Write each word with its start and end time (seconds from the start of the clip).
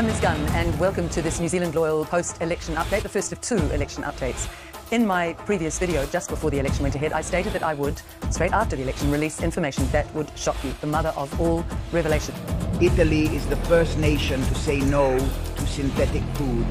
I'm 0.00 0.06
Liz 0.06 0.18
Gunn, 0.18 0.40
and 0.54 0.80
welcome 0.80 1.10
to 1.10 1.20
this 1.20 1.40
New 1.40 1.48
Zealand 1.48 1.74
Loyal 1.74 2.06
post-election 2.06 2.74
update, 2.76 3.02
the 3.02 3.08
first 3.10 3.32
of 3.32 3.40
two 3.42 3.58
election 3.70 4.02
updates. 4.04 4.48
In 4.92 5.06
my 5.06 5.34
previous 5.34 5.78
video, 5.78 6.06
just 6.06 6.30
before 6.30 6.50
the 6.50 6.58
election 6.58 6.84
went 6.84 6.94
ahead, 6.94 7.12
I 7.12 7.20
stated 7.20 7.52
that 7.52 7.62
I 7.62 7.74
would, 7.74 8.00
straight 8.30 8.52
after 8.52 8.76
the 8.76 8.82
election, 8.82 9.10
release 9.10 9.42
information 9.42 9.86
that 9.90 10.10
would 10.14 10.30
shock 10.38 10.56
you, 10.64 10.72
the 10.80 10.86
mother 10.86 11.10
of 11.18 11.38
all 11.38 11.66
revelation. 11.92 12.34
Italy 12.80 13.24
is 13.36 13.46
the 13.48 13.56
first 13.56 13.98
nation 13.98 14.40
to 14.40 14.54
say 14.54 14.80
no 14.80 15.18
to 15.18 15.66
synthetic 15.66 16.22
food, 16.32 16.66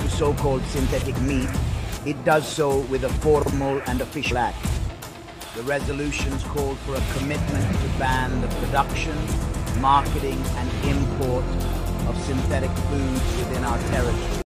to 0.00 0.08
so-called 0.08 0.62
synthetic 0.68 1.20
meat. 1.20 1.50
It 2.06 2.24
does 2.24 2.48
so 2.48 2.78
with 2.84 3.04
a 3.04 3.10
formal 3.20 3.82
and 3.86 4.00
official 4.00 4.38
act. 4.38 4.56
The 5.54 5.64
resolutions 5.64 6.44
call 6.44 6.76
for 6.76 6.94
a 6.94 7.18
commitment 7.18 7.78
to 7.78 7.88
ban 7.98 8.40
the 8.40 8.48
production, 8.64 9.18
marketing 9.82 10.42
and 10.56 10.86
import 10.86 11.44
of 12.08 12.18
synthetic 12.22 12.70
foods 12.70 13.36
within 13.38 13.64
our 13.64 13.78
territory. 13.90 14.47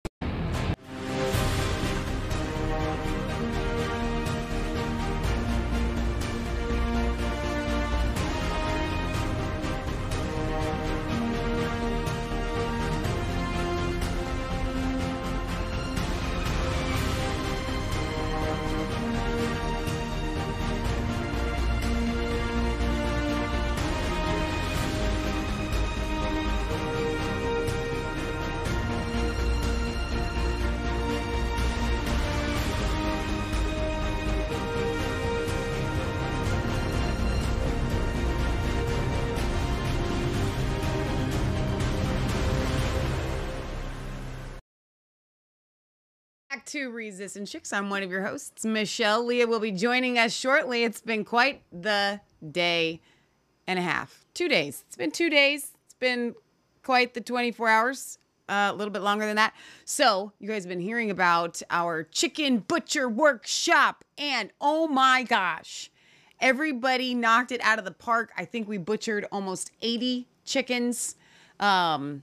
To 46.70 46.88
Resistance 46.90 47.50
Chicks. 47.50 47.72
I'm 47.72 47.90
one 47.90 48.04
of 48.04 48.12
your 48.12 48.22
hosts, 48.22 48.64
Michelle. 48.64 49.26
Leah 49.26 49.48
will 49.48 49.58
be 49.58 49.72
joining 49.72 50.20
us 50.20 50.32
shortly. 50.32 50.84
It's 50.84 51.00
been 51.00 51.24
quite 51.24 51.62
the 51.72 52.20
day 52.48 53.00
and 53.66 53.76
a 53.76 53.82
half. 53.82 54.24
Two 54.34 54.48
days. 54.48 54.84
It's 54.86 54.94
been 54.94 55.10
two 55.10 55.28
days. 55.28 55.72
It's 55.84 55.94
been 55.94 56.36
quite 56.84 57.14
the 57.14 57.22
24 57.22 57.68
hours. 57.68 58.18
Uh, 58.48 58.70
a 58.70 58.74
little 58.74 58.92
bit 58.92 59.02
longer 59.02 59.26
than 59.26 59.34
that. 59.34 59.52
So, 59.84 60.32
you 60.38 60.46
guys 60.46 60.62
have 60.62 60.68
been 60.68 60.78
hearing 60.78 61.10
about 61.10 61.60
our 61.70 62.04
chicken 62.04 62.58
butcher 62.58 63.08
workshop. 63.08 64.04
And 64.16 64.50
oh 64.60 64.86
my 64.86 65.24
gosh, 65.24 65.90
everybody 66.40 67.16
knocked 67.16 67.50
it 67.50 67.60
out 67.64 67.80
of 67.80 67.84
the 67.84 67.90
park. 67.90 68.30
I 68.36 68.44
think 68.44 68.68
we 68.68 68.78
butchered 68.78 69.26
almost 69.32 69.72
80 69.82 70.28
chickens. 70.44 71.16
Um, 71.58 72.22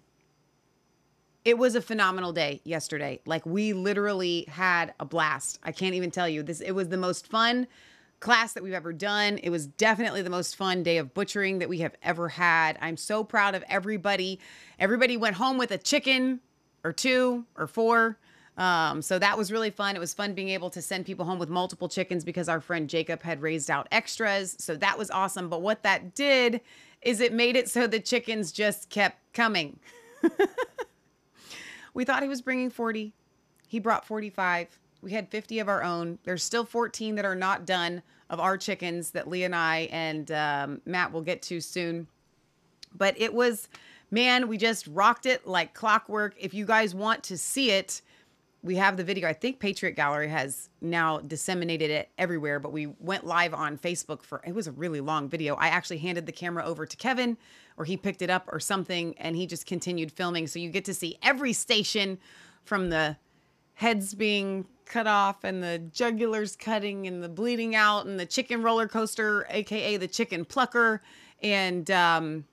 it 1.47 1.57
was 1.57 1.75
a 1.75 1.81
phenomenal 1.81 2.33
day 2.33 2.59
yesterday. 2.65 3.21
Like 3.25 3.45
we 3.45 3.71
literally 3.71 4.43
had 4.49 4.93
a 4.99 5.05
blast. 5.05 5.59
I 5.63 5.71
can't 5.71 5.95
even 5.95 6.11
tell 6.11 6.27
you 6.27 6.43
this. 6.43 6.59
It 6.59 6.73
was 6.73 6.89
the 6.89 6.97
most 6.97 7.25
fun 7.25 7.67
class 8.19 8.51
that 8.51 8.63
we've 8.63 8.73
ever 8.73 8.91
done. 8.91 9.37
It 9.37 9.49
was 9.49 9.65
definitely 9.65 10.21
the 10.21 10.29
most 10.29 10.57
fun 10.57 10.83
day 10.83 10.97
of 10.97 11.13
butchering 11.13 11.59
that 11.59 11.69
we 11.69 11.77
have 11.77 11.95
ever 12.03 12.27
had. 12.27 12.77
I'm 12.81 12.97
so 12.97 13.23
proud 13.23 13.55
of 13.55 13.63
everybody. 13.69 14.41
Everybody 14.77 15.15
went 15.15 15.37
home 15.37 15.57
with 15.57 15.71
a 15.71 15.77
chicken 15.77 16.41
or 16.83 16.91
two 16.91 17.45
or 17.55 17.65
four. 17.65 18.17
Um, 18.57 19.01
so 19.01 19.17
that 19.17 19.37
was 19.37 19.49
really 19.49 19.69
fun. 19.69 19.95
It 19.95 19.99
was 19.99 20.13
fun 20.13 20.33
being 20.33 20.49
able 20.49 20.69
to 20.71 20.81
send 20.81 21.05
people 21.05 21.23
home 21.23 21.39
with 21.39 21.47
multiple 21.47 21.87
chickens 21.87 22.25
because 22.25 22.49
our 22.49 22.59
friend 22.59 22.89
Jacob 22.89 23.21
had 23.21 23.41
raised 23.41 23.71
out 23.71 23.87
extras. 23.89 24.57
So 24.59 24.75
that 24.75 24.97
was 24.97 25.09
awesome. 25.11 25.47
But 25.47 25.61
what 25.61 25.83
that 25.83 26.13
did 26.13 26.59
is 27.01 27.21
it 27.21 27.31
made 27.31 27.55
it 27.55 27.69
so 27.69 27.87
the 27.87 28.01
chickens 28.01 28.51
just 28.51 28.89
kept 28.89 29.31
coming. 29.31 29.79
We 31.97 32.05
thought 32.05 32.21
he 32.21 32.29
was 32.29 32.43
bringing 32.43 32.69
40. 32.69 33.11
He 33.67 33.79
brought 33.79 34.05
45. 34.05 34.77
We 35.01 35.13
had 35.13 35.29
50 35.29 35.57
of 35.57 35.67
our 35.67 35.81
own. 35.81 36.19
There's 36.25 36.43
still 36.43 36.63
14 36.63 37.15
that 37.15 37.25
are 37.25 37.33
not 37.33 37.65
done 37.65 38.03
of 38.29 38.39
our 38.39 38.55
chickens 38.55 39.09
that 39.11 39.27
Lee 39.27 39.43
and 39.43 39.55
I 39.55 39.89
and 39.91 40.31
um, 40.31 40.81
Matt 40.85 41.11
will 41.11 41.23
get 41.23 41.41
to 41.41 41.59
soon. 41.59 42.05
But 42.95 43.19
it 43.19 43.33
was, 43.33 43.67
man, 44.11 44.47
we 44.47 44.57
just 44.59 44.85
rocked 44.85 45.25
it 45.25 45.47
like 45.47 45.73
clockwork. 45.73 46.35
If 46.37 46.53
you 46.53 46.67
guys 46.67 46.93
want 46.93 47.23
to 47.23 47.37
see 47.37 47.71
it, 47.71 48.03
we 48.63 48.75
have 48.75 48.97
the 48.97 49.03
video. 49.03 49.29
I 49.29 49.33
think 49.33 49.59
Patriot 49.59 49.93
Gallery 49.93 50.29
has 50.29 50.69
now 50.81 51.19
disseminated 51.19 51.91
it 51.91 52.09
everywhere, 52.17 52.59
but 52.59 52.71
we 52.71 52.87
went 52.99 53.25
live 53.25 53.53
on 53.53 53.77
Facebook 53.77 54.23
for 54.23 54.41
it 54.45 54.53
was 54.53 54.67
a 54.67 54.71
really 54.71 54.99
long 54.99 55.29
video. 55.29 55.55
I 55.55 55.67
actually 55.67 55.99
handed 55.99 56.25
the 56.25 56.31
camera 56.31 56.65
over 56.65 56.85
to 56.85 56.97
Kevin 56.97 57.37
or 57.77 57.85
he 57.85 57.97
picked 57.97 58.21
it 58.21 58.29
up 58.29 58.49
or 58.51 58.59
something 58.59 59.15
and 59.19 59.35
he 59.35 59.45
just 59.45 59.65
continued 59.65 60.11
filming. 60.11 60.47
So 60.47 60.59
you 60.59 60.69
get 60.69 60.85
to 60.85 60.93
see 60.93 61.17
every 61.21 61.53
station 61.53 62.17
from 62.63 62.89
the 62.89 63.17
heads 63.75 64.15
being 64.15 64.65
cut 64.85 65.05
off 65.05 65.43
and 65.43 65.61
the 65.61 65.81
jugulars 65.93 66.57
cutting 66.57 67.05
and 67.05 67.23
the 67.23 67.29
bleeding 67.29 67.75
out 67.75 68.07
and 68.07 68.19
the 68.19 68.25
chicken 68.25 68.63
roller 68.63 68.87
coaster, 68.87 69.45
aka 69.49 69.97
the 69.97 70.07
chicken 70.07 70.45
plucker. 70.45 71.01
And 71.43 71.89
um, 71.91 72.45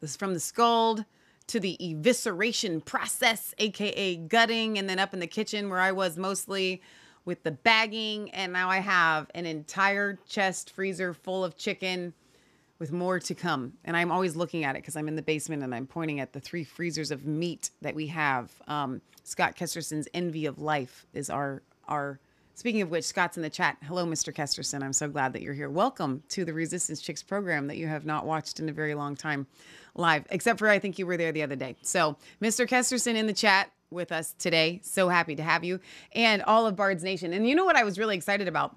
this 0.00 0.10
is 0.10 0.16
from 0.16 0.34
the 0.34 0.40
scald 0.40 1.06
to 1.50 1.58
the 1.58 1.76
evisceration 1.80 2.84
process, 2.84 3.52
aka 3.58 4.16
gutting, 4.16 4.78
and 4.78 4.88
then 4.88 5.00
up 5.00 5.12
in 5.12 5.18
the 5.18 5.26
kitchen 5.26 5.68
where 5.68 5.80
I 5.80 5.90
was 5.90 6.16
mostly 6.16 6.80
with 7.24 7.42
the 7.42 7.50
bagging. 7.50 8.30
And 8.30 8.52
now 8.52 8.70
I 8.70 8.78
have 8.78 9.28
an 9.34 9.46
entire 9.46 10.16
chest 10.28 10.70
freezer 10.70 11.12
full 11.12 11.44
of 11.44 11.56
chicken 11.56 12.14
with 12.78 12.92
more 12.92 13.18
to 13.18 13.34
come. 13.34 13.72
And 13.84 13.96
I'm 13.96 14.12
always 14.12 14.36
looking 14.36 14.64
at 14.64 14.76
it 14.76 14.82
because 14.82 14.94
I'm 14.94 15.08
in 15.08 15.16
the 15.16 15.22
basement 15.22 15.64
and 15.64 15.74
I'm 15.74 15.88
pointing 15.88 16.20
at 16.20 16.32
the 16.32 16.40
three 16.40 16.62
freezers 16.62 17.10
of 17.10 17.26
meat 17.26 17.70
that 17.82 17.96
we 17.96 18.06
have. 18.06 18.52
Um, 18.68 19.00
Scott 19.24 19.56
Kesterson's 19.56 20.06
Envy 20.14 20.46
of 20.46 20.60
Life 20.60 21.04
is 21.12 21.30
our 21.30 21.62
our. 21.88 22.20
Speaking 22.54 22.82
of 22.82 22.90
which, 22.90 23.04
Scott's 23.04 23.38
in 23.38 23.42
the 23.42 23.50
chat. 23.50 23.78
Hello, 23.84 24.04
Mr. 24.04 24.34
Kesterson. 24.34 24.82
I'm 24.82 24.92
so 24.92 25.08
glad 25.08 25.32
that 25.32 25.40
you're 25.40 25.54
here. 25.54 25.70
Welcome 25.70 26.22
to 26.28 26.44
the 26.44 26.52
Resistance 26.52 27.00
Chicks 27.00 27.22
program 27.22 27.66
that 27.68 27.78
you 27.78 27.86
have 27.86 28.04
not 28.04 28.26
watched 28.26 28.60
in 28.60 28.68
a 28.68 28.72
very 28.72 28.94
long 28.94 29.16
time 29.16 29.46
live, 29.94 30.26
except 30.30 30.58
for 30.58 30.68
I 30.68 30.78
think 30.78 30.98
you 30.98 31.06
were 31.06 31.16
there 31.16 31.32
the 31.32 31.42
other 31.42 31.56
day. 31.56 31.76
So, 31.82 32.16
Mr. 32.40 32.68
Kesterson 32.68 33.14
in 33.14 33.26
the 33.26 33.32
chat 33.32 33.70
with 33.90 34.12
us 34.12 34.34
today. 34.38 34.80
So 34.84 35.08
happy 35.08 35.34
to 35.34 35.42
have 35.42 35.64
you 35.64 35.80
and 36.12 36.42
all 36.42 36.66
of 36.66 36.76
Bard's 36.76 37.02
Nation. 37.02 37.32
And 37.32 37.48
you 37.48 37.54
know 37.54 37.64
what 37.64 37.76
I 37.76 37.82
was 37.82 37.98
really 37.98 38.16
excited 38.16 38.46
about? 38.46 38.76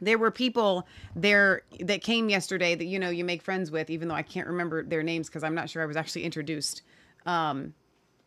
there 0.00 0.18
were 0.18 0.30
people 0.30 0.86
there 1.14 1.62
that 1.80 2.02
came 2.02 2.28
yesterday 2.28 2.74
that 2.74 2.84
you 2.84 2.98
know 2.98 3.10
you 3.10 3.24
make 3.24 3.42
friends 3.42 3.70
with 3.70 3.90
even 3.90 4.08
though 4.08 4.14
i 4.14 4.22
can't 4.22 4.46
remember 4.46 4.82
their 4.82 5.02
names 5.02 5.28
because 5.28 5.42
i'm 5.42 5.54
not 5.54 5.70
sure 5.70 5.82
i 5.82 5.86
was 5.86 5.96
actually 5.96 6.24
introduced 6.24 6.82
um, 7.26 7.72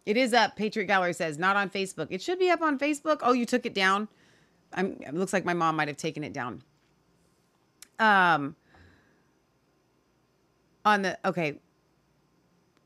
it 0.05 0.17
is 0.17 0.33
up 0.33 0.55
patriot 0.55 0.85
gallery 0.85 1.13
says 1.13 1.37
not 1.37 1.55
on 1.55 1.69
facebook 1.69 2.07
it 2.09 2.21
should 2.21 2.39
be 2.39 2.49
up 2.49 2.61
on 2.61 2.79
facebook 2.79 3.19
oh 3.21 3.33
you 3.33 3.45
took 3.45 3.65
it 3.65 3.73
down 3.73 4.07
I'm, 4.73 4.97
it 5.01 5.13
looks 5.13 5.33
like 5.33 5.45
my 5.45 5.53
mom 5.53 5.75
might 5.75 5.87
have 5.87 5.97
taken 5.97 6.23
it 6.23 6.33
down 6.33 6.63
um 7.99 8.55
on 10.85 11.01
the 11.01 11.17
okay 11.25 11.59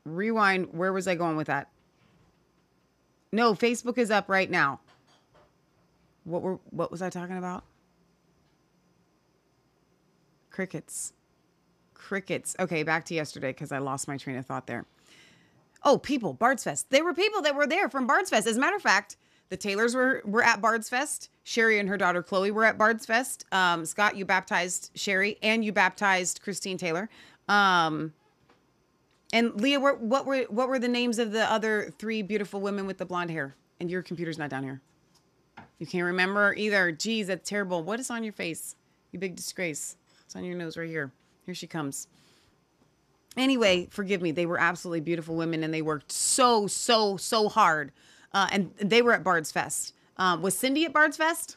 rewind 0.04 0.72
where 0.72 0.92
was 0.92 1.06
i 1.06 1.14
going 1.14 1.36
with 1.36 1.46
that 1.46 1.68
no 3.32 3.54
facebook 3.54 3.98
is 3.98 4.10
up 4.10 4.28
right 4.28 4.50
now 4.50 4.80
what 6.24 6.42
were 6.42 6.58
what 6.70 6.90
was 6.90 7.02
i 7.02 7.10
talking 7.10 7.38
about 7.38 7.64
Crickets. 10.52 11.14
Crickets. 11.94 12.54
Okay, 12.60 12.82
back 12.82 13.04
to 13.06 13.14
yesterday 13.14 13.48
because 13.48 13.72
I 13.72 13.78
lost 13.78 14.06
my 14.06 14.16
train 14.16 14.36
of 14.36 14.46
thought 14.46 14.66
there. 14.66 14.84
Oh, 15.84 15.98
people, 15.98 16.34
Bard's 16.34 16.62
Fest. 16.62 16.90
There 16.90 17.02
were 17.04 17.14
people 17.14 17.42
that 17.42 17.56
were 17.56 17.66
there 17.66 17.88
from 17.88 18.06
Bard's 18.06 18.30
Fest. 18.30 18.46
As 18.46 18.56
a 18.56 18.60
matter 18.60 18.76
of 18.76 18.82
fact, 18.82 19.16
the 19.48 19.56
Taylors 19.56 19.94
were 19.94 20.22
were 20.24 20.42
at 20.42 20.60
Bard's 20.60 20.88
Fest. 20.88 21.30
Sherry 21.42 21.78
and 21.78 21.88
her 21.88 21.96
daughter 21.96 22.22
Chloe 22.22 22.50
were 22.50 22.64
at 22.64 22.78
Bard's 22.78 23.06
Fest. 23.06 23.46
Um, 23.50 23.84
Scott, 23.84 24.16
you 24.16 24.24
baptized 24.24 24.90
Sherry 24.94 25.38
and 25.42 25.64
you 25.64 25.72
baptized 25.72 26.40
Christine 26.42 26.76
Taylor. 26.76 27.08
Um, 27.48 28.12
and 29.32 29.60
Leah, 29.60 29.80
what 29.80 30.26
were 30.26 30.42
what 30.48 30.68
were 30.68 30.78
the 30.78 30.88
names 30.88 31.18
of 31.18 31.32
the 31.32 31.50
other 31.50 31.92
three 31.98 32.22
beautiful 32.22 32.60
women 32.60 32.86
with 32.86 32.98
the 32.98 33.06
blonde 33.06 33.30
hair? 33.30 33.56
And 33.80 33.90
your 33.90 34.02
computer's 34.02 34.38
not 34.38 34.50
down 34.50 34.62
here. 34.62 34.80
You 35.78 35.86
can't 35.86 36.04
remember 36.04 36.54
either. 36.54 36.92
Geez, 36.92 37.26
that's 37.26 37.48
terrible. 37.48 37.82
What 37.82 37.98
is 37.98 38.10
on 38.10 38.22
your 38.22 38.32
face? 38.32 38.76
You 39.10 39.18
big 39.18 39.34
disgrace. 39.34 39.96
It's 40.24 40.36
on 40.36 40.44
your 40.44 40.54
nose 40.54 40.76
right 40.76 40.88
here. 40.88 41.10
Here 41.44 41.54
she 41.54 41.66
comes. 41.66 42.06
Anyway, 43.36 43.88
forgive 43.90 44.22
me. 44.22 44.30
They 44.30 44.46
were 44.46 44.60
absolutely 44.60 45.00
beautiful 45.00 45.34
women 45.34 45.64
and 45.64 45.72
they 45.72 45.82
worked 45.82 46.12
so, 46.12 46.66
so, 46.66 47.16
so 47.16 47.48
hard. 47.48 47.92
Uh, 48.32 48.48
and 48.52 48.72
they 48.78 49.02
were 49.02 49.12
at 49.12 49.24
Bard's 49.24 49.50
Fest. 49.50 49.94
Um, 50.16 50.42
was 50.42 50.56
Cindy 50.56 50.84
at 50.84 50.92
Bard's 50.92 51.16
Fest? 51.16 51.56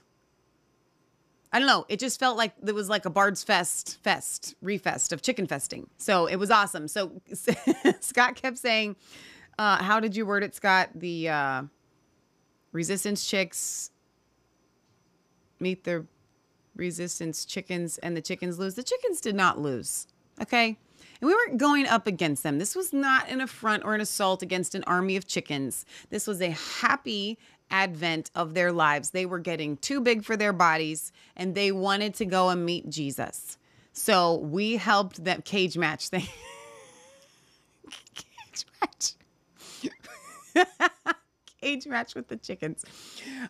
I 1.51 1.59
don't 1.59 1.67
know. 1.67 1.85
It 1.87 1.99
just 1.99 2.19
felt 2.19 2.37
like 2.37 2.53
it 2.65 2.73
was 2.73 2.89
like 2.89 3.05
a 3.05 3.09
Bard's 3.09 3.43
Fest 3.43 3.97
fest, 4.03 4.55
refest 4.63 5.13
of 5.13 5.21
chicken 5.21 5.47
festing. 5.47 5.89
So 5.97 6.25
it 6.25 6.35
was 6.35 6.51
awesome. 6.51 6.87
So 6.87 7.21
Scott 8.01 8.35
kept 8.35 8.57
saying, 8.57 8.95
uh, 9.57 9.81
how 9.81 9.99
did 9.99 10.15
you 10.15 10.25
word 10.25 10.43
it, 10.43 10.53
Scott? 10.53 10.89
The 10.95 11.29
uh, 11.29 11.63
resistance 12.71 13.25
chicks 13.25 13.91
meet 15.59 15.85
the 15.85 16.05
resistance 16.75 17.45
chickens 17.45 17.97
and 17.99 18.17
the 18.17 18.21
chickens 18.21 18.59
lose. 18.59 18.75
The 18.75 18.83
chickens 18.83 19.21
did 19.21 19.35
not 19.35 19.59
lose. 19.59 20.07
Okay. 20.41 20.77
And 21.21 21.27
we 21.29 21.33
weren't 21.33 21.57
going 21.57 21.87
up 21.87 22.07
against 22.07 22.43
them. 22.43 22.59
This 22.59 22.75
was 22.75 22.91
not 22.91 23.29
an 23.29 23.39
affront 23.39 23.85
or 23.85 23.95
an 23.95 24.01
assault 24.01 24.41
against 24.41 24.75
an 24.75 24.83
army 24.85 25.15
of 25.15 25.25
chickens. 25.25 25.85
This 26.09 26.27
was 26.27 26.41
a 26.41 26.51
happy 26.51 27.39
advent 27.71 28.31
of 28.35 28.53
their 28.53 28.71
lives. 28.71 29.11
They 29.11 29.25
were 29.25 29.39
getting 29.39 29.77
too 29.77 30.01
big 30.01 30.23
for 30.23 30.37
their 30.37 30.53
bodies 30.53 31.11
and 31.35 31.55
they 31.55 31.71
wanted 31.71 32.13
to 32.15 32.25
go 32.25 32.49
and 32.49 32.65
meet 32.65 32.89
Jesus. 32.89 33.57
So 33.93 34.35
we 34.35 34.77
helped 34.77 35.23
them 35.23 35.41
cage 35.41 35.77
match. 35.77 36.09
Cage 38.51 38.65
match. 38.81 39.13
cage 41.61 41.87
match 41.87 42.15
with 42.15 42.27
the 42.27 42.37
chickens. 42.37 42.85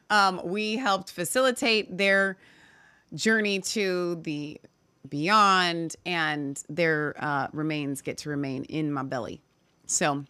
Um, 0.09 0.41
we 0.43 0.77
helped 0.77 1.11
facilitate 1.11 1.97
their 1.97 2.37
journey 3.13 3.59
to 3.59 4.15
the 4.23 4.59
beyond, 5.09 5.95
and 6.05 6.61
their 6.69 7.15
uh, 7.19 7.47
remains 7.53 8.01
get 8.01 8.17
to 8.19 8.29
remain 8.29 8.63
in 8.65 8.91
my 8.91 9.03
belly. 9.03 9.41
So, 9.85 10.25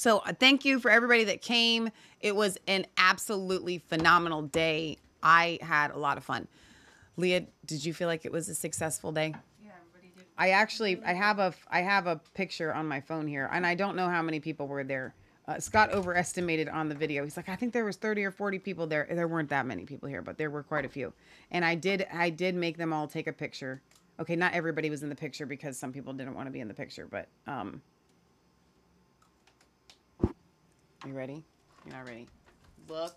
so 0.00 0.20
uh, 0.20 0.32
thank 0.32 0.64
you 0.64 0.80
for 0.80 0.90
everybody 0.90 1.24
that 1.24 1.42
came. 1.42 1.90
It 2.20 2.34
was 2.34 2.56
an 2.66 2.86
absolutely 2.96 3.76
phenomenal 3.76 4.40
day. 4.40 4.96
I 5.22 5.58
had 5.60 5.90
a 5.90 5.98
lot 5.98 6.16
of 6.16 6.24
fun. 6.24 6.48
Leah, 7.18 7.44
did 7.66 7.84
you 7.84 7.92
feel 7.92 8.08
like 8.08 8.24
it 8.24 8.32
was 8.32 8.48
a 8.48 8.54
successful 8.54 9.12
day? 9.12 9.34
Yeah, 9.62 9.72
everybody 9.90 10.14
did. 10.16 10.24
I 10.38 10.50
actually 10.52 11.02
I 11.04 11.12
have 11.12 11.38
a 11.38 11.52
I 11.68 11.82
have 11.82 12.06
a 12.06 12.18
picture 12.32 12.72
on 12.72 12.88
my 12.88 13.02
phone 13.02 13.26
here, 13.26 13.50
and 13.52 13.66
I 13.66 13.74
don't 13.74 13.94
know 13.94 14.08
how 14.08 14.22
many 14.22 14.40
people 14.40 14.66
were 14.66 14.84
there. 14.84 15.14
Uh, 15.46 15.60
Scott 15.60 15.92
overestimated 15.92 16.70
on 16.70 16.88
the 16.88 16.94
video. 16.94 17.22
He's 17.22 17.36
like, 17.36 17.50
I 17.50 17.56
think 17.56 17.74
there 17.74 17.84
was 17.84 17.96
thirty 17.96 18.24
or 18.24 18.30
forty 18.30 18.58
people 18.58 18.86
there. 18.86 19.06
There 19.10 19.28
weren't 19.28 19.50
that 19.50 19.66
many 19.66 19.84
people 19.84 20.08
here, 20.08 20.22
but 20.22 20.38
there 20.38 20.48
were 20.48 20.62
quite 20.62 20.86
a 20.86 20.88
few. 20.88 21.12
And 21.50 21.62
I 21.62 21.74
did 21.74 22.06
I 22.10 22.30
did 22.30 22.54
make 22.54 22.78
them 22.78 22.94
all 22.94 23.06
take 23.06 23.26
a 23.26 23.34
picture. 23.34 23.82
Okay, 24.18 24.34
not 24.34 24.54
everybody 24.54 24.88
was 24.88 25.02
in 25.02 25.10
the 25.10 25.14
picture 25.14 25.44
because 25.44 25.78
some 25.78 25.92
people 25.92 26.14
didn't 26.14 26.34
want 26.34 26.46
to 26.46 26.50
be 26.50 26.60
in 26.60 26.68
the 26.68 26.74
picture, 26.74 27.06
but 27.06 27.28
um. 27.46 27.82
You 31.06 31.14
ready? 31.14 31.44
You're 31.84 31.96
not 31.96 32.06
ready. 32.06 32.26
Look, 32.88 33.16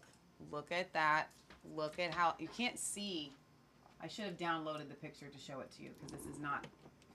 look 0.52 0.72
at 0.72 0.92
that. 0.94 1.28
Look 1.76 2.00
at 2.00 2.14
how 2.14 2.36
you 2.40 2.48
can't 2.56 2.78
see 2.78 3.32
I 4.04 4.08
should 4.08 4.26
have 4.26 4.38
downloaded 4.38 4.90
the 4.90 4.96
picture 4.96 5.28
to 5.28 5.38
show 5.40 5.62
it 5.62 5.72
to 5.78 5.84
you 5.84 5.92
because 5.98 6.12
this 6.12 6.36
is 6.36 6.42
not 6.42 6.68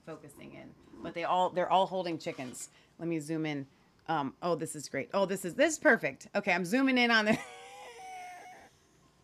focusing 0.07 0.53
in. 0.53 0.71
But 1.03 1.13
they 1.13 1.23
all 1.23 1.51
they're 1.51 1.69
all 1.69 1.85
holding 1.85 2.17
chickens. 2.17 2.69
Let 2.97 3.07
me 3.07 3.19
zoom 3.19 3.45
in. 3.45 3.67
Um, 4.07 4.33
oh, 4.41 4.55
this 4.55 4.75
is 4.75 4.89
great. 4.89 5.09
Oh, 5.13 5.27
this 5.27 5.45
is 5.45 5.53
this 5.53 5.73
is 5.73 5.79
perfect. 5.79 6.27
Okay, 6.35 6.51
I'm 6.51 6.65
zooming 6.65 6.97
in 6.97 7.11
on 7.11 7.25
the. 7.25 7.37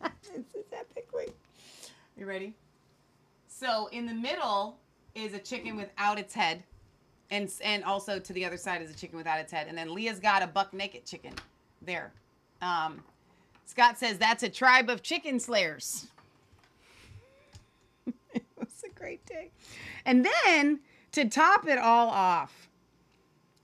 this 0.00 0.44
is 0.54 0.64
epically. 0.72 1.32
You 2.16 2.26
ready? 2.26 2.54
So 3.48 3.88
in 3.88 4.06
the 4.06 4.14
middle 4.14 4.78
is 5.16 5.34
a 5.34 5.40
chicken 5.40 5.74
without 5.74 6.20
its 6.20 6.34
head, 6.34 6.62
and 7.30 7.50
and 7.62 7.84
also 7.84 8.18
to 8.18 8.32
the 8.32 8.44
other 8.44 8.56
side 8.56 8.82
is 8.82 8.90
a 8.90 8.94
chicken 8.94 9.16
without 9.16 9.40
its 9.40 9.52
head, 9.52 9.66
and 9.68 9.76
then 9.76 9.94
Leah's 9.94 10.18
got 10.18 10.42
a 10.42 10.46
buck 10.46 10.72
naked 10.72 11.04
chicken 11.04 11.32
there. 11.82 12.12
Um, 12.62 13.02
Scott 13.66 13.98
says 13.98 14.18
that's 14.18 14.42
a 14.42 14.48
tribe 14.48 14.88
of 14.88 15.02
chicken 15.02 15.38
slayers 15.40 16.06
it 18.34 18.44
was 18.58 18.84
a 18.84 18.98
great 18.98 19.24
day. 19.26 19.50
And 20.04 20.26
then 20.26 20.80
to 21.12 21.28
top 21.28 21.66
it 21.66 21.78
all 21.78 22.08
off, 22.08 22.68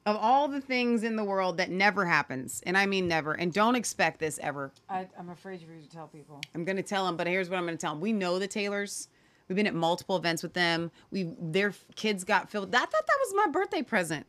of 0.05 0.17
all 0.17 0.49
the 0.49 0.61
things 0.61 1.05
in 1.05 1.15
the 1.15 1.23
world 1.23 1.59
that 1.59 1.71
never 1.71 2.05
happens, 2.05 2.61
and 2.67 2.77
I 2.77 2.87
mean 2.87 3.07
never, 3.07 3.35
and 3.35 3.53
don't 3.53 3.77
expect 3.77 4.19
this 4.19 4.41
ever. 4.43 4.73
I, 4.89 5.07
I'm 5.17 5.31
afraid 5.31 5.61
for 5.61 5.73
you 5.73 5.83
to 5.83 5.89
tell 5.89 6.09
people. 6.09 6.41
I'm 6.55 6.65
gonna 6.65 6.83
tell 6.83 7.07
them, 7.07 7.17
but 7.17 7.27
here's 7.29 7.49
what 7.49 7.59
I'm 7.59 7.65
gonna 7.65 7.77
tell 7.77 7.93
them. 7.93 8.01
We 8.01 8.13
know 8.13 8.39
the 8.39 8.49
Taylors. 8.49 9.09
We've 9.49 9.57
been 9.57 9.67
at 9.67 9.75
multiple 9.75 10.17
events 10.17 10.43
with 10.43 10.55
them. 10.55 10.91
We 11.11 11.35
their 11.41 11.75
kids 11.97 12.25
got 12.25 12.51
filled. 12.51 12.75
I 12.75 12.79
thought 12.79 12.91
that 12.91 13.19
was 13.27 13.35
my 13.35 13.47
birthday 13.53 13.83
present. 13.83 14.27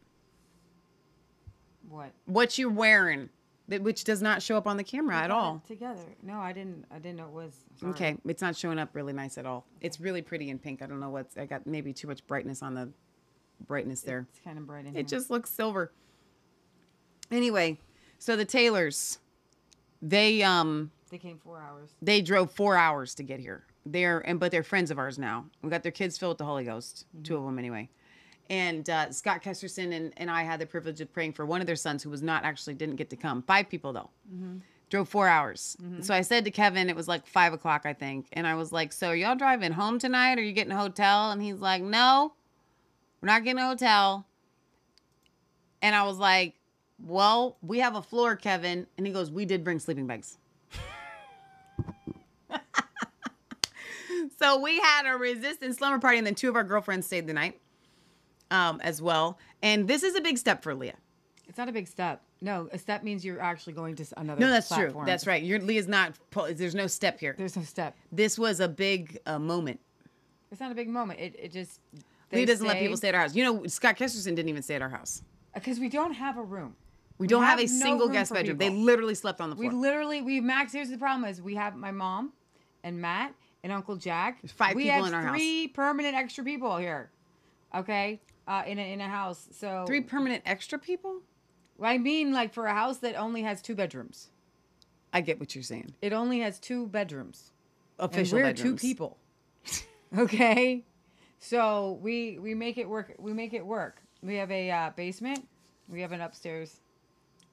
What? 1.89 2.12
What 2.25 2.57
you're 2.57 2.69
wearing, 2.71 3.30
that 3.68 3.81
which 3.81 4.04
does 4.04 4.21
not 4.21 4.42
show 4.42 4.57
up 4.57 4.65
on 4.68 4.77
the 4.77 4.83
camera 4.83 5.15
at 5.18 5.31
all. 5.31 5.62
Together. 5.68 6.01
No, 6.24 6.39
I 6.39 6.51
didn't. 6.51 6.86
I 6.92 6.95
didn't 7.00 7.18
know 7.18 7.25
it 7.25 7.31
was. 7.31 7.54
Sorry. 7.80 7.92
Okay, 7.92 8.18
it's 8.25 8.42
not 8.42 8.56
showing 8.56 8.80
up 8.80 8.89
really 8.94 9.13
nice 9.13 9.38
at 9.38 9.45
all. 9.45 9.65
It's 9.81 10.00
really 10.00 10.21
pretty 10.21 10.50
in 10.50 10.57
pink. 10.60 10.81
I 10.81 10.88
don't 10.88 11.00
know 11.00 11.10
what's. 11.10 11.38
I 11.38 11.45
got 11.45 11.68
maybe 11.68 11.94
too 11.94 12.07
much 12.07 12.25
brightness 12.25 12.63
on 12.63 12.74
the 12.74 12.89
brightness 13.68 14.01
there. 14.01 14.25
It's 14.31 14.39
kind 14.44 14.57
of 14.57 14.65
bright 14.65 14.81
in 14.86 14.88
It 14.88 14.94
here. 14.95 15.04
just 15.04 15.30
looks 15.30 15.50
silver. 15.51 15.92
Anyway, 17.31 17.80
so 18.19 18.36
the 18.36 18.45
Taylors, 18.45 19.19
they 20.01 20.42
um 20.44 20.92
They 21.10 21.18
came 21.18 21.38
four 21.38 21.62
hours. 21.62 21.92
they 22.01 22.21
drove 22.21 22.51
four 22.51 22.75
hours 22.75 23.15
to 23.15 23.24
get 23.24 23.39
here. 23.39 23.65
They're 23.85 24.19
and 24.19 24.39
but 24.39 24.51
they're 24.51 24.63
friends 24.63 24.91
of 24.91 24.97
ours 24.97 25.19
now. 25.19 25.45
We 25.62 25.69
got 25.69 25.83
their 25.83 25.91
kids 25.91 26.18
filled 26.18 26.31
with 26.31 26.38
the 26.38 26.45
Holy 26.45 26.63
Ghost, 26.63 27.06
two 27.24 27.33
mm-hmm. 27.33 27.41
of 27.41 27.45
them 27.45 27.59
anyway. 27.59 27.89
And 28.50 28.89
uh, 28.89 29.12
Scott 29.12 29.41
Kesterson 29.41 29.94
and, 29.94 30.13
and 30.18 30.30
I 30.30 30.44
had 30.44 30.59
the 30.59 30.65
privilege 30.65 31.01
of 31.01 31.12
praying 31.13 31.33
for 31.33 31.45
one 31.45 31.62
of 31.62 31.68
their 31.68 31.75
sons 31.75 32.03
who 32.03 32.09
was 32.09 32.21
not 32.21 32.44
actually 32.44 32.74
didn't 32.74 32.97
get 32.97 33.09
to 33.12 33.15
come. 33.15 33.41
Five 33.41 33.69
people 33.69 33.94
though. 33.94 34.09
Mm-hmm. 34.33 34.57
Drove 34.89 35.09
four 35.09 35.27
hours. 35.27 35.75
Mm-hmm. 35.81 36.01
So 36.01 36.13
I 36.13 36.21
said 36.21 36.45
to 36.45 36.51
Kevin, 36.51 36.89
it 36.89 36.95
was 36.95 37.07
like 37.07 37.25
five 37.25 37.53
o'clock, 37.53 37.83
I 37.85 37.94
think. 37.94 38.27
And 38.33 38.45
I 38.45 38.56
was 38.56 38.71
like, 38.71 38.94
So 38.94 39.09
are 39.09 39.15
y'all 39.15 39.35
driving 39.35 39.71
home 39.71 39.97
tonight? 39.97 40.38
Or 40.38 40.41
are 40.41 40.44
you 40.44 40.51
getting 40.53 40.74
a 40.74 40.77
hotel? 40.77 41.31
And 41.31 41.41
he's 41.41 41.59
like, 41.59 41.81
No, 41.81 42.33
we're 43.21 43.27
not 43.27 43.44
getting 43.44 43.62
a 43.62 43.68
hotel. 43.68 44.25
And 45.81 45.95
I 45.95 46.03
was 46.03 46.18
like, 46.18 46.56
Well, 47.00 47.57
we 47.62 47.79
have 47.79 47.95
a 47.95 48.01
floor, 48.01 48.36
Kevin. 48.36 48.86
And 48.97 49.07
he 49.07 49.13
goes, 49.13 49.31
We 49.31 49.45
did 49.45 49.63
bring 49.63 49.79
sleeping 49.79 50.06
bags. 50.06 50.38
So 54.43 54.59
we 54.59 54.79
had 54.79 55.05
a 55.05 55.17
resistance 55.17 55.77
slumber 55.77 56.00
party, 56.00 56.17
and 56.17 56.27
then 56.27 56.35
two 56.35 56.50
of 56.50 56.55
our 56.55 56.63
girlfriends 56.63 57.07
stayed 57.07 57.27
the 57.27 57.33
night 57.33 57.62
um, 58.51 58.81
as 58.83 59.01
well. 59.01 59.39
And 59.62 59.88
this 59.88 60.03
is 60.03 60.15
a 60.15 60.21
big 60.21 60.38
step 60.38 60.63
for 60.63 60.75
Leah. 60.75 60.97
It's 61.47 61.57
not 61.57 61.69
a 61.69 61.71
big 61.71 61.88
step. 61.88 62.21
No, 62.41 62.67
a 62.73 62.77
step 62.77 63.03
means 63.03 63.23
you're 63.23 63.39
actually 63.39 63.73
going 63.73 63.95
to 63.95 64.05
another. 64.17 64.41
No, 64.41 64.50
that's 64.50 64.67
true. 64.67 65.01
That's 65.05 65.25
right. 65.25 65.41
Your 65.41 65.59
Leah's 65.59 65.88
not. 65.88 66.13
There's 66.51 66.75
no 66.75 66.88
step 66.88 67.19
here. 67.19 67.35
There's 67.38 67.55
no 67.55 67.63
step. 67.63 67.95
This 68.12 68.38
was 68.38 68.59
a 68.59 68.67
big 68.67 69.17
uh, 69.25 69.39
moment. 69.39 69.79
It's 70.51 70.59
not 70.59 70.71
a 70.71 70.75
big 70.75 70.89
moment. 70.89 71.19
It, 71.21 71.35
it 71.39 71.51
just. 71.53 71.79
Leah 72.31 72.45
doesn't 72.45 72.67
let 72.67 72.79
people 72.79 72.97
stay 72.97 73.09
at 73.09 73.15
our 73.15 73.21
house. 73.21 73.35
You 73.35 73.43
know, 73.45 73.67
Scott 73.67 73.95
Kesterson 73.95 74.35
didn't 74.35 74.50
even 74.50 74.63
stay 74.63 74.75
at 74.75 74.81
our 74.81 74.89
house. 74.89 75.21
because 75.53 75.79
we 75.79 75.88
don't 75.88 76.13
have 76.13 76.38
a 76.38 76.43
room. 76.43 76.75
We 77.19 77.27
don't 77.27 77.43
have, 77.43 77.59
have 77.59 77.65
a 77.65 77.67
single 77.69 78.07
room 78.07 78.13
guest 78.13 78.33
bedroom. 78.33 78.57
They 78.57 78.71
literally 78.71 79.15
slept 79.15 79.39
on 79.39 79.51
the 79.51 79.55
floor. 79.55 79.69
We 79.69 79.75
literally 79.75 80.21
we 80.21 80.41
max. 80.41 80.73
Here's 80.73 80.89
the 80.89 80.97
problem: 80.97 81.29
is 81.29 81.41
we 81.41 81.55
have 81.55 81.75
my 81.75 81.91
mom, 81.91 82.33
and 82.83 83.00
Matt, 83.00 83.33
and 83.63 83.72
Uncle 83.72 83.96
Jack. 83.96 84.39
five 84.48 84.75
we 84.75 84.84
people 84.84 84.98
have 84.98 85.08
in 85.08 85.13
our 85.13 85.22
house. 85.24 85.38
three 85.38 85.67
permanent 85.70 86.15
extra 86.15 86.43
people 86.43 86.77
here. 86.77 87.10
Okay, 87.74 88.22
uh, 88.48 88.63
in 88.67 88.77
a, 88.77 88.93
in 88.93 89.01
a 89.01 89.08
house. 89.08 89.48
So 89.51 89.86
Three 89.88 90.01
permanent 90.01 90.43
extra 90.46 90.77
people. 90.77 91.22
I 91.82 91.98
mean, 91.98 92.34
like 92.34 92.53
for 92.53 92.67
a 92.67 92.74
house 92.74 92.98
that 93.00 93.15
only 93.15 93.41
has 93.41 93.62
two 93.62 93.75
bedrooms. 93.75 94.29
I 95.12 95.22
get 95.22 95.39
what 95.39 95.55
you're 95.55 95.63
saying. 95.63 95.93
It 96.01 96.13
only 96.13 96.39
has 96.39 96.60
two 96.60 96.88
bedrooms. 96.88 97.51
Official 98.00 98.38
and 98.38 98.46
we're 98.46 98.53
bedrooms. 98.53 98.82
two 98.82 98.88
people. 98.88 99.17
okay, 100.17 100.84
so 101.39 102.00
we 102.01 102.39
we 102.39 102.53
make 102.53 102.77
it 102.77 102.88
work. 102.88 103.15
We 103.17 103.34
make 103.34 103.53
it 103.53 103.65
work. 103.65 104.01
We 104.22 104.36
have 104.36 104.51
a 104.51 104.72
uh, 104.72 104.89
basement. 104.96 105.48
We 105.89 106.01
have 106.01 106.12
an 106.12 106.22
upstairs. 106.22 106.79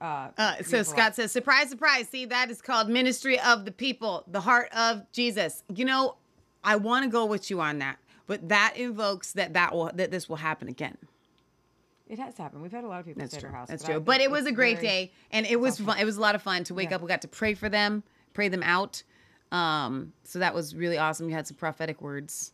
Uh, 0.00 0.30
Uh, 0.38 0.62
so 0.62 0.82
Scott 0.82 1.14
says, 1.14 1.30
surprise, 1.30 1.68
surprise. 1.68 2.08
See, 2.08 2.24
that 2.26 2.50
is 2.50 2.62
called 2.62 2.88
ministry 2.88 3.38
of 3.40 3.64
the 3.64 3.72
people, 3.72 4.24
the 4.26 4.40
heart 4.40 4.68
of 4.74 5.10
Jesus. 5.12 5.62
You 5.74 5.84
know, 5.84 6.16
I 6.64 6.76
want 6.76 7.04
to 7.04 7.10
go 7.10 7.26
with 7.26 7.50
you 7.50 7.60
on 7.60 7.78
that, 7.80 7.98
but 8.26 8.48
that 8.48 8.74
invokes 8.76 9.32
that 9.32 9.52
that 9.54 9.74
will 9.74 9.90
that 9.94 10.10
this 10.10 10.28
will 10.28 10.36
happen 10.36 10.68
again. 10.68 10.96
It 12.08 12.18
has 12.18 12.36
happened. 12.36 12.62
We've 12.62 12.72
had 12.72 12.82
a 12.84 12.88
lot 12.88 12.98
of 13.00 13.06
people 13.06 13.20
That's 13.20 13.32
stay 13.32 13.38
at 13.38 13.40
true. 13.42 13.50
our 13.50 13.56
house. 13.56 13.68
That's 13.68 13.84
I 13.84 13.92
true. 13.92 14.00
But 14.00 14.20
it 14.20 14.30
was 14.30 14.46
a 14.46 14.52
great 14.52 14.80
day, 14.80 15.12
and 15.30 15.46
it 15.46 15.60
was 15.60 15.78
fun. 15.78 15.98
It 15.98 16.04
was 16.04 16.16
a 16.16 16.20
lot 16.20 16.34
of 16.34 16.42
fun 16.42 16.64
to 16.64 16.74
wake 16.74 16.90
Yeah. 16.90 16.96
up. 16.96 17.02
We 17.02 17.08
got 17.08 17.22
to 17.22 17.28
pray 17.28 17.54
for 17.54 17.68
them, 17.68 18.02
pray 18.34 18.48
them 18.48 18.62
out. 18.64 19.02
Um, 19.52 20.12
so 20.24 20.38
that 20.40 20.54
was 20.54 20.74
really 20.74 20.98
awesome. 20.98 21.28
You 21.28 21.34
had 21.36 21.46
some 21.46 21.56
prophetic 21.56 22.00
words 22.02 22.52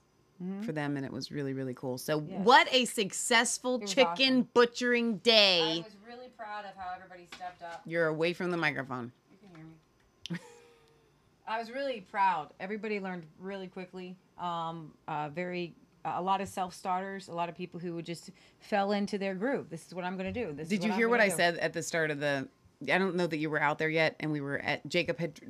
for 0.62 0.72
them, 0.72 0.98
and 0.98 1.06
it 1.06 1.12
was 1.12 1.32
really 1.32 1.54
really 1.54 1.72
cool. 1.72 1.96
So 1.96 2.20
Mm-hmm. 2.20 2.30
Yes. 2.32 2.40
what 2.44 2.68
a 2.70 2.84
successful 2.84 3.78
chicken 3.80 4.06
awesome. 4.40 4.48
butchering 4.52 5.16
day! 5.18 5.82
was 5.82 5.96
really 6.06 6.25
proud 6.36 6.64
of 6.64 6.76
how 6.76 6.94
everybody 6.94 7.26
stepped 7.34 7.62
up. 7.62 7.82
You're 7.86 8.08
away 8.08 8.32
from 8.32 8.50
the 8.50 8.56
microphone. 8.56 9.12
You 9.30 9.38
can 9.38 9.56
hear 9.56 9.66
me. 9.66 10.38
I 11.48 11.58
was 11.58 11.70
really 11.70 12.00
proud. 12.00 12.50
Everybody 12.60 13.00
learned 13.00 13.24
really 13.38 13.68
quickly. 13.68 14.16
Um, 14.38 14.92
uh, 15.08 15.28
very 15.28 15.74
a 16.04 16.22
lot 16.22 16.40
of 16.40 16.48
self 16.48 16.74
starters, 16.74 17.28
a 17.28 17.32
lot 17.32 17.48
of 17.48 17.56
people 17.56 17.80
who 17.80 18.00
just 18.02 18.30
fell 18.60 18.92
into 18.92 19.18
their 19.18 19.34
groove. 19.34 19.68
This 19.68 19.86
is 19.86 19.94
what 19.94 20.04
I'm 20.04 20.16
going 20.16 20.32
to 20.32 20.44
do. 20.44 20.52
This 20.52 20.64
is 20.64 20.68
Did 20.70 20.84
you 20.84 20.92
I'm 20.92 20.96
hear 20.96 21.08
what 21.08 21.20
I 21.20 21.28
do. 21.28 21.34
said 21.34 21.58
at 21.58 21.72
the 21.72 21.82
start 21.82 22.10
of 22.10 22.20
the? 22.20 22.48
I 22.82 22.98
don't 22.98 23.16
know 23.16 23.26
that 23.26 23.38
you 23.38 23.50
were 23.50 23.60
out 23.60 23.78
there 23.78 23.88
yet, 23.88 24.16
and 24.20 24.30
we 24.30 24.40
were 24.40 24.58
at 24.58 24.86
Jacob 24.88 25.18
had 25.18 25.40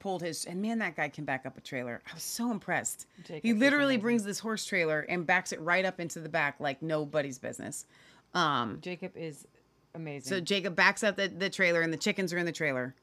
pulled 0.00 0.22
his, 0.22 0.44
and 0.44 0.60
man, 0.60 0.78
that 0.80 0.96
guy 0.96 1.08
can 1.08 1.24
back 1.24 1.46
up 1.46 1.56
a 1.56 1.60
trailer. 1.60 2.02
I 2.10 2.14
was 2.14 2.22
so 2.22 2.50
impressed. 2.50 3.06
Jacob 3.24 3.42
he 3.42 3.52
literally 3.52 3.96
brings 3.96 4.24
this 4.24 4.38
horse 4.38 4.64
trailer 4.64 5.00
and 5.08 5.26
backs 5.26 5.52
it 5.52 5.60
right 5.60 5.84
up 5.84 6.00
into 6.00 6.20
the 6.20 6.28
back 6.28 6.56
like 6.58 6.82
nobody's 6.82 7.38
business. 7.38 7.86
Um, 8.34 8.78
Jacob 8.82 9.12
is 9.16 9.46
amazing. 9.94 10.28
so 10.28 10.40
Jacob 10.40 10.74
backs 10.76 11.02
up 11.02 11.16
the, 11.16 11.28
the 11.28 11.50
trailer, 11.50 11.80
and 11.82 11.92
the 11.92 11.96
chickens 11.96 12.32
are 12.32 12.38
in 12.38 12.46
the 12.46 12.52
trailer. 12.52 12.94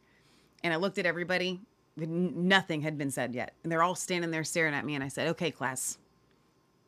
And 0.63 0.74
I 0.74 0.77
looked 0.77 0.98
at 0.98 1.05
everybody. 1.05 1.60
but 1.98 2.07
Nothing 2.07 2.81
had 2.81 2.98
been 2.98 3.12
said 3.12 3.33
yet, 3.33 3.53
and 3.63 3.71
they're 3.71 3.83
all 3.83 3.95
standing 3.95 4.31
there 4.31 4.43
staring 4.43 4.74
at 4.74 4.86
me. 4.86 4.95
And 4.95 5.03
I 5.03 5.07
said, 5.07 5.27
"Okay, 5.29 5.51
class, 5.51 5.98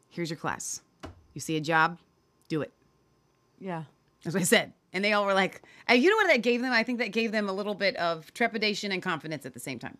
here's 0.09 0.29
your 0.29 0.37
class. 0.37 0.81
You 1.33 1.41
see 1.41 1.57
a 1.57 1.61
job, 1.61 1.99
do 2.47 2.61
it." 2.61 2.71
yeah. 3.59 3.83
That's 4.23 4.35
what 4.35 4.41
I 4.41 4.45
said. 4.45 4.71
And 4.93 5.03
they 5.03 5.11
all 5.11 5.25
were 5.25 5.33
like, 5.33 5.61
you 5.89 6.09
know 6.09 6.15
what 6.15 6.27
that 6.27 6.41
gave 6.41 6.61
them? 6.61 6.71
I 6.71 6.83
think 6.83 6.99
that 6.99 7.11
gave 7.11 7.31
them 7.33 7.49
a 7.49 7.51
little 7.51 7.73
bit 7.73 7.95
of 7.97 8.33
trepidation 8.33 8.91
and 8.93 9.01
confidence 9.01 9.45
at 9.45 9.53
the 9.53 9.59
same 9.59 9.79
time. 9.79 9.97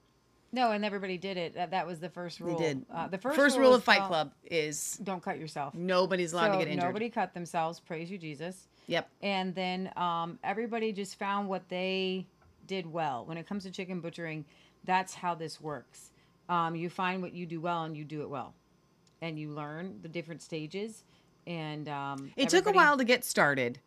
No, 0.54 0.72
and 0.72 0.86
everybody 0.86 1.18
did 1.18 1.36
it. 1.36 1.56
That, 1.56 1.72
that 1.72 1.86
was 1.88 2.00
the 2.00 2.10
first 2.10 2.40
rule. 2.40 2.58
They 2.58 2.64
did. 2.68 2.86
Uh, 2.94 3.08
the 3.08 3.18
first, 3.18 3.36
first 3.36 3.58
rule 3.58 3.72
is 3.72 3.78
of 3.78 3.84
Fight 3.84 4.04
Club 4.04 4.32
is 4.46 5.00
Don't 5.04 5.22
cut 5.22 5.40
yourself. 5.40 5.74
nobody's 5.74 6.32
allowed 6.32 6.48
so 6.48 6.52
to 6.54 6.58
get 6.60 6.68
injured. 6.70 6.86
Nobody 6.88 7.10
cut 7.10 7.34
themselves. 7.34 7.80
Praise 7.80 8.10
you, 8.12 8.18
Jesus. 8.18 8.68
Yep. 8.88 9.10
And 9.22 9.56
then 9.56 9.92
um, 9.96 10.40
everybody 10.44 10.92
just 10.92 11.18
found 11.18 11.48
what 11.48 11.68
they 11.70 12.28
did 12.68 12.92
well. 12.92 13.26
When 13.26 13.38
it 13.38 13.48
comes 13.48 13.64
to 13.64 13.72
chicken 13.72 14.00
butchering, 14.02 14.46
that's 14.84 15.14
how 15.14 15.36
this 15.36 15.62
works. 15.62 16.12
Um, 16.50 16.76
you 16.76 16.90
find 16.90 17.22
what 17.22 17.34
you 17.34 17.46
do 17.46 17.62
well 17.62 17.84
and 17.84 17.96
you 17.96 18.04
do 18.04 18.22
it 18.22 18.30
well. 18.30 18.54
And 19.22 19.40
you 19.40 19.50
learn 19.50 20.00
the 20.02 20.10
different 20.10 20.42
stages. 20.42 21.04
And 21.48 21.88
um, 21.88 22.32
It 22.36 22.50
took 22.50 22.66
a 22.66 22.72
while 22.72 22.98
to 22.98 23.04
get 23.04 23.24
started. 23.24 23.80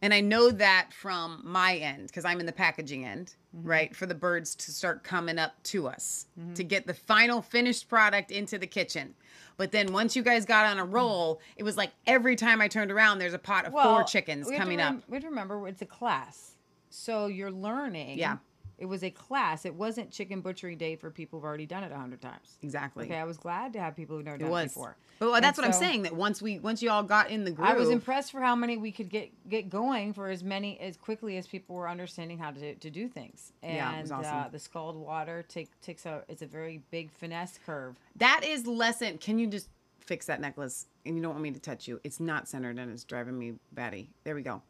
And 0.00 0.14
I 0.14 0.20
know 0.20 0.50
that 0.52 0.90
from 0.92 1.40
my 1.44 1.76
end, 1.76 2.06
because 2.06 2.24
I'm 2.24 2.38
in 2.40 2.46
the 2.46 2.52
packaging 2.52 3.04
end, 3.04 3.34
Mm-hmm. 3.56 3.66
right? 3.66 3.96
For 3.96 4.04
the 4.04 4.14
birds 4.14 4.54
to 4.56 4.70
start 4.72 5.02
coming 5.04 5.38
up 5.38 5.54
to 5.64 5.88
us 5.88 6.26
to 6.54 6.62
get 6.62 6.86
the 6.86 6.92
final 6.92 7.40
finished 7.40 7.88
product 7.88 8.30
into 8.30 8.58
the 8.58 8.66
kitchen. 8.66 9.14
But 9.56 9.72
then 9.72 9.90
once 9.94 10.14
you 10.14 10.22
guys 10.22 10.44
got 10.44 10.66
on 10.66 10.78
a 10.78 10.84
roll, 10.84 11.40
it 11.56 11.62
was 11.62 11.74
like 11.78 11.90
every 12.06 12.36
time 12.36 12.60
I 12.60 12.68
turned 12.68 12.90
around, 12.92 13.18
there's 13.18 13.32
a 13.32 13.38
pot 13.38 13.64
of 13.64 13.72
four 13.72 14.04
chickens 14.04 14.46
we 14.46 14.52
have 14.52 14.60
to 14.60 14.64
coming 14.64 14.78
rem- 14.78 14.96
up. 14.98 15.02
We 15.08 15.14
have 15.16 15.22
to 15.22 15.30
remember 15.30 15.66
it's 15.66 15.80
a 15.80 15.86
class, 15.86 16.56
so 16.90 17.26
you're 17.28 17.50
learning. 17.50 18.18
Yeah. 18.18 18.36
It 18.78 18.86
was 18.86 19.02
a 19.02 19.10
class. 19.10 19.64
It 19.64 19.74
wasn't 19.74 20.10
chicken 20.12 20.40
butchery 20.40 20.76
day 20.76 20.94
for 20.94 21.10
people 21.10 21.38
who've 21.38 21.44
already 21.44 21.66
done 21.66 21.82
it 21.82 21.90
a 21.90 21.96
hundred 21.96 22.20
times. 22.20 22.58
Exactly. 22.62 23.06
Okay, 23.06 23.16
I 23.16 23.24
was 23.24 23.36
glad 23.36 23.72
to 23.72 23.80
have 23.80 23.96
people 23.96 24.16
who've 24.16 24.24
never 24.24 24.36
It 24.36 24.48
done 24.48 24.52
it 24.52 24.64
before. 24.64 24.96
But 25.18 25.32
And 25.32 25.44
that's 25.44 25.58
what 25.58 25.66
I'm 25.66 25.72
so 25.72 25.80
saying. 25.80 26.02
That 26.02 26.14
once 26.14 26.40
we, 26.40 26.60
once 26.60 26.80
you 26.80 26.90
all 26.90 27.02
got 27.02 27.30
in 27.30 27.44
the 27.44 27.50
groove, 27.50 27.68
I 27.68 27.74
was 27.74 27.90
impressed 27.90 28.30
for 28.30 28.40
how 28.40 28.54
many 28.54 28.76
we 28.76 28.92
could 28.92 29.08
get 29.10 29.30
get 29.48 29.68
going 29.68 30.12
for 30.12 30.28
as 30.28 30.44
many 30.44 30.78
as 30.80 30.96
quickly 30.96 31.36
as 31.36 31.46
people 31.46 31.74
were 31.74 31.88
understanding 31.88 32.38
how 32.38 32.52
to, 32.52 32.74
to 32.76 32.90
do 32.90 33.08
things. 33.08 33.52
And 33.62 33.74
Yeah, 33.74 33.96
it 33.98 34.02
was 34.02 34.12
awesome. 34.12 34.36
uh, 34.36 34.48
the 34.48 34.60
scald 34.60 34.96
water 34.96 35.44
take, 35.48 35.68
takes 35.80 36.06
a 36.06 36.22
it's 36.28 36.42
a 36.42 36.46
very 36.46 36.82
big 36.90 37.10
finesse 37.10 37.58
curve. 37.66 37.96
That 38.16 38.42
is 38.44 38.66
lesson. 38.66 39.18
Can 39.18 39.38
you 39.40 39.48
just 39.48 39.68
fix 39.98 40.26
that 40.26 40.40
necklace? 40.40 40.86
And 41.04 41.16
you 41.16 41.22
don't 41.22 41.32
want 41.32 41.42
me 41.42 41.50
to 41.50 41.60
touch 41.60 41.88
you. 41.88 42.00
It's 42.04 42.20
not 42.20 42.46
centered 42.46 42.78
and 42.78 42.92
it's 42.92 43.04
driving 43.04 43.38
me 43.38 43.54
batty. 43.72 44.10
There 44.24 44.34
we 44.34 44.42
go. 44.42 44.62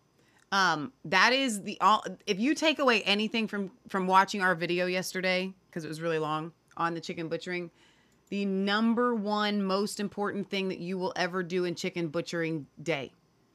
Um, 0.51 0.93
that 1.05 1.33
is 1.33 1.63
the 1.63 1.79
all. 1.81 2.05
If 2.27 2.39
you 2.39 2.55
take 2.55 2.79
away 2.79 3.03
anything 3.03 3.47
from 3.47 3.71
from 3.89 4.07
watching 4.07 4.41
our 4.41 4.55
video 4.55 4.87
yesterday, 4.87 5.53
because 5.69 5.85
it 5.85 5.89
was 5.89 6.01
really 6.01 6.19
long 6.19 6.53
on 6.77 6.95
the 6.95 7.01
chicken 7.01 7.29
butchering, 7.29 7.71
the 8.31 8.45
number 8.45 9.15
one 9.15 9.63
most 9.63 10.01
important 10.01 10.49
thing 10.49 10.69
that 10.69 10.79
you 10.79 10.97
will 10.97 11.13
ever 11.17 11.43
do 11.43 11.65
in 11.65 11.75
chicken 11.75 12.09
butchering 12.09 12.67
day 12.83 13.13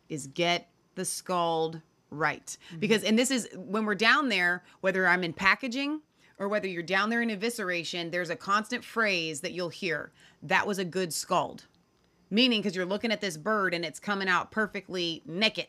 is 0.10 0.28
get 0.28 0.70
the 0.96 1.06
scald 1.06 1.82
right. 2.12 2.58
Because 2.80 3.04
and 3.04 3.18
this 3.18 3.32
is 3.32 3.50
when 3.56 3.86
we're 3.86 3.96
down 3.96 4.30
there, 4.30 4.64
whether 4.82 5.08
I'm 5.08 5.24
in 5.24 5.34
packaging 5.34 6.02
or 6.38 6.48
whether 6.48 6.68
you're 6.68 6.84
down 6.84 7.10
there 7.10 7.22
in 7.22 7.30
evisceration, 7.30 8.12
there's 8.12 8.30
a 8.30 8.36
constant 8.36 8.84
phrase 8.84 9.42
that 9.42 9.54
you'll 9.54 9.70
hear. 9.70 10.12
That 10.42 10.68
was 10.68 10.80
a 10.80 10.86
good 10.86 11.14
scald. 11.14 11.66
Meaning 12.30 12.62
because 12.62 12.76
you're 12.76 12.86
looking 12.86 13.12
at 13.12 13.22
this 13.22 13.38
bird 13.38 13.74
and 13.74 13.86
it's 13.86 14.00
coming 14.00 14.28
out 14.28 14.52
perfectly 14.52 15.22
naked. 15.26 15.68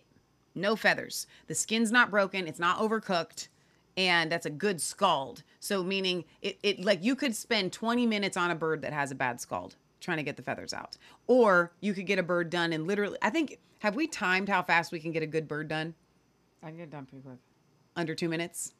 No 0.54 0.76
feathers. 0.76 1.26
The 1.46 1.54
skin's 1.54 1.90
not 1.90 2.10
broken, 2.10 2.46
it's 2.46 2.58
not 2.60 2.78
overcooked, 2.78 3.48
and 3.96 4.30
that's 4.30 4.46
a 4.46 4.50
good 4.50 4.80
scald. 4.80 5.42
So 5.60 5.82
meaning 5.82 6.24
it, 6.42 6.58
it 6.62 6.84
like 6.84 7.02
you 7.02 7.16
could 7.16 7.34
spend 7.34 7.72
20 7.72 8.06
minutes 8.06 8.36
on 8.36 8.50
a 8.50 8.54
bird 8.54 8.82
that 8.82 8.92
has 8.92 9.10
a 9.10 9.14
bad 9.14 9.40
scald 9.40 9.76
trying 10.00 10.18
to 10.18 10.22
get 10.22 10.36
the 10.36 10.42
feathers 10.42 10.72
out. 10.72 10.96
Or 11.26 11.72
you 11.80 11.94
could 11.94 12.06
get 12.06 12.18
a 12.18 12.22
bird 12.22 12.50
done 12.50 12.72
in 12.72 12.86
literally 12.86 13.18
I 13.22 13.30
think 13.30 13.58
have 13.80 13.96
we 13.96 14.06
timed 14.06 14.48
how 14.48 14.62
fast 14.62 14.92
we 14.92 15.00
can 15.00 15.12
get 15.12 15.22
a 15.22 15.26
good 15.26 15.48
bird 15.48 15.68
done? 15.68 15.94
I 16.62 16.68
can 16.68 16.76
get 16.76 16.82
it 16.84 16.90
done 16.90 17.06
pretty 17.06 17.22
quick. 17.22 17.38
Under 17.96 18.14
two 18.14 18.28
minutes? 18.28 18.74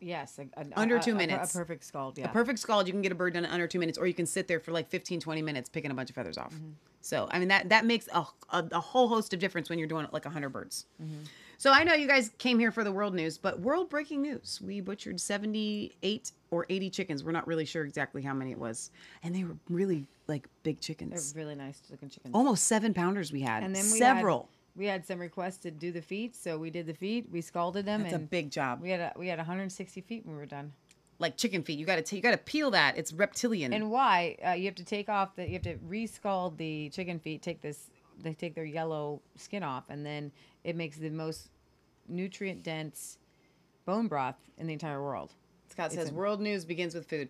Yes, 0.00 0.38
a, 0.38 0.42
a- 0.60 0.66
Under 0.80 0.98
two 0.98 1.12
a- 1.12 1.16
a 1.54 1.58
perfect 1.58 1.84
scald. 1.84 2.18
Yeah, 2.18 2.24
A 2.24 2.32
perfect 2.32 2.58
scald, 2.58 2.86
you 2.88 2.92
can 2.92 3.02
get 3.02 3.12
a 3.12 3.14
bird 3.14 3.34
done 3.34 3.44
in 3.44 3.50
under 3.50 3.68
two 3.68 3.78
minutes, 3.78 3.98
or 3.98 4.06
you 4.06 4.14
can 4.14 4.26
sit 4.26 4.48
there 4.48 4.58
for 4.58 4.72
like 4.72 4.88
15, 4.88 5.20
20 5.20 5.42
minutes 5.42 5.68
picking 5.68 5.90
a 5.92 5.94
bunch 5.94 6.08
of 6.10 6.16
feathers 6.16 6.36
off. 6.38 6.52
Mm-hmm. 6.52 6.70
So, 7.06 7.28
I 7.30 7.38
mean, 7.38 7.46
that 7.48 7.68
that 7.68 7.84
makes 7.84 8.08
a, 8.12 8.26
a, 8.50 8.64
a 8.72 8.80
whole 8.80 9.06
host 9.06 9.32
of 9.32 9.38
difference 9.38 9.70
when 9.70 9.78
you're 9.78 9.86
doing 9.86 10.04
it 10.04 10.12
like 10.12 10.24
100 10.24 10.48
birds. 10.48 10.86
Mm-hmm. 11.00 11.22
So, 11.56 11.70
I 11.70 11.84
know 11.84 11.94
you 11.94 12.08
guys 12.08 12.32
came 12.38 12.58
here 12.58 12.72
for 12.72 12.82
the 12.82 12.90
world 12.90 13.14
news, 13.14 13.38
but 13.38 13.60
world 13.60 13.88
breaking 13.88 14.22
news. 14.22 14.60
We 14.60 14.80
butchered 14.80 15.20
78 15.20 16.32
or 16.50 16.66
80 16.68 16.90
chickens. 16.90 17.22
We're 17.22 17.30
not 17.30 17.46
really 17.46 17.64
sure 17.64 17.84
exactly 17.84 18.22
how 18.22 18.34
many 18.34 18.50
it 18.50 18.58
was. 18.58 18.90
And 19.22 19.32
they 19.32 19.44
were 19.44 19.56
really 19.70 20.08
like 20.26 20.48
big 20.64 20.80
chickens. 20.80 21.32
They're 21.32 21.44
really 21.44 21.54
nice 21.54 21.80
looking 21.90 22.08
chickens. 22.08 22.34
Almost 22.34 22.64
seven 22.64 22.92
pounders 22.92 23.30
we 23.30 23.40
had. 23.40 23.62
and 23.62 23.74
then 23.74 23.84
we 23.84 23.98
several. 23.98 24.40
Had, 24.40 24.80
we 24.80 24.86
had 24.86 25.06
some 25.06 25.20
requests 25.20 25.58
to 25.58 25.70
do 25.70 25.92
the 25.92 26.02
feet, 26.02 26.34
so 26.34 26.58
we 26.58 26.70
did 26.70 26.86
the 26.86 26.94
feet. 26.94 27.26
We 27.30 27.40
scalded 27.40 27.86
them. 27.86 28.02
That's 28.02 28.14
a 28.16 28.18
big 28.18 28.50
job. 28.50 28.82
We 28.82 28.90
had 28.90 29.00
a, 29.00 29.12
we 29.16 29.28
had 29.28 29.38
160 29.38 30.00
feet 30.00 30.26
when 30.26 30.34
we 30.34 30.40
were 30.40 30.46
done. 30.46 30.72
Like 31.18 31.36
chicken 31.36 31.62
feet. 31.62 31.78
You 31.78 31.86
got 31.86 32.04
to 32.04 32.16
you 32.16 32.22
got 32.22 32.32
to 32.32 32.38
peel 32.38 32.70
that. 32.72 32.96
It's 32.98 33.12
reptilian. 33.12 33.72
And 33.72 33.90
why? 33.90 34.36
Uh, 34.46 34.50
you 34.52 34.66
have 34.66 34.74
to 34.76 34.84
take 34.84 35.08
off 35.08 35.36
the 35.36 35.46
you 35.46 35.54
have 35.54 35.62
to 35.62 35.76
rescald 35.76 36.56
the 36.56 36.88
chicken 36.90 37.18
feet. 37.18 37.42
Take 37.42 37.60
this 37.62 37.90
they 38.22 38.32
take 38.32 38.54
their 38.54 38.64
yellow 38.64 39.20
skin 39.36 39.62
off, 39.62 39.84
and 39.90 40.04
then 40.04 40.32
it 40.64 40.76
makes 40.76 40.96
the 40.96 41.10
most 41.10 41.48
nutrient 42.08 42.62
dense 42.62 43.18
bone 43.84 44.08
broth 44.08 44.36
in 44.58 44.66
the 44.66 44.72
entire 44.72 45.02
world. 45.02 45.32
Scott 45.68 45.92
says 45.92 46.10
a- 46.10 46.14
world 46.14 46.40
news 46.40 46.64
begins 46.64 46.94
with 46.94 47.06
food. 47.06 47.28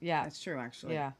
Yeah, 0.00 0.24
That's 0.24 0.42
true, 0.42 0.58
actually. 0.58 0.94
yeah. 0.94 1.12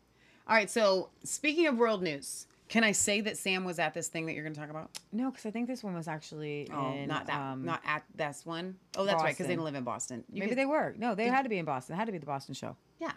All 0.46 0.54
right. 0.54 0.70
So 0.70 1.08
speaking 1.24 1.66
of 1.66 1.76
world 1.78 2.02
news, 2.02 2.46
can 2.68 2.82
I 2.84 2.92
say 2.92 3.20
that 3.20 3.36
Sam 3.38 3.64
was 3.64 3.78
at 3.78 3.94
this 3.94 4.08
thing 4.08 4.26
that 4.26 4.32
you're 4.34 4.42
going 4.42 4.54
to 4.54 4.60
talk 4.60 4.70
about? 4.70 4.90
No, 5.12 5.30
because 5.30 5.46
I 5.46 5.50
think 5.50 5.68
this 5.68 5.84
one 5.84 5.94
was 5.94 6.08
actually 6.08 6.68
Oh, 6.72 6.92
in, 6.94 7.06
not 7.08 7.26
that. 7.26 7.40
um, 7.40 7.64
not 7.64 7.80
at 7.86 8.02
this 8.14 8.44
one. 8.44 8.76
Oh, 8.96 9.04
that's 9.04 9.22
right, 9.22 9.32
because 9.32 9.46
they 9.46 9.54
Boston. 9.54 9.56
don't 9.58 9.64
live 9.64 9.74
in 9.76 9.84
Boston. 9.84 10.24
You 10.32 10.40
Maybe 10.40 10.48
could- 10.50 10.58
they 10.58 10.66
were. 10.66 10.94
No, 10.98 11.14
they 11.14 11.26
had 11.28 11.42
to 11.42 11.48
be 11.48 11.58
in 11.58 11.64
Boston. 11.64 11.94
It 11.94 11.98
had 11.98 12.06
to 12.06 12.12
be 12.12 12.18
the 12.18 12.26
Boston 12.26 12.54
show. 12.54 12.76
Yeah. 13.00 13.12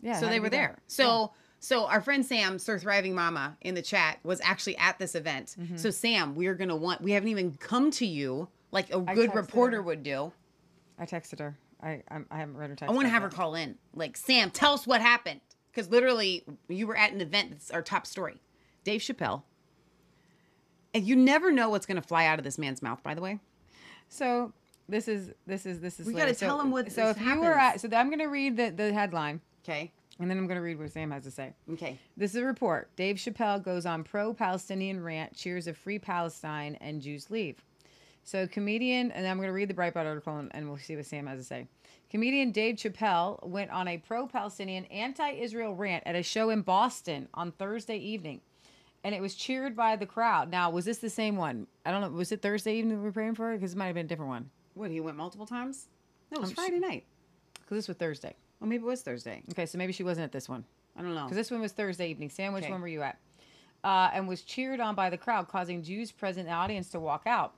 Yeah. 0.00 0.20
so 0.20 0.28
they 0.28 0.38
were 0.40 0.46
be 0.50 0.56
there. 0.56 0.78
So 0.86 1.32
so 1.60 1.86
our 1.86 2.00
friend 2.00 2.24
Sam, 2.24 2.56
Sir 2.60 2.78
Thriving 2.78 3.16
Mama, 3.16 3.56
in 3.62 3.74
the 3.74 3.82
chat 3.82 4.18
was 4.22 4.40
actually 4.44 4.76
at 4.76 4.96
this 5.00 5.16
event. 5.16 5.56
Mm-hmm. 5.58 5.76
So 5.76 5.90
Sam, 5.90 6.36
we're 6.36 6.54
gonna 6.54 6.76
want. 6.76 7.00
We 7.00 7.10
haven't 7.12 7.30
even 7.30 7.54
come 7.56 7.90
to 7.92 8.06
you 8.06 8.46
like 8.70 8.92
a 8.94 9.04
I 9.08 9.14
good 9.16 9.34
reporter 9.34 9.78
her. 9.78 9.82
would 9.82 10.04
do. 10.04 10.32
I 11.00 11.04
texted 11.06 11.40
her. 11.40 11.58
I 11.82 12.02
I'm, 12.12 12.26
I 12.30 12.38
haven't 12.38 12.56
read 12.56 12.70
her 12.70 12.76
text. 12.76 12.92
I 12.92 12.94
want 12.94 13.06
to 13.06 13.10
have 13.10 13.22
her 13.22 13.28
call 13.28 13.56
in. 13.56 13.76
Like 13.92 14.16
Sam, 14.16 14.50
tell 14.52 14.72
us 14.74 14.86
what 14.86 15.00
happened 15.00 15.40
because 15.72 15.90
literally 15.90 16.44
you 16.68 16.86
were 16.86 16.96
at 16.96 17.10
an 17.12 17.20
event 17.20 17.50
that's 17.50 17.72
our 17.72 17.82
top 17.82 18.06
story. 18.06 18.36
Dave 18.84 19.00
Chappelle. 19.00 19.42
And 20.94 21.04
you 21.06 21.16
never 21.16 21.52
know 21.52 21.68
what's 21.68 21.86
gonna 21.86 22.02
fly 22.02 22.26
out 22.26 22.38
of 22.38 22.44
this 22.44 22.58
man's 22.58 22.82
mouth. 22.82 23.02
By 23.02 23.14
the 23.14 23.20
way. 23.20 23.38
So 24.08 24.52
this 24.88 25.06
is 25.08 25.30
this 25.46 25.66
is 25.66 25.80
this 25.80 26.00
is. 26.00 26.06
We 26.06 26.14
later. 26.14 26.26
gotta 26.26 26.34
So- 26.38 26.60
him 26.60 26.70
what 26.70 26.90
So 26.90 27.08
this 27.08 27.16
if 27.16 27.22
you 27.22 27.40
were 27.40 27.58
at, 27.58 27.80
so 27.80 27.88
I'm 27.92 28.10
gonna 28.10 28.28
read 28.28 28.56
the 28.56 28.70
the 28.70 28.92
headline, 28.92 29.40
Okay. 29.64 29.92
and 30.18 30.30
then 30.30 30.38
I'm 30.38 30.46
gonna 30.46 30.62
read 30.62 30.78
what 30.78 30.90
Sam 30.90 31.10
has 31.10 31.24
to 31.24 31.30
say. 31.30 31.52
Okay. 31.72 31.98
This 32.16 32.30
is 32.34 32.36
a 32.42 32.44
report. 32.46 32.94
Dave 32.96 33.16
Chappelle 33.16 33.62
goes 33.62 33.84
on 33.84 34.02
pro-Palestinian 34.02 35.02
rant, 35.02 35.36
cheers 35.36 35.66
of 35.66 35.76
free 35.76 35.98
Palestine, 35.98 36.76
and 36.80 37.02
Jews 37.02 37.30
leave. 37.30 37.62
So 38.24 38.46
comedian, 38.46 39.10
and 39.12 39.26
I'm 39.26 39.38
going 39.38 39.48
to 39.48 39.54
read 39.54 39.68
the 39.70 39.74
Breitbart 39.74 40.04
article, 40.04 40.36
and, 40.36 40.54
and 40.54 40.68
we'll 40.68 40.76
see 40.76 40.96
what 40.96 41.06
Sam 41.06 41.26
has 41.28 41.38
to 41.40 41.44
say. 41.44 41.66
Comedian 42.10 42.50
Dave 42.52 42.76
Chappelle 42.76 43.42
went 43.46 43.70
on 43.70 43.88
a 43.88 43.96
pro-Palestinian, 43.96 44.84
anti-Israel 44.86 45.74
rant 45.74 46.02
at 46.04 46.14
a 46.14 46.22
show 46.22 46.50
in 46.50 46.60
Boston 46.60 47.28
on 47.32 47.52
Thursday 47.52 47.96
evening, 47.96 48.42
and 49.08 49.14
it 49.14 49.22
was 49.22 49.34
cheered 49.34 49.74
by 49.74 49.96
the 49.96 50.04
crowd. 50.04 50.50
Now, 50.50 50.68
was 50.68 50.84
this 50.84 50.98
the 50.98 51.08
same 51.08 51.36
one? 51.36 51.66
I 51.86 51.90
don't 51.92 52.02
know. 52.02 52.10
Was 52.10 52.30
it 52.30 52.42
Thursday 52.42 52.74
evening 52.74 52.98
we 52.98 53.04
were 53.04 53.10
praying 53.10 53.36
for? 53.36 53.54
Because 53.54 53.72
it 53.72 53.78
might 53.78 53.86
have 53.86 53.94
been 53.94 54.04
a 54.04 54.08
different 54.08 54.28
one. 54.28 54.50
What 54.74 54.90
he 54.90 55.00
went 55.00 55.16
multiple 55.16 55.46
times? 55.46 55.86
No, 56.30 56.36
it 56.36 56.40
was 56.42 56.50
I'm 56.50 56.56
Friday 56.56 56.78
night. 56.78 57.06
Because 57.54 57.78
this 57.78 57.88
was 57.88 57.96
Thursday. 57.96 58.36
Well, 58.60 58.68
maybe 58.68 58.82
it 58.82 58.86
was 58.86 59.00
Thursday. 59.00 59.42
Okay, 59.52 59.64
so 59.64 59.78
maybe 59.78 59.94
she 59.94 60.02
wasn't 60.02 60.24
at 60.26 60.32
this 60.32 60.46
one. 60.46 60.62
I 60.94 61.00
don't 61.00 61.14
know. 61.14 61.24
Because 61.24 61.38
this 61.38 61.50
one 61.50 61.62
was 61.62 61.72
Thursday 61.72 62.10
evening. 62.10 62.28
Sam, 62.28 62.52
which 62.52 62.64
Okay. 62.64 62.70
one 62.72 62.82
were 62.82 62.88
you 62.88 63.00
at? 63.00 63.18
Uh, 63.82 64.10
and 64.12 64.28
was 64.28 64.42
cheered 64.42 64.78
on 64.78 64.94
by 64.94 65.08
the 65.08 65.16
crowd, 65.16 65.48
causing 65.48 65.82
Jews 65.82 66.12
present 66.12 66.46
in 66.46 66.52
the 66.52 66.58
audience 66.58 66.90
to 66.90 67.00
walk 67.00 67.22
out. 67.24 67.54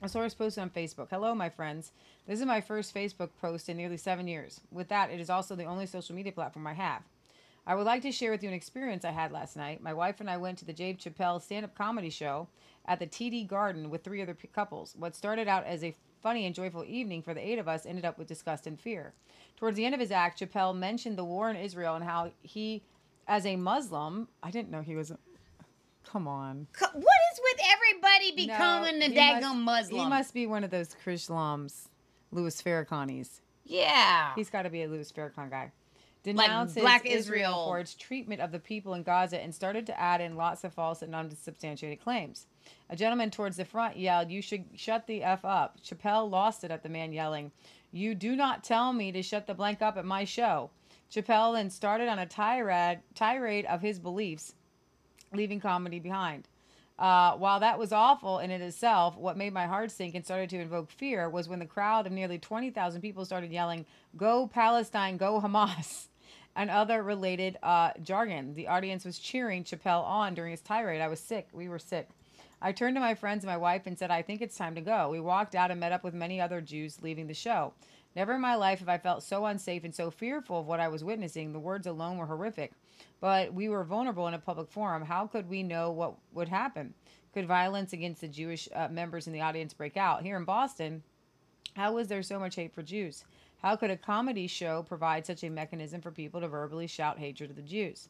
A 0.00 0.08
source 0.08 0.32
posted 0.32 0.62
on 0.62 0.70
Facebook 0.70 1.08
Hello, 1.10 1.34
my 1.34 1.50
friends. 1.50 1.92
This 2.26 2.40
is 2.40 2.46
my 2.46 2.62
first 2.62 2.94
Facebook 2.94 3.28
post 3.38 3.68
in 3.68 3.76
nearly 3.76 3.98
seven 3.98 4.26
years. 4.26 4.62
With 4.72 4.88
that, 4.88 5.10
it 5.10 5.20
is 5.20 5.28
also 5.28 5.54
the 5.54 5.64
only 5.64 5.84
social 5.84 6.14
media 6.14 6.32
platform 6.32 6.66
I 6.66 6.72
have. 6.72 7.02
I 7.66 7.74
would 7.74 7.86
like 7.86 8.02
to 8.02 8.12
share 8.12 8.30
with 8.30 8.42
you 8.42 8.48
an 8.48 8.54
experience 8.54 9.04
I 9.04 9.10
had 9.10 9.32
last 9.32 9.56
night. 9.56 9.82
My 9.82 9.92
wife 9.92 10.20
and 10.20 10.30
I 10.30 10.36
went 10.38 10.58
to 10.58 10.64
the 10.64 10.72
Dave 10.72 10.96
Chappelle 10.96 11.40
stand 11.42 11.64
up 11.64 11.74
comedy 11.76 12.10
show 12.10 12.48
at 12.86 12.98
the 12.98 13.06
TD 13.06 13.46
Garden 13.46 13.90
with 13.90 14.02
three 14.02 14.22
other 14.22 14.34
p- 14.34 14.48
couples. 14.48 14.94
What 14.98 15.14
started 15.14 15.46
out 15.46 15.64
as 15.66 15.84
a 15.84 15.94
funny 16.22 16.46
and 16.46 16.54
joyful 16.54 16.84
evening 16.86 17.22
for 17.22 17.34
the 17.34 17.46
eight 17.46 17.58
of 17.58 17.68
us 17.68 17.86
ended 17.86 18.04
up 18.04 18.18
with 18.18 18.26
disgust 18.28 18.66
and 18.66 18.80
fear. 18.80 19.12
Towards 19.56 19.76
the 19.76 19.84
end 19.84 19.94
of 19.94 20.00
his 20.00 20.10
act, 20.10 20.40
Chappelle 20.40 20.76
mentioned 20.76 21.16
the 21.18 21.24
war 21.24 21.50
in 21.50 21.56
Israel 21.56 21.94
and 21.94 22.04
how 22.04 22.30
he, 22.42 22.82
as 23.28 23.44
a 23.46 23.56
Muslim, 23.56 24.28
I 24.42 24.50
didn't 24.50 24.70
know 24.70 24.80
he 24.80 24.96
was. 24.96 25.10
A, 25.10 25.18
come 26.04 26.26
on. 26.26 26.66
What 26.78 26.92
is 26.94 27.40
with 27.42 27.60
everybody 27.72 28.32
becoming 28.46 28.98
No, 28.98 29.06
a 29.06 29.08
he 29.10 29.14
daggone 29.16 29.56
must- 29.58 29.90
Muslim? 29.90 30.00
He 30.04 30.08
must 30.08 30.34
be 30.34 30.46
one 30.46 30.64
of 30.64 30.70
those 30.70 30.96
Krislams, 31.04 31.88
Louis 32.32 32.60
Farrakhanis. 32.62 33.40
yeah. 33.64 34.34
He's 34.34 34.50
got 34.50 34.62
to 34.62 34.70
be 34.70 34.82
a 34.82 34.88
Louis 34.88 35.10
Farrakhan 35.12 35.50
guy. 35.50 35.70
Denounces 36.22 36.82
Black 36.82 37.06
Israel 37.06 37.18
Israel. 37.18 37.66
for 37.66 37.78
its 37.78 37.94
treatment 37.94 38.40
of 38.40 38.52
the 38.52 38.58
people 38.58 38.94
in 38.94 39.02
Gaza 39.02 39.40
and 39.40 39.54
started 39.54 39.86
to 39.86 39.98
add 39.98 40.20
in 40.20 40.36
lots 40.36 40.64
of 40.64 40.74
false 40.74 41.00
and 41.00 41.14
unsubstantiated 41.14 42.02
claims. 42.02 42.46
A 42.90 42.96
gentleman 42.96 43.30
towards 43.30 43.56
the 43.56 43.64
front 43.64 43.96
yelled, 43.96 44.30
You 44.30 44.42
should 44.42 44.66
shut 44.76 45.06
the 45.06 45.22
F 45.22 45.44
up. 45.44 45.78
Chappelle 45.82 46.30
lost 46.30 46.62
it 46.62 46.70
at 46.70 46.82
the 46.82 46.90
man 46.90 47.12
yelling, 47.12 47.52
You 47.90 48.14
do 48.14 48.36
not 48.36 48.64
tell 48.64 48.92
me 48.92 49.12
to 49.12 49.22
shut 49.22 49.46
the 49.46 49.54
blank 49.54 49.80
up 49.80 49.96
at 49.96 50.04
my 50.04 50.24
show. 50.24 50.70
Chappelle 51.10 51.54
then 51.54 51.70
started 51.70 52.08
on 52.08 52.18
a 52.18 52.26
tirade, 52.26 53.00
tirade 53.14 53.64
of 53.64 53.80
his 53.80 53.98
beliefs, 53.98 54.54
leaving 55.32 55.58
comedy 55.58 55.98
behind. 55.98 56.48
Uh, 56.98 57.34
while 57.36 57.60
that 57.60 57.78
was 57.78 57.92
awful 57.92 58.40
in 58.40 58.50
it 58.50 58.60
itself, 58.60 59.16
what 59.16 59.38
made 59.38 59.54
my 59.54 59.66
heart 59.66 59.90
sink 59.90 60.14
and 60.14 60.22
started 60.22 60.50
to 60.50 60.60
invoke 60.60 60.90
fear 60.90 61.30
was 61.30 61.48
when 61.48 61.58
the 61.58 61.64
crowd 61.64 62.06
of 62.06 62.12
nearly 62.12 62.38
20,000 62.38 63.00
people 63.00 63.24
started 63.24 63.50
yelling, 63.50 63.86
Go 64.18 64.46
Palestine, 64.46 65.16
go 65.16 65.40
Hamas, 65.40 66.08
and 66.56 66.70
other 66.70 67.02
related 67.02 67.58
uh, 67.62 67.90
jargon. 68.02 68.54
The 68.54 68.68
audience 68.68 69.04
was 69.04 69.18
cheering 69.18 69.64
Chappelle 69.64 70.04
on 70.04 70.34
during 70.34 70.50
his 70.50 70.60
tirade. 70.60 71.00
I 71.00 71.08
was 71.08 71.20
sick. 71.20 71.48
We 71.52 71.68
were 71.68 71.78
sick. 71.78 72.08
I 72.62 72.72
turned 72.72 72.96
to 72.96 73.00
my 73.00 73.14
friends 73.14 73.42
and 73.42 73.50
my 73.50 73.56
wife 73.56 73.86
and 73.86 73.98
said, 73.98 74.10
I 74.10 74.22
think 74.22 74.42
it's 74.42 74.56
time 74.56 74.74
to 74.74 74.80
go. 74.80 75.08
We 75.10 75.20
walked 75.20 75.54
out 75.54 75.70
and 75.70 75.80
met 75.80 75.92
up 75.92 76.04
with 76.04 76.12
many 76.12 76.40
other 76.40 76.60
Jews 76.60 76.98
leaving 77.02 77.26
the 77.26 77.34
show. 77.34 77.72
Never 78.14 78.34
in 78.34 78.40
my 78.40 78.56
life 78.56 78.80
have 78.80 78.88
I 78.88 78.98
felt 78.98 79.22
so 79.22 79.46
unsafe 79.46 79.84
and 79.84 79.94
so 79.94 80.10
fearful 80.10 80.60
of 80.60 80.66
what 80.66 80.80
I 80.80 80.88
was 80.88 81.04
witnessing. 81.04 81.52
The 81.52 81.58
words 81.58 81.86
alone 81.86 82.18
were 82.18 82.26
horrific. 82.26 82.72
But 83.20 83.54
we 83.54 83.68
were 83.68 83.84
vulnerable 83.84 84.26
in 84.26 84.34
a 84.34 84.38
public 84.38 84.68
forum. 84.68 85.04
How 85.04 85.26
could 85.26 85.48
we 85.48 85.62
know 85.62 85.90
what 85.90 86.16
would 86.32 86.48
happen? 86.48 86.92
Could 87.32 87.46
violence 87.46 87.92
against 87.92 88.20
the 88.20 88.28
Jewish 88.28 88.68
uh, 88.74 88.88
members 88.88 89.26
in 89.26 89.32
the 89.32 89.40
audience 89.40 89.72
break 89.72 89.96
out? 89.96 90.22
Here 90.22 90.36
in 90.36 90.44
Boston, 90.44 91.02
how 91.74 91.92
was 91.94 92.08
there 92.08 92.22
so 92.22 92.38
much 92.40 92.56
hate 92.56 92.74
for 92.74 92.82
Jews? 92.82 93.24
How 93.62 93.76
could 93.76 93.90
a 93.90 93.96
comedy 93.96 94.46
show 94.46 94.82
provide 94.82 95.26
such 95.26 95.44
a 95.44 95.50
mechanism 95.50 96.00
for 96.00 96.10
people 96.10 96.40
to 96.40 96.48
verbally 96.48 96.86
shout 96.86 97.18
hatred 97.18 97.50
of 97.50 97.56
the 97.56 97.62
Jews? 97.62 98.08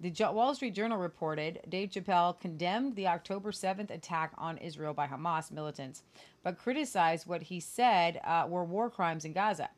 The 0.00 0.12
Wall 0.30 0.54
Street 0.54 0.74
Journal 0.74 0.98
reported 0.98 1.60
Dave 1.68 1.90
Chappelle 1.90 2.38
condemned 2.38 2.94
the 2.94 3.08
October 3.08 3.50
7th 3.50 3.90
attack 3.90 4.32
on 4.38 4.58
Israel 4.58 4.94
by 4.94 5.08
Hamas 5.08 5.50
militants, 5.50 6.02
but 6.44 6.58
criticized 6.58 7.26
what 7.26 7.42
he 7.42 7.58
said 7.58 8.20
uh, 8.24 8.46
were 8.48 8.64
war 8.64 8.90
crimes 8.90 9.24
in 9.24 9.32
Gaza. 9.32 9.70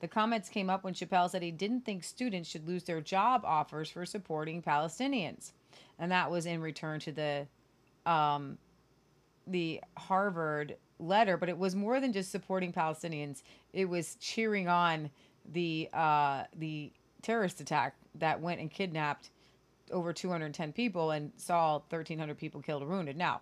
The 0.00 0.08
comments 0.08 0.48
came 0.48 0.70
up 0.70 0.84
when 0.84 0.94
Chappelle 0.94 1.28
said 1.28 1.42
he 1.42 1.50
didn't 1.50 1.82
think 1.82 2.04
students 2.04 2.48
should 2.48 2.66
lose 2.66 2.84
their 2.84 3.00
job 3.00 3.42
offers 3.44 3.90
for 3.90 4.04
supporting 4.06 4.62
Palestinians. 4.62 5.52
And 5.98 6.10
that 6.10 6.30
was 6.30 6.46
in 6.46 6.60
return 6.60 7.00
to 7.00 7.12
the 7.12 7.46
um, 8.10 8.58
the 9.46 9.80
Harvard 9.96 10.76
letter, 10.98 11.36
but 11.36 11.48
it 11.48 11.58
was 11.58 11.74
more 11.74 12.00
than 12.00 12.12
just 12.12 12.30
supporting 12.30 12.72
Palestinians. 12.72 13.42
It 13.72 13.86
was 13.88 14.16
cheering 14.16 14.68
on 14.68 15.10
the 15.52 15.88
uh, 15.92 16.44
the 16.56 16.92
terrorist 17.22 17.60
attack 17.60 17.96
that 18.16 18.40
went 18.40 18.60
and 18.60 18.70
kidnapped 18.70 19.30
over 19.92 20.12
210 20.12 20.72
people 20.72 21.10
and 21.12 21.30
saw 21.36 21.74
1,300 21.74 22.36
people 22.36 22.60
killed 22.60 22.82
or 22.82 22.86
wounded. 22.86 23.16
Now, 23.16 23.40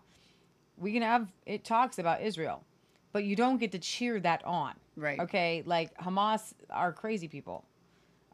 we 0.76 0.92
can 0.92 1.02
have 1.02 1.32
it 1.46 1.64
talks 1.64 1.98
about 1.98 2.20
Israel, 2.22 2.64
but 3.12 3.24
you 3.24 3.36
don't 3.36 3.58
get 3.58 3.72
to 3.72 3.78
cheer 3.78 4.20
that 4.20 4.44
on. 4.44 4.74
Right. 4.96 5.20
Okay. 5.20 5.62
Like 5.64 5.96
Hamas 5.98 6.52
are 6.70 6.92
crazy 6.92 7.28
people. 7.28 7.64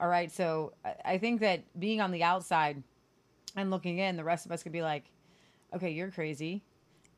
All 0.00 0.08
right. 0.08 0.30
So 0.32 0.72
I- 0.84 0.94
I 1.04 1.18
think 1.18 1.40
that 1.40 1.62
being 1.78 2.00
on 2.00 2.10
the 2.10 2.22
outside 2.24 2.82
and 3.56 3.70
looking 3.70 3.98
in, 3.98 4.16
the 4.16 4.24
rest 4.24 4.46
of 4.46 4.52
us 4.52 4.62
could 4.62 4.72
be 4.72 4.82
like, 4.82 5.04
okay, 5.74 5.90
you're 5.90 6.10
crazy. 6.10 6.62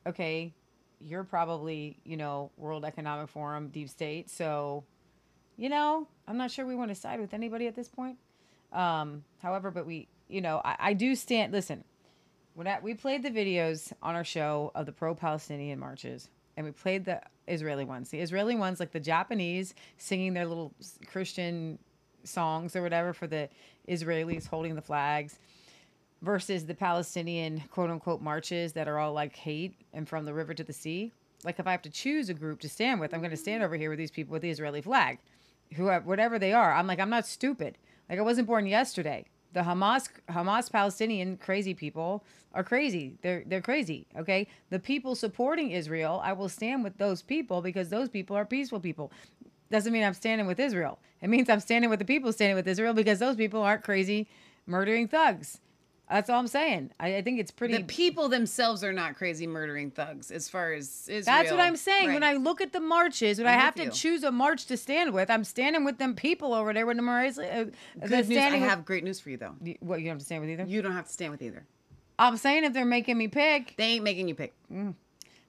Okay. 0.05 0.53
You're 1.05 1.23
probably, 1.23 1.97
you 2.03 2.17
know, 2.17 2.51
World 2.57 2.85
Economic 2.85 3.29
Forum, 3.29 3.69
deep 3.69 3.89
state. 3.89 4.29
So, 4.29 4.83
you 5.57 5.69
know, 5.69 6.07
I'm 6.27 6.37
not 6.37 6.51
sure 6.51 6.65
we 6.65 6.75
want 6.75 6.89
to 6.89 6.95
side 6.95 7.19
with 7.19 7.33
anybody 7.33 7.67
at 7.67 7.75
this 7.75 7.89
point. 7.89 8.17
Um, 8.71 9.23
however, 9.41 9.69
but 9.69 9.85
we, 9.85 10.07
you 10.27 10.41
know, 10.41 10.61
I, 10.63 10.75
I 10.79 10.93
do 10.93 11.15
stand, 11.15 11.51
listen, 11.51 11.83
when 12.55 12.67
I, 12.67 12.79
we 12.81 12.93
played 12.93 13.23
the 13.23 13.29
videos 13.31 13.91
on 14.01 14.15
our 14.15 14.23
show 14.23 14.71
of 14.75 14.85
the 14.85 14.91
pro-Palestinian 14.91 15.79
marches, 15.79 16.29
and 16.55 16.65
we 16.65 16.71
played 16.71 17.05
the 17.05 17.21
Israeli 17.47 17.85
ones. 17.85 18.09
The 18.09 18.19
Israeli 18.19 18.55
ones, 18.55 18.79
like 18.79 18.91
the 18.91 18.99
Japanese 18.99 19.73
singing 19.97 20.33
their 20.33 20.45
little 20.45 20.73
Christian 21.07 21.79
songs 22.23 22.75
or 22.75 22.81
whatever 22.81 23.13
for 23.13 23.27
the 23.27 23.49
Israelis 23.87 24.47
holding 24.47 24.75
the 24.75 24.81
flags, 24.81 25.39
versus 26.23 26.65
the 26.65 26.73
Palestinian 26.73 27.61
quote 27.69 27.89
unquote 27.89 28.21
marches 28.21 28.73
that 28.73 28.87
are 28.87 28.97
all 28.97 29.13
like 29.13 29.35
hate 29.35 29.75
and 29.93 30.07
from 30.07 30.25
the 30.25 30.33
river 30.33 30.53
to 30.53 30.63
the 30.63 30.73
sea. 30.73 31.11
Like 31.43 31.59
if 31.59 31.67
I 31.67 31.71
have 31.71 31.81
to 31.81 31.89
choose 31.89 32.29
a 32.29 32.33
group 32.33 32.61
to 32.61 32.69
stand 32.69 33.01
with, 33.01 33.13
I'm 33.13 33.19
going 33.19 33.31
to 33.31 33.37
stand 33.37 33.61
over 33.61 33.75
here 33.75 33.89
with 33.89 33.99
these 33.99 34.11
people 34.11 34.31
with 34.31 34.41
the 34.41 34.49
Israeli 34.49 34.81
flag, 34.81 35.19
whoever, 35.73 36.05
whatever 36.05 36.39
they 36.39 36.53
are. 36.53 36.73
I'm 36.73 36.87
like, 36.87 37.01
I'm 37.01 37.09
not 37.09 37.27
stupid. 37.27 37.77
Like 38.09 38.19
I 38.19 38.21
wasn't 38.21 38.47
born 38.47 38.65
yesterday. 38.65 39.25
The 39.51 39.59
Hamas, 39.59 40.07
Hamas 40.29 40.71
Palestinian 40.71 41.37
crazy 41.37 41.73
people 41.73 42.23
are 42.53 42.63
crazy. 42.63 43.17
They're 43.21 43.43
they're 43.45 43.61
crazy. 43.61 44.07
Okay, 44.17 44.47
the 44.69 44.79
people 44.79 45.15
supporting 45.15 45.71
Israel, 45.71 46.21
I 46.23 46.33
will 46.33 46.49
stand 46.49 46.83
with 46.83 46.97
those 46.97 47.21
people 47.21 47.61
because 47.61 47.89
those 47.89 48.09
people 48.09 48.35
are 48.35 48.45
peaceful 48.45 48.79
people. 48.79 49.11
Doesn't 49.69 49.91
mean 49.91 50.03
I'm 50.03 50.13
standing 50.13 50.47
with 50.47 50.59
Israel. 50.59 50.99
It 51.21 51.29
means 51.29 51.49
I'm 51.49 51.59
standing 51.59 51.89
with 51.89 51.99
the 51.99 52.05
people 52.05 52.31
standing 52.31 52.55
with 52.55 52.67
Israel 52.67 52.93
because 52.93 53.19
those 53.19 53.35
people 53.35 53.61
aren't 53.61 53.83
crazy, 53.83 54.27
murdering 54.65 55.07
thugs. 55.07 55.59
That's 56.13 56.29
all 56.29 56.37
I'm 56.37 56.47
saying. 56.47 56.91
I, 56.99 57.15
I 57.17 57.21
think 57.23 57.39
it's 57.39 57.49
pretty. 57.49 57.75
the 57.75 57.83
people 57.85 58.29
themselves 58.29 58.83
are 58.83 58.93
not 58.93 59.15
crazy 59.15 59.47
murdering 59.47 59.89
thugs 59.89 60.29
as 60.29 60.47
far 60.47 60.73
as 60.73 61.07
Israel. 61.09 61.23
That's 61.25 61.49
what 61.49 61.59
I'm 61.59 61.75
saying. 61.75 62.13
When 62.13 62.23
I 62.23 62.33
look 62.33 62.61
at 62.61 62.71
the 62.71 62.79
marches, 62.79 63.39
when 63.39 63.47
i 63.47 63.53
I'm 63.53 63.59
have 63.59 63.73
to 63.75 63.85
you. 63.85 63.89
choose 63.91 64.23
a 64.23 64.31
march 64.31 64.67
to 64.67 64.77
stand 64.77 65.11
with, 65.11 65.31
I'm 65.31 65.43
standing 65.43 65.83
with 65.83 65.97
them 65.97 66.13
people 66.13 66.53
over 66.53 66.71
there 66.71 66.85
with 66.85 66.97
the 66.97 67.01
Marais. 67.01 67.29
Uh, 67.29 67.65
Good 68.07 68.29
news, 68.29 68.37
I 68.37 68.51
with- 68.51 68.59
have 68.61 68.85
great 68.85 69.03
news 69.03 69.19
for 69.19 69.31
you 69.31 69.37
though. 69.37 69.55
You- 69.63 69.77
What 69.79 70.01
you 70.01 70.05
don't 70.05 70.11
have 70.13 70.19
to 70.19 70.25
stand 70.25 70.41
with 70.41 70.51
either? 70.51 70.65
You 70.65 70.83
don't 70.83 70.91
have 70.91 71.07
to 71.07 71.11
stand 71.11 71.31
with 71.31 71.41
either. 71.41 71.65
I'm 72.19 72.37
saying 72.37 72.63
if 72.63 72.73
they're 72.73 72.85
making 72.85 73.17
me 73.17 73.27
pick, 73.27 73.73
They 73.75 73.93
ain't 73.93 74.03
making 74.03 74.27
you 74.27 74.35
pick. 74.35 74.53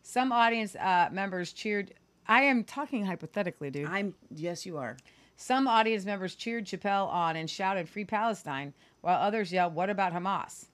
some 0.03 0.33
audience 0.33 0.75
uh, 0.77 1.11
members 1.13 1.53
cheered. 1.53 1.93
I 2.27 2.45
am 2.45 2.65
talking 2.65 3.05
hypothetically, 3.05 3.71
dude. 3.71 3.87
I'm 3.87 4.15
yes, 4.35 4.65
you 4.65 4.79
are. 4.79 4.97
Some 5.37 5.69
audience 5.69 6.07
members 6.07 6.35
cheered 6.35 6.65
Chappelle 6.65 7.09
on 7.09 7.37
and 7.37 7.51
shouted 7.51 7.87
"Free 7.87 8.07
Palestine," 8.07 8.73
while 9.05 9.21
others 9.21 9.53
yell, 9.53 9.71
"What 9.71 9.91
about 9.91 10.15
Hamas?" 10.15 10.67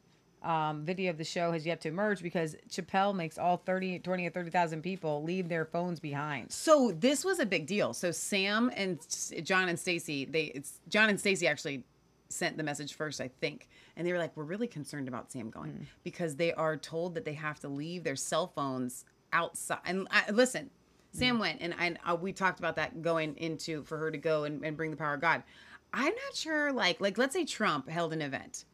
Um, 0.43 0.85
video 0.87 1.11
of 1.11 1.19
the 1.19 1.25
show 1.25 1.53
has 1.53 1.66
yet 1.66 1.83
to 1.83 1.88
emerge 1.88 2.23
because 2.23 2.57
Chappelle 2.71 3.14
makes 3.14 3.37
all 3.37 3.59
30, 3.59 3.99
20 3.99 4.27
or 4.27 4.31
30,000 4.31 4.81
people 4.81 5.23
leave 5.23 5.51
their 5.51 5.66
phones 5.66 6.01
behind. 6.01 6.51
So 6.51 6.93
this 6.93 7.27
was 7.27 7.40
a 7.40 7.45
big 7.45 7.66
deal. 7.66 7.93
So 7.93 8.11
Sam 8.11 8.73
and 8.75 8.99
John 9.43 9.69
and 9.69 9.79
Stacy, 9.79 10.25
they 10.25 10.45
it's 10.45 10.81
John 10.88 11.11
and 11.11 11.21
Stacy 11.21 11.47
actually 11.47 11.85
sent 12.31 12.57
the 12.57 12.62
message 12.62 12.95
first, 12.95 13.21
I 13.21 13.29
think. 13.40 13.69
And 13.97 14.07
they 14.07 14.12
were 14.12 14.19
like, 14.19 14.35
"We're 14.37 14.45
really 14.45 14.69
concerned 14.69 15.09
about 15.09 15.31
Sam 15.33 15.51
going 15.51 15.88
because 16.05 16.37
they 16.37 16.53
are 16.55 16.77
told 16.77 17.16
that 17.16 17.25
they 17.25 17.35
have 17.35 17.59
to 17.61 17.69
leave 17.69 18.05
their 18.05 18.16
cell 18.16 18.47
phones 18.47 19.05
outside." 19.33 19.81
And 19.85 20.07
I, 20.11 20.31
listen, 20.31 20.71
Sam 21.12 21.38
went 21.38 21.61
and 21.61 21.75
and 21.79 21.99
uh, 22.07 22.16
we 22.19 22.33
talked 22.33 22.61
about 22.61 22.77
that 22.77 23.03
going 23.03 23.37
into 23.37 23.83
for 23.83 23.99
her 23.99 24.11
to 24.11 24.19
go 24.19 24.45
and, 24.45 24.64
and 24.64 24.77
bring 24.77 24.90
the 24.90 24.97
power 24.97 25.14
of 25.14 25.21
God. 25.21 25.43
I'm 25.92 26.14
not 26.14 26.35
sure 26.35 26.72
like 26.72 27.00
like 27.00 27.18
let's 27.18 27.35
say 27.35 27.44
Trump 27.44 27.88
held 27.88 28.12
an 28.12 28.22
event, 28.22 28.64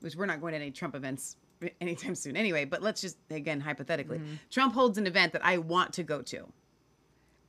which 0.00 0.16
we're 0.16 0.26
not 0.26 0.40
going 0.40 0.52
to 0.52 0.56
any 0.56 0.70
Trump 0.70 0.94
events 0.94 1.36
anytime 1.80 2.14
soon 2.14 2.36
anyway, 2.36 2.64
but 2.64 2.82
let's 2.82 3.00
just 3.00 3.16
again 3.30 3.60
hypothetically. 3.60 4.18
Mm-hmm. 4.18 4.34
Trump 4.50 4.74
holds 4.74 4.98
an 4.98 5.06
event 5.06 5.32
that 5.32 5.44
I 5.44 5.58
want 5.58 5.94
to 5.94 6.02
go 6.02 6.22
to. 6.22 6.46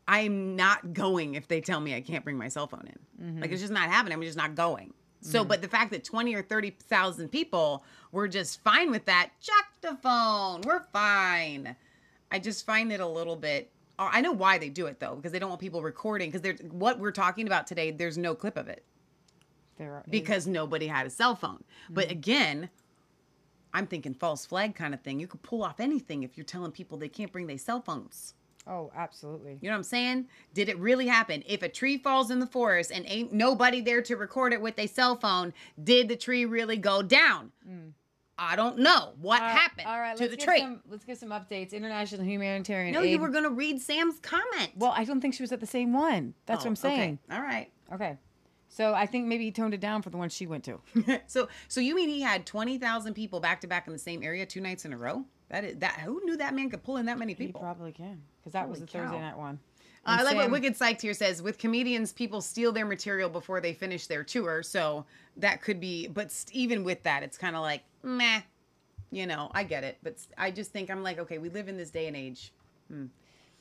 I'm 0.07 0.55
not 0.55 0.93
going 0.93 1.35
if 1.35 1.47
they 1.47 1.61
tell 1.61 1.79
me 1.79 1.95
I 1.95 2.01
can't 2.01 2.23
bring 2.23 2.37
my 2.37 2.47
cell 2.47 2.67
phone 2.67 2.87
in. 2.87 3.39
Like 3.39 3.51
it's 3.51 3.55
mm-hmm. 3.55 3.61
just 3.61 3.73
not 3.73 3.89
happening. 3.89 4.13
I'm 4.13 4.23
just 4.23 4.37
not 4.37 4.55
going. 4.55 4.93
So, 5.21 5.39
mm-hmm. 5.39 5.49
but 5.49 5.61
the 5.61 5.67
fact 5.67 5.91
that 5.91 6.03
20 6.03 6.33
or 6.33 6.41
30,000 6.41 7.29
people 7.29 7.83
were 8.11 8.27
just 8.27 8.63
fine 8.63 8.89
with 8.89 9.05
that, 9.05 9.31
chuck 9.41 9.65
the 9.81 9.97
phone. 10.01 10.61
We're 10.61 10.83
fine. 10.93 11.75
I 12.31 12.39
just 12.39 12.65
find 12.65 12.91
it 12.91 13.01
a 13.01 13.07
little 13.07 13.35
bit. 13.35 13.71
I 13.99 14.21
know 14.21 14.31
why 14.31 14.57
they 14.57 14.69
do 14.69 14.85
it 14.85 14.99
though, 14.99 15.15
because 15.15 15.33
they 15.33 15.39
don't 15.39 15.49
want 15.49 15.61
people 15.61 15.81
recording. 15.81 16.29
Because 16.29 16.41
there's 16.41 16.61
what 16.71 16.99
we're 16.99 17.11
talking 17.11 17.47
about 17.47 17.67
today. 17.67 17.91
There's 17.91 18.17
no 18.17 18.33
clip 18.33 18.57
of 18.57 18.69
it 18.69 18.83
There 19.79 20.03
because 20.09 20.45
nobody 20.45 20.85
had 20.85 21.07
a 21.07 21.09
cell 21.09 21.35
phone. 21.35 21.63
But 21.89 22.05
mm-hmm. 22.05 22.11
again, 22.11 22.69
I'm 23.73 23.87
thinking 23.87 24.13
false 24.13 24.45
flag 24.45 24.75
kind 24.75 24.93
of 24.93 25.01
thing. 25.01 25.19
You 25.19 25.25
could 25.27 25.41
pull 25.41 25.63
off 25.63 25.79
anything 25.79 26.21
if 26.23 26.37
you're 26.37 26.43
telling 26.45 26.71
people 26.71 26.97
they 26.99 27.09
can't 27.09 27.31
bring 27.31 27.47
their 27.47 27.57
cell 27.57 27.81
phones. 27.81 28.35
oh, 28.67 28.91
absolutely. 28.95 29.57
You 29.61 29.69
know 29.69 29.73
what 29.73 29.77
I'm 29.77 29.83
saying? 29.83 30.27
Did 30.53 30.69
it 30.69 30.77
really 30.77 31.07
happen? 31.07 31.43
If 31.47 31.63
a 31.63 31.69
tree 31.69 31.97
falls 31.97 32.29
in 32.29 32.39
the 32.39 32.45
forest 32.45 32.91
and 32.93 33.03
ain't 33.07 33.33
nobody 33.33 33.81
there 33.81 34.01
to 34.03 34.15
record 34.15 34.53
it 34.53 34.61
with 34.61 34.77
a 34.77 34.85
cell 34.85 35.15
phone, 35.15 35.53
did 35.83 36.07
the 36.09 36.15
tree 36.15 36.45
really 36.45 36.77
go 36.77 37.01
down? 37.01 37.51
Mm. 37.67 37.93
I 38.41 38.55
don't 38.55 38.77
know 38.79 39.13
what 39.19 39.41
All 39.41 39.47
right, 39.47 39.57
happened 39.57 39.87
All 39.87 39.99
right, 39.99 40.15
to 40.15 40.23
let's 40.23 40.35
the 40.35 40.41
tree. 40.41 40.59
Some, 40.61 40.81
let's 40.89 41.03
get 41.03 41.17
some 41.17 41.29
updates. 41.29 41.73
International 41.73 42.23
humanitarian 42.23 42.93
no, 42.93 43.01
aid. 43.01 43.11
you 43.11 43.19
were 43.19 43.29
going 43.29 43.43
to 43.43 43.49
read 43.49 43.81
Sam's 43.81 44.17
comment. 44.19 44.71
Well, 44.77 44.93
I 44.95 45.03
don't 45.03 45.19
think 45.19 45.33
she 45.33 45.43
was 45.43 45.51
at 45.51 45.59
the 45.59 45.65
same 45.67 45.91
one. 45.93 46.33
That's 46.45 46.61
Oh, 46.61 46.65
what 46.65 46.69
I'm 46.69 46.75
saying. 46.77 47.19
Okay. 47.29 47.35
All 47.37 47.41
right. 47.43 47.69
Okay. 47.93 48.17
So 48.69 48.93
I 48.93 49.07
think 49.07 49.25
maybe 49.25 49.45
he 49.45 49.51
toned 49.51 49.73
it 49.73 49.81
down 49.81 50.01
for 50.01 50.11
the 50.11 50.17
one 50.17 50.29
she 50.29 50.45
went 50.47 50.63
to. 50.65 50.79
so, 51.27 51.49
so 51.67 51.81
you 51.81 51.95
mean 51.95 52.07
he 52.07 52.21
had 52.21 52.45
twenty 52.45 52.77
thousand 52.77 53.15
people 53.15 53.39
back 53.39 53.61
to 53.61 53.67
back 53.67 53.87
in 53.87 53.93
the 53.93 53.99
same 53.99 54.23
area 54.23 54.45
two 54.45 54.61
nights 54.61 54.85
in 54.85 54.93
a 54.93 54.97
row? 54.97 55.25
That 55.49 55.63
is 55.65 55.77
that. 55.79 55.93
Who 56.01 56.21
knew 56.23 56.37
that 56.37 56.53
man 56.53 56.69
could 56.69 56.83
pull 56.83 56.97
in 56.97 57.07
that 57.07 57.17
many 57.17 57.33
people? 57.35 57.59
He 57.59 57.65
probably 57.65 57.91
can 57.91 58.21
because 58.39 58.53
that 58.53 58.69
was 58.69 58.77
Holy 58.77 58.85
the 58.85 58.91
Thursday 58.91 59.19
night 59.19 59.37
one. 59.37 59.59
Uh, 60.05 60.17
I 60.19 60.23
like 60.23 60.35
what 60.37 60.51
Wicked 60.51 60.77
Psyched 60.77 61.01
here 61.01 61.13
says. 61.13 61.41
With 61.41 61.57
comedians, 61.57 62.13
people 62.13 62.41
steal 62.41 62.71
their 62.71 62.85
material 62.85 63.29
before 63.29 63.59
they 63.59 63.73
finish 63.73 64.07
their 64.07 64.23
tour, 64.23 64.63
so 64.63 65.05
that 65.37 65.61
could 65.61 65.79
be. 65.79 66.07
But 66.07 66.31
st- 66.31 66.55
even 66.55 66.83
with 66.83 67.03
that, 67.03 67.23
it's 67.23 67.37
kind 67.37 67.55
of 67.55 67.63
like 67.63 67.83
meh. 68.03 68.41
You 69.11 69.25
know, 69.25 69.49
I 69.53 69.63
get 69.63 69.83
it, 69.83 69.97
but 70.03 70.15
I 70.37 70.51
just 70.51 70.71
think 70.71 70.91
I'm 70.91 71.01
like, 71.01 71.17
okay, 71.19 71.39
we 71.39 71.49
live 71.49 71.67
in 71.67 71.75
this 71.75 71.89
day 71.89 72.05
and 72.07 72.15
age. 72.15 72.53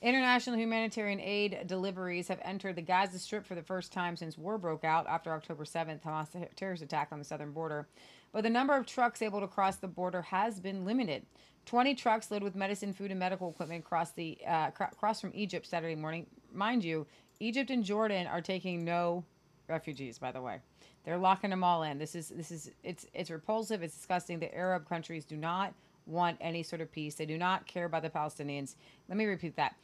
International 0.00 0.56
humanitarian 0.56 1.20
aid 1.20 1.64
deliveries 1.66 2.28
have 2.28 2.38
entered 2.44 2.76
the 2.76 2.82
Gaza 2.82 3.18
Strip 3.18 3.44
for 3.44 3.56
the 3.56 3.62
first 3.62 3.92
time 3.92 4.16
since 4.16 4.38
war 4.38 4.56
broke 4.56 4.84
out 4.84 5.08
after 5.08 5.32
October 5.32 5.64
7th, 5.64 6.02
Hamas 6.02 6.28
terrorist 6.54 6.84
attack 6.84 7.08
on 7.10 7.18
the 7.18 7.24
southern 7.24 7.50
border. 7.50 7.88
But 8.30 8.44
the 8.44 8.50
number 8.50 8.76
of 8.76 8.86
trucks 8.86 9.22
able 9.22 9.40
to 9.40 9.48
cross 9.48 9.76
the 9.76 9.88
border 9.88 10.22
has 10.22 10.60
been 10.60 10.84
limited. 10.84 11.26
20 11.66 11.96
trucks 11.96 12.30
loaded 12.30 12.44
with 12.44 12.54
medicine, 12.54 12.92
food, 12.92 13.10
and 13.10 13.18
medical 13.18 13.50
equipment 13.50 13.84
crossed 13.84 14.14
the 14.14 14.38
uh, 14.46 14.70
crossed 14.70 15.20
from 15.20 15.32
Egypt 15.34 15.66
Saturday 15.66 15.96
morning. 15.96 16.26
Mind 16.52 16.84
you, 16.84 17.06
Egypt 17.40 17.70
and 17.70 17.84
Jordan 17.84 18.26
are 18.28 18.40
taking 18.40 18.84
no 18.84 19.24
refugees. 19.68 20.18
By 20.18 20.30
the 20.30 20.40
way, 20.40 20.60
they're 21.04 21.18
locking 21.18 21.50
them 21.50 21.64
all 21.64 21.82
in. 21.82 21.98
This 21.98 22.14
is 22.14 22.28
this 22.28 22.52
is 22.52 22.70
it's 22.84 23.04
it's 23.12 23.30
repulsive. 23.30 23.82
It's 23.82 23.96
disgusting. 23.96 24.38
The 24.38 24.54
Arab 24.54 24.88
countries 24.88 25.24
do 25.24 25.36
not 25.36 25.74
want 26.08 26.38
any 26.40 26.62
sort 26.62 26.80
of 26.80 26.90
peace. 26.90 27.14
They 27.14 27.26
do 27.26 27.38
not 27.38 27.66
care 27.66 27.84
about 27.84 28.02
the 28.02 28.10
Palestinians. 28.10 28.74
Let 29.08 29.16
me 29.18 29.26
repeat 29.26 29.56
that 29.56 29.74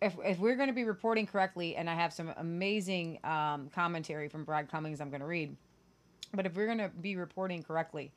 if, 0.00 0.14
if 0.24 0.38
we're 0.38 0.56
going 0.56 0.68
to 0.68 0.74
be 0.74 0.84
reporting 0.84 1.26
correctly, 1.26 1.76
and 1.76 1.88
I 1.88 1.94
have 1.94 2.12
some 2.12 2.32
amazing 2.36 3.18
um, 3.24 3.70
commentary 3.74 4.28
from 4.28 4.44
Brad 4.44 4.70
Cummings, 4.70 5.00
I'm 5.00 5.10
going 5.10 5.20
to 5.20 5.26
read. 5.26 5.56
But 6.34 6.46
if 6.46 6.54
we're 6.54 6.66
going 6.66 6.78
to 6.78 6.90
be 7.00 7.16
reporting 7.16 7.62
correctly, 7.62 8.12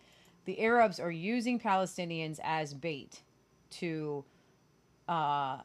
the 0.45 0.59
Arabs 0.61 0.99
are 0.99 1.11
using 1.11 1.59
Palestinians 1.59 2.39
as 2.43 2.73
bait 2.73 3.21
to, 3.71 4.25
uh, 5.07 5.59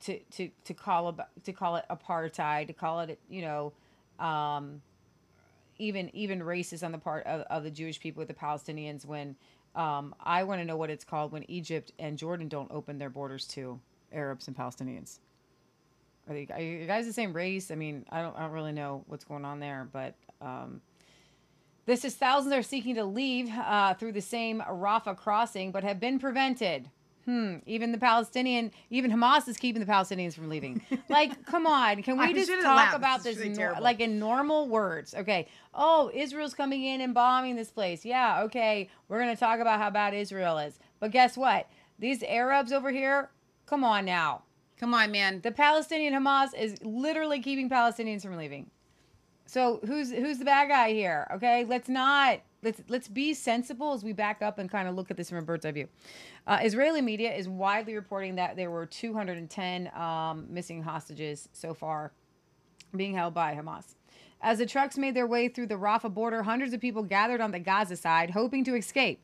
to 0.00 0.18
to 0.32 0.50
to 0.64 0.74
call 0.74 1.08
about, 1.08 1.28
to 1.44 1.52
call 1.52 1.76
it 1.76 1.84
apartheid, 1.90 2.66
to 2.66 2.72
call 2.72 3.00
it 3.00 3.18
you 3.30 3.42
know, 3.42 3.72
um, 4.18 4.82
even 5.78 6.14
even 6.14 6.40
racist 6.40 6.84
on 6.84 6.92
the 6.92 6.98
part 6.98 7.24
of, 7.26 7.42
of 7.42 7.62
the 7.62 7.70
Jewish 7.70 8.00
people 8.00 8.20
with 8.20 8.28
the 8.28 8.34
Palestinians. 8.34 9.06
When 9.06 9.36
um, 9.74 10.14
I 10.20 10.44
want 10.44 10.60
to 10.60 10.64
know 10.64 10.76
what 10.76 10.90
it's 10.90 11.04
called 11.04 11.32
when 11.32 11.48
Egypt 11.50 11.92
and 11.98 12.18
Jordan 12.18 12.48
don't 12.48 12.70
open 12.70 12.98
their 12.98 13.10
borders 13.10 13.46
to 13.48 13.80
Arabs 14.12 14.48
and 14.48 14.56
Palestinians. 14.56 15.18
Are, 16.28 16.34
they, 16.34 16.46
are 16.52 16.60
you 16.60 16.86
guys 16.86 17.06
the 17.06 17.12
same 17.12 17.32
race? 17.32 17.70
I 17.70 17.74
mean, 17.74 18.04
I 18.10 18.22
don't, 18.22 18.36
I 18.36 18.42
don't 18.42 18.52
really 18.52 18.72
know 18.72 19.04
what's 19.06 19.24
going 19.24 19.44
on 19.44 19.60
there, 19.60 19.88
but 19.92 20.14
um, 20.40 20.80
this 21.86 22.04
is 22.04 22.14
thousands 22.14 22.54
are 22.54 22.62
seeking 22.62 22.96
to 22.96 23.04
leave 23.04 23.50
uh, 23.50 23.94
through 23.94 24.12
the 24.12 24.20
same 24.20 24.60
Rafah 24.60 25.16
crossing, 25.16 25.72
but 25.72 25.84
have 25.84 25.98
been 25.98 26.18
prevented. 26.18 26.90
Hmm. 27.28 27.56
Even 27.66 27.92
the 27.92 27.98
Palestinian, 27.98 28.72
even 28.88 29.10
Hamas 29.10 29.46
is 29.48 29.58
keeping 29.58 29.84
the 29.84 29.92
Palestinians 29.92 30.32
from 30.32 30.48
leaving. 30.48 30.80
Like, 31.10 31.44
come 31.44 31.66
on, 31.66 32.02
can 32.02 32.16
we 32.18 32.32
just 32.32 32.50
talk 32.50 32.76
laugh. 32.76 32.94
about 32.94 33.22
This 33.22 33.36
this 33.36 33.58
really 33.58 33.80
like 33.80 34.00
in 34.00 34.18
normal 34.18 34.66
words? 34.66 35.14
Okay. 35.14 35.46
Oh, 35.74 36.10
Israel's 36.14 36.54
coming 36.54 36.84
in 36.84 37.02
and 37.02 37.12
bombing 37.12 37.54
this 37.56 37.70
place. 37.70 38.04
Yeah. 38.04 38.42
Okay. 38.44 38.88
We're 39.08 39.18
gonna 39.18 39.36
talk 39.36 39.60
about 39.60 39.78
how 39.78 39.90
bad 39.90 40.14
Israel 40.14 40.56
is, 40.56 40.78
but 41.00 41.10
guess 41.10 41.36
what? 41.36 41.68
These 41.98 42.22
Arabs 42.22 42.72
over 42.72 42.90
here, 42.90 43.30
come 43.66 43.84
on 43.84 44.06
now. 44.06 44.42
Come 44.78 44.94
on, 44.94 45.10
man. 45.10 45.42
The 45.42 45.50
Palestinian 45.50 46.14
Hamas 46.14 46.58
is 46.58 46.82
literally 46.82 47.42
keeping 47.42 47.68
Palestinians 47.68 48.22
from 48.22 48.38
leaving. 48.38 48.70
So 49.44 49.80
who's 49.86 50.10
who's 50.10 50.38
the 50.38 50.46
bad 50.46 50.68
guy 50.68 50.92
here? 50.94 51.26
Okay, 51.34 51.66
let's 51.66 51.90
not 51.90 52.40
let's 52.62 52.82
let's 52.88 53.08
be 53.08 53.34
sensible 53.34 53.92
as 53.92 54.04
we 54.04 54.12
back 54.12 54.42
up 54.42 54.58
and 54.58 54.70
kind 54.70 54.88
of 54.88 54.94
look 54.94 55.10
at 55.10 55.16
this 55.16 55.28
from 55.28 55.38
a 55.38 55.42
bird's 55.42 55.64
eye 55.64 55.72
view. 55.72 55.88
Uh, 56.46 56.58
Israeli 56.62 57.00
media 57.00 57.32
is 57.32 57.48
widely 57.48 57.94
reporting 57.94 58.36
that 58.36 58.56
there 58.56 58.70
were 58.70 58.86
210 58.86 59.90
um, 59.94 60.46
missing 60.48 60.82
hostages 60.82 61.48
so 61.52 61.74
far 61.74 62.12
being 62.96 63.14
held 63.14 63.34
by 63.34 63.54
Hamas. 63.54 63.94
As 64.40 64.58
the 64.58 64.66
trucks 64.66 64.96
made 64.96 65.14
their 65.14 65.26
way 65.26 65.48
through 65.48 65.66
the 65.66 65.74
Rafah 65.74 66.14
border, 66.14 66.42
hundreds 66.42 66.72
of 66.72 66.80
people 66.80 67.02
gathered 67.02 67.40
on 67.40 67.50
the 67.50 67.58
Gaza 67.58 67.96
side, 67.96 68.30
hoping 68.30 68.64
to 68.64 68.76
escape. 68.76 69.20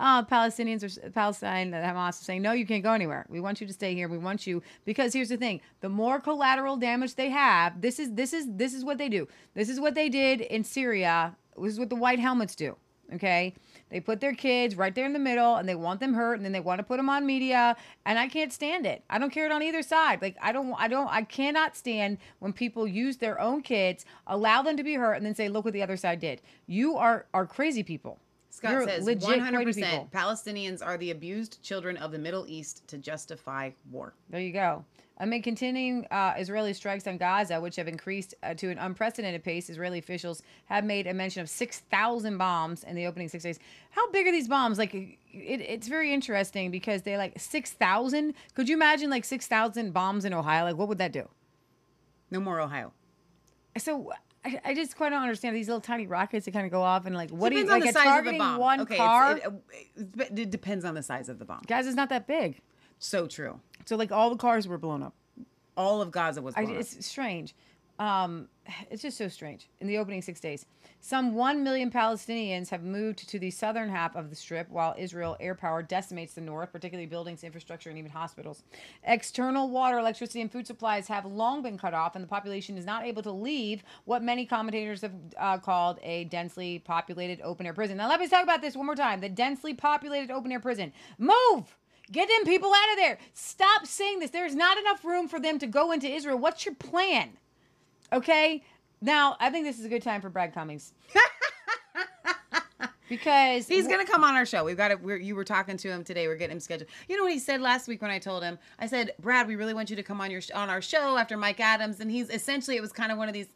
Uh, 0.00 0.24
Palestinians 0.24 0.82
are 0.82 1.10
Palestine, 1.10 1.72
Hamas 1.72 2.08
are 2.08 2.12
saying, 2.24 2.40
no, 2.40 2.52
you 2.52 2.64
can't 2.64 2.82
go 2.82 2.94
anywhere. 2.94 3.26
We 3.28 3.38
want 3.38 3.60
you 3.60 3.66
to 3.66 3.72
stay 3.72 3.94
here. 3.94 4.08
We 4.08 4.16
want 4.16 4.46
you 4.46 4.62
because 4.86 5.12
here's 5.12 5.28
the 5.28 5.36
thing: 5.36 5.60
the 5.82 5.90
more 5.90 6.18
collateral 6.18 6.78
damage 6.78 7.16
they 7.16 7.28
have, 7.28 7.82
this 7.82 7.98
is 7.98 8.14
this 8.14 8.32
is 8.32 8.46
this 8.48 8.72
is 8.72 8.82
what 8.82 8.96
they 8.96 9.10
do. 9.10 9.28
This 9.54 9.68
is 9.68 9.78
what 9.78 9.94
they 9.94 10.08
did 10.08 10.40
in 10.40 10.64
Syria. 10.64 11.36
This 11.60 11.74
is 11.74 11.78
what 11.78 11.90
the 11.90 11.96
white 11.96 12.18
helmets 12.18 12.54
do. 12.54 12.76
Okay, 13.12 13.54
they 13.90 14.00
put 14.00 14.20
their 14.20 14.32
kids 14.32 14.74
right 14.74 14.94
there 14.94 15.04
in 15.04 15.12
the 15.12 15.18
middle, 15.18 15.56
and 15.56 15.68
they 15.68 15.74
want 15.74 16.00
them 16.00 16.14
hurt, 16.14 16.34
and 16.34 16.44
then 16.44 16.52
they 16.52 16.60
want 16.60 16.78
to 16.78 16.84
put 16.84 16.96
them 16.96 17.10
on 17.10 17.26
media, 17.26 17.76
and 18.06 18.18
I 18.18 18.26
can't 18.28 18.54
stand 18.54 18.86
it. 18.86 19.04
I 19.10 19.18
don't 19.18 19.30
care 19.30 19.44
it 19.44 19.52
on 19.52 19.62
either 19.62 19.82
side. 19.82 20.22
Like 20.22 20.38
I 20.40 20.52
don't, 20.52 20.72
I 20.78 20.88
don't, 20.88 21.08
I 21.08 21.24
cannot 21.24 21.76
stand 21.76 22.16
when 22.38 22.54
people 22.54 22.86
use 22.86 23.18
their 23.18 23.38
own 23.38 23.60
kids, 23.60 24.06
allow 24.26 24.62
them 24.62 24.78
to 24.78 24.82
be 24.82 24.94
hurt, 24.94 25.14
and 25.14 25.26
then 25.26 25.34
say, 25.34 25.50
look 25.50 25.66
what 25.66 25.74
the 25.74 25.82
other 25.82 25.98
side 25.98 26.20
did. 26.20 26.40
You 26.66 26.96
are 26.96 27.26
are 27.34 27.44
crazy 27.44 27.82
people. 27.82 28.18
Scott 28.60 28.72
You're 28.72 28.88
says 28.88 29.04
legit 29.04 29.40
100% 29.40 29.74
people. 29.74 30.08
Palestinians 30.12 30.84
are 30.84 30.98
the 30.98 31.12
abused 31.12 31.62
children 31.62 31.96
of 31.96 32.12
the 32.12 32.18
Middle 32.18 32.44
East 32.46 32.86
to 32.88 32.98
justify 32.98 33.70
war. 33.90 34.12
There 34.28 34.40
you 34.40 34.52
go. 34.52 34.84
Amid 35.16 35.44
continuing 35.44 36.06
uh, 36.10 36.34
Israeli 36.36 36.74
strikes 36.74 37.06
on 37.06 37.16
Gaza, 37.16 37.58
which 37.58 37.76
have 37.76 37.88
increased 37.88 38.34
uh, 38.42 38.52
to 38.54 38.68
an 38.68 38.76
unprecedented 38.76 39.42
pace, 39.42 39.70
Israeli 39.70 39.98
officials 39.98 40.42
have 40.66 40.84
made 40.84 41.06
a 41.06 41.14
mention 41.14 41.40
of 41.40 41.48
6,000 41.48 42.36
bombs 42.36 42.84
in 42.84 42.96
the 42.96 43.06
opening 43.06 43.28
six 43.30 43.44
days. 43.44 43.58
How 43.90 44.10
big 44.10 44.26
are 44.26 44.32
these 44.32 44.48
bombs? 44.48 44.76
Like, 44.76 44.92
it, 44.92 45.16
it's 45.32 45.88
very 45.88 46.12
interesting 46.12 46.70
because 46.70 47.02
they 47.02 47.16
like 47.16 47.40
6,000. 47.40 48.34
Could 48.54 48.68
you 48.68 48.76
imagine 48.76 49.08
like 49.08 49.24
6,000 49.24 49.92
bombs 49.92 50.26
in 50.26 50.34
Ohio? 50.34 50.64
Like, 50.64 50.76
what 50.76 50.88
would 50.88 50.98
that 50.98 51.12
do? 51.12 51.28
No 52.30 52.40
more 52.40 52.60
Ohio. 52.60 52.92
So 53.78 54.12
I, 54.44 54.60
I 54.64 54.74
just 54.74 54.96
quite 54.96 55.10
don't 55.10 55.22
understand 55.22 55.54
these 55.54 55.68
little 55.68 55.80
tiny 55.80 56.06
rockets 56.06 56.46
that 56.46 56.52
kind 56.52 56.64
of 56.64 56.72
go 56.72 56.80
off 56.80 57.04
and 57.06 57.14
like, 57.14 57.30
what 57.30 57.50
do 57.50 57.56
you 57.56 57.64
Depends 57.64 57.84
like? 57.84 57.90
a 57.90 57.92
the 57.92 57.98
size 57.98 58.06
of 58.06 58.24
the 58.24 58.30
targeting 58.32 58.38
bomb. 58.38 58.58
one 58.58 58.80
okay, 58.80 58.96
car. 58.96 59.36
It, 59.36 59.52
it, 59.96 60.38
it 60.38 60.50
depends 60.50 60.84
on 60.84 60.94
the 60.94 61.02
size 61.02 61.28
of 61.28 61.38
the 61.38 61.44
bomb. 61.44 61.62
Gaza's 61.66 61.94
not 61.94 62.08
that 62.08 62.26
big. 62.26 62.60
So 62.98 63.26
true. 63.26 63.60
So 63.84 63.96
like 63.96 64.12
all 64.12 64.30
the 64.30 64.36
cars 64.36 64.66
were 64.66 64.78
blown 64.78 65.02
up. 65.02 65.14
All 65.76 66.00
of 66.02 66.10
Gaza 66.10 66.42
was 66.42 66.54
I, 66.56 66.64
up. 66.64 66.70
it's 66.70 67.04
strange. 67.06 67.54
Um, 68.00 68.48
it's 68.90 69.02
just 69.02 69.16
so 69.18 69.28
strange. 69.28 69.68
In 69.80 69.86
the 69.86 69.98
opening 69.98 70.22
six 70.22 70.40
days, 70.40 70.66
some 71.02 71.34
1 71.34 71.62
million 71.62 71.90
Palestinians 71.90 72.68
have 72.70 72.82
moved 72.82 73.28
to 73.28 73.38
the 73.38 73.50
southern 73.50 73.88
half 73.88 74.16
of 74.16 74.28
the 74.28 74.36
strip, 74.36 74.68
while 74.70 74.94
Israel 74.98 75.36
air 75.40 75.54
power 75.54 75.82
decimates 75.82 76.34
the 76.34 76.40
north, 76.40 76.72
particularly 76.72 77.06
buildings, 77.06 77.44
infrastructure, 77.44 77.88
and 77.88 77.98
even 77.98 78.10
hospitals. 78.10 78.64
External 79.04 79.70
water, 79.70 79.98
electricity, 79.98 80.40
and 80.40 80.50
food 80.50 80.66
supplies 80.66 81.08
have 81.08 81.24
long 81.24 81.62
been 81.62 81.78
cut 81.78 81.94
off, 81.94 82.16
and 82.16 82.24
the 82.24 82.28
population 82.28 82.76
is 82.76 82.84
not 82.84 83.04
able 83.04 83.22
to 83.22 83.30
leave 83.30 83.82
what 84.04 84.22
many 84.22 84.44
commentators 84.44 85.02
have 85.02 85.14
uh, 85.38 85.58
called 85.58 85.98
a 86.02 86.24
densely 86.24 86.80
populated 86.80 87.40
open 87.42 87.66
air 87.66 87.74
prison. 87.74 87.96
Now, 87.96 88.08
let 88.08 88.20
me 88.20 88.28
talk 88.28 88.42
about 88.42 88.60
this 88.60 88.76
one 88.76 88.86
more 88.86 88.94
time 88.96 89.20
the 89.20 89.28
densely 89.28 89.74
populated 89.74 90.30
open 90.30 90.52
air 90.52 90.60
prison. 90.60 90.92
Move! 91.18 91.76
Get 92.12 92.28
them 92.28 92.44
people 92.44 92.72
out 92.74 92.92
of 92.92 92.96
there. 92.96 93.18
Stop 93.34 93.86
saying 93.86 94.18
this. 94.18 94.30
There's 94.30 94.56
not 94.56 94.76
enough 94.78 95.04
room 95.04 95.28
for 95.28 95.38
them 95.38 95.60
to 95.60 95.66
go 95.68 95.92
into 95.92 96.08
Israel. 96.08 96.38
What's 96.38 96.64
your 96.64 96.74
plan? 96.74 97.36
Okay? 98.12 98.62
Now, 99.00 99.36
I 99.40 99.50
think 99.50 99.64
this 99.64 99.78
is 99.78 99.84
a 99.84 99.88
good 99.88 100.02
time 100.02 100.20
for 100.20 100.28
Brad 100.28 100.52
Cummings. 100.52 100.92
because 103.08 103.66
He's 103.66 103.88
gonna 103.88 104.06
come 104.06 104.24
on 104.24 104.36
our 104.36 104.46
show. 104.46 104.64
We've 104.64 104.76
got 104.76 104.90
it. 104.90 105.02
We're, 105.02 105.16
you 105.16 105.34
were 105.34 105.44
talking 105.44 105.76
to 105.76 105.88
him 105.88 106.04
today. 106.04 106.28
We're 106.28 106.36
getting 106.36 106.56
him 106.56 106.60
scheduled. 106.60 106.88
You 107.08 107.16
know 107.16 107.24
what 107.24 107.32
he 107.32 107.38
said 107.38 107.60
last 107.60 107.88
week 107.88 108.00
when 108.00 108.10
I 108.10 108.18
told 108.18 108.42
him? 108.42 108.58
I 108.78 108.86
said, 108.86 109.12
Brad, 109.18 109.48
we 109.48 109.56
really 109.56 109.74
want 109.74 109.90
you 109.90 109.96
to 109.96 110.02
come 110.02 110.20
on 110.20 110.30
your 110.30 110.40
sh- 110.40 110.52
on 110.52 110.70
our 110.70 110.80
show 110.80 111.16
after 111.16 111.36
Mike 111.36 111.60
Adams, 111.60 112.00
and 112.00 112.10
he's 112.10 112.30
essentially 112.30 112.76
it 112.76 112.80
was 112.80 112.92
kind 112.92 113.10
of 113.10 113.18
one 113.18 113.28
of 113.28 113.34
these. 113.34 113.48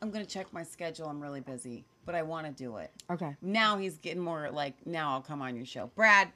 I'm 0.00 0.10
gonna 0.10 0.24
check 0.24 0.52
my 0.52 0.62
schedule. 0.62 1.08
I'm 1.08 1.20
really 1.20 1.40
busy, 1.40 1.84
but 2.06 2.14
I 2.14 2.22
want 2.22 2.46
to 2.46 2.52
do 2.52 2.76
it. 2.76 2.90
Okay. 3.10 3.34
Now 3.42 3.78
he's 3.78 3.98
getting 3.98 4.22
more 4.22 4.50
like 4.50 4.74
now 4.86 5.12
I'll 5.12 5.22
come 5.22 5.42
on 5.42 5.56
your 5.56 5.66
show, 5.66 5.90
Brad. 5.96 6.28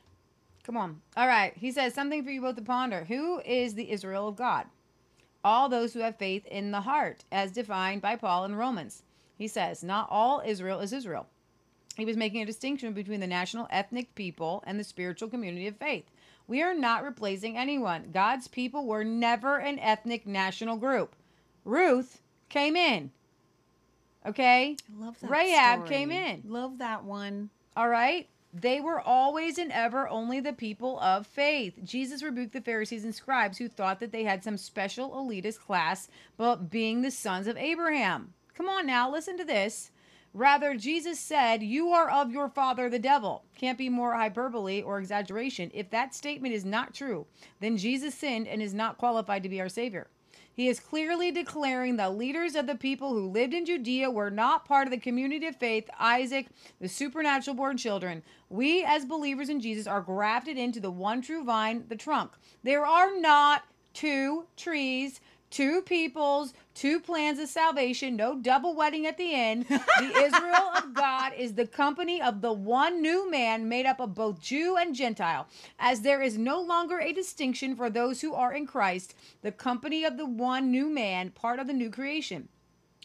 Come 0.64 0.76
on. 0.76 1.00
All 1.16 1.26
right. 1.26 1.52
He 1.56 1.72
says 1.72 1.94
something 1.94 2.24
for 2.24 2.30
you 2.30 2.40
both 2.40 2.56
to 2.56 2.62
ponder. 2.62 3.04
Who 3.04 3.40
is 3.40 3.74
the 3.74 3.90
Israel 3.90 4.28
of 4.28 4.36
God? 4.36 4.66
All 5.44 5.68
those 5.68 5.94
who 5.94 6.00
have 6.00 6.16
faith 6.16 6.46
in 6.46 6.70
the 6.70 6.82
heart, 6.82 7.24
as 7.30 7.52
defined 7.52 8.02
by 8.02 8.16
Paul 8.16 8.44
in 8.44 8.56
Romans. 8.56 9.02
He 9.36 9.48
says, 9.48 9.84
not 9.84 10.08
all 10.10 10.42
Israel 10.44 10.80
is 10.80 10.92
Israel. 10.92 11.26
He 11.96 12.04
was 12.04 12.16
making 12.16 12.42
a 12.42 12.46
distinction 12.46 12.92
between 12.92 13.20
the 13.20 13.26
national 13.26 13.66
ethnic 13.70 14.14
people 14.14 14.62
and 14.66 14.78
the 14.78 14.84
spiritual 14.84 15.28
community 15.28 15.66
of 15.66 15.76
faith. 15.76 16.04
We 16.46 16.62
are 16.62 16.74
not 16.74 17.04
replacing 17.04 17.56
anyone. 17.56 18.10
God's 18.12 18.48
people 18.48 18.86
were 18.86 19.04
never 19.04 19.58
an 19.58 19.78
ethnic 19.78 20.26
national 20.26 20.76
group. 20.76 21.14
Ruth 21.64 22.20
came 22.48 22.76
in. 22.76 23.10
Okay? 24.24 24.76
Love 24.98 25.18
that 25.20 25.30
Rahab 25.30 25.80
story. 25.80 25.88
came 25.88 26.10
in. 26.10 26.42
Love 26.46 26.78
that 26.78 27.04
one. 27.04 27.50
All 27.76 27.88
right? 27.88 28.28
They 28.52 28.80
were 28.80 29.00
always 29.00 29.58
and 29.58 29.70
ever 29.70 30.08
only 30.08 30.40
the 30.40 30.54
people 30.54 30.98
of 31.00 31.26
faith. 31.26 31.74
Jesus 31.84 32.22
rebuked 32.22 32.54
the 32.54 32.60
Pharisees 32.62 33.04
and 33.04 33.14
scribes 33.14 33.58
who 33.58 33.68
thought 33.68 34.00
that 34.00 34.10
they 34.10 34.24
had 34.24 34.42
some 34.42 34.56
special 34.56 35.10
elitist 35.10 35.60
class, 35.60 36.08
but 36.36 36.70
being 36.70 37.02
the 37.02 37.10
sons 37.10 37.46
of 37.46 37.58
Abraham. 37.58 38.32
Come 38.54 38.68
on 38.68 38.86
now, 38.86 39.10
listen 39.10 39.36
to 39.36 39.44
this. 39.44 39.90
Rather, 40.34 40.74
Jesus 40.76 41.18
said, 41.18 41.62
You 41.62 41.88
are 41.90 42.10
of 42.10 42.30
your 42.30 42.48
father, 42.48 42.88
the 42.88 42.98
devil. 42.98 43.44
Can't 43.56 43.78
be 43.78 43.88
more 43.88 44.14
hyperbole 44.14 44.82
or 44.82 44.98
exaggeration. 44.98 45.70
If 45.74 45.90
that 45.90 46.14
statement 46.14 46.54
is 46.54 46.64
not 46.64 46.94
true, 46.94 47.26
then 47.60 47.76
Jesus 47.76 48.14
sinned 48.14 48.48
and 48.48 48.62
is 48.62 48.74
not 48.74 48.98
qualified 48.98 49.42
to 49.42 49.48
be 49.48 49.60
our 49.60 49.68
Savior. 49.68 50.08
He 50.58 50.66
is 50.66 50.80
clearly 50.80 51.30
declaring 51.30 51.94
the 51.94 52.10
leaders 52.10 52.56
of 52.56 52.66
the 52.66 52.74
people 52.74 53.10
who 53.10 53.28
lived 53.28 53.54
in 53.54 53.64
Judea 53.64 54.10
were 54.10 54.28
not 54.28 54.64
part 54.64 54.88
of 54.88 54.90
the 54.90 54.98
community 54.98 55.46
of 55.46 55.54
faith, 55.54 55.88
Isaac, 56.00 56.48
the 56.80 56.88
supernatural 56.88 57.54
born 57.54 57.76
children. 57.76 58.24
We, 58.50 58.82
as 58.82 59.04
believers 59.04 59.50
in 59.50 59.60
Jesus, 59.60 59.86
are 59.86 60.00
grafted 60.00 60.58
into 60.58 60.80
the 60.80 60.90
one 60.90 61.22
true 61.22 61.44
vine, 61.44 61.84
the 61.88 61.94
trunk. 61.94 62.32
There 62.64 62.84
are 62.84 63.20
not 63.20 63.62
two 63.94 64.46
trees 64.56 65.20
two 65.50 65.82
peoples, 65.82 66.52
two 66.78 67.00
plans 67.00 67.40
of 67.40 67.48
salvation, 67.48 68.14
no 68.14 68.36
double 68.36 68.72
wedding 68.72 69.04
at 69.04 69.18
the 69.18 69.34
end. 69.34 69.66
The 69.98 70.22
Israel 70.22 70.70
of 70.76 70.94
God 70.94 71.32
is 71.36 71.54
the 71.54 71.66
company 71.66 72.22
of 72.22 72.40
the 72.40 72.52
one 72.52 73.02
new 73.02 73.28
man 73.28 73.68
made 73.68 73.84
up 73.84 73.98
of 73.98 74.14
both 74.14 74.40
Jew 74.40 74.76
and 74.76 74.94
Gentile. 74.94 75.48
As 75.80 76.02
there 76.02 76.22
is 76.22 76.38
no 76.38 76.60
longer 76.60 77.00
a 77.00 77.12
distinction 77.12 77.74
for 77.74 77.90
those 77.90 78.20
who 78.20 78.32
are 78.32 78.52
in 78.52 78.64
Christ, 78.64 79.16
the 79.42 79.50
company 79.50 80.04
of 80.04 80.16
the 80.16 80.24
one 80.24 80.70
new 80.70 80.88
man, 80.88 81.30
part 81.30 81.58
of 81.58 81.66
the 81.66 81.72
new 81.72 81.90
creation. 81.90 82.48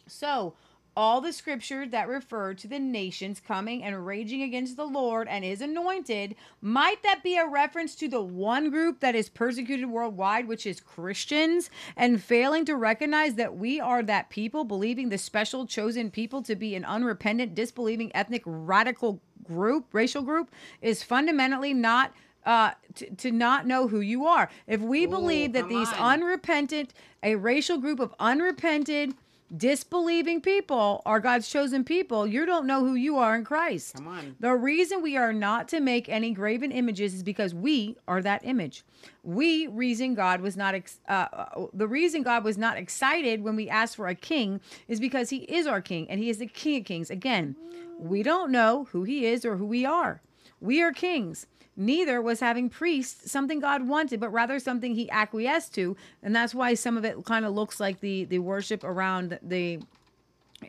So, 0.08 0.54
all 0.96 1.22
the 1.22 1.34
scriptures 1.34 1.90
that 1.90 2.08
refer 2.08 2.54
to 2.54 2.68
the 2.68 2.80
nations 2.80 3.40
coming 3.40 3.84
and 3.84 4.06
raging 4.06 4.42
against 4.42 4.78
the 4.78 4.86
Lord 4.86 5.28
and 5.28 5.44
his 5.44 5.62
anointed, 5.62 6.36
might 6.62 7.02
that 7.04 7.24
be 7.24 7.38
a 7.38 7.48
reference 7.48 7.96
to 7.96 8.08
the 8.08 8.22
one 8.22 8.70
group 8.70 9.00
that 9.00 9.16
is 9.16 9.30
persecuted 9.30 9.90
worldwide, 9.90 10.48
which 10.48 10.66
is 10.66 10.80
Christians, 10.80 11.70
and 11.96 12.22
failing 12.22 12.66
to 12.66 12.76
recognize 12.76 13.36
that 13.36 13.56
we 13.56 13.80
are 13.80 14.04
that 14.04 14.30
people, 14.30 14.64
believing 14.64 15.10
the 15.10 15.18
special 15.18 15.66
chosen 15.66 16.12
people 16.12 16.42
to 16.44 16.56
be 16.56 16.76
an 16.76 16.86
unrepentant, 16.86 17.56
disbelieving 17.56 18.12
ethnic 18.16 18.44
radical 18.46 19.22
group, 19.44 19.86
racial 19.94 20.22
group, 20.22 20.52
is 20.82 21.04
fundamentally 21.04 21.74
not 21.74 22.14
uh, 22.46 22.72
to, 22.96 23.10
to 23.16 23.32
not 23.32 23.66
know 23.66 23.88
who 23.88 24.02
you 24.02 24.26
are. 24.26 24.50
If 24.68 24.82
we 24.82 25.06
believe 25.06 25.54
that 25.54 25.70
these 25.70 25.88
on. 25.94 26.22
unrepentant, 26.22 26.94
a 27.22 27.36
racial 27.36 27.78
group 27.78 28.00
of 28.00 28.14
unrepented, 28.20 29.14
disbelieving 29.56 30.42
people 30.42 31.02
are 31.06 31.20
God's 31.20 31.48
chosen 31.48 31.84
people, 31.84 32.26
you 32.26 32.46
don't 32.46 32.66
know 32.66 32.82
who 32.82 32.96
you 32.96 33.18
are 33.18 33.36
in 33.36 33.44
Christ. 33.44 33.96
Come 33.96 34.08
on. 34.08 34.36
The 34.40 34.54
reason 34.54 35.02
we 35.02 35.16
are 35.18 35.34
not 35.34 35.68
to 35.70 35.80
make 35.80 36.10
any 36.10 36.32
graven 36.32 36.72
images 36.72 37.14
is 37.14 37.24
because 37.24 37.54
we 37.54 37.98
are 38.08 38.22
that 38.22 38.42
image. 38.44 38.84
We 39.24 39.68
reason 39.68 40.16
God 40.16 40.42
was 40.42 40.58
not 40.58 40.76
ex- 40.76 41.00
uh, 41.08 41.28
uh, 41.34 41.66
the 41.74 41.88
reason 41.88 42.24
God 42.24 42.44
was 42.44 42.58
not 42.58 42.78
excited 42.78 43.44
when 43.44 43.56
we 43.56 43.70
asked 43.70 43.96
for 43.96 44.08
a 44.08 44.16
king 44.16 44.60
is 44.88 45.00
because 45.00 45.30
he 45.30 45.38
is 45.44 45.68
our 45.68 45.82
king 45.82 46.10
and 46.10 46.20
he 46.20 46.30
is 46.30 46.38
the 46.40 46.48
king 46.48 46.82
of 46.82 46.86
kings. 46.86 47.10
Again, 47.10 47.56
we 48.00 48.24
don't 48.24 48.52
know 48.52 48.88
who 48.92 49.04
he 49.04 49.26
is 49.26 49.46
or 49.46 49.58
who 49.58 49.66
we 49.66 49.86
are. 49.86 50.22
We 50.60 50.82
are 50.82 50.94
kings. 50.94 51.46
Neither 51.76 52.22
was 52.22 52.40
having 52.40 52.70
priests 52.70 53.32
something 53.32 53.60
God 53.60 53.88
wanted, 53.88 54.20
but 54.20 54.30
rather 54.30 54.60
something 54.60 54.94
he 54.96 55.10
acquiesced 55.10 55.74
to. 55.76 55.96
And 56.22 56.36
that's 56.36 56.54
why 56.54 56.74
some 56.76 56.98
of 56.98 57.06
it 57.06 57.24
kind 57.26 57.46
of 57.46 57.54
looks 57.54 57.80
like 57.80 58.00
the 58.00 58.26
the 58.26 58.40
worship 58.40 58.84
around 58.84 59.40
the 59.42 59.80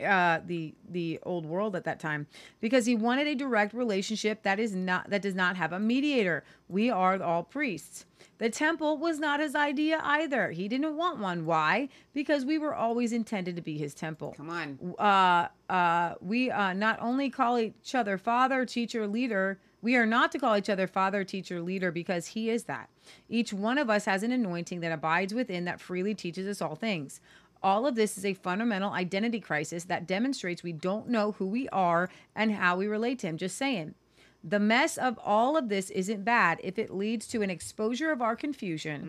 uh 0.04 0.40
the 0.44 0.74
the 0.88 1.20
old 1.22 1.46
world 1.46 1.76
at 1.76 1.84
that 1.84 2.00
time. 2.00 2.26
Because 2.60 2.86
he 2.86 2.94
wanted 2.94 3.26
a 3.26 3.34
direct 3.34 3.74
relationship 3.74 4.42
that 4.42 4.58
is 4.58 4.74
not 4.74 5.10
that 5.10 5.22
does 5.22 5.34
not 5.34 5.56
have 5.56 5.72
a 5.72 5.78
mediator. 5.78 6.42
We 6.68 6.90
are 6.90 7.22
all 7.22 7.42
priests. 7.42 8.06
The 8.38 8.50
temple 8.50 8.98
was 8.98 9.20
not 9.20 9.38
his 9.38 9.54
idea 9.54 10.00
either. 10.02 10.50
He 10.50 10.66
didn't 10.66 10.96
want 10.96 11.20
one. 11.20 11.46
Why? 11.46 11.88
Because 12.14 12.44
we 12.44 12.58
were 12.58 12.74
always 12.74 13.12
intended 13.12 13.54
to 13.56 13.62
be 13.62 13.78
his 13.78 13.94
temple. 13.94 14.34
Come 14.36 14.50
on. 14.50 14.94
uh, 14.98 15.72
uh, 15.72 16.14
we 16.20 16.50
uh, 16.50 16.72
not 16.72 16.98
only 17.00 17.30
call 17.30 17.58
each 17.58 17.94
other 17.94 18.18
father, 18.18 18.66
teacher, 18.66 19.06
leader, 19.06 19.60
we 19.84 19.96
are 19.96 20.06
not 20.06 20.32
to 20.32 20.38
call 20.38 20.56
each 20.56 20.70
other 20.70 20.86
father, 20.86 21.24
teacher, 21.24 21.60
leader 21.60 21.92
because 21.92 22.28
he 22.28 22.48
is 22.48 22.64
that. 22.64 22.88
Each 23.28 23.52
one 23.52 23.76
of 23.76 23.90
us 23.90 24.06
has 24.06 24.22
an 24.22 24.32
anointing 24.32 24.80
that 24.80 24.92
abides 24.92 25.34
within 25.34 25.66
that 25.66 25.78
freely 25.78 26.14
teaches 26.14 26.48
us 26.48 26.62
all 26.62 26.74
things. 26.74 27.20
All 27.62 27.86
of 27.86 27.94
this 27.94 28.16
is 28.16 28.24
a 28.24 28.32
fundamental 28.32 28.92
identity 28.92 29.40
crisis 29.40 29.84
that 29.84 30.06
demonstrates 30.06 30.62
we 30.62 30.72
don't 30.72 31.08
know 31.08 31.32
who 31.32 31.46
we 31.46 31.68
are 31.68 32.08
and 32.34 32.52
how 32.52 32.78
we 32.78 32.86
relate 32.86 33.18
to 33.20 33.26
him. 33.26 33.36
Just 33.36 33.58
saying. 33.58 33.94
The 34.42 34.58
mess 34.58 34.98
of 34.98 35.18
all 35.24 35.56
of 35.56 35.68
this 35.70 35.88
isn't 35.90 36.24
bad 36.24 36.60
if 36.62 36.78
it 36.78 36.90
leads 36.90 37.26
to 37.28 37.40
an 37.40 37.48
exposure 37.48 38.10
of 38.10 38.20
our 38.20 38.36
confusion 38.36 39.00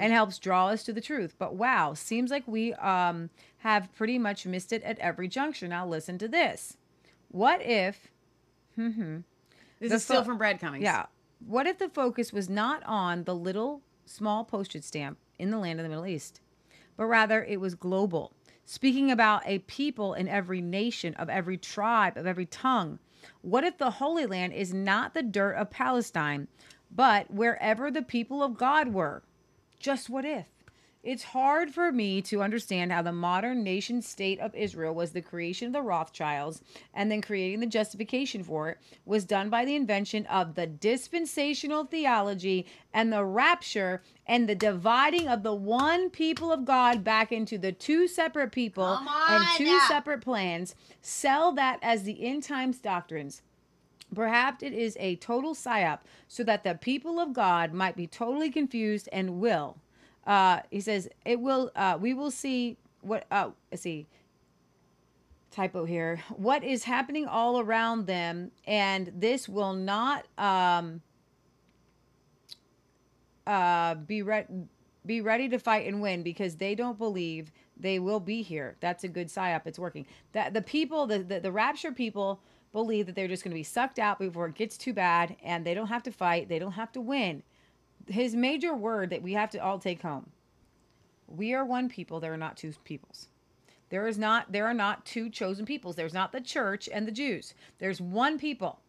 and 0.00 0.12
helps 0.12 0.38
draw 0.38 0.68
us 0.68 0.82
to 0.84 0.92
the 0.92 1.00
truth. 1.00 1.34
But 1.38 1.54
wow, 1.54 1.94
seems 1.94 2.30
like 2.30 2.44
we 2.46 2.74
um, 2.74 3.30
have 3.58 3.90
pretty 3.94 4.18
much 4.18 4.44
missed 4.44 4.72
it 4.72 4.82
at 4.82 4.98
every 4.98 5.28
juncture. 5.28 5.68
Now 5.68 5.86
listen 5.86 6.18
to 6.18 6.28
this. 6.28 6.76
What 7.30 7.62
if 7.62 8.10
This 9.82 9.90
The 9.90 9.96
is 9.96 10.04
still 10.04 10.20
fo- 10.22 10.26
from 10.26 10.38
Brad 10.38 10.60
Cummings. 10.60 10.82
yeah. 10.84 11.06
What 11.44 11.66
if 11.66 11.78
the 11.78 11.88
focus 11.88 12.32
was 12.32 12.48
not 12.48 12.82
on 12.86 13.24
the 13.24 13.34
little 13.34 13.82
small 14.06 14.44
postage 14.44 14.84
stamp 14.84 15.18
in 15.40 15.50
the 15.50 15.58
land 15.58 15.80
of 15.80 15.84
the 15.84 15.88
Middle 15.88 16.06
East, 16.06 16.40
but 16.96 17.06
rather 17.06 17.42
it 17.44 17.60
was 17.60 17.74
global, 17.74 18.32
speaking 18.64 19.10
about 19.10 19.42
a 19.44 19.58
people 19.60 20.14
in 20.14 20.28
every 20.28 20.60
nation, 20.60 21.14
of 21.14 21.28
every 21.28 21.56
tribe, 21.58 22.16
of 22.16 22.26
every 22.28 22.46
tongue? 22.46 23.00
What 23.40 23.64
if 23.64 23.76
the 23.78 23.90
Holy 23.92 24.24
Land 24.24 24.52
is 24.52 24.72
not 24.72 25.14
the 25.14 25.22
dirt 25.22 25.54
of 25.54 25.70
Palestine, 25.70 26.46
but 26.94 27.28
wherever 27.30 27.90
the 27.90 28.02
people 28.02 28.40
of 28.42 28.56
God 28.56 28.88
were? 28.94 29.24
Just 29.80 30.08
what 30.08 30.24
if? 30.24 30.46
It's 31.02 31.24
hard 31.24 31.74
for 31.74 31.90
me 31.90 32.22
to 32.22 32.42
understand 32.42 32.92
how 32.92 33.02
the 33.02 33.10
modern 33.10 33.64
nation 33.64 34.02
state 34.02 34.38
of 34.38 34.54
Israel 34.54 34.94
was 34.94 35.10
the 35.10 35.20
creation 35.20 35.66
of 35.66 35.72
the 35.72 35.82
Rothschilds 35.82 36.62
and 36.94 37.10
then 37.10 37.20
creating 37.20 37.58
the 37.58 37.66
justification 37.66 38.44
for 38.44 38.68
it 38.68 38.78
was 39.04 39.24
done 39.24 39.50
by 39.50 39.64
the 39.64 39.74
invention 39.74 40.26
of 40.26 40.54
the 40.54 40.68
dispensational 40.68 41.84
theology 41.84 42.66
and 42.94 43.12
the 43.12 43.24
rapture 43.24 44.00
and 44.28 44.48
the 44.48 44.54
dividing 44.54 45.26
of 45.26 45.42
the 45.42 45.52
one 45.52 46.08
people 46.08 46.52
of 46.52 46.64
God 46.64 47.02
back 47.02 47.32
into 47.32 47.58
the 47.58 47.72
two 47.72 48.06
separate 48.06 48.52
people 48.52 49.00
and 49.28 49.44
two 49.56 49.80
separate 49.88 50.20
plans. 50.20 50.76
Sell 51.00 51.50
that 51.50 51.80
as 51.82 52.04
the 52.04 52.24
end 52.24 52.44
times 52.44 52.78
doctrines. 52.78 53.42
Perhaps 54.14 54.62
it 54.62 54.72
is 54.72 54.96
a 55.00 55.16
total 55.16 55.52
psyop 55.56 56.00
so 56.28 56.44
that 56.44 56.62
the 56.62 56.76
people 56.76 57.18
of 57.18 57.32
God 57.32 57.72
might 57.72 57.96
be 57.96 58.06
totally 58.06 58.50
confused 58.50 59.08
and 59.12 59.40
will. 59.40 59.78
Uh, 60.26 60.60
he 60.70 60.80
says, 60.80 61.08
it 61.24 61.40
will, 61.40 61.70
uh, 61.74 61.98
we 62.00 62.14
will 62.14 62.30
see 62.30 62.76
what, 63.00 63.26
uh, 63.30 63.50
let's 63.70 63.82
see, 63.82 64.06
typo 65.50 65.84
here, 65.84 66.20
what 66.36 66.62
is 66.64 66.84
happening 66.84 67.26
all 67.26 67.60
around 67.60 68.06
them, 68.06 68.50
and 68.66 69.12
this 69.14 69.48
will 69.48 69.72
not, 69.74 70.26
um, 70.38 71.02
uh, 73.46 73.94
be 73.94 74.22
re- 74.22 74.46
be 75.04 75.20
ready 75.20 75.48
to 75.48 75.58
fight 75.58 75.86
and 75.86 76.00
win 76.00 76.22
because 76.22 76.56
they 76.56 76.76
don't 76.76 76.96
believe 76.96 77.50
they 77.76 77.98
will 77.98 78.20
be 78.20 78.42
here. 78.42 78.76
That's 78.80 79.02
a 79.02 79.08
good 79.08 79.26
psyop. 79.26 79.62
It's 79.66 79.78
working. 79.78 80.06
That 80.32 80.54
the 80.54 80.62
people, 80.62 81.06
the, 81.06 81.18
the 81.18 81.40
the 81.40 81.52
rapture 81.52 81.90
people, 81.90 82.40
believe 82.72 83.06
that 83.06 83.14
they're 83.14 83.28
just 83.28 83.42
going 83.42 83.50
to 83.50 83.58
be 83.58 83.64
sucked 83.64 83.98
out 83.98 84.18
before 84.18 84.46
it 84.46 84.54
gets 84.54 84.76
too 84.76 84.92
bad, 84.92 85.36
and 85.42 85.66
they 85.66 85.74
don't 85.74 85.88
have 85.88 86.02
to 86.04 86.12
fight. 86.12 86.48
They 86.48 86.58
don't 86.58 86.72
have 86.72 86.92
to 86.92 87.00
win. 87.00 87.42
His 88.08 88.34
major 88.34 88.74
word 88.74 89.10
that 89.10 89.22
we 89.22 89.32
have 89.34 89.50
to 89.50 89.58
all 89.58 89.78
take 89.78 90.02
home: 90.02 90.30
We 91.26 91.54
are 91.54 91.64
one 91.64 91.88
people. 91.88 92.20
There 92.20 92.32
are 92.32 92.38
not 92.38 92.56
two 92.56 92.72
peoples. 92.84 93.28
There 93.90 94.06
is 94.08 94.18
not. 94.18 94.52
There 94.52 94.66
are 94.66 94.74
not 94.74 95.04
two 95.04 95.28
chosen 95.28 95.66
peoples. 95.66 95.96
There's 95.96 96.14
not 96.14 96.32
the 96.32 96.40
church 96.40 96.88
and 96.92 97.06
the 97.06 97.12
Jews. 97.12 97.54
There's 97.78 98.00
one 98.00 98.38
people. 98.38 98.80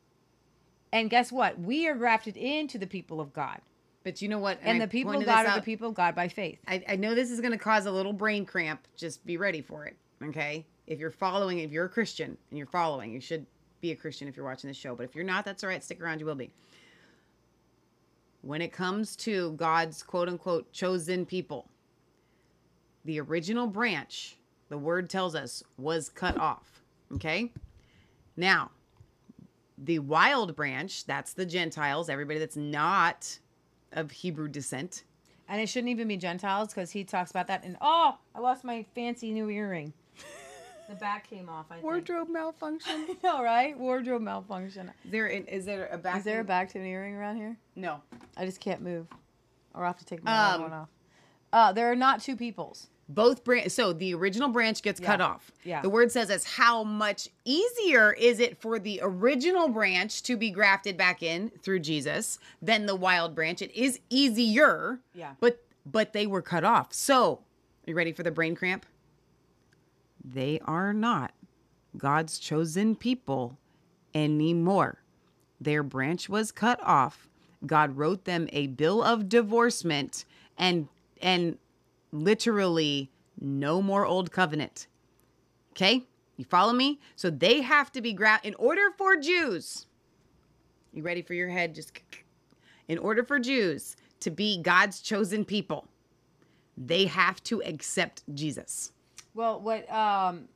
And 0.93 1.10
guess 1.10 1.32
what? 1.32 1.60
We 1.60 1.88
are 1.88 1.95
grafted 1.95 2.38
into 2.38 2.78
the 2.78 2.88
people 2.88 3.19
of 3.19 3.34
God. 3.34 3.60
But 4.04 4.21
you 4.21 4.28
know 4.28 4.39
what? 4.39 4.60
And 4.62 4.82
I 4.82 4.86
the 4.86 4.89
people 4.89 5.17
of 5.17 5.26
God 5.26 5.45
are 5.45 5.56
the 5.56 5.62
people 5.62 5.89
of 5.89 5.95
God 5.95 6.13
by 6.13 6.28
faith. 6.28 6.60
I, 6.67 6.84
I 6.88 6.95
know 6.95 7.15
this 7.15 7.32
is 7.32 7.39
going 7.39 7.52
to 7.52 7.58
cause 7.58 7.86
a 7.86 7.91
little 7.91 8.13
brain 8.13 8.45
cramp. 8.45 8.88
Just 8.95 9.26
be 9.26 9.38
ready 9.38 9.62
for 9.62 9.86
it. 9.86 9.95
Okay. 10.23 10.65
If 10.88 10.99
you're 10.99 11.12
following, 11.12 11.60
if 11.60 11.71
you're 11.71 11.86
a 11.86 11.89
Christian 11.89 12.38
and 12.49 12.58
you're 12.58 12.67
following, 12.67 13.12
you 13.12 13.21
should 13.21 13.45
be 13.82 13.91
a 13.91 13.95
Christian 13.95 14.28
if 14.28 14.36
you're 14.36 14.45
watching 14.45 14.67
this 14.67 14.78
show. 14.78 14.95
But 14.95 15.04
if 15.04 15.15
you're 15.15 15.23
not, 15.23 15.45
that's 15.45 15.63
all 15.63 15.69
right. 15.69 15.84
Stick 15.84 16.02
around. 16.02 16.19
You 16.19 16.26
will 16.26 16.36
be. 16.36 16.52
When 18.43 18.62
it 18.62 18.73
comes 18.73 19.15
to 19.17 19.53
God's 19.53 20.03
quote 20.03 20.27
unquote 20.27 20.71
chosen 20.73 21.25
people, 21.25 21.69
the 23.06 23.19
original 23.21 23.67
branch, 23.67 24.38
the 24.67 24.77
word 24.77 25.10
tells 25.10 25.34
us, 25.34 25.63
was 25.77 26.10
cut 26.10 26.38
off. 26.38 26.82
Okay. 27.13 27.51
Now, 28.36 28.71
the 29.77 29.99
wild 29.99 30.58
branch, 30.58 31.06
that's 31.06 31.34
the 31.34 31.45
Gentiles, 31.45 32.10
everybody 32.10 32.38
that's 32.38 32.58
not 32.58 33.39
of 33.93 34.12
Hebrew 34.12 34.49
descent. 34.49 35.03
And 35.47 35.62
it 35.62 35.69
shouldn't 35.69 35.91
even 35.91 36.10
be 36.10 36.17
Gentiles 36.17 36.69
because 36.69 36.91
he 36.91 37.06
talks 37.06 37.32
about 37.32 37.47
that. 37.47 37.63
And 37.63 37.77
oh, 37.79 38.17
I 38.36 38.39
lost 38.39 38.65
my 38.65 38.86
fancy 38.93 39.32
new 39.32 39.49
earring. 39.49 39.93
The 40.89 40.95
back 40.95 41.29
came 41.29 41.49
off. 41.49 41.67
I 41.69 41.75
think. 41.75 41.83
Wardrobe 41.85 42.29
malfunction. 42.29 43.07
All 43.23 43.43
right, 43.43 43.77
wardrobe 43.77 44.21
malfunction. 44.21 44.91
Is 45.05 45.11
there 45.11 45.27
an, 45.27 45.45
is 45.47 45.65
there 45.65 45.87
a 45.87 45.97
back? 45.97 46.17
Is 46.19 46.23
there 46.23 46.41
a 46.41 46.43
back 46.43 46.69
to 46.73 46.79
an 46.79 46.85
earring 46.85 47.15
around 47.15 47.37
here? 47.37 47.57
No. 47.75 48.01
I 48.35 48.45
just 48.45 48.59
can't 48.59 48.81
move, 48.81 49.07
or 49.73 49.83
I 49.83 49.87
have 49.87 49.97
to 49.99 50.05
take 50.05 50.23
my 50.23 50.53
Um, 50.53 50.61
one 50.61 50.73
off. 50.73 50.89
Uh, 51.51 51.71
there 51.71 51.91
are 51.91 51.95
not 51.95 52.21
two 52.21 52.35
peoples. 52.35 52.87
Both 53.09 53.43
branch. 53.43 53.71
So 53.71 53.93
the 53.93 54.13
original 54.13 54.49
branch 54.49 54.81
gets 54.81 54.99
cut 54.99 55.19
off. 55.21 55.51
Yeah. 55.63 55.81
The 55.81 55.89
word 55.89 56.11
says 56.11 56.29
as 56.29 56.45
how 56.45 56.83
much 56.83 57.27
easier 57.45 58.13
is 58.13 58.39
it 58.39 58.59
for 58.61 58.79
the 58.79 59.01
original 59.03 59.67
branch 59.67 60.23
to 60.23 60.37
be 60.37 60.49
grafted 60.49 60.97
back 60.97 61.21
in 61.21 61.51
through 61.61 61.79
Jesus 61.81 62.39
than 62.61 62.85
the 62.85 62.95
wild 62.95 63.35
branch? 63.35 63.61
It 63.61 63.71
is 63.75 63.99
easier. 64.09 64.99
Yeah. 65.13 65.33
But 65.39 65.63
but 65.85 66.13
they 66.13 66.25
were 66.25 66.41
cut 66.41 66.63
off. 66.63 66.93
So, 66.93 67.33
are 67.85 67.89
you 67.89 67.93
ready 67.95 68.13
for 68.13 68.23
the 68.23 68.31
brain 68.31 68.55
cramp? 68.55 68.85
They 70.23 70.59
are 70.65 70.93
not 70.93 71.33
God's 71.97 72.39
chosen 72.39 72.95
people 72.95 73.57
anymore. 74.13 74.99
Their 75.59 75.83
branch 75.83 76.29
was 76.29 76.51
cut 76.51 76.79
off. 76.83 77.27
God 77.65 77.97
wrote 77.97 78.25
them 78.25 78.47
a 78.51 78.67
bill 78.67 79.01
of 79.01 79.29
divorcement 79.29 80.25
and 80.57 80.88
and 81.21 81.57
literally 82.12 83.09
no 83.39 83.81
more 83.81 84.05
old 84.05 84.31
covenant. 84.31 84.88
Okay? 85.71 86.03
You 86.38 86.45
follow 86.45 86.73
me? 86.73 86.99
So 87.15 87.29
they 87.29 87.62
have 87.62 87.91
to 87.93 88.01
be 88.01 88.13
gra- 88.13 88.41
in 88.43 88.55
order 88.55 88.91
for 88.97 89.15
Jews. 89.15 89.88
You 90.91 91.03
ready 91.03 91.21
for 91.21 91.33
your 91.33 91.49
head 91.49 91.73
just 91.73 91.99
in 92.88 92.97
order 92.97 93.23
for 93.23 93.39
Jews 93.39 93.95
to 94.19 94.31
be 94.31 94.62
God's 94.62 95.01
chosen 95.01 95.43
people, 95.43 95.88
they 96.77 97.05
have 97.05 97.43
to 97.43 97.62
accept 97.63 98.23
Jesus. 98.33 98.92
Well, 99.33 99.59
what 99.59 99.91
um, 99.91 100.47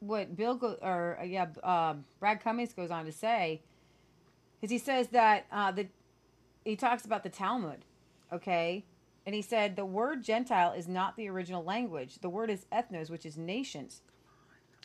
what 0.00 0.36
Bill 0.36 0.54
go 0.54 0.76
or 0.82 1.18
uh, 1.20 1.24
yeah, 1.24 1.46
um, 1.62 2.04
Brad 2.20 2.42
Cummings 2.42 2.72
goes 2.72 2.90
on 2.90 3.04
to 3.06 3.12
say 3.12 3.62
is 4.62 4.70
he 4.70 4.78
says 4.78 5.08
that 5.08 5.46
uh, 5.50 5.72
the 5.72 5.86
he 6.64 6.76
talks 6.76 7.04
about 7.04 7.22
the 7.22 7.30
Talmud, 7.30 7.84
okay, 8.32 8.84
and 9.24 9.34
he 9.34 9.42
said 9.42 9.76
the 9.76 9.84
word 9.84 10.22
Gentile 10.22 10.72
is 10.72 10.88
not 10.88 11.16
the 11.16 11.28
original 11.28 11.64
language. 11.64 12.18
The 12.20 12.28
word 12.28 12.50
is 12.50 12.66
ethnos, 12.72 13.10
which 13.10 13.24
is 13.24 13.36
nations. 13.38 14.02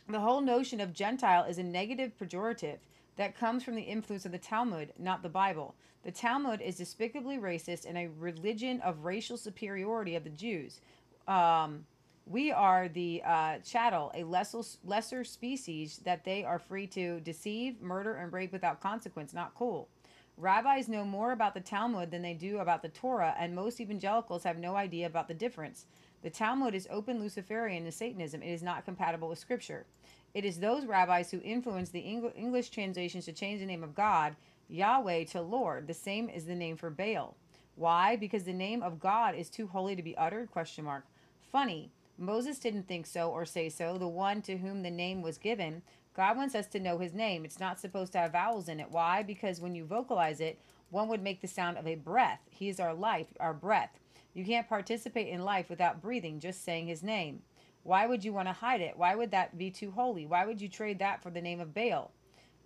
The 0.08 0.20
whole 0.20 0.42
notion 0.42 0.82
of 0.82 0.94
Gentile 0.94 1.46
is 1.46 1.58
a 1.58 1.64
negative 1.64 2.12
pejorative 2.20 2.80
that 3.16 3.38
comes 3.38 3.64
from 3.64 3.76
the 3.76 3.84
influence 3.84 4.26
of 4.26 4.32
the 4.32 4.38
Talmud, 4.38 4.94
not 4.98 5.24
the 5.24 5.30
Bible. 5.30 5.76
The 6.04 6.12
Talmud 6.12 6.60
is 6.60 6.76
despicably 6.76 7.38
racist 7.38 7.86
and 7.86 7.98
a 7.98 8.10
religion 8.20 8.82
of 8.82 9.06
racial 9.06 9.38
superiority 9.38 10.16
of 10.16 10.26
the 10.26 10.30
Jews. 10.30 10.82
Um, 11.28 11.86
we 12.26 12.52
are 12.52 12.88
the 12.88 13.22
uh, 13.26 13.58
chattel, 13.60 14.12
a 14.14 14.24
lesser, 14.24 14.62
lesser 14.86 15.24
species 15.24 16.00
that 16.06 16.24
they 16.24 16.44
are 16.44 16.60
free 16.60 16.88
to 16.88 17.20
deceive, 17.20 17.82
murder, 17.82 18.16
and 18.16 18.32
rape 18.32 18.52
without 18.52 18.80
consequence. 18.80 19.34
Not 19.34 19.56
cool. 19.56 19.90
Rabbis 20.38 20.88
know 20.88 21.06
more 21.06 21.32
about 21.32 21.54
the 21.54 21.62
Talmud 21.62 22.10
than 22.10 22.22
they 22.22 22.34
do 22.34 22.58
about 22.58 22.82
the 22.82 22.90
Torah, 22.90 23.36
and 23.38 23.54
most 23.54 23.80
evangelicals 23.80 24.44
have 24.44 24.58
no 24.58 24.76
idea 24.76 25.06
about 25.06 25.28
the 25.28 25.34
difference. 25.34 25.86
The 26.24 26.30
Talmud 26.30 26.74
is 26.74 26.88
open 26.90 27.20
Luciferian 27.20 27.84
to 27.84 27.92
Satanism. 27.92 28.42
It 28.42 28.52
is 28.52 28.64
not 28.64 28.86
compatible 28.86 29.30
with 29.30 29.38
Scripture. 29.38 29.86
It 30.34 30.46
is 30.46 30.60
those 30.60 30.86
rabbis 30.86 31.30
who 31.30 31.40
influence 31.42 31.90
the 31.90 32.04
Eng- 32.04 32.32
English 32.36 32.70
translations 32.70 33.26
to 33.26 33.34
change 33.34 33.60
the 33.60 33.68
name 33.68 33.84
of 33.84 33.94
God, 33.94 34.36
Yahweh, 34.70 35.26
to 35.26 35.42
Lord. 35.42 35.86
The 35.86 35.94
same 35.94 36.30
is 36.30 36.46
the 36.46 36.56
name 36.56 36.78
for 36.78 36.90
Baal. 36.90 37.36
Why? 37.76 38.16
Because 38.16 38.44
the 38.44 38.54
name 38.54 38.82
of 38.82 39.00
God 39.00 39.36
is 39.36 39.50
too 39.50 39.68
holy 39.68 39.96
to 39.96 40.02
be 40.02 40.18
uttered? 40.18 40.50
Question 40.50 40.86
mark. 40.86 41.06
Funny. 41.52 41.92
Moses 42.18 42.60
didn't 42.60 42.88
think 42.88 43.06
so 43.06 43.30
or 43.30 43.46
say 43.46 43.70
so. 43.70 43.98
The 43.98 44.08
one 44.08 44.42
to 44.44 44.58
whom 44.58 44.84
the 44.84 44.92
name 44.92 45.22
was 45.22 45.38
given. 45.38 45.82
God 46.16 46.38
wants 46.38 46.54
us 46.54 46.68
to 46.68 46.80
know 46.80 47.00
his 47.00 47.14
name. 47.14 47.44
It's 47.44 47.60
not 47.60 47.80
supposed 47.80 48.12
to 48.14 48.20
have 48.20 48.34
vowels 48.34 48.70
in 48.70 48.80
it. 48.80 48.92
Why? 48.92 49.24
Because 49.24 49.60
when 49.60 49.74
you 49.74 49.86
vocalize 49.86 50.40
it, 50.40 50.60
one 50.92 51.08
would 51.08 51.24
make 51.24 51.42
the 51.42 51.48
sound 51.48 51.78
of 51.78 51.88
a 51.88 51.96
breath. 51.96 52.40
He 52.52 52.70
is 52.70 52.80
our 52.80 52.94
life, 52.94 53.28
our 53.40 53.54
breath. 53.54 54.00
You 54.36 54.46
can't 54.46 54.70
participate 54.70 55.28
in 55.28 55.44
life 55.44 55.70
without 55.70 56.02
breathing, 56.02 56.40
just 56.40 56.64
saying 56.64 56.88
his 56.88 57.02
name. 57.02 57.42
Why 57.84 58.06
would 58.06 58.24
you 58.24 58.32
want 58.32 58.48
to 58.48 58.54
hide 58.54 58.82
it? 58.82 58.96
Why 58.96 59.16
would 59.16 59.32
that 59.32 59.58
be 59.58 59.70
too 59.72 59.92
holy? 59.92 60.26
Why 60.26 60.46
would 60.46 60.62
you 60.62 60.70
trade 60.70 61.00
that 61.00 61.22
for 61.22 61.30
the 61.30 61.42
name 61.42 61.60
of 61.60 61.74
Baal? 61.74 62.12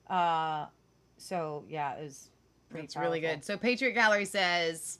Uh, 0.09 0.65
so 1.17 1.65
yeah, 1.67 1.93
it 1.93 2.03
was 2.03 2.29
pretty 2.69 2.85
It's 2.85 2.95
really 2.95 3.19
good. 3.19 3.43
So 3.43 3.57
Patriot 3.57 3.93
Gallery 3.93 4.25
says 4.25 4.99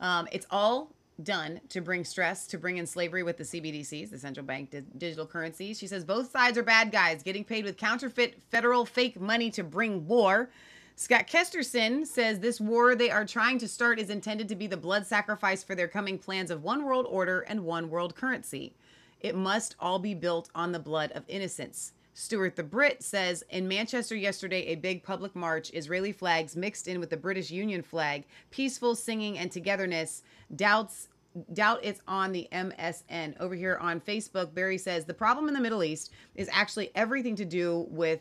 um, 0.00 0.28
it's 0.30 0.46
all 0.50 0.94
done 1.22 1.60
to 1.68 1.80
bring 1.80 2.04
stress, 2.04 2.46
to 2.48 2.58
bring 2.58 2.78
in 2.78 2.86
slavery 2.86 3.22
with 3.22 3.36
the 3.36 3.44
CBDCs, 3.44 4.10
the 4.10 4.18
central 4.18 4.46
bank 4.46 4.70
di- 4.70 4.82
digital 4.98 5.26
currencies. 5.26 5.78
She 5.78 5.86
says 5.86 6.04
both 6.04 6.30
sides 6.30 6.56
are 6.58 6.62
bad 6.62 6.90
guys, 6.90 7.22
getting 7.22 7.44
paid 7.44 7.64
with 7.64 7.76
counterfeit 7.76 8.40
federal 8.50 8.84
fake 8.84 9.20
money 9.20 9.50
to 9.52 9.62
bring 9.62 10.06
war. 10.06 10.50
Scott 10.96 11.26
Kesterson 11.26 12.06
says 12.06 12.38
this 12.38 12.60
war 12.60 12.94
they 12.94 13.10
are 13.10 13.24
trying 13.24 13.58
to 13.58 13.68
start 13.68 13.98
is 13.98 14.10
intended 14.10 14.48
to 14.48 14.56
be 14.56 14.66
the 14.66 14.76
blood 14.76 15.06
sacrifice 15.06 15.62
for 15.62 15.74
their 15.74 15.88
coming 15.88 16.18
plans 16.18 16.50
of 16.50 16.62
one 16.62 16.84
world 16.84 17.06
order 17.08 17.40
and 17.40 17.64
one 17.64 17.90
world 17.90 18.14
currency. 18.14 18.74
It 19.20 19.34
must 19.34 19.76
all 19.80 19.98
be 19.98 20.14
built 20.14 20.50
on 20.54 20.72
the 20.72 20.78
blood 20.78 21.12
of 21.12 21.24
innocence. 21.28 21.92
Stuart 22.14 22.56
the 22.56 22.62
Brit 22.62 23.02
says 23.02 23.42
in 23.48 23.68
Manchester 23.68 24.14
yesterday, 24.14 24.66
a 24.66 24.74
big 24.74 25.02
public 25.02 25.34
march, 25.34 25.70
Israeli 25.72 26.12
flags 26.12 26.56
mixed 26.56 26.86
in 26.86 27.00
with 27.00 27.10
the 27.10 27.16
British 27.16 27.50
Union 27.50 27.82
flag, 27.82 28.24
peaceful 28.50 28.94
singing 28.94 29.38
and 29.38 29.50
togetherness. 29.50 30.22
Doubts 30.54 31.08
doubt 31.52 31.80
it's 31.82 32.02
on 32.06 32.32
the 32.32 32.48
MSN. 32.52 33.40
Over 33.40 33.54
here 33.54 33.78
on 33.80 34.00
Facebook, 34.00 34.52
Barry 34.52 34.78
says 34.78 35.04
the 35.04 35.14
problem 35.14 35.48
in 35.48 35.54
the 35.54 35.60
Middle 35.60 35.82
East 35.82 36.12
is 36.34 36.48
actually 36.52 36.90
everything 36.94 37.36
to 37.36 37.44
do 37.44 37.86
with 37.88 38.20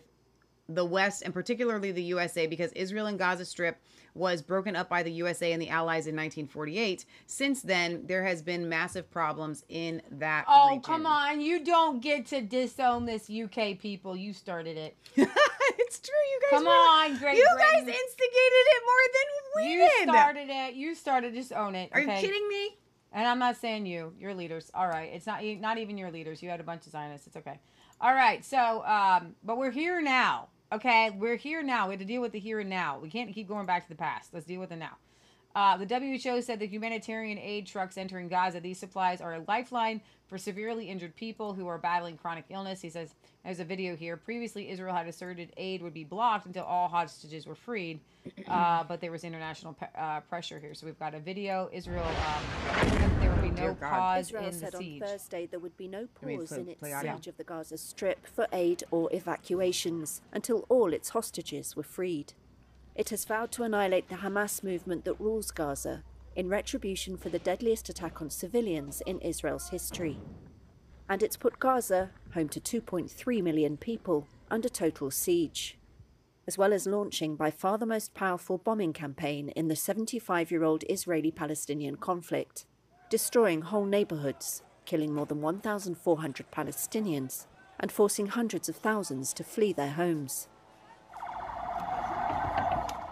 the 0.76 0.86
West 0.86 1.22
and 1.24 1.34
particularly 1.34 1.92
the 1.92 2.04
USA 2.04 2.48
because 2.48 2.72
Israel 2.74 3.06
and 3.08 3.18
Gaza 3.20 3.46
Strip 3.46 3.78
was 4.14 4.42
broken 4.42 4.76
up 4.76 4.90
by 4.90 5.04
the 5.04 5.12
USA 5.14 5.54
and 5.54 5.62
the 5.62 5.70
Allies 5.70 6.06
in 6.08 6.16
1948. 6.16 7.06
Since 7.28 7.62
then, 7.62 8.04
there 8.08 8.24
has 8.26 8.42
been 8.42 8.68
massive 8.68 9.10
problems 9.10 9.64
in 9.70 10.02
that 10.12 10.44
Oh, 10.50 10.68
region. 10.70 10.82
come 10.84 11.06
on. 11.06 11.40
You 11.40 11.64
don't 11.64 12.02
get 12.02 12.26
to 12.28 12.42
disown 12.42 13.06
this 13.06 13.30
UK 13.30 13.80
people. 13.80 14.18
You 14.18 14.34
started 14.34 14.78
it. 14.78 14.98
it's 15.16 16.00
true, 16.00 16.14
you 16.14 16.42
guys. 16.42 16.50
Come 16.58 16.66
were- 16.66 16.72
on, 16.72 17.18
Great 17.18 17.38
You 17.38 17.48
Britain. 17.56 17.86
guys 17.86 17.96
instigated 17.96 18.66
it 18.68 18.84
more 18.86 19.08
than 19.14 19.66
we 19.66 19.72
You 19.72 19.80
did. 19.80 20.08
You 20.08 20.14
started 20.14 20.50
it. 20.50 20.74
You 20.76 20.96
started. 20.96 21.34
Just 21.34 21.54
own 21.54 21.76
it. 21.76 21.90
Are 21.94 22.02
okay? 22.02 22.16
you 22.16 22.22
kidding 22.28 22.48
me? 22.50 22.78
And 23.14 23.28
I'm 23.28 23.40
not 23.40 23.58
saying 23.58 23.86
you. 23.86 24.14
Your 24.20 24.34
leaders. 24.34 24.72
All 24.74 24.88
right. 24.88 25.10
It's 25.14 25.26
not 25.28 25.44
not 25.44 25.78
even 25.78 25.98
your 25.98 26.12
leaders. 26.12 26.42
You 26.44 26.50
had 26.50 26.60
a 26.60 26.64
bunch 26.64 26.86
of 26.86 26.92
Zionists. 26.92 27.28
It's 27.28 27.36
okay. 27.38 27.60
All 28.00 28.14
right. 28.14 28.44
So, 28.44 28.84
um, 28.86 29.36
but 29.44 29.58
we're 29.58 29.72
here 29.72 30.02
now. 30.02 30.48
Okay, 30.74 31.10
we're 31.18 31.36
here 31.36 31.62
now. 31.62 31.88
We 31.88 31.94
have 31.96 32.00
to 32.00 32.06
deal 32.06 32.22
with 32.22 32.32
the 32.32 32.40
here 32.40 32.62
and 32.62 32.70
now. 32.70 32.98
We 32.98 33.10
can't 33.10 33.34
keep 33.34 33.50
going 33.50 33.66
back 33.66 33.84
to 33.84 33.90
the 33.90 33.96
past. 33.96 34.34
Let's 34.34 34.46
deal 34.46 34.62
with 34.62 34.70
the 34.70 34.78
now. 34.78 34.98
Uh, 35.54 35.76
the 35.76 35.86
WHO 35.86 36.42
said 36.42 36.60
the 36.60 36.66
humanitarian 36.68 37.38
aid 37.38 37.68
trucks 37.68 37.98
entering 37.98 38.30
Gaza, 38.30 38.62
these 38.62 38.80
supplies 38.80 39.20
are 39.20 39.34
a 39.34 39.44
lifeline 39.50 40.00
for 40.28 40.38
severely 40.38 40.90
injured 40.90 41.14
people 41.18 41.54
who 41.54 41.68
are 41.68 41.78
battling 41.78 42.16
chronic 42.16 42.46
illness. 42.50 42.80
He 42.80 42.90
says, 42.90 43.16
there's 43.44 43.60
a 43.60 43.66
video 43.66 43.98
here. 43.98 44.16
Previously, 44.16 44.70
Israel 44.70 44.96
had 44.96 45.08
asserted 45.08 45.52
aid 45.58 45.82
would 45.82 45.94
be 45.94 46.06
blocked 46.06 46.46
until 46.46 46.64
all 46.64 46.88
hostages 46.88 47.46
were 47.46 47.56
freed, 47.56 48.00
uh, 48.48 48.86
but 48.86 49.02
there 49.02 49.12
was 49.12 49.26
international 49.26 49.74
pe- 49.74 49.88
uh, 49.98 50.22
pressure 50.22 50.58
here. 50.58 50.74
So 50.74 50.86
we've 50.86 51.00
got 51.00 51.14
a 51.14 51.20
video. 51.20 51.70
Israel, 51.74 52.06
um, 52.06 53.41
be 53.56 53.62
no 53.62 53.74
God. 53.74 53.90
pause 53.90 54.26
Israel 54.28 54.46
in 54.46 54.52
the 54.52 54.58
said 54.58 54.76
on. 54.76 55.00
Thursday 55.00 55.46
there 55.46 55.60
would 55.60 55.78
be 55.78 55.88
no 55.88 56.08
mean, 56.24 56.40
pause 56.40 56.50
play- 56.50 56.60
in 56.60 56.70
its 56.70 56.80
play 56.80 56.94
audio. 56.94 57.16
siege 57.16 57.28
of 57.28 57.38
the 57.38 57.44
Gaza 57.44 57.78
Strip 57.78 58.26
for 58.28 58.48
aid 58.52 58.84
or 58.92 59.10
evacuations 59.14 60.22
until 60.32 60.66
all 60.70 60.94
its 60.94 61.10
hostages 61.10 61.76
were 61.76 61.84
freed. 61.84 62.34
It 62.96 63.10
has 63.10 63.26
vowed 63.26 63.52
to 63.54 63.64
annihilate 63.64 64.10
the 64.10 64.16
Hamas 64.18 64.64
movement 64.64 65.06
that 65.06 65.20
rules 65.20 65.52
Gaza 65.52 66.04
in 66.36 66.50
retribution 66.50 67.18
for 67.18 67.30
the 67.30 67.40
deadliest 67.40 67.90
attack 67.90 68.22
on 68.22 68.30
civilians 68.30 69.02
in 69.06 69.20
Israel's 69.20 69.70
history. 69.70 70.20
And 71.10 71.22
it's 71.22 71.38
put 71.38 71.60
Gaza, 71.60 72.12
home 72.34 72.48
to 72.50 72.60
2.3 72.60 73.42
million 73.42 73.76
people, 73.78 74.28
under 74.50 74.70
total 74.70 75.12
siege. 75.12 75.78
As 76.48 76.58
well 76.58 76.74
as 76.74 76.88
launching 76.88 77.36
by 77.36 77.52
far 77.52 77.78
the 77.78 77.86
most 77.86 78.14
powerful 78.14 78.58
bombing 78.58 78.94
campaign 78.94 79.50
in 79.50 79.68
the 79.68 79.76
75 79.76 80.52
year 80.52 80.64
old 80.64 80.84
Israeli 80.90 81.32
Palestinian 81.32 81.98
conflict, 81.98 82.66
destroying 83.12 83.62
whole 83.62 83.86
neighborhoods, 83.86 84.64
killing 84.86 85.14
more 85.14 85.26
than 85.26 85.42
1,400 85.42 86.50
Palestinians, 86.50 87.46
and 87.78 87.92
forcing 87.92 88.28
hundreds 88.28 88.70
of 88.70 88.76
thousands 88.78 89.34
to 89.34 89.44
flee 89.44 89.74
their 89.74 89.92
homes. 89.92 90.48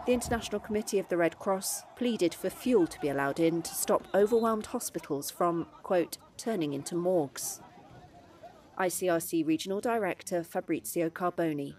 The 0.06 0.14
International 0.14 0.60
Committee 0.60 1.00
of 1.00 1.10
the 1.10 1.18
Red 1.18 1.38
Cross 1.38 1.84
pleaded 1.96 2.34
for 2.34 2.50
fuel 2.50 2.88
to 2.88 3.00
be 3.00 3.10
allowed 3.10 3.40
in 3.40 3.62
to 3.62 3.76
stop 3.76 4.08
overwhelmed 4.16 4.68
hospitals 4.68 5.30
from, 5.30 5.68
quote, 5.84 6.18
turning 6.38 6.74
into 6.74 6.96
morgues. 6.96 7.62
ICRC 8.80 9.46
Regional 9.46 9.82
Director 9.82 10.44
Fabrizio 10.44 11.10
Carboni. 11.10 11.76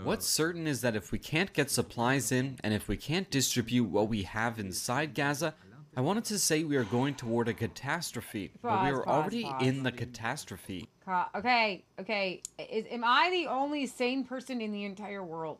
What's 0.00 0.26
certain 0.26 0.66
is 0.66 0.80
that 0.80 0.96
if 0.96 1.12
we 1.12 1.18
can't 1.18 1.52
get 1.52 1.70
supplies 1.70 2.32
in 2.32 2.58
and 2.64 2.72
if 2.72 2.88
we 2.88 2.96
can't 2.96 3.30
distribute 3.30 3.84
what 3.84 4.08
we 4.08 4.22
have 4.22 4.58
inside 4.58 5.14
Gaza, 5.14 5.54
I 5.94 6.00
wanted 6.00 6.24
to 6.26 6.38
say 6.38 6.64
we 6.64 6.76
are 6.76 6.84
going 6.84 7.14
toward 7.14 7.48
a 7.48 7.54
catastrophe, 7.54 8.50
but 8.62 8.82
we 8.82 8.90
are 8.90 9.02
pause, 9.02 9.14
already 9.14 9.44
pause. 9.44 9.62
in 9.62 9.82
the 9.82 9.92
catastrophe. 9.92 10.88
Okay, 11.36 11.84
okay. 12.00 12.42
Is, 12.58 12.86
am 12.90 13.04
I 13.04 13.28
the 13.30 13.46
only 13.48 13.84
sane 13.86 14.24
person 14.24 14.62
in 14.62 14.72
the 14.72 14.84
entire 14.84 15.22
world? 15.22 15.58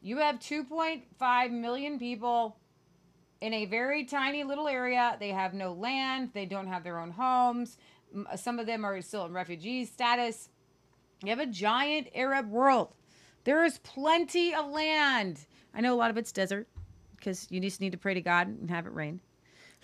You 0.00 0.16
have 0.18 0.38
2.5 0.38 1.50
million 1.50 1.98
people 1.98 2.56
in 3.42 3.52
a 3.52 3.66
very 3.66 4.04
tiny 4.04 4.44
little 4.44 4.66
area. 4.66 5.16
They 5.20 5.30
have 5.30 5.52
no 5.52 5.74
land. 5.74 6.30
They 6.32 6.46
don't 6.46 6.68
have 6.68 6.82
their 6.82 6.98
own 6.98 7.10
homes. 7.10 7.76
Some 8.36 8.58
of 8.58 8.64
them 8.66 8.84
are 8.86 9.02
still 9.02 9.26
in 9.26 9.34
refugee 9.34 9.84
status. 9.84 10.48
You 11.22 11.30
have 11.30 11.40
a 11.40 11.46
giant 11.46 12.08
Arab 12.14 12.48
world. 12.48 12.94
There 13.48 13.64
is 13.64 13.78
plenty 13.78 14.54
of 14.54 14.68
land. 14.68 15.40
I 15.74 15.80
know 15.80 15.94
a 15.94 15.96
lot 15.96 16.10
of 16.10 16.18
it's 16.18 16.32
desert 16.32 16.68
because 17.16 17.46
you 17.48 17.60
just 17.60 17.80
need 17.80 17.92
to 17.92 17.96
pray 17.96 18.12
to 18.12 18.20
God 18.20 18.46
and 18.46 18.68
have 18.68 18.84
it 18.84 18.92
rain. 18.92 19.22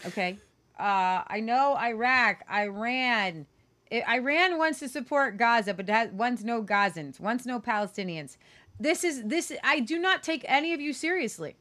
Okay. 0.04 0.36
Uh, 0.78 1.24
I 1.26 1.40
know 1.40 1.74
Iraq, 1.74 2.42
Iran. 2.52 3.46
Iran 3.90 4.58
wants 4.58 4.80
to 4.80 4.88
support 4.90 5.38
Gaza, 5.38 5.72
but 5.72 5.86
that 5.86 6.12
wants 6.12 6.44
no 6.44 6.62
Gazans, 6.62 7.18
wants 7.18 7.46
no 7.46 7.58
Palestinians. 7.58 8.36
This 8.78 9.02
is 9.02 9.22
this. 9.22 9.50
I 9.64 9.80
do 9.80 9.98
not 9.98 10.22
take 10.22 10.44
any 10.46 10.74
of 10.74 10.82
you 10.82 10.92
seriously. 10.92 11.56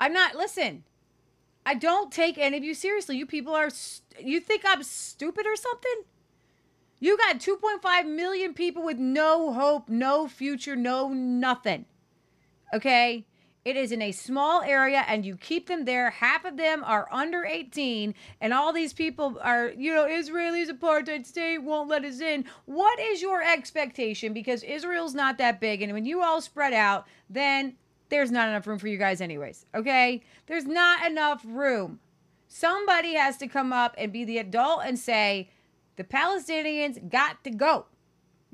I'm 0.00 0.14
not. 0.14 0.36
Listen, 0.36 0.84
I 1.66 1.74
don't 1.74 2.10
take 2.10 2.38
any 2.38 2.56
of 2.56 2.64
you 2.64 2.72
seriously. 2.72 3.18
You 3.18 3.26
people 3.26 3.54
are. 3.54 3.68
st- 3.68 4.26
You 4.26 4.40
think 4.40 4.62
I'm 4.64 4.82
stupid 4.82 5.44
or 5.44 5.56
something? 5.56 6.04
You 7.04 7.18
got 7.18 7.38
2.5 7.38 8.06
million 8.06 8.54
people 8.54 8.82
with 8.82 8.96
no 8.96 9.52
hope, 9.52 9.90
no 9.90 10.26
future, 10.26 10.74
no 10.74 11.10
nothing. 11.10 11.84
Okay? 12.72 13.26
It 13.62 13.76
is 13.76 13.92
in 13.92 14.00
a 14.00 14.10
small 14.10 14.62
area 14.62 15.04
and 15.06 15.22
you 15.22 15.36
keep 15.36 15.66
them 15.66 15.84
there. 15.84 16.08
Half 16.08 16.46
of 16.46 16.56
them 16.56 16.82
are 16.82 17.06
under 17.12 17.44
18 17.44 18.14
and 18.40 18.54
all 18.54 18.72
these 18.72 18.94
people 18.94 19.38
are, 19.42 19.68
you 19.76 19.92
know, 19.92 20.06
Israelis 20.06 20.70
apartheid 20.70 21.26
state 21.26 21.58
won't 21.58 21.90
let 21.90 22.06
us 22.06 22.22
in. 22.22 22.46
What 22.64 22.98
is 22.98 23.20
your 23.20 23.42
expectation 23.42 24.32
because 24.32 24.62
Israel's 24.62 25.14
not 25.14 25.36
that 25.36 25.60
big 25.60 25.82
and 25.82 25.92
when 25.92 26.06
you 26.06 26.22
all 26.22 26.40
spread 26.40 26.72
out, 26.72 27.06
then 27.28 27.76
there's 28.08 28.30
not 28.30 28.48
enough 28.48 28.66
room 28.66 28.78
for 28.78 28.88
you 28.88 28.96
guys 28.96 29.20
anyways. 29.20 29.66
Okay? 29.74 30.22
There's 30.46 30.64
not 30.64 31.06
enough 31.06 31.44
room. 31.46 32.00
Somebody 32.48 33.12
has 33.12 33.36
to 33.36 33.46
come 33.46 33.74
up 33.74 33.94
and 33.98 34.10
be 34.10 34.24
the 34.24 34.38
adult 34.38 34.80
and 34.86 34.98
say, 34.98 35.50
the 35.96 36.04
Palestinians 36.04 37.10
got 37.10 37.42
to 37.44 37.50
go. 37.50 37.86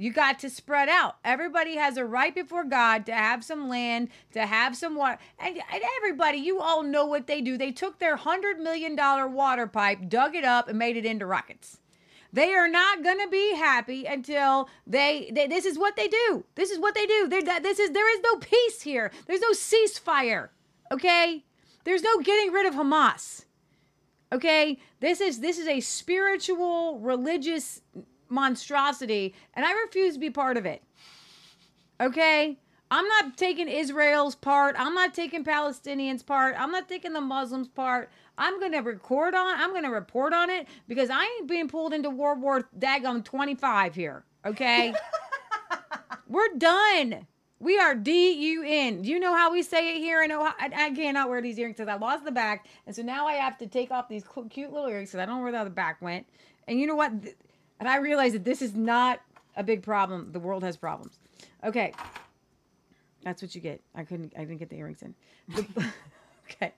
You 0.00 0.12
got 0.12 0.38
to 0.38 0.48
spread 0.48 0.88
out. 0.88 1.16
Everybody 1.26 1.76
has 1.76 1.98
a 1.98 2.06
right 2.06 2.34
before 2.34 2.64
God 2.64 3.04
to 3.04 3.12
have 3.12 3.44
some 3.44 3.68
land, 3.68 4.08
to 4.32 4.46
have 4.46 4.74
some 4.74 4.96
water. 4.96 5.18
And, 5.38 5.56
and 5.56 5.82
everybody, 5.98 6.38
you 6.38 6.58
all 6.58 6.82
know 6.82 7.04
what 7.04 7.26
they 7.26 7.42
do. 7.42 7.58
They 7.58 7.70
took 7.70 7.98
their 7.98 8.16
$100 8.16 8.58
million 8.58 8.96
water 9.34 9.66
pipe, 9.66 10.08
dug 10.08 10.34
it 10.34 10.44
up, 10.44 10.68
and 10.68 10.78
made 10.78 10.96
it 10.96 11.04
into 11.04 11.26
rockets. 11.26 11.80
They 12.32 12.54
are 12.54 12.68
not 12.68 13.04
going 13.04 13.18
to 13.18 13.28
be 13.28 13.54
happy 13.56 14.06
until 14.06 14.70
they, 14.86 15.30
they. 15.34 15.46
This 15.46 15.66
is 15.66 15.78
what 15.78 15.96
they 15.96 16.08
do. 16.08 16.44
This 16.54 16.70
is 16.70 16.78
what 16.78 16.94
they 16.94 17.04
do. 17.04 17.28
This 17.28 17.78
is 17.78 17.90
there 17.90 18.14
is 18.14 18.22
no 18.22 18.36
peace 18.36 18.80
here. 18.80 19.10
There's 19.26 19.40
no 19.40 19.50
ceasefire. 19.50 20.48
Okay, 20.92 21.44
there's 21.84 22.02
no 22.02 22.20
getting 22.20 22.52
rid 22.52 22.66
of 22.66 22.74
Hamas. 22.74 23.44
Okay, 24.32 24.78
this 25.00 25.20
is 25.20 25.40
this 25.40 25.58
is 25.58 25.66
a 25.66 25.80
spiritual, 25.80 27.00
religious 27.00 27.82
monstrosity, 28.28 29.34
and 29.54 29.66
I 29.66 29.72
refuse 29.72 30.14
to 30.14 30.20
be 30.20 30.30
part 30.30 30.56
of 30.56 30.66
it. 30.66 30.82
Okay, 32.00 32.56
I'm 32.92 33.08
not 33.08 33.36
taking 33.36 33.68
Israel's 33.68 34.36
part. 34.36 34.76
I'm 34.78 34.94
not 34.94 35.14
taking 35.14 35.44
Palestinians' 35.44 36.24
part. 36.24 36.54
I'm 36.56 36.70
not 36.70 36.88
taking 36.88 37.12
the 37.12 37.20
Muslims' 37.20 37.68
part. 37.68 38.10
I'm 38.38 38.60
gonna 38.60 38.82
record 38.82 39.34
on. 39.34 39.60
I'm 39.60 39.74
gonna 39.74 39.90
report 39.90 40.32
on 40.32 40.48
it 40.48 40.68
because 40.86 41.10
I 41.10 41.24
ain't 41.24 41.48
being 41.48 41.68
pulled 41.68 41.92
into 41.92 42.08
World 42.08 42.40
War 42.40 42.68
daggum 42.78 43.24
25 43.24 43.96
here. 43.96 44.24
Okay, 44.46 44.94
we're 46.28 46.54
done. 46.56 47.26
We 47.60 47.78
are 47.78 47.94
D 47.94 48.32
U 48.32 48.64
N. 48.66 49.02
Do 49.02 49.10
you 49.10 49.20
know 49.20 49.34
how 49.36 49.52
we 49.52 49.62
say 49.62 49.96
it 49.96 49.98
here 49.98 50.22
in 50.22 50.32
Ohio? 50.32 50.54
I, 50.58 50.70
I 50.74 50.90
cannot 50.90 51.28
wear 51.28 51.42
these 51.42 51.58
earrings 51.58 51.76
because 51.76 51.88
I 51.88 51.96
lost 51.96 52.24
the 52.24 52.32
back, 52.32 52.66
and 52.86 52.96
so 52.96 53.02
now 53.02 53.26
I 53.26 53.34
have 53.34 53.58
to 53.58 53.66
take 53.66 53.90
off 53.90 54.08
these 54.08 54.24
cu- 54.24 54.48
cute 54.48 54.72
little 54.72 54.88
earrings 54.88 55.10
because 55.10 55.22
I 55.22 55.26
don't 55.26 55.36
know 55.36 55.42
where 55.42 55.52
the 55.52 55.58
other 55.58 55.70
back 55.70 56.00
went. 56.00 56.26
And 56.66 56.80
you 56.80 56.86
know 56.86 56.94
what? 56.94 57.12
And 57.12 57.88
I 57.88 57.98
realize 57.98 58.32
that 58.32 58.44
this 58.44 58.62
is 58.62 58.74
not 58.74 59.20
a 59.56 59.62
big 59.62 59.82
problem. 59.82 60.32
The 60.32 60.40
world 60.40 60.64
has 60.64 60.78
problems. 60.78 61.18
Okay, 61.62 61.92
that's 63.22 63.42
what 63.42 63.54
you 63.54 63.60
get. 63.60 63.82
I 63.94 64.04
couldn't. 64.04 64.32
I 64.36 64.40
didn't 64.40 64.58
get 64.58 64.70
the 64.70 64.76
earrings 64.76 65.02
in. 65.02 65.14
Okay. 66.50 66.72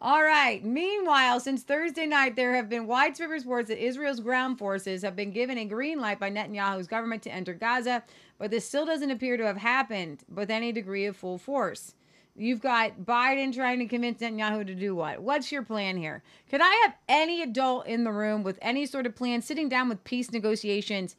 All 0.00 0.22
right. 0.22 0.64
Meanwhile, 0.64 1.40
since 1.40 1.62
Thursday 1.62 2.06
night, 2.06 2.36
there 2.36 2.54
have 2.54 2.68
been 2.68 2.86
widespread 2.86 3.28
reports 3.28 3.68
that 3.68 3.84
Israel's 3.84 4.20
ground 4.20 4.58
forces 4.58 5.02
have 5.02 5.14
been 5.16 5.30
given 5.30 5.58
a 5.58 5.64
green 5.66 6.00
light 6.00 6.18
by 6.18 6.30
Netanyahu's 6.30 6.86
government 6.86 7.22
to 7.24 7.30
enter 7.30 7.52
Gaza, 7.52 8.02
but 8.40 8.50
this 8.50 8.66
still 8.66 8.86
doesn't 8.86 9.10
appear 9.10 9.36
to 9.36 9.44
have 9.44 9.58
happened 9.58 10.24
with 10.34 10.50
any 10.50 10.72
degree 10.72 11.04
of 11.04 11.14
full 11.14 11.36
force. 11.36 11.94
You've 12.34 12.62
got 12.62 13.02
Biden 13.02 13.54
trying 13.54 13.80
to 13.80 13.86
convince 13.86 14.22
Netanyahu 14.22 14.66
to 14.66 14.74
do 14.74 14.94
what? 14.94 15.20
What's 15.20 15.52
your 15.52 15.62
plan 15.62 15.98
here? 15.98 16.22
Could 16.48 16.62
I 16.62 16.74
have 16.82 16.94
any 17.06 17.42
adult 17.42 17.86
in 17.86 18.04
the 18.04 18.12
room 18.12 18.42
with 18.42 18.58
any 18.62 18.86
sort 18.86 19.04
of 19.04 19.14
plan 19.14 19.42
sitting 19.42 19.68
down 19.68 19.90
with 19.90 20.04
peace 20.04 20.32
negotiations? 20.32 21.16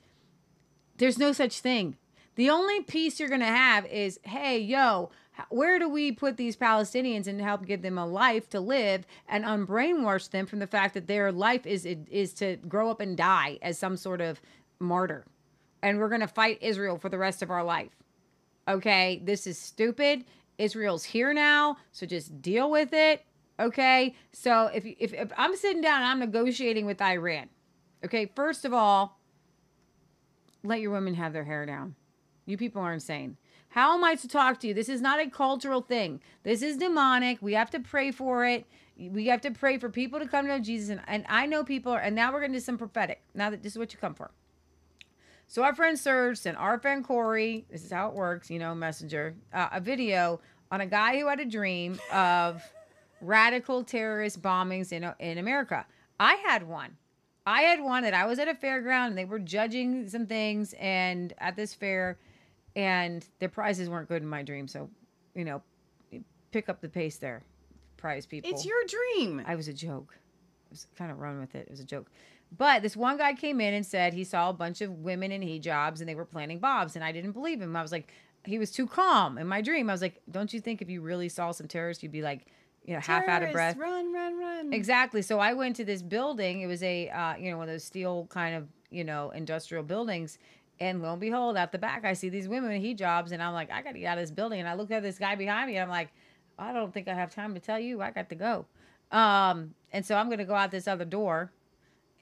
There's 0.98 1.20
no 1.20 1.32
such 1.32 1.60
thing. 1.60 1.96
The 2.36 2.50
only 2.50 2.82
peace 2.82 3.20
you're 3.20 3.30
going 3.30 3.42
to 3.42 3.46
have 3.46 3.86
is, 3.86 4.20
hey, 4.24 4.58
yo, 4.58 5.12
where 5.50 5.78
do 5.78 5.88
we 5.88 6.12
put 6.12 6.38
these 6.38 6.58
Palestinians 6.58 7.28
and 7.28 7.40
help 7.40 7.68
give 7.68 7.84
them 7.84 8.00
a 8.00 8.06
life 8.08 8.50
to 8.50 8.60
live 8.60 9.06
and 9.28 9.46
unbrainwash 9.46 10.32
them 10.32 10.48
from 10.48 10.58
the 10.58 10.66
fact 10.66 10.96
that 10.96 11.06
their 11.06 11.32
life 11.32 11.68
is 11.68 11.86
is 11.86 12.34
to 12.34 12.56
grow 12.68 12.90
up 12.90 13.00
and 13.00 13.16
die 13.16 13.60
as 13.62 13.78
some 13.78 13.96
sort 13.96 14.22
of 14.22 14.42
martyr, 14.80 15.26
and 15.82 16.00
we're 16.00 16.10
going 16.10 16.22
to 16.22 16.28
fight 16.28 16.60
Israel 16.62 16.98
for 16.98 17.10
the 17.10 17.18
rest 17.18 17.42
of 17.42 17.52
our 17.52 17.64
life. 17.64 17.92
Okay, 18.68 19.22
this 19.24 19.48
is 19.48 19.58
stupid. 19.58 20.26
Israel's 20.58 21.04
here 21.04 21.34
now, 21.34 21.78
so 21.92 22.06
just 22.06 22.42
deal 22.42 22.70
with 22.70 22.94
it. 22.94 23.26
Okay, 23.60 24.16
so 24.32 24.68
if 24.68 24.86
if, 24.86 25.14
if 25.14 25.32
I'm 25.38 25.56
sitting 25.56 25.82
down 25.82 26.02
and 26.02 26.06
I'm 26.06 26.20
negotiating 26.20 26.86
with 26.86 27.02
Iran, 27.02 27.50
okay, 28.06 28.32
first 28.36 28.66
of 28.66 28.74
all, 28.74 29.20
let 30.64 30.80
your 30.80 30.92
women 30.92 31.16
have 31.16 31.34
their 31.34 31.44
hair 31.44 31.66
down. 31.66 31.96
You 32.46 32.58
people 32.58 32.82
are 32.82 32.94
insane. 32.94 33.38
How 33.70 33.94
am 33.96 34.04
I 34.04 34.16
to 34.16 34.28
talk 34.28 34.60
to 34.60 34.68
you? 34.68 34.74
This 34.74 34.90
is 34.90 35.00
not 35.00 35.20
a 35.20 35.30
cultural 35.30 35.82
thing. 35.82 36.22
This 36.44 36.62
is 36.62 36.76
demonic. 36.78 37.42
We 37.42 37.54
have 37.54 37.70
to 37.72 37.80
pray 37.80 38.12
for 38.12 38.46
it. 38.46 38.66
We 38.98 39.28
have 39.28 39.42
to 39.42 39.52
pray 39.52 39.78
for 39.78 39.90
people 39.90 40.20
to 40.20 40.28
come 40.28 40.46
to 40.46 40.58
know 40.58 40.60
Jesus. 40.60 40.90
And, 40.90 41.02
and 41.08 41.26
I 41.30 41.46
know 41.46 41.64
people 41.64 41.94
are, 41.94 42.00
and 42.00 42.14
now 42.14 42.34
we're 42.34 42.42
going 42.42 42.52
to 42.52 42.58
do 42.58 42.64
some 42.64 42.78
prophetic. 42.78 43.22
Now 43.34 43.50
that 43.50 43.64
this 43.64 43.72
is 43.72 43.78
what 43.80 43.94
you 43.94 44.00
come 44.00 44.14
for. 44.14 44.32
So 45.52 45.64
our 45.64 45.76
friend 45.76 46.00
Serge 46.00 46.38
sent 46.38 46.56
our 46.56 46.80
friend 46.80 47.04
Corey, 47.04 47.66
this 47.70 47.84
is 47.84 47.92
how 47.92 48.08
it 48.08 48.14
works, 48.14 48.50
you 48.50 48.58
know, 48.58 48.74
messenger, 48.74 49.36
uh, 49.52 49.68
a 49.74 49.82
video 49.82 50.40
on 50.72 50.80
a 50.80 50.86
guy 50.86 51.20
who 51.20 51.28
had 51.28 51.42
a 51.42 51.46
dream 51.46 52.00
of 52.10 52.64
radical 53.20 53.84
terrorist 53.84 54.42
bombings 54.42 54.94
in, 54.94 55.12
in 55.20 55.40
America. 55.40 55.86
I 56.22 56.36
had 56.36 56.66
one. 56.66 56.96
I 57.46 57.64
had 57.64 57.82
one 57.82 58.04
that 58.04 58.14
I 58.14 58.28
was 58.28 58.40
at 58.40 58.48
a 58.48 58.54
fairground 58.54 59.08
and 59.08 59.18
they 59.18 59.26
were 59.26 59.40
judging 59.40 60.08
some 60.08 60.26
things 60.26 60.74
and 60.80 61.34
at 61.40 61.58
this 61.58 61.74
fair 61.74 62.18
and 62.78 63.28
the 63.40 63.50
prizes 63.50 63.90
weren't 63.90 64.08
good 64.08 64.22
in 64.22 64.30
my 64.30 64.44
dream. 64.44 64.70
So, 64.70 64.90
you 65.36 65.44
know, 65.44 65.62
pick 66.54 66.70
up 66.70 66.80
the 66.80 66.88
pace 66.88 67.18
there, 67.18 67.44
prize 67.98 68.26
people. 68.26 68.50
It's 68.50 68.66
your 68.66 68.82
dream. 68.88 69.44
I 69.46 69.56
was 69.56 69.68
a 69.68 69.74
joke. 69.74 70.16
I 70.16 70.68
was 70.70 70.88
kind 70.98 71.12
of 71.12 71.20
run 71.20 71.42
with 71.42 71.56
it. 71.56 71.66
It 71.68 71.72
was 71.72 71.82
a 71.82 71.86
joke. 71.86 72.10
But 72.56 72.82
this 72.82 72.98
one 72.98 73.18
guy 73.18 73.34
came 73.34 73.62
in 73.62 73.74
and 73.74 73.86
said 73.86 74.14
he 74.14 74.24
saw 74.24 74.50
a 74.50 74.54
bunch 74.54 74.82
of 74.82 74.92
women 75.00 75.32
in 75.32 75.42
hijabs 75.42 76.00
and 76.00 76.10
they 76.10 76.16
were 76.16 76.26
planting 76.26 76.60
bombs. 76.60 76.96
And 76.96 77.04
I 77.04 77.12
didn't 77.12 77.32
believe 77.32 77.62
him. 77.62 77.76
I 77.76 77.82
was 77.82 77.92
like, 77.92 78.12
he 78.44 78.60
was 78.60 78.72
too 78.72 78.88
calm. 78.88 79.38
In 79.38 79.48
my 79.48 79.62
dream, 79.62 79.90
I 79.90 79.94
was 79.94 80.02
like, 80.02 80.22
don't 80.30 80.54
you 80.54 80.60
think 80.60 80.82
if 80.82 80.90
you 80.90 81.02
really 81.02 81.30
saw 81.30 81.52
some 81.52 81.68
terrorists, 81.68 82.04
you'd 82.04 82.12
be 82.12 82.22
like, 82.22 82.48
you 82.84 82.94
know, 82.94 83.00
half 83.00 83.28
out 83.28 83.44
of 83.44 83.52
breath? 83.52 83.78
Run, 83.78 84.12
run, 84.12 84.40
run. 84.40 84.74
Exactly. 84.74 85.22
So 85.22 85.40
I 85.40 85.54
went 85.54 85.76
to 85.78 85.86
this 85.86 86.02
building. 86.02 86.62
It 86.62 86.68
was 86.68 86.82
a, 86.84 87.10
uh, 87.10 87.36
you 87.38 87.52
know, 87.52 87.58
one 87.58 87.70
of 87.70 87.74
those 87.74 87.84
steel 87.84 88.28
kind 88.30 88.56
of, 88.56 88.68
you 88.90 89.04
know, 89.04 89.30
industrial 89.30 89.84
buildings. 89.84 90.40
And 90.80 91.04
lo 91.04 91.12
and 91.12 91.22
behold, 91.22 91.58
out 91.58 91.72
the 91.72 91.78
back, 91.78 92.04
I 92.04 92.14
see 92.14 92.30
these 92.30 92.48
women 92.48 92.72
in 92.72 92.82
hijabs, 92.82 93.32
and 93.32 93.42
I'm 93.42 93.54
like, 93.54 93.70
I 93.70 93.84
got 93.84 93.92
to 93.92 94.00
get 94.00 94.08
out 94.08 94.18
of 94.18 94.24
this 94.24 94.32
building. 94.32 94.60
And 94.60 94.68
I 94.68 94.74
looked 94.74 94.92
at 94.92 95.04
this 95.04 95.20
guy 95.20 95.36
behind 95.36 95.68
me, 95.68 95.78
and 95.78 95.84
I'm 95.84 95.90
like, 95.90 96.10
I 96.58 96.74
don't 96.74 96.92
think 96.92 97.08
I 97.08 97.14
have 97.14 97.34
time 97.34 97.54
to 97.54 97.60
tell 97.60 97.80
you. 97.80 98.02
I 98.02 98.10
got 98.10 98.30
to 98.30 98.36
go. 98.36 98.66
Um, 99.12 99.76
and 99.94 100.04
so 100.04 100.16
I'm 100.16 100.26
going 100.26 100.40
to 100.40 100.46
go 100.46 100.56
out 100.56 100.72
this 100.72 100.88
other 100.88 101.06
door. 101.06 101.52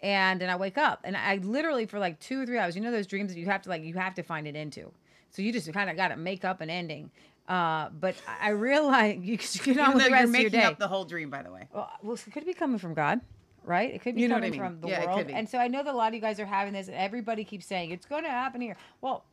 And 0.02 0.40
then 0.40 0.50
I 0.50 0.56
wake 0.56 0.78
up, 0.78 1.02
and 1.04 1.18
I 1.18 1.36
literally 1.38 1.86
for 1.86 2.00
like 2.00 2.20
two 2.20 2.42
or 2.42 2.46
three 2.46 2.58
hours. 2.58 2.76
You 2.76 2.82
know 2.82 2.92
those 2.92 3.08
dreams 3.08 3.34
that 3.34 3.40
you 3.40 3.46
have 3.48 3.62
to 3.64 3.70
like, 3.70 3.84
you 3.84 3.96
have 3.96 4.16
to 4.16 4.24
find 4.24 4.48
it 4.48 4.56
into. 4.56 4.92
So 5.30 5.42
you 5.42 5.52
just 5.52 5.72
kind 5.74 5.90
of 5.90 5.96
got 5.98 6.08
to 6.10 6.16
make 6.18 6.46
up 6.46 6.62
an 6.62 6.70
ending. 6.70 7.12
Uh, 7.48 7.90
but 7.90 8.16
I 8.42 8.50
realize 8.50 9.18
you 9.22 9.38
could 9.38 9.50
get 9.64 9.78
on 9.78 9.84
Even 9.86 9.94
with 9.96 10.06
the 10.06 10.12
rest 10.12 10.24
of 10.30 10.36
your 10.36 10.44
making 10.44 10.52
day. 10.52 10.64
up 10.66 10.80
the 10.80 10.88
whole 10.88 11.04
dream, 11.04 11.30
by 11.30 11.42
the 11.44 11.52
way. 11.52 11.68
Well, 11.74 11.90
well, 12.02 12.14
it 12.16 12.32
could 12.32 12.46
be 12.46 12.54
coming 12.54 12.78
from 12.78 12.94
God, 12.94 13.20
right? 13.64 13.94
It 13.94 14.02
could 14.02 14.16
be 14.16 14.22
You 14.22 14.28
know 14.30 14.36
what 14.36 14.44
I 14.44 14.50
coming 14.52 14.62
mean. 14.62 14.70
from 14.72 14.82
the 14.82 14.88
Yeah, 14.88 15.06
world. 15.06 15.30
And 15.32 15.50
so 15.50 15.58
I 15.58 15.68
know 15.68 15.84
that 15.84 15.94
a 15.94 15.98
lot 15.98 16.10
of 16.10 16.14
you 16.14 16.22
guys 16.22 16.40
are 16.40 16.46
having 16.46 16.74
this, 16.74 16.88
and 16.88 16.96
everybody 16.96 17.44
keeps 17.44 17.66
saying 17.66 17.92
it's 17.92 18.06
going 18.06 18.24
to 18.24 18.30
happen 18.30 18.62
here. 18.62 18.78
Well, 19.02 19.26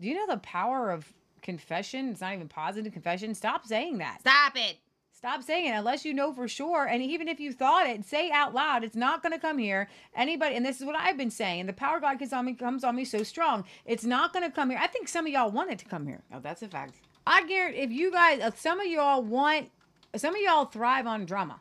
do 0.00 0.08
you 0.08 0.14
know 0.14 0.26
the 0.32 0.38
power 0.40 0.90
of 0.90 1.12
confession? 1.42 2.08
It's 2.10 2.20
not 2.20 2.32
even 2.34 2.48
positive 2.48 2.92
confession. 2.92 3.34
Stop 3.34 3.66
saying 3.66 3.98
that. 3.98 4.20
Stop 4.20 4.52
it. 4.56 4.76
Stop 5.24 5.42
saying 5.42 5.64
it 5.64 5.70
unless 5.70 6.04
you 6.04 6.12
know 6.12 6.34
for 6.34 6.46
sure. 6.46 6.84
And 6.84 7.02
even 7.02 7.28
if 7.28 7.40
you 7.40 7.50
thought 7.50 7.86
it, 7.86 8.04
say 8.04 8.30
out 8.30 8.52
loud, 8.52 8.84
it's 8.84 8.94
not 8.94 9.22
going 9.22 9.32
to 9.32 9.38
come 9.38 9.56
here. 9.56 9.88
Anybody, 10.14 10.54
and 10.54 10.66
this 10.66 10.78
is 10.78 10.84
what 10.84 10.96
I've 10.96 11.16
been 11.16 11.30
saying. 11.30 11.64
The 11.64 11.72
power 11.72 11.96
of 11.96 12.02
God 12.02 12.18
comes 12.18 12.34
on 12.34 12.44
me, 12.44 12.52
comes 12.52 12.84
on 12.84 12.94
me 12.94 13.06
so 13.06 13.22
strong. 13.22 13.64
It's 13.86 14.04
not 14.04 14.34
going 14.34 14.44
to 14.44 14.54
come 14.54 14.68
here. 14.68 14.78
I 14.78 14.86
think 14.86 15.08
some 15.08 15.26
of 15.26 15.32
y'all 15.32 15.50
want 15.50 15.70
it 15.70 15.78
to 15.78 15.86
come 15.86 16.06
here. 16.06 16.20
Oh, 16.30 16.40
that's 16.40 16.60
a 16.60 16.68
fact. 16.68 16.96
I 17.26 17.42
guarantee 17.46 17.78
if 17.78 17.90
you 17.90 18.12
guys, 18.12 18.42
uh, 18.42 18.50
some 18.54 18.80
of 18.80 18.86
y'all 18.86 19.22
want, 19.22 19.70
some 20.14 20.34
of 20.34 20.42
y'all 20.42 20.66
thrive 20.66 21.06
on 21.06 21.24
drama. 21.24 21.58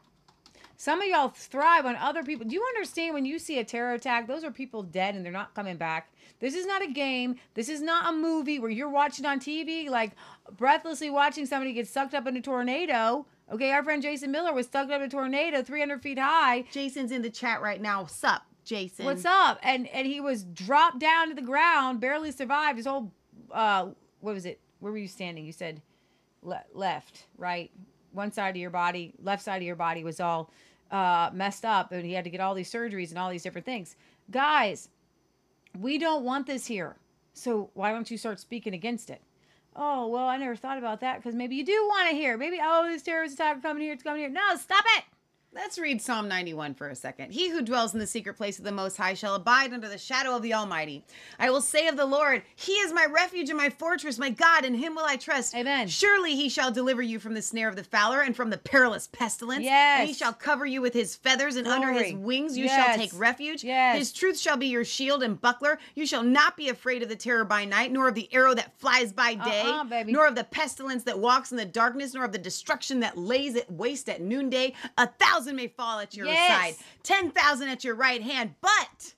Some 0.76 1.01
of 1.01 1.07
y'all 1.07 1.30
thrive 1.30 1.86
on 1.86 1.95
other 1.95 2.22
people. 2.22 2.45
Do 2.45 2.55
you 2.55 2.66
understand 2.76 3.14
when 3.14 3.24
you 3.24 3.39
see 3.39 3.59
a 3.59 3.64
terror 3.64 3.93
attack? 3.93 4.28
Those 4.28 4.43
are 4.43 4.51
people 4.51 4.84
dead 4.84 5.16
and 5.16 5.24
they're 5.24 5.32
not 5.32 5.55
coming 5.55 5.78
back. 5.78 6.11
This 6.41 6.53
is 6.53 6.66
not 6.66 6.82
a 6.82 6.91
game. 6.91 7.38
This 7.53 7.70
is 7.70 7.82
not 7.82 8.14
a 8.14 8.18
movie 8.18 8.59
where 8.59 8.70
you're 8.70 8.89
watching 8.89 9.26
on 9.26 9.39
TV, 9.39 9.89
like 9.89 10.11
breathlessly 10.57 11.09
watching 11.09 11.45
somebody 11.45 11.72
get 11.72 11.88
sucked 11.88 12.14
up 12.14 12.28
in 12.28 12.36
a 12.36 12.41
tornado. 12.41 13.26
Okay, 13.54 13.72
our 13.72 13.84
friend 13.84 14.01
Jason 14.01 14.32
Miller 14.32 14.51
was 14.51 14.66
stuck 14.66 14.89
up 14.89 14.95
in 14.95 15.04
a 15.04 15.10
tornado 15.10 15.62
300 15.62 16.01
feet 16.01 16.18
high. 16.18 16.64
Jason's 16.72 17.12
in 17.12 17.22
the 17.22 17.30
chat 17.30 17.62
right 17.62 17.80
now. 17.80 18.08
Sup, 18.08 18.41
Jason? 18.66 19.06
What's 19.06 19.26
up? 19.26 19.60
And 19.62 19.88
and 19.89 20.08
he 20.08 20.20
was 20.20 20.43
dropped 20.43 20.97
down 20.97 21.30
to 21.30 21.36
the 21.36 21.41
ground, 21.43 21.99
barely 21.99 22.32
survived. 22.32 22.78
His 22.78 22.88
whole, 22.88 23.12
uh, 23.51 23.89
what 24.22 24.34
was 24.34 24.47
it? 24.47 24.60
Where 24.80 24.91
were 24.91 24.97
you 24.97 25.08
standing? 25.08 25.45
You 25.45 25.51
said 25.51 25.84
le- 26.41 26.64
left, 26.74 27.28
right? 27.38 27.70
One 28.12 28.32
side 28.32 28.49
of 28.49 28.56
your 28.56 28.72
body, 28.72 29.14
left 29.22 29.43
side 29.43 29.58
of 29.58 29.64
your 29.64 29.76
body 29.76 30.04
was 30.04 30.20
all 30.20 30.49
uh, 30.89 31.30
messed 31.32 31.64
up, 31.64 31.91
and 31.91 32.04
he 32.04 32.14
had 32.14 32.24
to 32.24 32.32
get 32.32 32.39
all 32.39 32.56
these 32.56 32.72
surgeries 32.72 33.12
and 33.12 33.20
all 33.20 33.30
these 33.30 33.43
different 33.43 33.66
things. 33.66 33.95
Guys, 34.32 34.89
we 35.80 35.99
don't 35.99 36.24
want 36.24 36.47
this 36.47 36.66
here. 36.66 36.95
So 37.36 37.70
why 37.76 37.91
don't 37.91 38.10
you 38.10 38.18
start 38.18 38.39
speaking 38.39 38.74
against 38.74 39.12
it? 39.12 39.22
Oh, 39.76 40.08
well, 40.08 40.28
I 40.28 40.38
never 40.38 40.56
thought 40.56 40.78
about 40.78 41.00
that 41.02 41.18
because 41.18 41.34
maybe 41.34 41.56
you 41.56 41.66
do 41.66 41.86
want 41.88 42.10
to 42.10 42.16
hear. 42.16 42.38
Maybe, 42.38 42.60
oh, 42.62 42.88
this 42.88 43.02
terrorist 43.02 43.36
attack 43.36 43.62
coming 43.62 43.84
here, 43.84 43.94
it's 43.94 44.04
coming 44.04 44.22
here. 44.22 44.30
No, 44.30 44.56
stop 44.56 44.84
it. 44.98 45.04
Let's 45.56 45.78
read 45.78 46.01
Psalm 46.01 46.28
91 46.28 46.74
for 46.74 46.89
a 46.89 46.95
second. 46.95 47.32
He 47.32 47.49
who 47.51 47.62
dwells 47.62 47.93
in 47.93 47.99
the 47.99 48.08
secret 48.08 48.36
place 48.38 48.58
of 48.58 48.66
the 48.66 48.72
Most 48.72 48.97
High 48.97 49.14
shall 49.14 49.36
abide 49.36 49.72
under 49.72 49.88
the 49.88 49.99
shadow 49.99 50.36
of 50.36 50.41
the 50.41 50.56
Almighty. 50.56 51.04
I 51.38 51.51
will 51.51 51.62
say 51.62 51.88
of 51.88 51.95
the 51.95 52.08
Lord, 52.08 52.41
He 52.56 52.72
is 52.72 52.91
my 52.91 53.06
refuge 53.06 53.49
and 53.49 53.58
my 53.58 53.70
fortress, 53.70 54.18
my 54.18 54.32
God, 54.32 54.66
in 54.66 54.74
Him 54.74 54.95
will 54.95 55.06
I 55.06 55.16
trust. 55.16 55.54
Amen. 55.54 55.88
Surely 55.88 56.36
He 56.36 56.49
shall 56.49 56.72
deliver 56.72 57.04
you 57.04 57.20
from 57.20 57.36
the 57.36 57.41
snare 57.43 57.70
of 57.70 57.76
the 57.76 57.84
fowler 57.84 58.22
and 58.22 58.36
from 58.36 58.49
the 58.49 58.58
perilous 58.58 59.06
pestilence. 59.12 59.64
Yes. 59.64 59.99
And 59.99 60.08
He 60.08 60.16
shall 60.16 60.34
cover 60.34 60.66
you 60.66 60.82
with 60.82 60.93
His 60.95 61.16
feathers, 61.16 61.56
and 61.56 61.68
under 61.68 61.91
His 61.91 62.14
wings 62.14 62.58
you 62.58 62.66
Yes. 62.66 62.86
shall 62.88 62.97
take 62.97 63.12
refuge. 63.20 63.64
Yes. 63.64 63.99
His 63.99 64.12
truth 64.12 64.39
shall 64.39 64.58
be 64.58 64.68
your 64.68 64.84
shield 64.86 65.22
and 65.22 65.39
buckler. 65.39 65.78
You 65.93 66.08
shall 66.08 66.24
not 66.24 66.58
be 66.58 66.70
afraid 66.70 67.04
of 67.04 67.10
the 67.10 67.16
terror 67.16 67.45
by 67.45 67.64
night, 67.66 67.91
nor 67.91 68.08
of 68.08 68.16
the 68.16 68.28
arrow 68.34 68.56
that 68.56 68.76
flies 68.80 69.14
by 69.14 69.34
uh-uh, 69.39 69.45
day, 69.45 69.62
Uh-uh, 69.66 70.04
nor 70.08 70.26
of 70.26 70.34
the 70.34 70.45
pestilence 70.45 71.04
that 71.04 71.20
walks 71.20 71.51
in 71.51 71.58
the 71.58 71.66
darkness, 71.66 72.16
nor 72.16 72.26
of 72.26 72.32
the 72.32 72.39
destruction 72.39 73.01
that 73.01 73.20
lays 73.20 73.56
at 73.56 73.70
waste 73.72 74.10
at 74.10 74.20
noonday. 74.20 74.74
A 74.97 75.06
thousand 75.06 75.43
may 75.52 75.68
fall 75.68 76.00
at 76.00 76.16
your 76.16 76.28
Yes. 76.28 76.48
side, 76.78 76.86
ten 77.04 77.32
thousand 77.32 77.68
at 77.68 77.84
your 77.84 77.96
right 77.96 78.22
hand, 78.22 78.56
but 78.62 79.14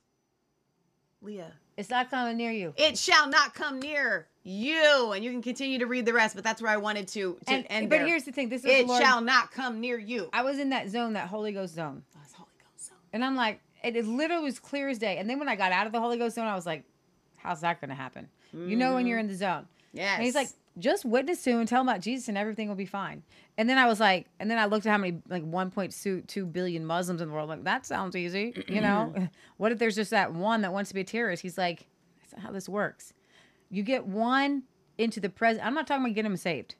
Leah, 1.22 1.52
It's 1.76 1.90
not 1.90 2.10
coming 2.10 2.36
near 2.36 2.50
you. 2.50 2.74
it 2.76 2.98
shall 2.98 3.28
not 3.28 3.54
come 3.54 3.78
near 3.80 4.26
you. 4.42 5.12
And 5.12 5.24
you 5.24 5.30
can 5.30 5.42
continue 5.42 5.78
to 5.78 5.86
read 5.86 6.06
the 6.06 6.12
rest, 6.12 6.34
but 6.34 6.44
that's 6.44 6.62
where 6.62 6.70
I 6.70 6.76
wanted 6.76 7.08
to, 7.08 7.38
to 7.46 7.52
And, 7.52 7.66
end 7.68 7.90
but 7.90 7.98
there. 7.98 8.06
here's 8.06 8.24
the 8.24 8.32
thing. 8.32 8.48
This 8.48 8.64
is 8.64 8.70
it 8.70 8.86
Lord. 8.86 9.02
shall 9.02 9.20
not 9.20 9.50
come 9.50 9.80
near 9.80 9.98
you. 9.98 10.28
I 10.32 10.42
was 10.42 10.58
in 10.58 10.70
that 10.70 10.88
zone, 10.88 11.14
that 11.14 11.28
Holy 11.28 11.52
Ghost 11.52 11.74
zone. 11.74 12.02
Oh, 12.14 12.18
that's 12.20 12.32
Holy 12.32 12.48
Ghost. 12.62 12.88
zone. 12.88 12.98
And 13.12 13.24
I'm 13.24 13.36
like, 13.36 13.60
it, 13.82 13.96
it 13.96 14.06
literally 14.06 14.44
was 14.44 14.58
clear 14.58 14.88
as 14.88 14.98
day. 14.98 15.18
And 15.18 15.28
then 15.28 15.38
when 15.38 15.48
I 15.48 15.56
got 15.56 15.72
out 15.72 15.86
of 15.86 15.92
the 15.92 16.00
Holy 16.00 16.16
Ghost 16.18 16.36
zone, 16.36 16.46
I 16.46 16.54
was 16.54 16.66
like, 16.66 16.84
how's 17.36 17.60
that 17.60 17.80
going 17.80 17.90
to 17.90 17.96
happen? 17.96 18.28
You 18.52 18.76
know 18.76 18.94
when 18.94 19.02
mm-hmm. 19.02 19.08
you're 19.08 19.18
in 19.18 19.26
the 19.26 19.34
zone. 19.34 19.66
Yes. 19.92 20.14
And 20.16 20.24
he's 20.24 20.34
like, 20.34 20.48
just 20.78 21.04
witness 21.04 21.42
to 21.44 21.52
and 21.52 21.68
tell 21.68 21.80
him 21.80 21.88
about 21.88 22.00
Jesus 22.00 22.28
and 22.28 22.36
everything 22.36 22.68
will 22.68 22.76
be 22.76 22.86
fine. 22.86 23.22
And 23.56 23.68
then 23.68 23.78
I 23.78 23.86
was 23.86 24.00
like, 24.00 24.26
and 24.38 24.50
then 24.50 24.58
I 24.58 24.66
looked 24.66 24.86
at 24.86 24.90
how 24.90 24.98
many, 24.98 25.18
like 25.28 25.44
1.2 25.44 26.52
billion 26.52 26.84
Muslims 26.84 27.20
in 27.20 27.28
the 27.28 27.34
world. 27.34 27.48
Like, 27.48 27.64
that 27.64 27.86
sounds 27.86 28.14
easy. 28.14 28.54
You 28.68 28.80
know, 28.80 29.14
what 29.56 29.72
if 29.72 29.78
there's 29.78 29.96
just 29.96 30.10
that 30.10 30.34
one 30.34 30.62
that 30.62 30.72
wants 30.72 30.88
to 30.88 30.94
be 30.94 31.00
a 31.00 31.04
terrorist? 31.04 31.42
He's 31.42 31.56
like, 31.56 31.86
that's 32.20 32.34
not 32.34 32.42
how 32.42 32.52
this 32.52 32.68
works. 32.68 33.12
You 33.70 33.82
get 33.82 34.06
one 34.06 34.64
into 34.98 35.20
the 35.20 35.28
present. 35.28 35.64
I'm 35.66 35.74
not 35.74 35.86
talking 35.86 36.04
about 36.04 36.14
getting 36.14 36.30
them 36.30 36.36
saved. 36.36 36.74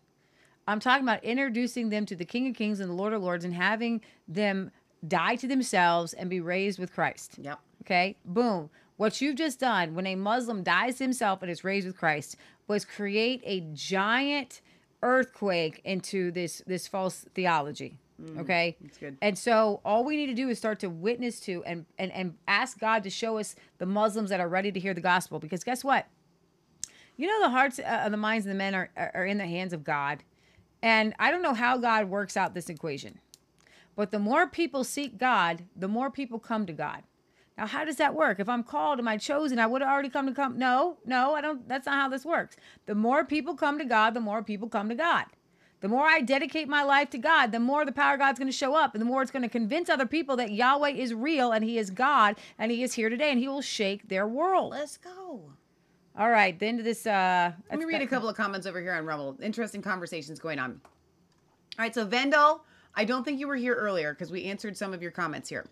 I'm 0.68 0.80
talking 0.80 1.04
about 1.04 1.22
introducing 1.22 1.90
them 1.90 2.06
to 2.06 2.16
the 2.16 2.24
King 2.24 2.48
of 2.48 2.54
Kings 2.54 2.80
and 2.80 2.90
the 2.90 2.94
Lord 2.94 3.12
of 3.12 3.22
Lords 3.22 3.44
and 3.44 3.54
having 3.54 4.00
them 4.26 4.70
die 5.06 5.36
to 5.36 5.46
themselves 5.46 6.12
and 6.12 6.28
be 6.28 6.40
raised 6.40 6.78
with 6.78 6.92
Christ. 6.92 7.36
Yep. 7.40 7.60
Okay, 7.82 8.16
boom. 8.24 8.68
What 8.96 9.20
you've 9.20 9.36
just 9.36 9.60
done 9.60 9.94
when 9.94 10.06
a 10.06 10.14
Muslim 10.14 10.62
dies 10.62 10.98
himself 10.98 11.42
and 11.42 11.50
is 11.50 11.64
raised 11.64 11.86
with 11.86 11.96
Christ 11.96 12.36
was 12.66 12.84
create 12.84 13.42
a 13.44 13.60
giant 13.74 14.60
earthquake 15.02 15.80
into 15.84 16.30
this 16.30 16.62
this 16.66 16.88
false 16.88 17.26
theology. 17.34 17.98
Okay, 18.38 18.76
that's 18.80 18.96
good. 18.96 19.18
And 19.20 19.36
so 19.38 19.80
all 19.84 20.02
we 20.02 20.16
need 20.16 20.28
to 20.28 20.34
do 20.34 20.48
is 20.48 20.56
start 20.56 20.80
to 20.80 20.88
witness 20.88 21.38
to 21.40 21.62
and 21.64 21.84
and 21.98 22.10
and 22.12 22.34
ask 22.48 22.78
God 22.78 23.04
to 23.04 23.10
show 23.10 23.38
us 23.38 23.54
the 23.78 23.84
Muslims 23.84 24.30
that 24.30 24.40
are 24.40 24.48
ready 24.48 24.72
to 24.72 24.80
hear 24.80 24.94
the 24.94 25.02
gospel. 25.02 25.38
Because 25.38 25.62
guess 25.62 25.84
what? 25.84 26.06
You 27.18 27.26
know 27.26 27.40
the 27.40 27.50
hearts, 27.50 27.78
uh, 27.78 28.08
the 28.08 28.16
minds 28.16 28.46
of 28.46 28.50
the 28.50 28.58
men 28.58 28.74
are 28.74 28.90
are 28.96 29.26
in 29.26 29.36
the 29.36 29.46
hands 29.46 29.74
of 29.74 29.84
God, 29.84 30.22
and 30.82 31.14
I 31.18 31.30
don't 31.30 31.42
know 31.42 31.54
how 31.54 31.76
God 31.76 32.08
works 32.08 32.36
out 32.36 32.54
this 32.54 32.70
equation. 32.70 33.20
But 33.94 34.10
the 34.10 34.18
more 34.18 34.46
people 34.46 34.84
seek 34.84 35.18
God, 35.18 35.64
the 35.74 35.88
more 35.88 36.10
people 36.10 36.38
come 36.38 36.66
to 36.66 36.72
God. 36.72 37.02
Now, 37.58 37.66
how 37.66 37.84
does 37.84 37.96
that 37.96 38.14
work? 38.14 38.38
If 38.38 38.48
I'm 38.48 38.62
called, 38.62 38.98
am 38.98 39.08
I 39.08 39.16
chosen? 39.16 39.58
I 39.58 39.66
would 39.66 39.80
have 39.80 39.90
already 39.90 40.10
come 40.10 40.26
to 40.26 40.32
come. 40.32 40.58
No, 40.58 40.98
no, 41.06 41.34
I 41.34 41.40
don't. 41.40 41.66
That's 41.66 41.86
not 41.86 41.94
how 41.94 42.08
this 42.08 42.24
works. 42.24 42.56
The 42.84 42.94
more 42.94 43.24
people 43.24 43.54
come 43.54 43.78
to 43.78 43.84
God, 43.84 44.12
the 44.12 44.20
more 44.20 44.42
people 44.42 44.68
come 44.68 44.88
to 44.90 44.94
God. 44.94 45.24
The 45.80 45.88
more 45.88 46.06
I 46.06 46.20
dedicate 46.20 46.68
my 46.68 46.82
life 46.82 47.10
to 47.10 47.18
God, 47.18 47.52
the 47.52 47.60
more 47.60 47.84
the 47.84 47.92
power 47.92 48.14
of 48.14 48.20
God's 48.20 48.38
going 48.38 48.50
to 48.50 48.56
show 48.56 48.74
up, 48.74 48.94
and 48.94 49.00
the 49.00 49.06
more 49.06 49.22
it's 49.22 49.30
going 49.30 49.42
to 49.42 49.48
convince 49.48 49.88
other 49.88 50.06
people 50.06 50.36
that 50.36 50.50
Yahweh 50.50 50.90
is 50.90 51.14
real 51.14 51.52
and 51.52 51.62
He 51.64 51.78
is 51.78 51.90
God 51.90 52.36
and 52.58 52.70
He 52.72 52.82
is 52.82 52.94
here 52.94 53.08
today 53.08 53.30
and 53.30 53.38
He 53.38 53.48
will 53.48 53.60
shake 53.60 54.08
their 54.08 54.26
world. 54.26 54.72
Let's 54.72 54.96
go. 54.96 55.42
All 56.18 56.30
right, 56.30 56.58
the 56.58 56.66
end 56.66 56.78
of 56.78 56.84
this. 56.84 57.06
Uh, 57.06 57.52
Let 57.70 57.78
me 57.78 57.84
read 57.84 58.00
a 58.00 58.06
couple 58.06 58.28
of 58.28 58.36
comments 58.36 58.66
over 58.66 58.80
here 58.80 58.94
on 58.94 59.04
Rumble. 59.04 59.36
Interesting 59.42 59.82
conversations 59.82 60.40
going 60.40 60.58
on. 60.58 60.80
All 61.78 61.84
right, 61.84 61.94
so 61.94 62.06
Vendel, 62.06 62.64
I 62.94 63.04
don't 63.04 63.22
think 63.22 63.38
you 63.38 63.46
were 63.46 63.56
here 63.56 63.74
earlier 63.74 64.14
because 64.14 64.30
we 64.30 64.44
answered 64.44 64.78
some 64.78 64.94
of 64.94 65.02
your 65.02 65.10
comments 65.10 65.50
here. 65.50 65.66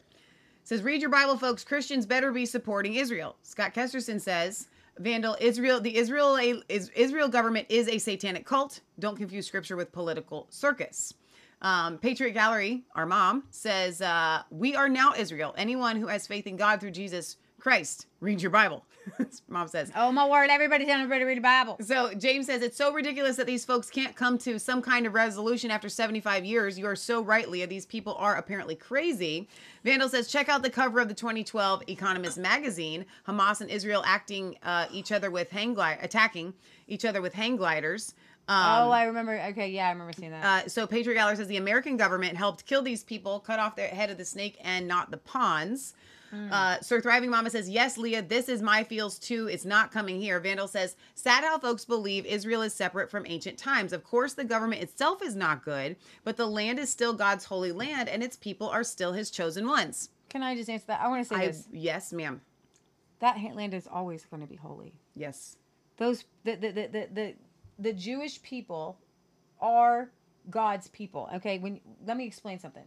Says, 0.65 0.83
read 0.83 1.03
your 1.03 1.11
Bible, 1.11 1.37
folks. 1.37 1.63
Christians 1.63 2.07
better 2.07 2.33
be 2.33 2.47
supporting 2.47 2.95
Israel. 2.95 3.37
Scott 3.43 3.75
Kesterson 3.75 4.19
says, 4.19 4.69
Vandal, 4.99 5.37
Israel, 5.39 5.79
the 5.79 5.95
Israel 5.95 6.37
is 6.37 6.91
Israel 6.97 7.29
government 7.29 7.67
is 7.69 7.87
a 7.87 7.99
satanic 7.99 8.47
cult. 8.47 8.81
Don't 8.99 9.17
confuse 9.17 9.47
scripture 9.47 9.77
with 9.77 9.93
political 9.93 10.47
circus. 10.49 11.13
Um, 11.61 11.99
Patriot 11.99 12.33
Gallery, 12.33 12.83
our 12.95 13.05
mom, 13.05 13.45
says, 13.51 14.01
uh, 14.01 14.43
We 14.51 14.75
are 14.75 14.89
now 14.89 15.13
Israel. 15.15 15.55
Anyone 15.59 15.97
who 15.97 16.07
has 16.07 16.27
faith 16.27 16.47
in 16.47 16.57
God 16.57 16.81
through 16.81 16.93
Jesus 16.93 17.37
Christ, 17.65 18.09
read 18.21 18.43
your 18.43 18.51
Bible. 18.51 18.85
mom 19.49 19.69
says. 19.69 19.91
Oh 19.97 20.13
my 20.13 20.29
word! 20.29 20.51
Everybody 20.51 20.85
tell 20.85 21.01
everybody 21.01 21.21
to 21.21 21.25
read 21.25 21.39
the 21.39 21.43
Bible. 21.43 21.79
So 21.81 22.13
James 22.13 22.45
says 22.45 22.61
it's 22.61 22.77
so 22.77 22.93
ridiculous 22.93 23.37
that 23.37 23.47
these 23.47 23.65
folks 23.65 23.89
can't 23.89 24.15
come 24.15 24.37
to 24.41 24.59
some 24.59 24.83
kind 24.83 25.07
of 25.07 25.15
resolution 25.15 25.71
after 25.71 25.89
75 25.89 26.45
years. 26.45 26.79
You 26.79 26.85
are 26.85 26.95
so 26.95 27.23
right, 27.23 27.49
Leah. 27.49 27.67
These 27.67 27.87
people 27.87 28.17
are 28.17 28.37
apparently 28.37 28.75
crazy. 28.75 29.49
Vandal 29.83 30.11
says 30.11 30.29
check 30.29 30.51
out 30.51 30.63
the 30.63 30.69
cover 30.69 31.01
of 31.01 31.09
the 31.09 31.15
2012 31.15 31.85
Economist 31.89 32.37
magazine. 32.37 33.07
Hamas 33.27 33.63
and 33.63 33.71
Israel 33.71 34.03
acting 34.05 34.59
uh, 34.63 34.85
each 34.93 35.11
other 35.11 35.31
with 35.31 35.51
hang 35.51 35.73
glide, 35.73 36.01
attacking 36.03 36.53
each 36.87 37.07
other 37.07 37.23
with 37.23 37.33
hang 37.33 37.57
gliders. 37.57 38.13
Um, 38.47 38.59
oh, 38.59 38.91
I 38.91 39.05
remember. 39.05 39.41
Okay, 39.41 39.71
yeah, 39.71 39.89
I 39.89 39.93
remember 39.93 40.13
seeing 40.13 40.33
that. 40.33 40.67
uh, 40.67 40.69
so 40.69 40.87
Patriot 40.87 41.17
Galler 41.19 41.35
says 41.35 41.49
the 41.49 41.57
American 41.57 41.97
government 41.97 42.37
helped 42.37 42.67
kill 42.67 42.83
these 42.83 43.03
people, 43.03 43.41
cut 43.41 43.59
off 43.59 43.75
their 43.75 43.89
head 43.89 44.11
of 44.11 44.19
the 44.19 44.25
snake 44.27 44.59
and 44.61 44.87
not 44.87 45.11
the 45.11 45.17
pawns. 45.17 45.95
Uh, 46.53 46.81
Sir 46.81 47.01
Thriving 47.01 47.31
Mama 47.31 47.51
says, 47.51 47.69
Yes, 47.69 47.97
Leah, 47.97 48.23
this 48.23 48.49
is 48.49 48.63
my 48.63 48.85
feels 48.85 49.19
too. 49.19 49.49
It's 49.49 49.65
not 49.65 49.93
coming 49.93 50.21
here. 50.21 50.41
Vandal 50.41 50.69
says, 50.69 50.97
Sad 51.15 51.45
how 51.45 51.59
folks 51.59 51.85
believe 51.85 52.27
Israel 52.27 52.63
is 52.63 52.75
separate 52.75 53.11
from 53.11 53.25
ancient 53.27 53.59
times. 53.59 53.93
Of 53.93 54.05
course, 54.05 54.35
the 54.35 54.45
government 54.45 54.83
itself 54.83 55.23
is 55.23 55.37
not 55.37 55.65
good, 55.65 55.97
but 56.25 56.37
the 56.37 56.47
land 56.47 56.79
is 56.79 56.91
still 56.91 57.15
God's 57.15 57.45
holy 57.45 57.73
land 57.73 58.09
and 58.09 58.23
its 58.23 58.37
people 58.37 58.69
are 58.69 58.85
still 58.85 59.13
his 59.13 59.31
chosen 59.31 59.67
ones. 59.67 60.11
Can 60.29 60.43
I 60.43 60.55
just 60.57 60.69
answer 60.69 60.87
that? 60.89 61.01
I 61.01 61.09
want 61.09 61.23
to 61.27 61.29
say 61.35 61.41
I, 61.43 61.47
this: 61.47 61.69
yes, 61.73 62.13
ma'am. 62.13 62.41
that 63.21 63.37
land 63.55 63.75
is 63.75 63.87
always 63.87 64.25
going 64.25 64.43
to 64.43 64.49
be 64.49 64.57
holy. 64.57 64.95
Yes. 65.15 65.57
those 65.97 66.25
the 66.45 66.57
the, 66.57 66.71
the 66.71 66.87
the 66.89 67.09
the 67.13 67.35
the 67.79 67.93
Jewish 67.93 68.43
people 68.43 68.99
are 69.61 70.11
God's 70.51 70.89
people. 70.89 71.29
Okay, 71.37 71.59
when 71.59 71.81
let 72.07 72.17
me 72.17 72.27
explain 72.27 72.59
something. 72.59 72.85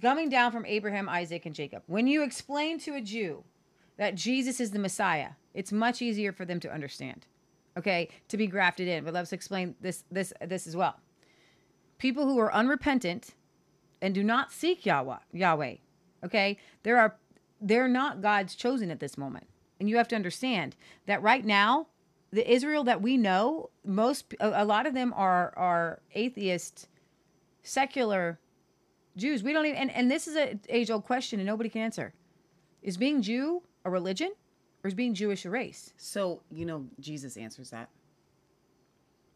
Coming 0.00 0.30
down 0.30 0.50
from 0.50 0.64
Abraham, 0.66 1.08
Isaac, 1.08 1.44
and 1.46 1.54
Jacob. 1.54 1.82
When 1.86 2.06
you 2.06 2.22
explain 2.22 2.78
to 2.80 2.94
a 2.94 3.00
Jew 3.00 3.44
that 3.98 4.14
Jesus 4.14 4.58
is 4.60 4.70
the 4.70 4.78
Messiah, 4.78 5.30
it's 5.52 5.72
much 5.72 6.00
easier 6.00 6.32
for 6.32 6.44
them 6.44 6.58
to 6.60 6.72
understand. 6.72 7.26
Okay, 7.76 8.08
to 8.28 8.36
be 8.36 8.46
grafted 8.46 8.88
in. 8.88 9.04
But 9.04 9.14
let's 9.14 9.32
explain 9.32 9.74
this 9.80 10.04
this 10.10 10.32
this 10.44 10.66
as 10.66 10.74
well. 10.74 10.96
People 11.98 12.24
who 12.24 12.38
are 12.38 12.52
unrepentant 12.52 13.34
and 14.00 14.14
do 14.14 14.24
not 14.24 14.52
seek 14.52 14.86
Yahweh, 14.86 15.18
Yahweh. 15.32 15.76
Okay, 16.24 16.58
there 16.82 16.98
are 16.98 17.16
they're 17.60 17.88
not 17.88 18.22
God's 18.22 18.54
chosen 18.54 18.90
at 18.90 19.00
this 19.00 19.18
moment, 19.18 19.46
and 19.78 19.88
you 19.88 19.96
have 19.98 20.08
to 20.08 20.16
understand 20.16 20.76
that 21.06 21.22
right 21.22 21.44
now, 21.44 21.86
the 22.32 22.50
Israel 22.50 22.84
that 22.84 23.02
we 23.02 23.16
know, 23.16 23.70
most 23.84 24.34
a, 24.40 24.64
lot 24.64 24.86
of 24.86 24.94
them 24.94 25.12
are 25.14 25.52
are 25.56 26.00
atheist 26.14 26.88
secular 27.62 28.39
Jews. 29.20 29.42
We 29.42 29.52
don't 29.52 29.66
even, 29.66 29.78
and, 29.78 29.90
and 29.90 30.10
this 30.10 30.26
is 30.26 30.36
an 30.36 30.60
age 30.68 30.90
old 30.90 31.04
question 31.04 31.38
and 31.38 31.46
nobody 31.46 31.68
can 31.68 31.82
answer. 31.82 32.12
Is 32.82 32.96
being 32.96 33.22
Jew 33.22 33.62
a 33.84 33.90
religion 33.90 34.32
or 34.82 34.88
is 34.88 34.94
being 34.94 35.14
Jewish 35.14 35.44
a 35.44 35.50
race? 35.50 35.92
So, 35.96 36.42
you 36.50 36.64
know, 36.64 36.86
Jesus 36.98 37.36
answers 37.36 37.70
that. 37.70 37.88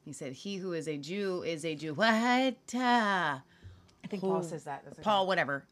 He 0.05 0.13
said, 0.13 0.33
He 0.33 0.57
who 0.57 0.73
is 0.73 0.89
a 0.89 0.97
Jew 0.97 1.43
is 1.43 1.65
a 1.65 1.75
Jew. 1.75 1.95
What? 1.95 2.57
Uh, 2.75 2.79
I 2.79 3.41
think 4.09 4.23
Paul 4.23 4.43
says 4.43 4.65
that. 4.65 4.85
doesn't 4.85 4.99
he? 4.99 5.05
Paul, 5.05 5.27
whatever. 5.27 5.65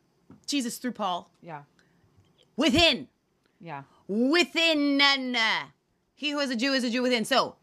Jesus 0.46 0.78
through 0.78 0.92
Paul. 0.92 1.30
Yeah. 1.42 1.62
Within. 2.56 3.08
Yeah. 3.60 3.82
Within. 4.08 4.96
none. 4.96 5.36
He 6.14 6.30
who 6.30 6.38
is 6.38 6.50
a 6.50 6.56
Jew 6.56 6.72
is 6.72 6.84
a 6.84 6.90
Jew 6.90 7.02
within. 7.02 7.24
So, 7.24 7.56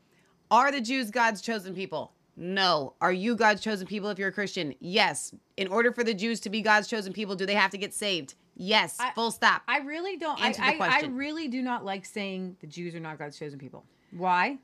are 0.52 0.72
the 0.72 0.82
Jews 0.82 1.12
God's 1.12 1.42
chosen 1.42 1.74
people? 1.74 2.14
No. 2.40 2.94
Are 3.02 3.12
you 3.12 3.36
God's 3.36 3.62
chosen 3.62 3.86
people 3.86 4.10
if 4.10 4.18
you're 4.18 4.30
a 4.30 4.34
Christian? 4.34 4.74
Yes. 4.80 5.36
In 5.58 5.68
order 5.68 5.92
for 5.92 6.06
the 6.06 6.14
Jews 6.14 6.40
to 6.42 6.50
be 6.50 6.62
God's 6.62 6.88
chosen 6.88 7.12
people, 7.12 7.36
do 7.36 7.46
they 7.46 7.54
have 7.54 7.72
to 7.72 7.78
get 7.78 7.94
saved? 7.94 8.36
Yes. 8.56 8.96
I- 8.98 9.12
Full 9.12 9.32
stop. 9.32 9.62
I 9.68 9.80
really 9.80 10.16
don't. 10.16 10.42
I, 10.42 10.48
Answer 10.48 10.62
the 10.62 10.84
I, 10.84 11.00
I 11.02 11.06
really 11.08 11.50
do 11.50 11.62
not 11.62 11.84
like 11.84 12.06
saying 12.06 12.56
the 12.62 12.68
Jews 12.68 12.96
are 12.96 13.00
not 13.02 13.20
God's 13.20 13.38
chosen 13.38 13.60
people. 13.60 13.84
Why? 14.12 14.58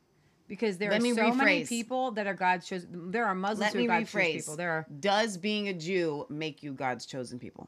Because 0.48 0.78
there 0.78 0.90
Let 0.90 1.02
are 1.02 1.16
so 1.16 1.34
many 1.34 1.66
people 1.66 2.12
that 2.12 2.28
are 2.28 2.34
God's 2.34 2.66
chosen. 2.66 3.12
There 3.12 3.26
are 3.26 3.36
Muslims 3.36 3.60
Let 3.60 3.74
who 3.74 3.84
are 3.84 4.00
God's 4.00 4.12
chosen 4.12 4.32
people. 4.32 4.56
There 4.56 4.72
are 4.72 4.86
Does 5.02 5.38
being 5.38 5.68
a 5.68 5.74
Jew 5.74 6.26
make 6.30 6.64
you 6.64 6.72
God's 6.72 7.06
chosen 7.06 7.40
people? 7.40 7.68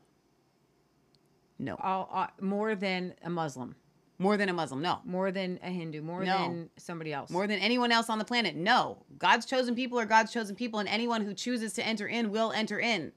No. 1.60 1.76
all, 1.84 2.28
more 2.39 2.76
than 2.76 3.14
a 3.24 3.30
Muslim, 3.30 3.76
More 4.20 4.36
than 4.36 4.49
a 4.49 4.53
Muslim? 4.53 4.82
No. 4.82 4.99
more 5.05 5.32
than 5.32 5.59
a 5.61 5.70
Hindu, 5.70 6.01
more 6.01 6.24
No. 6.24 6.38
than 6.39 6.70
somebody 6.78 7.13
else. 7.13 7.30
More 7.30 7.45
than 7.45 7.59
anyone 7.59 7.91
else 7.91 8.09
on 8.09 8.18
the 8.18 8.26
planet? 8.26 8.55
No. 8.55 9.03
God's 9.20 9.45
chosen 9.45 9.76
people 9.76 9.99
are 9.99 10.05
God's 10.05 10.34
chosen 10.34 10.55
people, 10.55 10.80
and 10.80 10.89
anyone 10.89 11.22
who 11.22 11.34
chooses 11.36 11.74
to 11.74 11.86
enter 11.86 12.07
in 12.07 12.32
will 12.32 12.51
enter 12.51 12.80
in. 12.80 13.11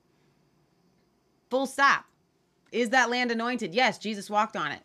Full 1.48 1.66
stop. 1.66 2.04
Is 2.70 2.90
that 2.90 3.10
land 3.10 3.30
anointed? 3.32 3.74
Yes, 3.74 3.98
Jesus 3.98 4.30
walked 4.30 4.56
on 4.56 4.70
it. 4.72 4.80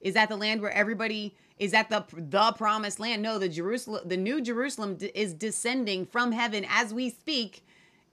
Is 0.00 0.14
that 0.14 0.28
the 0.28 0.36
land 0.36 0.60
where 0.60 0.70
everybody 0.70 1.34
is 1.58 1.70
that 1.72 1.88
the 1.88 2.04
the 2.12 2.52
promised 2.52 3.00
land? 3.00 3.22
No, 3.22 3.38
the 3.38 3.48
Jerusalem, 3.48 4.06
the 4.08 4.16
new 4.16 4.40
Jerusalem 4.40 4.96
d- 4.96 5.10
is 5.14 5.32
descending 5.32 6.04
from 6.04 6.32
heaven 6.32 6.66
as 6.68 6.92
we 6.92 7.10
speak, 7.10 7.64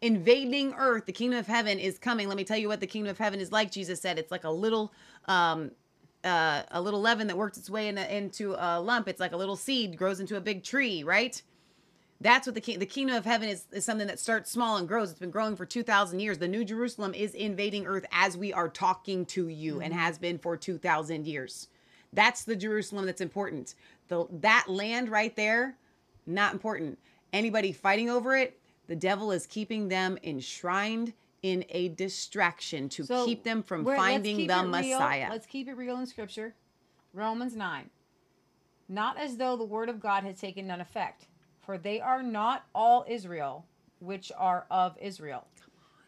invading 0.02 0.74
earth. 0.78 1.06
The 1.06 1.12
kingdom 1.12 1.40
of 1.40 1.48
heaven 1.48 1.78
is 1.80 2.00
coming. 2.00 2.28
Let 2.28 2.38
me 2.38 2.44
tell 2.44 2.58
you 2.58 2.68
what 2.70 2.80
the 2.80 2.88
kingdom 2.88 3.12
of 3.12 3.18
heaven 3.18 3.40
is 3.40 3.52
like. 3.52 3.72
Jesus 3.72 4.00
said 4.00 4.18
it's 4.18 4.32
like 4.32 4.46
a 4.46 4.50
little 4.50 4.94
um 5.28 5.72
uh, 6.24 6.64
a 6.72 6.82
little 6.82 7.02
leaven 7.02 7.28
that 7.28 7.38
works 7.38 7.58
its 7.58 7.70
way 7.70 7.88
in 7.88 7.98
a, 7.98 8.06
into 8.06 8.56
a 8.58 8.80
lump. 8.80 9.08
It's 9.08 9.20
like 9.20 9.32
a 9.32 9.38
little 9.38 9.56
seed 9.56 9.98
grows 9.98 10.20
into 10.20 10.36
a 10.36 10.42
big 10.42 10.64
tree, 10.64 11.04
right? 11.04 11.42
That's 12.20 12.46
what 12.46 12.54
the 12.54 12.62
king, 12.62 12.78
the 12.78 12.86
kingdom 12.86 13.16
of 13.16 13.26
heaven 13.26 13.50
is, 13.50 13.66
is 13.72 13.84
something 13.84 14.08
that 14.08 14.20
starts 14.20 14.52
small 14.52 14.78
and 14.78 14.88
grows. 14.88 15.10
It's 15.10 15.20
been 15.20 15.32
growing 15.32 15.56
for 15.56 15.66
2000 15.66 16.20
years. 16.20 16.38
The 16.38 16.48
new 16.48 16.64
Jerusalem 16.64 17.16
is 17.16 17.34
invading 17.34 17.88
earth 17.88 18.06
as 18.12 18.38
we 18.38 18.54
are 18.54 18.70
talking 18.70 19.26
to 19.28 19.48
you 19.48 19.82
and 19.82 19.94
has 19.94 20.20
been 20.20 20.38
for 20.38 20.56
2000 20.56 21.26
years. 21.26 21.68
That's 22.14 22.44
the 22.44 22.56
Jerusalem 22.56 23.08
that's 23.08 23.22
important. 23.22 23.74
The 24.10 24.28
that 24.42 24.66
land 24.68 25.10
right 25.10 25.36
there 25.36 25.78
not 26.26 26.54
important. 26.54 27.00
Anybody 27.34 27.72
fighting 27.72 28.10
over 28.10 28.36
it, 28.36 28.60
the 28.88 28.96
devil 28.96 29.32
is 29.32 29.46
keeping 29.46 29.88
them 29.88 30.18
enshrined 30.24 31.14
in 31.42 31.66
a 31.70 31.90
distraction 31.90 32.88
to 32.90 33.06
So, 33.06 33.26
keep 33.26 33.44
them 33.44 33.64
from 33.64 33.86
finding 33.86 34.38
the 34.38 34.44
it 34.44 34.48
real. 34.48 34.68
Messiah. 34.68 35.28
Let's 35.30 35.48
keep 35.48 35.68
it 35.68 35.74
real 35.74 35.98
in 35.98 36.06
Scripture. 36.06 36.56
Romans 37.14 37.56
9. 37.56 37.90
Not 38.88 39.18
as 39.18 39.38
though 39.38 39.56
the 39.56 39.64
word 39.64 39.90
of 39.90 40.00
God 40.00 40.24
had 40.24 40.38
taken 40.38 40.68
none 40.68 40.82
effect, 40.82 41.28
for 41.62 41.78
they 41.78 42.00
are 42.00 42.22
not 42.22 42.66
all 42.76 43.06
Israel, 43.08 43.66
which 44.00 44.32
are 44.38 44.66
of 44.70 44.98
Israel. 45.02 45.48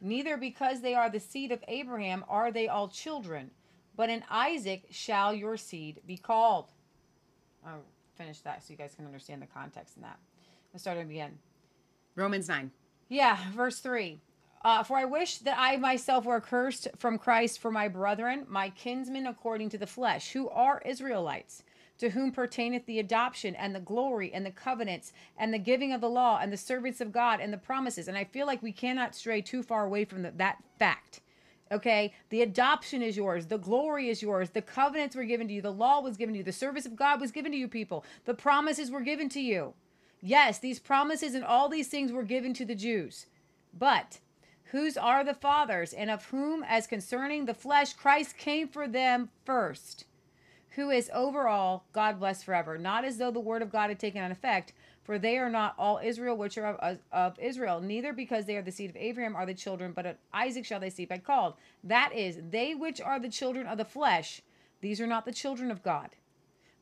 Neither 0.01 0.38
because 0.38 0.81
they 0.81 0.93
are 0.93 1.09
the 1.09 1.19
seed 1.19 1.51
of 1.51 1.63
Abraham 1.67 2.25
are 2.27 2.51
they 2.51 2.67
all 2.67 2.89
children, 2.89 3.51
but 3.95 4.09
in 4.09 4.23
Isaac 4.29 4.84
shall 4.91 5.34
your 5.34 5.55
seed 5.55 6.01
be 6.05 6.17
called. 6.17 6.71
I'll 7.65 7.86
finish 8.15 8.39
that 8.41 8.63
so 8.63 8.71
you 8.71 8.77
guys 8.77 8.93
can 8.95 9.05
understand 9.05 9.41
the 9.41 9.47
context 9.47 9.95
in 9.95 10.03
that. 10.03 10.19
Let's 10.73 10.84
start 10.84 10.97
again. 10.97 11.39
Romans 12.15 12.49
9. 12.49 12.71
Yeah, 13.07 13.38
verse 13.53 13.79
3. 13.79 14.19
Uh, 14.64 14.82
for 14.82 14.97
I 14.97 15.03
wish 15.03 15.39
that 15.39 15.57
I 15.59 15.76
myself 15.76 16.24
were 16.24 16.39
cursed 16.39 16.88
from 16.97 17.18
Christ 17.18 17.59
for 17.59 17.70
my 17.70 17.89
brethren, 17.89 18.45
my 18.47 18.70
kinsmen 18.70 19.28
according 19.28 19.70
to 19.70 19.78
the 19.78 19.88
flesh, 19.88 20.32
who 20.32 20.47
are 20.49 20.82
Israelites, 20.86 21.64
to 21.97 22.11
whom 22.11 22.32
pertaineth 22.32 22.86
the 22.86 22.99
adoption 22.99 23.55
and 23.55 23.76
the 23.76 23.82
glory 23.82 24.34
and 24.34 24.45
the 24.45 24.51
covenants 24.51 25.11
and 25.38 25.53
the 25.53 25.59
giving 25.59 25.91
of 25.91 25.99
the 25.99 26.09
law 26.09 26.39
and 26.41 26.51
the 26.51 26.57
servants 26.57 27.01
of 27.01 27.11
God 27.11 27.41
and 27.41 27.51
the 27.51 27.57
promises. 27.57 28.07
And 28.07 28.18
I 28.18 28.24
feel 28.24 28.47
like 28.47 28.64
we 28.64 28.72
cannot 28.72 29.16
stray 29.16 29.41
too 29.41 29.64
far 29.64 29.86
away 29.86 30.05
from 30.05 30.22
the, 30.22 30.32
that 30.38 30.64
fact. 30.80 31.20
Okay, 31.72 32.14
the 32.30 32.41
adoption 32.41 33.01
is 33.01 33.18
yours, 33.18 33.47
the 33.47 33.57
glory 33.57 34.09
is 34.09 34.22
yours, 34.22 34.51
the 34.51 34.61
covenants 34.61 35.16
were 35.16 35.24
given 35.24 35.47
to 35.47 35.53
you, 35.53 35.61
the 35.61 35.72
law 35.72 36.01
was 36.01 36.18
given 36.18 36.34
to 36.34 36.38
you, 36.38 36.43
the 36.43 36.51
service 36.51 36.86
of 36.86 36.95
God 36.95 37.20
was 37.20 37.32
given 37.32 37.51
to 37.51 37.57
you, 37.57 37.68
people, 37.68 38.05
the 38.26 38.34
promises 38.34 38.91
were 38.91 39.01
given 39.01 39.28
to 39.30 39.41
you. 39.41 39.74
Yes, 40.22 40.59
these 40.59 40.80
promises 40.80 41.34
and 41.34 41.43
all 41.43 41.70
these 41.70 41.88
things 41.88 42.11
were 42.11 42.24
given 42.24 42.53
to 42.53 42.66
the 42.66 42.76
Jews. 42.76 43.26
But 43.78 44.20
whose 44.74 44.97
are 44.97 45.24
the 45.24 45.36
fathers, 45.36 45.93
and 45.93 46.09
of 46.09 46.26
whom, 46.26 46.63
as 46.67 46.88
concerning 46.88 47.45
the 47.45 47.53
flesh, 47.53 47.93
Christ 47.93 48.38
came 48.38 48.67
for 48.67 48.88
them 48.88 49.30
first? 49.45 50.05
Who 50.71 50.89
is 50.89 51.11
over 51.13 51.47
all, 51.47 51.86
God 51.93 52.19
bless 52.19 52.41
forever, 52.41 52.80
not 52.80 53.05
as 53.05 53.17
though 53.17 53.30
the 53.30 53.39
word 53.39 53.61
of 53.61 53.71
God 53.71 53.89
had 53.89 53.99
taken 53.99 54.24
on 54.24 54.32
effect, 54.32 54.74
for 55.03 55.19
they 55.19 55.38
are 55.38 55.49
not 55.49 55.76
all 55.78 56.01
Israel 56.03 56.36
which 56.36 56.57
are 56.57 56.74
of, 56.74 56.97
of 57.11 57.38
Israel, 57.39 57.82
neither 57.82 58.13
because 58.13 58.45
they 58.45 58.57
are 58.57 58.63
the 58.63 58.71
seed 58.71 58.89
of 58.89 58.97
Abraham 58.97 59.36
are 59.36 59.45
the 59.45 59.53
children, 59.53 59.91
but 59.91 60.07
of 60.07 60.15
Isaac 60.34 60.65
shall 60.65 60.80
they 60.80 60.89
seed 60.89 61.09
be 61.09 61.19
called. 61.19 61.53
That 61.84 62.11
is, 62.15 62.39
they 62.49 62.74
which 62.74 62.99
are 62.99 63.19
the 63.19 63.30
children 63.30 63.67
of 63.67 63.78
the 63.78 63.86
flesh, 63.86 64.41
these 64.82 64.99
are 64.99 65.05
not 65.05 65.26
the 65.26 65.32
children 65.32 65.69
of 65.69 65.84
God. 65.84 66.09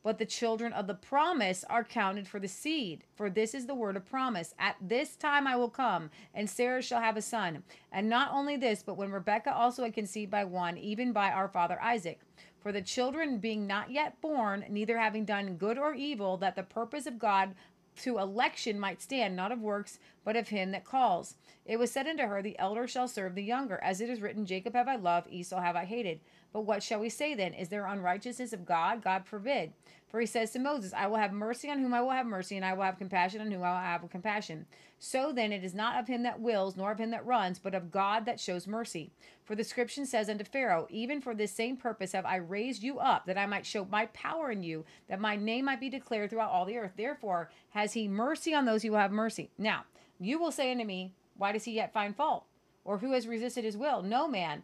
But 0.04 0.18
the 0.18 0.26
children 0.26 0.74
of 0.74 0.88
the 0.88 0.95
promise 0.95 1.64
are 1.70 1.84
counted 1.84 2.28
for 2.28 2.39
the 2.39 2.47
seed. 2.47 3.04
For 3.16 3.30
this 3.30 3.54
is 3.54 3.68
the 3.68 3.76
word 3.76 3.95
of 3.95 4.10
promise. 4.10 4.56
At 4.58 4.76
this 4.82 5.16
time 5.16 5.45
I 5.45 5.56
will 5.56 5.70
come, 5.70 6.10
and 6.34 6.49
Sarah 6.49 6.82
shall 6.82 7.02
have 7.02 7.18
a 7.18 7.22
son. 7.22 7.64
And 7.91 8.10
not 8.10 8.32
only 8.32 8.58
this, 8.58 8.82
but 8.82 8.97
when 8.97 9.12
Rebekah 9.12 9.56
also 9.56 9.84
had 9.84 9.93
conceived 9.93 10.32
by 10.32 10.43
one, 10.43 10.78
even 10.78 11.12
by 11.12 11.32
our 11.32 11.47
father 11.47 11.80
Isaac. 11.82 12.20
For 12.60 12.72
the 12.72 12.82
children 12.82 13.39
being 13.39 13.68
not 13.68 13.91
yet 13.91 14.22
born, 14.22 14.66
neither 14.70 14.97
having 14.97 15.26
done 15.26 15.58
good 15.58 15.78
or 15.78 15.93
evil, 15.93 16.38
that 16.38 16.56
the 16.56 16.64
purpose 16.64 17.06
of 17.06 17.20
God 17.20 17.56
to 17.97 18.20
election 18.20 18.80
might 18.80 19.02
stand, 19.02 19.36
not 19.36 19.52
of 19.52 19.62
works, 19.62 19.99
but 20.24 20.36
of 20.36 20.49
him 20.49 20.72
that 20.72 20.86
calls. 20.86 21.36
It 21.66 21.78
was 21.78 21.91
said 21.91 22.08
unto 22.08 22.24
her, 22.24 22.41
The 22.41 22.58
elder 22.58 22.88
shall 22.88 23.08
serve 23.08 23.36
the 23.36 23.43
younger. 23.43 23.80
As 23.84 24.02
it 24.02 24.10
is 24.10 24.22
written, 24.22 24.45
Jacob 24.45 24.74
have 24.74 24.88
I 24.88 24.95
loved, 24.95 25.32
Esau 25.32 25.60
have 25.60 25.76
I 25.76 25.86
hated. 25.86 26.22
But 26.54 26.62
what 26.62 26.84
shall 26.84 26.99
we 26.99 27.10
say 27.10 27.34
then? 27.34 27.54
Is 27.54 27.70
there 27.70 27.86
unrighteousness 27.86 28.54
of 28.54 28.66
God? 28.66 29.04
God 29.04 29.26
forbid. 29.26 29.74
For 30.10 30.20
he 30.20 30.26
says 30.26 30.52
to 30.52 30.60
Moses, 30.60 30.93
I 30.93 31.08
will 31.08 31.16
have 31.16 31.32
mercy 31.32 31.70
on 31.70 31.80
whom 31.80 31.93
I 31.93 32.02
will 32.02 32.10
have 32.10 32.26
mercy, 32.26 32.58
and 32.58 32.66
I 32.66 32.74
will 32.74 32.84
have 32.84 32.97
compassion 32.97 33.39
on 33.39 33.49
whom 33.49 33.64
I 33.64 33.72
will 33.72 33.80
have 33.80 34.10
compassion. 34.10 34.66
So 34.99 35.32
then 35.32 35.54
it 35.54 35.64
is 35.64 35.74
not 35.74 35.97
of 35.97 36.08
him 36.08 36.24
that 36.24 36.41
wills, 36.41 36.76
nor 36.76 36.91
of 36.91 36.99
him 36.99 37.12
that 37.12 37.26
runs, 37.26 37.60
but 37.60 37.74
of 37.74 37.91
God 37.91 38.26
that 38.26 38.39
shows 38.39 38.68
mercy. 38.68 39.12
For 39.45 39.56
the 39.56 39.64
scripture 39.64 40.06
says 40.06 40.30
unto 40.30 40.43
Pharaoh, 40.43 40.86
Even 40.89 41.22
for 41.22 41.34
this 41.34 41.54
same 41.54 41.78
purpose 41.78 42.12
have 42.12 42.26
I 42.26 42.36
raised 42.36 42.84
you 42.84 42.99
up, 42.99 43.26
that 43.26 43.38
I 43.38 43.45
might 43.45 43.66
show 43.66 43.86
my 43.86 44.08
power 44.08 44.52
in 44.52 44.64
you, 44.64 44.84
that 45.08 45.22
my 45.22 45.38
name 45.38 45.66
might 45.66 45.80
be 45.80 45.89
declared 45.89 46.30
throughout 46.30 46.52
all 46.52 46.66
the 46.66 46.78
earth. 46.78 46.91
Therefore 46.97 47.49
has 47.70 47.93
he 47.93 48.10
mercy 48.10 48.54
on 48.54 48.66
those 48.66 48.84
who 48.84 48.91
will 48.91 48.97
have 48.97 49.12
mercy. 49.12 49.49
Now, 49.58 49.86
you 50.20 50.38
will 50.38 50.52
say 50.52 50.72
unto 50.72 50.84
me, 50.84 51.14
Why 51.38 51.54
does 51.54 51.64
he 51.64 51.72
yet 51.72 51.93
find 51.93 52.16
fault? 52.16 52.43
Or 52.84 52.97
who 52.97 53.14
has 53.14 53.28
resisted 53.28 53.64
his 53.64 53.78
will? 53.78 54.02
No 54.02 54.28
man. 54.28 54.64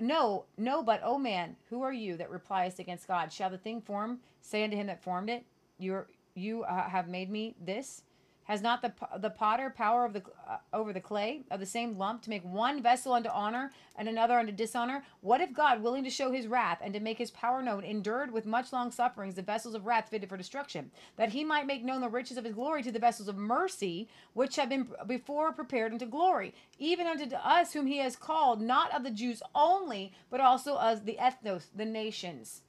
No, 0.00 0.44
no, 0.56 0.82
but, 0.82 1.00
O 1.02 1.18
man, 1.18 1.56
who 1.70 1.82
are 1.82 1.92
you 1.92 2.16
that 2.16 2.30
repliest 2.30 2.78
against 2.78 3.08
God? 3.08 3.32
Shall 3.32 3.50
the 3.50 3.58
thing 3.58 3.80
form 3.80 4.20
say 4.40 4.64
unto 4.64 4.76
him 4.76 4.86
that 4.86 5.02
formed 5.02 5.30
it, 5.30 5.44
You, 5.78 6.04
you 6.34 6.62
uh, 6.64 6.88
have 6.88 7.08
made 7.08 7.30
me 7.30 7.54
this? 7.60 8.02
Has 8.48 8.62
not 8.62 8.80
the 8.80 8.94
the 9.18 9.28
potter 9.28 9.68
power 9.68 10.06
of 10.06 10.14
the 10.14 10.22
uh, 10.48 10.56
over 10.72 10.94
the 10.94 11.02
clay 11.02 11.42
of 11.50 11.60
the 11.60 11.66
same 11.66 11.98
lump 11.98 12.22
to 12.22 12.30
make 12.30 12.42
one 12.42 12.82
vessel 12.82 13.12
unto 13.12 13.28
honor 13.28 13.72
and 13.94 14.08
another 14.08 14.38
unto 14.38 14.52
dishonor? 14.52 15.04
What 15.20 15.42
if 15.42 15.52
God, 15.52 15.82
willing 15.82 16.02
to 16.04 16.10
show 16.10 16.32
His 16.32 16.46
wrath 16.46 16.78
and 16.80 16.94
to 16.94 17.00
make 17.00 17.18
His 17.18 17.30
power 17.30 17.60
known, 17.60 17.84
endured 17.84 18.32
with 18.32 18.46
much 18.46 18.72
long 18.72 18.90
sufferings 18.90 19.34
the 19.34 19.42
vessels 19.42 19.74
of 19.74 19.84
wrath 19.84 20.08
fitted 20.08 20.30
for 20.30 20.38
destruction, 20.38 20.90
that 21.16 21.28
He 21.28 21.44
might 21.44 21.66
make 21.66 21.84
known 21.84 22.00
the 22.00 22.08
riches 22.08 22.38
of 22.38 22.44
His 22.44 22.54
glory 22.54 22.82
to 22.84 22.90
the 22.90 22.98
vessels 22.98 23.28
of 23.28 23.36
mercy, 23.36 24.08
which 24.32 24.56
have 24.56 24.70
been 24.70 24.88
before 25.06 25.52
prepared 25.52 25.92
unto 25.92 26.06
glory, 26.06 26.54
even 26.78 27.06
unto 27.06 27.36
us 27.36 27.74
whom 27.74 27.86
He 27.86 27.98
has 27.98 28.16
called, 28.16 28.62
not 28.62 28.94
of 28.94 29.04
the 29.04 29.10
Jews 29.10 29.42
only, 29.54 30.14
but 30.30 30.40
also 30.40 30.78
of 30.78 31.04
the 31.04 31.18
ethnos, 31.20 31.66
the 31.76 31.84
nations. 31.84 32.62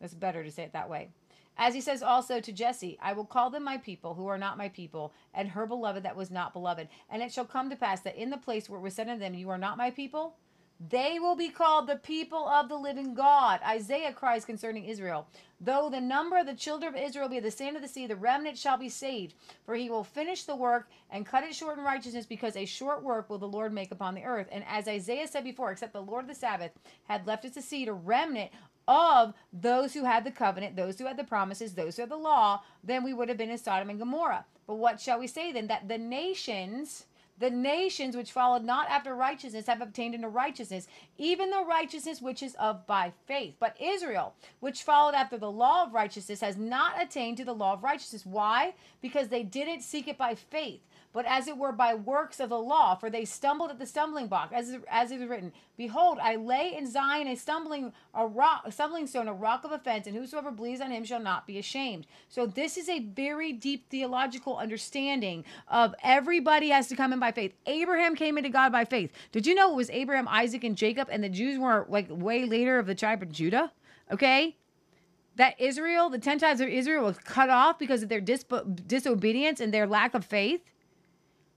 That's 0.00 0.14
better 0.14 0.42
to 0.42 0.50
say 0.50 0.64
it 0.64 0.72
that 0.72 0.90
way. 0.90 1.10
As 1.56 1.74
he 1.74 1.80
says 1.80 2.02
also 2.02 2.40
to 2.40 2.52
Jesse, 2.52 2.98
I 3.02 3.12
will 3.12 3.26
call 3.26 3.50
them 3.50 3.64
my 3.64 3.78
people 3.78 4.14
who 4.14 4.26
are 4.28 4.38
not 4.38 4.58
my 4.58 4.68
people, 4.68 5.12
and 5.34 5.48
her 5.50 5.66
beloved 5.66 6.04
that 6.04 6.16
was 6.16 6.30
not 6.30 6.52
beloved. 6.52 6.88
And 7.10 7.22
it 7.22 7.32
shall 7.32 7.44
come 7.44 7.70
to 7.70 7.76
pass 7.76 8.00
that 8.02 8.16
in 8.16 8.30
the 8.30 8.36
place 8.38 8.68
where 8.68 8.78
it 8.80 8.82
was 8.82 8.94
said 8.94 9.08
unto 9.08 9.20
them, 9.20 9.34
You 9.34 9.50
are 9.50 9.58
not 9.58 9.78
my 9.78 9.90
people, 9.90 10.36
They 10.90 11.18
will 11.20 11.36
be 11.36 11.50
called 11.50 11.86
the 11.88 11.96
people 11.96 12.48
of 12.48 12.68
the 12.68 12.76
living 12.76 13.14
God. 13.14 13.60
Isaiah 13.66 14.12
cries 14.12 14.44
concerning 14.44 14.84
Israel. 14.86 15.28
Though 15.60 15.88
the 15.90 16.00
number 16.00 16.38
of 16.38 16.46
the 16.46 16.54
children 16.54 16.94
of 16.94 17.00
Israel 17.00 17.28
be 17.28 17.40
the 17.40 17.50
sand 17.52 17.76
of 17.76 17.82
the 17.82 17.88
sea, 17.88 18.06
the 18.08 18.16
remnant 18.16 18.58
shall 18.58 18.78
be 18.78 18.88
saved. 18.88 19.34
For 19.64 19.76
he 19.76 19.90
will 19.90 20.04
finish 20.04 20.44
the 20.44 20.56
work 20.56 20.88
and 21.10 21.26
cut 21.26 21.44
it 21.44 21.54
short 21.54 21.78
in 21.78 21.84
righteousness, 21.84 22.26
because 22.26 22.56
a 22.56 22.64
short 22.64 23.02
work 23.04 23.30
will 23.30 23.38
the 23.38 23.48
Lord 23.48 23.72
make 23.72 23.92
upon 23.92 24.14
the 24.14 24.24
earth. 24.24 24.48
And 24.52 24.64
as 24.68 24.88
Isaiah 24.88 25.28
said 25.28 25.44
before, 25.44 25.70
except 25.70 25.92
the 25.92 26.02
Lord 26.02 26.24
of 26.24 26.28
the 26.28 26.34
Sabbath 26.34 26.72
had 27.04 27.26
left 27.26 27.44
us 27.44 27.56
a 27.56 27.62
seed, 27.62 27.88
a 27.88 27.92
remnant 27.92 28.50
of 28.88 29.34
those 29.52 29.94
who 29.94 30.04
had 30.04 30.24
the 30.24 30.30
covenant, 30.30 30.76
those 30.76 30.98
who 30.98 31.06
had 31.06 31.16
the 31.16 31.24
promises, 31.24 31.74
those 31.74 31.96
who 31.96 32.02
had 32.02 32.10
the 32.10 32.16
law, 32.16 32.62
then 32.82 33.04
we 33.04 33.12
would 33.12 33.28
have 33.28 33.38
been 33.38 33.50
in 33.50 33.58
Sodom 33.58 33.90
and 33.90 33.98
Gomorrah. 33.98 34.44
But 34.66 34.76
what 34.76 35.00
shall 35.00 35.18
we 35.18 35.26
say 35.26 35.52
then? 35.52 35.66
That 35.66 35.88
the 35.88 35.98
nations 35.98 37.06
the 37.38 37.50
nations 37.50 38.16
which 38.16 38.30
followed 38.30 38.62
not 38.62 38.88
after 38.88 39.14
righteousness 39.16 39.66
have 39.66 39.80
obtained 39.80 40.14
into 40.14 40.28
righteousness, 40.28 40.86
even 41.18 41.50
the 41.50 41.64
righteousness 41.64 42.22
which 42.22 42.42
is 42.42 42.54
of 42.54 42.86
by 42.86 43.12
faith. 43.26 43.56
But 43.58 43.76
Israel, 43.80 44.34
which 44.60 44.84
followed 44.84 45.14
after 45.14 45.36
the 45.38 45.50
law 45.50 45.84
of 45.84 45.92
righteousness, 45.92 46.40
has 46.40 46.56
not 46.56 47.02
attained 47.02 47.38
to 47.38 47.44
the 47.44 47.54
law 47.54 47.72
of 47.72 47.82
righteousness. 47.82 48.24
Why? 48.24 48.74
Because 49.00 49.28
they 49.28 49.42
didn't 49.42 49.82
seek 49.82 50.06
it 50.06 50.16
by 50.16 50.36
faith, 50.36 50.82
but 51.12 51.26
as 51.26 51.46
it 51.46 51.56
were 51.56 51.72
by 51.72 51.94
works 51.94 52.40
of 52.40 52.48
the 52.48 52.58
law, 52.58 52.94
for 52.94 53.10
they 53.10 53.24
stumbled 53.24 53.70
at 53.70 53.78
the 53.78 53.86
stumbling 53.86 54.28
block, 54.28 54.50
as 54.52 54.76
as 54.90 55.10
it 55.10 55.20
is 55.20 55.28
written, 55.28 55.52
Behold, 55.76 56.18
I 56.20 56.36
lay 56.36 56.74
in 56.74 56.90
Zion 56.90 57.28
a 57.28 57.36
stumbling 57.36 57.92
a 58.14 58.26
rock, 58.26 58.62
a 58.64 58.72
stumbling 58.72 59.06
stone, 59.06 59.28
a 59.28 59.32
rock 59.32 59.64
of 59.64 59.72
offense, 59.72 60.06
and 60.06 60.16
whosoever 60.16 60.50
believes 60.50 60.80
on 60.80 60.90
him 60.90 61.04
shall 61.04 61.20
not 61.20 61.46
be 61.46 61.58
ashamed. 61.58 62.06
So 62.28 62.46
this 62.46 62.76
is 62.76 62.88
a 62.88 63.00
very 63.00 63.52
deep 63.52 63.88
theological 63.90 64.56
understanding 64.56 65.44
of 65.68 65.94
everybody 66.02 66.70
has 66.70 66.88
to 66.88 66.96
come 66.96 67.12
in 67.12 67.18
by 67.18 67.32
faith. 67.32 67.52
Abraham 67.66 68.14
came 68.14 68.38
into 68.38 68.50
God 68.50 68.72
by 68.72 68.84
faith. 68.84 69.12
Did 69.32 69.46
you 69.46 69.54
know 69.54 69.72
it 69.72 69.76
was 69.76 69.90
Abraham, 69.90 70.28
Isaac, 70.28 70.64
and 70.64 70.76
Jacob, 70.76 71.08
and 71.10 71.22
the 71.22 71.28
Jews 71.28 71.58
were 71.58 71.86
like 71.88 72.06
way 72.10 72.46
later 72.46 72.78
of 72.78 72.86
the 72.86 72.94
tribe 72.94 73.22
of 73.22 73.30
Judah? 73.30 73.72
Okay, 74.10 74.56
that 75.36 75.58
Israel, 75.60 76.10
the 76.10 76.18
10 76.18 76.38
tribes 76.38 76.60
of 76.60 76.68
Israel, 76.68 77.04
was 77.04 77.18
cut 77.18 77.50
off 77.50 77.78
because 77.78 78.02
of 78.02 78.08
their 78.08 78.20
dis- 78.20 78.44
disobedience 78.86 79.60
and 79.60 79.72
their 79.72 79.86
lack 79.86 80.14
of 80.14 80.24
faith 80.24 80.60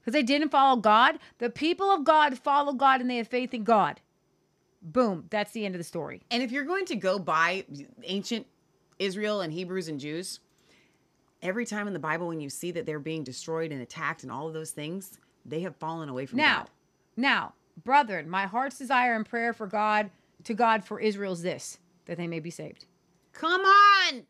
because 0.05 0.13
they 0.13 0.23
didn't 0.23 0.49
follow 0.49 0.79
God. 0.79 1.17
The 1.39 1.49
people 1.49 1.89
of 1.89 2.03
God 2.03 2.37
follow 2.37 2.73
God 2.73 3.01
and 3.01 3.09
they 3.09 3.17
have 3.17 3.27
faith 3.27 3.55
in 3.55 3.63
God. 3.63 4.01
Boom. 4.83 5.25
That's 5.31 5.51
the 5.51 5.65
end 5.65 5.73
of 5.73 5.79
the 5.79 5.83
story. 5.83 6.21
And 6.29 6.43
if 6.43 6.51
you're 6.51 6.63
going 6.63 6.85
to 6.85 6.95
go 6.95 7.17
by 7.17 7.65
ancient 8.03 8.45
Israel 8.99 9.41
and 9.41 9.51
Hebrews 9.51 9.87
and 9.87 9.99
Jews, 9.99 10.41
every 11.41 11.65
time 11.65 11.87
in 11.87 11.93
the 11.93 11.99
Bible 11.99 12.27
when 12.27 12.39
you 12.39 12.51
see 12.51 12.71
that 12.71 12.85
they're 12.85 12.99
being 12.99 13.23
destroyed 13.23 13.71
and 13.71 13.81
attacked 13.81 14.21
and 14.21 14.31
all 14.31 14.47
of 14.47 14.53
those 14.53 14.69
things, 14.69 15.17
they 15.43 15.61
have 15.61 15.75
fallen 15.77 16.07
away 16.07 16.27
from 16.27 16.37
Now, 16.37 16.57
God. 16.59 16.69
now, 17.17 17.53
brethren, 17.83 18.29
my 18.29 18.45
heart's 18.45 18.77
desire 18.77 19.15
and 19.15 19.25
prayer 19.25 19.53
for 19.53 19.65
God, 19.65 20.11
to 20.43 20.53
God 20.53 20.85
for 20.85 20.99
Israel 20.99 21.33
is 21.33 21.41
this, 21.41 21.79
that 22.05 22.17
they 22.17 22.27
may 22.27 22.39
be 22.39 22.51
saved. 22.51 22.85
Come 23.33 23.61
on. 23.61 24.23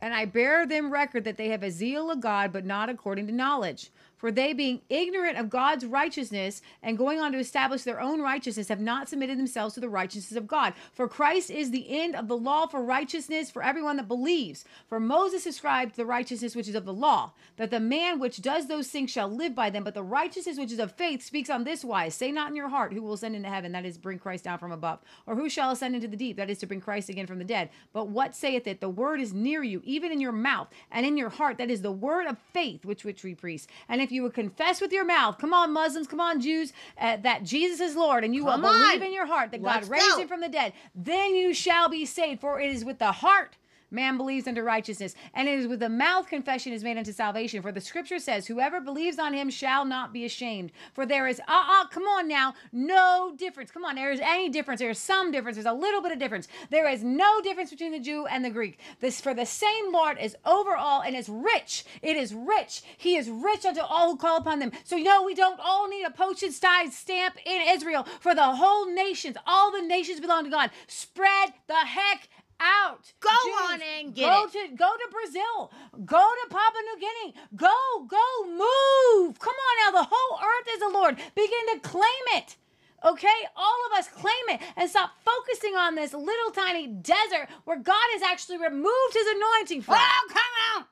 And 0.00 0.12
I 0.12 0.26
bear 0.26 0.66
them 0.66 0.92
record 0.92 1.24
that 1.24 1.38
they 1.38 1.48
have 1.48 1.62
a 1.62 1.70
zeal 1.70 2.10
of 2.10 2.20
God, 2.20 2.52
but 2.52 2.66
not 2.66 2.90
according 2.90 3.26
to 3.26 3.32
knowledge. 3.32 3.90
For 4.16 4.30
they, 4.30 4.52
being 4.52 4.82
ignorant 4.88 5.38
of 5.38 5.50
God's 5.50 5.84
righteousness 5.84 6.62
and 6.82 6.98
going 6.98 7.20
on 7.20 7.32
to 7.32 7.38
establish 7.38 7.82
their 7.82 8.00
own 8.00 8.20
righteousness, 8.20 8.68
have 8.68 8.80
not 8.80 9.08
submitted 9.08 9.38
themselves 9.38 9.74
to 9.74 9.80
the 9.80 9.88
righteousness 9.88 10.36
of 10.36 10.46
God. 10.46 10.74
For 10.92 11.08
Christ 11.08 11.50
is 11.50 11.70
the 11.70 11.88
end 11.90 12.14
of 12.14 12.28
the 12.28 12.36
law 12.36 12.66
for 12.66 12.82
righteousness 12.82 13.50
for 13.50 13.62
everyone 13.62 13.96
that 13.96 14.08
believes. 14.08 14.64
For 14.88 15.00
Moses 15.00 15.46
ascribed 15.46 15.96
the 15.96 16.06
righteousness 16.06 16.56
which 16.56 16.68
is 16.68 16.74
of 16.74 16.84
the 16.84 16.92
law, 16.92 17.32
that 17.56 17.70
the 17.70 17.80
man 17.80 18.18
which 18.18 18.40
does 18.40 18.66
those 18.66 18.88
things 18.88 19.10
shall 19.10 19.28
live 19.28 19.54
by 19.54 19.70
them. 19.70 19.84
But 19.84 19.94
the 19.94 20.02
righteousness 20.02 20.58
which 20.58 20.72
is 20.72 20.78
of 20.78 20.92
faith 20.92 21.22
speaks 21.22 21.50
on 21.50 21.64
this 21.64 21.84
wise 21.84 22.14
Say 22.14 22.30
not 22.30 22.50
in 22.50 22.56
your 22.56 22.68
heart, 22.68 22.92
who 22.92 23.02
will 23.02 23.14
ascend 23.14 23.36
into 23.36 23.48
heaven, 23.48 23.72
that 23.72 23.84
is, 23.84 23.98
bring 23.98 24.18
Christ 24.18 24.44
down 24.44 24.58
from 24.58 24.72
above, 24.72 25.00
or 25.26 25.34
who 25.34 25.48
shall 25.48 25.70
ascend 25.70 25.94
into 25.94 26.08
the 26.08 26.16
deep, 26.16 26.36
that 26.36 26.50
is, 26.50 26.58
to 26.58 26.66
bring 26.66 26.80
Christ 26.80 27.08
again 27.08 27.26
from 27.26 27.38
the 27.38 27.44
dead. 27.44 27.70
But 27.92 28.08
what 28.08 28.34
saith 28.34 28.66
it? 28.66 28.80
The 28.80 28.88
word 28.88 29.20
is 29.20 29.32
near 29.32 29.62
you, 29.62 29.82
even 29.84 30.12
in 30.12 30.20
your 30.20 30.32
mouth 30.32 30.68
and 30.90 31.04
in 31.04 31.16
your 31.16 31.30
heart. 31.30 31.58
That 31.58 31.70
is 31.70 31.82
the 31.82 31.92
word 31.92 32.26
of 32.26 32.38
faith 32.52 32.84
which 32.84 33.04
which 33.04 33.24
we 33.24 33.34
preach. 33.34 33.64
And 33.88 34.00
if 34.04 34.12
you 34.12 34.22
would 34.22 34.34
confess 34.34 34.80
with 34.80 34.92
your 34.92 35.04
mouth, 35.04 35.38
come 35.38 35.52
on, 35.52 35.72
Muslims, 35.72 36.06
come 36.06 36.20
on, 36.20 36.40
Jews, 36.40 36.72
uh, 37.00 37.16
that 37.18 37.42
Jesus 37.42 37.80
is 37.80 37.96
Lord, 37.96 38.22
and 38.22 38.34
you 38.34 38.44
Come 38.44 38.62
will 38.62 38.70
believe 38.70 39.02
in 39.02 39.12
your 39.12 39.26
heart 39.26 39.50
that 39.50 39.60
Let's 39.62 39.88
God 39.88 39.92
raised 39.92 40.10
go. 40.10 40.20
him 40.20 40.28
from 40.28 40.40
the 40.40 40.48
dead, 40.48 40.72
then 40.94 41.34
you 41.34 41.52
shall 41.52 41.88
be 41.88 42.04
saved. 42.04 42.40
For 42.40 42.60
it 42.60 42.70
is 42.70 42.84
with 42.84 42.98
the 42.98 43.12
heart 43.12 43.56
man 43.94 44.16
believes 44.16 44.46
unto 44.46 44.62
righteousness, 44.62 45.14
and 45.32 45.48
it 45.48 45.58
is 45.58 45.66
with 45.66 45.80
the 45.80 45.88
mouth 45.88 46.28
confession 46.28 46.72
is 46.72 46.84
made 46.84 46.98
unto 46.98 47.12
salvation. 47.12 47.62
For 47.62 47.72
the 47.72 47.80
scripture 47.80 48.18
says, 48.18 48.46
Whoever 48.46 48.80
believes 48.80 49.18
on 49.18 49.32
him 49.32 49.50
shall 49.50 49.84
not 49.84 50.12
be 50.12 50.24
ashamed. 50.24 50.72
For 50.92 51.06
there 51.06 51.26
is, 51.26 51.40
uh 51.48 51.64
uh, 51.66 51.86
come 51.88 52.04
on 52.04 52.28
now, 52.28 52.54
no 52.72 53.34
difference. 53.36 53.70
Come 53.70 53.84
on, 53.84 53.94
there 53.94 54.12
is 54.12 54.20
any 54.20 54.48
difference. 54.48 54.80
There 54.80 54.90
is 54.90 54.98
some 54.98 55.30
difference. 55.30 55.56
There's 55.56 55.66
a 55.66 55.72
little 55.72 56.02
bit 56.02 56.12
of 56.12 56.18
difference. 56.18 56.48
There 56.70 56.88
is 56.88 57.02
no 57.02 57.40
difference 57.40 57.70
between 57.70 57.92
the 57.92 58.00
Jew 58.00 58.26
and 58.26 58.44
the 58.44 58.50
Greek. 58.50 58.78
This 59.00 59.20
for 59.20 59.34
the 59.34 59.46
same 59.46 59.92
Lord 59.92 60.18
is 60.20 60.36
over 60.44 60.76
all 60.76 61.02
and 61.02 61.16
is 61.16 61.28
rich. 61.28 61.84
It 62.02 62.16
is 62.16 62.34
rich. 62.34 62.82
He 62.96 63.16
is 63.16 63.30
rich 63.30 63.64
unto 63.64 63.80
all 63.80 64.10
who 64.10 64.16
call 64.16 64.38
upon 64.38 64.58
them. 64.58 64.72
So 64.84 64.96
you 64.96 65.04
know 65.04 65.22
we 65.22 65.34
don't 65.34 65.60
all 65.62 65.88
need 65.88 66.04
a 66.04 66.10
postage 66.10 66.52
stamp 66.52 67.36
in 67.44 67.62
Israel 67.68 68.06
for 68.20 68.34
the 68.34 68.42
whole 68.42 68.92
nations. 68.92 69.36
All 69.46 69.70
the 69.70 69.82
nations 69.82 70.20
belong 70.20 70.44
to 70.44 70.50
God. 70.50 70.70
Spread 70.86 71.54
the 71.66 71.74
heck 71.74 72.28
out. 72.60 73.12
Go 73.20 73.30
on 73.30 73.80
and 73.82 74.14
get 74.14 74.28
go 74.28 74.44
it. 74.44 74.52
to 74.52 74.76
go 74.76 74.92
to 74.94 75.08
Brazil. 75.10 75.72
Go 76.04 76.22
to 76.22 76.48
Papua 76.50 76.82
New 76.82 77.00
Guinea. 77.00 77.34
Go, 77.56 78.06
go, 78.08 78.44
move. 78.46 79.38
Come 79.38 79.54
on 79.54 79.74
now. 79.84 80.00
The 80.00 80.08
whole 80.10 80.38
earth 80.38 80.68
is 80.72 80.80
the 80.80 80.88
Lord. 80.88 81.16
Begin 81.34 81.74
to 81.74 81.80
claim 81.80 82.24
it. 82.34 82.56
Okay, 83.04 83.28
all 83.54 83.86
of 83.90 83.98
us 83.98 84.08
claim 84.08 84.32
it 84.48 84.60
and 84.76 84.88
stop 84.88 85.10
focusing 85.24 85.76
on 85.76 85.94
this 85.94 86.14
little 86.14 86.50
tiny 86.54 86.86
desert 86.86 87.48
where 87.64 87.78
God 87.78 88.06
has 88.14 88.22
actually 88.22 88.56
removed 88.56 89.12
his 89.12 89.26
anointing 89.26 89.82
from. 89.82 89.96
Oh, 89.98 90.28
come 90.28 90.42
on. 90.76 90.84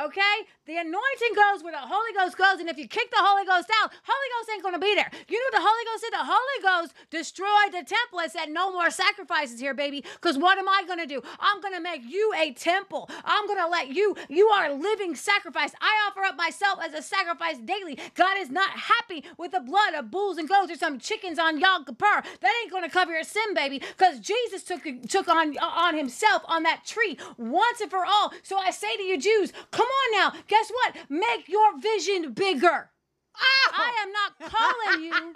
Okay? 0.00 0.36
The 0.66 0.76
anointing 0.76 1.34
goes 1.36 1.62
where 1.62 1.72
the 1.72 1.78
Holy 1.84 2.12
Ghost 2.16 2.38
goes, 2.38 2.60
and 2.60 2.68
if 2.70 2.78
you 2.78 2.88
kick 2.88 3.10
the 3.10 3.20
Holy 3.20 3.44
Ghost 3.44 3.68
out, 3.82 3.92
Holy 4.04 4.28
Ghost 4.38 4.50
ain't 4.54 4.62
gonna 4.62 4.78
be 4.78 4.94
there. 4.94 5.10
You 5.28 5.38
know 5.38 5.46
what 5.52 5.60
the 5.60 5.68
Holy 5.68 5.84
Ghost 5.84 6.02
did? 6.02 6.12
The 6.14 6.24
Holy 6.24 6.60
Ghost 6.62 6.94
destroyed 7.10 7.72
the 7.72 7.84
temple 7.84 8.20
and 8.20 8.32
said, 8.32 8.46
No 8.48 8.72
more 8.72 8.90
sacrifices 8.90 9.60
here, 9.60 9.74
baby. 9.74 10.02
Because 10.14 10.38
what 10.38 10.58
am 10.58 10.68
I 10.68 10.84
gonna 10.88 11.06
do? 11.06 11.20
I'm 11.38 11.60
gonna 11.60 11.80
make 11.80 12.02
you 12.08 12.32
a 12.38 12.52
temple. 12.52 13.10
I'm 13.24 13.46
gonna 13.46 13.68
let 13.68 13.88
you, 13.88 14.16
you 14.28 14.48
are 14.48 14.66
a 14.70 14.74
living 14.74 15.14
sacrifice. 15.14 15.72
I 15.80 16.08
offer 16.08 16.24
up 16.24 16.36
myself 16.36 16.78
as 16.82 16.94
a 16.94 17.02
sacrifice 17.02 17.58
daily. 17.58 17.98
God 18.14 18.38
is 18.38 18.50
not 18.50 18.70
happy 18.70 19.24
with 19.36 19.52
the 19.52 19.60
blood 19.60 19.94
of 19.94 20.10
bulls 20.10 20.38
and 20.38 20.48
goats 20.48 20.72
or 20.72 20.76
some 20.76 20.98
chickens 21.00 21.38
on 21.38 21.60
Yom 21.60 21.84
Kippur. 21.84 22.22
That 22.40 22.52
ain't 22.62 22.72
gonna 22.72 22.88
cover 22.90 23.12
your 23.12 23.24
sin, 23.24 23.54
baby. 23.54 23.78
Because 23.78 24.20
Jesus 24.20 24.64
took 24.64 24.82
took 25.08 25.28
on 25.28 25.58
on 25.58 25.96
himself 25.96 26.42
on 26.46 26.62
that 26.62 26.84
tree 26.86 27.18
once 27.36 27.80
and 27.80 27.90
for 27.90 28.06
all. 28.06 28.32
So 28.42 28.56
I 28.56 28.70
say 28.70 28.96
to 28.96 29.02
you, 29.02 29.18
Jews, 29.18 29.52
come 29.82 29.88
on 29.88 30.32
now. 30.34 30.40
Guess 30.48 30.70
what? 30.70 30.96
Make 31.08 31.48
your 31.48 31.78
vision 31.80 32.32
bigger. 32.32 32.90
Oh. 33.36 33.70
I 33.74 33.92
am 34.02 34.12
not 34.12 34.50
calling 34.50 35.04
you 35.04 35.34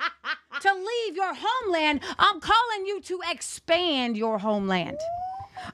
to 0.60 0.74
leave 0.74 1.16
your 1.16 1.34
homeland. 1.34 2.00
I'm 2.18 2.40
calling 2.40 2.86
you 2.86 3.00
to 3.02 3.20
expand 3.30 4.16
your 4.16 4.38
homeland. 4.38 4.98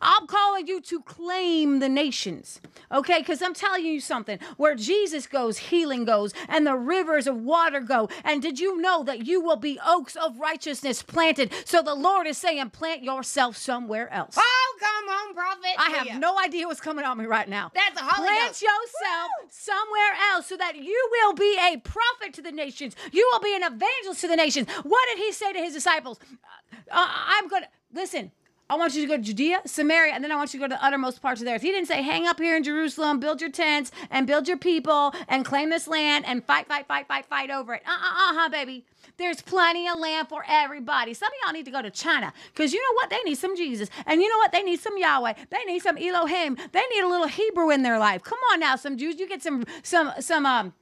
I'm 0.00 0.26
calling 0.26 0.66
you 0.66 0.80
to 0.82 1.00
claim 1.02 1.78
the 1.78 1.88
nations. 1.88 2.60
Okay? 2.90 3.18
Because 3.18 3.42
I'm 3.42 3.54
telling 3.54 3.84
you 3.84 4.00
something. 4.00 4.38
Where 4.56 4.74
Jesus 4.74 5.26
goes, 5.26 5.58
healing 5.58 6.04
goes, 6.04 6.32
and 6.48 6.66
the 6.66 6.76
rivers 6.76 7.26
of 7.26 7.36
water 7.36 7.80
go. 7.80 8.08
And 8.24 8.42
did 8.42 8.60
you 8.60 8.80
know 8.80 9.02
that 9.04 9.26
you 9.26 9.40
will 9.40 9.56
be 9.56 9.78
oaks 9.86 10.16
of 10.16 10.38
righteousness 10.38 11.02
planted? 11.02 11.52
So 11.64 11.82
the 11.82 11.94
Lord 11.94 12.26
is 12.26 12.38
saying, 12.38 12.70
plant 12.70 13.02
yourself 13.02 13.56
somewhere 13.56 14.12
else. 14.12 14.36
Oh, 14.38 14.76
come 14.80 15.08
on, 15.08 15.34
prophet. 15.34 15.74
I 15.78 15.90
have 15.90 16.20
no 16.20 16.38
idea 16.38 16.66
what's 16.66 16.80
coming 16.80 17.04
on 17.04 17.18
me 17.18 17.26
right 17.26 17.48
now. 17.48 17.70
That's 17.74 18.00
a 18.00 18.04
Holy 18.04 18.28
Plant 18.28 18.50
Ghost. 18.50 18.62
yourself 18.62 19.30
somewhere 19.50 20.14
else 20.32 20.46
so 20.46 20.56
that 20.56 20.76
you 20.76 21.08
will 21.12 21.34
be 21.34 21.58
a 21.60 21.78
prophet 21.78 22.34
to 22.34 22.42
the 22.42 22.52
nations. 22.52 22.94
You 23.12 23.28
will 23.32 23.40
be 23.40 23.54
an 23.54 23.62
evangelist 23.62 24.20
to 24.22 24.28
the 24.28 24.36
nations. 24.36 24.68
What 24.82 25.08
did 25.10 25.18
he 25.18 25.32
say 25.32 25.52
to 25.52 25.58
his 25.58 25.74
disciples? 25.74 26.18
Uh, 26.90 27.08
I'm 27.08 27.48
going 27.48 27.62
to 27.62 27.68
listen. 27.92 28.32
I 28.72 28.74
want 28.76 28.94
you 28.94 29.02
to 29.02 29.06
go 29.06 29.18
to 29.18 29.22
Judea, 29.22 29.60
Samaria, 29.66 30.14
and 30.14 30.24
then 30.24 30.32
I 30.32 30.36
want 30.36 30.54
you 30.54 30.58
to 30.58 30.66
go 30.66 30.74
to 30.74 30.78
the 30.78 30.82
uttermost 30.82 31.20
parts 31.20 31.42
of 31.42 31.44
the 31.44 31.52
earth. 31.52 31.60
He 31.60 31.68
didn't 31.68 31.88
say, 31.88 32.00
hang 32.00 32.26
up 32.26 32.38
here 32.38 32.56
in 32.56 32.62
Jerusalem, 32.62 33.20
build 33.20 33.42
your 33.42 33.50
tents, 33.50 33.92
and 34.10 34.26
build 34.26 34.48
your 34.48 34.56
people, 34.56 35.14
and 35.28 35.44
claim 35.44 35.68
this 35.68 35.86
land, 35.86 36.24
and 36.26 36.42
fight, 36.42 36.68
fight, 36.68 36.88
fight, 36.88 37.06
fight, 37.06 37.26
fight 37.26 37.50
over 37.50 37.74
it. 37.74 37.82
Uh 37.86 37.90
uh 37.90 38.46
uh, 38.46 38.48
baby. 38.48 38.86
There's 39.18 39.42
plenty 39.42 39.88
of 39.88 39.98
land 39.98 40.28
for 40.28 40.42
everybody. 40.48 41.12
Some 41.12 41.26
of 41.26 41.34
y'all 41.44 41.52
need 41.52 41.66
to 41.66 41.70
go 41.70 41.82
to 41.82 41.90
China 41.90 42.32
because 42.46 42.72
you 42.72 42.80
know 42.80 42.94
what? 42.94 43.10
They 43.10 43.22
need 43.24 43.36
some 43.36 43.58
Jesus. 43.58 43.90
And 44.06 44.22
you 44.22 44.28
know 44.30 44.38
what? 44.38 44.52
They 44.52 44.62
need 44.62 44.80
some 44.80 44.96
Yahweh. 44.96 45.34
They 45.50 45.64
need 45.64 45.82
some 45.82 45.98
Elohim. 45.98 46.56
They 46.72 46.82
need 46.94 47.04
a 47.04 47.08
little 47.08 47.28
Hebrew 47.28 47.68
in 47.68 47.82
their 47.82 47.98
life. 47.98 48.22
Come 48.22 48.38
on 48.52 48.60
now, 48.60 48.76
some 48.76 48.96
Jews. 48.96 49.20
You 49.20 49.28
get 49.28 49.42
some, 49.42 49.66
some, 49.82 50.12
some, 50.18 50.46
um, 50.46 50.72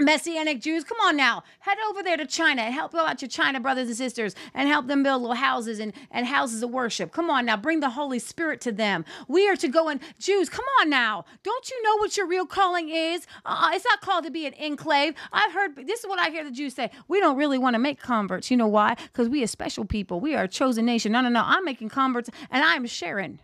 Messianic 0.00 0.60
Jews, 0.60 0.84
come 0.84 0.98
on 1.04 1.16
now. 1.16 1.42
Head 1.60 1.78
over 1.88 2.02
there 2.02 2.16
to 2.16 2.26
China 2.26 2.62
and 2.62 2.74
help 2.74 2.92
go 2.92 3.04
out 3.04 3.20
your 3.20 3.28
China 3.28 3.60
brothers 3.60 3.88
and 3.88 3.96
sisters 3.96 4.34
and 4.54 4.68
help 4.68 4.86
them 4.86 5.02
build 5.02 5.22
little 5.22 5.36
houses 5.36 5.78
and, 5.78 5.92
and 6.10 6.26
houses 6.26 6.62
of 6.62 6.70
worship. 6.70 7.12
Come 7.12 7.30
on 7.30 7.46
now. 7.46 7.56
Bring 7.56 7.80
the 7.80 7.90
Holy 7.90 8.18
Spirit 8.18 8.60
to 8.62 8.72
them. 8.72 9.04
We 9.26 9.48
are 9.48 9.56
to 9.56 9.68
go 9.68 9.88
and, 9.88 10.00
Jews, 10.18 10.48
come 10.48 10.64
on 10.80 10.90
now. 10.90 11.24
Don't 11.42 11.70
you 11.70 11.82
know 11.82 11.96
what 11.98 12.16
your 12.16 12.26
real 12.26 12.46
calling 12.46 12.88
is? 12.88 13.26
Uh, 13.44 13.70
it's 13.72 13.84
not 13.84 14.00
called 14.00 14.24
to 14.24 14.30
be 14.30 14.46
an 14.46 14.54
enclave. 14.54 15.14
I've 15.32 15.52
heard, 15.52 15.76
this 15.86 16.00
is 16.00 16.06
what 16.06 16.18
I 16.18 16.30
hear 16.30 16.44
the 16.44 16.50
Jews 16.50 16.74
say. 16.74 16.90
We 17.08 17.20
don't 17.20 17.36
really 17.36 17.58
want 17.58 17.74
to 17.74 17.78
make 17.78 18.00
converts. 18.00 18.50
You 18.50 18.56
know 18.56 18.68
why? 18.68 18.94
Because 18.94 19.28
we 19.28 19.42
are 19.42 19.46
special 19.46 19.84
people. 19.84 20.20
We 20.20 20.34
are 20.34 20.44
a 20.44 20.48
chosen 20.48 20.84
nation. 20.86 21.12
No, 21.12 21.20
no, 21.20 21.28
no. 21.28 21.42
I'm 21.44 21.64
making 21.64 21.88
converts 21.88 22.30
and 22.50 22.64
I'm 22.64 22.86
sharing. 22.86 23.38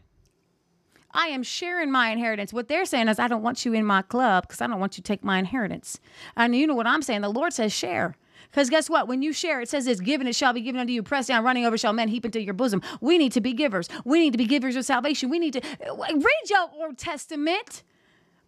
I 1.14 1.28
am 1.28 1.42
sharing 1.42 1.90
my 1.90 2.10
inheritance. 2.10 2.52
What 2.52 2.68
they're 2.68 2.84
saying 2.84 3.08
is, 3.08 3.18
I 3.18 3.28
don't 3.28 3.42
want 3.42 3.64
you 3.64 3.72
in 3.72 3.86
my 3.86 4.02
club 4.02 4.46
because 4.46 4.60
I 4.60 4.66
don't 4.66 4.80
want 4.80 4.98
you 4.98 5.02
to 5.02 5.06
take 5.06 5.24
my 5.24 5.38
inheritance. 5.38 6.00
And 6.36 6.54
you 6.54 6.66
know 6.66 6.74
what 6.74 6.86
I'm 6.86 7.02
saying? 7.02 7.20
The 7.22 7.28
Lord 7.30 7.52
says, 7.52 7.72
share. 7.72 8.16
Because 8.50 8.68
guess 8.68 8.90
what? 8.90 9.08
When 9.08 9.22
you 9.22 9.32
share, 9.32 9.60
it 9.60 9.68
says 9.68 9.86
it's 9.86 10.00
given, 10.00 10.26
it 10.26 10.36
shall 10.36 10.52
be 10.52 10.60
given 10.60 10.80
unto 10.80 10.92
you. 10.92 11.02
Pressed 11.02 11.28
down, 11.28 11.44
running 11.44 11.64
over, 11.64 11.78
shall 11.78 11.92
men 11.92 12.08
heap 12.08 12.24
into 12.24 12.40
your 12.40 12.54
bosom. 12.54 12.82
We 13.00 13.16
need 13.16 13.32
to 13.32 13.40
be 13.40 13.52
givers. 13.52 13.88
We 14.04 14.20
need 14.20 14.32
to 14.32 14.38
be 14.38 14.44
givers 14.44 14.76
of 14.76 14.84
salvation. 14.84 15.30
We 15.30 15.38
need 15.38 15.54
to 15.54 15.60
uh, 15.60 15.94
read 16.14 16.50
your 16.50 16.68
Old 16.74 16.98
Testament. 16.98 17.82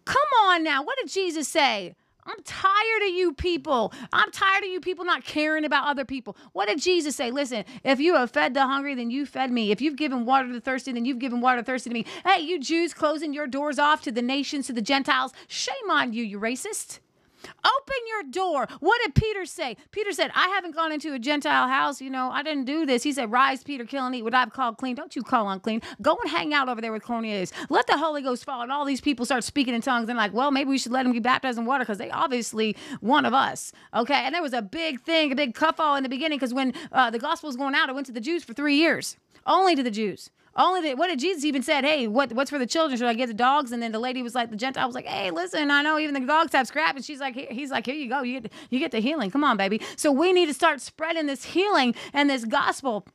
Come 0.05 0.27
on 0.43 0.63
now. 0.63 0.83
What 0.83 0.97
did 0.97 1.09
Jesus 1.09 1.47
say? 1.47 1.95
I'm 2.27 2.43
tired 2.43 3.03
of 3.03 3.09
you 3.15 3.33
people. 3.33 3.93
I'm 4.11 4.31
tired 4.31 4.63
of 4.63 4.69
you 4.69 4.81
people 4.81 5.05
not 5.05 5.23
caring 5.23 5.63
about 5.63 5.87
other 5.87 6.03
people. 6.03 6.35
What 6.51 6.67
did 6.67 6.81
Jesus 6.81 7.15
say? 7.15 7.31
Listen, 7.31 7.63
if 7.83 7.99
you 7.99 8.15
have 8.15 8.31
fed 8.31 8.53
the 8.53 8.65
hungry, 8.65 8.95
then 8.95 9.09
you 9.09 9.25
fed 9.25 9.49
me. 9.49 9.71
If 9.71 9.81
you've 9.81 9.95
given 9.95 10.25
water 10.25 10.47
to 10.47 10.53
the 10.53 10.61
thirsty, 10.61 10.91
then 10.91 11.05
you've 11.05 11.19
given 11.19 11.39
water 11.39 11.61
to 11.61 11.63
thirsty 11.63 11.89
to 11.89 11.93
me. 11.93 12.05
Hey, 12.25 12.41
you 12.41 12.59
Jews 12.59 12.93
closing 12.93 13.33
your 13.33 13.47
doors 13.47 13.79
off 13.79 14.01
to 14.03 14.11
the 14.11 14.21
nations, 14.21 14.67
to 14.67 14.73
the 14.73 14.81
Gentiles. 14.81 15.31
Shame 15.47 15.89
on 15.89 16.11
you, 16.11 16.23
you 16.23 16.39
racist. 16.39 16.99
Open 17.43 17.95
your 18.07 18.23
door. 18.31 18.67
What 18.79 18.99
did 19.03 19.15
Peter 19.15 19.45
say? 19.45 19.77
Peter 19.91 20.11
said, 20.11 20.31
I 20.35 20.47
haven't 20.49 20.75
gone 20.75 20.91
into 20.91 21.13
a 21.13 21.19
Gentile 21.19 21.67
house. 21.67 22.01
You 22.01 22.09
know, 22.09 22.29
I 22.29 22.43
didn't 22.43 22.65
do 22.65 22.85
this. 22.85 23.03
He 23.03 23.11
said, 23.11 23.31
Rise, 23.31 23.63
Peter, 23.63 23.85
kill 23.85 24.05
and 24.05 24.15
eat 24.15 24.23
what 24.23 24.33
I've 24.33 24.53
called 24.53 24.77
clean. 24.77 24.95
Don't 24.95 25.15
you 25.15 25.23
call 25.23 25.49
unclean. 25.49 25.81
Go 26.01 26.17
and 26.21 26.29
hang 26.29 26.53
out 26.53 26.69
over 26.69 26.81
there 26.81 26.91
with 26.91 27.03
Cornelius. 27.03 27.51
Let 27.69 27.87
the 27.87 27.97
Holy 27.97 28.21
Ghost 28.21 28.45
fall. 28.45 28.61
And 28.61 28.71
all 28.71 28.85
these 28.85 29.01
people 29.01 29.25
start 29.25 29.43
speaking 29.43 29.73
in 29.73 29.81
tongues. 29.81 30.09
And 30.09 30.17
like, 30.17 30.33
well, 30.33 30.51
maybe 30.51 30.69
we 30.69 30.77
should 30.77 30.91
let 30.91 31.03
them 31.03 31.13
be 31.13 31.19
baptized 31.19 31.57
in 31.57 31.65
water 31.65 31.83
because 31.83 31.97
they 31.97 32.09
obviously 32.11 32.75
one 33.01 33.25
of 33.25 33.33
us. 33.33 33.71
Okay. 33.93 34.13
And 34.13 34.33
there 34.33 34.41
was 34.41 34.53
a 34.53 34.61
big 34.61 35.01
thing, 35.01 35.31
a 35.31 35.35
big 35.35 35.53
cuffle 35.53 35.95
in 35.95 36.03
the 36.03 36.09
beginning 36.09 36.37
because 36.37 36.53
when 36.53 36.73
uh, 36.91 37.09
the 37.09 37.19
gospel 37.19 37.47
was 37.47 37.55
going 37.55 37.75
out, 37.75 37.89
it 37.89 37.95
went 37.95 38.07
to 38.07 38.13
the 38.13 38.21
Jews 38.21 38.43
for 38.43 38.53
three 38.53 38.75
years, 38.75 39.17
only 39.45 39.75
to 39.75 39.83
the 39.83 39.91
Jews. 39.91 40.29
Only 40.57 40.81
that 40.81 40.97
what 40.97 41.07
did 41.07 41.19
Jesus 41.19 41.45
even 41.45 41.61
said? 41.61 41.85
Hey, 41.85 42.07
what 42.07 42.33
what's 42.33 42.49
for 42.49 42.57
the 42.57 42.65
children? 42.65 42.97
Should 42.97 43.07
I 43.07 43.13
get 43.13 43.27
the 43.27 43.33
dogs? 43.33 43.71
And 43.71 43.81
then 43.81 43.91
the 43.91 43.99
lady 43.99 44.23
was 44.23 44.33
like, 44.33 44.49
the 44.49 44.55
Gentile 44.55 44.87
was 44.87 44.95
like, 44.95 45.05
hey, 45.05 45.29
listen, 45.29 45.69
I 45.69 45.83
know 45.83 45.99
even 45.99 46.13
the 46.13 46.27
dogs 46.27 46.51
have 46.53 46.67
scrap, 46.67 46.95
and 46.95 47.05
she's 47.05 47.19
like, 47.19 47.35
he's 47.35 47.69
like, 47.69 47.85
here 47.85 47.95
you 47.95 48.09
go, 48.09 48.23
you 48.23 48.41
get 48.41 48.51
you 48.71 48.79
get 48.79 48.91
the 48.91 48.99
healing. 48.99 49.29
Come 49.29 49.43
on, 49.43 49.55
baby. 49.55 49.81
So 49.95 50.11
we 50.11 50.33
need 50.33 50.47
to 50.47 50.53
start 50.53 50.81
spreading 50.81 51.27
this 51.27 51.45
healing 51.45 51.93
and 52.11 52.29
this 52.29 52.43
gospel. 52.43 53.05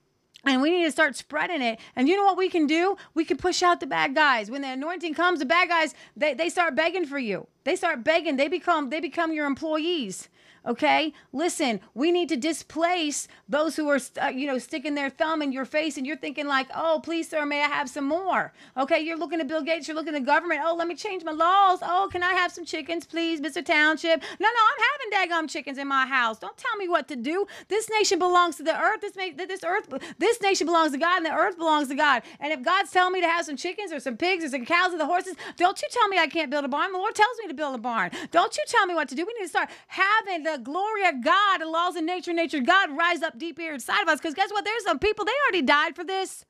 And 0.45 0.61
we 0.61 0.71
need 0.71 0.85
to 0.85 0.91
start 0.91 1.15
spreading 1.15 1.63
it. 1.63 1.79
And 1.95 2.09
you 2.09 2.17
know 2.17 2.25
what 2.25 2.37
we 2.37 2.49
can 2.49 2.67
do? 2.67 2.97
We 3.15 3.25
can 3.25 3.37
push 3.37 3.63
out 3.63 3.79
the 3.79 3.87
bad 3.87 4.15
guys. 4.15 4.51
When 4.51 4.63
the 4.63 4.71
anointing 4.71 5.15
comes, 5.15 5.39
the 5.39 5.47
bad 5.47 5.69
guys, 5.69 5.95
they, 6.17 6.35
they 6.35 6.49
start 6.49 6.75
begging 6.75 7.07
for 7.07 7.19
you. 7.19 7.47
They 7.63 7.77
start 7.77 8.03
begging. 8.03 8.37
They 8.37 8.49
become 8.49 8.91
they 8.91 9.01
become 9.01 9.33
your 9.33 9.47
employees. 9.47 10.29
Okay, 10.65 11.13
listen, 11.33 11.81
we 11.93 12.13
need 12.13 12.29
to 12.29 12.37
displace 12.37 13.27
those 13.49 13.75
who 13.75 13.89
are, 13.89 13.99
uh, 14.21 14.29
you 14.29 14.47
know, 14.47 14.59
sticking 14.59 14.95
their 14.95 15.11
thumb 15.11 15.43
in 15.43 15.51
your 15.51 15.65
face 15.65 15.97
and 15.97 16.07
you're 16.07 16.17
thinking, 16.17 16.47
like, 16.47 16.69
oh, 16.73 17.01
please, 17.03 17.29
sir, 17.29 17.45
may 17.45 17.63
I 17.63 17.67
have 17.67 17.91
some 17.91 18.05
more? 18.07 18.53
Okay, 18.77 19.01
you're 19.01 19.17
looking 19.17 19.41
at 19.41 19.49
Bill 19.49 19.63
Gates, 19.63 19.89
you're 19.89 19.97
looking 19.97 20.15
at 20.15 20.25
government. 20.25 20.61
Oh, 20.65 20.77
let 20.77 20.87
me 20.87 20.95
change 20.95 21.25
my 21.25 21.33
laws. 21.33 21.81
Oh, 21.83 22.09
can 22.13 22.23
I 22.23 22.35
have 22.35 22.53
some 22.53 22.65
chickens, 22.65 23.05
please, 23.05 23.41
Mr. 23.41 23.65
Township? 23.65 24.21
No, 24.39 24.49
no, 24.49 24.61
I'm 24.71 25.19
having 25.19 25.31
daggum 25.31 25.51
chickens 25.51 25.79
in 25.79 25.89
my 25.89 26.07
house. 26.07 26.39
Don't 26.39 26.57
tell 26.57 26.77
me 26.77 26.89
what 26.89 27.09
to 27.09 27.17
do. 27.17 27.45
This 27.67 27.91
nation 27.91 28.21
belongs 28.21 28.55
to 28.57 28.63
the 28.63 28.79
earth. 28.79 29.01
This, 29.01 29.15
this 29.15 29.65
earth, 29.65 29.93
this 30.19 30.41
nation 30.41 30.67
belongs 30.69 30.93
to 30.93 30.99
God 30.99 31.17
and 31.17 31.27
the 31.27 31.35
earth 31.35 31.59
belongs 31.59 31.89
to 31.89 31.97
God. 31.97 32.23
And 32.39 32.53
if 32.53 32.63
God's 32.63 32.93
telling 32.93 33.15
me 33.15 33.21
to 33.21 33.27
have 33.27 33.47
some 33.47 33.57
chickens 33.57 33.93
or 33.93 33.99
some 33.99 34.17
pigs 34.17 34.45
or 34.45 34.49
some 34.49 34.65
cows 34.65 34.95
or 34.95 34.99
the 34.99 35.07
horses, 35.07 35.35
don't 35.57 35.83
you 35.83 35.89
tell 35.91 36.07
me 36.07 36.19
I 36.19 36.29
can't 36.29 36.51
build 36.51 36.65
a 36.65 36.69
barn. 36.69 36.93
The 36.93 36.99
Lord 36.99 37.17
tells 37.17 37.37
me 37.41 37.49
to 37.49 37.55
build 37.55 37.75
a 37.75 37.79
barn. 37.79 38.13
Don't 38.31 38.57
you 38.57 38.63
tell 38.69 38.87
me 38.87 38.95
what 38.95 39.09
to 39.09 39.17
do. 39.17 39.27
We 39.27 39.35
need 39.35 39.47
to 39.47 39.49
start 39.49 39.69
having 39.89 40.45
the 40.45 40.52
the 40.53 40.59
glory 40.59 41.07
of 41.07 41.23
God, 41.25 41.61
the 41.61 41.67
laws 41.67 41.97
of 41.97 42.05
nature, 42.05 42.33
nature, 42.33 42.61
God 42.61 42.97
rise 42.97 43.23
up 43.23 43.39
deep 43.39 43.59
here 43.59 43.75
inside 43.75 44.03
of 44.03 44.09
us. 44.09 44.19
Because 44.21 44.35
guess 44.35 44.51
what? 44.51 44.65
There's 44.65 44.85
some 44.85 44.99
people, 44.99 45.25
they 45.25 45.33
already 45.47 45.63
died 45.63 45.97
for 45.97 46.05
this. 46.05 46.45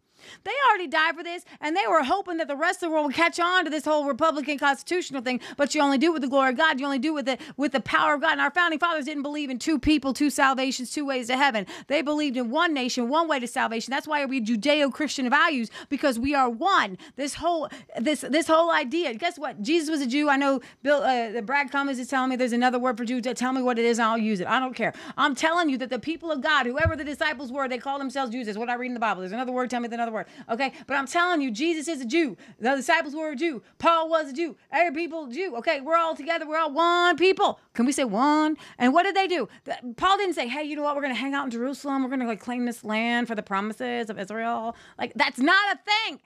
They 0.45 0.53
already 0.68 0.87
died 0.87 1.16
for 1.16 1.23
this, 1.23 1.45
and 1.61 1.77
they 1.77 1.87
were 1.89 2.03
hoping 2.03 2.37
that 2.39 2.49
the 2.49 2.57
rest 2.57 2.83
of 2.83 2.89
the 2.89 2.91
world 2.91 3.07
would 3.07 3.14
catch 3.14 3.39
on 3.41 3.64
to 3.64 3.70
this 3.70 3.85
whole 3.85 4.07
Republican 4.07 4.59
constitutional 4.59 5.23
thing. 5.23 5.41
But 5.57 5.75
you 5.75 5.81
only 5.81 5.99
do 5.99 6.11
it 6.11 6.12
with 6.14 6.23
the 6.23 6.29
glory 6.29 6.51
of 6.51 6.57
God. 6.57 6.81
You 6.81 6.87
only 6.87 6.99
do 6.99 7.11
it 7.11 7.14
with 7.14 7.27
the 7.27 7.39
with 7.57 7.73
the 7.73 7.81
power 7.81 8.14
of 8.14 8.20
God. 8.20 8.33
And 8.33 8.41
our 8.41 8.51
founding 8.51 8.79
fathers 8.79 9.05
didn't 9.05 9.23
believe 9.23 9.51
in 9.51 9.59
two 9.59 9.79
people, 9.79 10.12
two 10.12 10.31
salvations, 10.31 10.91
two 10.91 11.05
ways 11.05 11.29
to 11.29 11.37
heaven. 11.37 11.66
They 11.87 12.03
believed 12.03 12.37
in 12.37 12.51
one 12.51 12.75
nation, 12.75 13.09
one 13.09 13.29
way 13.29 13.41
to 13.41 13.47
salvation. 13.47 13.91
That's 13.91 14.07
why 14.07 14.25
we 14.25 14.41
Judeo-Christian 14.41 15.29
values 15.31 15.70
because 15.89 16.18
we 16.18 16.35
are 16.35 16.49
one. 16.49 16.99
This 17.16 17.35
whole 17.35 17.68
this 17.99 18.20
this 18.23 18.47
whole 18.47 18.70
idea. 18.70 19.14
Guess 19.14 19.39
what? 19.39 19.62
Jesus 19.62 19.91
was 19.91 20.01
a 20.01 20.07
Jew. 20.07 20.29
I 20.29 20.37
know 20.37 20.61
Bill 20.83 21.03
uh, 21.03 21.31
the 21.31 21.43
Brad 21.43 21.70
Cummings 21.70 21.99
is 21.99 22.09
telling 22.09 22.31
me 22.31 22.37
there's 22.37 22.53
another 22.53 22.79
word 22.79 22.97
for 22.97 23.05
Jew. 23.05 23.20
Tell 23.20 23.53
me 23.53 23.62
what 23.62 23.79
it 23.79 23.85
is, 23.85 23.99
I'll 23.99 24.18
use 24.18 24.41
it. 24.41 24.47
I 24.47 24.59
don't 24.59 24.75
care. 24.75 24.93
I'm 25.16 25.35
telling 25.35 25.68
you 25.68 25.79
that 25.79 25.91
the 25.91 25.99
people 25.99 26.31
of 26.31 26.41
God, 26.41 26.66
whoever 26.66 26.97
the 26.97 27.05
disciples 27.05 27.51
were, 27.51 27.68
they 27.68 27.79
call 27.79 27.99
themselves 27.99 28.33
Jews. 28.33 28.47
That's 28.47 28.59
what 28.59 28.68
I 28.68 28.75
read 28.75 28.89
in 28.89 28.95
the 28.95 29.01
Bible. 29.01 29.20
There's 29.20 29.33
another 29.33 29.53
word. 29.53 29.70
Tell 29.70 29.81
me 29.81 29.89
another 29.91 30.12
word. 30.13 30.27
Okay, 30.51 30.73
but 30.87 30.95
I'm 30.95 31.07
telling 31.07 31.41
you, 31.41 31.51
Jesus 31.51 31.89
is 31.89 32.01
a 32.01 32.05
Jew. 32.05 32.37
The 32.61 32.77
disciples 32.77 33.15
were 33.15 33.31
a 33.31 33.37
Jew. 33.37 33.63
Paul 33.79 34.09
was 34.09 34.31
a 34.31 34.33
Jew. 34.33 34.57
Every 34.71 34.95
people 34.95 35.27
Jew. 35.29 35.57
Okay, 35.57 35.81
we're 35.81 35.97
all 35.97 36.15
together. 36.15 36.47
We're 36.47 36.59
all 36.59 36.73
one 36.73 37.17
people. 37.17 37.59
Can 37.75 37.87
we 37.87 37.93
say 37.93 38.05
one? 38.05 38.57
And 38.79 38.93
what 38.93 39.05
did 39.05 39.17
they 39.17 39.27
do? 39.27 39.49
Paul 39.97 40.17
didn't 40.19 40.35
say, 40.35 40.49
"Hey, 40.49 40.65
you 40.65 40.77
know 40.77 40.83
what? 40.83 40.95
We're 40.97 41.03
to 41.09 41.15
hang 41.15 41.35
out 41.35 41.45
in 41.45 41.51
Jerusalem. 41.51 42.05
We're 42.05 42.17
to 42.17 42.27
like 42.27 42.41
claim 42.41 42.67
this 42.67 42.85
land 42.85 43.29
for 43.29 43.35
the 43.35 43.43
promises 43.43 44.11
of 44.11 44.19
Israel." 44.19 44.77
Like 44.99 45.13
that's 45.15 45.39
not 45.39 45.77
a 45.77 45.79
thing. 45.79 46.21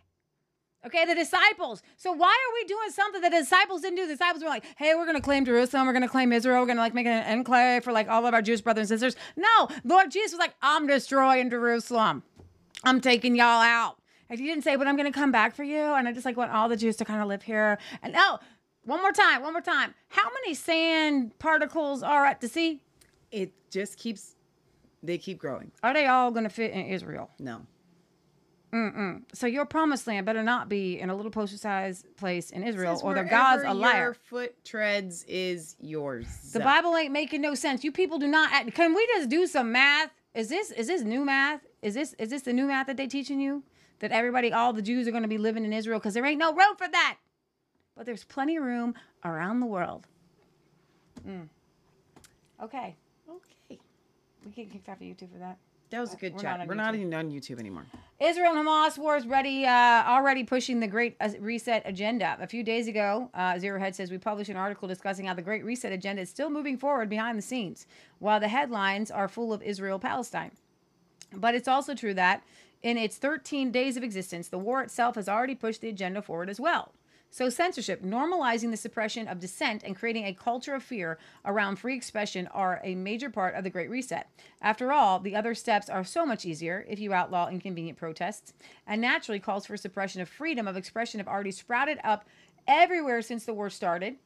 Okay, 0.87 1.05
the 1.05 1.17
disciples. 1.17 1.83
So 1.97 2.13
why 2.13 2.29
are 2.29 2.55
we 2.55 2.65
doing 2.65 2.91
something 2.91 3.21
that 3.23 3.33
the 3.33 3.39
disciples 3.39 3.81
didn't 3.81 3.97
do? 3.97 4.07
The 4.07 4.13
disciples 4.15 4.45
were 4.45 4.49
like, 4.49 4.65
hey, 4.77 4.95
we're 4.95 5.07
gonna 5.07 5.21
claim 5.21 5.45
Jerusalem, 5.45 5.85
we're 5.87 5.93
gonna 5.93 6.09
claim 6.09 6.33
Israel, 6.33 6.61
we're 6.61 6.69
gonna 6.69 6.81
like 6.81 6.95
make 6.95 7.07
an 7.09 7.25
enclave 7.25 7.83
for 7.83 7.93
like 7.93 8.09
all 8.09 8.25
of 8.25 8.35
our 8.35 8.43
Jewish 8.43 8.61
brothers 8.61 8.93
and 8.93 9.01
sisters. 9.01 9.21
No, 9.37 9.69
Lord 9.83 10.13
Jesus 10.13 10.33
was 10.33 10.39
like, 10.39 10.55
I'm 10.63 10.87
destroying 10.87 11.51
Jerusalem. 11.51 12.23
I'm 12.85 13.01
taking 13.01 13.37
y'all 13.37 13.63
out. 13.63 13.97
And 14.29 14.41
he 14.41 14.47
didn't 14.47 14.65
say, 14.65 14.77
but 14.77 14.87
I'm 14.87 14.97
going 14.97 15.11
to 15.11 15.17
come 15.19 15.31
back 15.31 15.55
for 15.55 15.63
you. 15.63 15.81
And 15.81 16.09
I 16.09 16.13
just 16.13 16.25
like 16.25 16.37
want 16.37 16.51
all 16.51 16.69
the 16.69 16.77
Jews 16.77 16.97
to 16.97 17.05
kind 17.05 17.23
of 17.23 17.29
live 17.29 17.43
here. 17.43 17.79
And 18.03 18.15
oh, 18.17 18.39
one 18.85 19.01
more 19.01 19.13
time, 19.13 19.43
one 19.43 19.53
more 19.53 19.63
time. 19.63 19.95
How 20.09 20.29
many 20.43 20.55
sand 20.55 21.39
particles 21.39 22.03
are 22.03 22.25
at 22.27 22.41
the 22.41 22.49
sea? 22.49 22.81
It 23.31 23.53
just 23.71 23.99
keeps, 23.99 24.35
they 25.03 25.19
keep 25.19 25.39
growing. 25.39 25.71
Are 25.83 25.95
they 25.95 26.07
all 26.07 26.31
going 26.31 26.45
to 26.45 26.51
fit 26.51 26.73
in 26.73 26.87
Israel? 26.87 27.31
No. 27.39 27.63
Mm-mm. 28.73 29.23
So 29.33 29.47
your 29.47 29.65
promised 29.65 30.07
land 30.07 30.27
better 30.27 30.43
not 30.43 30.69
be 30.69 30.99
in 30.99 31.09
a 31.09 31.15
little 31.15 31.31
poster-sized 31.31 32.17
place 32.17 32.51
in 32.51 32.63
Israel, 32.65 33.01
or 33.03 33.15
the 33.15 33.23
God's 33.23 33.63
a 33.65 33.73
liar. 33.73 34.03
Your 34.03 34.15
foot 34.15 34.65
treads 34.65 35.25
is 35.25 35.77
yours. 35.81 36.27
The 36.53 36.61
Bible 36.61 36.95
ain't 36.97 37.13
making 37.13 37.41
no 37.41 37.55
sense. 37.55 37.85
You 37.85 37.93
people 37.93 38.19
do 38.19 38.27
not. 38.27 38.51
Can 38.75 38.93
we 38.93 39.07
just 39.15 39.31
do 39.31 39.47
some 39.47 39.71
math? 39.73 40.11
Is 40.35 40.49
this 40.49 40.73
is 40.73 40.89
this 40.89 41.03
new 41.03 41.25
math? 41.25 41.61
Is 41.83 41.95
this 41.95 42.15
is 42.19 42.31
this 42.31 42.43
the 42.43 42.53
new 42.53 42.67
math 42.67 42.87
that 42.87 42.97
they 42.97 43.07
teaching 43.07 43.41
you? 43.41 43.63
that 44.01 44.13
everybody, 44.13 44.53
all 44.53 44.73
the 44.73 44.83
Jews 44.83 45.09
are 45.09 45.11
going 45.11 45.23
to 45.23 45.29
be 45.29 45.39
living 45.39 45.65
in 45.65 45.73
Israel 45.73 45.99
because 45.99 46.15
there 46.15 46.25
ain't 46.25 46.39
no 46.39 46.53
room 46.53 46.77
for 46.77 46.89
that. 46.89 47.17
But 47.97 48.07
there's 48.07 48.25
plenty 48.25 48.57
of 48.57 48.65
room 48.65 48.95
around 49.25 49.61
the 49.61 49.67
world. 49.67 50.07
Mm. 51.27 51.49
Okay. 52.63 52.95
Okay. 53.29 53.79
We 54.45 54.51
get 54.53 54.71
kicked 54.71 54.89
off 54.89 54.97
of 54.97 55.03
YouTube 55.03 55.33
for 55.33 55.39
that. 55.39 55.57
That 55.91 56.01
was 56.01 56.13
a 56.13 56.17
good 56.17 56.35
We're 56.35 56.41
chat. 56.41 56.59
Not 56.59 56.67
We're 56.67 56.75
YouTube. 56.75 56.77
not 56.79 56.95
even 56.97 57.15
on 57.15 57.31
YouTube 57.31 57.61
anymore. 57.61 57.87
Israel 58.19 58.57
and 58.57 58.67
Hamas 58.67 58.99
wars 58.99 59.25
ready, 59.27 59.65
uh, 59.65 59.71
already 60.05 60.43
pushing 60.43 60.81
the 60.81 60.89
Great 60.89 61.17
uh, 61.21 61.31
Reset 61.39 61.83
agenda. 61.87 62.37
A 62.41 62.47
few 62.47 62.65
days 62.65 62.89
ago, 62.89 63.31
uh, 63.35 63.59
Zero 63.59 63.79
Hedge 63.79 63.95
says 63.95 64.11
we 64.11 64.19
published 64.19 64.51
an 64.51 64.57
article 64.57 64.89
discussing 64.89 65.27
how 65.27 65.35
the 65.35 65.43
Great 65.43 65.65
Reset 65.65 65.93
agenda 65.93 66.23
is 66.23 66.29
still 66.29 66.51
moving 66.51 66.77
forward 66.77 67.09
behind 67.09 67.39
the 67.39 67.43
scenes, 67.43 67.87
while 68.19 68.41
the 68.41 68.49
headlines 68.49 69.13
are 69.13 69.29
full 69.29 69.53
of 69.53 69.63
Israel 69.63 69.99
Palestine. 69.99 70.51
But 71.37 71.55
it's 71.55 71.69
also 71.69 71.95
true 71.95 72.15
that 72.15 72.43
in 72.83 72.97
its 72.97 73.17
13 73.17 73.71
days 73.71 73.97
of 73.97 74.03
existence, 74.03 74.49
the 74.49 74.59
war 74.59 74.83
itself 74.83 75.15
has 75.17 75.29
already 75.29 75.55
pushed 75.55 75.81
the 75.81 75.89
agenda 75.89 76.23
forward 76.23 76.49
as 76.49 76.61
well. 76.61 76.93
So, 77.31 77.51
censorship, 77.51 78.03
normalizing 78.03 78.71
the 78.71 78.77
suppression 78.77 79.29
of 79.29 79.41
dissent, 79.41 79.83
and 79.85 79.97
creating 79.97 80.25
a 80.25 80.33
culture 80.33 80.75
of 80.75 80.83
fear 80.83 81.19
around 81.45 81.77
free 81.77 81.97
expression 81.97 82.47
are 82.49 82.81
a 82.83 82.95
major 82.95 83.29
part 83.29 83.55
of 83.55 83.65
the 83.65 83.71
Great 83.71 83.91
Reset. 83.91 84.27
After 84.63 84.93
all, 84.93 85.19
the 85.19 85.35
other 85.35 85.55
steps 85.55 85.91
are 85.91 86.05
so 86.05 86.25
much 86.25 86.47
easier 86.47 86.87
if 86.89 86.99
you 86.99 87.13
outlaw 87.13 87.49
inconvenient 87.49 87.99
protests, 87.99 88.55
and 88.87 89.01
naturally 89.01 89.41
calls 89.41 89.67
for 89.67 89.77
suppression 89.77 90.23
of 90.23 90.29
freedom 90.29 90.67
of 90.67 90.77
expression 90.77 91.19
have 91.19 91.29
already 91.29 91.51
sprouted 91.51 91.99
up 92.05 92.25
everywhere 92.67 93.21
since 93.21 93.45
the 93.45 93.53
war 93.53 93.69
started. 93.69 94.17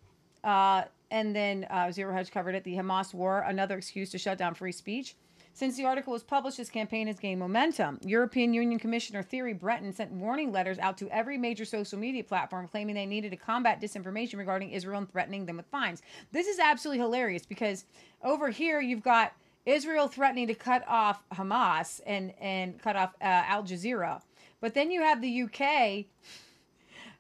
Uh, 0.45 0.85
and 1.11 1.35
then 1.35 1.67
uh, 1.71 1.91
Zero 1.91 2.15
Hedge 2.15 2.31
covered 2.31 2.55
it 2.55 2.65
the 2.65 2.77
Hamas 2.77 3.13
war, 3.13 3.41
another 3.41 3.77
excuse 3.77 4.11
to 4.11 4.19
shut 4.19 4.39
down 4.39 4.55
free 4.55 4.73
speech. 4.73 5.17
Since 5.53 5.76
the 5.76 5.84
article 5.84 6.12
was 6.12 6.22
published, 6.22 6.57
this 6.57 6.70
campaign 6.70 7.07
has 7.09 7.18
gained 7.18 7.40
momentum. 7.40 7.98
European 8.03 8.55
Union 8.55 8.78
Commissioner 8.78 9.22
Thierry 9.22 9.53
Breton 9.53 9.92
sent 9.92 10.12
warning 10.12 10.53
letters 10.53 10.78
out 10.78 10.96
to 10.98 11.09
every 11.11 11.36
major 11.36 11.64
social 11.64 11.98
media 11.98 12.24
platform 12.24 12.68
claiming 12.68 12.94
they 12.94 13.07
needed 13.07 13.30
to 13.30 13.36
combat 13.36 13.80
disinformation 13.80 14.38
regarding 14.38 14.70
Israel 14.70 14.98
and 14.98 15.11
threatening 15.11 15.46
them 15.46 15.57
with 15.57 15.66
fines. 15.66 16.03
This 16.32 16.46
is 16.46 16.59
absolutely 16.59 17.01
hilarious 17.01 17.44
because 17.44 17.84
over 18.22 18.48
here 18.48 18.80
you've 18.80 19.03
got 19.03 19.32
Israel 19.66 20.09
threatening 20.09 20.46
to 20.46 20.55
cut 20.55 20.84
off 20.88 21.22
Hamas 21.30 22.01
and, 22.07 22.32
and 22.40 22.80
cut 22.80 22.96
off 22.96 23.14
uh, 23.20 23.24
Al 23.24 23.62
Jazeera. 23.62 24.22
But 24.61 24.74
then 24.74 24.90
you 24.90 25.03
have 25.03 25.20
the 25.20 25.42
UK. 25.42 26.07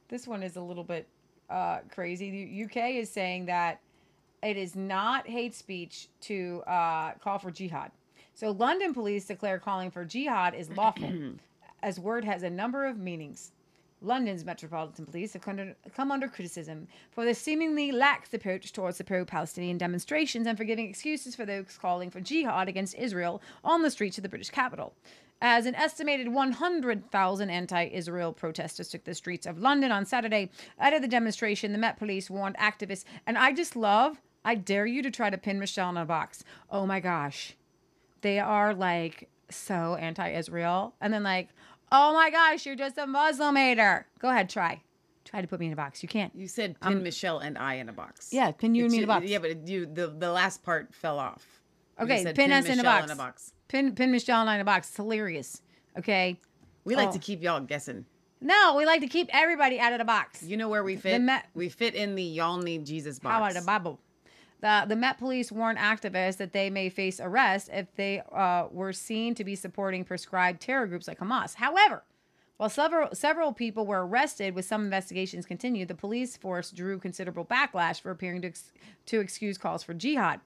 This 0.08 0.26
one 0.26 0.42
is 0.42 0.56
a 0.56 0.60
little 0.60 0.84
bit 0.84 1.08
uh, 1.50 1.80
crazy. 1.90 2.30
The 2.30 2.64
UK 2.64 2.90
is 2.94 3.10
saying 3.10 3.46
that 3.46 3.80
it 4.42 4.56
is 4.56 4.74
not 4.74 5.26
hate 5.26 5.54
speech 5.54 6.08
to 6.22 6.62
uh, 6.66 7.12
call 7.22 7.38
for 7.38 7.50
jihad. 7.50 7.90
So 8.34 8.50
London 8.50 8.94
police 8.94 9.26
declare 9.26 9.58
calling 9.58 9.90
for 9.90 10.04
jihad 10.04 10.54
is 10.54 10.70
lawful, 10.70 11.12
as 11.82 12.00
word 12.00 12.24
has 12.24 12.42
a 12.42 12.50
number 12.50 12.86
of 12.86 12.98
meanings. 12.98 13.52
London's 14.02 14.46
Metropolitan 14.46 15.04
Police 15.04 15.34
have 15.34 15.42
come 15.42 16.10
under, 16.10 16.28
criticism 16.28 16.88
for 17.10 17.24
their 17.24 17.34
seemingly 17.34 17.92
lax 17.92 18.32
approach 18.32 18.72
towards 18.72 18.96
the 18.96 19.04
pro 19.04 19.26
Palestinian 19.26 19.76
demonstrations 19.76 20.46
and 20.46 20.56
for 20.56 20.64
giving 20.64 20.88
excuses 20.88 21.36
for 21.36 21.44
those 21.44 21.76
calling 21.78 22.10
for 22.10 22.20
jihad 22.20 22.66
against 22.66 22.94
Israel 22.94 23.42
on 23.62 23.82
the 23.82 23.90
streets 23.90 24.16
of 24.16 24.22
the 24.22 24.28
British 24.28 24.48
capital. 24.48 24.94
As 25.42 25.64
an 25.66 25.74
estimated 25.74 26.28
100,000 26.28 27.50
anti 27.50 27.84
Israel 27.86 28.32
protesters 28.32 28.88
took 28.88 29.04
the 29.04 29.14
streets 29.14 29.46
of 29.46 29.58
London 29.58 29.90
on 29.90 30.04
Saturday 30.04 30.50
out 30.78 30.92
of 30.92 31.02
the 31.02 31.08
demonstration, 31.08 31.72
the 31.72 31.78
Met 31.78 31.98
Police 31.98 32.30
warned 32.30 32.56
activists. 32.56 33.04
And 33.26 33.36
I 33.38 33.52
just 33.52 33.76
love, 33.76 34.20
I 34.44 34.54
dare 34.54 34.86
you 34.86 35.02
to 35.02 35.10
try 35.10 35.30
to 35.30 35.38
pin 35.38 35.58
Michelle 35.58 35.90
in 35.90 35.96
a 35.96 36.04
box. 36.04 36.44
Oh 36.70 36.86
my 36.86 37.00
gosh. 37.00 37.56
They 38.22 38.38
are 38.38 38.74
like 38.74 39.28
so 39.50 39.96
anti 39.96 40.30
Israel. 40.32 40.94
And 41.00 41.12
then, 41.12 41.22
like, 41.22 41.48
oh 41.92 42.12
my 42.14 42.30
gosh, 42.30 42.66
you're 42.66 42.76
just 42.76 42.98
a 42.98 43.06
Muslim 43.06 43.56
hater. 43.56 44.06
Go 44.18 44.28
ahead, 44.30 44.48
try. 44.48 44.82
Try 45.24 45.42
to 45.42 45.46
put 45.46 45.60
me 45.60 45.66
in 45.66 45.72
a 45.72 45.76
box. 45.76 46.02
You 46.02 46.08
can't. 46.08 46.34
You 46.34 46.48
said 46.48 46.80
pin 46.80 47.02
Michelle 47.02 47.38
and 47.38 47.56
I 47.56 47.74
in 47.74 47.88
a 47.88 47.92
box. 47.92 48.30
Yeah, 48.32 48.50
pin 48.50 48.74
you 48.74 48.84
and 48.84 48.92
me 48.92 48.98
in 48.98 49.04
a 49.04 49.06
box. 49.06 49.26
Yeah, 49.26 49.38
but 49.38 49.68
you 49.68 49.86
the 49.86 50.08
the 50.08 50.32
last 50.32 50.62
part 50.62 50.94
fell 50.94 51.18
off. 51.18 51.46
Okay, 52.00 52.22
said 52.22 52.34
pin 52.34 52.50
us 52.50 52.66
in 52.66 52.80
a 52.80 52.82
box. 52.82 53.04
In 53.04 53.10
a 53.12 53.16
box. 53.16 53.52
Pin, 53.68 53.94
pin 53.94 54.10
Michelle 54.10 54.40
and 54.40 54.50
I 54.50 54.56
in 54.56 54.60
a 54.60 54.64
box. 54.64 54.88
It's 54.88 54.96
hilarious. 54.96 55.62
Okay. 55.98 56.40
We 56.84 56.96
like 56.96 57.10
Oh. 57.10 57.12
to 57.12 57.18
keep 57.18 57.42
y'all 57.42 57.60
guessing. 57.60 58.06
No, 58.40 58.74
we 58.76 58.86
like 58.86 59.02
to 59.02 59.06
keep 59.06 59.28
everybody 59.32 59.78
out 59.78 59.92
of 59.92 59.98
the 59.98 60.04
box. 60.04 60.42
You 60.42 60.56
know 60.56 60.68
where 60.68 60.82
we 60.82 60.96
fit? 60.96 61.20
We 61.54 61.68
fit 61.68 61.94
in 61.94 62.14
the 62.14 62.22
y'all 62.22 62.56
need 62.56 62.86
Jesus 62.86 63.18
box. 63.18 63.32
How 63.34 63.44
about 63.44 63.54
the 63.54 63.60
Bible? 63.64 64.00
The, 64.60 64.84
the 64.88 64.96
Met 64.96 65.18
Police 65.18 65.50
warned 65.50 65.78
activists 65.78 66.36
that 66.36 66.52
they 66.52 66.68
may 66.70 66.90
face 66.90 67.18
arrest 67.18 67.70
if 67.72 67.94
they 67.94 68.22
uh, 68.32 68.66
were 68.70 68.92
seen 68.92 69.34
to 69.36 69.44
be 69.44 69.54
supporting 69.54 70.04
prescribed 70.04 70.60
terror 70.60 70.86
groups 70.86 71.08
like 71.08 71.18
Hamas. 71.18 71.54
However, 71.54 72.02
while 72.58 72.68
several 72.68 73.08
several 73.14 73.54
people 73.54 73.86
were 73.86 74.06
arrested, 74.06 74.54
with 74.54 74.66
some 74.66 74.84
investigations 74.84 75.46
continued, 75.46 75.88
the 75.88 75.94
police 75.94 76.36
force 76.36 76.70
drew 76.70 76.98
considerable 76.98 77.46
backlash 77.46 78.02
for 78.02 78.10
appearing 78.10 78.42
to 78.42 78.48
ex- 78.48 78.72
to 79.06 79.20
excuse 79.20 79.56
calls 79.56 79.82
for 79.82 79.94
jihad. 79.94 80.40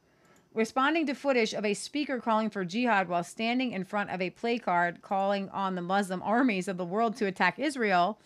Responding 0.54 1.06
to 1.06 1.14
footage 1.14 1.52
of 1.52 1.64
a 1.64 1.74
speaker 1.74 2.20
calling 2.20 2.50
for 2.50 2.64
jihad 2.64 3.08
while 3.08 3.24
standing 3.24 3.72
in 3.72 3.82
front 3.82 4.10
of 4.10 4.20
a 4.20 4.30
placard 4.30 5.02
calling 5.02 5.48
on 5.48 5.74
the 5.74 5.82
Muslim 5.82 6.22
armies 6.22 6.68
of 6.68 6.76
the 6.76 6.84
world 6.84 7.16
to 7.16 7.26
attack 7.26 7.58
Israel, 7.58 8.20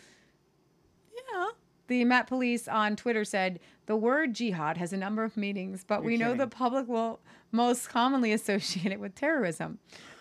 yeah. 1.32 1.46
The 1.88 2.04
Met 2.04 2.26
Police 2.26 2.68
on 2.68 2.96
Twitter 2.96 3.24
said 3.24 3.60
the 3.86 3.96
word 3.96 4.34
jihad 4.34 4.76
has 4.76 4.92
a 4.92 4.96
number 4.96 5.24
of 5.24 5.36
meanings, 5.36 5.84
but 5.86 6.04
we 6.04 6.18
know 6.18 6.34
the 6.34 6.46
public 6.46 6.86
will 6.86 7.20
most 7.50 7.88
commonly 7.88 8.32
associate 8.32 8.92
it 8.92 9.00
with 9.00 9.14
terrorism. 9.14 9.78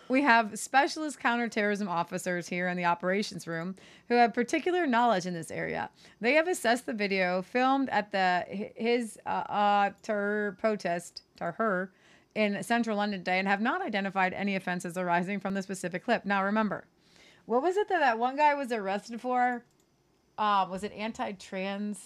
We 0.09 0.21
have 0.21 0.57
specialist 0.57 1.19
counterterrorism 1.19 1.89
officers 1.89 2.47
here 2.47 2.69
in 2.69 2.77
the 2.77 2.85
operations 2.85 3.45
room 3.45 3.75
who 4.07 4.15
have 4.15 4.33
particular 4.33 4.87
knowledge 4.87 5.25
in 5.25 5.33
this 5.33 5.51
area. 5.51 5.89
They 6.21 6.35
have 6.35 6.47
assessed 6.47 6.85
the 6.85 6.93
video 6.93 7.41
filmed 7.41 7.89
at 7.89 8.13
the 8.13 8.45
his 8.47 9.19
uh, 9.25 9.29
uh 9.29 9.89
ter 10.01 10.55
protest 10.59 11.23
her 11.41 11.91
in 12.35 12.63
central 12.63 12.95
London 12.95 13.19
today 13.19 13.39
and 13.39 13.47
have 13.49 13.59
not 13.59 13.81
identified 13.81 14.33
any 14.33 14.55
offenses 14.55 14.97
arising 14.97 15.41
from 15.41 15.55
the 15.55 15.61
specific 15.61 16.05
clip. 16.05 16.23
Now 16.23 16.41
remember, 16.45 16.85
what 17.45 17.61
was 17.61 17.75
it 17.75 17.89
that 17.89 17.99
that 17.99 18.17
one 18.17 18.37
guy 18.37 18.53
was 18.53 18.71
arrested 18.71 19.19
for? 19.19 19.65
Uh, 20.37 20.67
was 20.69 20.83
it 20.83 20.91
anti-trans? 20.93 21.99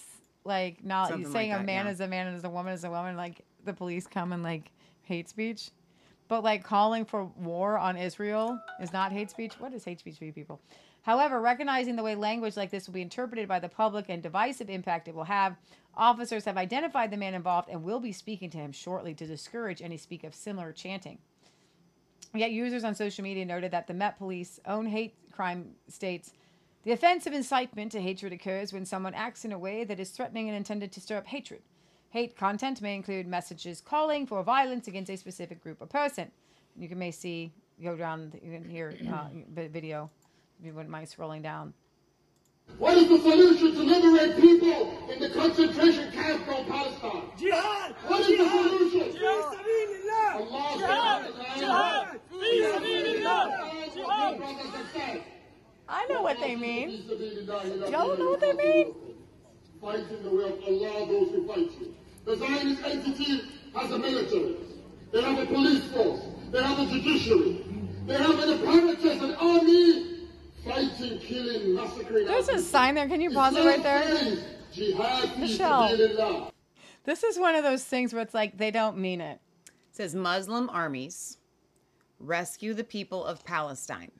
Like, 0.44 0.84
not 0.84 1.08
Something 1.08 1.24
like 1.24 1.32
saying 1.32 1.52
a 1.52 1.58
that, 1.58 1.64
man 1.66 1.86
yeah. 1.86 1.92
is 1.92 2.00
a 2.00 2.08
man 2.08 2.26
and 2.26 2.36
is 2.36 2.44
a 2.44 2.50
woman 2.50 2.72
is 2.72 2.82
a 2.82 2.90
woman. 2.90 3.16
Like 3.16 3.44
the 3.64 3.72
police 3.72 4.08
come 4.08 4.32
and 4.32 4.42
like 4.42 4.72
hate 5.02 5.28
speech, 5.28 5.70
but 6.26 6.42
like 6.42 6.64
calling 6.64 7.04
for 7.04 7.24
war 7.24 7.78
on 7.78 7.96
Israel 7.96 8.58
is 8.80 8.92
not 8.92 9.12
hate 9.12 9.30
speech. 9.30 9.52
What 9.60 9.72
is 9.72 9.84
hate 9.84 10.00
speech 10.00 10.18
for 10.18 10.24
you 10.24 10.32
people? 10.32 10.60
However, 11.02 11.40
recognizing 11.40 11.96
the 11.96 12.02
way 12.02 12.14
language 12.14 12.56
like 12.56 12.70
this 12.70 12.86
will 12.86 12.94
be 12.94 13.02
interpreted 13.02 13.48
by 13.48 13.58
the 13.58 13.68
public 13.68 14.06
and 14.08 14.22
divisive 14.22 14.70
impact 14.70 15.08
it 15.08 15.14
will 15.14 15.24
have, 15.24 15.56
officers 15.96 16.44
have 16.44 16.56
identified 16.56 17.10
the 17.10 17.16
man 17.16 17.34
involved 17.34 17.68
and 17.68 17.82
will 17.82 18.00
be 18.00 18.12
speaking 18.12 18.50
to 18.50 18.58
him 18.58 18.72
shortly 18.72 19.14
to 19.14 19.26
discourage 19.26 19.82
any 19.82 19.96
speak 19.96 20.24
of 20.24 20.34
similar 20.34 20.72
chanting. 20.72 21.18
Yet 22.34 22.52
users 22.52 22.84
on 22.84 22.94
social 22.94 23.22
media 23.22 23.44
noted 23.44 23.72
that 23.72 23.86
the 23.86 23.94
Met 23.94 24.16
Police 24.16 24.58
own 24.66 24.86
hate 24.86 25.14
crime 25.32 25.72
states 25.88 26.32
the 26.84 26.92
offense 26.92 27.26
of 27.26 27.32
incitement 27.32 27.92
to 27.92 28.00
hatred 28.00 28.32
occurs 28.32 28.72
when 28.72 28.84
someone 28.84 29.14
acts 29.14 29.44
in 29.44 29.52
a 29.52 29.58
way 29.58 29.84
that 29.84 30.00
is 30.00 30.10
threatening 30.10 30.48
and 30.48 30.56
intended 30.56 30.90
to 30.92 31.00
stir 31.00 31.18
up 31.18 31.26
hatred. 31.26 31.62
Hate 32.10 32.36
content 32.36 32.82
may 32.82 32.94
include 32.94 33.26
messages 33.26 33.80
calling 33.80 34.26
for 34.26 34.42
violence 34.42 34.88
against 34.88 35.10
a 35.10 35.16
specific 35.16 35.62
group 35.62 35.80
or 35.80 35.86
person. 35.86 36.30
You 36.76 36.88
can 36.88 36.98
may 36.98 37.10
see 37.10 37.52
go 37.82 37.96
down. 37.96 38.32
You 38.42 38.58
can 38.58 38.68
hear 38.68 38.94
uh, 39.12 39.28
video. 39.68 40.10
If 40.58 40.66
you 40.66 40.72
wouldn't 40.74 40.90
mind 40.90 41.06
scrolling 41.06 41.42
down. 41.42 41.72
What 42.78 42.96
is 42.96 43.08
the 43.08 43.18
solution 43.18 43.74
to 43.74 43.82
liberate 43.82 44.40
people 44.40 45.08
in 45.10 45.20
the 45.20 45.30
concentration 45.30 46.12
camp 46.12 46.44
from 46.44 46.64
Palestine? 46.64 47.22
Jihad! 47.36 47.94
What 48.06 48.20
is 48.20 48.26
the 48.26 48.36
Jihad! 48.36 48.70
solution? 48.70 49.12
Jihad! 49.12 49.58
Sabilillah! 49.58 50.34
Allah 50.34 50.78
Jihad! 50.78 51.24
says, 51.24 51.58
Jihad! 51.58 52.20
Fi 52.30 52.46
sabilillah! 52.60 53.22
Jihad! 53.22 53.71
Brothers 55.92 56.08
and 56.08 56.08
sisters, 56.08 56.08
I 56.08 56.08
know 56.08 56.22
what 56.22 56.40
they 56.40 56.56
mean. 56.56 57.90
Y'all 57.90 58.16
know 58.18 58.30
what 58.30 58.40
they 58.40 58.52
mean? 58.52 58.94
Fighting 59.80 60.22
the 60.22 60.30
way 60.30 60.44
of 60.44 60.62
Allah 60.64 61.06
those 61.06 61.30
who 61.30 61.46
fight 61.46 61.70
you. 61.80 61.94
The 62.24 62.36
Zionist 62.36 62.84
entity 62.84 63.40
has 63.74 63.90
a 63.90 63.98
military. 63.98 64.56
They 65.12 65.22
have 65.22 65.38
a 65.38 65.46
police 65.46 65.84
force. 65.92 66.20
They 66.50 66.62
have 66.62 66.78
a 66.78 66.86
judiciary. 66.86 67.64
They 68.06 68.14
have 68.14 68.38
an 68.38 68.50
apparatus, 68.50 69.22
an 69.22 69.34
army, 69.34 70.28
fighting, 70.64 71.18
killing, 71.18 71.74
massacring. 71.74 72.26
There's 72.26 72.48
a 72.48 72.58
sign 72.60 72.94
there. 72.94 73.08
Can 73.08 73.20
you 73.20 73.30
pause 73.30 73.56
it 73.56 73.64
right 73.64 73.82
there? 73.82 74.02
Islam 74.02 74.18
says, 74.18 74.44
Jihad 74.72 75.28
fi 75.30 75.40
Michelle. 75.40 76.52
This 77.04 77.24
is 77.24 77.38
one 77.38 77.54
of 77.54 77.64
those 77.64 77.84
things 77.84 78.12
where 78.12 78.22
it's 78.22 78.34
like 78.34 78.58
they 78.58 78.70
don't 78.70 78.98
mean 78.98 79.20
it. 79.20 79.40
It 79.66 79.96
says 79.96 80.14
Muslim 80.14 80.70
armies 80.70 81.38
rescue 82.20 82.72
the 82.72 82.84
people 82.84 83.24
of 83.24 83.44
Palestine. 83.44 84.12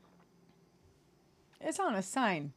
It's 1.62 1.78
on 1.78 1.94
a 1.94 2.02
sign. 2.02 2.52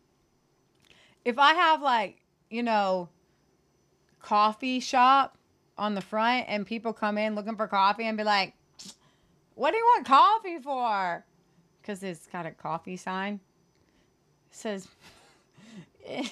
If 1.23 1.37
I 1.37 1.53
have 1.53 1.81
like, 1.81 2.21
you 2.49 2.63
know, 2.63 3.09
coffee 4.19 4.79
shop 4.79 5.37
on 5.77 5.95
the 5.95 6.01
front 6.01 6.45
and 6.47 6.65
people 6.65 6.93
come 6.93 7.17
in 7.17 7.35
looking 7.35 7.55
for 7.55 7.67
coffee 7.67 8.05
and 8.05 8.17
be 8.17 8.23
like, 8.23 8.53
"What 9.53 9.71
do 9.71 9.77
you 9.77 9.85
want 9.85 10.05
coffee 10.05 10.59
for?" 10.59 11.25
Cuz 11.83 12.01
it's 12.03 12.27
got 12.27 12.45
a 12.45 12.51
coffee 12.51 12.97
sign. 12.97 13.39
It 14.49 14.55
says 14.55 14.87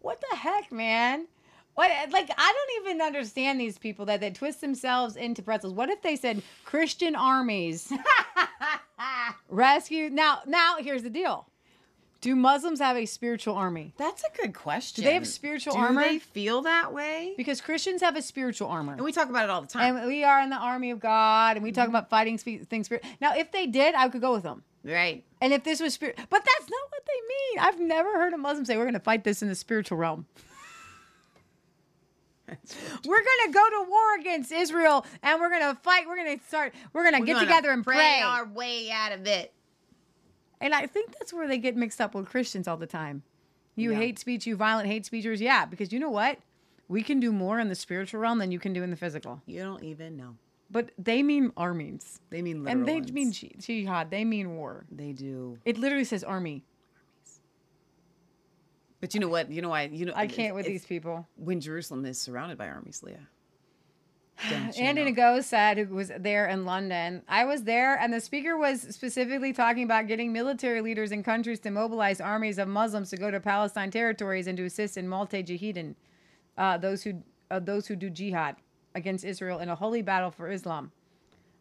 What 0.00 0.22
the 0.30 0.36
heck, 0.36 0.70
man? 0.72 1.26
What 1.74 1.90
like 2.10 2.30
I 2.36 2.52
don't 2.52 2.86
even 2.86 3.02
understand 3.02 3.60
these 3.60 3.78
people 3.78 4.06
that 4.06 4.20
they 4.20 4.30
twist 4.30 4.60
themselves 4.60 5.16
into 5.16 5.42
pretzels. 5.42 5.74
What 5.74 5.90
if 5.90 6.02
they 6.02 6.16
said 6.16 6.42
Christian 6.64 7.14
armies 7.14 7.92
rescue? 9.48 10.10
Now, 10.10 10.40
now 10.46 10.76
here's 10.78 11.02
the 11.02 11.10
deal. 11.10 11.46
Do 12.20 12.34
Muslims 12.34 12.80
have 12.80 12.96
a 12.96 13.06
spiritual 13.06 13.54
army? 13.54 13.94
That's 13.96 14.24
a 14.24 14.42
good 14.42 14.52
question. 14.52 15.04
Do 15.04 15.08
they 15.08 15.14
have 15.14 15.26
spiritual 15.26 15.74
Do 15.74 15.78
armor? 15.78 16.02
Do 16.02 16.08
they 16.08 16.18
feel 16.18 16.62
that 16.62 16.92
way? 16.92 17.34
Because 17.36 17.60
Christians 17.60 18.02
have 18.02 18.16
a 18.16 18.22
spiritual 18.22 18.68
armor. 18.68 18.94
And 18.94 19.02
we 19.02 19.12
talk 19.12 19.28
about 19.28 19.44
it 19.44 19.50
all 19.50 19.60
the 19.60 19.68
time. 19.68 19.96
And 19.96 20.06
we 20.06 20.24
are 20.24 20.40
in 20.40 20.50
the 20.50 20.56
army 20.56 20.90
of 20.90 20.98
God, 20.98 21.56
and 21.56 21.62
we 21.62 21.70
talk 21.70 21.84
mm-hmm. 21.84 21.94
about 21.94 22.10
fighting 22.10 22.36
things. 22.36 22.90
Now, 23.20 23.36
if 23.36 23.52
they 23.52 23.66
did, 23.66 23.94
I 23.94 24.08
could 24.08 24.20
go 24.20 24.32
with 24.32 24.42
them. 24.42 24.64
right. 24.84 25.24
And 25.40 25.52
if 25.52 25.62
this 25.62 25.80
was 25.80 25.94
spirit, 25.94 26.16
but 26.16 26.44
that's 26.44 26.70
not 26.70 26.90
what 26.90 27.02
they 27.06 27.20
mean. 27.28 27.58
I've 27.60 27.80
never 27.80 28.18
heard 28.18 28.32
a 28.32 28.38
Muslim 28.38 28.64
say 28.64 28.76
we're 28.76 28.84
going 28.84 28.94
to 28.94 29.00
fight 29.00 29.22
this 29.22 29.40
in 29.40 29.48
the 29.48 29.54
spiritual 29.54 29.98
realm. 29.98 30.26
we're 32.48 33.22
going 33.22 33.46
to 33.46 33.52
go 33.52 33.70
to 33.70 33.88
war 33.88 34.16
against 34.18 34.50
Israel, 34.50 35.06
and 35.22 35.40
we're 35.40 35.50
going 35.50 35.62
to 35.62 35.76
fight. 35.82 36.08
We're 36.08 36.16
going 36.16 36.36
to 36.36 36.44
start. 36.44 36.74
We're 36.92 37.02
going 37.02 37.14
to 37.14 37.20
We're 37.20 37.26
get 37.26 37.34
gonna 37.34 37.46
together 37.46 37.70
and 37.70 37.84
pray. 37.84 38.20
our 38.22 38.46
way 38.46 38.90
out 38.90 39.12
of 39.12 39.28
it. 39.28 39.52
And 40.60 40.74
I 40.74 40.86
think 40.86 41.12
that's 41.18 41.32
where 41.32 41.46
they 41.48 41.58
get 41.58 41.76
mixed 41.76 42.00
up 42.00 42.14
with 42.14 42.26
Christians 42.28 42.66
all 42.66 42.76
the 42.76 42.86
time. 42.86 43.22
You 43.76 43.92
Yeah. 43.92 43.98
hate 43.98 44.18
speech, 44.18 44.46
you 44.46 44.56
violent 44.56 44.88
hate 44.88 45.04
speechers. 45.06 45.40
Yeah, 45.40 45.64
because 45.64 45.92
you 45.92 46.00
know 46.00 46.10
what? 46.10 46.38
We 46.88 47.02
can 47.02 47.20
do 47.20 47.30
more 47.32 47.60
in 47.60 47.68
the 47.68 47.74
spiritual 47.74 48.20
realm 48.20 48.38
than 48.38 48.50
you 48.50 48.58
can 48.58 48.72
do 48.72 48.82
in 48.82 48.90
the 48.90 48.96
physical. 48.96 49.42
You 49.46 49.60
don't 49.60 49.84
even 49.84 50.16
know. 50.16 50.36
But 50.70 50.90
they 50.98 51.22
mean 51.22 51.52
armies. 51.56 52.20
They 52.30 52.42
mean 52.42 52.64
literal 52.64 52.80
and 52.80 52.88
they 52.88 52.94
ones. 52.96 53.12
mean 53.12 53.32
ji- 53.32 53.54
jihad. 53.58 54.10
They 54.10 54.24
mean 54.24 54.56
war. 54.56 54.84
They 54.90 55.12
do. 55.12 55.58
It 55.64 55.78
literally 55.78 56.04
says 56.04 56.24
army. 56.24 56.64
But 59.00 59.14
you 59.14 59.20
know 59.20 59.28
what? 59.28 59.50
You 59.50 59.62
know 59.62 59.68
why? 59.68 59.82
You 59.84 60.06
know 60.06 60.12
I 60.16 60.26
can't 60.26 60.54
with 60.54 60.66
these 60.66 60.84
people. 60.84 61.26
When 61.36 61.60
Jerusalem 61.60 62.04
is 62.04 62.20
surrounded 62.20 62.58
by 62.58 62.68
armies, 62.68 63.02
Leah. 63.02 63.28
Andy? 64.78 65.12
Ngo 65.12 65.42
said, 65.42 65.78
who 65.78 65.94
was 65.94 66.12
there 66.18 66.46
in 66.46 66.64
London, 66.64 67.22
I 67.28 67.44
was 67.44 67.64
there, 67.64 67.96
and 67.98 68.12
the 68.12 68.20
speaker 68.20 68.56
was 68.56 68.82
specifically 68.94 69.52
talking 69.52 69.82
about 69.82 70.06
getting 70.06 70.32
military 70.32 70.80
leaders 70.80 71.10
in 71.12 71.22
countries 71.22 71.58
to 71.60 71.70
mobilize 71.70 72.20
armies 72.20 72.58
of 72.58 72.68
Muslims 72.68 73.10
to 73.10 73.16
go 73.16 73.30
to 73.30 73.40
Palestine 73.40 73.90
territories 73.90 74.46
and 74.46 74.56
to 74.58 74.64
assist 74.64 74.96
in 74.96 75.08
mujahideen, 75.08 75.94
uh, 76.56 76.78
those 76.78 77.02
who 77.02 77.22
uh, 77.50 77.58
those 77.58 77.86
who 77.86 77.96
do 77.96 78.10
jihad 78.10 78.56
against 78.94 79.24
Israel 79.24 79.58
in 79.58 79.68
a 79.70 79.74
holy 79.74 80.02
battle 80.02 80.30
for 80.30 80.50
Islam. 80.50 80.92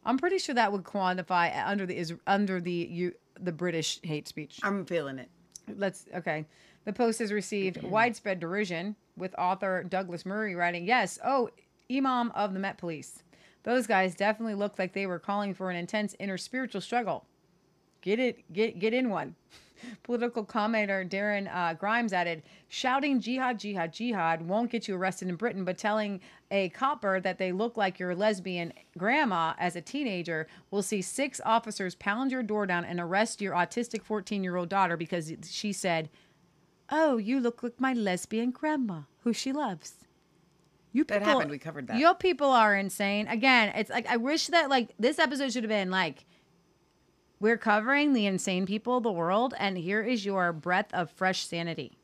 I'm 0.05 0.17
pretty 0.17 0.37
sure 0.37 0.55
that 0.55 0.71
would 0.71 0.83
quantify 0.83 1.51
under 1.65 1.85
the 1.85 1.97
Is- 1.97 2.13
under 2.27 2.59
the 2.61 2.71
you, 2.71 3.13
the 3.39 3.51
British 3.51 3.99
hate 4.03 4.27
speech. 4.27 4.59
I'm 4.63 4.85
feeling 4.85 5.17
it. 5.17 5.29
Let's 5.75 6.05
okay. 6.15 6.45
The 6.85 6.93
post 6.93 7.19
has 7.19 7.31
received 7.31 7.81
widespread 7.83 8.39
derision, 8.39 8.95
with 9.17 9.33
author 9.37 9.83
Douglas 9.83 10.25
Murray 10.25 10.55
writing, 10.55 10.85
"Yes, 10.85 11.19
oh, 11.25 11.49
Imam 11.91 12.31
of 12.35 12.53
the 12.53 12.59
Met 12.59 12.77
Police. 12.77 13.23
Those 13.63 13.87
guys 13.87 14.15
definitely 14.15 14.55
looked 14.55 14.79
like 14.79 14.93
they 14.93 15.05
were 15.05 15.19
calling 15.19 15.53
for 15.53 15.69
an 15.69 15.75
intense 15.75 16.15
inner 16.19 16.37
spiritual 16.37 16.81
struggle. 16.81 17.25
Get 18.01 18.19
it, 18.19 18.51
get 18.53 18.79
get 18.79 18.93
in 18.93 19.09
one." 19.09 19.35
Political 20.03 20.45
commentator 20.45 21.05
Darren 21.05 21.53
uh, 21.53 21.73
Grimes 21.73 22.13
added, 22.13 22.43
"Shouting 22.69 23.19
jihad, 23.19 23.59
jihad, 23.59 23.93
jihad 23.93 24.47
won't 24.47 24.71
get 24.71 24.87
you 24.87 24.95
arrested 24.95 25.27
in 25.27 25.35
Britain, 25.35 25.65
but 25.65 25.77
telling 25.77 26.21
a 26.49 26.69
copper 26.69 27.19
that 27.19 27.37
they 27.37 27.51
look 27.51 27.77
like 27.77 27.99
your 27.99 28.15
lesbian 28.15 28.73
grandma 28.97 29.53
as 29.59 29.75
a 29.75 29.81
teenager 29.81 30.47
will 30.71 30.81
see 30.81 31.01
six 31.01 31.41
officers 31.45 31.95
pound 31.95 32.31
your 32.31 32.43
door 32.43 32.65
down 32.65 32.85
and 32.85 32.99
arrest 32.99 33.41
your 33.41 33.53
autistic 33.53 34.03
14-year-old 34.03 34.69
daughter 34.69 34.97
because 34.97 35.31
she 35.49 35.71
said." 35.71 36.09
Oh, 36.89 37.17
you 37.17 37.41
look 37.41 37.63
like 37.63 37.81
my 37.81 37.91
lesbian 37.91 38.51
grandma, 38.51 39.01
who 39.23 39.33
she 39.33 39.51
loves. 39.51 40.06
You 40.97 41.03
That 41.03 41.21
happened. 41.21 41.51
We 41.51 41.59
covered 41.59 41.85
that. 41.87 41.99
Your 41.99 42.15
people 42.15 42.49
are 42.49 42.75
insane. 42.75 43.27
Again, 43.27 43.71
it's 43.75 43.91
like 43.91 44.07
I 44.07 44.17
wish 44.17 44.47
that 44.47 44.67
like 44.67 44.95
this 44.97 45.19
episode 45.19 45.53
should 45.53 45.63
have 45.63 45.69
been 45.69 45.91
like 45.91 46.25
we're 47.39 47.57
covering 47.57 48.13
the 48.13 48.25
insane 48.25 48.65
people 48.65 48.97
of 48.97 49.03
the 49.03 49.11
world, 49.11 49.53
and 49.59 49.77
here 49.77 50.01
is 50.01 50.25
your 50.25 50.51
breath 50.51 50.91
of 50.93 51.11
fresh 51.11 51.45
sanity. 51.45 51.99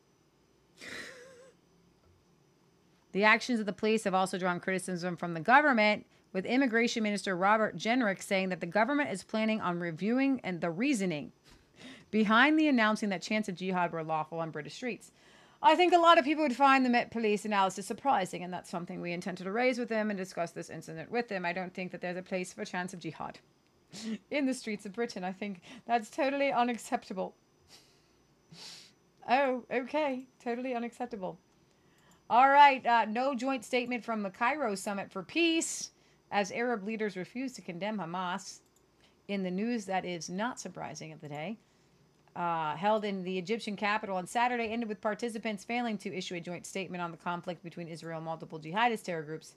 The 3.14 3.24
actions 3.24 3.60
of 3.60 3.66
the 3.66 3.74
police 3.74 4.04
have 4.04 4.14
also 4.14 4.38
drawn 4.38 4.60
criticism 4.60 5.18
from 5.18 5.34
the 5.34 5.40
government, 5.40 6.06
with 6.32 6.46
Immigration 6.46 7.02
Minister 7.02 7.36
Robert 7.36 7.76
Jenrick 7.76 8.22
saying 8.22 8.50
that 8.50 8.60
the 8.60 8.68
government 8.68 9.10
is 9.10 9.24
planning 9.24 9.60
on 9.60 9.80
reviewing 9.80 10.40
and 10.44 10.62
the 10.62 10.70
reasoning 10.70 11.32
behind 12.12 12.60
the 12.60 12.68
announcing 12.68 13.10
that 13.10 13.24
chants 13.24 13.50
of 13.50 13.56
jihad 13.56 13.92
were 13.92 14.04
lawful 14.04 14.38
on 14.38 14.52
British 14.52 14.76
streets. 14.76 15.12
I 15.66 15.76
think 15.78 15.94
a 15.94 15.98
lot 15.98 16.18
of 16.18 16.26
people 16.26 16.44
would 16.44 16.56
find 16.56 16.86
the 16.86 16.90
Met 16.90 17.10
Police 17.10 17.46
analysis 17.46 17.86
surprising, 17.86 18.44
and 18.44 18.54
that's 18.54 18.70
something 18.70 19.00
we 19.00 19.14
intended 19.14 19.46
to 19.46 19.52
raise 19.52 19.80
with 19.80 19.88
them 19.88 20.10
and 20.10 20.18
discuss 20.18 20.52
this 20.52 20.70
incident 20.70 21.10
with 21.10 21.30
them. 21.30 21.46
I 21.46 21.54
don't 21.54 21.74
think 21.74 21.94
that 21.94 22.02
there's 22.02 22.18
a 22.18 22.22
place 22.22 22.52
for 22.52 22.66
chance 22.66 22.94
of 22.94 23.00
jihad 23.00 23.40
in 24.30 24.46
the 24.46 24.54
streets 24.54 24.86
of 24.86 24.92
Britain. 24.92 25.24
I 25.24 25.32
think 25.32 25.62
that's 25.88 26.10
totally 26.10 26.52
unacceptable. 26.52 27.34
Oh, 29.30 29.64
okay. 29.72 30.28
Totally 30.44 30.76
unacceptable. 30.76 31.40
All 32.30 32.50
right. 32.50 32.86
Uh, 32.86 33.06
no 33.06 33.34
joint 33.34 33.64
statement 33.64 34.04
from 34.04 34.22
the 34.22 34.30
Cairo 34.30 34.76
Summit 34.76 35.10
for 35.10 35.24
Peace 35.24 35.92
as 36.30 36.52
Arab 36.52 36.84
leaders 36.84 37.16
refuse 37.16 37.54
to 37.54 37.62
condemn 37.62 38.00
Hamas. 38.00 38.60
In 39.30 39.44
the 39.44 39.52
news 39.52 39.86
that 39.86 40.04
is 40.04 40.30
not 40.30 40.60
surprising 40.60 41.14
of 41.14 41.22
the 41.22 41.30
day, 41.30 41.58
uh, 42.36 42.76
held 42.76 43.06
in 43.06 43.24
the 43.24 43.38
Egyptian 43.38 43.76
capital 43.76 44.18
on 44.18 44.26
Saturday 44.26 44.68
ended 44.68 44.90
with 44.90 45.02
participants 45.02 45.64
failing 45.64 45.98
to 46.00 46.16
issue 46.16 46.36
a 46.36 46.40
joint 46.40 46.66
statement 46.66 47.02
on 47.02 47.12
the 47.12 47.18
conflict 47.18 47.64
between 47.64 47.88
Israel 47.88 48.18
and 48.18 48.26
multiple 48.26 48.60
jihadist 48.60 49.04
terror 49.04 49.24
groups 49.24 49.56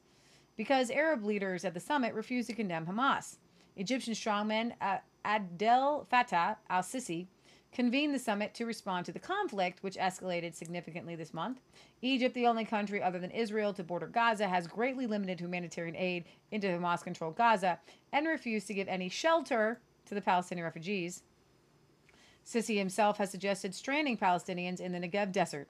because 0.56 0.90
Arab 0.90 1.24
leaders 1.24 1.64
at 1.64 1.74
the 1.74 1.80
summit 1.80 2.14
refused 2.14 2.48
to 2.48 2.54
condemn 2.54 2.86
Hamas. 2.86 3.36
Egyptian 3.76 4.14
strongman 4.14 4.72
uh, 4.80 4.98
Abdel 5.24 6.06
Fattah 6.10 6.56
al 6.70 6.82
Sisi 6.82 7.26
convened 7.72 8.14
the 8.14 8.18
summit 8.18 8.54
to 8.54 8.64
respond 8.64 9.04
to 9.04 9.12
the 9.12 9.18
conflict, 9.18 9.82
which 9.82 9.96
escalated 9.96 10.54
significantly 10.54 11.14
this 11.14 11.34
month. 11.34 11.60
Egypt, 12.00 12.34
the 12.34 12.46
only 12.46 12.64
country 12.64 13.02
other 13.02 13.18
than 13.18 13.30
Israel 13.30 13.74
to 13.74 13.84
border 13.84 14.06
Gaza, 14.06 14.48
has 14.48 14.66
greatly 14.66 15.06
limited 15.06 15.38
humanitarian 15.38 15.94
aid 15.94 16.24
into 16.50 16.68
Hamas 16.68 17.02
controlled 17.02 17.36
Gaza 17.36 17.78
and 18.12 18.26
refused 18.26 18.66
to 18.68 18.74
give 18.74 18.88
any 18.88 19.10
shelter 19.10 19.78
to 20.06 20.14
the 20.14 20.22
Palestinian 20.22 20.64
refugees. 20.64 21.22
Sisi 22.46 22.78
himself 22.78 23.18
has 23.18 23.30
suggested 23.30 23.74
stranding 23.74 24.16
Palestinians 24.16 24.80
in 24.80 24.92
the 24.92 25.00
Negev 25.00 25.32
desert 25.32 25.68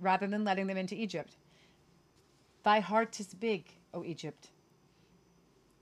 rather 0.00 0.26
than 0.26 0.44
letting 0.44 0.66
them 0.66 0.78
into 0.78 0.94
Egypt. 0.94 1.36
Thy 2.62 2.80
heart 2.80 3.20
is 3.20 3.34
big, 3.34 3.66
O 3.92 4.02
Egypt. 4.02 4.48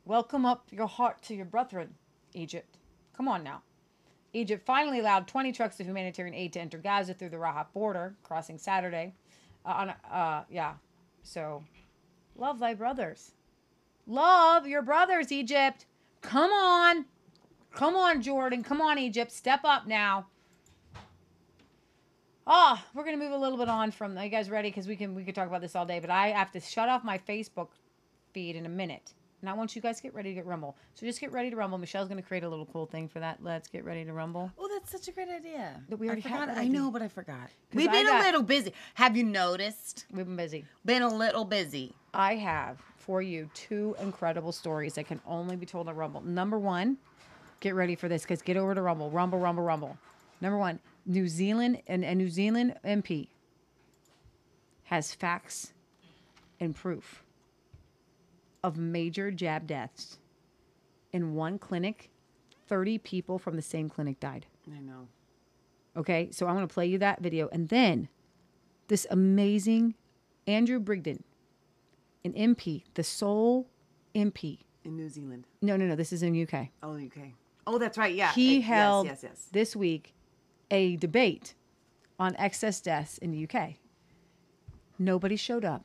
Welcome 0.05 0.45
up 0.45 0.67
your 0.71 0.89
heart 0.89 1.23
to 1.23 1.35
your 1.35 1.47
brethren, 1.47 1.95
Egypt. 2.35 2.79
Come 3.17 3.29
on 3.29 3.45
now. 3.45 3.63
Egypt 4.33 4.67
finally 4.67 4.99
allowed 4.99 5.29
20 5.29 5.53
trucks 5.53 5.79
of 5.79 5.87
humanitarian 5.87 6.35
aid 6.35 6.53
to 6.53 6.61
enter 6.61 6.79
Gaza 6.79 7.15
through 7.15 7.29
the 7.29 7.37
Rafah 7.37 7.67
border, 7.73 8.17
crossing 8.25 8.59
Saturday. 8.59 9.15
Uh, 9.65 9.69
on, 9.69 9.95
uh, 10.11 10.43
yeah, 10.51 10.75
so 11.23 11.63
love 12.37 12.59
thy 12.59 12.75
brothers. 12.75 13.31
Love 14.07 14.67
your 14.67 14.83
brothers, 14.83 15.31
Egypt. 15.31 15.87
Come 16.21 16.51
on. 16.51 17.07
Come 17.75 17.97
on, 17.97 18.23
Jordan. 18.23 18.63
Come 18.63 18.81
on, 18.81 18.99
Egypt. 18.99 19.33
Step 19.33 19.61
up 19.65 19.87
now. 19.87 20.27
Ah, 22.47 22.85
we're 22.95 23.05
gonna 23.05 23.17
move 23.17 23.33
a 23.33 23.37
little 23.39 23.57
bit 23.59 23.69
on 23.69 23.91
from. 23.91 24.17
Are 24.19 24.25
you 24.25 24.31
guys 24.31 24.51
ready? 24.51 24.69
Because 24.69 24.87
we 24.87 24.97
can 24.97 25.15
we 25.15 25.25
could 25.25 25.35
talk 25.35 25.49
about 25.49 25.61
this 25.63 25.75
all 25.75 25.87
day. 25.87 25.99
But 25.99 26.11
I 26.11 26.29
have 26.29 26.53
to 26.53 26.61
shut 26.61 26.89
off 26.89 27.03
my 27.03 27.17
Facebook 27.19 27.69
feed 28.35 28.55
in 28.55 28.67
a 28.67 28.69
minute, 28.69 29.15
and 29.41 29.49
I 29.49 29.55
want 29.55 29.75
you 29.75 29.81
guys 29.81 29.97
to 29.97 30.03
get 30.03 30.15
ready 30.15 30.29
to 30.29 30.35
get 30.35 30.45
rumble. 30.45 30.77
So 30.93 31.07
just 31.07 31.21
get 31.21 31.33
ready 31.33 31.49
to 31.49 31.57
rumble. 31.57 31.79
Michelle's 31.79 32.07
gonna 32.07 32.21
create 32.21 32.45
a 32.45 32.49
little 32.49 32.67
cool 32.67 32.85
thing 32.85 33.09
for 33.09 33.19
that. 33.21 33.39
Let's 33.43 33.67
get 33.69 33.83
ready 33.87 34.05
to 34.05 34.13
rumble. 34.13 34.53
Oh, 34.59 34.69
that's 34.75 34.93
such 34.93 35.09
a 35.09 35.13
great 35.13 35.31
idea. 35.31 35.81
That 35.89 35.97
we 35.99 36.07
already 36.07 36.23
I 36.27 36.29
had 36.29 36.41
forgot. 36.41 36.55
that 36.57 36.61
I 36.61 36.69
know, 36.69 36.91
but 36.91 37.01
I 37.01 37.09
forgot. 37.09 37.49
We've 37.73 37.91
been 37.91 38.05
got- 38.07 38.21
a 38.21 38.25
little 38.25 38.43
busy. 38.43 38.75
Have 38.93 39.17
you 39.17 39.25
noticed? 39.25 40.05
We've 40.13 40.27
been 40.27 40.37
busy. 40.37 40.67
Been 40.85 41.01
a 41.01 41.09
little 41.09 41.47
busy. 41.47 41.95
I 42.13 42.35
have 42.37 42.79
for 42.99 43.23
you 43.23 43.49
two 43.55 43.97
incredible 44.01 44.53
stories 44.53 44.95
that 44.97 45.07
can 45.07 45.21
only 45.27 45.57
be 45.57 45.65
told 45.65 45.89
on 45.89 45.97
Rumble. 45.97 46.21
Number 46.21 46.59
one, 46.59 46.99
get 47.61 47.75
ready 47.75 47.95
for 47.95 48.09
this 48.09 48.23
because 48.23 48.43
get 48.43 48.57
over 48.57 48.75
to 48.75 48.83
Rumble. 48.83 49.11
Rumble, 49.11 49.39
Rumble, 49.39 49.63
Rumble. 49.63 49.97
Number 50.41 50.59
one, 50.59 50.81
New 51.07 51.29
Zealand 51.29 51.83
and 51.87 52.05
a 52.05 52.15
New 52.15 52.29
Zealand 52.29 52.77
MP 52.85 53.29
has 54.85 55.15
facts 55.15 55.73
and 56.61 56.75
proof 56.75 57.25
of 58.63 58.77
major 58.77 59.31
jab 59.31 59.67
deaths. 59.67 60.19
In 61.13 61.35
one 61.35 61.59
clinic, 61.59 62.11
30 62.67 62.99
people 62.99 63.39
from 63.39 63.57
the 63.57 63.63
same 63.63 63.89
clinic 63.89 64.19
died. 64.19 64.47
I 64.75 64.81
know. 64.81 65.09
Okay, 65.97 66.29
so 66.33 66.47
I'm 66.47 66.57
going 66.57 66.67
to 66.67 66.73
play 66.73 66.87
you 66.87 66.99
that 66.99 67.21
video. 67.21 67.49
And 67.53 67.69
then 67.69 68.09
this 68.89 69.07
amazing 69.11 69.95
Andrew 70.47 70.81
Bridgen, 70.81 71.21
an 72.25 72.33
MP, 72.33 72.83
the 72.95 73.05
sole 73.05 73.69
MP. 74.15 74.59
In 74.85 74.97
New 74.97 75.09
Zealand. 75.09 75.47
No, 75.63 75.77
no, 75.77 75.87
no, 75.87 75.95
this 75.95 76.13
is 76.13 76.23
in 76.23 76.41
UK. 76.43 76.69
Oh, 76.83 76.95
UK. 76.95 77.33
Oh, 77.67 77.79
that's 77.79 77.99
right. 77.99 78.15
Yeah. 78.15 78.33
He 78.33 78.61
held 78.61 79.07
Yes, 79.07 79.21
yes, 79.23 79.49
this 79.53 79.75
week 79.75 80.15
a 80.71 80.97
debate 80.97 81.55
on 82.19 82.37
excess 82.37 82.81
deaths 82.81 83.19
in 83.19 83.31
the 83.31 83.49
UK. 83.49 83.75
Nobody 84.99 85.37
showed 85.37 85.65
up, 85.65 85.85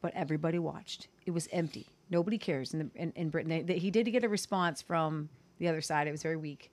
but 0.00 0.12
everybody 0.14 0.58
watched. 0.58 1.08
It 1.26 1.30
was 1.30 1.48
empty. 1.52 1.88
Nobody 2.10 2.36
cares 2.38 2.74
in, 2.74 2.78
the, 2.80 2.90
in, 2.94 3.12
in 3.16 3.30
Britain. 3.30 3.50
They, 3.50 3.62
they, 3.62 3.78
he 3.78 3.90
did 3.90 4.04
get 4.04 4.24
a 4.24 4.28
response 4.28 4.82
from 4.82 5.28
the 5.58 5.68
other 5.68 5.80
side. 5.80 6.06
It 6.06 6.12
was 6.12 6.22
very 6.22 6.36
weak. 6.36 6.70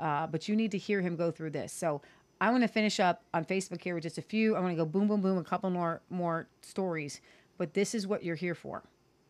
Uh, 0.00 0.26
but 0.26 0.48
you 0.48 0.56
need 0.56 0.72
to 0.72 0.78
hear 0.78 1.00
him 1.00 1.14
go 1.14 1.30
through 1.30 1.50
this. 1.50 1.72
So 1.72 2.02
I'm 2.40 2.50
going 2.50 2.62
to 2.62 2.68
finish 2.68 2.98
up 2.98 3.22
on 3.32 3.44
Facebook 3.44 3.80
here 3.82 3.94
with 3.94 4.02
just 4.02 4.18
a 4.18 4.22
few. 4.22 4.56
I'm 4.56 4.62
going 4.62 4.74
to 4.74 4.82
go 4.82 4.86
boom, 4.86 5.06
boom, 5.06 5.20
boom, 5.20 5.38
a 5.38 5.44
couple 5.44 5.70
more 5.70 6.02
more 6.10 6.48
stories. 6.60 7.20
But 7.56 7.72
this 7.72 7.94
is 7.94 8.06
what 8.06 8.24
you're 8.24 8.34
here 8.34 8.56
for. 8.56 8.82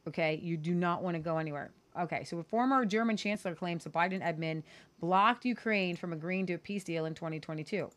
Okay, 0.08 0.40
you 0.42 0.56
do 0.56 0.72
not 0.72 1.02
want 1.02 1.14
to 1.16 1.20
go 1.20 1.36
anywhere. 1.36 1.70
Okay, 1.98 2.24
so 2.24 2.38
a 2.38 2.42
former 2.42 2.84
German 2.86 3.16
chancellor 3.16 3.54
claims 3.54 3.84
the 3.84 3.90
Biden 3.90 4.22
admin 4.22 4.62
blocked 5.00 5.44
Ukraine 5.44 5.96
from 5.96 6.12
agreeing 6.12 6.46
to 6.46 6.54
a 6.54 6.58
peace 6.58 6.84
deal 6.84 7.04
in 7.04 7.14
2022. 7.14 7.90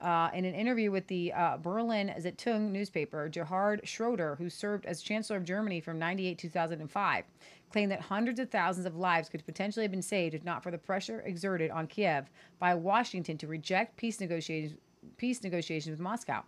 Uh, 0.00 0.30
in 0.34 0.44
an 0.44 0.54
interview 0.54 0.90
with 0.90 1.06
the 1.06 1.32
uh, 1.32 1.56
Berlin 1.56 2.12
Zeitung 2.18 2.70
newspaper, 2.70 3.28
Gerhard 3.28 3.80
Schroeder, 3.84 4.36
who 4.36 4.50
served 4.50 4.86
as 4.86 5.02
Chancellor 5.02 5.36
of 5.36 5.44
Germany 5.44 5.80
from 5.80 5.98
98 5.98 6.38
2005, 6.38 7.24
claimed 7.70 7.90
that 7.92 8.00
hundreds 8.00 8.38
of 8.38 8.50
thousands 8.50 8.86
of 8.86 8.96
lives 8.96 9.28
could 9.28 9.44
potentially 9.44 9.84
have 9.84 9.90
been 9.90 10.02
saved 10.02 10.34
if 10.34 10.44
not 10.44 10.62
for 10.62 10.70
the 10.70 10.78
pressure 10.78 11.20
exerted 11.26 11.70
on 11.70 11.86
Kiev 11.86 12.30
by 12.58 12.74
Washington 12.74 13.38
to 13.38 13.46
reject 13.46 13.96
peace 13.96 14.20
negotiations, 14.20 14.78
peace 15.16 15.42
negotiations 15.42 15.90
with 15.90 16.00
Moscow. 16.00 16.44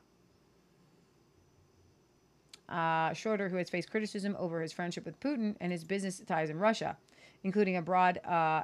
Uh, 2.68 3.12
Schroeder, 3.12 3.48
who 3.48 3.56
has 3.56 3.70
faced 3.70 3.90
criticism 3.90 4.36
over 4.38 4.60
his 4.60 4.72
friendship 4.72 5.04
with 5.04 5.18
Putin 5.20 5.56
and 5.60 5.72
his 5.72 5.84
business 5.84 6.20
ties 6.26 6.50
in 6.50 6.58
Russia, 6.58 6.96
including 7.44 7.76
a 7.76 7.82
broad, 7.82 8.18
uh, 8.24 8.62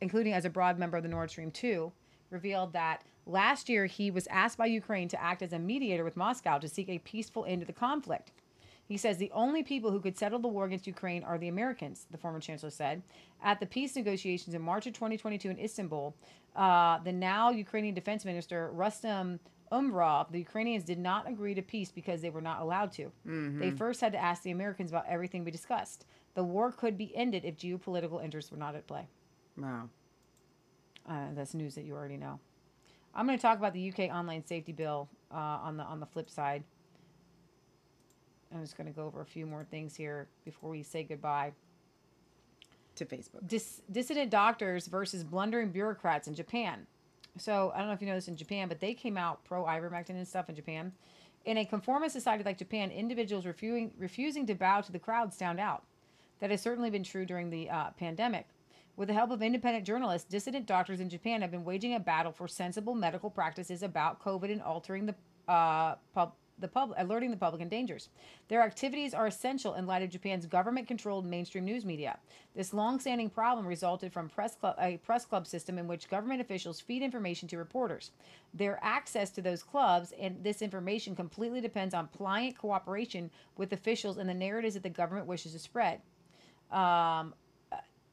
including 0.00 0.32
as 0.32 0.44
a 0.44 0.50
broad 0.50 0.78
member 0.78 0.96
of 0.96 1.02
the 1.02 1.08
Nord 1.08 1.30
Stream 1.30 1.50
2, 1.50 1.90
revealed 2.30 2.72
that 2.72 3.02
last 3.26 3.68
year 3.68 3.86
he 3.86 4.10
was 4.10 4.26
asked 4.28 4.58
by 4.58 4.66
Ukraine 4.66 5.08
to 5.08 5.22
act 5.22 5.42
as 5.42 5.52
a 5.52 5.58
mediator 5.58 6.04
with 6.04 6.16
Moscow 6.16 6.58
to 6.58 6.68
seek 6.68 6.88
a 6.88 6.98
peaceful 6.98 7.44
end 7.46 7.60
to 7.60 7.66
the 7.66 7.72
conflict. 7.72 8.32
He 8.88 8.96
says 8.96 9.18
the 9.18 9.30
only 9.32 9.62
people 9.62 9.90
who 9.90 10.00
could 10.00 10.16
settle 10.16 10.38
the 10.38 10.48
war 10.48 10.64
against 10.64 10.86
Ukraine 10.86 11.22
are 11.22 11.36
the 11.36 11.48
Americans, 11.48 12.06
the 12.10 12.16
former 12.16 12.40
chancellor 12.40 12.70
said. 12.70 13.02
At 13.42 13.60
the 13.60 13.66
peace 13.66 13.94
negotiations 13.94 14.54
in 14.54 14.62
March 14.62 14.86
of 14.86 14.94
2022 14.94 15.50
in 15.50 15.58
Istanbul, 15.58 16.14
uh, 16.56 16.98
the 17.00 17.12
now 17.12 17.50
Ukrainian 17.50 17.94
defense 17.94 18.24
minister 18.24 18.70
Rustem 18.72 19.40
Umerov, 19.72 20.30
the 20.30 20.38
Ukrainians 20.38 20.84
did 20.84 20.98
not 20.98 21.28
agree 21.28 21.54
to 21.54 21.62
peace 21.62 21.90
because 21.90 22.20
they 22.22 22.30
were 22.30 22.40
not 22.40 22.60
allowed 22.60 22.92
to. 22.92 23.10
They 23.60 23.70
first 23.70 24.00
had 24.00 24.12
to 24.12 24.18
ask 24.18 24.42
the 24.42 24.50
Americans 24.50 24.90
about 24.90 25.04
everything 25.08 25.44
we 25.44 25.50
discussed. 25.50 26.06
The 26.34 26.44
war 26.44 26.72
could 26.72 26.96
be 26.96 27.14
ended 27.16 27.44
if 27.44 27.56
geopolitical 27.56 28.22
interests 28.22 28.50
were 28.50 28.56
not 28.58 28.74
at 28.74 28.86
play. 28.86 29.06
Wow. 29.56 29.88
Uh, 31.08 31.26
that's 31.34 31.54
news 31.54 31.74
that 31.74 31.84
you 31.84 31.94
already 31.94 32.16
know. 32.16 32.38
I'm 33.14 33.26
going 33.26 33.38
to 33.38 33.42
talk 33.42 33.58
about 33.58 33.72
the 33.72 33.88
UK 33.90 34.10
online 34.14 34.44
safety 34.46 34.72
bill 34.72 35.08
uh, 35.32 35.36
on 35.36 35.76
the 35.76 35.82
on 35.84 35.98
the 36.00 36.06
flip 36.06 36.30
side. 36.30 36.62
I'm 38.54 38.60
just 38.62 38.76
going 38.76 38.86
to 38.86 38.92
go 38.92 39.04
over 39.04 39.20
a 39.20 39.26
few 39.26 39.44
more 39.46 39.64
things 39.64 39.94
here 39.96 40.28
before 40.44 40.70
we 40.70 40.82
say 40.82 41.02
goodbye. 41.02 41.52
To 42.96 43.04
Facebook. 43.06 43.46
Dis- 43.46 43.82
dissident 43.92 44.30
doctors 44.30 44.88
versus 44.88 45.22
blundering 45.22 45.70
bureaucrats 45.70 46.26
in 46.26 46.34
Japan. 46.34 46.86
So 47.38 47.72
I 47.74 47.78
don't 47.78 47.88
know 47.88 47.94
if 47.94 48.00
you 48.00 48.06
know 48.06 48.14
this 48.14 48.28
in 48.28 48.36
Japan, 48.36 48.68
but 48.68 48.80
they 48.80 48.94
came 48.94 49.16
out 49.16 49.44
pro 49.44 49.64
ivermectin 49.64 50.10
and 50.10 50.26
stuff 50.26 50.48
in 50.48 50.56
Japan. 50.56 50.92
In 51.44 51.58
a 51.58 51.64
conformist 51.64 52.12
society 52.12 52.44
like 52.44 52.58
Japan, 52.58 52.90
individuals 52.90 53.46
refusing 53.46 53.92
refusing 53.98 54.46
to 54.46 54.54
bow 54.54 54.80
to 54.80 54.92
the 54.92 54.98
crowd 54.98 55.32
stand 55.32 55.60
out. 55.60 55.84
That 56.40 56.50
has 56.50 56.62
certainly 56.62 56.90
been 56.90 57.02
true 57.02 57.26
during 57.26 57.50
the 57.50 57.68
uh, 57.68 57.90
pandemic. 57.90 58.46
With 58.96 59.08
the 59.08 59.14
help 59.14 59.30
of 59.30 59.42
independent 59.42 59.86
journalists, 59.86 60.28
dissident 60.28 60.66
doctors 60.66 61.00
in 61.00 61.08
Japan 61.08 61.40
have 61.42 61.52
been 61.52 61.64
waging 61.64 61.94
a 61.94 62.00
battle 62.00 62.32
for 62.32 62.48
sensible 62.48 62.94
medical 62.94 63.30
practices 63.30 63.82
about 63.82 64.22
COVID 64.22 64.50
and 64.50 64.60
altering 64.60 65.06
the 65.06 65.14
uh, 65.46 65.94
pub, 66.12 66.34
the 66.60 66.68
pub, 66.68 66.92
alerting 66.96 67.30
the 67.30 67.36
public 67.36 67.62
in 67.62 67.68
dangers. 67.68 68.08
Their 68.48 68.62
activities 68.62 69.14
are 69.14 69.26
essential 69.26 69.74
in 69.74 69.86
light 69.86 70.02
of 70.02 70.10
Japan's 70.10 70.46
government-controlled 70.46 71.24
mainstream 71.24 71.64
news 71.64 71.84
media. 71.84 72.18
This 72.54 72.74
long-standing 72.74 73.30
problem 73.30 73.66
resulted 73.66 74.12
from 74.12 74.28
press 74.28 74.54
club, 74.56 74.76
a 74.80 74.96
press 74.98 75.24
club 75.24 75.46
system 75.46 75.78
in 75.78 75.86
which 75.86 76.08
government 76.08 76.40
officials 76.40 76.80
feed 76.80 77.02
information 77.02 77.48
to 77.48 77.58
reporters. 77.58 78.10
Their 78.54 78.78
access 78.82 79.30
to 79.30 79.42
those 79.42 79.62
clubs 79.62 80.12
and 80.20 80.42
this 80.42 80.62
information 80.62 81.14
completely 81.14 81.60
depends 81.60 81.94
on 81.94 82.08
pliant 82.08 82.58
cooperation 82.58 83.30
with 83.56 83.72
officials 83.72 84.18
and 84.18 84.28
the 84.28 84.34
narratives 84.34 84.74
that 84.74 84.82
the 84.82 84.88
government 84.90 85.26
wishes 85.26 85.52
to 85.52 85.58
spread. 85.58 86.00
Um, 86.70 87.34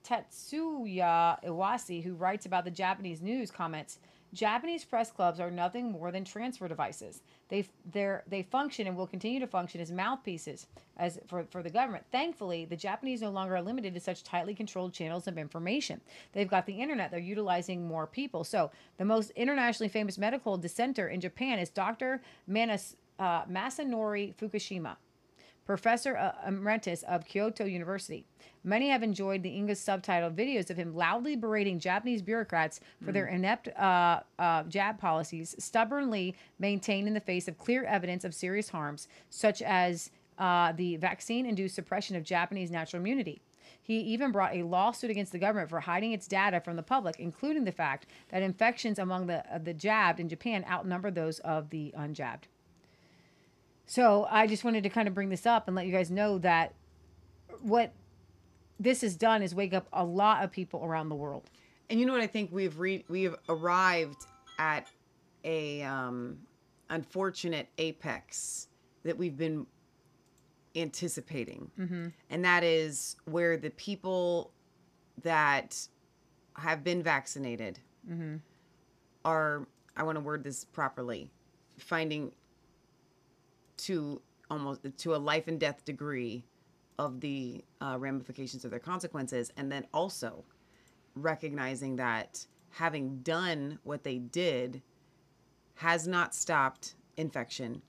Tetsuya 0.06 1.44
Iwasi, 1.44 2.04
who 2.04 2.14
writes 2.14 2.46
about 2.46 2.64
the 2.64 2.72
Japanese 2.72 3.22
news, 3.22 3.50
comments 3.50 4.00
Japanese 4.34 4.84
press 4.84 5.12
clubs 5.12 5.40
are 5.40 5.50
nothing 5.50 5.92
more 5.92 6.12
than 6.12 6.26
transfer 6.26 6.68
devices. 6.68 7.22
They 7.50 7.68
they 7.92 8.44
function 8.44 8.88
and 8.88 8.98
will 8.98 9.08
continue 9.08 9.40
to 9.40 9.48
function 9.48 9.82
as 9.82 9.92
mouthpieces 9.92 10.68
as 10.98 11.20
for, 11.28 11.46
for 11.50 11.64
the 11.64 11.70
government. 11.70 12.06
Thankfully, 12.12 12.66
the 12.66 12.76
Japanese 12.76 13.22
no 13.22 13.30
longer 13.30 13.56
are 13.56 13.62
limited 13.62 13.94
to 13.94 14.00
such 14.00 14.24
tightly 14.24 14.54
controlled 14.54 14.94
channels 14.94 15.28
of 15.28 15.38
information. 15.38 16.02
They've 16.34 16.50
got 16.50 16.66
the 16.66 16.82
internet. 16.82 17.12
They're 17.12 17.20
utilizing 17.20 17.88
more 17.88 18.08
people. 18.08 18.44
So 18.44 18.72
the 18.98 19.06
most 19.06 19.32
internationally 19.32 19.90
famous 19.90 20.18
medical 20.18 20.58
dissenter 20.58 21.08
in 21.08 21.22
Japan 21.22 21.60
is 21.60 21.70
Dr. 21.70 22.22
Manas, 22.48 22.96
uh, 23.20 23.46
Masanori 23.46 24.36
Fukushima 24.36 24.98
professor 25.66 26.16
uh, 26.16 26.32
emeritus 26.48 27.04
of 27.04 27.26
Kyoto 27.26 27.66
University. 27.66 28.26
Many 28.64 28.90
have 28.90 29.04
enjoyed 29.04 29.44
the 29.44 29.50
English 29.50 29.80
subtitled 29.80 30.36
videos 30.36 30.70
of 30.70 30.78
him 30.78 30.96
loudly 30.96 31.36
berating 31.36 31.80
Japanese 31.80 32.22
bureaucrats 32.22 32.80
for 33.04 33.12
their 33.12 33.28
inept 33.28 33.68
uh, 33.78 34.22
uh, 34.40 34.64
jab 34.64 35.00
policies, 35.00 35.56
stubbornly 35.60 36.36
maintained 36.58 37.08
in 37.08 37.14
the 37.14 37.20
face 37.20 37.48
of 37.48 37.58
clear 37.60 37.84
evidence 37.84 38.24
of 38.24 38.34
serious 38.34 38.70
harms, 38.70 39.08
such 39.30 39.62
as 39.62 40.10
uh, 40.40 40.72
the 40.72 40.96
vaccine 40.98 41.46
induced 41.46 41.76
suppression 41.76 42.16
of 42.16 42.24
Japanese 42.24 42.72
natural 42.72 43.02
immunity. 43.02 43.42
He 43.82 44.00
even 44.00 44.32
brought 44.32 44.56
a 44.56 44.64
lawsuit 44.64 45.12
against 45.12 45.32
the 45.32 45.38
government 45.38 45.70
for 45.70 45.80
hiding 45.80 46.12
its 46.12 46.28
data 46.28 46.60
from 46.60 46.76
the 46.76 46.82
public, 46.82 47.20
including 47.20 47.66
the 47.66 47.72
fact 47.72 48.08
that 48.30 48.42
infections 48.42 48.98
among 48.98 49.28
the, 49.28 49.46
uh, 49.54 49.60
the 49.60 49.76
jabbed 49.76 50.20
in 50.20 50.28
Japan 50.28 50.66
outnumber 50.68 51.12
those 51.12 51.38
of 51.40 51.70
the 51.70 51.94
unjabbed. 51.96 52.48
So 53.86 54.28
I 54.30 54.48
just 54.48 54.64
wanted 54.64 54.84
to 54.84 54.90
kind 54.90 55.08
of 55.08 55.14
bring 55.14 55.30
this 55.30 55.46
up 55.46 55.68
and 55.68 55.76
let 55.76 55.86
you 55.86 55.92
guys 55.92 56.10
know 56.10 56.38
that 56.40 56.74
what 57.62 57.94
this 58.80 59.02
has 59.02 59.16
done 59.16 59.42
is 59.42 59.54
wake 59.56 59.74
up 59.74 59.88
a 59.94 60.04
lot 60.04 60.44
of 60.44 60.52
people 60.52 60.84
around 60.84 61.10
the 61.10 61.16
world. 61.16 61.50
And 61.90 62.00
you 62.00 62.06
know 62.06 62.14
what 62.14 62.22
I 62.22 62.28
think? 62.28 62.52
We've 62.52 62.78
re- 62.80 63.06
we've 63.08 63.36
arrived 63.48 64.26
at 64.58 64.88
a 65.44 65.84
um, 65.84 66.40
unfortunate 66.90 67.68
apex 67.78 68.68
that 69.04 69.18
we've 69.18 69.38
been 69.38 69.68
anticipating, 70.76 71.70
and 72.30 72.44
that 72.44 72.64
is 72.64 73.16
where 73.26 73.56
the 73.56 73.70
people 73.70 74.52
that 75.24 75.88
have 76.58 76.84
been 76.84 77.04
vaccinated 77.04 77.80
are 79.24 79.68
I 79.96 80.04
want 80.04 80.16
to 80.18 80.22
word 80.22 80.44
this 80.44 80.66
properly, 80.66 81.32
finding 81.78 82.32
to 83.78 84.22
almost 84.50 84.82
to 84.98 85.16
a 85.16 85.18
life 85.18 85.48
and 85.48 85.60
death 85.60 85.84
degree 85.86 86.46
of 86.98 87.20
the 87.20 87.64
uh, 87.82 87.98
ramifications 88.00 88.64
of 88.64 88.72
their 88.72 88.80
consequences, 88.80 89.52
and 89.58 89.72
then 89.72 89.86
also 89.94 90.46
recognizing 91.16 91.96
that 91.98 92.46
having 92.72 93.20
done 93.20 93.80
what 93.84 94.04
they 94.04 94.18
did 94.18 94.82
has 95.76 96.08
not 96.08 96.34
stopped 96.34 96.96
infection 97.18 97.82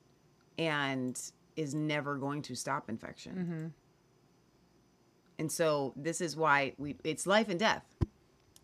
and 0.58 1.30
is 1.56 1.74
never 1.74 2.16
going 2.16 2.42
to 2.42 2.54
stop 2.54 2.88
infection. 2.88 3.72
And 5.38 5.52
so 5.52 5.92
this 5.96 6.20
is 6.20 6.36
why 6.36 6.72
we 6.78 6.96
it's 7.04 7.26
life 7.26 7.48
and 7.48 7.58
death. 7.58 7.84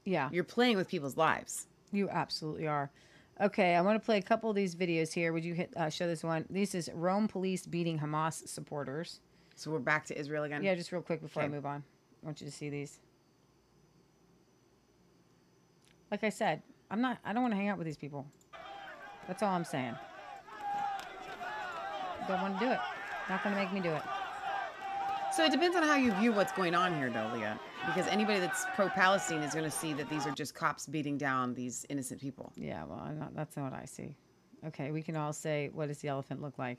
Yeah, 0.05 0.29
You're 0.33 0.43
playing 0.45 0.77
with 0.77 0.89
people's 0.89 1.17
lives. 1.17 1.67
you 1.93 2.09
absolutely 2.09 2.67
are. 2.67 2.91
Okay, 3.41 3.75
I 3.75 3.81
want 3.81 4.01
to 4.01 4.05
play 4.05 4.19
a 4.19 4.23
couple 4.23 4.51
of 4.51 4.57
these 4.57 4.75
videos 4.75 5.13
here. 5.13 5.33
Would 5.33 5.45
you 5.45 5.55
hit 5.55 5.73
uh, 5.77 5.89
show 5.89 6.07
this 6.07 6.23
one? 6.23 6.45
This 6.51 6.75
is 6.75 6.91
Rome 6.95 7.29
police 7.29 7.67
beating 7.67 7.99
Hamas 7.99 8.47
supporters. 8.47 9.21
So 9.55 9.71
we're 9.71 9.79
back 9.79 10.07
to 10.07 10.19
Israel 10.19 10.45
again. 10.45 10.63
Yeah, 10.63 10.75
just 10.75 10.93
real 10.93 11.03
quick 11.03 11.23
before 11.23 11.43
I 11.43 11.49
move 11.49 11.67
on. 11.67 11.83
I 12.23 12.27
want 12.27 12.41
you 12.41 12.47
to 12.47 12.53
see 12.53 12.69
these. 12.69 13.01
Like 16.11 16.25
I 16.25 16.29
said, 16.29 16.63
I'm 16.91 17.01
not 17.01 17.19
I 17.25 17.33
don't 17.33 17.43
want 17.43 17.53
to 17.53 17.57
hang 17.57 17.69
out 17.69 17.79
with 17.79 17.87
these 17.87 17.97
people. 17.97 18.27
That's 19.27 19.43
all 19.43 19.55
I'm 19.55 19.65
saying. 19.65 19.95
Don't 22.29 22.41
want 22.41 22.59
to 22.59 22.65
do 22.65 22.71
it. 22.71 22.79
Not 23.29 23.43
going 23.43 23.55
to 23.55 23.61
make 23.61 23.73
me 23.73 23.81
do 23.81 23.91
it. 23.91 24.03
So 25.33 25.45
it 25.45 25.51
depends 25.51 25.77
on 25.77 25.83
how 25.83 25.97
you 25.97 26.13
view 26.15 26.33
what's 26.33 26.53
going 26.53 26.75
on 26.75 26.97
here, 26.97 27.11
though, 27.11 27.31
Leah. 27.35 27.59
Because 27.87 28.07
anybody 28.07 28.39
that's 28.39 28.65
pro-Palestine 28.77 29.43
is 29.43 29.53
going 29.55 29.65
to 29.65 29.71
see 29.71 29.93
that 29.95 30.09
these 30.09 30.27
are 30.27 30.31
just 30.31 30.55
cops 30.55 30.87
beating 30.87 31.19
down 31.19 31.53
these 31.55 31.85
innocent 31.89 32.21
people. 32.21 32.53
Yeah, 32.57 32.85
well, 32.85 33.11
not, 33.19 33.35
that's 33.35 33.57
not 33.57 33.73
what 33.73 33.81
I 33.81 33.85
see. 33.87 34.17
Okay, 34.67 34.93
we 34.93 35.03
can 35.03 35.17
all 35.17 35.33
say, 35.33 35.69
what 35.73 35.89
does 35.89 35.99
the 35.99 36.09
elephant 36.09 36.41
look 36.41 36.59
like? 36.59 36.79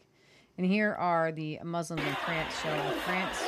And 0.57 0.65
here 0.65 0.93
are 0.93 1.31
the 1.31 1.59
Muslims 1.63 2.01
in 2.03 2.15
France 2.15 2.53
showing 2.61 2.81
France. 3.01 3.43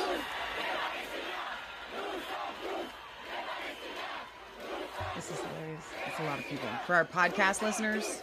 This 5.14 5.30
is 5.30 5.38
hilarious. 5.38 5.84
It's 6.08 6.20
a 6.20 6.24
lot 6.24 6.38
of 6.38 6.44
people. 6.44 6.68
For 6.86 6.94
our 6.94 7.06
podcast 7.06 7.62
listeners, 7.62 8.22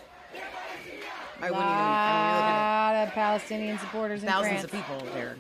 I 1.42 1.50
wouldn't 1.50 1.58
even. 1.58 1.60
A 1.60 1.64
I 1.66 2.92
mean, 2.92 3.02
lot 3.02 3.08
of 3.08 3.14
Palestinian 3.14 3.80
supporters 3.80 4.22
in 4.22 4.30
thousands 4.30 4.62
France. 4.62 4.66
of 4.66 4.72
people 4.72 5.14
there. 5.14 5.38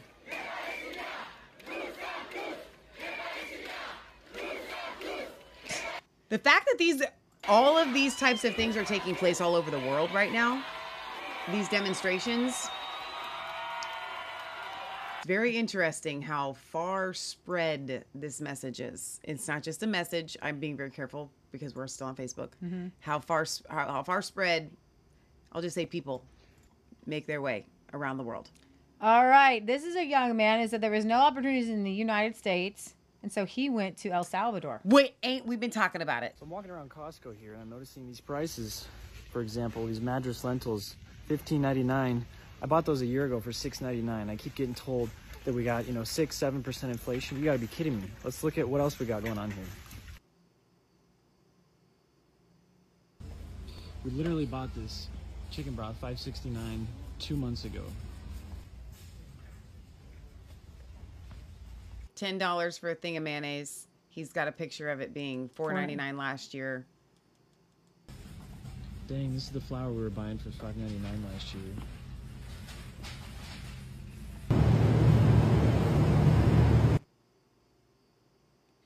The 6.33 6.39
fact 6.39 6.65
that 6.65 6.79
these, 6.79 7.03
all 7.47 7.77
of 7.77 7.93
these 7.93 8.15
types 8.15 8.43
of 8.43 8.55
things 8.55 8.75
are 8.75 8.83
taking 8.83 9.13
place 9.13 9.39
all 9.39 9.53
over 9.53 9.69
the 9.69 9.77
world 9.81 10.11
right 10.11 10.33
now, 10.33 10.63
these 11.51 11.69
demonstrations, 11.69 12.67
it's 15.19 15.27
very 15.27 15.55
interesting 15.55 16.23
how 16.23 16.53
far 16.53 17.13
spread 17.13 18.05
this 18.15 18.41
message 18.41 18.81
is. 18.81 19.19
It's 19.23 19.47
not 19.47 19.61
just 19.61 19.83
a 19.83 19.85
message. 19.85 20.35
I'm 20.41 20.59
being 20.59 20.75
very 20.75 20.89
careful 20.89 21.29
because 21.51 21.75
we're 21.75 21.85
still 21.85 22.07
on 22.07 22.15
Facebook. 22.15 22.49
Mm-hmm. 22.65 22.87
How 23.01 23.19
far 23.19 23.45
how, 23.69 23.85
how 23.85 24.01
far 24.01 24.23
spread? 24.23 24.71
I'll 25.51 25.61
just 25.61 25.75
say 25.75 25.85
people 25.85 26.25
make 27.05 27.27
their 27.27 27.43
way 27.43 27.67
around 27.93 28.17
the 28.17 28.23
world. 28.23 28.49
All 28.99 29.27
right, 29.27 29.63
this 29.63 29.83
is 29.83 29.95
a 29.95 30.03
young 30.03 30.35
man 30.35 30.61
who 30.61 30.67
said 30.67 30.81
there 30.81 30.89
was 30.89 31.05
no 31.05 31.19
opportunities 31.19 31.69
in 31.69 31.83
the 31.83 31.91
United 31.91 32.35
States, 32.35 32.95
and 33.23 33.31
so 33.31 33.45
he 33.45 33.69
went 33.69 33.97
to 33.97 34.09
El 34.09 34.23
Salvador. 34.23 34.81
Wait, 34.83 35.15
ain't 35.23 35.45
we 35.45 35.55
been 35.55 35.71
talking 35.71 36.01
about 36.01 36.23
it? 36.23 36.35
I'm 36.41 36.49
walking 36.49 36.69
around 36.69 36.89
Costco 36.89 37.35
here 37.39 37.53
and 37.53 37.61
I'm 37.61 37.69
noticing 37.69 38.05
these 38.05 38.19
prices. 38.19 38.85
For 39.31 39.41
example, 39.41 39.87
these 39.87 40.01
Madras 40.01 40.43
lentils, 40.43 40.95
fifteen 41.25 41.61
ninety 41.61 41.83
nine. 41.83 42.25
I 42.61 42.65
bought 42.65 42.85
those 42.85 43.01
a 43.01 43.05
year 43.05 43.25
ago 43.25 43.41
for 43.41 43.51
$6.99. 43.51 44.29
I 44.29 44.35
keep 44.37 44.55
getting 44.55 44.73
told 44.73 45.09
that 45.43 45.53
we 45.53 45.65
got, 45.65 45.85
you 45.85 45.93
know, 45.93 46.05
6 46.05 46.39
7% 46.39 46.83
inflation. 46.83 47.37
You 47.37 47.43
got 47.43 47.53
to 47.53 47.59
be 47.59 47.67
kidding 47.67 48.01
me. 48.01 48.07
Let's 48.23 48.41
look 48.41 48.57
at 48.57 48.67
what 48.67 48.79
else 48.79 48.99
we 48.99 49.05
got 49.05 49.21
going 49.21 49.37
on 49.37 49.51
here. 49.51 49.65
We 54.05 54.11
literally 54.11 54.45
bought 54.45 54.73
this 54.75 55.07
chicken 55.51 55.73
broth 55.73 55.95
569 55.95 56.87
2 57.19 57.35
months 57.35 57.65
ago. 57.65 57.83
Ten 62.23 62.37
dollars 62.37 62.77
for 62.77 62.89
a 62.89 62.95
thing 62.95 63.17
of 63.17 63.23
mayonnaise. 63.23 63.85
He's 64.07 64.31
got 64.31 64.47
a 64.47 64.51
picture 64.53 64.89
of 64.89 65.01
it 65.01 65.13
being 65.13 65.49
four 65.49 65.73
ninety 65.73 65.93
nine 65.93 66.15
last 66.15 66.53
year. 66.53 66.85
Dang, 69.09 69.33
this 69.33 69.43
is 69.43 69.49
the 69.49 69.59
flour 69.59 69.91
we 69.91 70.01
were 70.01 70.09
buying 70.09 70.37
for 70.37 70.47
5.99 70.51 71.01
last 71.33 71.53
year. 71.53 71.63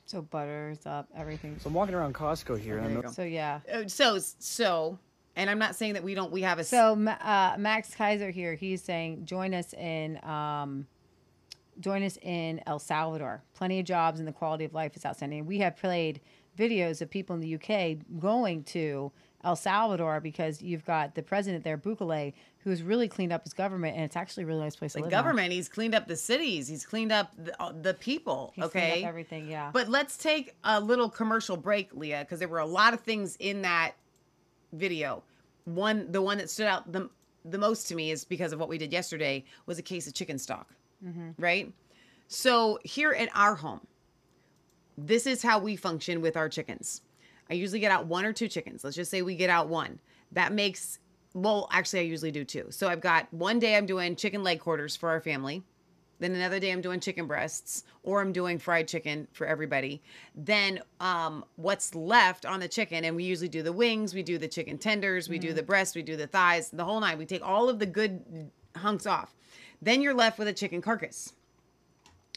So 0.05 0.21
butter's 0.21 0.85
up, 0.85 1.09
everything. 1.15 1.57
So 1.59 1.67
I'm 1.67 1.73
walking 1.73 1.93
around 1.93 2.15
Costco 2.15 2.57
here, 2.59 2.77
and 2.77 2.83
There 2.85 2.89
I'm 2.91 2.91
you 2.91 2.95
no- 2.97 3.01
go. 3.09 3.11
So 3.11 3.23
yeah. 3.23 3.59
Uh, 3.71 3.87
So 3.87 4.17
so, 4.19 4.97
and 5.35 5.49
I'm 5.49 5.59
not 5.59 5.75
saying 5.75 5.93
that 5.93 6.03
we 6.03 6.15
don't. 6.15 6.31
We 6.31 6.41
have 6.43 6.59
a. 6.59 6.63
So 6.63 6.93
uh, 6.93 7.55
Max 7.59 7.93
Keiser 7.93 8.31
here, 8.31 8.55
he's 8.55 8.81
saying 8.81 9.25
join 9.25 9.53
us 9.53 9.73
in 9.73 10.23
um, 10.23 10.87
join 11.79 12.03
us 12.03 12.17
in 12.21 12.61
El 12.65 12.79
Salvador. 12.79 13.43
Plenty 13.53 13.79
of 13.79 13.85
jobs 13.85 14.19
and 14.19 14.27
the 14.27 14.33
quality 14.33 14.65
of 14.65 14.73
life 14.73 14.95
is 14.95 15.05
outstanding. 15.05 15.45
We 15.45 15.59
have 15.59 15.77
played 15.77 16.21
videos 16.57 17.01
of 17.01 17.09
people 17.09 17.35
in 17.35 17.41
the 17.41 17.55
UK 17.55 17.97
going 18.19 18.63
to 18.63 19.11
El 19.43 19.55
Salvador 19.55 20.19
because 20.19 20.61
you've 20.61 20.85
got 20.85 21.15
the 21.15 21.21
president 21.21 21.63
there, 21.63 21.77
Bukele, 21.77 22.33
who 22.59 22.69
has 22.71 22.81
really 22.81 23.07
cleaned 23.07 23.31
up 23.31 23.43
his 23.43 23.53
government, 23.53 23.95
and 23.95 24.03
it's 24.03 24.15
actually 24.15 24.43
a 24.43 24.47
really 24.47 24.61
nice 24.61 24.75
place 24.75 24.93
to 24.93 24.97
the 24.97 25.03
live. 25.03 25.11
now. 25.11 25.17
government. 25.17 25.53
He's 25.53 25.69
cleaned 25.69 25.95
up 25.95 26.07
the 26.07 26.15
cities. 26.15 26.67
He's 26.67 26.85
cleaned 26.85 27.11
up 27.11 27.31
the, 27.37 27.61
uh, 27.61 27.71
the 27.71 27.93
people. 27.93 28.51
He's 28.55 28.65
okay, 28.65 29.03
everything, 29.03 29.47
yeah. 29.47 29.69
But 29.71 29.87
let's 29.87 30.17
take 30.17 30.55
a 30.63 30.79
little 30.81 31.09
commercial 31.09 31.55
break, 31.55 31.93
Leah, 31.93 32.21
because 32.21 32.39
there 32.39 32.47
were 32.47 32.59
a 32.59 32.65
lot 32.65 32.93
of 32.93 33.01
things 33.01 33.37
in 33.39 33.61
that 33.61 33.93
video. 34.73 35.23
One, 35.65 36.11
the 36.11 36.21
one 36.21 36.39
that 36.39 36.49
stood 36.49 36.67
out 36.67 36.91
the 36.91 37.09
the 37.45 37.57
most 37.57 37.87
to 37.87 37.95
me 37.95 38.11
is 38.11 38.25
because 38.25 38.51
of 38.51 38.59
what 38.59 38.69
we 38.69 38.77
did 38.77 38.91
yesterday 38.91 39.45
was 39.65 39.79
a 39.79 39.81
case 39.81 40.07
of 40.07 40.13
chicken 40.13 40.37
stock, 40.37 40.73
right? 41.37 41.71
So 42.27 42.79
here 42.83 43.11
at 43.13 43.29
our 43.33 43.55
home, 43.55 43.81
this 44.97 45.27
is 45.27 45.41
how 45.41 45.59
we 45.59 45.75
function 45.75 46.21
with 46.21 46.35
our 46.35 46.49
chickens. 46.49 47.01
I 47.49 47.53
usually 47.53 47.79
get 47.79 47.91
out 47.91 48.07
one 48.07 48.25
or 48.25 48.33
two 48.33 48.47
chickens. 48.47 48.83
Let's 48.83 48.95
just 48.95 49.11
say 49.11 49.21
we 49.21 49.35
get 49.35 49.49
out 49.49 49.69
one. 49.69 49.99
That 50.31 50.51
makes 50.51 50.99
well, 51.33 51.67
actually 51.71 51.99
I 51.99 52.03
usually 52.03 52.31
do 52.31 52.43
two. 52.43 52.65
So 52.69 52.87
I've 52.87 53.01
got 53.01 53.31
one 53.31 53.59
day 53.59 53.75
I'm 53.75 53.85
doing 53.85 54.15
chicken 54.15 54.43
leg 54.43 54.59
quarters 54.59 54.95
for 54.95 55.09
our 55.09 55.21
family. 55.21 55.63
Then 56.19 56.33
another 56.33 56.59
day 56.59 56.71
I'm 56.71 56.81
doing 56.81 56.99
chicken 56.99 57.27
breasts 57.27 57.83
or 58.01 58.21
I'm 58.21 58.31
doing 58.31 58.57
fried 58.57 58.87
chicken 58.87 59.27
for 59.33 59.45
everybody. 59.45 60.01
Then 60.33 60.79
um, 60.99 61.45
what's 61.55 61.93
left 61.93 62.43
on 62.43 62.59
the 62.59 62.67
chicken, 62.67 63.05
and 63.05 63.15
we 63.15 63.23
usually 63.23 63.49
do 63.49 63.61
the 63.61 63.71
wings, 63.71 64.15
we 64.15 64.23
do 64.23 64.39
the 64.39 64.47
chicken 64.47 64.79
tenders, 64.79 65.29
we 65.29 65.37
do 65.37 65.53
the 65.53 65.61
breasts, 65.61 65.95
we 65.95 66.01
do 66.01 66.15
the 66.15 66.25
thighs, 66.25 66.71
the 66.71 66.83
whole 66.83 66.99
nine. 66.99 67.19
We 67.19 67.27
take 67.27 67.45
all 67.45 67.69
of 67.69 67.77
the 67.77 67.85
good 67.85 68.49
hunks 68.75 69.05
off. 69.05 69.36
Then 69.81 70.01
you're 70.01 70.13
left 70.13 70.39
with 70.39 70.47
a 70.47 70.53
chicken 70.53 70.81
carcass. 70.81 71.33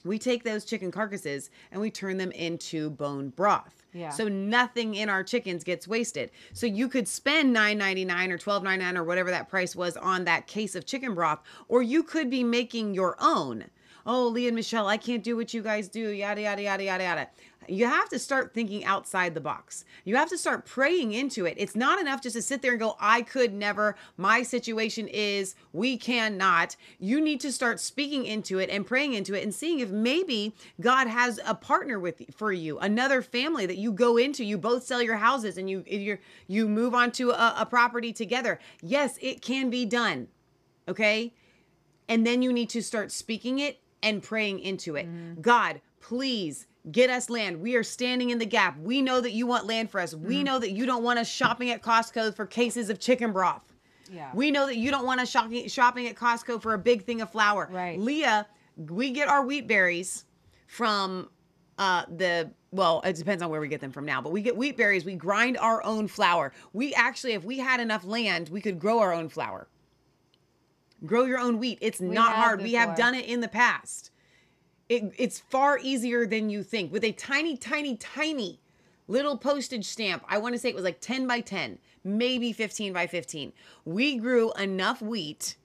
We 0.04 0.18
take 0.18 0.44
those 0.44 0.64
chicken 0.64 0.90
carcasses 0.90 1.50
and 1.70 1.80
we 1.80 1.90
turn 1.90 2.16
them 2.16 2.32
into 2.32 2.90
bone 2.90 3.30
broth. 3.30 3.82
Yeah. 3.92 4.10
So 4.10 4.28
nothing 4.28 4.94
in 4.94 5.08
our 5.08 5.24
chickens 5.24 5.64
gets 5.64 5.88
wasted. 5.88 6.30
So 6.52 6.66
you 6.66 6.88
could 6.88 7.08
spend 7.08 7.54
$9.99 7.54 8.30
or 8.30 8.38
$12.99 8.38 8.96
or 8.96 9.04
whatever 9.04 9.30
that 9.30 9.48
price 9.48 9.74
was 9.74 9.96
on 9.96 10.24
that 10.24 10.46
case 10.46 10.74
of 10.74 10.86
chicken 10.86 11.14
broth, 11.14 11.40
or 11.68 11.82
you 11.82 12.02
could 12.02 12.30
be 12.30 12.44
making 12.44 12.94
your 12.94 13.16
own. 13.20 13.64
Oh, 14.12 14.26
Lee 14.26 14.48
and 14.48 14.56
Michelle, 14.56 14.88
I 14.88 14.96
can't 14.96 15.22
do 15.22 15.36
what 15.36 15.54
you 15.54 15.62
guys 15.62 15.86
do, 15.86 16.08
yada, 16.08 16.40
yada, 16.40 16.60
yada, 16.62 16.82
yada, 16.82 17.04
yada. 17.04 17.28
You 17.68 17.86
have 17.86 18.08
to 18.08 18.18
start 18.18 18.52
thinking 18.52 18.84
outside 18.84 19.34
the 19.34 19.40
box. 19.40 19.84
You 20.02 20.16
have 20.16 20.28
to 20.30 20.36
start 20.36 20.66
praying 20.66 21.12
into 21.12 21.46
it. 21.46 21.54
It's 21.56 21.76
not 21.76 22.00
enough 22.00 22.20
just 22.20 22.34
to 22.34 22.42
sit 22.42 22.60
there 22.60 22.72
and 22.72 22.80
go, 22.80 22.96
I 22.98 23.22
could 23.22 23.54
never, 23.54 23.94
my 24.16 24.42
situation 24.42 25.06
is, 25.06 25.54
we 25.72 25.96
cannot. 25.96 26.74
You 26.98 27.20
need 27.20 27.38
to 27.42 27.52
start 27.52 27.78
speaking 27.78 28.26
into 28.26 28.58
it 28.58 28.68
and 28.68 28.84
praying 28.84 29.12
into 29.12 29.32
it 29.34 29.44
and 29.44 29.54
seeing 29.54 29.78
if 29.78 29.90
maybe 29.90 30.56
God 30.80 31.06
has 31.06 31.38
a 31.46 31.54
partner 31.54 32.00
with 32.00 32.20
for 32.34 32.52
you, 32.52 32.80
another 32.80 33.22
family 33.22 33.64
that 33.66 33.78
you 33.78 33.92
go 33.92 34.16
into. 34.16 34.42
You 34.44 34.58
both 34.58 34.82
sell 34.82 35.00
your 35.00 35.18
houses 35.18 35.56
and 35.56 35.70
you 35.70 35.84
you 35.86 36.18
you 36.48 36.68
move 36.68 36.96
on 36.96 37.12
to 37.12 37.30
a, 37.30 37.54
a 37.58 37.64
property 37.64 38.12
together. 38.12 38.58
Yes, 38.82 39.20
it 39.22 39.40
can 39.40 39.70
be 39.70 39.86
done. 39.86 40.26
Okay? 40.88 41.32
And 42.08 42.26
then 42.26 42.42
you 42.42 42.52
need 42.52 42.70
to 42.70 42.82
start 42.82 43.12
speaking 43.12 43.60
it 43.60 43.78
and 44.02 44.22
praying 44.22 44.60
into 44.60 44.96
it. 44.96 45.42
God, 45.42 45.80
please 46.00 46.66
get 46.90 47.10
us 47.10 47.28
land. 47.28 47.60
We 47.60 47.76
are 47.76 47.82
standing 47.82 48.30
in 48.30 48.38
the 48.38 48.46
gap. 48.46 48.78
We 48.78 49.02
know 49.02 49.20
that 49.20 49.32
you 49.32 49.46
want 49.46 49.66
land 49.66 49.90
for 49.90 50.00
us. 50.00 50.14
We 50.14 50.42
know 50.42 50.58
that 50.58 50.70
you 50.70 50.86
don't 50.86 51.02
want 51.02 51.18
us 51.18 51.28
shopping 51.28 51.70
at 51.70 51.82
Costco 51.82 52.34
for 52.34 52.46
cases 52.46 52.88
of 52.90 52.98
chicken 52.98 53.32
broth. 53.32 53.70
Yeah. 54.12 54.30
We 54.34 54.50
know 54.50 54.66
that 54.66 54.76
you 54.76 54.90
don't 54.90 55.06
want 55.06 55.20
us 55.20 55.30
shopping 55.30 55.68
shopping 55.68 56.08
at 56.08 56.16
Costco 56.16 56.62
for 56.62 56.74
a 56.74 56.78
big 56.78 57.04
thing 57.04 57.20
of 57.20 57.30
flour. 57.30 57.68
Right. 57.70 57.98
Leah, 57.98 58.46
we 58.76 59.10
get 59.10 59.28
our 59.28 59.44
wheat 59.44 59.68
berries 59.68 60.24
from 60.66 61.28
uh 61.78 62.04
the 62.16 62.50
well, 62.72 63.02
it 63.04 63.16
depends 63.16 63.42
on 63.42 63.50
where 63.50 63.60
we 63.60 63.68
get 63.68 63.80
them 63.80 63.92
from 63.92 64.04
now, 64.04 64.20
but 64.20 64.32
we 64.32 64.42
get 64.42 64.56
wheat 64.56 64.76
berries, 64.76 65.04
we 65.04 65.14
grind 65.14 65.58
our 65.58 65.82
own 65.84 66.08
flour. 66.08 66.52
We 66.72 66.94
actually 66.94 67.34
if 67.34 67.44
we 67.44 67.58
had 67.58 67.78
enough 67.80 68.04
land, 68.04 68.48
we 68.48 68.60
could 68.60 68.78
grow 68.78 68.98
our 69.00 69.12
own 69.12 69.28
flour. 69.28 69.68
Grow 71.04 71.24
your 71.24 71.38
own 71.38 71.58
wheat. 71.58 71.78
It's 71.80 72.00
We 72.00 72.08
not 72.08 72.34
hard. 72.34 72.62
We 72.62 72.74
have 72.74 72.96
done 72.96 73.14
it 73.14 73.26
in 73.26 73.40
the 73.40 73.48
past. 73.48 74.10
It, 74.88 75.12
it's 75.16 75.38
far 75.38 75.78
easier 75.78 76.26
than 76.26 76.50
you 76.50 76.62
think. 76.62 76.92
With 76.92 77.04
a 77.04 77.12
tiny, 77.12 77.56
tiny, 77.56 77.96
tiny 77.96 78.60
little 79.08 79.36
postage 79.36 79.84
stamp, 79.84 80.24
I 80.28 80.38
want 80.38 80.54
to 80.54 80.58
say 80.58 80.68
it 80.68 80.74
was 80.74 80.84
like 80.84 81.00
10 81.00 81.26
by 81.26 81.40
10, 81.40 81.78
maybe 82.04 82.52
15 82.52 82.92
by 82.92 83.06
15. 83.06 83.52
We 83.84 84.16
grew 84.16 84.52
enough 84.54 85.00
wheat 85.00 85.56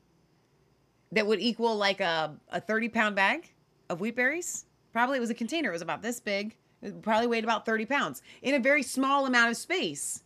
that 1.11 1.25
would 1.25 1.39
equal 1.39 1.75
like 1.75 2.01
a, 2.01 2.35
a 2.49 2.61
30 2.61 2.89
pound 2.89 3.15
bag 3.15 3.51
of 3.89 3.99
wheat 3.99 4.15
berries. 4.15 4.65
Probably 4.93 5.17
it 5.17 5.21
was 5.21 5.29
a 5.29 5.35
container. 5.35 5.69
It 5.69 5.73
was 5.73 5.81
about 5.81 6.01
this 6.01 6.19
big. 6.19 6.55
It 6.81 7.01
probably 7.01 7.27
weighed 7.27 7.43
about 7.43 7.65
30 7.65 7.85
pounds 7.85 8.21
in 8.41 8.53
a 8.53 8.59
very 8.59 8.83
small 8.83 9.25
amount 9.25 9.49
of 9.49 9.57
space. 9.57 10.23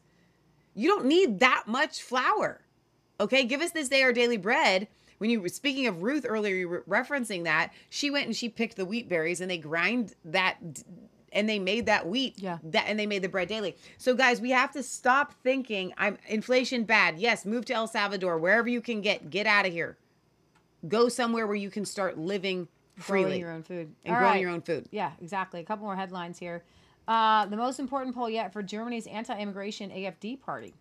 You 0.76 0.90
don't 0.90 1.06
need 1.06 1.40
that 1.40 1.64
much 1.68 2.02
flour. 2.02 2.62
Okay, 3.20 3.46
give 3.46 3.62
us 3.62 3.72
this 3.72 3.90
day 3.90 4.02
our 4.04 4.14
daily 4.14 4.38
bread. 4.38 4.88
When 5.20 5.30
you 5.30 5.40
were 5.42 5.50
speaking 5.50 5.86
of 5.88 6.02
Ruth 6.02 6.26
earlier, 6.28 6.56
you 6.56 6.68
were 6.68 6.84
referencing 6.90 7.44
that 7.44 7.72
she 7.90 8.10
went 8.10 8.26
and 8.26 8.36
she 8.36 8.50
picked 8.50 8.76
the 8.78 8.86
wheat 8.86 9.08
berries 9.08 9.42
and 9.42 9.52
they 9.52 9.58
grind 9.58 10.16
that 10.26 10.58
and 11.32 11.48
they 11.48 11.60
made 11.60 11.86
that 11.86 12.08
wheat. 12.08 12.36
Yeah. 12.38 12.58
That 12.64 12.86
and 12.88 12.98
they 13.00 13.06
made 13.06 13.22
the 13.22 13.30
bread 13.30 13.48
daily. 13.50 13.76
So 13.98 14.16
guys, 14.16 14.42
we 14.42 14.50
have 14.52 14.72
to 14.72 14.82
stop 14.82 15.34
thinking 15.44 15.94
I'm 15.98 16.18
inflation 16.28 16.86
bad. 16.86 17.20
Yes, 17.20 17.46
move 17.46 17.66
to 17.66 17.74
El 17.74 17.88
Salvador, 17.88 18.38
wherever 18.38 18.68
you 18.68 18.82
can 18.82 19.02
get, 19.02 19.30
get 19.30 19.46
out 19.46 19.66
of 19.68 19.74
here. 19.74 19.98
Go 20.88 21.10
somewhere 21.10 21.46
where 21.46 21.56
you 21.58 21.70
can 21.70 21.84
start 21.86 22.18
living 22.18 22.68
freely. 22.96 23.24
growing 23.24 23.40
your 23.42 23.52
own 23.52 23.64
food 23.64 23.94
And 24.06 24.14
All 24.16 24.20
growing 24.22 24.34
right. 24.34 24.42
your 24.42 24.50
own 24.52 24.62
food. 24.62 24.88
Yeah, 24.92 25.12
exactly. 25.22 25.60
A 25.60 25.64
couple 25.64 25.86
more 25.86 25.96
headlines 25.98 26.40
here. 26.40 26.64
Uh, 27.08 27.46
the 27.48 27.58
most 27.58 27.80
important 27.80 28.16
poll 28.16 28.30
yet 28.30 28.54
for 28.54 28.64
Germany's 28.64 29.08
anti-immigration 29.08 29.90
AFD 29.90 30.40
party. 30.40 30.74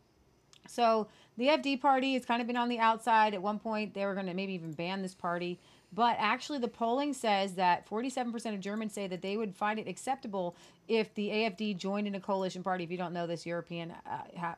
So 0.68 1.08
the 1.38 1.46
FD 1.46 1.80
party 1.80 2.14
has 2.14 2.24
kind 2.26 2.40
of 2.40 2.48
been 2.48 2.56
on 2.56 2.68
the 2.68 2.80
outside. 2.80 3.32
At 3.32 3.40
one 3.40 3.60
point, 3.60 3.94
they 3.94 4.04
were 4.04 4.14
going 4.14 4.26
to 4.26 4.34
maybe 4.34 4.54
even 4.54 4.72
ban 4.72 5.02
this 5.02 5.14
party. 5.14 5.58
But 5.92 6.16
actually, 6.18 6.58
the 6.58 6.68
polling 6.68 7.14
says 7.14 7.54
that 7.54 7.88
47% 7.88 8.54
of 8.54 8.60
Germans 8.60 8.92
say 8.92 9.06
that 9.06 9.22
they 9.22 9.36
would 9.36 9.54
find 9.54 9.78
it 9.78 9.86
acceptable 9.86 10.56
if 10.88 11.14
the 11.14 11.28
AFD 11.28 11.76
joined 11.78 12.08
in 12.08 12.16
a 12.16 12.20
coalition 12.20 12.62
party. 12.62 12.82
If 12.82 12.90
you 12.90 12.98
don't 12.98 13.12
know 13.14 13.26
this, 13.26 13.46
European, 13.46 13.92
uh, 14.04 14.18
ha, 14.36 14.56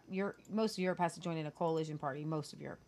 most 0.51 0.73
of 0.73 0.79
Europe 0.79 0.99
has 0.99 1.15
to 1.15 1.21
join 1.21 1.37
in 1.37 1.47
a 1.47 1.51
coalition 1.51 1.99
party. 1.99 2.25
Most 2.25 2.55
of 2.55 2.61
Europe. 2.63 2.81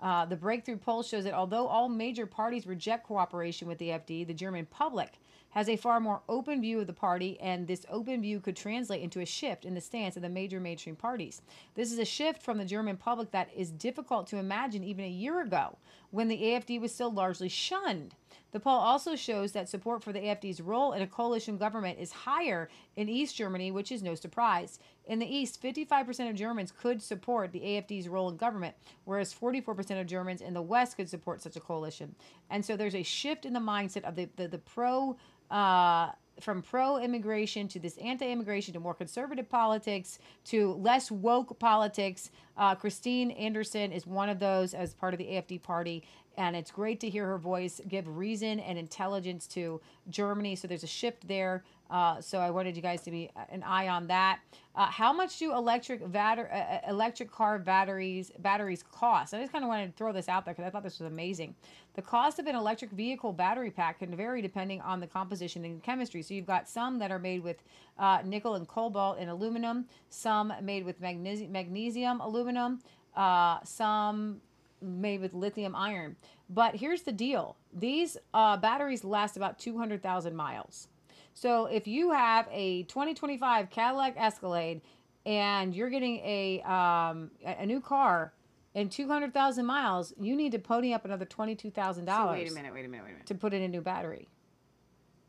Uh, 0.00 0.24
the 0.24 0.36
breakthrough 0.36 0.76
poll 0.76 1.02
shows 1.02 1.24
that 1.24 1.34
although 1.34 1.66
all 1.66 1.88
major 1.88 2.26
parties 2.26 2.66
reject 2.66 3.06
cooperation 3.06 3.68
with 3.68 3.78
the 3.78 3.88
AfD, 3.88 4.26
the 4.26 4.34
German 4.34 4.66
public 4.66 5.18
has 5.52 5.68
a 5.68 5.76
far 5.76 6.00
more 6.00 6.22
open 6.28 6.60
view 6.60 6.80
of 6.80 6.86
the 6.86 6.92
party, 6.92 7.38
and 7.40 7.66
this 7.66 7.86
open 7.90 8.22
view 8.22 8.40
could 8.40 8.56
translate 8.56 9.02
into 9.02 9.20
a 9.20 9.26
shift 9.26 9.64
in 9.64 9.74
the 9.74 9.80
stance 9.80 10.16
of 10.16 10.22
the 10.22 10.28
major 10.28 10.60
mainstream 10.60 10.96
parties. 10.96 11.42
This 11.74 11.92
is 11.92 11.98
a 11.98 12.04
shift 12.04 12.42
from 12.42 12.58
the 12.58 12.64
German 12.64 12.96
public 12.96 13.30
that 13.30 13.50
is 13.54 13.70
difficult 13.70 14.26
to 14.28 14.38
imagine 14.38 14.82
even 14.82 15.04
a 15.04 15.08
year 15.08 15.40
ago 15.40 15.78
when 16.10 16.28
the 16.28 16.42
AfD 16.42 16.80
was 16.80 16.94
still 16.94 17.12
largely 17.12 17.48
shunned. 17.48 18.14
The 18.52 18.60
poll 18.60 18.78
also 18.78 19.16
shows 19.16 19.52
that 19.52 19.68
support 19.68 20.02
for 20.02 20.12
the 20.12 20.20
AfD's 20.20 20.60
role 20.60 20.92
in 20.92 21.02
a 21.02 21.06
coalition 21.06 21.56
government 21.56 21.98
is 21.98 22.12
higher 22.12 22.68
in 22.96 23.08
East 23.08 23.36
Germany, 23.36 23.70
which 23.70 23.90
is 23.90 24.02
no 24.02 24.14
surprise. 24.14 24.78
In 25.06 25.18
the 25.18 25.26
East, 25.26 25.62
55% 25.62 26.30
of 26.30 26.36
Germans 26.36 26.72
could 26.72 27.02
support 27.02 27.52
the 27.52 27.60
AfD's 27.60 28.08
role 28.08 28.28
in 28.28 28.36
government, 28.36 28.74
whereas 29.04 29.34
44% 29.34 30.00
of 30.00 30.06
Germans 30.06 30.40
in 30.40 30.54
the 30.54 30.62
West 30.62 30.96
could 30.96 31.08
support 31.08 31.42
such 31.42 31.56
a 31.56 31.60
coalition. 31.60 32.14
And 32.50 32.64
so 32.64 32.76
there's 32.76 32.94
a 32.94 33.02
shift 33.02 33.44
in 33.44 33.52
the 33.52 33.60
mindset 33.60 34.04
of 34.04 34.14
the, 34.14 34.28
the, 34.36 34.48
the 34.48 34.58
pro. 34.58 35.16
Uh, 35.50 36.12
from 36.40 36.62
pro 36.62 36.98
immigration 36.98 37.68
to 37.68 37.78
this 37.78 37.96
anti 37.98 38.30
immigration 38.30 38.72
to 38.74 38.80
more 38.80 38.94
conservative 38.94 39.48
politics 39.48 40.18
to 40.44 40.72
less 40.74 41.10
woke 41.10 41.58
politics. 41.58 42.30
Uh, 42.56 42.74
Christine 42.74 43.30
Anderson 43.32 43.92
is 43.92 44.06
one 44.06 44.28
of 44.28 44.38
those 44.38 44.74
as 44.74 44.94
part 44.94 45.14
of 45.14 45.18
the 45.18 45.24
AFD 45.24 45.62
party, 45.62 46.02
and 46.36 46.56
it's 46.56 46.70
great 46.70 47.00
to 47.00 47.10
hear 47.10 47.26
her 47.26 47.38
voice 47.38 47.80
give 47.88 48.16
reason 48.16 48.60
and 48.60 48.78
intelligence 48.78 49.46
to 49.48 49.80
Germany. 50.08 50.56
So 50.56 50.68
there's 50.68 50.84
a 50.84 50.88
shift 50.88 51.26
there. 51.28 51.62
Uh, 51.90 52.20
so 52.22 52.38
I 52.38 52.50
wanted 52.50 52.74
you 52.74 52.80
guys 52.80 53.02
to 53.02 53.10
be 53.10 53.30
uh, 53.36 53.40
an 53.50 53.62
eye 53.62 53.88
on 53.88 54.06
that. 54.06 54.40
Uh, 54.74 54.86
how 54.86 55.12
much 55.12 55.38
do 55.38 55.52
electric 55.52 56.10
batter, 56.10 56.48
uh, 56.50 56.56
uh, 56.56 56.90
electric 56.90 57.30
car 57.30 57.58
batteries 57.58 58.32
batteries 58.38 58.82
cost? 58.82 59.34
I 59.34 59.40
just 59.40 59.52
kind 59.52 59.62
of 59.62 59.68
wanted 59.68 59.88
to 59.88 59.92
throw 59.92 60.10
this 60.10 60.26
out 60.26 60.46
there 60.46 60.54
because 60.54 60.66
I 60.66 60.70
thought 60.70 60.82
this 60.82 60.98
was 60.98 61.06
amazing. 61.06 61.54
The 61.94 62.00
cost 62.00 62.38
of 62.38 62.46
an 62.46 62.56
electric 62.56 62.92
vehicle 62.92 63.34
battery 63.34 63.70
pack 63.70 63.98
can 63.98 64.16
vary 64.16 64.40
depending 64.40 64.80
on 64.80 65.00
the 65.00 65.06
composition 65.06 65.66
and 65.66 65.82
chemistry. 65.82 66.22
So 66.22 66.32
you've 66.32 66.46
got 66.46 66.66
some 66.66 66.98
that 67.00 67.10
are 67.10 67.18
made 67.18 67.42
with 67.42 67.62
uh, 67.98 68.20
nickel 68.24 68.54
and 68.54 68.66
cobalt 68.66 69.18
and 69.18 69.28
aluminum, 69.30 69.86
some 70.08 70.52
made 70.62 70.84
with 70.84 71.00
magnesi- 71.00 71.48
magnesium 71.50 72.20
aluminum, 72.20 72.80
uh, 73.16 73.58
some 73.64 74.40
made 74.80 75.20
with 75.20 75.34
lithium 75.34 75.74
iron. 75.76 76.16
But 76.50 76.76
here's 76.76 77.02
the 77.02 77.12
deal: 77.12 77.56
these 77.72 78.16
uh, 78.34 78.56
batteries 78.56 79.04
last 79.04 79.36
about 79.36 79.58
200,000 79.58 80.34
miles. 80.34 80.88
So 81.34 81.66
if 81.66 81.86
you 81.86 82.10
have 82.10 82.46
a 82.50 82.82
2025 82.84 83.70
Cadillac 83.70 84.14
Escalade 84.18 84.82
and 85.24 85.74
you're 85.74 85.88
getting 85.88 86.18
a 86.18 86.60
um, 86.62 87.30
a 87.44 87.62
a 87.62 87.66
new 87.66 87.80
car 87.80 88.34
in 88.74 88.88
200,000 88.88 89.64
miles, 89.66 90.12
you 90.18 90.34
need 90.34 90.52
to 90.52 90.58
pony 90.58 90.92
up 90.94 91.04
another 91.04 91.26
$22,000 91.26 92.06
So 92.06 92.30
wait 92.32 92.50
a 92.50 92.54
minute, 92.54 92.72
wait 92.72 92.84
a 92.84 92.88
minute, 92.88 93.04
wait 93.04 93.10
a 93.10 93.12
minute. 93.12 93.26
to 93.26 93.34
put 93.34 93.52
in 93.52 93.62
a 93.62 93.68
new 93.68 93.82
battery. 93.82 94.28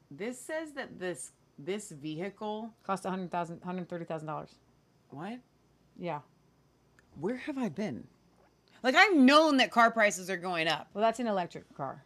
This 0.09 0.39
says 0.39 0.71
that 0.73 0.99
this 0.99 1.31
this 1.57 1.91
vehicle 1.91 2.73
Cost 2.83 3.03
$100,000 3.03 3.59
$130,000. 3.59 4.47
what? 5.09 5.39
Yeah. 5.97 6.19
Where 7.19 7.37
have 7.37 7.57
I 7.57 7.69
been? 7.69 8.07
Like 8.81 8.95
I've 8.95 9.15
known 9.15 9.57
that 9.57 9.71
car 9.71 9.91
prices 9.91 10.29
are 10.29 10.37
going 10.37 10.67
up, 10.67 10.87
Well, 10.93 11.01
that's 11.03 11.19
an 11.19 11.27
electric 11.27 11.73
car 11.75 12.03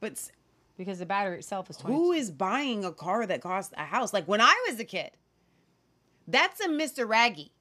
but 0.00 0.12
s- 0.12 0.32
because 0.76 0.98
the 0.98 1.06
battery 1.06 1.38
itself 1.38 1.70
is 1.70 1.76
20. 1.76 1.94
who 1.96 2.12
is 2.12 2.30
buying 2.30 2.84
a 2.84 2.92
car 2.92 3.26
that 3.26 3.40
costs 3.40 3.72
a 3.76 3.84
house? 3.84 4.12
Like 4.12 4.26
when 4.26 4.40
I 4.40 4.54
was 4.68 4.78
a 4.80 4.84
kid, 4.84 5.10
that's 6.28 6.60
a 6.60 6.68
Mr. 6.68 7.08
Raggy, 7.08 7.52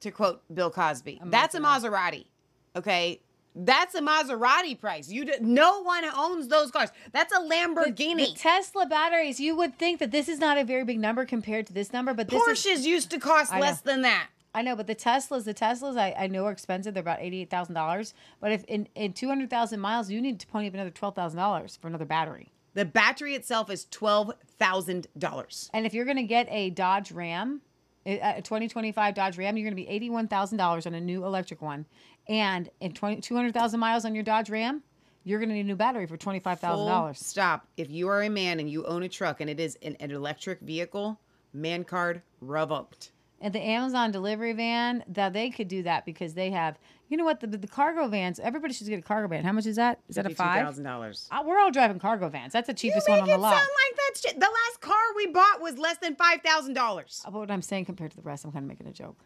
to 0.00 0.10
quote 0.10 0.42
Bill 0.52 0.70
Cosby. 0.70 1.20
that's 1.26 1.54
a 1.54 1.60
Maserati. 1.60 2.26
Okay. 2.74 3.20
That's 3.58 3.94
a 3.94 4.02
Maserati 4.02 4.78
price. 4.78 5.08
You 5.08 5.24
d- 5.24 5.32
no 5.40 5.82
one 5.82 6.04
owns 6.04 6.48
those 6.48 6.70
cars. 6.70 6.90
That's 7.12 7.32
a 7.32 7.40
Lamborghini. 7.40 8.34
The, 8.34 8.34
Tesla 8.36 8.86
batteries, 8.86 9.40
you 9.40 9.56
would 9.56 9.78
think 9.78 9.98
that 10.00 10.10
this 10.10 10.28
is 10.28 10.38
not 10.38 10.58
a 10.58 10.64
very 10.64 10.84
big 10.84 11.00
number 11.00 11.24
compared 11.24 11.66
to 11.68 11.72
this 11.72 11.92
number, 11.92 12.12
but 12.12 12.28
this 12.28 12.42
is 12.46 12.66
Porsches 12.66 12.84
used 12.84 13.10
to 13.12 13.18
cost 13.18 13.52
I 13.52 13.56
know. 13.56 13.66
less 13.66 13.80
than 13.80 14.02
that. 14.02 14.28
I 14.54 14.62
know, 14.62 14.76
but 14.76 14.86
the 14.86 14.94
Teslas, 14.94 15.44
the 15.44 15.54
Teslas, 15.54 15.98
I, 15.98 16.14
I 16.18 16.26
know 16.28 16.46
are 16.46 16.50
expensive. 16.50 16.94
They're 16.94 17.02
about 17.02 17.20
eighty 17.20 17.42
eight 17.42 17.50
thousand 17.50 17.74
dollars. 17.74 18.14
But 18.40 18.52
if 18.52 18.64
in, 18.64 18.88
in 18.94 19.12
two 19.12 19.28
hundred 19.28 19.50
thousand 19.50 19.80
miles, 19.80 20.10
you 20.10 20.20
need 20.20 20.40
to 20.40 20.46
pony 20.46 20.68
up 20.68 20.74
another 20.74 20.90
twelve 20.90 21.14
thousand 21.14 21.38
dollars 21.38 21.76
for 21.80 21.88
another 21.88 22.06
battery. 22.06 22.52
The 22.74 22.84
battery 22.84 23.34
itself 23.34 23.70
is 23.70 23.86
twelve 23.90 24.32
thousand 24.58 25.08
dollars. 25.18 25.70
And 25.74 25.84
if 25.84 25.92
you're 25.94 26.06
going 26.06 26.16
to 26.16 26.22
get 26.22 26.46
a 26.50 26.70
Dodge 26.70 27.12
Ram, 27.12 27.60
a 28.06 28.18
a 28.38 28.42
2025 28.42 29.14
Dodge 29.14 29.36
Ram, 29.36 29.56
you're 29.58 29.64
going 29.64 29.76
to 29.76 29.82
be 29.82 29.88
eighty 29.88 30.08
one 30.08 30.26
thousand 30.26 30.56
dollars 30.56 30.86
on 30.86 30.94
a 30.94 31.00
new 31.00 31.24
electric 31.26 31.60
one. 31.60 31.84
And 32.28 32.68
in 32.80 32.92
20, 32.92 33.20
200,000 33.20 33.78
miles 33.78 34.04
on 34.04 34.14
your 34.14 34.24
Dodge 34.24 34.50
Ram, 34.50 34.82
you're 35.24 35.38
going 35.38 35.48
to 35.48 35.54
need 35.54 35.62
a 35.62 35.64
new 35.64 35.76
battery 35.76 36.06
for 36.06 36.16
$25,000. 36.16 37.16
Stop. 37.16 37.66
If 37.76 37.90
you 37.90 38.08
are 38.08 38.22
a 38.22 38.28
man 38.28 38.60
and 38.60 38.70
you 38.70 38.84
own 38.86 39.02
a 39.02 39.08
truck 39.08 39.40
and 39.40 39.50
it 39.50 39.58
is 39.60 39.76
an, 39.82 39.96
an 40.00 40.10
electric 40.10 40.60
vehicle, 40.60 41.18
man 41.52 41.84
card 41.84 42.22
revoked. 42.40 43.10
And 43.40 43.52
the 43.52 43.60
Amazon 43.60 44.12
delivery 44.12 44.52
van, 44.54 45.04
that 45.08 45.32
they 45.32 45.50
could 45.50 45.68
do 45.68 45.82
that 45.82 46.06
because 46.06 46.34
they 46.34 46.50
have, 46.52 46.78
you 47.08 47.16
know 47.16 47.24
what, 47.24 47.40
the, 47.40 47.46
the 47.48 47.66
cargo 47.66 48.08
vans. 48.08 48.40
Everybody 48.40 48.72
should 48.72 48.86
get 48.86 48.98
a 48.98 49.02
cargo 49.02 49.28
van. 49.28 49.44
How 49.44 49.52
much 49.52 49.66
is 49.66 49.76
that? 49.76 50.00
Is 50.08 50.16
that 50.16 50.26
a 50.26 50.34
five? 50.34 50.64
thousand 50.64 50.84
dollars. 50.84 51.28
Uh, 51.30 51.42
we're 51.44 51.58
all 51.58 51.70
driving 51.70 51.98
cargo 51.98 52.28
vans. 52.28 52.52
That's 52.52 52.66
the 52.66 52.74
cheapest 52.74 53.08
one 53.08 53.20
on 53.20 53.28
the 53.28 53.36
lot. 53.36 53.52
sound 53.52 53.68
like 53.68 53.98
that's 54.06 54.22
shit. 54.22 54.40
The 54.40 54.46
last 54.46 54.80
car 54.80 54.96
we 55.16 55.26
bought 55.26 55.60
was 55.60 55.76
less 55.76 55.98
than 55.98 56.16
five 56.16 56.40
thousand 56.40 56.74
dollars. 56.74 57.22
About 57.26 57.40
what 57.40 57.50
I'm 57.50 57.62
saying 57.62 57.84
compared 57.84 58.12
to 58.12 58.16
the 58.16 58.22
rest, 58.22 58.44
I'm 58.44 58.52
kind 58.52 58.64
of 58.64 58.68
making 58.68 58.86
a 58.86 58.92
joke. 58.92 59.18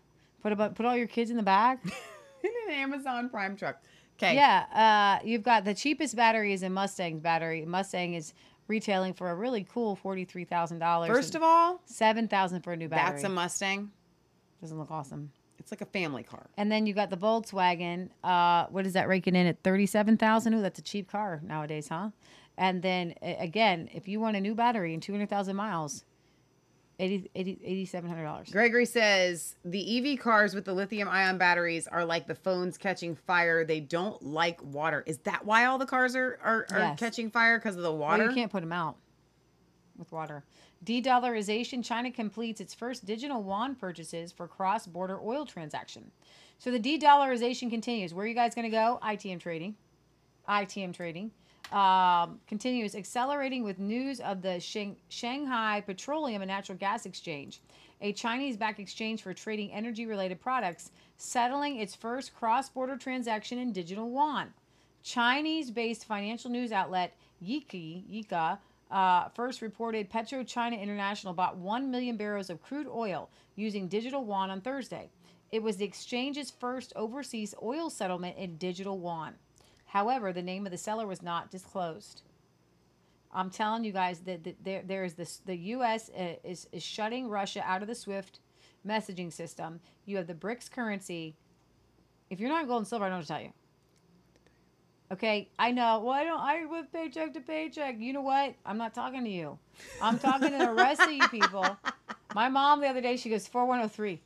Put 0.43 0.53
about 0.53 0.75
put 0.75 0.87
all 0.87 0.97
your 0.97 1.07
kids 1.07 1.31
in 1.31 1.37
the 1.37 1.43
back. 1.45 1.81
In 2.45 2.51
an 2.69 2.75
Amazon 2.75 3.29
Prime 3.29 3.57
truck. 3.57 3.83
Okay. 4.19 4.35
yeah, 4.35 5.19
uh, 5.23 5.25
you've 5.27 5.43
got 5.43 5.65
the 5.65 5.73
cheapest 5.73 6.15
battery 6.15 6.53
is 6.53 6.63
a 6.63 6.69
Mustang's 6.69 7.21
battery. 7.21 7.65
Mustang 7.65 8.13
is 8.15 8.35
retailing 8.69 9.15
for 9.15 9.31
a 9.31 9.35
really 9.35 9.65
cool 9.73 9.97
forty 9.97 10.25
three 10.27 10.45
thousand 10.45 10.79
dollars. 10.79 11.09
First 11.09 11.35
of 11.35 11.43
all, 11.43 11.81
seven 11.87 12.29
thousand 12.29 12.61
for 12.63 12.73
a 12.75 12.77
new 12.77 12.89
battery. 12.89 13.13
that's 13.13 13.25
a 13.25 13.29
Mustang. 13.31 13.91
doesn't 14.61 14.79
look 14.79 14.91
awesome. 14.91 15.33
It's 15.59 15.71
like 15.71 15.81
a 15.81 15.87
family 15.87 16.23
car. 16.23 16.47
And 16.57 16.71
then 16.73 16.87
you 16.87 16.95
got 16.95 17.11
the 17.11 17.17
Volkswagen. 17.17 18.09
Uh, 18.25 18.67
what 18.71 18.87
is 18.87 18.93
that 18.95 19.09
raking 19.09 19.37
in 19.37 19.47
at 19.47 19.63
thirty 19.63 19.87
seven 19.87 20.17
thousand? 20.17 20.55
Ooh, 20.55 20.63
that's 20.63 20.79
a 20.79 20.83
cheap 20.83 21.11
car 21.11 21.41
nowadays, 21.43 21.89
huh? 21.89 22.11
And 22.59 22.83
then 22.83 23.15
again, 23.23 23.89
if 23.95 24.07
you 24.07 24.21
want 24.21 24.37
a 24.37 24.41
new 24.41 24.55
battery 24.55 24.93
in 24.93 25.01
two 25.01 25.13
hundred 25.13 25.31
thousand 25.31 25.57
miles, 25.57 26.05
80, 27.01 27.31
80, 27.35 27.87
$8,700. 27.87 28.53
Gregory 28.53 28.85
says 28.85 29.57
the 29.65 30.13
EV 30.13 30.19
cars 30.21 30.55
with 30.55 30.65
the 30.67 30.73
lithium 30.75 31.09
ion 31.09 31.39
batteries 31.39 31.87
are 31.87 32.05
like 32.05 32.27
the 32.27 32.35
phones 32.35 32.77
catching 32.77 33.15
fire. 33.15 33.65
They 33.65 33.81
don't 33.81 34.23
like 34.23 34.63
water. 34.63 35.03
Is 35.07 35.19
that 35.19 35.45
why 35.47 35.65
all 35.65 35.79
the 35.79 35.87
cars 35.87 36.15
are, 36.15 36.39
are, 36.43 36.67
are 36.71 36.79
Yes. 36.79 36.99
catching 36.99 37.31
fire? 37.31 37.59
Because 37.59 37.77
of 37.77 37.83
the 37.83 37.91
Well, 37.91 38.01
water? 38.01 38.25
you 38.27 38.35
can't 38.35 38.53
put 38.53 38.61
them 38.61 38.73
out 38.73 38.97
with 39.97 40.13
water. 40.13 40.45
De-dollarization. 40.85 41.85
China 41.85 42.11
completes 42.11 42.61
its 42.61 42.75
first 42.75 43.05
digital 43.05 43.43
yuan 43.43 43.75
purchases 43.75 44.31
for 44.33 44.47
cross-border 44.47 45.19
oil 45.23 45.47
transaction. 45.47 46.11
So 46.59 46.71
the 46.71 46.79
de-dollarization 46.79 47.71
continues. 47.71 48.13
Where 48.13 48.25
are 48.25 48.29
you 48.29 48.35
guys 48.35 48.55
going 48.55 48.71
to 48.71 48.71
go? 48.71 48.99
ITM 49.03 49.41
trading. 49.41 49.75
ITM 50.49 50.93
trading 50.95 51.31
um, 51.73 52.41
continues 52.47 52.95
accelerating 52.95 53.63
with 53.63 53.79
news 53.79 54.21
of 54.21 54.43
the 54.43 54.59
Shang- 54.59 54.97
Shanghai 55.09 55.83
Petroleum 55.85 56.43
and 56.43 56.49
Natural 56.49 56.77
Gas 56.77 57.07
Exchange, 57.07 57.61
a 58.01 58.13
Chinese-backed 58.13 58.81
exchange 58.81 59.23
for 59.23 59.33
trading 59.35 59.73
energy-related 59.73 60.41
products, 60.41 60.91
settling 61.17 61.77
its 61.77 61.95
first 61.95 62.35
cross-border 62.35 62.97
transaction 62.97 63.59
in 63.59 63.73
digital 63.73 64.09
yuan. 64.09 64.53
Chinese-based 65.03 66.05
financial 66.05 66.51
news 66.51 66.73
outlet 66.73 67.17
Yiki 67.43 68.05
Yika 68.11 68.59
uh, 68.91 69.29
first 69.29 69.63
reported 69.63 70.11
PetroChina 70.11 70.81
International 70.81 71.33
bought 71.33 71.57
1 71.57 71.91
million 71.91 72.17
barrels 72.17 72.51
of 72.51 72.63
crude 72.63 72.89
oil 72.89 73.31
using 73.55 73.87
digital 73.87 74.25
yuan 74.25 74.51
on 74.51 74.61
Thursday. 74.61 75.09
It 75.53 75.63
was 75.63 75.77
the 75.77 75.85
exchange's 75.85 76.51
first 76.51 76.93
overseas 76.97 77.55
oil 77.63 77.91
settlement 77.91 78.37
in 78.37 78.57
digital 78.57 78.99
yuan. 78.99 79.35
However, 79.91 80.33
the 80.33 80.43
name 80.43 80.67
of 80.67 80.73
the 80.73 80.79
seller 80.79 81.05
was 81.05 81.21
not 81.21 81.51
disclosed. 81.51 82.23
I'm 83.33 83.51
telling 83.51 83.83
you 83.83 83.91
guys 83.91 84.21
that, 84.21 84.45
that 84.45 84.65
there, 84.65 84.83
there 84.87 85.05
is 85.05 85.15
this 85.15 85.41
the 85.45 85.57
U.S. 85.57 86.11
uh, 86.17 86.35
is, 86.45 86.69
is 86.71 86.83
shutting 86.83 87.29
Russia 87.29 87.63
out 87.67 87.83
of 87.83 87.89
the 87.89 87.95
SWIFT 87.97 88.39
messaging 88.87 89.33
system. 89.33 89.81
You 90.07 90.17
have 90.17 90.29
the 90.29 90.35
BRICS 90.35 90.71
currency. 90.71 91.35
If 92.31 92.39
you're 92.39 92.49
not 92.49 92.69
gold 92.69 92.83
and 92.83 92.87
silver, 92.87 93.05
I 93.05 93.09
don't 93.09 93.19
know 93.19 93.23
to 93.23 93.29
tell 93.29 93.41
you. 93.41 93.53
Okay, 95.13 95.49
I 95.59 95.73
know. 95.73 96.03
Well, 96.05 96.13
I 96.13 96.23
don't. 96.23 96.41
I 96.41 96.65
live 96.71 96.93
paycheck 96.93 97.35
to 97.35 97.41
paycheck. 97.41 97.97
You 97.99 98.13
know 98.13 98.21
what? 98.21 98.55
I'm 98.65 98.79
not 98.79 98.95
talking 98.95 99.25
to 99.25 99.31
you. 99.31 99.59
I'm 100.01 100.21
talking 100.21 100.53
to 100.53 100.59
the 100.59 100.73
rest 100.73 101.01
of 101.01 101.11
you 101.11 101.27
people. 101.29 101.67
My 102.35 102.49
mom 102.49 102.81
the 102.81 102.87
other 102.87 103.01
day 103.01 103.17
she 103.17 103.29
goes 103.29 103.49
4103. 103.49 104.21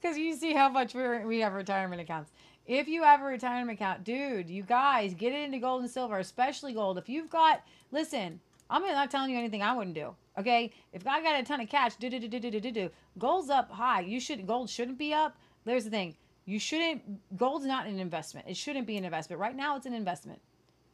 Because 0.00 0.16
you 0.18 0.36
see 0.36 0.52
how 0.52 0.68
much 0.68 0.94
we're, 0.94 1.26
we 1.26 1.40
have 1.40 1.52
retirement 1.52 2.00
accounts. 2.00 2.30
If 2.66 2.88
you 2.88 3.04
have 3.04 3.20
a 3.20 3.24
retirement 3.24 3.78
account, 3.78 4.02
dude, 4.02 4.50
you 4.50 4.64
guys 4.64 5.14
get 5.14 5.32
it 5.32 5.44
into 5.44 5.58
gold 5.58 5.82
and 5.82 5.90
silver, 5.90 6.18
especially 6.18 6.72
gold. 6.72 6.98
If 6.98 7.08
you've 7.08 7.30
got, 7.30 7.62
listen, 7.92 8.40
I'm 8.68 8.82
not 8.82 9.10
telling 9.10 9.30
you 9.30 9.38
anything 9.38 9.62
I 9.62 9.72
wouldn't 9.72 9.94
do. 9.94 10.14
Okay, 10.36 10.72
if 10.92 11.06
I 11.06 11.22
got 11.22 11.38
a 11.38 11.44
ton 11.44 11.60
of 11.60 11.68
cash, 11.68 11.94
do 11.96 12.10
do 12.10 12.18
do 12.18 12.28
do 12.28 12.40
do 12.40 12.60
do 12.60 12.70
do, 12.70 12.90
gold's 13.18 13.50
up 13.50 13.70
high. 13.70 14.00
You 14.00 14.18
should 14.18 14.46
gold 14.46 14.68
shouldn't 14.68 14.98
be 14.98 15.14
up. 15.14 15.36
There's 15.64 15.84
the 15.84 15.90
thing. 15.90 16.16
You 16.44 16.58
shouldn't. 16.58 17.36
Gold's 17.36 17.66
not 17.66 17.86
an 17.86 18.00
investment. 18.00 18.48
It 18.48 18.56
shouldn't 18.56 18.86
be 18.86 18.96
an 18.96 19.04
investment. 19.04 19.40
Right 19.40 19.56
now, 19.56 19.76
it's 19.76 19.86
an 19.86 19.94
investment. 19.94 20.40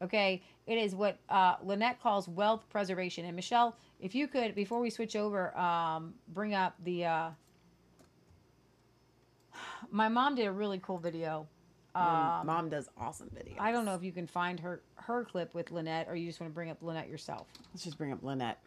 Okay, 0.02 0.42
it 0.66 0.76
is 0.76 0.94
what 0.94 1.18
uh, 1.28 1.56
Lynette 1.62 2.02
calls 2.02 2.28
wealth 2.28 2.68
preservation. 2.68 3.24
And 3.24 3.34
Michelle, 3.34 3.76
if 4.00 4.14
you 4.14 4.28
could, 4.28 4.54
before 4.54 4.80
we 4.80 4.90
switch 4.90 5.16
over, 5.16 5.56
um, 5.58 6.14
bring 6.28 6.54
up 6.54 6.74
the. 6.84 7.06
Uh, 7.06 7.30
my 9.90 10.08
mom 10.08 10.34
did 10.34 10.46
a 10.46 10.52
really 10.52 10.78
cool 10.78 10.98
video 10.98 11.46
Mom, 11.94 12.40
Um, 12.40 12.46
Mom 12.46 12.68
does 12.70 12.88
awesome 12.96 13.28
videos. 13.30 13.56
I 13.58 13.70
don't 13.72 13.84
know 13.84 13.94
if 13.94 14.02
you 14.02 14.12
can 14.12 14.26
find 14.26 14.58
her 14.60 14.82
her 14.96 15.24
clip 15.24 15.54
with 15.54 15.70
Lynette, 15.70 16.08
or 16.08 16.16
you 16.16 16.26
just 16.26 16.40
want 16.40 16.50
to 16.50 16.54
bring 16.54 16.70
up 16.70 16.82
Lynette 16.82 17.08
yourself. 17.08 17.48
Let's 17.72 17.84
just 17.84 17.98
bring 17.98 18.12
up 18.12 18.22
Lynette. 18.22 18.62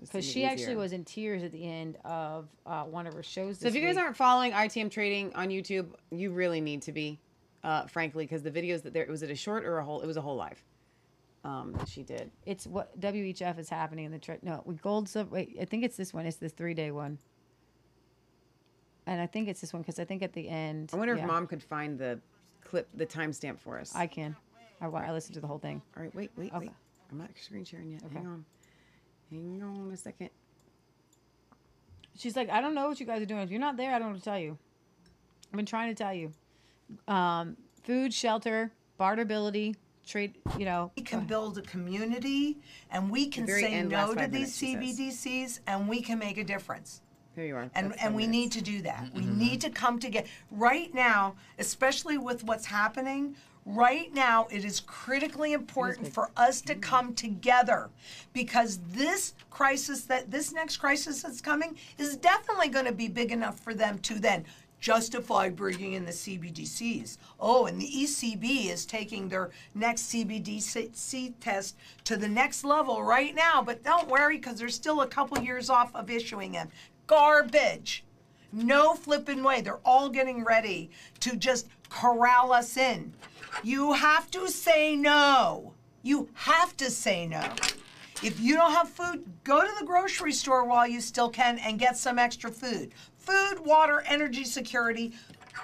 Because 0.00 0.24
she 0.24 0.44
actually 0.44 0.76
was 0.76 0.92
in 0.92 1.04
tears 1.04 1.42
at 1.42 1.50
the 1.50 1.64
end 1.64 1.96
of 2.04 2.48
uh, 2.66 2.84
one 2.84 3.06
of 3.08 3.14
her 3.14 3.22
shows. 3.22 3.58
So 3.58 3.66
if 3.66 3.74
you 3.74 3.80
guys 3.80 3.96
week. 3.96 4.04
aren't 4.04 4.16
following 4.16 4.52
ITM 4.52 4.90
Trading 4.92 5.34
on 5.34 5.48
YouTube, 5.48 5.88
you 6.12 6.30
really 6.30 6.60
need 6.60 6.82
to 6.82 6.92
be, 6.92 7.18
uh, 7.64 7.86
frankly, 7.86 8.24
because 8.24 8.42
the 8.44 8.50
videos 8.52 8.82
that 8.82 8.92
there 8.92 9.06
was 9.08 9.24
it 9.24 9.30
a 9.30 9.34
short 9.34 9.64
or 9.64 9.78
a 9.78 9.84
whole? 9.84 10.00
It 10.00 10.06
was 10.06 10.16
a 10.16 10.20
whole 10.20 10.36
live. 10.36 10.62
Um, 11.44 11.72
that 11.72 11.88
she 11.88 12.02
did. 12.02 12.30
it's 12.46 12.66
what 12.66 12.98
WHF 13.00 13.58
is 13.58 13.68
happening 13.68 14.04
in 14.04 14.12
the 14.12 14.18
tra- 14.18 14.38
no 14.42 14.60
we 14.66 14.74
gold 14.74 15.08
silver. 15.08 15.30
Wait, 15.30 15.56
I 15.60 15.64
think 15.64 15.84
it's 15.84 15.96
this 15.96 16.12
one. 16.12 16.26
It's 16.26 16.36
this 16.36 16.52
three 16.52 16.74
day 16.74 16.90
one. 16.90 17.18
and 19.06 19.20
I 19.20 19.26
think 19.26 19.48
it's 19.48 19.60
this 19.60 19.72
one 19.72 19.82
because 19.82 19.98
I 19.98 20.04
think 20.04 20.22
at 20.22 20.32
the 20.32 20.48
end. 20.48 20.90
I 20.92 20.96
wonder 20.96 21.14
yeah, 21.14 21.22
if 21.22 21.26
mom 21.26 21.46
could 21.46 21.62
find 21.62 21.98
the 21.98 22.20
clip, 22.68 22.88
the 22.94 23.06
timestamp 23.06 23.58
for 23.58 23.78
us. 23.78 23.94
I 23.94 24.06
can. 24.06 24.36
I, 24.80 24.88
wa- 24.88 25.00
I 25.00 25.10
listened 25.12 25.34
to 25.34 25.40
the 25.40 25.46
whole 25.46 25.58
thing. 25.58 25.80
All 25.96 26.02
right, 26.02 26.14
wait, 26.14 26.30
wait, 26.36 26.52
Okay. 26.52 26.66
wait. 26.66 26.70
I'm 27.10 27.18
not 27.18 27.30
screen 27.42 27.64
sharing 27.64 27.90
yet. 27.92 28.02
Okay. 28.04 28.16
Hang 28.16 28.26
on. 28.26 28.44
Hang 29.30 29.62
on 29.62 29.90
a 29.92 29.96
second. 29.96 30.30
She's 32.16 32.36
like, 32.36 32.50
I 32.50 32.60
don't 32.60 32.74
know 32.74 32.88
what 32.88 33.00
you 33.00 33.06
guys 33.06 33.22
are 33.22 33.26
doing. 33.26 33.40
If 33.40 33.50
you're 33.50 33.60
not 33.60 33.76
there, 33.76 33.94
I 33.94 33.98
don't 33.98 34.08
know 34.08 34.12
what 34.14 34.18
to 34.22 34.24
tell 34.24 34.38
you. 34.38 34.58
I've 35.50 35.56
been 35.56 35.66
trying 35.66 35.94
to 35.94 36.02
tell 36.02 36.12
you. 36.12 36.32
Um, 37.06 37.56
food, 37.84 38.12
shelter, 38.12 38.70
barterability, 39.00 39.76
trade. 40.06 40.34
You 40.58 40.64
know, 40.64 40.90
We 40.96 41.02
can 41.02 41.24
build 41.26 41.56
a 41.58 41.62
community 41.62 42.58
and 42.90 43.10
we 43.10 43.28
can 43.28 43.46
say 43.46 43.82
no 43.82 44.12
to 44.14 44.20
five 44.20 44.32
these 44.32 44.60
minutes, 44.62 44.94
she 44.94 45.08
CBDCs 45.46 45.60
and 45.66 45.88
we 45.88 46.02
can 46.02 46.18
make 46.18 46.38
a 46.38 46.44
difference. 46.44 47.00
Here 47.38 47.46
you 47.46 47.56
are. 47.56 47.70
And, 47.76 47.92
That's 47.92 48.02
and 48.02 48.16
we 48.16 48.26
minutes. 48.26 48.36
need 48.36 48.52
to 48.52 48.62
do 48.62 48.82
that. 48.82 49.10
We 49.14 49.22
mm-hmm. 49.22 49.38
need 49.38 49.60
to 49.60 49.70
come 49.70 50.00
together. 50.00 50.26
Right 50.50 50.92
now, 50.92 51.36
especially 51.60 52.18
with 52.18 52.42
what's 52.42 52.66
happening, 52.66 53.36
right 53.64 54.12
now 54.12 54.48
it 54.50 54.64
is 54.64 54.80
critically 54.80 55.52
important 55.52 56.12
for 56.12 56.32
us 56.36 56.60
to 56.62 56.74
mm. 56.74 56.82
come 56.82 57.14
together 57.14 57.90
because 58.32 58.80
this 58.88 59.34
crisis 59.50 60.02
that 60.06 60.32
this 60.32 60.52
next 60.52 60.78
crisis 60.78 61.22
that's 61.22 61.40
coming 61.40 61.76
is 61.96 62.16
definitely 62.16 62.68
going 62.68 62.86
to 62.86 62.92
be 62.92 63.06
big 63.06 63.30
enough 63.30 63.60
for 63.60 63.72
them 63.72 64.00
to 64.00 64.18
then 64.18 64.44
justify 64.80 65.48
bringing 65.48 65.92
in 65.92 66.04
the 66.04 66.12
CBDCs. 66.12 67.18
Oh, 67.38 67.66
and 67.66 67.80
the 67.80 67.88
ECB 67.88 68.66
is 68.70 68.84
taking 68.84 69.28
their 69.28 69.50
next 69.74 70.12
CBDC 70.12 71.34
test 71.40 71.76
to 72.04 72.16
the 72.16 72.28
next 72.28 72.64
level 72.64 73.02
right 73.02 73.34
now, 73.34 73.62
but 73.62 73.84
don't 73.84 74.08
worry 74.08 74.38
because 74.38 74.58
they're 74.58 74.68
still 74.68 75.02
a 75.02 75.06
couple 75.06 75.38
years 75.38 75.70
off 75.70 75.94
of 75.94 76.10
issuing 76.10 76.52
them. 76.52 76.68
Garbage. 77.08 78.04
No 78.52 78.94
flipping 78.94 79.42
way. 79.42 79.60
They're 79.60 79.80
all 79.84 80.08
getting 80.08 80.44
ready 80.44 80.90
to 81.20 81.36
just 81.36 81.66
corral 81.90 82.52
us 82.52 82.76
in. 82.76 83.12
You 83.64 83.94
have 83.94 84.30
to 84.30 84.48
say 84.48 84.94
no. 84.94 85.74
You 86.02 86.28
have 86.34 86.76
to 86.76 86.90
say 86.90 87.26
no. 87.26 87.42
If 88.22 88.38
you 88.40 88.54
don't 88.54 88.72
have 88.72 88.88
food, 88.88 89.24
go 89.44 89.62
to 89.62 89.70
the 89.80 89.86
grocery 89.86 90.32
store 90.32 90.64
while 90.64 90.86
you 90.86 91.00
still 91.00 91.30
can 91.30 91.58
and 91.58 91.78
get 91.78 91.96
some 91.96 92.18
extra 92.18 92.50
food. 92.50 92.92
Food, 93.16 93.60
water, 93.64 94.02
energy 94.06 94.44
security, 94.44 95.12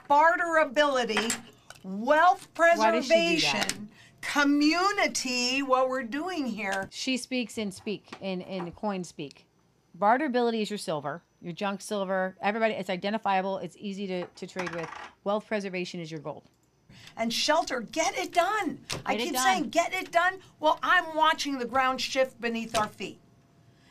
barterability, 0.09 1.37
wealth 1.83 2.49
Why 2.57 2.91
does 2.91 3.07
she 3.07 3.37
do 3.37 3.41
that? 3.43 3.67
preservation, 3.67 3.89
community, 4.21 5.63
what 5.63 5.89
we're 5.89 6.03
doing 6.05 6.47
here. 6.47 6.89
she 6.91 7.17
speaks 7.17 7.59
in 7.59 7.71
speak 7.71 8.13
in 8.21 8.41
in 8.41 8.71
coin 8.73 9.05
speak. 9.05 9.47
Barterability 9.99 10.61
is 10.63 10.71
your 10.71 10.79
silver, 10.79 11.23
your 11.45 11.53
junk 11.53 11.81
silver. 11.83 12.35
Everybody, 12.41 12.75
it's 12.75 12.91
identifiable. 12.91 13.59
It's 13.59 13.77
easy 13.79 14.07
to, 14.09 14.27
to 14.27 14.47
trade 14.47 14.75
with. 14.75 14.89
Wealth 15.25 15.47
preservation 15.47 16.01
is 16.01 16.11
your 16.11 16.21
gold. 16.21 16.45
and 17.17 17.33
shelter. 17.33 17.81
Get 17.81 18.17
it 18.19 18.33
done. 18.33 18.79
I 19.07 19.13
Get 19.15 19.21
it 19.21 19.25
keep 19.25 19.35
done. 19.35 19.43
saying, 19.45 19.69
get 19.69 19.95
it 19.95 20.11
done. 20.11 20.39
Well, 20.59 20.79
I'm 20.83 21.15
watching 21.15 21.59
the 21.59 21.65
ground 21.67 22.01
shift 22.01 22.41
beneath 22.41 22.77
our 22.77 22.89
feet. 22.89 23.21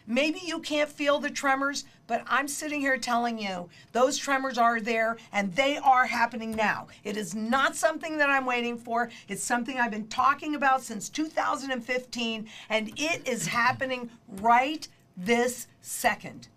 Maybe 0.06 0.42
you 0.44 0.60
can't 0.60 0.90
feel 0.90 1.20
the 1.20 1.30
tremors, 1.30 1.86
but 2.08 2.26
I'm 2.28 2.50
sitting 2.50 2.82
here 2.82 2.98
telling 2.98 3.40
you 3.40 3.70
those 3.94 4.18
tremors 4.18 4.58
are 4.58 4.82
there 4.82 5.16
and 5.32 5.56
they 5.56 5.78
are 5.78 6.06
happening 6.08 6.52
now. 6.52 6.88
It 7.06 7.16
is 7.16 7.34
not 7.34 7.78
something 7.78 8.18
that 8.18 8.30
I'm 8.30 8.46
waiting 8.46 8.78
for. 8.78 9.10
It's 9.30 9.42
something 9.44 9.80
I've 9.80 9.92
been 9.92 10.08
talking 10.10 10.56
about 10.56 10.84
since 10.84 11.08
2015, 11.08 12.50
and 12.70 12.92
it 12.98 13.26
is 13.26 13.48
happening 13.48 14.10
right 14.42 14.86
this 15.16 15.68
second. 15.80 16.50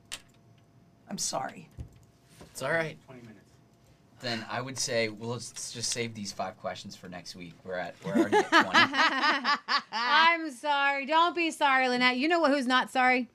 I'm 1.08 1.18
sorry. 1.18 1.68
It's 2.52 2.62
all 2.62 2.72
right. 2.72 2.96
20 3.06 3.20
minutes. 3.22 3.32
Then 4.22 4.44
I 4.50 4.60
would 4.62 4.78
say, 4.78 5.08
well, 5.10 5.30
let's 5.30 5.72
just 5.72 5.90
save 5.92 6.14
these 6.14 6.32
five 6.32 6.58
questions 6.58 6.96
for 6.96 7.08
next 7.08 7.36
week. 7.36 7.52
We're 7.64 7.74
at 7.74 7.94
we're 8.04 8.14
already 8.16 8.38
at 8.38 8.48
twenty. 8.48 8.70
I'm 9.92 10.50
sorry. 10.52 11.04
Don't 11.04 11.36
be 11.36 11.50
sorry, 11.50 11.88
Lynette. 11.88 12.16
You 12.16 12.28
know 12.28 12.40
what? 12.40 12.50
Who's 12.50 12.66
not 12.66 12.90
sorry? 12.90 13.28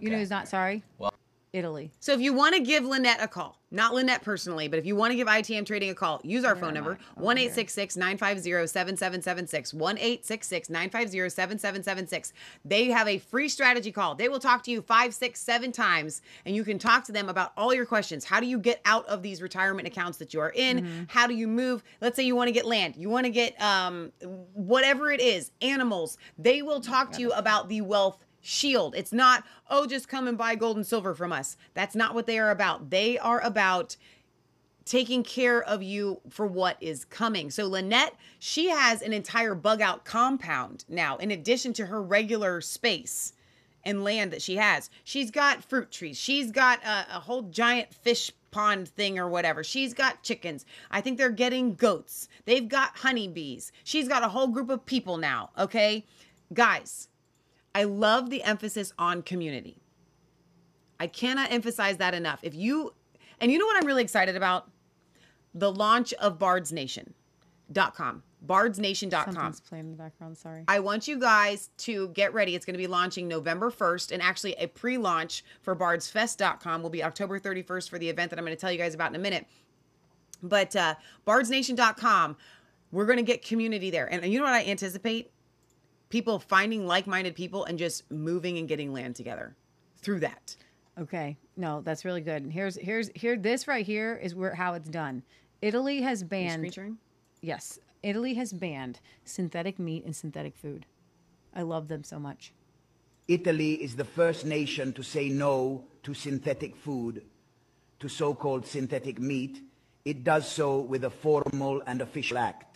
You 0.00 0.08
know 0.10 0.14
Okay. 0.14 0.20
who's 0.20 0.30
not 0.30 0.48
sorry? 0.48 0.82
Well- 0.98 1.14
Italy. 1.52 1.90
So 1.98 2.12
if 2.12 2.20
you 2.20 2.32
want 2.32 2.54
to 2.54 2.60
give 2.60 2.84
Lynette 2.84 3.20
a 3.20 3.26
call, 3.26 3.58
not 3.72 3.92
Lynette 3.92 4.22
personally, 4.22 4.68
but 4.68 4.78
if 4.78 4.86
you 4.86 4.94
want 4.94 5.10
to 5.10 5.16
give 5.16 5.26
ITM 5.26 5.66
Trading 5.66 5.90
a 5.90 5.94
call, 5.94 6.20
use 6.22 6.44
our 6.44 6.54
phone 6.54 6.74
number, 6.74 6.98
1 7.16 7.36
950 7.36 8.66
7776. 8.66 9.74
1 9.74 9.94
950 9.96 11.28
7776. 11.28 12.32
They 12.64 12.86
have 12.86 13.08
a 13.08 13.18
free 13.18 13.48
strategy 13.48 13.90
call. 13.90 14.14
They 14.14 14.28
will 14.28 14.38
talk 14.38 14.62
to 14.64 14.70
you 14.70 14.82
five, 14.82 15.12
six, 15.12 15.40
seven 15.40 15.72
times, 15.72 16.22
and 16.44 16.54
you 16.54 16.64
can 16.64 16.78
talk 16.78 17.04
to 17.04 17.12
them 17.12 17.28
about 17.28 17.52
all 17.56 17.74
your 17.74 17.86
questions. 17.86 18.24
How 18.24 18.40
do 18.40 18.46
you 18.46 18.58
get 18.58 18.80
out 18.84 19.06
of 19.06 19.22
these 19.22 19.42
retirement 19.42 19.88
accounts 19.88 20.18
that 20.18 20.32
you 20.32 20.40
are 20.40 20.52
in? 20.54 21.06
How 21.08 21.26
do 21.26 21.34
you 21.34 21.48
move? 21.48 21.82
Let's 22.00 22.16
say 22.16 22.22
you 22.24 22.36
want 22.36 22.48
to 22.48 22.52
get 22.52 22.64
land, 22.64 22.96
you 22.96 23.08
want 23.08 23.26
to 23.26 23.30
get 23.30 23.60
um, 23.60 24.12
whatever 24.54 25.10
it 25.10 25.20
is, 25.20 25.50
animals. 25.62 26.16
They 26.38 26.62
will 26.62 26.80
talk 26.80 27.12
to 27.12 27.20
you 27.20 27.32
about 27.32 27.68
the 27.68 27.80
wealth 27.80 28.24
shield. 28.40 28.94
It's 28.96 29.12
not, 29.12 29.44
oh, 29.68 29.86
just 29.86 30.08
come 30.08 30.26
and 30.26 30.38
buy 30.38 30.54
gold 30.54 30.76
and 30.76 30.86
silver 30.86 31.14
from 31.14 31.32
us. 31.32 31.56
That's 31.74 31.94
not 31.94 32.14
what 32.14 32.26
they 32.26 32.38
are 32.38 32.50
about. 32.50 32.90
They 32.90 33.18
are 33.18 33.40
about 33.40 33.96
taking 34.84 35.22
care 35.22 35.62
of 35.62 35.82
you 35.82 36.20
for 36.30 36.46
what 36.46 36.76
is 36.80 37.04
coming. 37.04 37.50
So 37.50 37.66
Lynette, 37.66 38.16
she 38.38 38.70
has 38.70 39.02
an 39.02 39.12
entire 39.12 39.54
bug 39.54 39.80
out 39.80 40.04
compound 40.04 40.84
now, 40.88 41.16
in 41.18 41.30
addition 41.30 41.72
to 41.74 41.86
her 41.86 42.02
regular 42.02 42.60
space 42.60 43.34
and 43.84 44.04
land 44.04 44.32
that 44.32 44.42
she 44.42 44.56
has. 44.56 44.90
She's 45.04 45.30
got 45.30 45.64
fruit 45.64 45.90
trees. 45.90 46.18
She's 46.18 46.50
got 46.50 46.82
a, 46.84 47.16
a 47.16 47.20
whole 47.20 47.42
giant 47.42 47.94
fish 47.94 48.32
pond 48.50 48.88
thing 48.88 49.18
or 49.18 49.28
whatever. 49.28 49.62
She's 49.62 49.94
got 49.94 50.22
chickens. 50.22 50.66
I 50.90 51.00
think 51.00 51.18
they're 51.18 51.30
getting 51.30 51.74
goats. 51.74 52.28
They've 52.44 52.68
got 52.68 52.98
honeybees. 52.98 53.72
She's 53.84 54.08
got 54.08 54.24
a 54.24 54.28
whole 54.28 54.48
group 54.48 54.70
of 54.70 54.84
people 54.84 55.16
now. 55.18 55.50
Okay. 55.56 56.04
Guys, 56.52 57.08
I 57.74 57.84
love 57.84 58.30
the 58.30 58.42
emphasis 58.42 58.92
on 58.98 59.22
community. 59.22 59.80
I 60.98 61.06
cannot 61.06 61.50
emphasize 61.50 61.96
that 61.98 62.14
enough. 62.14 62.40
If 62.42 62.54
you, 62.54 62.94
and 63.40 63.50
you 63.50 63.58
know 63.58 63.66
what 63.66 63.76
I'm 63.76 63.86
really 63.86 64.02
excited 64.02 64.36
about? 64.36 64.70
The 65.54 65.72
launch 65.72 66.12
of 66.14 66.38
bardsnation.com. 66.38 68.22
Bardsnation.com. 68.46 69.34
Something's 69.34 69.60
playing 69.60 69.86
in 69.86 69.90
the 69.92 69.96
background. 69.96 70.36
Sorry. 70.36 70.64
I 70.68 70.80
want 70.80 71.06
you 71.08 71.18
guys 71.18 71.70
to 71.78 72.08
get 72.08 72.32
ready. 72.32 72.54
It's 72.54 72.64
going 72.64 72.74
to 72.74 72.78
be 72.78 72.86
launching 72.86 73.28
November 73.28 73.70
1st, 73.70 74.12
and 74.12 74.22
actually 74.22 74.54
a 74.54 74.66
pre 74.66 74.98
launch 74.98 75.44
for 75.62 75.76
bardsfest.com 75.76 76.82
will 76.82 76.90
be 76.90 77.04
October 77.04 77.38
31st 77.38 77.88
for 77.90 77.98
the 77.98 78.08
event 78.08 78.30
that 78.30 78.38
I'm 78.38 78.44
going 78.44 78.56
to 78.56 78.60
tell 78.60 78.72
you 78.72 78.78
guys 78.78 78.94
about 78.94 79.10
in 79.10 79.16
a 79.16 79.20
minute. 79.20 79.46
But 80.42 80.74
uh, 80.74 80.94
bardsnation.com, 81.26 82.36
we're 82.92 83.06
going 83.06 83.18
to 83.18 83.22
get 83.22 83.44
community 83.44 83.90
there. 83.90 84.06
And 84.06 84.24
you 84.32 84.38
know 84.38 84.44
what 84.44 84.54
I 84.54 84.64
anticipate? 84.64 85.32
People 86.10 86.38
finding 86.38 86.86
like 86.86 87.06
minded 87.06 87.34
people 87.34 87.64
and 87.64 87.78
just 87.78 88.10
moving 88.10 88.58
and 88.58 88.68
getting 88.68 88.92
land 88.92 89.16
together 89.16 89.56
through 89.96 90.20
that. 90.20 90.56
Okay. 90.98 91.38
No, 91.56 91.80
that's 91.80 92.04
really 92.04 92.20
good. 92.20 92.42
And 92.42 92.52
here's 92.52 92.76
here's 92.76 93.10
here 93.14 93.36
this 93.36 93.66
right 93.66 93.86
here 93.86 94.16
is 94.22 94.34
where 94.34 94.54
how 94.54 94.74
it's 94.74 94.88
done. 94.88 95.22
Italy 95.62 96.02
has 96.02 96.22
Are 96.22 96.24
you 96.24 96.28
banned? 96.28 96.98
Yes. 97.40 97.78
Italy 98.02 98.34
has 98.34 98.52
banned 98.52 99.00
synthetic 99.24 99.78
meat 99.78 100.04
and 100.04 100.14
synthetic 100.14 100.56
food. 100.56 100.86
I 101.54 101.62
love 101.62 101.88
them 101.88 102.04
so 102.04 102.18
much. 102.18 102.52
Italy 103.28 103.74
is 103.74 103.94
the 103.94 104.04
first 104.04 104.44
nation 104.44 104.92
to 104.94 105.02
say 105.02 105.28
no 105.28 105.84
to 106.02 106.14
synthetic 106.14 106.74
food, 106.74 107.22
to 108.00 108.08
so-called 108.08 108.66
synthetic 108.66 109.20
meat. 109.20 109.62
It 110.04 110.24
does 110.24 110.50
so 110.50 110.80
with 110.80 111.04
a 111.04 111.10
formal 111.10 111.82
and 111.86 112.00
official 112.00 112.38
act. 112.38 112.69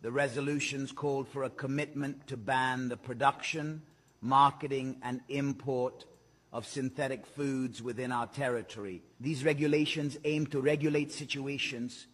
The 0.00 0.12
resolutions 0.12 0.92
called 0.92 1.28
for 1.28 1.42
a 1.42 1.50
commitment 1.50 2.28
to 2.28 2.36
ban 2.36 2.88
the 2.88 2.96
production, 2.96 3.82
marketing, 4.20 4.96
and 5.02 5.20
import 5.28 6.04
of 6.52 6.66
synthetic 6.66 7.26
foods 7.26 7.82
within 7.82 8.12
our 8.12 8.26
territory. 8.26 9.02
These 9.20 9.44
regulations 9.44 10.16
aim 10.24 10.46
to 10.48 10.60
regulate 10.60 11.12
situations 11.12 12.06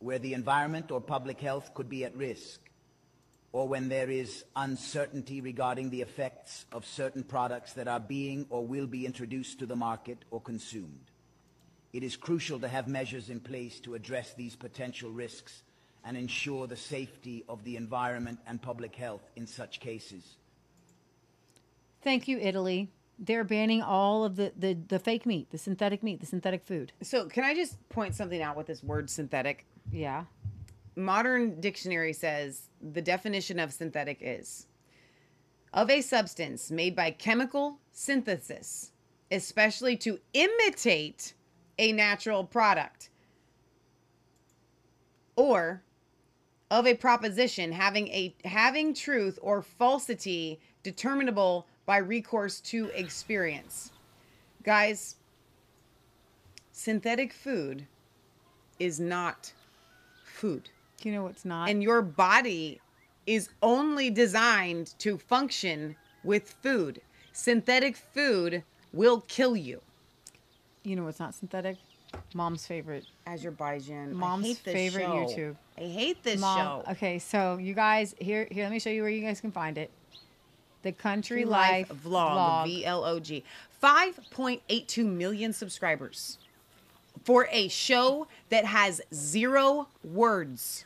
where 0.00 0.18
the 0.18 0.34
environment 0.34 0.90
or 0.90 1.00
public 1.00 1.40
health 1.40 1.72
could 1.74 1.88
be 1.88 2.04
at 2.04 2.16
risk 2.16 2.60
or 3.52 3.68
when 3.68 3.88
there 3.88 4.10
is 4.10 4.44
uncertainty 4.54 5.40
regarding 5.40 5.90
the 5.90 6.02
effects 6.02 6.66
of 6.72 6.86
certain 6.86 7.24
products 7.24 7.72
that 7.74 7.88
are 7.88 8.00
being 8.00 8.46
or 8.48 8.66
will 8.66 8.86
be 8.86 9.06
introduced 9.06 9.58
to 9.58 9.66
the 9.66 9.76
market 9.76 10.18
or 10.30 10.40
consumed. 10.40 11.10
It 11.92 12.02
is 12.02 12.16
crucial 12.16 12.60
to 12.60 12.68
have 12.68 12.86
measures 12.86 13.28
in 13.28 13.40
place 13.40 13.80
to 13.80 13.94
address 13.94 14.34
these 14.34 14.54
potential 14.54 15.10
risks 15.10 15.62
and 16.04 16.16
ensure 16.16 16.66
the 16.66 16.76
safety 16.76 17.44
of 17.48 17.62
the 17.64 17.76
environment 17.76 18.38
and 18.46 18.60
public 18.60 18.94
health 18.94 19.22
in 19.36 19.46
such 19.46 19.80
cases. 19.80 20.36
Thank 22.02 22.28
you, 22.28 22.38
Italy. 22.38 22.90
They're 23.18 23.44
banning 23.44 23.82
all 23.82 24.24
of 24.24 24.36
the, 24.36 24.52
the, 24.56 24.74
the 24.88 24.98
fake 24.98 25.26
meat, 25.26 25.50
the 25.50 25.58
synthetic 25.58 26.02
meat, 26.02 26.20
the 26.20 26.26
synthetic 26.26 26.64
food. 26.64 26.92
So, 27.02 27.26
can 27.26 27.44
I 27.44 27.54
just 27.54 27.76
point 27.90 28.14
something 28.14 28.40
out 28.40 28.56
with 28.56 28.66
this 28.66 28.82
word 28.82 29.10
synthetic? 29.10 29.66
Yeah. 29.92 30.24
Modern 30.96 31.60
dictionary 31.60 32.14
says 32.14 32.62
the 32.80 33.02
definition 33.02 33.58
of 33.58 33.72
synthetic 33.72 34.18
is 34.22 34.66
of 35.74 35.90
a 35.90 36.00
substance 36.00 36.70
made 36.70 36.96
by 36.96 37.10
chemical 37.10 37.78
synthesis 37.92 38.92
especially 39.30 39.96
to 39.96 40.18
imitate 40.32 41.34
a 41.78 41.92
natural 41.92 42.44
product, 42.44 43.10
or 45.36 45.82
of 46.70 46.86
a 46.86 46.94
proposition 46.94 47.72
having 47.72 48.08
a 48.08 48.34
having 48.44 48.94
truth 48.94 49.38
or 49.42 49.62
falsity 49.62 50.60
determinable 50.82 51.66
by 51.86 51.98
recourse 51.98 52.60
to 52.60 52.86
experience. 52.94 53.90
Guys, 54.62 55.16
synthetic 56.72 57.32
food 57.32 57.86
is 58.78 59.00
not 59.00 59.52
food. 60.24 60.70
You 61.02 61.12
know 61.12 61.24
what's 61.24 61.44
not? 61.44 61.68
And 61.68 61.82
your 61.82 62.02
body 62.02 62.80
is 63.26 63.48
only 63.62 64.10
designed 64.10 64.94
to 64.98 65.18
function 65.18 65.96
with 66.24 66.54
food. 66.62 67.00
Synthetic 67.32 67.96
food 67.96 68.62
will 68.92 69.22
kill 69.22 69.56
you. 69.56 69.80
You 70.82 70.96
know 70.96 71.04
what's 71.04 71.20
not 71.20 71.34
synthetic? 71.34 71.76
Mom's 72.34 72.66
favorite. 72.66 73.06
Azerbaijan. 73.26 74.14
Mom's 74.14 74.44
I 74.44 74.48
hate 74.48 74.64
this 74.64 74.74
favorite 74.74 75.02
show. 75.02 75.14
YouTube. 75.14 75.56
I 75.78 75.80
hate 75.82 76.22
this 76.22 76.40
Mom, 76.40 76.58
show. 76.58 76.90
Okay, 76.92 77.18
so 77.18 77.56
you 77.56 77.74
guys 77.74 78.14
here 78.18 78.46
here 78.50 78.64
let 78.64 78.72
me 78.72 78.78
show 78.78 78.90
you 78.90 79.02
where 79.02 79.10
you 79.10 79.22
guys 79.22 79.40
can 79.40 79.52
find 79.52 79.78
it. 79.78 79.90
The 80.82 80.92
Country 80.92 81.42
True 81.42 81.50
Life, 81.50 81.88
vlog, 81.88 82.64
V 82.64 82.84
L 82.84 83.04
O 83.04 83.20
G. 83.20 83.44
5.82 83.82 85.04
million 85.06 85.52
subscribers 85.52 86.38
for 87.24 87.48
a 87.50 87.68
show 87.68 88.26
that 88.50 88.64
has 88.64 89.00
zero 89.12 89.88
words. 90.04 90.84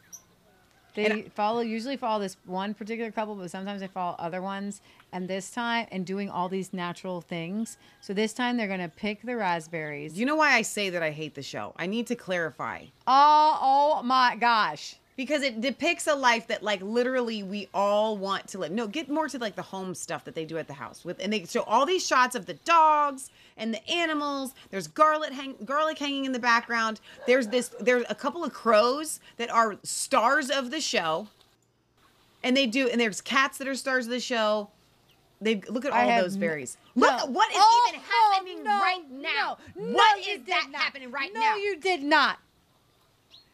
They 0.95 1.07
And 1.07 1.33
follow 1.33 1.61
usually 1.61 1.97
follow 1.97 2.21
this 2.21 2.37
one 2.47 2.73
particular 2.73 3.11
couple, 3.11 3.35
but 3.35 3.51
sometimes 3.51 3.81
they 3.81 3.89
follow 3.89 4.15
other 4.19 4.41
ones. 4.41 4.81
And 5.15 5.29
this 5.29 5.53
time, 5.53 5.87
and 5.93 6.05
doing 6.05 6.29
all 6.29 6.49
these 6.49 6.73
natural 6.73 7.21
things. 7.21 7.79
So 8.01 8.13
this 8.13 8.33
time 8.33 8.57
they're 8.57 8.67
gonna 8.67 8.89
pick 8.89 9.23
the 9.23 9.37
raspberries. 9.37 10.19
You 10.19 10.27
know 10.27 10.35
why 10.35 10.55
I 10.55 10.63
say 10.63 10.91
that 10.91 11.05
I 11.05 11.13
hate 11.13 11.37
the 11.37 11.43
show? 11.43 11.73
I 11.77 11.87
need 11.87 12.09
to 12.09 12.17
clarify. 12.17 12.87
Oh, 13.07 13.59
oh 13.63 14.03
my 14.03 14.35
gosh. 14.35 14.97
Because 15.17 15.43
it 15.43 15.61
depicts 15.61 16.09
a 16.09 16.17
life 16.17 16.49
that 16.49 16.65
like 16.65 16.83
literally 16.83 17.45
we 17.45 17.69
all 17.73 18.19
want 18.19 18.49
to 18.49 18.59
live. 18.59 18.73
No, 18.73 18.89
get 18.89 19.09
more 19.09 19.29
to 19.29 19.39
like 19.39 19.55
the 19.55 19.63
home 19.63 19.95
stuff 19.95 20.25
that 20.25 20.35
they 20.35 20.45
do 20.45 20.59
at 20.59 20.67
the 20.67 20.75
house 20.75 21.05
with 21.05 21.21
and 21.23 21.33
they 21.33 21.45
show 21.45 21.63
all 21.63 21.87
these 21.87 22.05
shots 22.05 22.35
of 22.35 22.47
the 22.47 22.55
dogs 22.55 23.31
and 23.57 23.73
the 23.73 23.89
animals. 23.89 24.53
There's 24.71 24.89
garlic 24.89 25.33
hang, 25.33 25.55
garlic 25.65 25.97
hanging 25.97 26.25
in 26.25 26.33
the 26.33 26.41
background. 26.41 27.01
There's 27.29 27.47
this 27.47 27.69
there's 27.79 28.05
a 28.11 28.17
couple 28.17 28.43
of 28.43 28.53
crows 28.53 29.21
that 29.37 29.49
are 29.49 29.77
stars 29.85 30.51
of 30.51 30.73
the 30.73 30.81
show. 30.81 31.29
And 32.43 32.57
they 32.57 32.67
do 32.67 32.89
and 32.89 33.01
there's 33.01 33.21
cats 33.21 33.59
that 33.59 33.69
are 33.69 33.77
stars 33.77 34.07
of 34.07 34.11
the 34.11 34.19
show. 34.19 34.71
They 35.45 35.61
look 35.69 35.85
at 35.85 35.93
all 35.93 36.23
those 36.23 36.37
berries. 36.37 36.77
no. 36.95 37.07
Look 37.07 37.13
at 37.23 37.31
what 37.31 37.51
is 37.51 37.57
Oh, 37.61 37.87
even 37.91 38.01
oh, 38.11 38.33
happening 38.33 38.65
no, 38.65 38.81
right 38.81 39.11
now. 39.11 39.59
no, 39.77 39.93
what 39.93 40.27
you 40.27 40.39
that 40.47 40.69
not. 40.73 40.81
happening 40.81 41.11
right 41.11 41.33
now? 41.33 41.41
no, 41.41 41.57
you 41.57 41.77
did 41.77 42.03
not. 42.03 42.39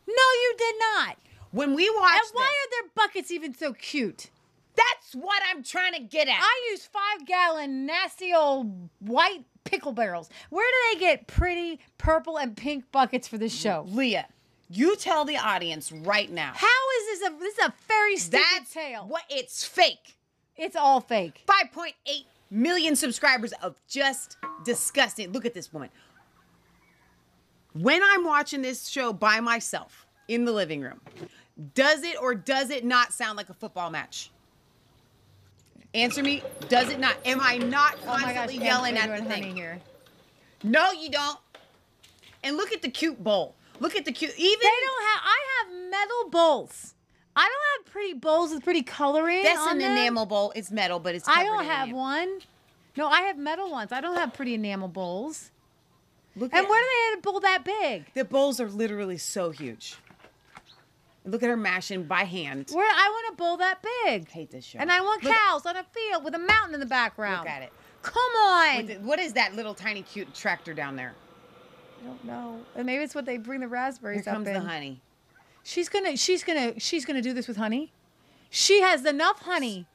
No, 0.06 0.14
you 0.14 0.54
did 0.58 0.74
not. 0.96 1.16
When 1.52 1.74
we 1.74 1.88
watch 1.90 2.12
And 2.14 2.30
why 2.32 2.42
this- 2.42 2.50
are 2.50 2.70
their 2.82 2.90
buckets 2.94 3.30
even 3.30 3.54
so 3.54 3.72
cute? 3.72 4.30
That's 4.76 5.14
what 5.14 5.42
I'm 5.50 5.62
trying 5.62 5.92
to 5.94 6.00
get 6.00 6.28
at. 6.28 6.38
I 6.40 6.68
use 6.70 6.86
five 6.86 7.26
gallon 7.26 7.84
nasty 7.86 8.32
old 8.32 8.88
white 9.00 9.44
pickle 9.64 9.92
barrels. 9.92 10.30
Where 10.48 10.66
do 10.66 10.94
they 10.98 11.04
get 11.04 11.26
pretty 11.26 11.80
purple 11.98 12.38
and 12.38 12.56
pink 12.56 12.90
buckets 12.92 13.26
for 13.28 13.36
this 13.36 13.52
show? 13.54 13.84
Leah, 13.88 14.28
you 14.70 14.96
tell 14.96 15.24
the 15.24 15.36
audience 15.36 15.90
right 15.92 16.30
now. 16.30 16.52
How 16.54 16.66
is 17.00 17.18
this 17.20 17.28
a 17.28 17.38
this 17.40 17.58
is 17.58 17.64
a 17.66 17.74
very 17.88 18.16
stupid 18.16 18.46
That's 18.54 18.72
tale? 18.72 19.04
what 19.06 19.24
it's 19.28 19.64
fake. 19.64 20.16
It's 20.60 20.76
all 20.76 21.00
fake. 21.00 21.42
5.8 21.46 21.92
million 22.50 22.94
subscribers 22.94 23.52
of 23.62 23.76
just 23.88 24.36
disgusting. 24.62 25.32
Look 25.32 25.46
at 25.46 25.54
this 25.54 25.72
woman. 25.72 25.88
When 27.72 28.02
I'm 28.04 28.26
watching 28.26 28.60
this 28.60 28.86
show 28.86 29.14
by 29.14 29.40
myself 29.40 30.06
in 30.28 30.44
the 30.44 30.52
living 30.52 30.82
room, 30.82 31.00
does 31.74 32.02
it 32.02 32.20
or 32.20 32.34
does 32.34 32.68
it 32.68 32.84
not 32.84 33.14
sound 33.14 33.38
like 33.38 33.48
a 33.48 33.54
football 33.54 33.88
match? 33.88 34.30
Answer 35.94 36.22
me. 36.22 36.42
Does 36.68 36.90
it 36.90 37.00
not? 37.00 37.16
Am 37.24 37.40
I 37.40 37.56
not 37.56 37.96
Oh 38.02 38.08
my 38.08 38.20
gosh, 38.20 38.34
constantly 38.34 38.64
yelling 38.66 38.98
at 38.98 39.08
the 39.18 39.24
thing? 39.24 39.56
here. 39.56 39.80
No, 40.62 40.92
you 40.92 41.10
don't. 41.10 41.38
And 42.44 42.58
look 42.58 42.70
at 42.72 42.82
the 42.82 42.90
cute 42.90 43.22
bowl. 43.22 43.54
Look 43.80 43.96
at 43.96 44.04
the 44.04 44.12
cute. 44.12 44.32
Even 44.36 44.58
They 44.60 44.86
don't 44.86 45.04
have. 45.06 45.20
I 45.24 45.38
have 45.56 45.90
metal 45.90 46.30
bowls. 46.30 46.94
I 47.36 47.42
don't 47.48 47.84
have 47.86 47.92
pretty 47.92 48.14
bowls 48.14 48.52
with 48.52 48.62
pretty 48.64 48.82
coloring. 48.82 49.42
that's 49.44 49.66
an 49.66 49.78
them. 49.78 49.92
enamel 49.92 50.26
bowl. 50.26 50.52
It's 50.56 50.70
metal, 50.70 50.98
but 50.98 51.14
it's. 51.14 51.28
I 51.28 51.44
don't 51.44 51.60
in 51.64 51.70
have 51.70 51.88
enamel. 51.88 52.00
one. 52.02 52.38
No, 52.96 53.06
I 53.08 53.22
have 53.22 53.38
metal 53.38 53.70
ones. 53.70 53.92
I 53.92 54.00
don't 54.00 54.16
have 54.16 54.32
pretty 54.34 54.54
enamel 54.54 54.88
bowls. 54.88 55.50
Look 56.36 56.52
And 56.52 56.64
at 56.64 56.68
where 56.70 56.82
do 56.82 56.86
they 56.88 57.10
have 57.10 57.18
a 57.18 57.22
bowl 57.22 57.40
that 57.40 57.64
big? 57.64 58.12
the 58.14 58.24
bowls 58.24 58.60
are 58.60 58.68
literally 58.68 59.18
so 59.18 59.50
huge. 59.50 59.96
Look 61.24 61.42
at 61.42 61.48
her 61.48 61.56
mashing 61.56 62.04
by 62.04 62.24
hand. 62.24 62.70
Where 62.72 62.84
I 62.86 63.08
want 63.08 63.34
a 63.34 63.36
bowl 63.36 63.56
that 63.58 63.84
big. 64.04 64.28
hate 64.30 64.50
this 64.50 64.64
show. 64.64 64.78
And 64.78 64.90
I 64.90 65.00
want 65.02 65.22
Look- 65.22 65.34
cows 65.34 65.66
on 65.66 65.76
a 65.76 65.84
field 65.84 66.24
with 66.24 66.34
a 66.34 66.38
mountain 66.38 66.74
in 66.74 66.80
the 66.80 66.86
background. 66.86 67.40
Look 67.40 67.48
at 67.50 67.62
it. 67.62 67.72
Come 68.02 68.14
on. 68.42 68.86
What- 68.88 69.00
What 69.00 69.18
is 69.18 69.34
that 69.34 69.54
little 69.54 69.74
tiny 69.74 70.02
cute 70.02 70.32
tractor 70.34 70.72
down 70.72 70.96
there? 70.96 71.14
I 72.02 72.06
don't 72.06 72.24
know. 72.24 72.60
And 72.74 72.86
maybe 72.86 73.02
it's 73.04 73.14
what 73.14 73.26
they 73.26 73.36
bring 73.36 73.60
the 73.60 73.68
raspberries 73.68 74.24
Here 74.24 74.32
comes 74.32 74.48
up 74.48 74.54
the 74.54 74.60
honey. 74.60 75.00
She's 75.62 75.88
gonna 75.88 76.16
she's 76.16 76.42
gonna 76.44 76.78
she's 76.80 77.04
gonna 77.04 77.22
do 77.22 77.32
this 77.32 77.46
with 77.48 77.56
honey. 77.56 77.92
She 78.50 78.80
has 78.80 79.04
enough 79.04 79.40
honey 79.42 79.86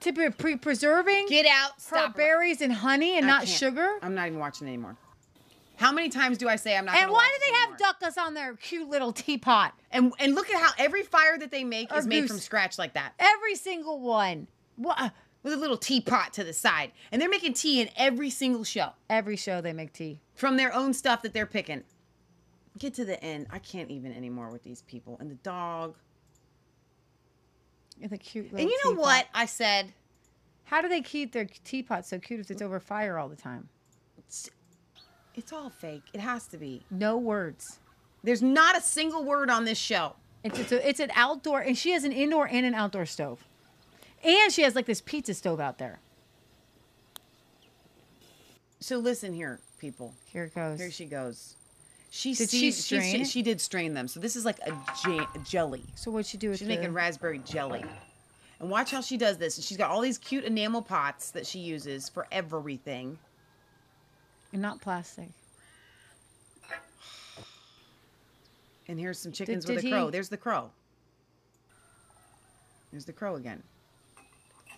to 0.00 0.12
be 0.12 0.30
pre- 0.30 0.56
preserving 0.56 1.26
Get 1.28 1.46
out. 1.46 1.72
her 1.76 1.80
Stop. 1.80 2.16
berries 2.16 2.60
and 2.60 2.72
honey 2.72 3.16
and 3.16 3.24
I 3.26 3.28
not 3.28 3.38
can't. 3.44 3.48
sugar. 3.58 3.98
I'm 4.02 4.14
not 4.14 4.26
even 4.28 4.38
watching 4.38 4.68
anymore. 4.68 4.96
How 5.76 5.90
many 5.90 6.08
times 6.08 6.38
do 6.38 6.48
I 6.48 6.54
say 6.56 6.76
I'm 6.76 6.84
not? 6.84 6.94
And 6.94 7.02
gonna 7.06 7.12
why 7.12 7.18
watch 7.24 7.32
do 7.32 7.38
they 7.52 7.58
have 7.58 7.70
anymore? 7.70 7.78
duckas 8.00 8.18
on 8.18 8.34
their 8.34 8.54
cute 8.54 8.88
little 8.88 9.12
teapot? 9.12 9.72
And 9.90 10.12
and 10.20 10.34
look 10.34 10.50
at 10.50 10.60
how 10.62 10.70
every 10.78 11.02
fire 11.02 11.36
that 11.38 11.50
they 11.50 11.64
make 11.64 11.90
Or 11.92 11.98
is 11.98 12.06
made 12.06 12.20
goose. 12.22 12.30
from 12.30 12.38
scratch 12.40 12.78
like 12.78 12.94
that, 12.94 13.12
Every 13.18 13.54
single 13.56 14.00
one. 14.00 14.46
What? 14.76 15.12
with 15.42 15.52
a 15.52 15.56
little 15.58 15.76
teapot 15.76 16.32
to 16.32 16.42
the 16.42 16.54
side. 16.54 16.90
And 17.12 17.20
they're 17.20 17.28
making 17.28 17.52
tea 17.52 17.82
in 17.82 17.90
every 17.96 18.30
single 18.30 18.64
show 18.64 18.90
Every 19.10 19.36
show 19.36 19.60
they 19.60 19.74
make 19.74 19.92
tea. 19.92 20.20
from 20.34 20.56
their 20.56 20.72
own 20.74 20.94
stuff 20.94 21.20
that 21.22 21.34
they're 21.34 21.44
picking. 21.44 21.82
Get 22.78 22.94
to 22.94 23.04
the 23.04 23.22
end. 23.22 23.46
I 23.50 23.58
can't 23.58 23.90
even 23.90 24.12
anymore 24.12 24.50
with 24.50 24.62
these 24.64 24.82
people 24.82 25.16
and 25.20 25.30
the 25.30 25.36
dog. 25.36 25.94
And 28.02 28.10
the 28.10 28.18
cute 28.18 28.46
little 28.46 28.60
And 28.60 28.68
you 28.68 28.78
know 28.84 28.90
teapot. 28.90 29.04
what 29.04 29.26
I 29.32 29.46
said? 29.46 29.92
How 30.64 30.82
do 30.82 30.88
they 30.88 31.00
keep 31.00 31.32
their 31.32 31.46
teapot 31.64 32.04
so 32.06 32.18
cute 32.18 32.40
if 32.40 32.50
it's 32.50 32.62
over 32.62 32.80
fire 32.80 33.18
all 33.18 33.28
the 33.28 33.36
time? 33.36 33.68
It's, 34.18 34.50
it's 35.34 35.52
all 35.52 35.70
fake. 35.70 36.02
It 36.12 36.20
has 36.20 36.46
to 36.48 36.56
be. 36.56 36.82
No 36.90 37.16
words. 37.16 37.78
There's 38.24 38.42
not 38.42 38.76
a 38.76 38.80
single 38.80 39.22
word 39.22 39.50
on 39.50 39.64
this 39.64 39.78
show. 39.78 40.16
It's 40.42 40.58
it's, 40.58 40.72
a, 40.72 40.88
it's 40.88 41.00
an 41.00 41.10
outdoor, 41.14 41.60
and 41.60 41.76
she 41.76 41.92
has 41.92 42.04
an 42.04 42.12
indoor 42.12 42.46
and 42.46 42.66
an 42.66 42.74
outdoor 42.74 43.06
stove, 43.06 43.44
and 44.22 44.52
she 44.52 44.62
has 44.62 44.74
like 44.74 44.84
this 44.84 45.00
pizza 45.00 45.32
stove 45.32 45.58
out 45.58 45.78
there. 45.78 46.00
So 48.80 48.98
listen 48.98 49.32
here, 49.32 49.60
people. 49.78 50.14
Here 50.26 50.44
it 50.44 50.54
goes. 50.54 50.78
Here 50.78 50.90
she 50.90 51.06
goes. 51.06 51.56
She 52.16 52.32
Did 52.32 52.48
she 52.48 52.70
strain 52.70 53.18
she, 53.18 53.24
she 53.24 53.42
did 53.42 53.60
strain 53.60 53.92
them. 53.92 54.06
So 54.06 54.20
this 54.20 54.36
is 54.36 54.44
like 54.44 54.60
a 54.60 54.72
jelly. 55.44 55.82
So 55.96 56.12
what'd 56.12 56.26
she 56.26 56.38
do 56.38 56.50
with 56.50 56.60
She's 56.60 56.68
the? 56.68 56.76
making 56.76 56.92
raspberry 56.94 57.40
jelly. 57.40 57.84
And 58.60 58.70
watch 58.70 58.92
how 58.92 59.00
she 59.00 59.16
does 59.16 59.36
this. 59.36 59.60
She's 59.60 59.76
got 59.76 59.90
all 59.90 60.00
these 60.00 60.16
cute 60.16 60.44
enamel 60.44 60.80
pots 60.80 61.32
that 61.32 61.44
she 61.44 61.58
uses 61.58 62.08
for 62.08 62.28
everything. 62.30 63.18
and 64.52 64.62
not 64.62 64.80
plastic. 64.80 65.30
And 68.86 69.00
here's 69.00 69.18
some 69.18 69.32
chickens 69.32 69.64
did 69.64 69.74
with 69.74 69.84
a 69.84 69.90
crow. 69.90 70.04
he- 70.04 70.10
There's 70.12 70.28
the 70.28 70.36
crow. 70.36 70.70
There's 72.92 73.06
the 73.06 73.12
crow 73.12 73.34
again. 73.34 73.60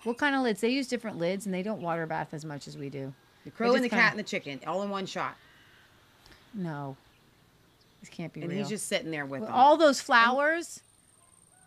What 0.05 0.17
kind 0.17 0.35
of 0.35 0.41
lids? 0.41 0.63
They 0.63 0.71
use 0.71 0.89
different 0.89 1.19
lids, 1.19 1.45
and 1.45 1.55
they 1.55 1.63
don't 1.63 1.83
water 1.83 2.07
bath 2.07 2.33
as 2.33 2.47
much 2.47 2.67
as 2.67 2.79
we 2.79 2.89
do. 2.89 3.13
The 3.45 3.51
crow 3.51 3.75
and 3.75 3.85
the 3.85 3.91
cat 3.91 4.13
and 4.13 4.19
the 4.19 4.23
chicken, 4.25 4.59
all 4.67 4.83
in 4.83 4.89
one 4.89 5.05
shot. 5.05 5.37
No, 6.55 6.97
this 8.07 8.15
can't 8.17 8.33
be 8.33 8.43
And 8.43 8.51
real. 8.51 8.59
he's 8.61 8.69
just 8.69 8.87
sitting 8.89 9.11
there 9.11 9.25
with 9.27 9.41
With 9.41 9.49
them. 9.49 9.59
all 9.59 9.77
those 9.77 10.01
flowers. 10.01 10.81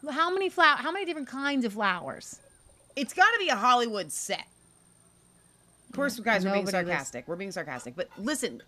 How 0.10 0.32
many 0.34 0.50
flower? 0.50 0.78
How 0.78 0.92
many 0.92 1.06
different 1.06 1.28
kinds 1.28 1.66
of 1.66 1.74
flowers? 1.74 2.40
It's 2.96 3.14
got 3.14 3.30
to 3.32 3.40
be 3.40 3.50
a 3.50 3.56
Hollywood 3.56 4.12
set. 4.12 4.46
Of 5.90 5.96
course, 5.96 6.20
guys, 6.20 6.46
we're 6.46 6.54
being 6.54 6.68
sarcastic. 6.68 7.28
We're 7.28 7.36
being 7.36 7.52
sarcastic. 7.52 7.96
But 7.96 8.10
listen, 8.18 8.62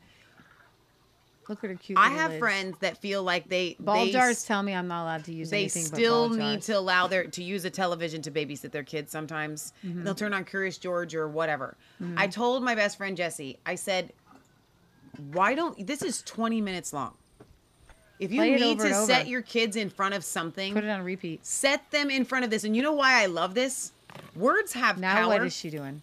Look 1.49 1.63
at 1.65 1.69
her 1.69 1.75
cute. 1.75 1.97
I 1.99 2.09
have 2.09 2.31
lids. 2.31 2.39
friends 2.39 2.77
that 2.79 2.97
feel 2.97 3.23
like 3.23 3.49
they 3.49 3.75
Ball 3.79 4.05
they 4.05 4.11
jars 4.11 4.45
tell 4.45 4.63
me 4.63 4.73
I'm 4.73 4.87
not 4.87 5.03
allowed 5.03 5.25
to 5.25 5.33
use 5.33 5.49
they 5.49 5.61
anything. 5.61 5.83
but 5.89 5.95
still 5.97 6.29
need 6.29 6.61
to 6.63 6.73
allow 6.73 7.07
their 7.07 7.25
to 7.25 7.43
use 7.43 7.65
a 7.65 7.69
television 7.69 8.21
to 8.21 8.31
babysit 8.31 8.71
their 8.71 8.83
kids 8.83 9.11
sometimes 9.11 9.73
Mm-hmm. 9.85 10.03
they'll 10.03 10.15
turn 10.15 10.33
on 10.33 10.45
curious 10.45 10.77
george 10.77 11.13
or 11.13 11.27
whatever 11.27 11.75
i 12.15 12.27
told 12.27 12.63
my 12.63 12.75
best 12.75 12.95
friend 12.95 13.17
jesse 13.17 13.57
i 13.65 13.75
said 13.75 14.13
why 15.33 15.53
don't 15.53 15.85
this 15.85 16.03
is 16.03 16.21
20 16.21 16.61
minutes 16.61 16.93
long 16.93 17.15
if 18.21 18.31
you 18.31 18.41
need 18.57 18.79
to 18.79 18.93
set 19.05 19.27
your 19.27 19.41
kids 19.41 19.75
in 19.75 19.89
front 19.89 20.13
of 20.13 20.23
something 20.23 20.73
Put 20.73 20.83
it 20.85 20.89
on 20.89 21.03
repeat. 21.03 21.45
set 21.45 21.89
them 21.91 22.09
in 22.09 22.23
front 22.23 22.45
of 22.45 22.51
this 22.51 22.63
and 22.63 22.75
you 22.75 22.81
know 22.81 22.93
why 22.93 23.21
i 23.21 23.25
love 23.25 23.53
this 23.55 23.91
words 24.35 24.71
have 24.73 24.97
Now 24.99 25.13
power 25.15 25.21
Now 25.23 25.27
what 25.29 25.45
is 25.45 25.53
she 25.55 25.69
doing? 25.69 26.01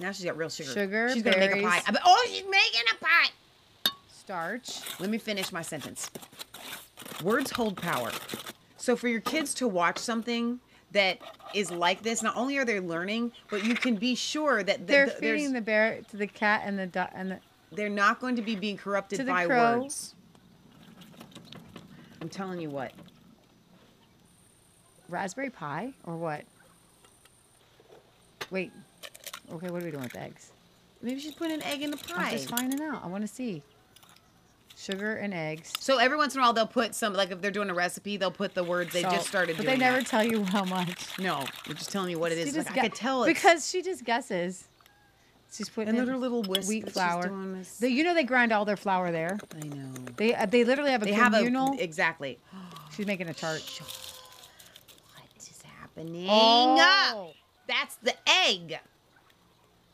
Now 0.00 0.10
she's 0.10 0.24
got 0.24 0.36
real 0.36 0.48
sugar. 0.48 0.70
Sugar, 0.72 1.10
She's 1.14 1.22
gonna 1.22 1.38
make 1.38 1.52
a 1.52 1.62
pie. 1.62 1.80
berries. 1.86 1.98
Oh, 2.04 2.26
she's 2.28 2.42
making 2.50 2.82
a 2.92 3.04
pie. 3.04 3.90
Starch. 4.08 4.80
Let 4.98 5.08
me 5.08 5.18
finish 5.18 5.52
my 5.52 5.62
sentence. 5.62 6.10
Words 7.22 7.52
hold 7.52 7.76
power. 7.76 8.10
So 8.76 8.96
for 8.96 9.06
your 9.08 9.20
kids 9.20 9.54
to 9.54 9.68
watch 9.68 9.98
something 9.98 10.58
that 10.92 11.18
is 11.54 11.70
like 11.70 12.02
this, 12.02 12.22
not 12.22 12.36
only 12.36 12.56
are 12.58 12.64
they 12.64 12.80
learning, 12.80 13.32
but 13.50 13.64
you 13.64 13.74
can 13.74 13.94
be 13.94 14.14
sure 14.16 14.62
that 14.64 14.80
the, 14.80 14.92
They're 14.92 15.06
the- 15.06 15.12
feeding 15.12 15.52
the 15.52 15.60
bear 15.60 16.00
to 16.10 16.16
the 16.16 16.26
cat 16.26 16.62
and 16.64 16.76
the 16.78 16.86
duck 16.86 17.10
and 17.14 17.30
the. 17.32 17.38
they're 17.72 17.88
not 17.88 18.20
going 18.20 18.34
to 18.36 18.42
be 18.42 18.56
being 18.56 18.76
corrupted 18.76 19.24
by 19.26 19.46
crow. 19.46 19.80
words. 19.82 20.14
I'm 22.24 22.30
telling 22.30 22.58
you 22.58 22.70
what. 22.70 22.90
raspberry 25.10 25.50
pie 25.50 25.92
or 26.04 26.16
what? 26.16 26.42
Wait. 28.50 28.72
Okay, 29.52 29.68
what 29.70 29.82
are 29.82 29.84
we 29.84 29.90
doing 29.90 30.04
with 30.04 30.16
eggs? 30.16 30.50
Maybe 31.02 31.20
she's 31.20 31.34
putting 31.34 31.56
an 31.56 31.62
egg 31.64 31.82
in 31.82 31.90
the 31.90 31.98
pie. 31.98 32.28
I'm 32.28 32.30
just 32.30 32.48
finding 32.48 32.80
out. 32.80 33.04
I 33.04 33.08
want 33.08 33.24
to 33.24 33.28
see. 33.28 33.62
Sugar 34.74 35.16
and 35.16 35.34
eggs. 35.34 35.70
So 35.80 35.98
every 35.98 36.16
once 36.16 36.34
in 36.34 36.40
a 36.40 36.44
while 36.44 36.54
they'll 36.54 36.66
put 36.66 36.94
some 36.94 37.12
like 37.12 37.30
if 37.30 37.42
they're 37.42 37.50
doing 37.50 37.68
a 37.68 37.74
recipe, 37.74 38.16
they'll 38.16 38.30
put 38.30 38.54
the 38.54 38.64
words 38.64 38.94
they 38.94 39.02
Salt. 39.02 39.16
just 39.16 39.26
started 39.28 39.58
But 39.58 39.66
they 39.66 39.76
never 39.76 39.98
that. 39.98 40.06
tell 40.06 40.24
you 40.24 40.44
how 40.44 40.64
much. 40.64 41.18
No, 41.18 41.44
they're 41.66 41.74
just 41.74 41.92
telling 41.92 42.08
you 42.08 42.18
what 42.18 42.32
it 42.32 42.38
is. 42.38 42.56
Like, 42.56 42.70
I 42.78 42.80
could 42.88 42.94
tell 42.94 43.26
because 43.26 43.68
she 43.68 43.82
just 43.82 44.02
guesses. 44.02 44.68
She's 45.54 45.68
putting 45.68 45.94
in 45.94 46.20
little 46.20 46.42
wheat 46.42 46.90
flour. 46.90 47.28
doing 47.28 47.54
this- 47.54 47.78
They- 47.78 47.88
you 47.88 48.02
know 48.02 48.12
they 48.12 48.24
grind 48.24 48.50
all 48.52 48.64
their 48.64 48.76
flour 48.76 49.12
there. 49.12 49.38
I 49.62 49.66
know. 49.68 49.92
They 50.16 50.34
uh, 50.34 50.46
they 50.46 50.64
literally 50.64 50.90
have 50.90 51.02
a 51.02 51.04
They 51.04 51.12
have 51.12 51.32
communal. 51.32 51.74
a 51.74 51.82
exactly. 51.82 52.38
She's 52.96 53.06
making 53.06 53.28
a 53.28 53.34
chart. 53.34 53.60
What 55.12 55.24
is 55.38 55.62
happening? 55.80 56.26
Oh. 56.28 57.32
That's 57.68 57.96
the 58.02 58.14
egg. 58.28 58.78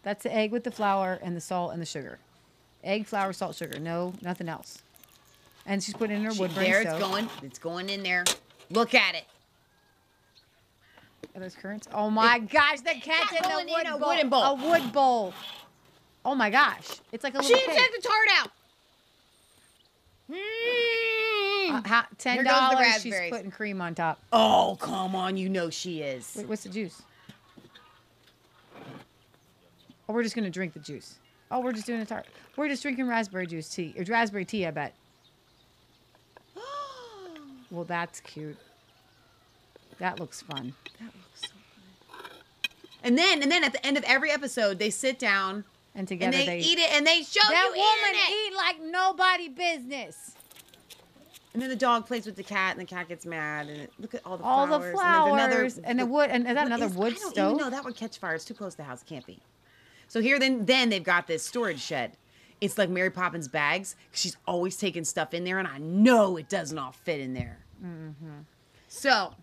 That's 0.02 0.22
the 0.22 0.34
egg 0.34 0.50
with 0.50 0.64
the 0.64 0.70
flour 0.70 1.18
and 1.22 1.36
the 1.36 1.40
salt 1.42 1.72
and 1.72 1.80
the 1.82 1.86
sugar. 1.86 2.18
Egg, 2.82 3.06
flour, 3.06 3.32
salt, 3.34 3.54
sugar. 3.54 3.78
No, 3.78 4.14
nothing 4.22 4.48
else. 4.48 4.82
And 5.66 5.82
she's 5.82 5.94
putting 5.94 6.16
in 6.16 6.24
her 6.24 6.32
She- 6.32 6.40
wood 6.40 6.54
burn 6.54 6.64
there 6.64 6.80
it's 6.80 6.90
stove. 6.90 7.00
going. 7.00 7.28
It's 7.42 7.58
going 7.58 7.90
in 7.90 8.02
there. 8.02 8.24
Look 8.70 8.94
at 8.94 9.14
it. 9.14 9.24
Are 11.34 11.40
those 11.40 11.54
currants? 11.54 11.88
Oh 11.94 12.10
my 12.10 12.38
gosh, 12.38 12.80
the 12.80 12.94
cat's 13.00 13.32
in 13.32 13.44
a 13.50 13.56
wood 13.56 13.80
in 13.80 13.86
a 13.86 13.98
bowl. 13.98 14.08
wooden 14.08 14.28
bowl. 14.28 14.42
A 14.42 14.54
wood 14.54 14.92
bowl. 14.92 15.34
Oh 16.24 16.34
my 16.34 16.50
gosh, 16.50 17.00
it's 17.12 17.24
like 17.24 17.34
a 17.34 17.38
little 17.38 17.56
didn't 17.56 17.74
cake. 17.74 17.90
the 17.96 18.02
tart 18.02 18.28
out. 18.38 18.50
Uh, 21.72 21.88
ha- 21.88 22.08
Ten 22.18 22.44
dollars. 22.44 23.00
She's 23.02 23.14
putting 23.30 23.50
cream 23.50 23.80
on 23.80 23.94
top. 23.94 24.20
Oh 24.32 24.76
come 24.80 25.14
on, 25.14 25.36
you 25.36 25.48
know 25.48 25.70
she 25.70 26.02
is. 26.02 26.34
Wait, 26.36 26.48
what's 26.48 26.64
the 26.64 26.68
juice? 26.68 27.02
Oh, 30.08 30.12
we're 30.12 30.22
just 30.22 30.34
gonna 30.34 30.50
drink 30.50 30.72
the 30.72 30.80
juice. 30.80 31.18
Oh, 31.50 31.60
we're 31.60 31.72
just 31.72 31.86
doing 31.86 32.00
a 32.00 32.06
tart. 32.06 32.26
We're 32.56 32.68
just 32.68 32.82
drinking 32.82 33.08
raspberry 33.08 33.46
juice 33.46 33.68
tea. 33.68 33.94
Or 33.96 34.04
raspberry 34.04 34.44
tea, 34.44 34.66
I 34.66 34.70
bet. 34.70 34.94
well, 37.70 37.84
that's 37.84 38.20
cute. 38.20 38.56
That 40.00 40.18
looks 40.18 40.42
fun. 40.42 40.74
That 40.98 41.06
looks 41.14 41.42
so 41.42 41.48
good. 42.08 42.70
And 43.04 43.16
then 43.16 43.42
and 43.42 43.50
then 43.50 43.62
at 43.64 43.72
the 43.72 43.86
end 43.86 43.96
of 43.96 44.04
every 44.04 44.30
episode, 44.30 44.78
they 44.78 44.90
sit 44.90 45.18
down 45.18 45.64
And 45.94 46.08
together 46.08 46.36
and 46.36 46.48
they, 46.48 46.58
they 46.58 46.58
eat 46.58 46.78
it 46.78 46.90
and 46.92 47.06
they 47.06 47.22
show 47.22 47.40
That 47.48 47.72
you 47.74 47.80
woman 47.80 48.14
eating 48.14 48.36
it. 48.36 48.52
eat 48.52 48.56
like 48.56 48.80
nobody 48.90 49.48
business. 49.48 50.32
And 51.52 51.60
then 51.60 51.68
the 51.68 51.76
dog 51.76 52.06
plays 52.06 52.26
with 52.26 52.36
the 52.36 52.44
cat, 52.44 52.76
and 52.76 52.80
the 52.80 52.84
cat 52.88 53.08
gets 53.08 53.26
mad. 53.26 53.66
And 53.66 53.80
it, 53.82 53.92
look 53.98 54.14
at 54.14 54.20
all 54.24 54.36
the 54.38 54.44
All 54.44 54.66
flowers. 54.68 54.84
the 54.92 54.92
flowers 54.92 55.76
and, 55.78 55.86
and 55.86 55.98
the 55.98 56.06
wood. 56.06 56.30
And 56.30 56.46
is 56.46 56.54
that 56.54 56.66
another 56.66 56.86
wood 56.88 57.14
I 57.14 57.16
don't 57.16 57.32
stove? 57.32 57.58
No, 57.58 57.68
that 57.70 57.84
would 57.84 57.96
catch 57.96 58.18
fire. 58.18 58.36
It's 58.36 58.44
too 58.44 58.54
close 58.54 58.74
to 58.74 58.76
the 58.78 58.84
house. 58.84 59.02
It 59.02 59.06
can't 59.06 59.26
be. 59.26 59.40
So 60.06 60.20
here, 60.20 60.38
then, 60.38 60.64
then 60.64 60.90
they've 60.90 61.02
got 61.02 61.26
this 61.26 61.42
storage 61.42 61.80
shed. 61.80 62.12
It's 62.60 62.78
like 62.78 62.88
Mary 62.88 63.10
Poppins 63.10 63.48
bags. 63.48 63.96
She's 64.12 64.36
always 64.46 64.76
taking 64.76 65.02
stuff 65.02 65.34
in 65.34 65.42
there, 65.42 65.58
and 65.58 65.66
I 65.66 65.78
know 65.78 66.36
it 66.36 66.48
doesn't 66.48 66.78
all 66.78 66.92
fit 66.92 67.18
in 67.18 67.34
there. 67.34 67.58
Mm-hmm. 67.84 68.30
So 68.86 69.34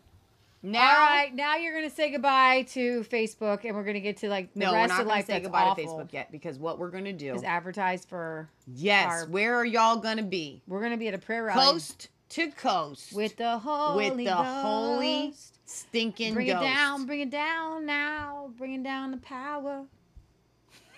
now, 0.72 0.80
All 0.89 0.95
right, 0.95 1.34
now 1.34 1.56
you're 1.56 1.73
gonna 1.73 1.89
say 1.89 2.11
goodbye 2.11 2.64
to 2.72 3.03
Facebook, 3.03 3.64
and 3.65 3.76
we're 3.76 3.84
gonna 3.84 3.99
get 3.99 4.18
to 4.18 4.30
like 4.30 4.53
the 4.53 4.60
no, 4.60 4.72
we're 4.72 4.77
rest 4.77 4.89
not 4.89 5.02
of 5.02 5.06
going 5.07 5.18
life 5.18 5.26
to 5.27 5.31
say 5.31 5.39
goodbye 5.39 5.61
awful. 5.64 5.84
to 5.84 5.89
Facebook 5.89 6.14
yet 6.14 6.31
because 6.31 6.60
what 6.60 6.77
we're 6.80 6.89
going 6.91 7.06
to 7.06 7.14
do 7.14 7.34
Is 7.35 7.44
advertise 7.44 8.06
for 8.06 8.49
yes, 8.76 9.07
our- 9.07 9.26
where 9.27 9.56
are 9.56 9.65
y'all 9.65 9.98
going 9.98 10.18
to 10.18 10.23
be? 10.23 10.61
we're 10.68 10.81
gonna 10.81 10.98
be 10.98 11.07
at 11.07 11.14
a 11.14 11.18
prayer 11.18 11.44
rally 11.45 11.61
Coast 11.72 12.10
to 12.30 12.52
coast 12.52 13.14
with 13.14 13.38
the 13.38 13.57
Holy 13.60 14.10
with 14.11 14.26
the 14.26 14.34
holy 14.35 15.27
Ghost. 15.30 15.60
stinking 15.65 16.34
Bring 16.34 16.48
ghost. 16.48 16.61
it 16.61 16.65
down, 16.65 17.06
bring 17.06 17.22
it 17.22 17.30
down 17.30 17.85
now, 17.85 18.49
bringing 18.57 18.84
down 18.84 19.11
the 19.11 19.18
power. 19.18 19.85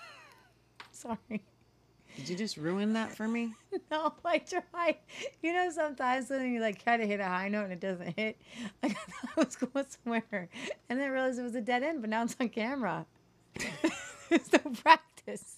Sorry. 0.91 1.41
Did 2.19 2.29
you 2.29 2.35
just 2.35 2.57
ruin 2.57 2.93
that 2.93 3.15
for 3.15 3.27
me? 3.27 3.53
No, 3.91 4.13
I 4.25 4.39
tried. 4.39 4.97
You 5.41 5.53
know, 5.53 5.69
sometimes 5.71 6.29
when 6.29 6.51
you 6.53 6.59
like 6.59 6.83
kind 6.83 7.01
of 7.01 7.07
hit 7.07 7.19
a 7.19 7.25
high 7.25 7.47
note 7.49 7.65
and 7.65 7.73
it 7.73 7.79
doesn't 7.79 8.17
hit, 8.17 8.39
like 8.83 8.91
I 8.91 8.95
thought 8.95 9.31
I 9.37 9.39
was 9.45 9.55
going 9.55 9.85
somewhere, 10.03 10.49
and 10.89 10.99
then 10.99 11.01
I 11.01 11.11
realized 11.11 11.39
it 11.39 11.43
was 11.43 11.55
a 11.55 11.61
dead 11.61 11.81
end. 11.83 12.01
But 12.01 12.09
now 12.09 12.23
it's 12.23 12.35
on 12.39 12.49
camera. 12.49 13.05
it's 14.29 14.51
no 14.51 14.59
practice. 14.83 15.55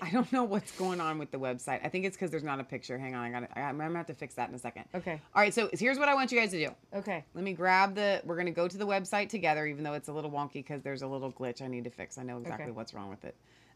I 0.00 0.10
don't 0.10 0.30
know 0.32 0.44
what's 0.44 0.72
going 0.72 1.00
on 1.00 1.18
with 1.18 1.30
the 1.30 1.38
website. 1.38 1.84
I 1.84 1.88
think 1.88 2.04
it's 2.06 2.16
because 2.16 2.30
there's 2.30 2.42
not 2.42 2.60
a 2.60 2.64
picture. 2.64 2.96
Hang 2.98 3.14
on, 3.14 3.24
I 3.24 3.40
got. 3.40 3.56
I'm 3.56 3.76
gonna 3.76 3.96
have 3.96 4.06
to 4.06 4.14
fix 4.14 4.34
that 4.34 4.48
in 4.48 4.54
a 4.54 4.58
second. 4.58 4.84
Okay. 4.94 5.20
All 5.34 5.42
right. 5.42 5.52
So 5.52 5.68
here's 5.72 5.98
what 5.98 6.08
I 6.08 6.14
want 6.14 6.32
you 6.32 6.38
guys 6.40 6.50
to 6.52 6.66
do. 6.66 6.74
Okay. 6.94 7.24
Let 7.34 7.44
me 7.44 7.52
grab 7.54 7.94
the. 7.94 8.22
We're 8.24 8.36
gonna 8.36 8.50
go 8.50 8.68
to 8.68 8.78
the 8.78 8.86
website 8.86 9.28
together, 9.30 9.66
even 9.66 9.84
though 9.84 9.94
it's 9.94 10.08
a 10.08 10.12
little 10.12 10.30
wonky 10.30 10.54
because 10.54 10.82
there's 10.82 11.02
a 11.02 11.06
little 11.06 11.32
glitch 11.32 11.60
I 11.60 11.66
need 11.66 11.84
to 11.84 11.90
fix. 11.90 12.18
I 12.18 12.22
know 12.22 12.38
exactly 12.38 12.64
Okay. 12.66 12.72
what's 12.72 12.94
wrong 12.94 13.10
with 13.10 13.24
it. 13.24 13.34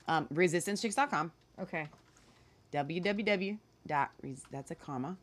Um, 0.09 0.27
resistancechicks.com. 0.33 1.33
Okay. 1.61 1.87
www. 2.73 3.59
dot 3.87 4.11
res- 4.23 4.43
That's 4.51 4.71
a 4.71 4.75
comma. 4.75 5.17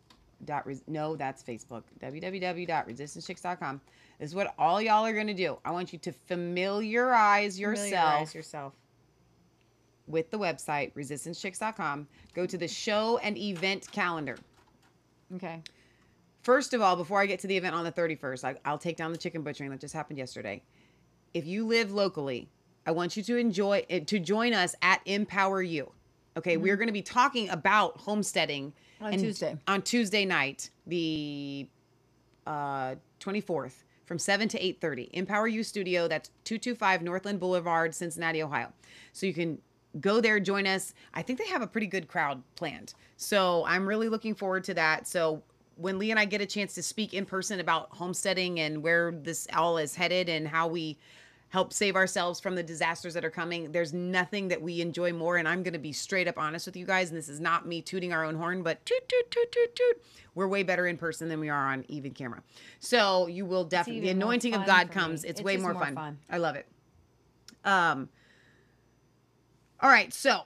Dot 0.46 0.66
res- 0.68 0.84
no, 0.88 1.16
that's 1.16 1.42
Facebook. 1.44 1.84
www.resistancechicks.com. 2.02 3.82
This 4.20 4.30
is 4.30 4.36
what 4.36 4.54
all 4.58 4.82
y'all 4.82 5.06
are 5.06 5.14
gonna 5.14 5.34
do. 5.34 5.58
I 5.64 5.72
want 5.72 5.94
you 5.94 6.00
to 6.00 6.12
familiarize 6.12 7.60
yourself 7.60 7.90
Familiarize 7.90 8.36
yourself. 8.36 8.74
with 10.08 10.30
the 10.32 10.38
website 10.40 10.94
resistancechicks.com. 10.94 12.08
Go 12.34 12.46
to 12.46 12.58
the 12.58 12.68
show 12.68 13.18
and 13.20 13.38
event 13.38 13.90
calendar. 13.92 14.38
Okay. 15.36 15.62
First 16.42 16.74
of 16.74 16.82
all, 16.82 16.96
before 16.98 17.22
I 17.22 17.26
get 17.26 17.40
to 17.40 17.48
the 17.48 17.56
event 17.56 17.74
on 17.74 17.86
the 17.86 17.92
31st, 17.92 18.44
I, 18.44 18.56
I'll 18.66 18.78
take 18.78 18.98
down 18.98 19.12
the 19.14 19.18
chicken 19.18 19.44
butchering 19.44 19.70
that 19.72 19.80
just 19.80 19.94
happened 19.94 20.20
yesterday. 20.20 20.62
If 21.34 21.46
you 21.48 21.66
live 21.66 21.94
locally, 21.94 22.50
I 22.86 22.92
want 22.92 23.16
you 23.18 23.24
to 23.24 23.38
enjoy 23.38 23.86
eh, 23.90 24.00
to 24.02 24.20
join 24.20 24.54
us 24.54 24.76
at 24.82 25.02
Empower 25.06 25.62
You. 25.62 25.92
Okay, 26.36 26.58
we're 26.58 26.76
going 26.78 26.88
to 26.88 26.94
be 26.94 27.02
talking 27.02 27.50
about 27.50 27.98
homesteading 27.98 28.74
Mm-hmm. 29.04 29.14
On 29.14 29.20
Tuesday. 29.20 29.58
on 29.68 29.82
Tuesday 29.82 30.24
night, 30.24 30.70
the 30.88 31.68
uh, 32.48 32.96
24th, 33.20 33.84
from 34.06 34.18
7 34.18 34.48
to 34.50 34.60
8:30. 34.60 35.10
Empower 35.12 35.48
You 35.48 35.62
Studio. 35.64 36.08
That's 36.08 36.30
225 36.46 37.02
Northland 37.02 37.40
Boulevard, 37.40 37.94
Cincinnati, 37.94 38.42
Ohio. 38.42 38.72
So 39.12 39.26
you 39.26 39.34
can 39.34 39.58
go 40.00 40.22
there, 40.22 40.40
join 40.40 40.66
us. 40.68 40.94
I 41.14 41.22
think 41.22 41.40
they 41.40 41.48
have 41.48 41.62
a 41.62 41.68
pretty 41.68 41.88
good 41.88 42.08
crowd 42.08 42.42
planned. 42.56 42.94
So 43.18 43.66
I'm 43.68 43.86
really 43.86 44.08
looking 44.10 44.36
forward 44.36 44.64
to 44.66 44.74
that. 44.76 45.06
So 45.08 45.44
when 45.76 46.00
Lee 46.00 46.12
and 46.12 46.20
I 46.20 46.26
get 46.26 46.40
a 46.40 46.46
chance 46.46 46.74
to 46.76 46.84
speak 46.84 47.14
in 47.14 47.26
person 47.26 47.60
about 47.60 47.90
homesteading 47.92 48.60
and 48.60 48.82
where 48.82 49.12
this 49.12 49.48
all 49.54 49.78
is 49.78 49.96
headed 49.96 50.30
and 50.30 50.48
how 50.48 50.68
we 50.68 50.98
help 51.54 51.72
save 51.72 51.96
ourselves 51.96 52.40
from 52.40 52.56
the 52.56 52.64
disasters 52.64 53.14
that 53.14 53.24
are 53.24 53.30
coming, 53.30 53.72
there's 53.72 53.94
nothing 53.94 54.48
that 54.48 54.60
we 54.60 54.82
enjoy 54.82 55.14
more. 55.14 55.38
And 55.38 55.48
I'm 55.48 55.62
going 55.62 55.74
to 55.74 55.80
be 55.80 55.94
straight 55.94 56.28
up 56.28 56.40
honest 56.40 56.66
with 56.66 56.76
you 56.76 56.84
guys. 56.84 57.12
And 57.12 57.18
this 57.18 57.30
is 57.30 57.40
not 57.40 57.68
me 57.68 57.80
tooting 57.80 58.12
our 58.12 58.26
own 58.26 58.34
horn, 58.34 58.64
but 58.64 58.84
toot, 58.88 59.08
toot, 59.08 59.30
toot, 59.30 59.52
toot, 59.52 59.76
toot. 59.76 60.04
We're 60.34 60.48
way 60.48 60.64
better 60.64 60.88
in 60.88 60.98
person 60.98 61.30
than 61.30 61.40
we 61.40 61.50
are 61.50 61.72
on 61.72 61.86
even 61.90 62.12
camera. 62.12 62.42
So 62.80 63.28
you 63.28 63.46
will 63.46 63.66
definitely, 63.66 64.02
the 64.02 64.10
anointing 64.10 64.56
of 64.56 64.66
God 64.66 64.90
comes. 64.90 65.24
It's, 65.24 65.40
It's 65.40 65.42
way 65.44 65.58
more, 65.58 65.74
more 65.74 65.84
fun. 65.84 65.94
fun. 65.94 66.18
I 66.28 66.40
love 66.40 66.56
it. 66.56 66.66
Um, 67.64 68.10
all 69.80 69.92
right, 69.92 70.12
so 70.12 70.42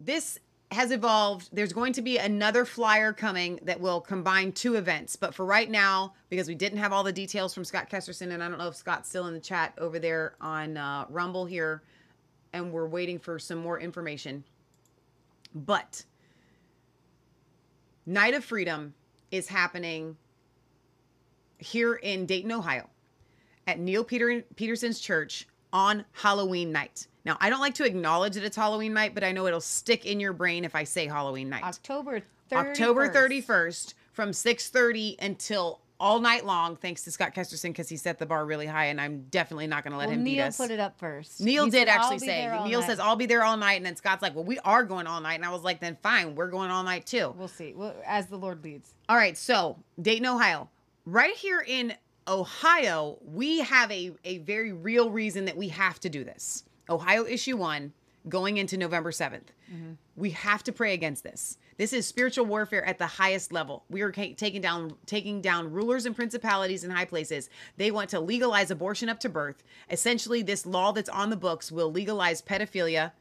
this 0.00 0.40
has 0.72 0.90
evolved. 0.90 1.48
There's 1.52 1.72
going 1.72 1.92
to 1.94 2.02
be 2.02 2.18
another 2.18 2.64
flyer 2.64 3.12
coming 3.12 3.60
that 3.62 3.80
will 3.80 4.00
combine 4.00 4.52
two 4.52 4.74
events. 4.74 5.14
But 5.16 5.34
for 5.34 5.46
right 5.46 5.70
now, 5.70 6.14
because 6.28 6.48
we 6.48 6.54
didn't 6.54 6.78
have 6.78 6.92
all 6.92 7.04
the 7.04 7.12
details 7.12 7.54
from 7.54 7.64
Scott 7.64 7.88
Kesterson, 7.88 8.32
and 8.32 8.42
I 8.42 8.48
don't 8.48 8.58
know 8.58 8.68
if 8.68 8.76
Scott's 8.76 9.08
still 9.08 9.26
in 9.26 9.34
the 9.34 9.40
chat 9.40 9.74
over 9.78 9.98
there 9.98 10.34
on 10.40 10.76
uh, 10.76 11.06
Rumble 11.08 11.46
here, 11.46 11.82
and 12.52 12.72
we're 12.72 12.88
waiting 12.88 13.18
for 13.18 13.38
some 13.38 13.58
more 13.58 13.78
information. 13.78 14.42
But 15.54 16.04
Night 18.04 18.34
of 18.34 18.44
Freedom 18.44 18.94
is 19.30 19.48
happening 19.48 20.16
here 21.58 21.94
in 21.94 22.26
Dayton, 22.26 22.52
Ohio, 22.52 22.90
at 23.66 23.78
Neil 23.78 24.04
Peter 24.04 24.42
Peterson's 24.56 25.00
church 25.00 25.46
on 25.76 26.06
Halloween 26.12 26.72
night. 26.72 27.06
Now, 27.26 27.36
I 27.38 27.50
don't 27.50 27.60
like 27.60 27.74
to 27.74 27.84
acknowledge 27.84 28.32
that 28.34 28.44
it's 28.44 28.56
Halloween 28.56 28.94
night, 28.94 29.12
but 29.12 29.22
I 29.22 29.32
know 29.32 29.46
it'll 29.46 29.60
stick 29.60 30.06
in 30.06 30.20
your 30.20 30.32
brain 30.32 30.64
if 30.64 30.74
I 30.74 30.84
say 30.84 31.06
Halloween 31.06 31.50
night. 31.50 31.64
October 31.64 32.22
31st. 32.50 32.56
October 32.56 33.08
31st 33.10 33.94
from 34.12 34.30
6:30 34.30 35.16
until 35.20 35.80
all 36.00 36.20
night 36.20 36.46
long, 36.46 36.76
thanks 36.76 37.04
to 37.04 37.10
Scott 37.10 37.34
Kesterson 37.34 37.70
because 37.70 37.90
he 37.90 37.98
set 37.98 38.18
the 38.18 38.24
bar 38.24 38.46
really 38.46 38.66
high, 38.66 38.86
and 38.86 38.98
I'm 38.98 39.26
definitely 39.30 39.66
not 39.66 39.82
going 39.82 39.92
to 39.92 39.98
let 39.98 40.08
Well, 40.08 40.16
him 40.16 40.24
beat 40.24 40.40
us. 40.40 40.58
Neil 40.58 40.68
put 40.68 40.72
it 40.72 40.80
up 40.80 40.98
first. 40.98 41.40
Neil 41.40 41.66
He 41.66 41.70
did 41.70 41.88
said, 41.88 41.88
actually 41.88 42.18
say. 42.20 42.46
Neil 42.64 42.80
night." 42.80 42.86
says, 42.86 42.98
"I'll 42.98 43.16
be 43.16 43.26
there 43.26 43.42
all 43.44 43.58
night," 43.58 43.74
and 43.74 43.84
then 43.84 43.96
Scott's 43.96 44.22
like, 44.22 44.34
"Well, 44.34 44.44
we 44.44 44.58
are 44.60 44.84
going 44.84 45.06
all 45.06 45.20
night," 45.20 45.34
and 45.34 45.44
I 45.44 45.50
was 45.50 45.62
like, 45.62 45.80
"Then 45.80 45.98
fine, 46.02 46.34
we're 46.34 46.48
going 46.48 46.70
all 46.70 46.84
night 46.84 47.04
too." 47.04 47.34
We'll 47.36 47.48
see. 47.48 47.74
Well, 47.74 47.94
as 48.06 48.28
the 48.28 48.38
Lord 48.38 48.64
leads. 48.64 48.94
All 49.10 49.16
right, 49.16 49.36
so 49.36 49.76
Dayton, 50.00 50.26
Ohio. 50.26 50.70
Right 51.04 51.36
here 51.36 51.62
in 51.66 51.94
Ohio, 52.28 53.18
we 53.24 53.60
have 53.60 53.90
a, 53.90 54.12
a 54.24 54.38
very 54.38 54.72
real 54.72 55.10
reason 55.10 55.44
that 55.44 55.56
we 55.56 55.68
have 55.68 56.00
to 56.00 56.08
do 56.08 56.24
this. 56.24 56.64
Ohio 56.88 57.24
issue 57.24 57.56
one 57.56 57.92
going 58.28 58.56
into 58.56 58.76
November 58.76 59.10
7th. 59.10 59.48
We 60.16 60.30
have 60.30 60.64
to 60.64 60.72
pray 60.72 60.94
against 60.94 61.22
this. 61.22 61.58
This 61.76 61.92
is 61.92 62.06
spiritual 62.06 62.46
warfare 62.46 62.84
at 62.84 62.98
the 62.98 63.06
highest 63.06 63.52
level. 63.52 63.84
We 63.90 64.00
are 64.02 64.10
taking 64.10 64.60
down 64.60 64.94
taking 65.04 65.40
down 65.40 65.70
rulers 65.70 66.06
and 66.06 66.16
principalities 66.16 66.84
in 66.84 66.90
high 66.90 67.04
places. 67.04 67.50
They 67.76 67.90
want 67.90 68.10
to 68.10 68.20
legalize 68.20 68.70
abortion 68.70 69.08
up 69.08 69.20
to 69.20 69.28
birth. 69.28 69.62
Essentially, 69.90 70.42
this 70.42 70.64
law 70.64 70.92
that's 70.92 71.10
on 71.10 71.30
the 71.30 71.36
books 71.36 71.70
will 71.70 71.92
legalize 71.92 72.40
pedophilia, 72.40 73.12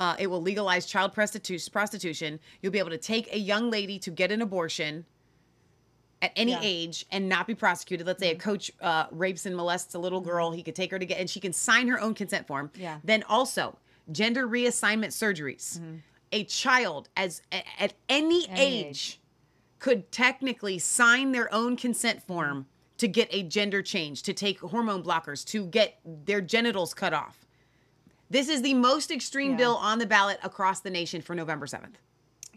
uh, 0.00 0.16
it 0.18 0.28
will 0.28 0.42
legalize 0.42 0.86
child. 0.86 1.12
Prostitution. 1.12 2.40
You'll 2.60 2.72
be 2.72 2.78
able 2.78 2.90
to 2.90 2.98
take 2.98 3.32
a 3.32 3.38
young 3.38 3.70
lady 3.70 3.98
to 4.00 4.10
get 4.10 4.32
an 4.32 4.42
abortion 4.42 5.04
at 6.20 6.32
any 6.36 6.52
Yeah. 6.52 6.60
age 6.62 7.06
and 7.12 7.28
not 7.28 7.46
be 7.46 7.54
prosecuted. 7.54 8.06
Let's 8.06 8.20
say 8.20 8.30
a 8.30 8.36
coach 8.36 8.70
uh, 8.80 9.06
rapes 9.10 9.46
and 9.46 9.56
molests 9.56 9.94
a 9.94 9.98
little 9.98 10.20
girl, 10.20 10.50
he 10.50 10.62
could 10.62 10.74
take 10.74 10.90
her 10.90 10.98
to 10.98 11.06
get, 11.06 11.18
and 11.20 11.28
she 11.30 11.40
can 11.40 11.52
sign 11.52 11.88
her 11.88 12.00
own 12.00 12.14
consent 12.14 12.46
form. 12.46 12.70
Yeah. 12.74 12.98
Then 13.04 13.22
also 13.28 13.78
gender 14.10 14.46
reassignment 14.48 15.08
surgeries. 15.08 15.80
A 16.32 16.44
child 16.44 17.08
as 17.16 17.40
at 17.52 17.94
any, 18.08 18.48
Any 18.48 18.60
age, 18.60 18.86
age. 18.86 19.20
could 19.78 20.10
technically 20.12 20.78
sign 20.78 21.32
their 21.32 21.52
own 21.54 21.76
consent 21.76 22.22
form 22.22 22.66
to 22.98 23.06
get 23.06 23.28
a 23.30 23.44
gender 23.44 23.80
change, 23.80 24.22
to 24.24 24.32
take 24.34 24.58
hormone 24.60 25.02
blockers, 25.04 25.44
to 25.46 25.66
get 25.66 26.00
their 26.04 26.40
genitals 26.40 26.94
cut 26.94 27.14
off. 27.14 27.46
This 28.28 28.48
is 28.48 28.60
the 28.60 28.74
most 28.74 29.10
extreme 29.10 29.52
Yeah. 29.52 29.56
bill 29.58 29.76
on 29.76 30.00
the 30.00 30.06
ballot 30.06 30.38
across 30.42 30.80
the 30.80 30.90
nation 30.90 31.22
for 31.22 31.34
November 31.34 31.66
7th. 31.66 31.94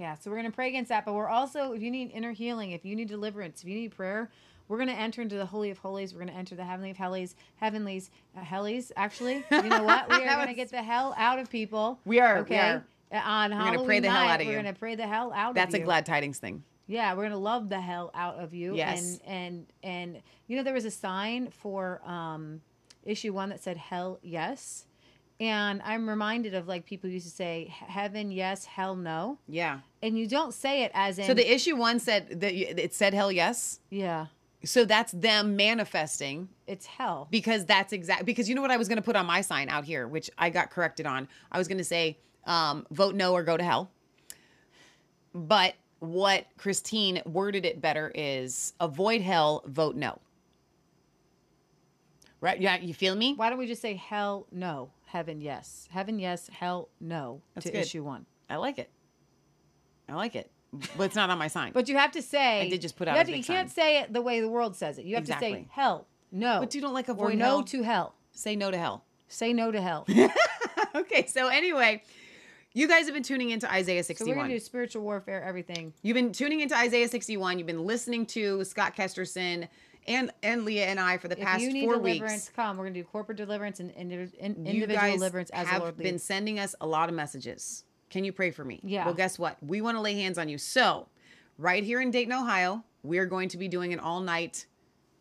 Yeah, 0.01 0.15
so 0.15 0.31
we're 0.31 0.37
going 0.37 0.49
to 0.51 0.55
pray 0.55 0.67
against 0.67 0.89
that. 0.89 1.05
But 1.05 1.13
we're 1.13 1.27
also, 1.29 1.73
if 1.73 1.81
you 1.83 1.91
need 1.91 2.09
inner 2.11 2.31
healing, 2.31 2.71
if 2.71 2.83
you 2.83 2.95
need 2.95 3.07
deliverance, 3.07 3.61
if 3.61 3.69
you 3.69 3.75
need 3.75 3.91
prayer, 3.91 4.31
we're 4.67 4.77
going 4.77 4.89
to 4.89 4.95
enter 4.95 5.21
into 5.21 5.35
the 5.35 5.45
Holy 5.45 5.69
of 5.69 5.77
Holies. 5.77 6.11
We're 6.13 6.21
going 6.21 6.31
to 6.33 6.37
enter 6.39 6.55
the 6.55 6.63
Heavenly 6.63 6.89
of 6.89 6.97
Holies, 6.97 7.35
Heavenlies, 7.57 8.09
uh, 8.35 8.41
Hellies, 8.41 8.91
actually. 8.97 9.43
You 9.51 9.61
know 9.69 9.83
what? 9.83 10.09
We 10.09 10.15
are 10.27 10.35
going 10.37 10.47
to 10.47 10.53
get 10.55 10.71
the 10.71 10.81
hell 10.81 11.13
out 11.17 11.37
of 11.37 11.51
people. 11.51 11.99
We 12.05 12.19
are, 12.19 12.35
we 12.37 12.41
Okay. 12.41 12.57
are. 12.59 12.83
Uh, 13.11 13.15
On 13.17 13.51
We're 13.51 13.57
Halloween 13.57 13.73
gonna 13.75 13.85
pray 13.85 13.99
the 13.99 14.09
hell 14.09 14.21
night, 14.25 14.31
out 14.33 14.39
of 14.41 14.45
you. 14.47 14.53
we're 14.53 14.61
going 14.63 14.73
to 14.73 14.79
pray 14.79 14.95
the 14.95 15.07
hell 15.07 15.33
out 15.33 15.53
That's 15.53 15.73
of 15.73 15.73
you. 15.73 15.79
That's 15.79 15.83
a 15.83 15.85
glad 15.85 16.05
tidings 16.07 16.39
thing. 16.39 16.63
Yeah, 16.87 17.13
we're 17.13 17.23
gonna 17.23 17.37
love 17.37 17.69
the 17.69 17.79
hell 17.79 18.09
out 18.13 18.35
of 18.35 18.53
you. 18.53 18.75
Yes. 18.75 19.19
And 19.25 19.65
and 19.83 20.13
and 20.15 20.21
you 20.47 20.57
know 20.57 20.63
there 20.63 20.73
was 20.73 20.83
a 20.83 20.91
sign 20.91 21.49
for 21.51 22.01
um 22.05 22.59
issue 23.05 23.31
one 23.31 23.47
that 23.49 23.61
said 23.63 23.77
hell 23.77 24.19
yes. 24.21 24.85
And 25.41 25.81
I'm 25.83 26.07
reminded 26.07 26.53
of 26.53 26.67
like 26.67 26.85
people 26.85 27.09
used 27.09 27.25
to 27.25 27.33
say 27.33 27.65
heaven 27.67 28.31
yes, 28.31 28.63
hell 28.63 28.95
no. 28.95 29.39
Yeah. 29.47 29.79
And 30.03 30.17
you 30.17 30.27
don't 30.27 30.53
say 30.53 30.83
it 30.83 30.91
as 30.93 31.17
in 31.17 31.25
So 31.25 31.33
the 31.33 31.51
issue 31.51 31.75
one 31.75 31.99
said 31.99 32.41
that 32.41 32.53
it 32.53 32.93
said 32.93 33.15
hell 33.15 33.31
yes. 33.31 33.79
Yeah. 33.89 34.27
So 34.63 34.85
that's 34.85 35.11
them 35.13 35.55
manifesting. 35.55 36.47
It's 36.67 36.85
hell. 36.85 37.27
Because 37.31 37.65
that's 37.65 37.91
exact 37.91 38.25
because 38.25 38.47
you 38.47 38.53
know 38.53 38.61
what 38.61 38.69
I 38.69 38.77
was 38.77 38.87
going 38.87 38.97
to 38.97 39.01
put 39.01 39.15
on 39.15 39.25
my 39.25 39.41
sign 39.41 39.67
out 39.67 39.83
here, 39.83 40.07
which 40.07 40.29
I 40.37 40.51
got 40.51 40.69
corrected 40.69 41.07
on. 41.07 41.27
I 41.51 41.57
was 41.57 41.67
going 41.67 41.79
to 41.79 41.83
say 41.83 42.19
um, 42.45 42.85
vote 42.91 43.15
no 43.15 43.33
or 43.33 43.41
go 43.41 43.57
to 43.57 43.63
hell. 43.63 43.89
But 45.33 45.73
what 46.01 46.45
Christine 46.57 47.19
worded 47.25 47.65
it 47.65 47.81
better 47.81 48.11
is 48.13 48.73
avoid 48.79 49.21
hell, 49.21 49.63
vote 49.65 49.95
no. 49.95 50.19
Right? 52.41 52.61
Yeah, 52.61 52.77
you 52.77 52.93
feel 52.93 53.15
me? 53.15 53.33
Why 53.35 53.49
don't 53.49 53.57
we 53.57 53.65
just 53.67 53.81
say 53.81 53.95
hell 53.95 54.45
no, 54.51 54.89
heaven 55.11 55.41
yes, 55.41 55.87
heaven 55.91 56.19
yes, 56.19 56.49
hell 56.51 56.89
no 56.99 57.41
That's 57.53 57.65
to 57.65 57.71
good. 57.71 57.79
issue 57.81 58.03
one. 58.03 58.25
I 58.49 58.55
like 58.57 58.79
it. 58.79 58.89
I 60.09 60.15
like 60.15 60.35
it. 60.35 60.51
But 60.97 61.03
it's 61.05 61.15
not 61.15 61.29
on 61.29 61.37
my 61.37 61.47
sign. 61.47 61.73
But 61.73 61.89
you 61.89 61.97
have 61.97 62.11
to 62.13 62.21
say 62.21 62.61
I 62.61 62.69
did 62.69 62.81
just 62.81 62.95
put 62.95 63.07
you 63.07 63.11
out 63.11 63.17
have 63.17 63.25
to- 63.27 63.33
big 63.33 63.39
You 63.39 63.43
can't 63.43 63.69
sign. 63.69 63.75
say 63.75 63.99
it 64.01 64.13
the 64.13 64.21
way 64.21 64.39
the 64.39 64.47
world 64.49 64.75
says 64.75 64.97
it. 64.97 65.05
You 65.05 65.15
have 65.15 65.25
to 65.25 65.37
say 65.37 65.67
hell 65.69 66.07
no. 66.31 66.59
But 66.61 66.73
you 66.73 66.81
don't 66.81 66.93
like 66.93 67.09
or 67.09 67.13
avoid 67.13 67.37
no 67.37 67.45
hell? 67.45 67.63
to 67.63 67.83
hell. 67.83 68.15
Say 68.31 68.55
no 68.55 68.71
to 68.71 68.77
hell. 68.77 69.03
Say 69.27 69.51
no 69.53 69.71
to 69.71 69.81
hell. 69.81 70.05
okay, 70.95 71.25
so 71.27 71.47
anyway, 71.49 72.01
you 72.73 72.87
guys 72.87 73.05
have 73.05 73.13
been 73.13 73.23
tuning 73.23 73.49
into 73.49 73.69
Isaiah 73.69 74.03
61. 74.03 74.25
So 74.25 74.37
we're 74.37 74.41
gonna 74.41 74.53
do 74.53 74.59
spiritual 74.59 75.03
warfare, 75.03 75.43
everything. 75.43 75.93
You've 76.03 76.15
been 76.15 76.31
tuning 76.31 76.61
into 76.61 76.75
Isaiah 76.77 77.07
61. 77.09 77.57
You've 77.57 77.67
been 77.67 77.85
listening 77.85 78.25
to 78.27 78.63
Scott 78.63 78.95
Kesterson 78.95 79.67
and 80.07 80.31
and 80.43 80.65
Leah 80.65 80.85
and 80.85 80.99
I 80.99 81.17
for 81.17 81.27
the 81.27 81.37
If 81.37 81.43
past 81.43 81.61
you 81.61 81.71
need 81.71 81.85
four 81.85 81.95
deliverance, 81.95 82.33
weeks. 82.33 82.51
come. 82.55 82.77
We're 82.77 82.85
gonna 82.85 82.95
do 82.95 83.03
corporate 83.03 83.37
deliverance 83.37 83.79
and, 83.79 83.91
and, 83.95 84.11
and 84.11 84.67
individual 84.67 85.13
deliverance 85.17 85.49
as 85.51 85.65
the 85.65 85.71
have 85.71 85.81
Lord 85.81 85.97
been 85.97 86.13
leads. 86.13 86.23
sending 86.23 86.59
us 86.59 86.75
a 86.81 86.87
lot 86.87 87.09
of 87.09 87.15
messages. 87.15 87.83
Can 88.09 88.23
you 88.23 88.33
pray 88.33 88.51
for 88.51 88.65
me? 88.65 88.79
Yeah. 88.83 89.05
Well, 89.05 89.13
guess 89.13 89.39
what? 89.39 89.57
We 89.61 89.81
want 89.81 89.95
to 89.97 90.01
lay 90.01 90.15
hands 90.15 90.37
on 90.37 90.49
you. 90.49 90.57
So, 90.57 91.07
right 91.57 91.83
here 91.83 92.01
in 92.01 92.11
Dayton, 92.11 92.33
Ohio, 92.33 92.83
we're 93.03 93.25
going 93.25 93.47
to 93.49 93.57
be 93.57 93.67
doing 93.69 93.93
an 93.93 93.99
all-night 93.99 94.65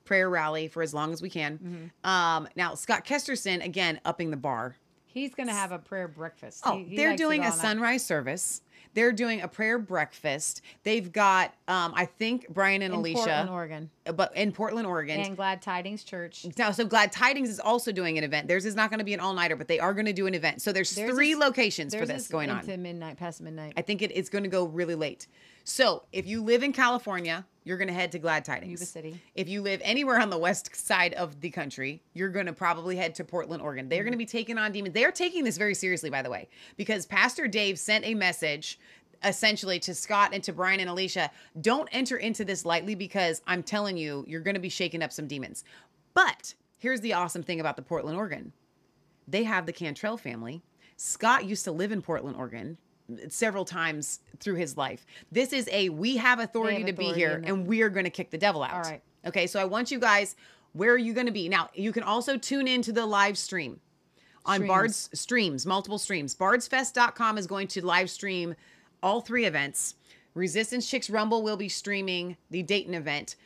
prayer 0.04 0.28
rally 0.28 0.66
for 0.66 0.82
as 0.82 0.92
long 0.92 1.12
as 1.12 1.22
we 1.22 1.30
can. 1.30 1.58
Mm-hmm. 2.04 2.10
Um, 2.10 2.48
now, 2.56 2.74
Scott 2.74 3.04
Kesterson 3.06 3.64
again 3.64 4.00
upping 4.04 4.32
the 4.32 4.36
bar. 4.36 4.74
He's 5.12 5.34
gonna 5.34 5.52
have 5.52 5.72
a 5.72 5.78
prayer 5.78 6.08
breakfast. 6.08 6.62
Oh, 6.64 6.78
He- 6.78 6.84
he 6.84 6.96
they're 6.96 7.16
doing 7.16 7.44
a 7.44 7.52
sunrise 7.52 8.04
service. 8.04 8.62
They're 8.92 9.12
doing 9.12 9.40
a 9.40 9.46
prayer 9.46 9.78
breakfast. 9.78 10.62
They've 10.82 11.12
got, 11.12 11.54
um, 11.68 11.92
I 11.94 12.06
think 12.06 12.48
Brian 12.48 12.82
and 12.82 12.92
Alicia. 12.92 13.10
in 13.10 13.16
Alicia, 13.18 13.28
Portland, 13.30 13.50
Oregon, 13.50 13.90
but 14.16 14.36
in 14.36 14.50
Portland, 14.50 14.84
Oregon. 14.86 15.20
and 15.20 15.36
Glad 15.36 15.62
Tidings 15.62 16.02
Church. 16.02 16.44
now, 16.58 16.72
so 16.72 16.84
Glad 16.84 17.12
Tidings 17.12 17.48
is 17.50 17.60
also 17.60 17.92
doing 17.92 18.18
an 18.18 18.24
event. 18.24 18.48
Theirs 18.48 18.66
is 18.66 18.74
not 18.74 18.90
going 18.90 18.98
to 18.98 19.04
be 19.04 19.14
an 19.14 19.20
all 19.20 19.32
nighter, 19.32 19.54
but 19.54 19.68
they 19.68 19.78
are 19.78 19.94
going 19.94 20.06
to 20.06 20.12
do 20.12 20.26
an 20.26 20.34
event. 20.34 20.60
So 20.60 20.72
there's 20.72 20.92
Theirs 20.92 21.08
three 21.14 21.32
is- 21.32 21.38
locations 21.38 21.94
for 21.94 22.04
this 22.04 22.22
is 22.22 22.28
going 22.28 22.50
on. 22.50 22.66
midnight, 22.82 23.16
past 23.16 23.40
midnight. 23.40 23.74
I 23.76 23.82
think 23.82 24.02
it, 24.02 24.10
it's 24.12 24.28
going 24.28 24.42
to 24.42 24.50
go 24.50 24.64
really 24.64 24.96
late. 24.96 25.28
So 25.62 26.02
if 26.10 26.26
you 26.26 26.42
live 26.42 26.64
in 26.64 26.72
California, 26.72 27.46
you're 27.64 27.76
going 27.76 27.88
to 27.88 27.94
head 27.94 28.12
to 28.12 28.18
Glad 28.18 28.44
Tidings. 28.44 28.70
Yuba 28.70 28.84
City. 28.84 29.20
If 29.34 29.48
you 29.48 29.62
live 29.62 29.80
anywhere 29.84 30.20
on 30.20 30.30
the 30.30 30.38
west 30.38 30.74
side 30.74 31.14
of 31.14 31.40
the 31.40 31.50
country, 31.50 32.02
you're 32.14 32.30
going 32.30 32.46
to 32.46 32.52
probably 32.52 32.96
head 32.96 33.14
to 33.16 33.24
Portland, 33.24 33.62
Oregon. 33.62 33.88
They're 33.88 34.02
going 34.02 34.12
to 34.12 34.16
mm-hmm. 34.16 34.18
be 34.18 34.26
taking 34.26 34.58
on 34.58 34.72
demons. 34.72 34.94
They 34.94 35.04
are 35.04 35.12
taking 35.12 35.44
this 35.44 35.58
very 35.58 35.74
seriously, 35.74 36.10
by 36.10 36.22
the 36.22 36.30
way, 36.30 36.48
because 36.76 37.06
Pastor 37.06 37.46
Dave 37.46 37.78
sent 37.78 38.04
a 38.04 38.14
message 38.14 38.78
essentially 39.22 39.78
to 39.80 39.94
Scott 39.94 40.30
and 40.32 40.42
to 40.44 40.52
Brian 40.52 40.80
and 40.80 40.88
Alicia. 40.88 41.30
Don't 41.60 41.88
enter 41.92 42.16
into 42.16 42.44
this 42.44 42.64
lightly 42.64 42.94
because 42.94 43.42
I'm 43.46 43.62
telling 43.62 43.96
you, 43.96 44.24
you're 44.26 44.40
going 44.40 44.54
to 44.54 44.60
be 44.60 44.70
shaking 44.70 45.02
up 45.02 45.12
some 45.12 45.26
demons. 45.26 45.64
But 46.14 46.54
here's 46.78 47.02
the 47.02 47.12
awesome 47.12 47.42
thing 47.42 47.60
about 47.60 47.76
the 47.76 47.82
Portland, 47.82 48.16
Oregon 48.16 48.52
they 49.28 49.44
have 49.44 49.64
the 49.64 49.72
Cantrell 49.72 50.16
family. 50.16 50.60
Scott 50.96 51.44
used 51.44 51.64
to 51.64 51.72
live 51.72 51.92
in 51.92 52.02
Portland, 52.02 52.36
Oregon 52.36 52.78
several 53.28 53.64
times 53.64 54.20
through 54.38 54.56
his 54.56 54.76
life. 54.76 55.06
This 55.30 55.52
is 55.52 55.68
a 55.72 55.88
we 55.88 56.16
have 56.16 56.38
authority 56.38 56.78
have 56.78 56.86
to 56.86 56.92
be 56.92 57.12
here 57.12 57.42
and 57.44 57.66
we 57.66 57.82
are 57.82 57.88
going 57.88 58.04
to 58.04 58.10
kick 58.10 58.30
the 58.30 58.38
devil 58.38 58.62
out. 58.62 58.72
All 58.72 58.82
right. 58.82 59.02
Okay, 59.26 59.46
so 59.46 59.60
I 59.60 59.64
want 59.64 59.90
you 59.90 59.98
guys 59.98 60.36
where 60.72 60.92
are 60.92 60.98
you 60.98 61.12
going 61.12 61.26
to 61.26 61.32
be? 61.32 61.48
Now, 61.48 61.70
you 61.74 61.92
can 61.92 62.02
also 62.02 62.36
tune 62.36 62.68
into 62.68 62.92
the 62.92 63.04
live 63.04 63.36
stream 63.36 63.80
on 64.44 64.56
Streams. 64.56 64.68
Bard's 64.68 65.10
streams, 65.12 65.66
multiple 65.66 65.98
streams. 65.98 66.34
Bardsfest.com 66.34 67.38
is 67.38 67.46
going 67.46 67.68
to 67.68 67.84
live 67.84 68.08
stream 68.08 68.54
all 69.02 69.20
three 69.20 69.46
events. 69.46 69.96
Resistance 70.34 70.88
Chicks 70.88 71.10
Rumble 71.10 71.42
will 71.42 71.56
be 71.56 71.68
streaming 71.68 72.36
the 72.50 72.62
Dayton 72.62 72.94
event. 72.94 73.36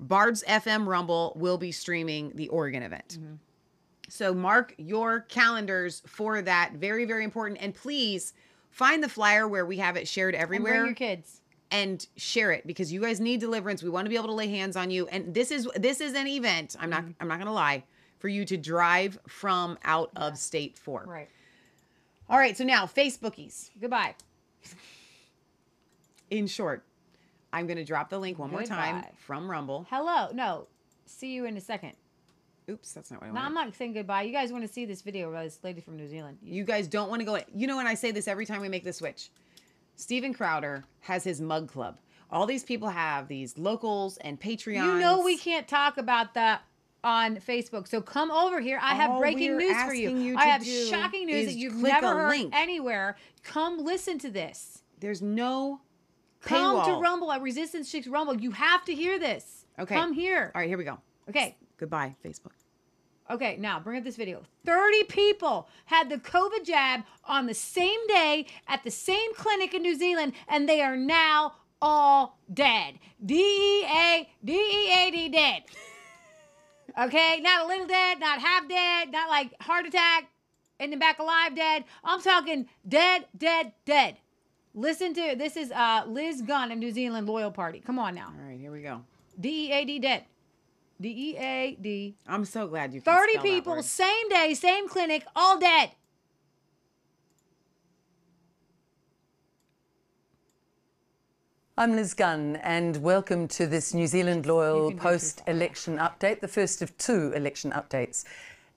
Bards 0.00 0.44
FM 0.46 0.86
Rumble 0.86 1.32
will 1.36 1.58
be 1.58 1.72
streaming 1.72 2.32
the 2.34 2.48
Oregon 2.48 2.82
event. 2.82 3.18
Mm-hmm. 3.18 3.34
So 4.08 4.32
mark 4.32 4.74
your 4.78 5.20
calendars 5.20 6.02
for 6.06 6.40
that. 6.42 6.72
Very, 6.74 7.04
very 7.04 7.24
important. 7.24 7.60
And 7.60 7.74
please 7.74 8.32
find 8.70 9.02
the 9.02 9.08
flyer 9.08 9.46
where 9.48 9.66
we 9.66 9.78
have 9.78 9.96
it 9.96 10.06
shared 10.08 10.34
And 10.34 10.42
everywhere 10.42 10.72
bring 10.82 10.86
your 10.86 10.94
kids. 10.94 11.40
and 11.70 12.06
share 12.16 12.52
it 12.52 12.66
because 12.66 12.92
you 12.92 13.00
guys 13.00 13.20
need 13.20 13.40
deliverance. 13.40 13.82
We 13.82 13.90
want 13.90 14.06
to 14.06 14.10
be 14.10 14.16
able 14.16 14.28
to 14.28 14.34
lay 14.34 14.48
hands 14.48 14.76
on 14.76 14.90
you. 14.90 15.06
And 15.08 15.34
this 15.34 15.50
is 15.50 15.68
this 15.76 16.00
is 16.00 16.14
an 16.14 16.26
event. 16.26 16.76
I'm 16.78 16.90
Mm-hmm. 16.90 17.06
not 17.06 17.14
I'm 17.20 17.28
not 17.28 17.38
gonna 17.38 17.52
lie 17.52 17.84
for 18.18 18.28
you 18.28 18.44
to 18.46 18.56
drive 18.56 19.18
from 19.28 19.78
out 19.84 20.10
of 20.16 20.36
state 20.38 20.76
for. 20.78 21.04
Right. 21.06 21.28
All 22.28 22.38
right. 22.38 22.56
So 22.56 22.64
now 22.64 22.84
Facebookies. 22.86 23.70
Goodbye. 23.80 24.14
In 26.30 26.46
short, 26.46 26.84
I'm 27.52 27.66
gonna 27.66 27.84
drop 27.84 28.10
the 28.10 28.18
link 28.18 28.38
one 28.38 28.50
more 28.50 28.62
time 28.64 29.04
from 29.16 29.50
Rumble. 29.50 29.86
Hello. 29.90 30.28
No. 30.34 30.66
See 31.06 31.32
you 31.32 31.46
in 31.46 31.56
a 31.56 31.60
second. 31.60 31.92
Oops, 32.70 32.92
that's 32.92 33.10
not 33.10 33.20
what 33.20 33.26
I 33.28 33.30
No, 33.30 33.34
wanted. 33.36 33.46
I'm 33.46 33.54
not 33.54 33.74
saying 33.74 33.94
goodbye. 33.94 34.22
You 34.22 34.32
guys 34.32 34.52
want 34.52 34.66
to 34.66 34.72
see 34.72 34.84
this 34.84 35.00
video 35.02 35.30
about 35.30 35.44
this 35.44 35.58
lady 35.62 35.80
from 35.80 35.96
New 35.96 36.08
Zealand? 36.08 36.38
You 36.42 36.64
guys 36.64 36.86
don't 36.86 37.08
want 37.08 37.20
to 37.20 37.24
go. 37.26 37.38
You 37.54 37.66
know, 37.66 37.78
and 37.78 37.88
I 37.88 37.94
say 37.94 38.10
this 38.10 38.28
every 38.28 38.44
time 38.46 38.60
we 38.60 38.68
make 38.68 38.84
the 38.84 38.92
switch. 38.92 39.30
Steven 39.96 40.32
Crowder 40.34 40.84
has 41.00 41.24
his 41.24 41.40
mug 41.40 41.68
club. 41.68 41.98
All 42.30 42.44
these 42.46 42.62
people 42.62 42.88
have 42.88 43.26
these 43.26 43.56
locals 43.56 44.18
and 44.18 44.38
Patreons. 44.38 44.84
You 44.84 44.98
know 45.00 45.22
we 45.22 45.38
can't 45.38 45.66
talk 45.66 45.96
about 45.96 46.34
that 46.34 46.62
on 47.02 47.36
Facebook. 47.36 47.88
So 47.88 48.00
come 48.02 48.30
over 48.30 48.60
here. 48.60 48.78
I 48.82 48.94
have 48.94 49.10
All 49.12 49.20
breaking 49.20 49.56
news 49.56 49.76
for 49.84 49.94
you. 49.94 50.10
you 50.10 50.36
I 50.36 50.44
have 50.46 50.64
shocking 50.64 51.26
news 51.26 51.46
that 51.46 51.54
you've 51.56 51.74
never 51.76 52.06
heard 52.08 52.28
link. 52.28 52.54
anywhere. 52.54 53.16
Come 53.42 53.78
listen 53.84 54.18
to 54.18 54.30
this. 54.30 54.82
There's 55.00 55.22
no 55.22 55.80
Come 56.40 56.84
to. 56.84 57.00
Rumble 57.00 57.32
at 57.32 57.42
Resistance 57.42 57.90
Chicks 57.90 58.06
Rumble. 58.06 58.36
You 58.36 58.50
have 58.52 58.84
to 58.84 58.94
hear 58.94 59.18
this. 59.18 59.64
Okay. 59.78 59.94
Come 59.94 60.12
here. 60.12 60.52
All 60.54 60.60
right, 60.60 60.68
here 60.68 60.78
we 60.78 60.84
go. 60.84 60.98
Okay. 61.28 61.56
Goodbye, 61.78 62.14
Facebook. 62.24 62.52
Okay, 63.30 63.56
now 63.58 63.78
bring 63.78 63.98
up 63.98 64.04
this 64.04 64.16
video. 64.16 64.42
30 64.64 65.04
people 65.04 65.68
had 65.84 66.08
the 66.08 66.16
COVID 66.16 66.64
jab 66.64 67.02
on 67.24 67.46
the 67.46 67.54
same 67.54 68.06
day 68.06 68.46
at 68.66 68.82
the 68.84 68.90
same 68.90 69.34
clinic 69.34 69.74
in 69.74 69.82
New 69.82 69.94
Zealand, 69.94 70.32
and 70.48 70.68
they 70.68 70.80
are 70.80 70.96
now 70.96 71.54
all 71.82 72.38
dead. 72.52 72.94
D 73.24 73.34
E 73.34 73.84
A 73.84 74.28
D 74.44 74.52
E 74.52 74.92
A 74.92 75.10
D 75.10 75.28
dead. 75.28 75.64
Okay, 76.98 77.38
not 77.40 77.64
a 77.64 77.68
little 77.68 77.86
dead, 77.86 78.18
not 78.18 78.40
half 78.40 78.68
dead, 78.68 79.12
not 79.12 79.28
like 79.28 79.54
heart 79.62 79.86
attack 79.86 80.24
and 80.80 80.92
then 80.92 80.98
back 80.98 81.18
alive 81.18 81.54
dead. 81.54 81.84
I'm 82.04 82.20
talking 82.20 82.68
dead, 82.88 83.26
dead, 83.36 83.72
dead. 83.84 84.16
Listen 84.74 85.14
to 85.14 85.34
this 85.36 85.56
is 85.56 85.70
uh 85.70 86.04
Liz 86.06 86.42
Gunn 86.42 86.72
of 86.72 86.78
New 86.78 86.90
Zealand 86.90 87.28
Loyal 87.28 87.50
Party. 87.50 87.80
Come 87.80 87.98
on 87.98 88.14
now. 88.14 88.32
All 88.36 88.48
right, 88.48 88.58
here 88.58 88.72
we 88.72 88.82
go. 88.82 89.02
D 89.38 89.68
E 89.68 89.72
A 89.72 89.84
D 89.84 89.98
dead. 89.98 90.24
D 91.00 91.08
E 91.08 91.36
A 91.36 91.76
D. 91.80 92.16
I'm 92.26 92.44
so 92.44 92.66
glad 92.66 92.92
you. 92.92 93.00
Can 93.00 93.14
30 93.14 93.30
spell 93.30 93.42
that 93.42 93.48
people, 93.48 93.72
word. 93.74 93.84
same 93.84 94.28
day, 94.30 94.52
same 94.54 94.88
clinic, 94.88 95.24
all 95.36 95.56
dead. 95.56 95.92
I'm 101.76 101.94
Liz 101.94 102.14
Gunn, 102.14 102.56
and 102.56 102.96
welcome 102.96 103.46
to 103.46 103.68
this 103.68 103.94
New 103.94 104.08
Zealand 104.08 104.46
Loyal 104.46 104.90
post 104.90 105.42
election 105.46 105.98
update, 105.98 106.40
the 106.40 106.48
first 106.48 106.82
of 106.82 106.98
two 106.98 107.32
election 107.32 107.70
updates. 107.70 108.24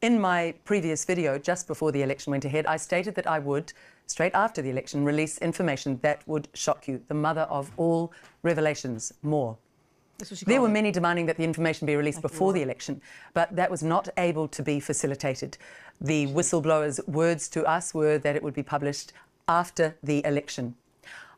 In 0.04 0.22
my 0.22 0.54
previous 0.64 1.04
video, 1.06 1.40
just 1.40 1.66
before 1.66 1.92
the 1.92 2.04
election 2.04 2.30
went 2.30 2.46
ahead, 2.46 2.68
I 2.68 2.78
stated 2.78 3.16
that 3.16 3.26
I 3.26 3.40
would, 3.40 3.74
straight 4.06 4.36
after 4.36 4.62
the 4.62 4.70
election, 4.70 5.04
release 5.04 5.40
information 5.40 5.98
that 6.04 6.22
would 6.28 6.50
shock 6.54 6.88
you, 6.88 7.02
the 7.08 7.16
mother 7.16 7.48
of 7.50 7.72
all 7.78 8.14
revelations, 8.44 9.12
more. 9.24 9.58
There 10.46 10.62
were 10.62 10.70
many 10.70 10.92
demanding 10.92 11.26
that 11.28 11.38
the 11.38 11.44
information 11.44 11.86
be 11.86 11.96
released 11.96 12.22
before 12.22 12.54
the 12.54 12.62
election, 12.62 13.02
but 13.34 13.56
that 13.56 13.72
was 13.72 13.84
not 13.84 14.10
able 14.18 14.48
to 14.50 14.64
be 14.64 14.80
facilitated. 14.80 15.58
The 16.00 16.28
whistleblower's 16.28 17.00
words 17.08 17.48
to 17.50 17.64
us 17.66 17.94
were 17.94 18.18
that 18.18 18.36
it 18.36 18.44
would 18.44 18.54
be 18.54 18.64
published 18.64 19.14
after 19.48 19.96
the 20.04 20.26
election. 20.26 20.76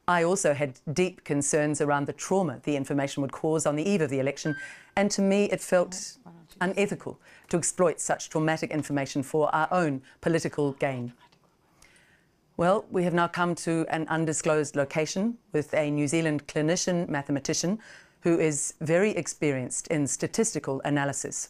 I 0.07 0.23
also 0.23 0.53
had 0.53 0.79
deep 0.91 1.23
concerns 1.23 1.79
around 1.79 2.07
the 2.07 2.13
trauma 2.13 2.59
the 2.63 2.75
information 2.75 3.21
would 3.21 3.31
cause 3.31 3.65
on 3.65 3.77
the 3.77 3.89
eve 3.89 4.01
of 4.01 4.09
the 4.09 4.19
election, 4.19 4.55
and 4.95 5.09
to 5.11 5.21
me 5.21 5.45
it 5.45 5.61
felt 5.61 6.17
unethical 6.59 7.19
to 7.49 7.57
exploit 7.57 7.99
such 8.01 8.29
traumatic 8.29 8.71
information 8.71 9.23
for 9.23 9.53
our 9.55 9.67
own 9.71 10.01
political 10.19 10.73
gain. 10.73 11.13
Well, 12.55 12.85
we 12.91 13.03
have 13.03 13.13
now 13.13 13.27
come 13.27 13.55
to 13.55 13.85
an 13.89 14.07
undisclosed 14.09 14.75
location 14.75 15.37
with 15.53 15.73
a 15.73 15.89
New 15.89 16.07
Zealand 16.07 16.47
clinician 16.47 17.09
mathematician 17.09 17.79
who 18.23 18.39
is 18.39 18.73
very 18.81 19.11
experienced 19.11 19.87
in 19.87 20.07
statistical 20.07 20.81
analysis. 20.83 21.49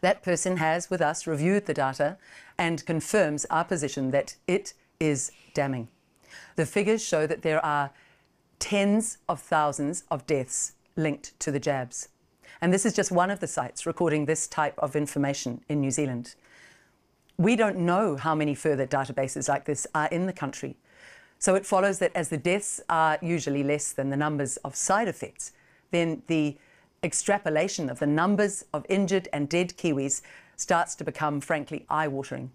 That 0.00 0.22
person 0.22 0.56
has, 0.56 0.88
with 0.88 1.02
us, 1.02 1.26
reviewed 1.26 1.66
the 1.66 1.74
data 1.74 2.16
and 2.58 2.84
confirms 2.86 3.44
our 3.46 3.64
position 3.64 4.10
that 4.10 4.36
it 4.46 4.72
is 4.98 5.30
damning. 5.54 5.88
The 6.56 6.66
figures 6.66 7.04
show 7.04 7.26
that 7.26 7.42
there 7.42 7.64
are 7.64 7.90
tens 8.58 9.18
of 9.28 9.40
thousands 9.40 10.04
of 10.10 10.26
deaths 10.26 10.72
linked 10.96 11.38
to 11.40 11.50
the 11.50 11.60
jabs. 11.60 12.08
And 12.62 12.72
this 12.72 12.86
is 12.86 12.94
just 12.94 13.12
one 13.12 13.30
of 13.30 13.40
the 13.40 13.46
sites 13.46 13.84
recording 13.84 14.24
this 14.24 14.46
type 14.46 14.78
of 14.78 14.96
information 14.96 15.60
in 15.68 15.82
New 15.82 15.90
Zealand. 15.90 16.34
We 17.36 17.54
don't 17.54 17.78
know 17.78 18.16
how 18.16 18.34
many 18.34 18.54
further 18.54 18.86
databases 18.86 19.46
like 19.46 19.66
this 19.66 19.86
are 19.94 20.06
in 20.06 20.24
the 20.24 20.32
country. 20.32 20.76
So 21.38 21.54
it 21.54 21.66
follows 21.66 21.98
that 21.98 22.12
as 22.14 22.30
the 22.30 22.38
deaths 22.38 22.80
are 22.88 23.18
usually 23.20 23.62
less 23.62 23.92
than 23.92 24.08
the 24.08 24.16
numbers 24.16 24.56
of 24.58 24.74
side 24.74 25.06
effects, 25.06 25.52
then 25.90 26.22
the 26.26 26.56
extrapolation 27.02 27.88
of 27.88 27.98
the 27.98 28.06
numbers 28.06 28.64
of 28.72 28.84
injured 28.88 29.28
and 29.32 29.48
dead 29.48 29.76
Kiwis 29.76 30.22
starts 30.56 30.94
to 30.96 31.04
become, 31.04 31.40
frankly, 31.40 31.86
eye 31.88 32.08
watering. 32.08 32.50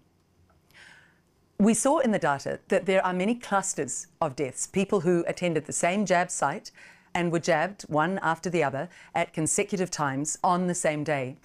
We 1.58 1.74
saw 1.74 1.98
in 1.98 2.10
the 2.10 2.18
data 2.18 2.58
that 2.68 2.86
there 2.86 3.04
are 3.06 3.12
many 3.12 3.36
clusters 3.36 4.08
of 4.20 4.34
deaths, 4.34 4.66
people 4.66 5.00
who 5.00 5.24
attended 5.28 5.66
the 5.66 5.72
same 5.72 6.04
jab 6.04 6.30
site 6.30 6.72
and 7.14 7.30
were 7.30 7.38
jabbed 7.38 7.82
one 7.82 8.18
after 8.22 8.50
the 8.50 8.64
other 8.64 8.88
at 9.14 9.32
consecutive 9.32 9.90
times 9.90 10.38
on 10.42 10.66
the 10.66 10.74
same 10.74 11.04
day. 11.04 11.36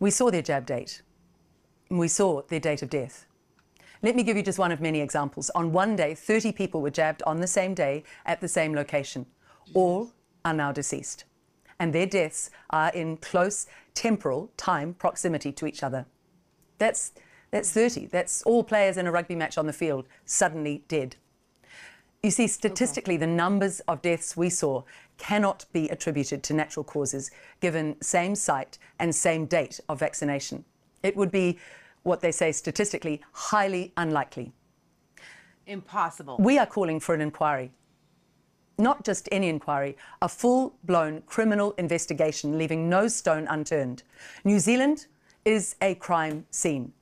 We 0.00 0.10
saw 0.10 0.30
their 0.30 0.42
jab 0.42 0.66
date. 0.66 1.02
We 1.88 2.08
saw 2.08 2.42
their 2.42 2.60
date 2.60 2.82
of 2.82 2.90
death. 2.90 3.26
Let 4.02 4.16
me 4.16 4.22
give 4.22 4.36
you 4.36 4.42
just 4.42 4.58
one 4.58 4.72
of 4.72 4.80
many 4.80 5.00
examples. 5.00 5.50
On 5.50 5.72
one 5.72 5.96
day, 5.96 6.14
30 6.14 6.52
people 6.52 6.82
were 6.82 6.90
jabbed 6.90 7.22
on 7.26 7.40
the 7.40 7.46
same 7.46 7.74
day 7.74 8.02
at 8.26 8.40
the 8.40 8.48
same 8.48 8.74
location. 8.74 9.24
All 9.72 10.10
are 10.44 10.54
now 10.54 10.72
deceased. 10.72 11.24
And 11.78 11.92
their 11.92 12.06
deaths 12.06 12.50
are 12.70 12.90
in 12.90 13.16
close 13.16 13.66
temporal 13.94 14.50
time 14.56 14.94
proximity 14.94 15.52
to 15.52 15.66
each 15.66 15.82
other. 15.82 16.06
That's, 16.78 17.12
that's 17.50 17.72
30. 17.72 18.06
That's 18.06 18.42
all 18.42 18.64
players 18.64 18.96
in 18.96 19.06
a 19.06 19.12
rugby 19.12 19.34
match 19.34 19.58
on 19.58 19.66
the 19.66 19.72
field 19.72 20.06
suddenly 20.24 20.84
dead. 20.88 21.16
You 22.22 22.30
see, 22.30 22.46
statistically, 22.46 23.18
the 23.18 23.26
numbers 23.26 23.80
of 23.80 24.00
deaths 24.00 24.34
we 24.36 24.48
saw 24.48 24.82
cannot 25.18 25.66
be 25.72 25.88
attributed 25.90 26.42
to 26.44 26.54
natural 26.54 26.82
causes 26.82 27.30
given 27.60 28.00
same 28.00 28.34
site 28.34 28.78
and 28.98 29.14
same 29.14 29.46
date 29.46 29.78
of 29.88 29.98
vaccination. 30.00 30.64
It 31.02 31.16
would 31.16 31.30
be 31.30 31.58
what 32.02 32.20
they 32.20 32.32
say 32.32 32.52
statistically 32.52 33.20
highly 33.32 33.92
unlikely. 33.96 34.52
Impossible. 35.66 36.36
We 36.38 36.58
are 36.58 36.66
calling 36.66 36.98
for 36.98 37.14
an 37.14 37.20
inquiry. 37.20 37.72
Not 38.78 39.04
just 39.04 39.28
any 39.30 39.48
inquiry, 39.48 39.96
a 40.20 40.28
full 40.28 40.74
blown 40.84 41.22
criminal 41.26 41.72
investigation 41.78 42.58
leaving 42.58 42.88
no 42.88 43.06
stone 43.08 43.46
unturned. 43.48 44.02
New 44.44 44.58
Zealand 44.58 45.06
is 45.44 45.76
a 45.80 45.94
crime 45.94 46.46
scene. 46.50 46.92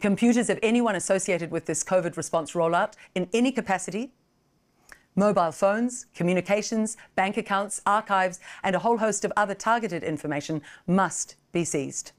Computers 0.00 0.50
of 0.50 0.58
anyone 0.62 0.96
associated 0.96 1.52
with 1.52 1.66
this 1.66 1.84
COVID 1.84 2.16
response 2.16 2.52
rollout 2.52 2.94
in 3.14 3.28
any 3.32 3.52
capacity 3.52 4.12
mobile 5.14 5.52
phones, 5.52 6.06
communications, 6.14 6.96
bank 7.14 7.36
accounts, 7.36 7.82
archives, 7.86 8.40
and 8.64 8.74
a 8.74 8.78
whole 8.78 8.96
host 8.96 9.24
of 9.24 9.32
other 9.36 9.54
targeted 9.54 10.02
information 10.02 10.62
must 10.86 11.36
be 11.52 11.64
seized. 11.64 12.12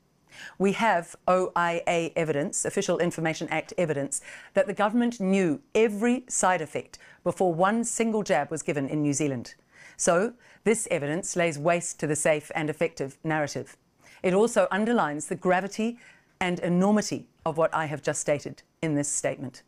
We 0.58 0.74
have 0.74 1.16
OIA 1.28 2.12
evidence, 2.16 2.66
Official 2.66 3.00
Information 3.00 3.48
Act 3.50 3.74
evidence, 3.78 4.22
that 4.54 4.68
the 4.68 4.74
government 4.74 5.20
knew 5.20 5.62
every 5.74 6.24
side 6.28 6.62
effect 6.62 6.98
before 7.24 7.54
one 7.54 7.84
single 7.84 8.24
jab 8.24 8.52
was 8.52 8.62
given 8.62 8.88
in 8.88 9.02
New 9.02 9.14
Zealand. 9.14 9.56
So, 9.98 10.34
this 10.64 10.88
evidence 10.90 11.36
lays 11.36 11.60
waste 11.60 12.00
to 12.00 12.08
the 12.08 12.16
safe 12.16 12.52
and 12.56 12.70
effective 12.70 13.18
narrative. 13.24 13.78
It 14.22 14.34
also 14.34 14.68
underlines 14.72 15.28
the 15.28 15.36
gravity 15.36 16.00
and 16.40 16.60
enormity 16.60 17.28
of 17.46 17.58
what 17.58 17.74
I 17.74 17.86
have 17.86 18.02
just 18.02 18.22
stated 18.22 18.64
in 18.82 18.96
this 18.96 19.10
statement. 19.10 19.64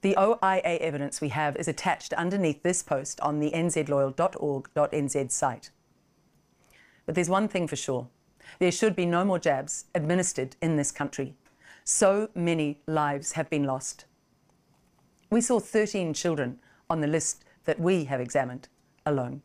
The 0.00 0.14
OIA 0.16 0.78
evidence 0.80 1.20
we 1.20 1.30
have 1.30 1.56
is 1.56 1.66
attached 1.66 2.12
underneath 2.12 2.62
this 2.62 2.82
post 2.82 3.20
on 3.20 3.40
the 3.40 3.50
nzloyal.org.nz 3.50 5.30
site. 5.30 5.70
But 7.04 7.14
there's 7.14 7.28
one 7.28 7.48
thing 7.48 7.66
for 7.66 7.76
sure 7.76 8.08
there 8.58 8.72
should 8.72 8.96
be 8.96 9.06
no 9.06 9.24
more 9.24 9.38
jabs 9.38 9.86
administered 9.94 10.56
in 10.60 10.76
this 10.76 10.90
country. 10.90 11.34
So 11.84 12.28
many 12.34 12.80
lives 12.86 13.32
have 13.32 13.48
been 13.48 13.64
lost. 13.64 14.04
We 15.30 15.40
saw 15.40 15.58
13 15.60 16.14
children 16.14 16.58
on 16.90 17.00
the 17.00 17.06
list 17.06 17.44
that 17.64 17.80
we 17.80 18.04
have 18.04 18.20
examined 18.20 18.68
alone. 19.04 19.42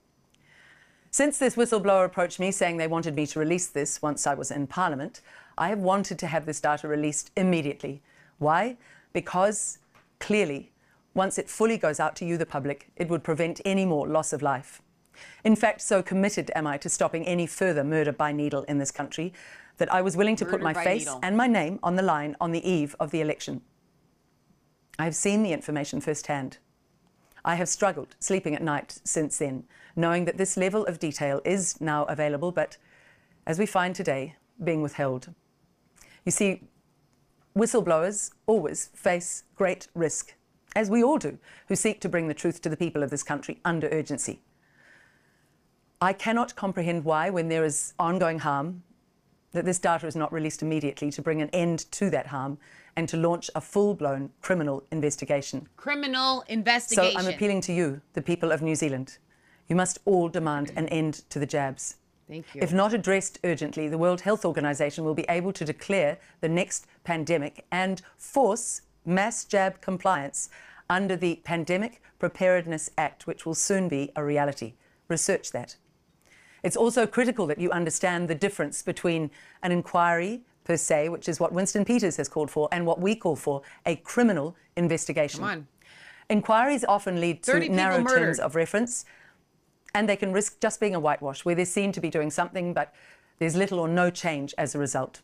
Since 1.11 1.37
this 1.37 1.55
whistleblower 1.55 2.05
approached 2.05 2.39
me 2.39 2.51
saying 2.51 2.77
they 2.77 2.87
wanted 2.87 3.15
me 3.15 3.27
to 3.27 3.39
release 3.39 3.67
this 3.67 4.01
once 4.01 4.25
I 4.25 4.33
was 4.33 4.49
in 4.49 4.67
Parliament, 4.67 5.21
I 5.57 5.69
have 5.69 5.79
wanted 5.79 6.19
to 6.19 6.27
have 6.27 6.45
this 6.45 6.59
data 6.59 6.87
released 6.87 7.31
immediately. 7.37 8.01
Why? 8.39 8.77
Because 9.13 9.77
clearly, 10.19 10.71
once 11.13 11.37
it 11.37 11.49
fully 11.49 11.77
goes 11.77 11.99
out 11.99 12.15
to 12.17 12.25
you, 12.25 12.37
the 12.37 12.45
public, 12.45 12.89
it 12.95 13.09
would 13.09 13.23
prevent 13.23 13.61
any 13.63 13.85
more 13.85 14.07
loss 14.07 14.33
of 14.33 14.41
life. 14.41 14.81
In 15.43 15.55
fact, 15.55 15.81
so 15.81 16.01
committed 16.01 16.51
am 16.55 16.67
I 16.67 16.77
to 16.77 16.89
stopping 16.89 17.25
any 17.25 17.47
further 17.47 17.83
murder 17.83 18.11
by 18.11 18.31
needle 18.31 18.63
in 18.63 18.77
this 18.77 18.91
country 18.91 19.33
that 19.77 19.91
I 19.93 20.01
was 20.01 20.15
willing 20.15 20.35
to 20.37 20.45
put 20.45 20.61
my 20.61 20.73
face 20.73 21.05
needle. 21.05 21.19
and 21.23 21.35
my 21.35 21.47
name 21.47 21.79
on 21.81 21.95
the 21.95 22.03
line 22.03 22.35
on 22.39 22.51
the 22.51 22.67
eve 22.67 22.95
of 22.99 23.11
the 23.11 23.21
election. 23.21 23.61
I 24.99 25.05
have 25.05 25.15
seen 25.15 25.43
the 25.43 25.51
information 25.51 26.01
firsthand. 26.01 26.57
I 27.43 27.55
have 27.55 27.67
struggled 27.67 28.15
sleeping 28.19 28.55
at 28.55 28.61
night 28.61 28.99
since 29.03 29.37
then, 29.37 29.65
knowing 29.95 30.25
that 30.25 30.37
this 30.37 30.55
level 30.55 30.85
of 30.85 30.99
detail 30.99 31.41
is 31.43 31.81
now 31.81 32.05
available, 32.05 32.51
but 32.51 32.77
as 33.45 33.59
we 33.59 33.65
find 33.65 33.95
today, 33.95 34.35
being 34.63 34.81
withheld. 34.81 35.33
You 36.25 36.31
see, 36.31 36.61
whistleblowers 37.57 38.31
always 38.45 38.87
face 38.93 39.43
great 39.55 39.87
risk, 39.93 40.35
as 40.75 40.89
we 40.89 41.03
all 41.03 41.17
do, 41.17 41.37
who 41.67 41.75
seek 41.75 41.99
to 42.01 42.09
bring 42.09 42.27
the 42.27 42.33
truth 42.33 42.61
to 42.61 42.69
the 42.69 42.77
people 42.77 43.03
of 43.03 43.09
this 43.09 43.23
country 43.23 43.59
under 43.65 43.89
urgency. 43.89 44.41
I 46.03 46.11
cannot 46.11 46.57
comprehend 46.57 47.05
why, 47.05 47.29
when 47.29 47.47
there 47.47 47.63
is 47.63 47.93
ongoing 47.97 48.39
harm, 48.39 48.83
that 49.53 49.63
this 49.63 49.79
data 49.79 50.05
is 50.05 50.17
not 50.17 50.33
released 50.33 50.61
immediately 50.61 51.09
to 51.11 51.21
bring 51.21 51.41
an 51.41 51.49
end 51.53 51.89
to 51.93 52.09
that 52.09 52.27
harm 52.27 52.57
and 52.97 53.07
to 53.07 53.15
launch 53.15 53.49
a 53.55 53.61
full 53.61 53.93
blown 53.93 54.29
criminal 54.41 54.83
investigation. 54.91 55.69
Criminal 55.77 56.43
investigation. 56.49 57.13
So. 57.13 57.17
I'm 57.17 57.33
appealing 57.33 57.61
to 57.61 57.73
you, 57.73 58.01
the 58.15 58.21
people 58.21 58.51
of 58.51 58.61
New 58.61 58.75
Zealand. 58.75 59.17
You 59.69 59.77
must 59.77 59.99
all 60.03 60.27
demand 60.27 60.73
an 60.75 60.89
end 60.89 61.23
to 61.29 61.39
the 61.39 61.45
jabs. 61.45 61.95
Thank 62.27 62.53
you. 62.53 62.61
If 62.61 62.73
not 62.73 62.93
addressed 62.93 63.39
urgently, 63.45 63.87
the 63.87 63.97
World 63.97 64.21
Health 64.21 64.43
Organization 64.43 65.05
will 65.05 65.13
be 65.13 65.25
able 65.29 65.53
to 65.53 65.63
declare 65.63 66.17
the 66.41 66.49
next 66.49 66.85
pandemic 67.05 67.65
and 67.71 68.01
force 68.17 68.81
mass 69.05 69.45
jab 69.45 69.79
compliance 69.79 70.49
under 70.89 71.15
the 71.15 71.39
Pandemic 71.45 72.01
Preparedness 72.19 72.89
Act, 72.97 73.25
which 73.25 73.45
will 73.45 73.55
soon 73.55 73.87
be 73.87 74.11
a 74.17 74.23
reality. 74.23 74.73
Research 75.07 75.51
that. 75.53 75.77
It's 76.63 76.77
also 76.77 77.05
critical 77.05 77.45
that 77.47 77.59
you 77.59 77.69
understand 77.71 78.27
the 78.27 78.35
difference 78.35 78.81
between 78.81 79.29
an 79.61 79.71
inquiry 79.71 80.41
per 80.63 80.77
se, 80.77 81.09
which 81.09 81.27
is 81.27 81.39
what 81.39 81.51
Winston 81.51 81.83
Peters 81.83 82.17
has 82.17 82.29
called 82.29 82.49
for, 82.49 82.69
and 82.71 82.85
what 82.85 83.01
we 83.01 83.15
call 83.15 83.35
for 83.35 83.61
a 83.85 83.97
criminal 83.97 84.55
investigation. 84.77 85.41
Come 85.41 85.49
on. 85.49 85.67
Inquiries 86.29 86.85
often 86.85 87.19
lead 87.19 87.43
to 87.43 87.69
narrow 87.69 87.99
murdered. 87.99 88.19
terms 88.19 88.39
of 88.39 88.55
reference, 88.55 89.05
and 89.93 90.07
they 90.07 90.15
can 90.15 90.31
risk 90.31 90.59
just 90.61 90.79
being 90.79 90.95
a 90.95 90.99
whitewash, 90.99 91.43
where 91.43 91.53
they're 91.53 91.65
seen 91.65 91.91
to 91.91 91.99
be 91.99 92.09
doing 92.09 92.31
something, 92.31 92.73
but 92.73 92.93
there's 93.39 93.55
little 93.55 93.79
or 93.79 93.89
no 93.89 94.09
change 94.09 94.53
as 94.57 94.73
a 94.73 94.79
result. 94.79 95.21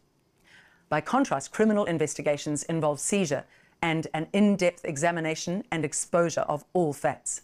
By 0.90 1.00
contrast, 1.00 1.52
criminal 1.52 1.86
investigations 1.86 2.64
involve 2.64 3.00
seizure 3.00 3.46
and 3.82 4.08
an 4.14 4.28
in 4.34 4.58
depth 4.58 4.84
examination 4.84 5.64
and 5.72 5.86
exposure 5.86 6.42
of 6.42 6.66
all 6.74 6.92
facts. 6.92 7.44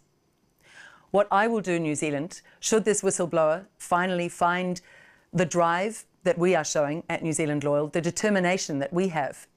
What 1.12 1.28
I 1.32 1.48
will 1.48 1.62
do, 1.62 1.74
in 1.74 1.84
New 1.84 1.96
Zealand, 1.96 2.42
should 2.60 2.86
this 2.86 3.02
whistleblower 3.02 3.66
finally 3.78 4.30
find 4.30 4.82
the 5.34 5.46
drive 5.46 6.06
that 6.24 6.38
we 6.38 6.56
are 6.56 6.64
showing 6.64 7.04
at 7.10 7.24
New 7.24 7.34
Zealand 7.34 7.64
Loyal, 7.64 7.88
the 7.88 8.02
determination 8.02 8.80
that 8.80 8.92
we 8.92 9.10
have, 9.10 9.48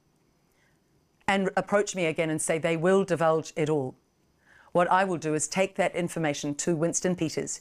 and 1.27 1.51
approach 1.57 1.95
me 1.95 2.07
again 2.07 2.31
and 2.31 2.41
say 2.41 2.59
they 2.59 2.77
will 2.77 3.05
divulge 3.05 3.53
it 3.57 3.69
all, 3.69 3.95
what 4.73 4.91
I 4.91 5.05
will 5.05 5.17
do 5.17 5.35
is 5.35 5.49
take 5.49 5.77
that 5.77 5.95
information 5.95 6.55
to 6.57 6.77
Winston 6.77 7.17
Peters. 7.17 7.61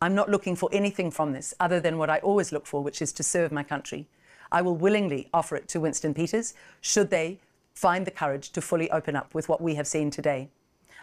I'm 0.00 0.14
not 0.14 0.30
looking 0.30 0.56
for 0.56 0.68
anything 0.72 1.10
from 1.10 1.32
this 1.32 1.52
other 1.58 1.80
than 1.80 1.98
what 1.98 2.10
I 2.10 2.18
always 2.18 2.52
look 2.52 2.66
for, 2.66 2.82
which 2.82 3.02
is 3.02 3.12
to 3.14 3.22
serve 3.22 3.50
my 3.50 3.62
country. 3.62 4.08
I 4.50 4.62
will 4.62 4.76
willingly 4.76 5.28
offer 5.34 5.56
it 5.56 5.68
to 5.68 5.80
Winston 5.80 6.14
Peters 6.14 6.54
should 6.80 7.10
they 7.10 7.40
find 7.74 8.06
the 8.06 8.10
courage 8.10 8.50
to 8.50 8.60
fully 8.60 8.90
open 8.90 9.16
up 9.16 9.34
with 9.34 9.48
what 9.48 9.60
we 9.60 9.74
have 9.74 9.86
seen 9.86 10.10
today. 10.10 10.48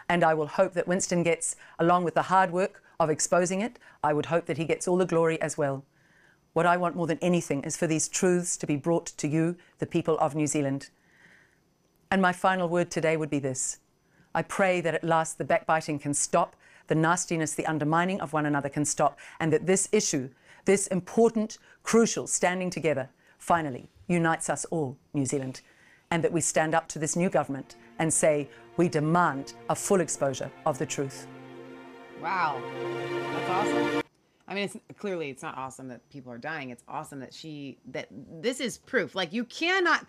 And 0.08 0.22
I 0.22 0.34
will 0.34 0.46
hope 0.46 0.74
that 0.74 0.88
Winston 0.88 1.22
gets, 1.22 1.56
along 1.78 2.04
with 2.04 2.14
the 2.14 2.22
hard 2.22 2.50
work 2.50 2.82
of 3.00 3.10
exposing 3.10 3.60
it, 3.60 3.78
I 4.02 4.12
would 4.12 4.26
hope 4.26 4.46
that 4.46 4.58
he 4.58 4.64
gets 4.64 4.86
all 4.86 4.96
the 4.96 5.06
glory 5.06 5.40
as 5.40 5.58
well. 5.58 5.84
What 6.52 6.66
I 6.66 6.76
want 6.76 6.96
more 6.96 7.06
than 7.06 7.18
anything 7.20 7.62
is 7.64 7.76
for 7.76 7.86
these 7.86 8.08
truths 8.08 8.56
to 8.58 8.66
be 8.66 8.76
brought 8.76 9.06
to 9.06 9.28
you, 9.28 9.56
the 9.78 9.86
people 9.86 10.16
of 10.18 10.34
New 10.34 10.46
Zealand. 10.46 10.90
And 12.10 12.22
my 12.22 12.32
final 12.32 12.68
word 12.68 12.90
today 12.90 13.16
would 13.16 13.30
be 13.30 13.38
this 13.38 13.78
I 14.34 14.42
pray 14.42 14.80
that 14.82 14.94
at 14.94 15.04
last 15.04 15.38
the 15.38 15.44
backbiting 15.44 15.98
can 15.98 16.14
stop, 16.14 16.56
the 16.86 16.94
nastiness, 16.94 17.54
the 17.54 17.66
undermining 17.66 18.20
of 18.20 18.32
one 18.32 18.46
another 18.46 18.68
can 18.68 18.84
stop, 18.84 19.18
and 19.40 19.52
that 19.52 19.66
this 19.66 19.88
issue, 19.92 20.30
this 20.66 20.86
important, 20.86 21.58
crucial 21.82 22.26
standing 22.26 22.70
together, 22.70 23.08
finally 23.38 23.88
unites 24.08 24.48
us 24.48 24.64
all, 24.66 24.96
New 25.14 25.24
Zealand, 25.24 25.60
and 26.10 26.22
that 26.22 26.32
we 26.32 26.40
stand 26.40 26.74
up 26.74 26.86
to 26.88 26.98
this 26.98 27.16
new 27.16 27.28
government 27.28 27.76
and 27.98 28.12
say, 28.12 28.48
we 28.76 28.88
demand 28.88 29.54
a 29.68 29.74
full 29.74 30.00
exposure 30.00 30.50
of 30.64 30.78
the 30.78 30.86
truth. 30.86 31.26
Wow, 32.20 32.60
that's 33.32 33.50
awesome. 33.50 34.02
I 34.48 34.54
mean, 34.54 34.64
it's 34.64 34.76
clearly 34.98 35.30
it's 35.30 35.42
not 35.42 35.56
awesome 35.56 35.88
that 35.88 36.08
people 36.10 36.32
are 36.32 36.38
dying. 36.38 36.70
It's 36.70 36.84
awesome 36.88 37.20
that 37.20 37.34
she 37.34 37.78
that 37.90 38.08
this 38.40 38.60
is 38.60 38.78
proof. 38.78 39.14
Like 39.14 39.32
you 39.32 39.44
cannot. 39.44 40.06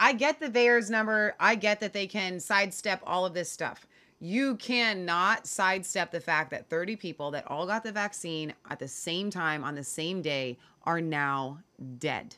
I 0.00 0.12
get 0.12 0.40
the 0.40 0.48
VAERS 0.48 0.90
number. 0.90 1.34
I 1.38 1.54
get 1.54 1.80
that 1.80 1.92
they 1.92 2.06
can 2.06 2.40
sidestep 2.40 3.00
all 3.06 3.24
of 3.24 3.34
this 3.34 3.50
stuff. 3.50 3.86
You 4.20 4.56
cannot 4.56 5.46
sidestep 5.46 6.10
the 6.10 6.20
fact 6.20 6.50
that 6.50 6.68
30 6.68 6.96
people 6.96 7.30
that 7.32 7.48
all 7.48 7.66
got 7.66 7.84
the 7.84 7.92
vaccine 7.92 8.54
at 8.70 8.78
the 8.78 8.88
same 8.88 9.30
time 9.30 9.62
on 9.62 9.74
the 9.74 9.84
same 9.84 10.22
day 10.22 10.58
are 10.84 11.00
now 11.00 11.58
dead. 11.98 12.36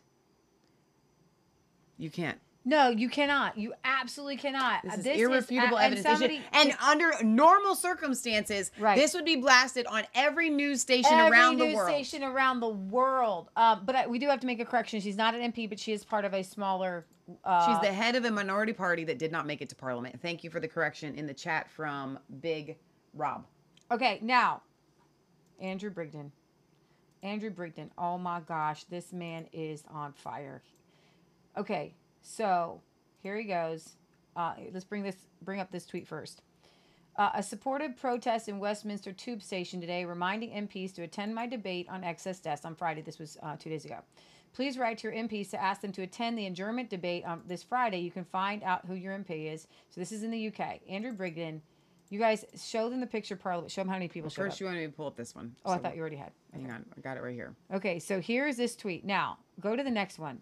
You 1.97 2.11
can't. 2.11 2.39
No, 2.69 2.89
you 2.89 3.09
cannot. 3.09 3.57
You 3.57 3.75
absolutely 3.85 4.39
cannot. 4.39 4.83
This 4.83 4.93
Uh, 4.95 4.97
is 4.99 5.07
a- 5.07 5.21
irrefutable 5.21 5.79
and 5.79 5.95
evidence. 5.95 6.05
They 6.05 6.27
should- 6.27 6.43
somebody- 6.43 6.71
and 6.71 6.77
under 6.83 7.23
normal 7.23 7.77
circumstances, 7.77 8.73
Right. 8.77 8.97
this 8.97 9.15
would 9.15 9.25
be 9.25 9.37
blasted 9.37 9.87
on 9.87 10.05
every 10.15 10.51
news 10.51 10.81
station 10.81 11.13
Every 11.13 11.31
around 11.31 11.59
the 11.59 11.67
world. 11.67 11.79
Every 11.91 11.99
news 11.99 12.09
station 12.09 12.25
around 12.29 12.59
the 12.59 12.69
world. 12.69 13.51
Um, 13.57 13.85
but 13.85 13.95
I, 13.95 14.07
we 14.09 14.19
do 14.19 14.27
have 14.29 14.41
to 14.41 14.47
make 14.49 14.59
a 14.59 14.65
correction. 14.65 15.01
She's 15.01 15.17
not 15.17 15.37
an 15.37 15.43
MP, 15.43 15.69
but 15.69 15.79
she 15.79 15.93
is 15.93 16.05
part 16.05 16.25
of 16.25 16.35
a 16.35 16.43
smaller. 16.43 17.07
Uh, 17.45 17.67
She's 17.73 17.89
the 17.89 17.95
head 17.95 18.17
of 18.17 18.25
a 18.25 18.31
minority 18.33 18.73
party 18.73 19.05
that 19.05 19.19
did 19.19 19.31
not 19.31 19.47
make 19.47 19.63
it 19.63 19.69
to 19.69 19.77
parliament. 19.77 20.21
Thank 20.21 20.43
you 20.43 20.51
for 20.51 20.59
the 20.59 20.69
correction 20.69 21.15
in 21.15 21.27
the 21.29 21.35
chat 21.35 21.71
from 21.71 22.19
Big 22.41 22.79
Rob. 23.15 23.47
Okay, 23.93 24.19
now, 24.23 24.63
Andrew 25.61 25.91
Bridgen. 25.91 26.33
Andrew 27.23 27.51
Bridgen. 27.51 27.91
Oh 27.97 28.19
my 28.19 28.41
gosh, 28.41 28.85
this 28.85 29.13
man 29.13 29.47
is 29.53 29.85
on 29.89 30.13
fire. 30.13 30.63
Okay, 31.57 31.95
so 32.27 32.81
here 33.23 33.37
he 33.37 33.45
goes. 33.45 33.95
Uh, 34.35 34.55
let's 34.73 34.85
bring 34.85 35.03
this 35.03 35.17
bring 35.43 35.61
up 35.61 35.71
this 35.71 35.87
tweet 35.87 36.07
first. 36.07 36.43
Uh, 37.17 37.31
a 37.35 37.43
supportive 37.43 37.97
protest 37.97 38.49
in 38.49 38.59
Westminster 38.59 39.11
Tube 39.11 39.43
Station 39.43 39.81
today, 39.81 40.05
reminding 40.05 40.51
MPs 40.51 40.95
to 40.95 41.03
attend 41.03 41.35
my 41.35 41.47
debate 41.47 41.89
on 41.89 42.05
excess 42.05 42.41
deaths 42.41 42.67
on 42.67 42.75
Friday. 42.75 43.01
This 43.01 43.19
was 43.19 43.39
uh, 43.43 43.57
two 43.59 43.71
days 43.71 43.87
ago. 43.87 44.01
Please 44.53 44.77
write 44.77 44.99
to 44.99 45.09
your 45.09 45.17
MPs 45.17 45.51
to 45.51 45.63
ask 45.63 45.81
them 45.81 45.93
to 45.93 46.03
attend 46.03 46.37
the 46.37 46.47
adjournment 46.47 46.91
debate 46.91 47.25
on 47.25 47.43
this 47.47 47.63
Friday. 47.63 47.99
You 48.01 48.11
can 48.11 48.25
find 48.25 48.63
out 48.63 48.85
who 48.87 48.95
your 48.95 49.17
MP 49.17 49.53
is. 49.53 49.67
So 49.89 50.01
this 50.01 50.13
is 50.13 50.23
in 50.23 50.31
the 50.31 50.49
UK. 50.49 50.81
Andrew 50.89 51.15
Bridgen. 51.15 51.61
You 52.11 52.19
guys 52.19 52.45
show 52.57 52.89
them 52.89 53.01
the 53.01 53.07
picture 53.07 53.35
parliament. 53.35 53.73
Show 53.73 53.81
them 53.81 53.89
how 53.89 53.95
many 53.95 54.09
people 54.09 54.31
showed 54.31 54.43
First, 54.45 54.57
up. 54.57 54.61
you 54.61 54.67
want 54.67 54.79
me 54.79 54.87
to 54.87 54.93
pull 54.93 55.07
up 55.07 55.17
this 55.17 55.35
one. 55.35 55.55
Oh, 55.65 55.73
I 55.73 55.79
thought 55.79 55.95
you 55.95 56.01
already 56.01 56.17
had. 56.17 56.33
Hang 56.53 56.71
on, 56.71 56.85
I 56.97 57.01
got 57.01 57.17
it 57.17 57.23
right 57.23 57.35
here. 57.35 57.55
Okay, 57.73 57.99
so 57.99 58.21
here's 58.21 58.57
this 58.57 58.77
tweet. 58.77 59.05
Now, 59.05 59.39
go 59.61 59.75
to 59.75 59.83
the 59.83 59.91
next 59.91 60.19
one. 60.19 60.41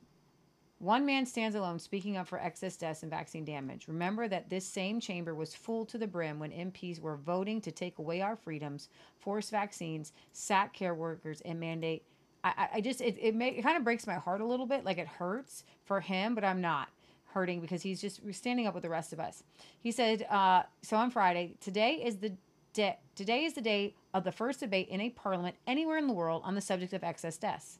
One 0.84 1.06
man 1.06 1.24
stands 1.24 1.56
alone 1.56 1.78
speaking 1.78 2.18
up 2.18 2.28
for 2.28 2.38
excess 2.38 2.76
deaths 2.76 3.02
and 3.02 3.10
vaccine 3.10 3.46
damage. 3.46 3.88
Remember 3.88 4.28
that 4.28 4.50
this 4.50 4.66
same 4.66 5.00
chamber 5.00 5.34
was 5.34 5.54
full 5.54 5.86
to 5.86 5.96
the 5.96 6.06
brim 6.06 6.38
when 6.38 6.50
MPs 6.50 7.00
were 7.00 7.16
voting 7.16 7.62
to 7.62 7.72
take 7.72 7.98
away 7.98 8.20
our 8.20 8.36
freedoms, 8.36 8.90
force 9.18 9.48
vaccines, 9.48 10.12
sack 10.34 10.74
care 10.74 10.94
workers, 10.94 11.40
and 11.46 11.58
mandate. 11.58 12.02
I, 12.44 12.68
I- 12.74 12.80
just, 12.82 13.00
it, 13.00 13.16
it, 13.18 13.34
may, 13.34 13.48
it 13.48 13.62
kind 13.62 13.78
of 13.78 13.82
breaks 13.82 14.06
my 14.06 14.16
heart 14.16 14.42
a 14.42 14.44
little 14.44 14.66
bit. 14.66 14.84
Like 14.84 14.98
it 14.98 15.08
hurts 15.08 15.64
for 15.86 16.02
him, 16.02 16.34
but 16.34 16.44
I'm 16.44 16.60
not 16.60 16.88
hurting 17.32 17.62
because 17.62 17.80
he's 17.80 18.02
just 18.02 18.20
standing 18.34 18.66
up 18.66 18.74
with 18.74 18.82
the 18.82 18.90
rest 18.90 19.14
of 19.14 19.20
us. 19.20 19.42
He 19.80 19.90
said, 19.90 20.26
uh, 20.28 20.64
so 20.82 20.98
on 20.98 21.10
Friday, 21.10 21.54
today 21.60 21.94
is 22.04 22.16
the 22.18 22.34
day, 22.74 22.98
today 23.14 23.44
is 23.44 23.54
the 23.54 23.62
day 23.62 23.94
of 24.12 24.22
the 24.22 24.32
first 24.32 24.60
debate 24.60 24.88
in 24.88 25.00
a 25.00 25.08
parliament 25.08 25.56
anywhere 25.66 25.96
in 25.96 26.08
the 26.08 26.12
world 26.12 26.42
on 26.44 26.54
the 26.54 26.60
subject 26.60 26.92
of 26.92 27.02
excess 27.02 27.38
deaths. 27.38 27.78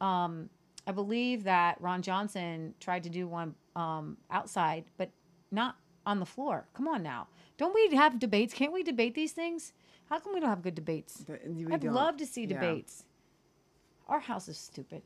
Um, 0.00 0.50
I 0.86 0.92
believe 0.92 1.44
that 1.44 1.80
Ron 1.80 2.02
Johnson 2.02 2.74
tried 2.80 3.04
to 3.04 3.10
do 3.10 3.26
one 3.26 3.54
um, 3.74 4.16
outside, 4.30 4.84
but 4.96 5.10
not 5.50 5.76
on 6.06 6.20
the 6.20 6.26
floor. 6.26 6.66
Come 6.74 6.88
on 6.88 7.02
now. 7.02 7.28
Don't 7.56 7.74
we 7.74 7.96
have 7.96 8.18
debates? 8.18 8.52
Can't 8.52 8.72
we 8.72 8.82
debate 8.82 9.14
these 9.14 9.32
things? 9.32 9.72
How 10.10 10.18
come 10.18 10.34
we 10.34 10.40
don't 10.40 10.50
have 10.50 10.62
good 10.62 10.74
debates? 10.74 11.24
I'd 11.28 11.80
don't. 11.80 11.94
love 11.94 12.16
to 12.18 12.26
see 12.26 12.42
Yeah. 12.42 12.60
debates. 12.60 13.04
Our 14.08 14.20
house 14.20 14.48
is 14.48 14.58
stupid. 14.58 15.02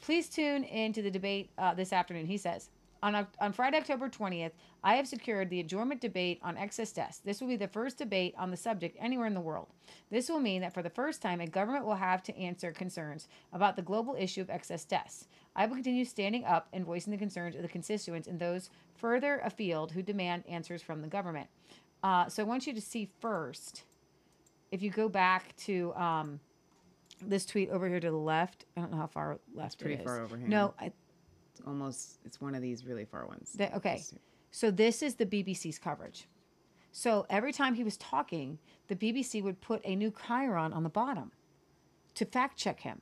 Please 0.00 0.28
tune 0.30 0.64
into 0.64 1.02
the 1.02 1.10
debate 1.10 1.50
uh, 1.58 1.74
this 1.74 1.92
afternoon. 1.92 2.24
He 2.26 2.38
says, 2.38 2.70
on, 3.02 3.26
on 3.40 3.52
Friday, 3.52 3.78
October 3.78 4.08
20th, 4.08 4.52
I 4.84 4.94
have 4.94 5.06
secured 5.06 5.50
the 5.50 5.60
adjournment 5.60 6.00
debate 6.00 6.38
on 6.42 6.56
excess 6.56 6.92
deaths. 6.92 7.18
This 7.18 7.40
will 7.40 7.48
be 7.48 7.56
the 7.56 7.68
first 7.68 7.98
debate 7.98 8.34
on 8.38 8.50
the 8.50 8.56
subject 8.56 8.96
anywhere 9.00 9.26
in 9.26 9.34
the 9.34 9.40
world. 9.40 9.68
This 10.10 10.28
will 10.28 10.40
mean 10.40 10.60
that 10.62 10.74
for 10.74 10.82
the 10.82 10.90
first 10.90 11.22
time, 11.22 11.40
a 11.40 11.46
government 11.46 11.84
will 11.86 11.94
have 11.94 12.22
to 12.24 12.36
answer 12.36 12.72
concerns 12.72 13.28
about 13.52 13.76
the 13.76 13.82
global 13.82 14.16
issue 14.18 14.40
of 14.40 14.50
excess 14.50 14.84
deaths. 14.84 15.26
I 15.56 15.66
will 15.66 15.74
continue 15.74 16.04
standing 16.04 16.44
up 16.44 16.68
and 16.72 16.84
voicing 16.84 17.10
the 17.10 17.18
concerns 17.18 17.56
of 17.56 17.62
the 17.62 17.68
constituents 17.68 18.28
and 18.28 18.38
those 18.38 18.70
further 18.94 19.40
afield 19.44 19.92
who 19.92 20.02
demand 20.02 20.44
answers 20.48 20.82
from 20.82 21.02
the 21.02 21.08
government. 21.08 21.48
Uh, 22.02 22.28
so 22.28 22.42
I 22.42 22.46
want 22.46 22.66
you 22.66 22.72
to 22.72 22.80
see 22.80 23.08
first, 23.20 23.84
if 24.70 24.82
you 24.82 24.90
go 24.90 25.08
back 25.08 25.56
to 25.58 25.92
um, 25.94 26.40
this 27.22 27.44
tweet 27.44 27.70
over 27.70 27.88
here 27.88 28.00
to 28.00 28.10
the 28.10 28.16
left, 28.16 28.64
I 28.76 28.80
don't 28.80 28.90
know 28.90 28.98
how 28.98 29.06
far 29.06 29.38
left 29.54 29.74
it's 29.74 29.82
Pretty 29.82 29.94
it 29.94 30.00
is. 30.00 30.04
far 30.04 30.22
over 30.22 30.36
here. 30.36 30.48
No, 30.48 30.74
I, 30.80 30.92
It's 31.52 31.60
almost. 31.66 32.18
It's 32.24 32.40
one 32.40 32.54
of 32.54 32.62
these 32.62 32.84
really 32.84 33.04
far 33.04 33.26
ones. 33.26 33.52
Th- 33.56 33.72
okay. 33.72 34.02
So 34.50 34.70
this 34.70 35.02
is 35.02 35.14
the 35.14 35.26
BBC's 35.26 35.78
coverage. 35.78 36.26
So 36.92 37.26
every 37.30 37.52
time 37.52 37.74
he 37.74 37.84
was 37.84 37.96
talking, 37.96 38.58
the 38.88 38.96
BBC 38.96 39.42
would 39.42 39.60
put 39.60 39.80
a 39.84 39.94
new 39.94 40.10
chyron 40.10 40.74
on 40.74 40.82
the 40.82 40.88
bottom 40.88 41.30
to 42.16 42.24
fact 42.24 42.56
check 42.56 42.80
him, 42.80 43.00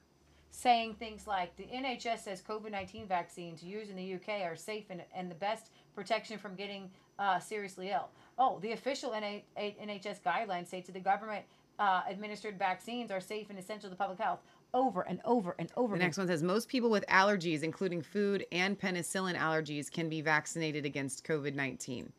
saying 0.51 0.95
things 0.95 1.27
like 1.27 1.57
the 1.57 1.65
NHS 1.65 2.21
says 2.21 2.43
COVID 2.47 2.71
19 2.71 3.07
vaccines 3.07 3.63
used 3.63 3.91
in 3.91 3.97
the 3.97 4.15
UK 4.15 4.43
are 4.43 4.57
safe 4.57 4.85
and, 4.91 5.03
and 5.15 5.31
the 5.31 5.35
best 5.35 5.71
protection 5.95 6.39
from 6.39 6.55
getting 6.55 6.91
uh, 7.19 7.39
seriously 7.39 7.91
ill. 7.91 8.11
Oh, 8.37 8.59
the 8.61 8.73
official 8.73 9.13
NA- 9.13 9.41
NHS 9.57 10.21
guidelines 10.23 10.69
say 10.69 10.83
to 10.83 10.93
the 10.93 11.01
government 11.01 11.45
uh, 11.79 12.03
administered 12.09 12.59
vaccines 12.59 13.11
are 13.11 13.21
safe 13.21 13.51
and 13.51 13.59
essential 13.59 13.89
to 13.89 13.97
public 13.97 14.19
health. 14.19 14.41
Over 14.75 15.03
and 15.03 15.21
over 15.25 15.55
and 15.59 15.73
over 15.77 15.95
The 15.97 16.03
next 16.03 16.19
one 16.19 16.27
says 16.27 16.43
most 16.43 16.69
people 16.69 16.91
with 16.91 17.07
allergies, 17.07 17.63
including 17.63 18.03
food 18.03 18.45
and 18.53 18.79
penicillin 18.79 19.35
allergies, 19.37 19.91
can 19.91 20.09
be 20.11 20.21
vaccinated 20.21 20.85
against 20.85 21.25
COVID 21.25 21.55
19. 21.55 22.13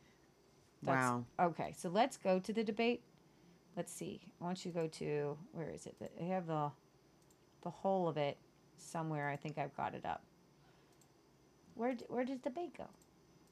Wow. 0.84 1.26
Okay, 1.40 1.74
so 1.78 1.90
let's 1.90 2.18
go 2.18 2.40
to 2.40 2.54
the 2.54 2.64
debate. 2.64 3.02
let's 3.76 3.94
see. 3.94 4.20
I 4.42 4.46
want 4.46 4.66
you 4.66 4.72
to 4.72 4.78
go 4.78 4.88
to 4.88 5.38
where 5.52 5.70
is 5.70 5.86
it? 5.86 5.96
I 6.20 6.24
have 6.26 6.48
the 6.48 6.72
the 7.62 7.70
whole 7.70 8.08
of 8.08 8.18
it 8.18 8.38
somewhere. 8.78 9.30
I 9.30 9.36
think 9.36 9.58
I've 9.58 9.76
got 9.76 9.94
it 9.94 10.06
up. 10.06 10.24
Where 11.76 11.94
where 12.08 12.26
did 12.26 12.42
the 12.44 12.50
debate 12.50 12.78
go? 12.78 12.86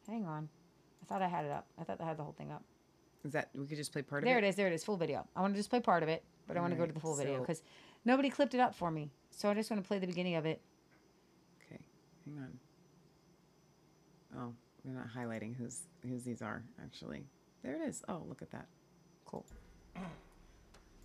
Hang 0.07 0.25
on. 0.25 0.49
I 1.01 1.05
thought 1.05 1.21
I 1.21 1.27
had 1.27 1.45
it 1.45 1.51
up. 1.51 1.67
I 1.79 1.83
thought 1.83 2.01
I 2.01 2.05
had 2.05 2.17
the 2.17 2.23
whole 2.23 2.35
thing 2.37 2.51
up. 2.51 2.63
Is 3.25 3.33
that 3.33 3.49
we 3.53 3.65
could 3.67 3.77
just 3.77 3.91
play 3.91 4.01
part 4.01 4.23
There 4.23 4.33
of 4.33 4.37
it? 4.37 4.41
There 4.41 4.47
it 4.47 4.49
is. 4.49 4.55
There 4.55 4.67
it 4.67 4.73
is. 4.73 4.83
Full 4.83 4.97
video. 4.97 5.27
I 5.35 5.41
want 5.41 5.53
to 5.53 5.59
just 5.59 5.69
play 5.69 5.81
part 5.81 6.03
of 6.03 6.09
it, 6.09 6.23
but 6.47 6.55
I 6.57 6.61
want 6.61 6.71
to 6.73 6.77
go 6.77 6.85
to 6.85 6.93
the 6.93 6.99
full 6.99 7.15
video 7.15 7.39
because 7.39 7.61
nobody 8.05 8.29
clipped 8.29 8.53
it 8.53 8.59
up 8.59 8.75
for 8.75 8.91
me. 8.91 9.11
So 9.31 9.49
I 9.49 9.53
just 9.53 9.69
want 9.69 9.83
to 9.83 9.87
play 9.87 9.99
the 9.99 10.07
beginning 10.07 10.35
of 10.35 10.45
it. 10.45 10.61
Okay, 11.65 11.81
hang 12.25 12.37
on. 12.39 12.59
Oh, 14.37 14.53
we're 14.83 14.93
not 14.93 15.07
highlighting 15.09 15.55
who's 15.55 15.81
whose 16.07 16.23
these 16.23 16.41
are 16.41 16.63
actually. 16.83 17.25
There 17.63 17.75
it 17.75 17.81
is. 17.87 18.03
Oh, 18.07 18.23
look 18.27 18.41
at 18.41 18.51
that. 18.51 18.67
Cool. 19.25 19.45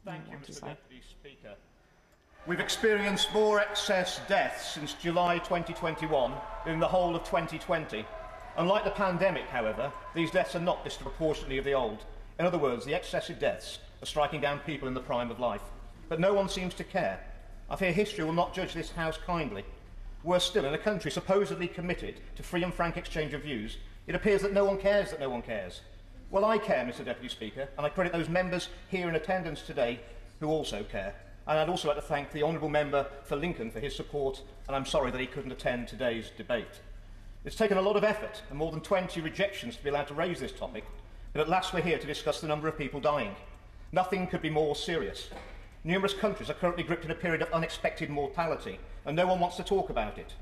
Thank 0.05 0.29
you, 0.31 0.37
Mr. 0.37 0.61
Deputy 0.61 1.03
Speaker. 1.09 1.55
We've 2.47 2.61
experienced 2.61 3.33
more 3.33 3.61
excess 3.61 4.21
deaths 4.29 4.75
since 4.75 4.95
July 4.95 5.39
2021 5.39 6.33
than 6.67 6.81
the 6.81 6.89
whole 6.89 7.15
of 7.15 7.23
2020. 7.23 8.05
Unlike 8.57 8.85
the 8.85 8.91
pandemic, 8.91 9.45
however, 9.45 9.93
these 10.15 10.31
deaths 10.33 10.57
are 10.57 10.61
not 10.61 10.83
disproportionately 10.83 11.59
of 11.59 11.65
the 11.65 11.73
old. 11.73 12.05
In 12.41 12.47
other 12.47 12.59
words, 12.59 12.85
the 12.85 12.95
excessive 12.95 13.39
deaths 13.39 13.79
are 14.03 14.07
striking 14.07 14.41
down 14.41 14.59
people 14.61 14.89
in 14.89 14.95
the 14.95 15.01
prime 15.01 15.31
of 15.31 15.39
life. 15.39 15.63
but 16.13 16.21
no 16.21 16.35
one 16.35 16.47
seems 16.47 16.75
to 16.75 16.85
care. 16.85 17.19
I 17.71 17.77
fear 17.77 17.91
history 17.91 18.23
will 18.23 18.35
not 18.35 18.53
judge 18.53 18.75
this 18.75 18.91
House 18.91 19.19
kindly. 19.25 19.65
Worse 20.23 20.45
still, 20.45 20.67
in 20.67 20.75
a 20.75 20.79
country 20.79 21.11
supposedly 21.11 21.67
committed 21.67 22.21
to 22.37 22.43
free 22.43 22.63
and 22.63 22.75
frank 22.75 22.99
exchange 22.99 23.33
of 23.33 23.45
views, 23.45 23.79
it 24.07 24.15
appears 24.15 24.43
that 24.43 24.53
no 24.53 24.67
one 24.67 24.77
cares 24.77 25.11
that 25.11 25.21
no 25.21 25.31
one 25.31 25.41
cares. 25.41 25.81
Well, 26.31 26.45
I 26.45 26.59
care, 26.59 26.85
Mr 26.85 27.03
Deputy 27.03 27.31
Speaker, 27.31 27.67
and 27.79 27.87
I 27.87 27.89
credit 27.89 28.13
those 28.13 28.29
members 28.29 28.69
here 28.89 29.09
in 29.09 29.15
attendance 29.15 29.63
today 29.63 30.01
who 30.39 30.49
also 30.49 30.85
care. 30.85 31.15
And 31.47 31.59
I'd 31.59 31.71
also 31.71 31.89
like 31.89 31.97
to 31.97 32.03
thank 32.03 32.31
the 32.31 32.43
Honourable 32.43 32.69
Member 32.69 33.07
for 33.25 33.37
Lincoln 33.37 33.71
for 33.71 33.81
his 33.81 33.97
support, 33.97 34.43
and 34.67 34.77
I'm 34.77 34.85
sorry 34.85 35.11
that 35.13 35.21
he 35.21 35.27
couldn't 35.27 35.51
attend 35.51 35.89
today's 35.89 36.31
debate. 36.37 36.83
It's 37.47 37.57
taken 37.57 37.79
a 37.79 37.83
lot 37.83 37.97
of 37.97 38.05
effort 38.05 38.43
and 38.51 38.59
more 38.59 38.71
than 38.71 38.83
20 38.83 39.23
rejections 39.23 39.77
to 39.77 39.83
be 39.83 39.89
allowed 39.89 40.09
to 40.09 40.15
raise 40.15 40.41
this 40.41 40.53
topic, 40.53 40.85
but 41.33 41.41
at 41.41 41.49
last 41.49 41.73
we're 41.73 41.81
here 41.81 41.99
to 41.99 42.07
discuss 42.07 42.43
the 42.43 42.49
number 42.49 42.69
of 42.69 42.77
people 42.77 43.01
dying. 43.01 43.35
Nothing 43.93 44.27
could 44.27 44.43
be 44.43 44.51
more 44.51 44.77
serious. 44.77 45.31
Numerous 45.85 46.15
countries 46.15 46.49
are 46.49 46.55
currently 46.55 46.85
gripped 46.85 47.05
in 47.05 47.11
a 47.11 47.15
period 47.15 47.43
of 47.43 47.53
unexpected 47.53 48.09
mortality, 48.09 48.79
and 49.05 49.17
no 49.17 49.27
one 49.27 49.41
wants 49.41 49.57
to 49.57 49.65
talk 49.65 49.91
about 49.91 50.17
it. 50.17 50.35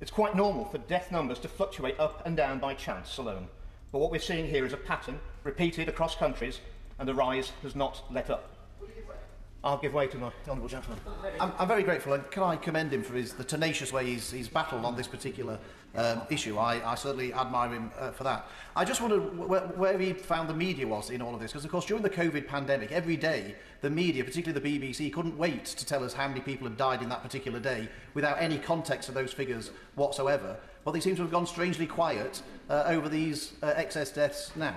It's 0.00 0.10
quite 0.10 0.34
normal 0.34 0.64
for 0.64 0.78
death 0.78 1.12
numbers 1.12 1.38
to 1.40 1.48
fluctuate 1.48 2.00
up 2.00 2.22
and 2.24 2.34
down 2.36 2.58
by 2.58 2.72
chance 2.72 3.18
alone, 3.18 3.48
but 3.92 3.98
what 3.98 4.10
we're 4.10 4.18
seeing 4.18 4.46
here 4.46 4.64
is 4.64 4.72
a 4.72 4.78
pattern 4.78 5.20
repeated 5.44 5.90
across 5.90 6.16
countries, 6.16 6.60
and 6.98 7.06
the 7.06 7.14
rise 7.14 7.52
has 7.62 7.76
not 7.76 8.02
let 8.10 8.30
up. 8.30 8.48
I'll 9.62 9.76
give 9.76 9.92
way 9.92 10.06
to 10.06 10.16
my 10.16 10.32
honourable 10.48 10.68
gentleman. 10.68 10.98
I'm, 11.38 11.52
I'm 11.58 11.68
very 11.68 11.82
grateful, 11.82 12.14
and 12.14 12.28
can 12.30 12.42
I 12.42 12.56
commend 12.56 12.94
him 12.94 13.02
for 13.02 13.12
his, 13.12 13.34
the 13.34 13.44
tenacious 13.44 13.92
way 13.92 14.06
he's, 14.06 14.30
he's 14.30 14.48
battled 14.48 14.86
on 14.86 14.96
this 14.96 15.06
particular 15.06 15.58
um, 15.94 16.22
issue. 16.30 16.58
I, 16.58 16.92
I 16.92 16.94
certainly 16.94 17.32
admire 17.34 17.70
him 17.70 17.90
uh, 17.98 18.10
for 18.10 18.24
that. 18.24 18.46
I 18.74 18.84
just 18.84 19.00
wondered 19.00 19.20
wh- 19.20 19.78
where 19.78 19.98
he 19.98 20.12
found 20.12 20.48
the 20.48 20.54
media 20.54 20.86
was 20.86 21.10
in 21.10 21.20
all 21.20 21.34
of 21.34 21.40
this, 21.40 21.52
because 21.52 21.64
of 21.64 21.70
course 21.70 21.84
during 21.84 22.02
the 22.02 22.10
COVID 22.10 22.46
pandemic, 22.46 22.92
every 22.92 23.16
day 23.16 23.54
the 23.80 23.90
media, 23.90 24.24
particularly 24.24 24.78
the 24.78 24.80
BBC, 24.80 25.12
couldn't 25.12 25.36
wait 25.36 25.64
to 25.66 25.84
tell 25.84 26.04
us 26.04 26.12
how 26.12 26.28
many 26.28 26.40
people 26.40 26.66
had 26.66 26.76
died 26.76 27.02
in 27.02 27.08
that 27.08 27.22
particular 27.22 27.60
day 27.60 27.88
without 28.14 28.40
any 28.40 28.58
context 28.58 29.08
of 29.08 29.14
those 29.14 29.32
figures 29.32 29.70
whatsoever. 29.94 30.56
But 30.84 30.92
they 30.92 31.00
seem 31.00 31.16
to 31.16 31.22
have 31.22 31.30
gone 31.30 31.46
strangely 31.46 31.86
quiet 31.86 32.42
uh, 32.70 32.84
over 32.86 33.08
these 33.08 33.52
uh, 33.62 33.72
excess 33.76 34.10
deaths 34.10 34.52
now. 34.56 34.76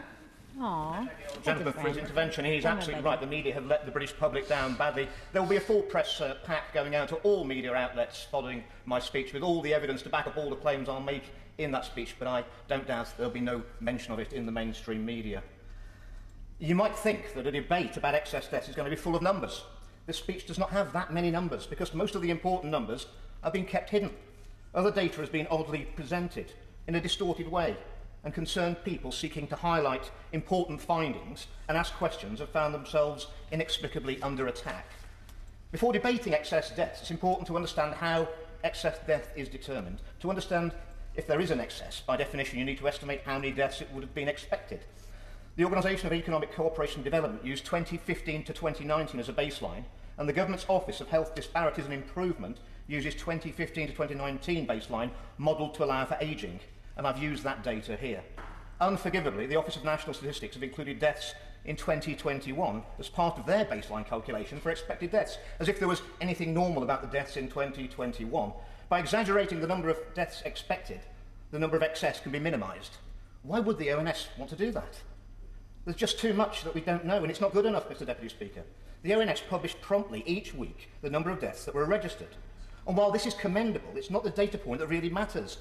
Aww. 0.60 1.10
Gentleman 1.44 1.73
for 1.73 1.82
his 1.82 1.98
intervention. 1.98 2.45
He's 2.45 2.65
absolutely 2.65 3.03
right. 3.03 3.19
The 3.19 3.27
media 3.27 3.53
have 3.53 3.65
let 3.65 3.86
the 3.86 3.91
British 3.91 4.15
public 4.15 4.48
down 4.48 4.76
badly. 4.76 5.07
There 5.34 5.41
will 5.41 5.49
be 5.49 5.57
a 5.57 5.61
full 5.61 5.82
press 5.82 6.22
uh, 6.22 6.38
pack 6.45 6.73
going 6.73 6.95
out 6.95 7.10
to 7.10 7.15
all 7.18 7.44
media 7.44 7.73
outlets 7.73 8.26
following 8.32 8.64
my 8.86 8.99
speech 8.99 9.34
with 9.34 9.44
all 9.44 9.61
the 9.61 9.73
evidence 9.73 10.02
to 10.03 10.10
back 10.10 10.27
up 10.27 10.38
all 10.38 10.49
the 10.49 10.56
claims 10.56 10.88
I'll 10.88 11.02
make 11.02 11.23
in 11.57 11.72
that 11.72 11.86
speech, 11.86 12.15
but 12.18 12.27
I 12.27 12.44
don't 12.68 12.88
doubt 12.88 13.14
there'll 13.18 13.32
be 13.32 13.40
no 13.40 13.64
mention 13.80 14.14
of 14.14 14.19
it 14.19 14.34
in 14.34 14.45
the 14.45 14.52
mainstream 14.52 15.06
media. 15.06 15.44
You 16.60 16.76
might 16.76 16.95
think 16.95 17.34
that 17.34 17.48
a 17.48 17.52
debate 17.52 17.98
about 17.98 18.15
excess 18.15 18.48
deaths 18.48 18.69
is 18.69 18.76
going 18.76 18.90
to 18.90 18.95
be 18.95 19.02
full 19.02 19.15
of 19.15 19.22
numbers. 19.22 19.64
This 20.06 20.18
speech 20.18 20.45
does 20.48 20.60
not 20.60 20.69
have 20.69 20.94
that 20.94 21.11
many 21.11 21.32
numbers 21.32 21.65
because 21.65 21.94
most 21.94 22.15
of 22.15 22.22
the 22.22 22.30
important 22.30 22.72
numbers 22.72 23.07
have 23.44 23.53
been 23.53 23.65
kept 23.65 23.90
hidden. 23.90 24.11
Other 24.73 24.91
data 24.91 25.19
has 25.19 25.30
been 25.30 25.48
oddly 25.49 25.88
presented 25.95 26.53
in 26.88 26.95
a 26.95 27.02
distorted 27.02 27.49
way, 27.49 27.76
and 28.26 28.34
concerned 28.34 28.84
people 28.84 29.11
seeking 29.11 29.47
to 29.47 29.56
highlight 29.56 30.11
important 30.34 30.81
findings 30.81 31.47
and 31.69 31.77
ask 31.77 31.93
questions 31.93 32.39
have 32.39 32.49
found 32.49 32.73
themselves 32.73 33.27
inexplicably 33.52 34.22
under 34.22 34.47
attack. 34.47 34.88
Before 35.72 35.93
debating 35.93 36.34
excess 36.34 36.76
death, 36.76 36.97
it's 37.02 37.11
important 37.11 37.47
to 37.47 37.56
understand 37.56 37.93
how 37.93 38.27
excess 38.64 38.97
death 39.06 39.31
is 39.35 39.47
determined. 39.47 40.02
To 40.22 40.30
understand 40.30 40.73
if 41.15 41.27
there 41.27 41.39
is 41.39 41.52
an 41.52 41.60
excess, 41.60 42.02
by 42.06 42.18
definition, 42.18 42.57
you 42.57 42.65
need 42.65 42.80
to 42.80 42.88
estimate 42.88 43.22
how 43.26 43.38
many 43.38 43.52
deaths 43.52 43.80
it 43.80 43.89
would 43.93 44.03
have 44.03 44.15
been 44.15 44.27
expected. 44.27 44.81
The 45.56 45.64
Organisation 45.64 46.07
of 46.07 46.14
Economic 46.14 46.52
Cooperation 46.52 46.97
and 46.97 47.03
Development 47.06 47.45
used 47.45 47.65
2015 47.65 48.43
to 48.45 48.53
2019 48.53 49.19
as 49.19 49.30
a 49.30 49.34
baseline, 49.34 49.84
and 50.18 50.27
the 50.27 50.34
Government's 50.34 50.65
Office 50.68 50.99
of 50.99 51.10
Health 51.10 51.35
Disparities 51.35 51.85
and 51.85 51.93
Improvement 51.93 52.57
uses 52.88 53.14
2015 53.14 53.88
to 53.88 53.93
2019 53.93 54.68
baseline 54.68 55.11
modelled 55.38 55.76
to 55.76 55.84
allow 55.84 56.06
for 56.06 56.18
ageing 56.19 56.60
and 56.97 57.07
I've 57.07 57.22
used 57.22 57.43
that 57.43 57.63
data 57.63 57.95
here. 57.95 58.23
Unforgivably, 58.81 59.47
the 59.47 59.55
Office 59.55 59.76
of 59.76 59.85
National 59.85 60.13
Statistics 60.13 60.55
have 60.55 60.63
included 60.63 60.99
deaths 60.99 61.34
in 61.65 61.76
2021 61.76 62.84
as 62.99 63.09
part 63.09 63.38
of 63.39 63.45
their 63.45 63.65
baseline 63.65 64.05
calculation 64.05 64.59
for 64.59 64.69
expected 64.69 65.11
deaths, 65.11 65.38
as 65.59 65.67
if 65.67 65.80
there 65.80 65.88
was 65.88 66.01
anything 66.22 66.53
normal 66.53 66.84
about 66.84 67.01
the 67.01 67.07
deaths 67.07 67.38
in 67.38 67.47
2021. 67.47 68.51
By 68.89 68.99
exaggerating 68.99 69.61
the 69.61 69.67
number 69.67 69.89
of 69.89 69.97
deaths 70.13 70.41
expected, 70.45 70.99
the 71.51 71.59
number 71.59 71.76
of 71.76 71.84
excess 71.84 72.19
can 72.19 72.31
be 72.31 72.39
minimised. 72.39 72.97
Why 73.43 73.59
would 73.59 73.77
the 73.77 73.91
ONS 73.91 74.27
want 74.38 74.49
to 74.51 74.55
do 74.55 74.72
that? 74.72 74.99
There's 75.85 75.95
just 75.95 76.19
too 76.19 76.34
much 76.34 76.63
that 76.63 76.76
we 76.76 76.81
don't 76.81 77.05
know, 77.05 77.17
and 77.17 77.30
it's 77.30 77.41
not 77.41 77.53
good 77.53 77.65
enough, 77.65 77.89
Mr 77.89 78.05
Deputy 78.05 78.30
Speaker. 78.30 78.63
The 79.03 79.13
ONS 79.13 79.41
published 79.41 79.81
promptly 79.81 80.23
each 80.26 80.53
week 80.53 80.89
the 81.01 81.09
number 81.09 81.30
of 81.30 81.39
deaths 81.39 81.65
that 81.65 81.76
were 81.76 81.85
registered. 81.85 82.35
And 82.88 82.97
while 82.97 83.11
this 83.11 83.26
is 83.26 83.34
commendable, 83.34 83.91
it's 83.95 84.09
not 84.09 84.23
the 84.23 84.30
data 84.31 84.57
point 84.57 84.80
that 84.80 84.88
really 84.88 85.09
matters. 85.09 85.57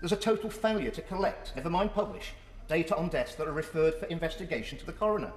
There's 0.00 0.12
a 0.12 0.16
total 0.16 0.48
failure 0.48 0.92
to 0.92 1.02
collect, 1.02 1.56
never 1.56 1.70
mind 1.70 1.92
publish, 1.92 2.32
data 2.68 2.96
on 2.96 3.08
deaths 3.08 3.34
that 3.34 3.48
are 3.48 3.52
referred 3.52 3.94
for 3.94 4.06
investigation 4.06 4.78
to 4.78 4.86
the 4.86 4.92
coroner. 4.92 5.32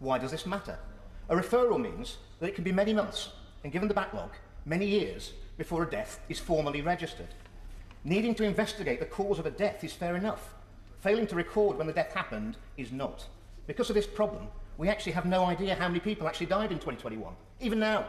Why 0.00 0.18
does 0.18 0.32
this 0.32 0.44
matter? 0.44 0.78
A 1.30 1.34
referral 1.34 1.80
means 1.80 2.18
that 2.38 2.48
it 2.48 2.54
can 2.54 2.64
be 2.64 2.72
many 2.72 2.92
months, 2.92 3.30
and 3.64 3.72
given 3.72 3.88
the 3.88 3.94
backlog, 3.94 4.30
many 4.66 4.86
years 4.86 5.32
before 5.56 5.82
a 5.82 5.90
death 5.90 6.20
is 6.28 6.38
formally 6.38 6.82
registered. 6.82 7.28
Needing 8.04 8.34
to 8.34 8.44
investigate 8.44 9.00
the 9.00 9.06
cause 9.06 9.38
of 9.38 9.46
a 9.46 9.50
death 9.50 9.82
is 9.82 9.94
fair 9.94 10.14
enough. 10.14 10.54
Failing 11.00 11.26
to 11.28 11.36
record 11.36 11.78
when 11.78 11.86
the 11.86 11.92
death 11.92 12.12
happened 12.12 12.58
is 12.76 12.92
not. 12.92 13.26
Because 13.66 13.88
of 13.88 13.94
this 13.94 14.06
problem, 14.06 14.48
we 14.76 14.90
actually 14.90 15.12
have 15.12 15.24
no 15.24 15.44
idea 15.44 15.74
how 15.74 15.88
many 15.88 16.00
people 16.00 16.28
actually 16.28 16.46
died 16.46 16.70
in 16.70 16.78
2021. 16.78 17.32
Even 17.60 17.78
now, 17.78 18.04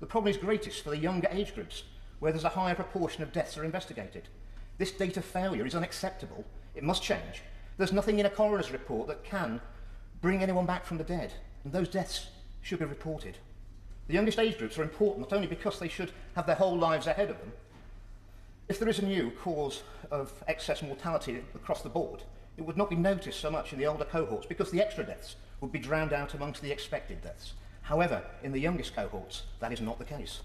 the 0.00 0.06
problem 0.06 0.30
is 0.30 0.36
greatest 0.36 0.82
for 0.82 0.90
the 0.90 0.98
younger 0.98 1.28
age 1.30 1.54
groups, 1.54 1.84
where 2.18 2.32
there's 2.32 2.44
a 2.44 2.48
higher 2.48 2.74
proportion 2.74 3.22
of 3.22 3.32
deaths 3.32 3.56
are 3.56 3.64
investigated. 3.64 4.28
This 4.78 4.90
data 4.90 5.22
failure 5.22 5.66
is 5.66 5.74
unacceptable. 5.74 6.44
It 6.74 6.82
must 6.82 7.02
change. 7.02 7.42
There's 7.76 7.92
nothing 7.92 8.18
in 8.18 8.26
a 8.26 8.30
coroner's 8.30 8.72
report 8.72 9.08
that 9.08 9.24
can 9.24 9.60
bring 10.20 10.42
anyone 10.42 10.66
back 10.66 10.84
from 10.84 10.98
the 10.98 11.04
dead, 11.04 11.32
and 11.64 11.72
those 11.72 11.88
deaths 11.88 12.28
should 12.62 12.78
be 12.78 12.84
reported. 12.84 13.38
The 14.06 14.14
youngest 14.14 14.38
age 14.38 14.58
groups 14.58 14.78
are 14.78 14.82
important 14.82 15.20
not 15.20 15.32
only 15.32 15.46
because 15.46 15.78
they 15.78 15.88
should 15.88 16.12
have 16.34 16.46
their 16.46 16.56
whole 16.56 16.76
lives 16.76 17.06
ahead 17.06 17.30
of 17.30 17.38
them. 17.38 17.52
If 18.68 18.78
there 18.78 18.88
is 18.88 18.98
a 18.98 19.04
new 19.04 19.30
cause 19.30 19.82
of 20.10 20.32
excess 20.48 20.82
mortality 20.82 21.42
across 21.54 21.82
the 21.82 21.88
board, 21.88 22.22
it 22.56 22.62
would 22.62 22.76
not 22.76 22.90
be 22.90 22.96
noticed 22.96 23.40
so 23.40 23.50
much 23.50 23.72
in 23.72 23.78
the 23.78 23.86
older 23.86 24.04
cohorts 24.04 24.46
because 24.46 24.70
the 24.70 24.82
extra 24.82 25.04
deaths 25.04 25.36
would 25.60 25.72
be 25.72 25.78
drowned 25.78 26.12
out 26.12 26.34
amongst 26.34 26.62
the 26.62 26.70
expected 26.70 27.22
deaths. 27.22 27.54
However, 27.82 28.22
in 28.42 28.52
the 28.52 28.60
youngest 28.60 28.94
cohorts, 28.94 29.42
that 29.60 29.72
is 29.72 29.80
not 29.80 29.98
the 29.98 30.04
case. 30.04 30.40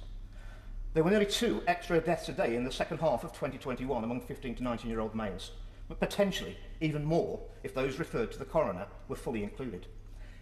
There 0.91 1.03
were 1.03 1.11
nearly 1.11 1.27
two 1.27 1.61
extra 1.67 2.01
deaths 2.01 2.29
a 2.29 2.31
day 2.31 2.55
in 2.55 2.63
the 2.63 2.71
second 2.71 2.97
half 2.97 3.23
of 3.23 3.31
2021 3.31 4.03
among 4.03 4.21
15 4.21 4.55
to 4.55 4.63
19 4.63 4.89
year 4.89 5.01
old 5.01 5.13
males, 5.13 5.51
but 5.87 5.99
potentially 5.99 6.57
even 6.81 7.05
more 7.05 7.39
if 7.63 7.75
those 7.75 7.99
referred 7.99 8.31
to 8.31 8.39
the 8.39 8.45
coroner 8.45 8.87
were 9.07 9.15
fully 9.15 9.43
included. 9.43 9.85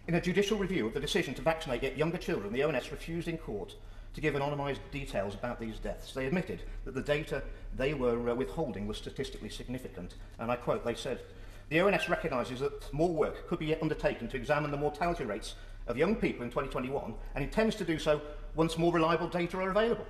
In 0.06 0.14
a 0.14 0.22
judicial 0.22 0.56
review 0.56 0.86
of 0.86 0.94
the 0.94 1.00
decision 1.00 1.34
to 1.34 1.42
vaccinate 1.42 1.82
yet 1.82 1.98
younger 1.98 2.16
children, 2.16 2.54
the 2.54 2.62
ONS 2.62 2.90
refused 2.90 3.28
in 3.28 3.36
court 3.36 3.74
to 4.14 4.22
give 4.22 4.32
anonymised 4.32 4.78
details 4.90 5.34
about 5.34 5.60
these 5.60 5.78
deaths. 5.80 6.14
They 6.14 6.24
admitted 6.24 6.62
that 6.86 6.94
the 6.94 7.02
data 7.02 7.42
they 7.76 7.92
were 7.92 8.30
uh, 8.30 8.34
withholding 8.34 8.86
was 8.86 8.96
statistically 8.96 9.50
significant, 9.50 10.14
and 10.38 10.50
I 10.50 10.56
quote, 10.56 10.82
they 10.82 10.94
said, 10.94 11.20
The 11.68 11.82
ONS 11.82 12.08
recognises 12.08 12.60
that 12.60 12.90
more 12.94 13.12
work 13.12 13.46
could 13.48 13.58
be 13.58 13.74
undertaken 13.74 14.28
to 14.28 14.38
examine 14.38 14.70
the 14.70 14.78
mortality 14.78 15.26
rates 15.26 15.56
of 15.86 15.98
young 15.98 16.16
people 16.16 16.42
in 16.42 16.48
2021 16.48 17.12
and 17.34 17.44
intends 17.44 17.76
to 17.76 17.84
do 17.84 17.98
so 17.98 18.22
once 18.54 18.78
more 18.78 18.94
reliable 18.94 19.28
data 19.28 19.58
are 19.58 19.70
available. 19.70 20.06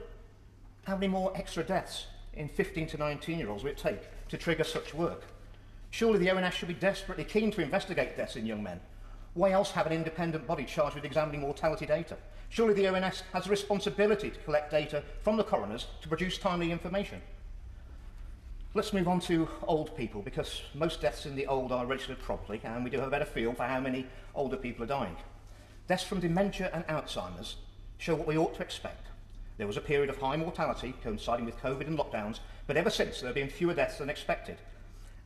How 0.89 0.95
many 0.95 1.09
more 1.09 1.37
extra 1.37 1.63
deaths 1.63 2.07
in 2.33 2.49
15 2.49 2.87
to 2.87 2.97
19 2.97 3.39
year 3.39 3.51
olds 3.51 3.63
will 3.63 3.73
it 3.73 3.77
take 3.77 4.01
to 4.31 4.39
trigger 4.39 4.65
such 4.65 4.95
work? 4.95 5.23
Surely 5.91 6.19
the 6.19 6.31
ONS 6.31 6.55
should 6.55 6.69
be 6.69 6.73
desperately 6.73 7.25
keen 7.25 7.51
to 7.51 7.61
investigate 7.61 8.17
deaths 8.17 8.37
in 8.37 8.47
young 8.47 8.63
men. 8.63 8.81
Why 9.35 9.51
else 9.51 9.71
have 9.73 9.85
an 9.85 9.93
independent 9.93 10.47
body 10.47 10.65
charged 10.65 10.95
with 10.95 11.05
examining 11.05 11.43
mortality 11.43 11.85
data? 11.85 12.17
Surely 12.49 12.73
the 12.73 12.89
ONS 12.89 13.23
has 13.35 13.47
a 13.47 13.51
responsibility 13.51 14.31
to 14.31 14.39
collect 14.39 14.71
data 14.71 15.03
from 15.21 15.37
the 15.37 15.45
coroners 15.45 15.89
to 16.01 16.09
produce 16.09 16.39
timely 16.39 16.73
information. 16.73 17.21
Let's 18.73 18.95
move 18.95 19.09
on 19.09 19.21
to 19.21 19.47
old 19.65 19.95
people 19.95 20.23
because 20.23 20.63
most 20.73 21.03
deaths 21.03 21.27
in 21.27 21.37
the 21.37 21.49
old 21.49 21.71
are 21.71 21.85
registered 21.85 22.21
properly 22.21 22.63
and 22.65 22.83
we 22.83 22.89
do 22.89 22.97
have 22.97 23.09
a 23.09 23.11
better 23.11 23.27
feel 23.27 23.53
for 23.53 23.65
how 23.65 23.81
many 23.81 24.07
older 24.35 24.57
people 24.57 24.85
are 24.85 24.87
dying. 24.87 25.17
Deaths 25.87 26.05
from 26.05 26.21
dementia 26.21 26.71
and 26.73 26.87
Alzheimer's 26.87 27.57
show 27.99 28.15
what 28.15 28.27
we 28.27 28.39
ought 28.39 28.55
to 28.55 28.63
expect. 28.63 29.08
There 29.59 29.67
was 29.67 29.77
a 29.77 29.81
period 29.83 30.09
of 30.09 30.19
high 30.19 30.37
mortality 30.37 30.95
coinciding 31.03 31.45
with 31.45 31.61
COVID 31.61 31.89
and 31.89 31.99
lockdowns, 31.99 32.39
but 32.69 32.77
ever 32.77 32.91
since 32.91 33.21
there 33.21 33.29
have 33.29 33.35
been 33.35 33.51
fewer 33.51 33.75
deaths 33.75 33.99
than 33.99 34.09
expected. 34.09 34.57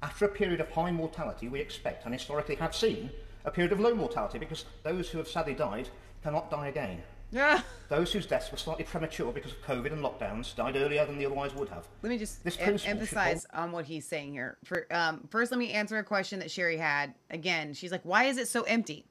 After 0.02 0.24
a 0.24 0.28
period 0.28 0.60
of 0.60 0.70
high 0.70 0.90
mortality, 0.90 1.48
we 1.48 1.60
expect 1.60 2.06
and 2.06 2.14
historically 2.14 2.54
have 2.56 2.74
seen 2.74 3.10
a 3.44 3.50
period 3.50 3.72
of 3.72 3.80
low 3.80 3.94
mortality 3.94 4.38
because 4.38 4.64
those 4.82 5.10
who 5.10 5.18
have 5.18 5.28
sadly 5.28 5.54
died 5.54 5.90
cannot 6.22 6.50
die 6.50 6.68
again. 6.68 7.02
Yeah. 7.30 7.60
Those 7.88 8.12
whose 8.12 8.26
deaths 8.26 8.50
were 8.50 8.58
slightly 8.58 8.84
premature 8.84 9.32
because 9.32 9.52
of 9.52 9.62
COVID 9.62 9.92
and 9.92 10.02
lockdowns 10.02 10.54
died 10.54 10.76
earlier 10.76 11.04
than 11.04 11.18
they 11.18 11.26
otherwise 11.26 11.54
would 11.54 11.68
have. 11.68 11.86
Let 12.02 12.10
me 12.10 12.18
just 12.18 12.42
This 12.42 12.58
em- 12.58 12.78
emphasize 12.84 13.46
on 13.52 13.72
what 13.72 13.84
he's 13.86 14.06
saying 14.06 14.32
here. 14.32 14.58
For 14.64 14.86
um, 14.90 15.28
first, 15.30 15.50
let 15.50 15.58
me 15.58 15.72
answer 15.72 15.98
a 15.98 16.04
question 16.04 16.38
that 16.40 16.50
Sherry 16.50 16.76
had. 16.76 17.14
Again, 17.30 17.72
she's 17.74 17.90
like, 17.90 18.02
"Why 18.04 18.24
is 18.24 18.36
it 18.36 18.48
so 18.48 18.62
empty?" 18.62 19.06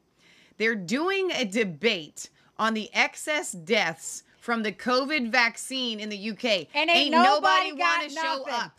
They're 0.58 0.76
doing 0.76 1.32
a 1.32 1.46
debate 1.46 2.30
on 2.60 2.76
the 2.76 2.92
excess 2.94 3.52
deaths 3.52 4.24
from 4.42 4.64
the 4.64 4.72
COVID 4.72 5.32
vaccine 5.32 6.00
in 6.00 6.10
the 6.10 6.32
UK, 6.32 6.68
And 6.74 6.90
ain't, 6.90 7.12
nobody, 7.12 7.72
wanna 7.72 7.78
got 7.78 8.12
show 8.12 8.22
nothing. 8.40 8.54
up. 8.54 8.72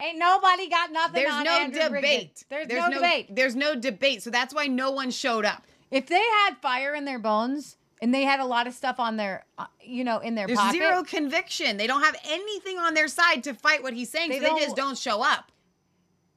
Ain't 0.00 0.18
nobody 0.18 0.66
got 0.68 0.90
nothing. 0.90 1.22
There's 1.22 1.44
no 1.44 1.50
Andrew 1.50 1.82
debate. 1.82 2.44
There's, 2.48 2.68
no, 2.68 2.90
debate. 2.90 3.36
There's 3.36 3.54
no 3.54 3.74
debate. 3.74 4.22
So 4.22 4.30
that's 4.30 4.54
why 4.54 4.66
no 4.66 4.90
one 4.90 5.10
showed 5.10 5.44
up. 5.44 5.62
If 5.90 6.06
they 6.06 6.22
had 6.22 6.56
fire 6.62 6.94
in 6.94 7.04
their 7.04 7.18
bones 7.18 7.76
and 8.00 8.14
they 8.14 8.22
had 8.22 8.40
a 8.40 8.46
lot 8.46 8.66
of 8.66 8.72
stuff 8.72 8.98
on 8.98 9.18
their, 9.18 9.44
uh, 9.58 9.66
you 9.82 10.02
know, 10.02 10.18
in 10.20 10.34
their 10.36 10.46
There's 10.46 10.58
pocket, 10.58 10.78
zero 10.78 11.02
conviction. 11.02 11.76
They 11.76 11.86
don't 11.86 12.02
have 12.02 12.16
anything 12.24 12.78
on 12.78 12.94
their 12.94 13.08
side 13.08 13.44
to 13.44 13.52
fight 13.52 13.82
what 13.82 13.92
he's 13.92 14.08
saying. 14.08 14.30
They 14.30 14.40
so 14.40 14.54
they 14.54 14.64
just 14.64 14.74
don't 14.74 14.96
show 14.96 15.22
up. 15.22 15.52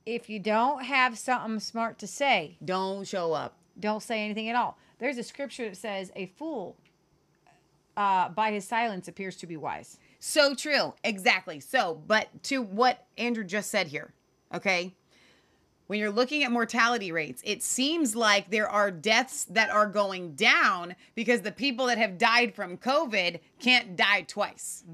if 0.06 0.30
you 0.30 0.40
don't 0.40 0.84
have 0.84 1.18
something 1.18 1.62
smart 1.62 2.00
to 2.00 2.08
say, 2.08 2.58
don't 2.66 3.08
show 3.08 3.32
up. 3.32 3.56
Don't 3.80 4.04
say 4.04 4.26
anything 4.26 4.50
at 4.50 4.58
all. 4.58 4.78
There's 5.00 5.18
a 5.18 5.24
scripture 5.24 5.70
that 5.70 5.78
says, 5.78 6.12
"A 6.18 6.26
fool, 6.38 6.76
uh, 7.98 8.30
by 8.30 8.52
his 8.52 8.66
silence, 8.66 9.08
appears 9.08 9.36
to 9.38 9.48
be 9.48 9.58
wise." 9.58 9.98
So 10.20 10.56
true. 10.56 10.94
Exactly. 11.04 11.60
So, 11.60 12.02
but 12.08 12.28
to 12.44 12.62
what 12.62 13.06
Andrew 13.18 13.44
just 13.44 13.70
said 13.70 13.88
here, 13.88 14.14
okay? 14.54 14.94
When 15.88 16.00
you're 16.00 16.10
looking 16.12 16.44
at 16.44 16.52
mortality 16.52 17.12
rates, 17.12 17.42
it 17.46 17.62
seems 17.62 18.16
like 18.16 18.50
there 18.50 18.70
are 18.70 18.90
deaths 18.90 19.44
that 19.50 19.70
are 19.70 19.86
going 19.86 20.34
down 20.34 20.96
because 21.14 21.42
the 21.42 21.52
people 21.52 21.88
that 21.88 21.98
have 21.98 22.18
died 22.18 22.56
from 22.56 22.78
COVID 22.78 23.40
can't 23.60 23.98
die 23.98 24.22
twice. 24.22 24.86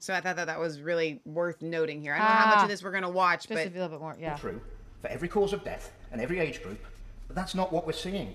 So 0.00 0.12
I 0.12 0.20
thought 0.20 0.34
that 0.34 0.48
that 0.48 0.58
was 0.58 0.80
really 0.80 1.20
worth 1.24 1.62
noting 1.62 2.02
here. 2.02 2.12
I 2.14 2.18
don't 2.18 2.26
know 2.26 2.34
how 2.34 2.46
much 2.46 2.58
Ah, 2.58 2.62
of 2.64 2.68
this 2.68 2.82
we're 2.82 2.90
going 2.90 3.04
to 3.04 3.08
watch, 3.08 3.46
just 3.46 3.50
but 3.50 3.68
a 3.68 3.70
little 3.70 3.88
bit 3.88 4.00
more. 4.00 4.16
Yeah. 4.20 4.34
True, 4.34 4.60
for 5.00 5.06
every 5.08 5.28
cause 5.28 5.52
of 5.52 5.62
death 5.62 5.92
and 6.10 6.20
every 6.20 6.40
age 6.40 6.60
group, 6.60 6.84
but 7.28 7.36
that's 7.36 7.54
not 7.54 7.72
what 7.72 7.86
we're 7.86 7.92
seeing. 7.92 8.34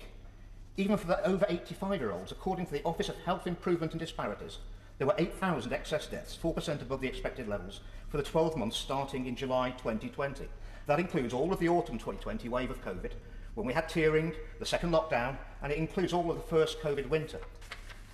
even 0.78 0.96
for 0.96 1.08
the 1.08 1.26
over 1.26 1.44
85-year-olds, 1.46 2.30
according 2.30 2.66
to 2.66 2.72
the 2.72 2.84
Office 2.84 3.08
of 3.08 3.16
Health 3.24 3.48
Improvement 3.48 3.92
and 3.92 3.98
Disparities, 4.00 4.58
there 4.96 5.08
were 5.08 5.14
8,000 5.18 5.72
excess 5.72 6.06
deaths, 6.06 6.38
4% 6.40 6.80
above 6.80 7.00
the 7.00 7.08
expected 7.08 7.48
levels, 7.48 7.80
for 8.08 8.16
the 8.16 8.22
12 8.22 8.56
months 8.56 8.76
starting 8.76 9.26
in 9.26 9.34
July 9.34 9.70
2020. 9.70 10.44
That 10.86 11.00
includes 11.00 11.34
all 11.34 11.52
of 11.52 11.58
the 11.58 11.68
autumn 11.68 11.98
2020 11.98 12.48
wave 12.48 12.70
of 12.70 12.84
COVID, 12.84 13.10
when 13.54 13.66
we 13.66 13.72
had 13.72 13.88
tiering, 13.88 14.36
the 14.60 14.64
second 14.64 14.92
lockdown, 14.92 15.36
and 15.62 15.72
it 15.72 15.78
includes 15.78 16.12
all 16.12 16.30
of 16.30 16.36
the 16.36 16.44
first 16.44 16.80
COVID 16.80 17.08
winter. 17.08 17.40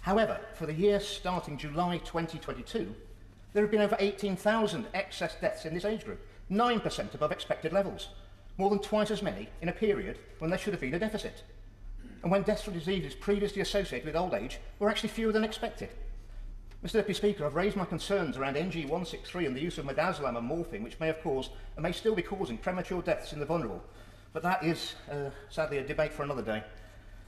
However, 0.00 0.40
for 0.54 0.64
the 0.64 0.72
year 0.72 1.00
starting 1.00 1.58
July 1.58 1.98
2022, 1.98 2.94
there 3.52 3.62
have 3.62 3.70
been 3.70 3.82
over 3.82 3.96
18,000 3.98 4.86
excess 4.94 5.36
deaths 5.38 5.66
in 5.66 5.74
this 5.74 5.84
age 5.84 6.06
group, 6.06 6.26
9% 6.50 7.14
above 7.14 7.30
expected 7.30 7.74
levels, 7.74 8.08
more 8.56 8.70
than 8.70 8.78
twice 8.78 9.10
as 9.10 9.22
many 9.22 9.50
in 9.60 9.68
a 9.68 9.72
period 9.72 10.18
when 10.38 10.48
there 10.48 10.58
should 10.58 10.72
have 10.72 10.80
been 10.80 10.94
a 10.94 10.98
deficit. 10.98 11.42
And 12.24 12.30
when 12.30 12.42
deaths 12.42 12.62
from 12.62 12.72
diseases 12.72 13.14
previously 13.14 13.60
associated 13.60 14.06
with 14.06 14.16
old 14.16 14.32
age 14.32 14.58
were 14.78 14.88
actually 14.88 15.10
fewer 15.10 15.30
than 15.30 15.44
expected. 15.44 15.90
Mr 16.82 16.94
Deputy 16.94 17.12
Speaker, 17.12 17.44
I've 17.44 17.54
raised 17.54 17.76
my 17.76 17.84
concerns 17.84 18.38
around 18.38 18.56
NG 18.56 18.84
163 18.84 19.44
and 19.44 19.54
the 19.54 19.60
use 19.60 19.76
of 19.76 19.84
midazolam 19.84 20.38
and 20.38 20.46
morphine, 20.46 20.82
which 20.82 20.98
may 20.98 21.08
have 21.08 21.20
caused 21.22 21.50
and 21.76 21.82
may 21.82 21.92
still 21.92 22.14
be 22.14 22.22
causing 22.22 22.56
premature 22.56 23.02
deaths 23.02 23.34
in 23.34 23.40
the 23.40 23.44
vulnerable. 23.44 23.84
But 24.32 24.42
that 24.42 24.64
is, 24.64 24.94
uh, 25.12 25.30
sadly, 25.50 25.76
a 25.76 25.86
debate 25.86 26.14
for 26.14 26.22
another 26.22 26.40
day. 26.40 26.64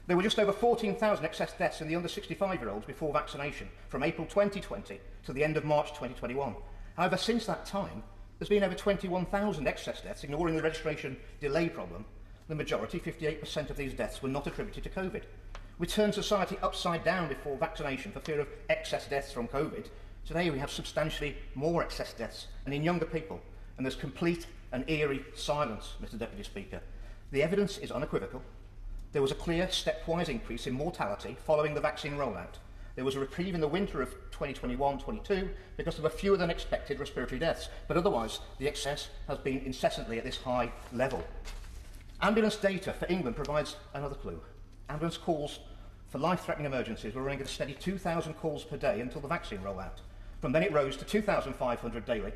There 0.07 0.17
were 0.17 0.23
just 0.23 0.39
over 0.39 0.51
14,000 0.51 1.23
excess 1.23 1.53
deaths 1.53 1.79
in 1.81 1.87
the 1.87 1.95
under 1.95 2.09
65 2.09 2.59
year 2.59 2.71
olds 2.71 2.87
before 2.87 3.13
vaccination 3.13 3.69
from 3.89 4.01
April 4.01 4.25
2020 4.25 4.99
to 5.25 5.33
the 5.33 5.43
end 5.43 5.57
of 5.57 5.63
March 5.63 5.89
2021. 5.89 6.55
However, 6.95 7.17
since 7.17 7.45
that 7.45 7.67
time, 7.67 8.01
there's 8.39 8.49
been 8.49 8.63
over 8.63 8.73
21,000 8.73 9.67
excess 9.67 10.01
deaths, 10.01 10.23
ignoring 10.23 10.55
the 10.55 10.63
registration 10.63 11.17
delay 11.39 11.69
problem 11.69 12.03
The 12.47 12.55
majority, 12.55 12.99
58% 12.99 13.69
of 13.69 13.75
these 13.75 13.93
deaths, 13.93 14.21
were 14.21 14.29
not 14.29 14.47
attributed 14.47 14.83
to 14.83 14.89
COVID. 14.89 15.23
We 15.79 15.85
turned 15.85 16.13
society 16.13 16.57
upside 16.61 17.03
down 17.03 17.27
before 17.27 17.57
vaccination 17.57 18.13
for 18.13 18.21
fear 18.21 18.39
of 18.39 18.47
excess 18.69 19.05
deaths 19.07 19.33
from 19.33 19.49
COVID. 19.49 19.87
Today 20.25 20.49
we 20.49 20.59
have 20.59 20.71
substantially 20.71 21.35
more 21.55 21.83
excess 21.83 22.13
deaths, 22.13 22.47
and 22.63 22.73
in 22.73 22.83
younger 22.83 23.05
people, 23.05 23.41
and 23.75 23.85
there's 23.85 23.95
complete 23.97 24.47
and 24.71 24.89
eerie 24.89 25.25
silence, 25.35 25.95
Mr 26.01 26.17
Deputy 26.17 26.43
Speaker. 26.43 26.79
The 27.31 27.43
evidence 27.43 27.77
is 27.79 27.91
unequivocal. 27.91 28.41
There 29.11 29.21
was 29.21 29.31
a 29.31 29.35
clear 29.35 29.67
stepwise 29.67 30.29
increase 30.29 30.67
in 30.67 30.73
mortality 30.73 31.35
following 31.45 31.73
the 31.73 31.81
vaccine 31.81 32.13
rollout. 32.13 32.55
There 32.95 33.05
was 33.05 33.15
a 33.15 33.19
reprieve 33.19 33.55
in 33.55 33.61
the 33.61 33.67
winter 33.67 34.01
of 34.01 34.15
2021-22 34.31 35.49
because 35.75 35.95
there 35.95 36.03
were 36.03 36.09
fewer 36.09 36.37
than 36.37 36.49
expected 36.49 36.99
respiratory 36.99 37.39
deaths, 37.39 37.67
but 37.89 37.97
otherwise 37.97 38.39
the 38.57 38.67
excess 38.67 39.09
has 39.27 39.37
been 39.37 39.59
incessantly 39.59 40.17
at 40.17 40.23
this 40.23 40.37
high 40.37 40.71
level. 40.93 41.23
Ambulance 42.19 42.55
data 42.55 42.93
for 42.93 43.05
England 43.11 43.35
provides 43.35 43.75
another 43.93 44.15
clue. 44.15 44.41
Ambulance 44.89 45.17
calls 45.17 45.59
for 46.07 46.17
life-threatening 46.17 46.65
emergencies 46.65 47.13
were 47.13 47.21
running 47.21 47.41
at 47.41 47.45
a 47.45 47.49
steady 47.49 47.73
2,000 47.73 48.33
calls 48.33 48.63
per 48.63 48.75
day 48.75 49.01
until 49.01 49.21
the 49.21 49.27
vaccine 49.27 49.59
rollout. 49.59 49.99
From 50.41 50.51
then 50.51 50.63
it 50.63 50.73
rose 50.73 50.97
to 50.97 51.05
2,500 51.05 52.05
daily, 52.05 52.31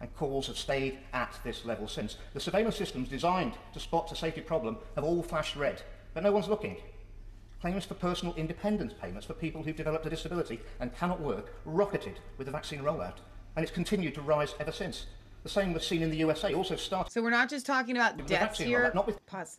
and 0.00 0.14
calls 0.16 0.46
have 0.46 0.56
stayed 0.56 0.98
at 1.12 1.38
this 1.44 1.66
level 1.66 1.86
since. 1.86 2.16
The 2.32 2.40
surveillance 2.40 2.76
systems 2.76 3.10
designed 3.10 3.54
to 3.74 3.80
spot 3.80 4.10
a 4.10 4.16
safety 4.16 4.40
problem 4.40 4.78
have 4.94 5.04
all 5.04 5.22
flashed 5.22 5.56
red, 5.56 5.82
but 6.14 6.22
no 6.22 6.32
one's 6.32 6.48
looking. 6.48 6.78
Claims 7.60 7.84
for 7.84 7.94
personal 7.94 8.34
independence 8.36 8.94
payments 8.98 9.26
for 9.26 9.34
people 9.34 9.62
who've 9.62 9.76
developed 9.76 10.06
a 10.06 10.10
disability 10.10 10.60
and 10.80 10.96
cannot 10.96 11.20
work 11.20 11.52
rocketed 11.66 12.20
with 12.38 12.46
the 12.46 12.52
vaccine 12.52 12.80
rollout, 12.80 13.18
and 13.54 13.62
it's 13.62 13.72
continued 13.72 14.14
to 14.14 14.22
rise 14.22 14.54
ever 14.58 14.72
since. 14.72 15.06
The 15.46 15.52
same 15.52 15.72
was 15.72 15.86
seen 15.86 16.02
in 16.02 16.10
the 16.10 16.16
USA, 16.16 16.52
also 16.54 16.74
started. 16.74 17.12
So 17.12 17.22
we're 17.22 17.30
not 17.30 17.48
just 17.48 17.66
talking 17.66 17.96
about 17.96 18.26
deaths 18.26 18.58
here. 18.58 18.90
not 18.96 19.06
with 19.06 19.24
Pause. 19.26 19.58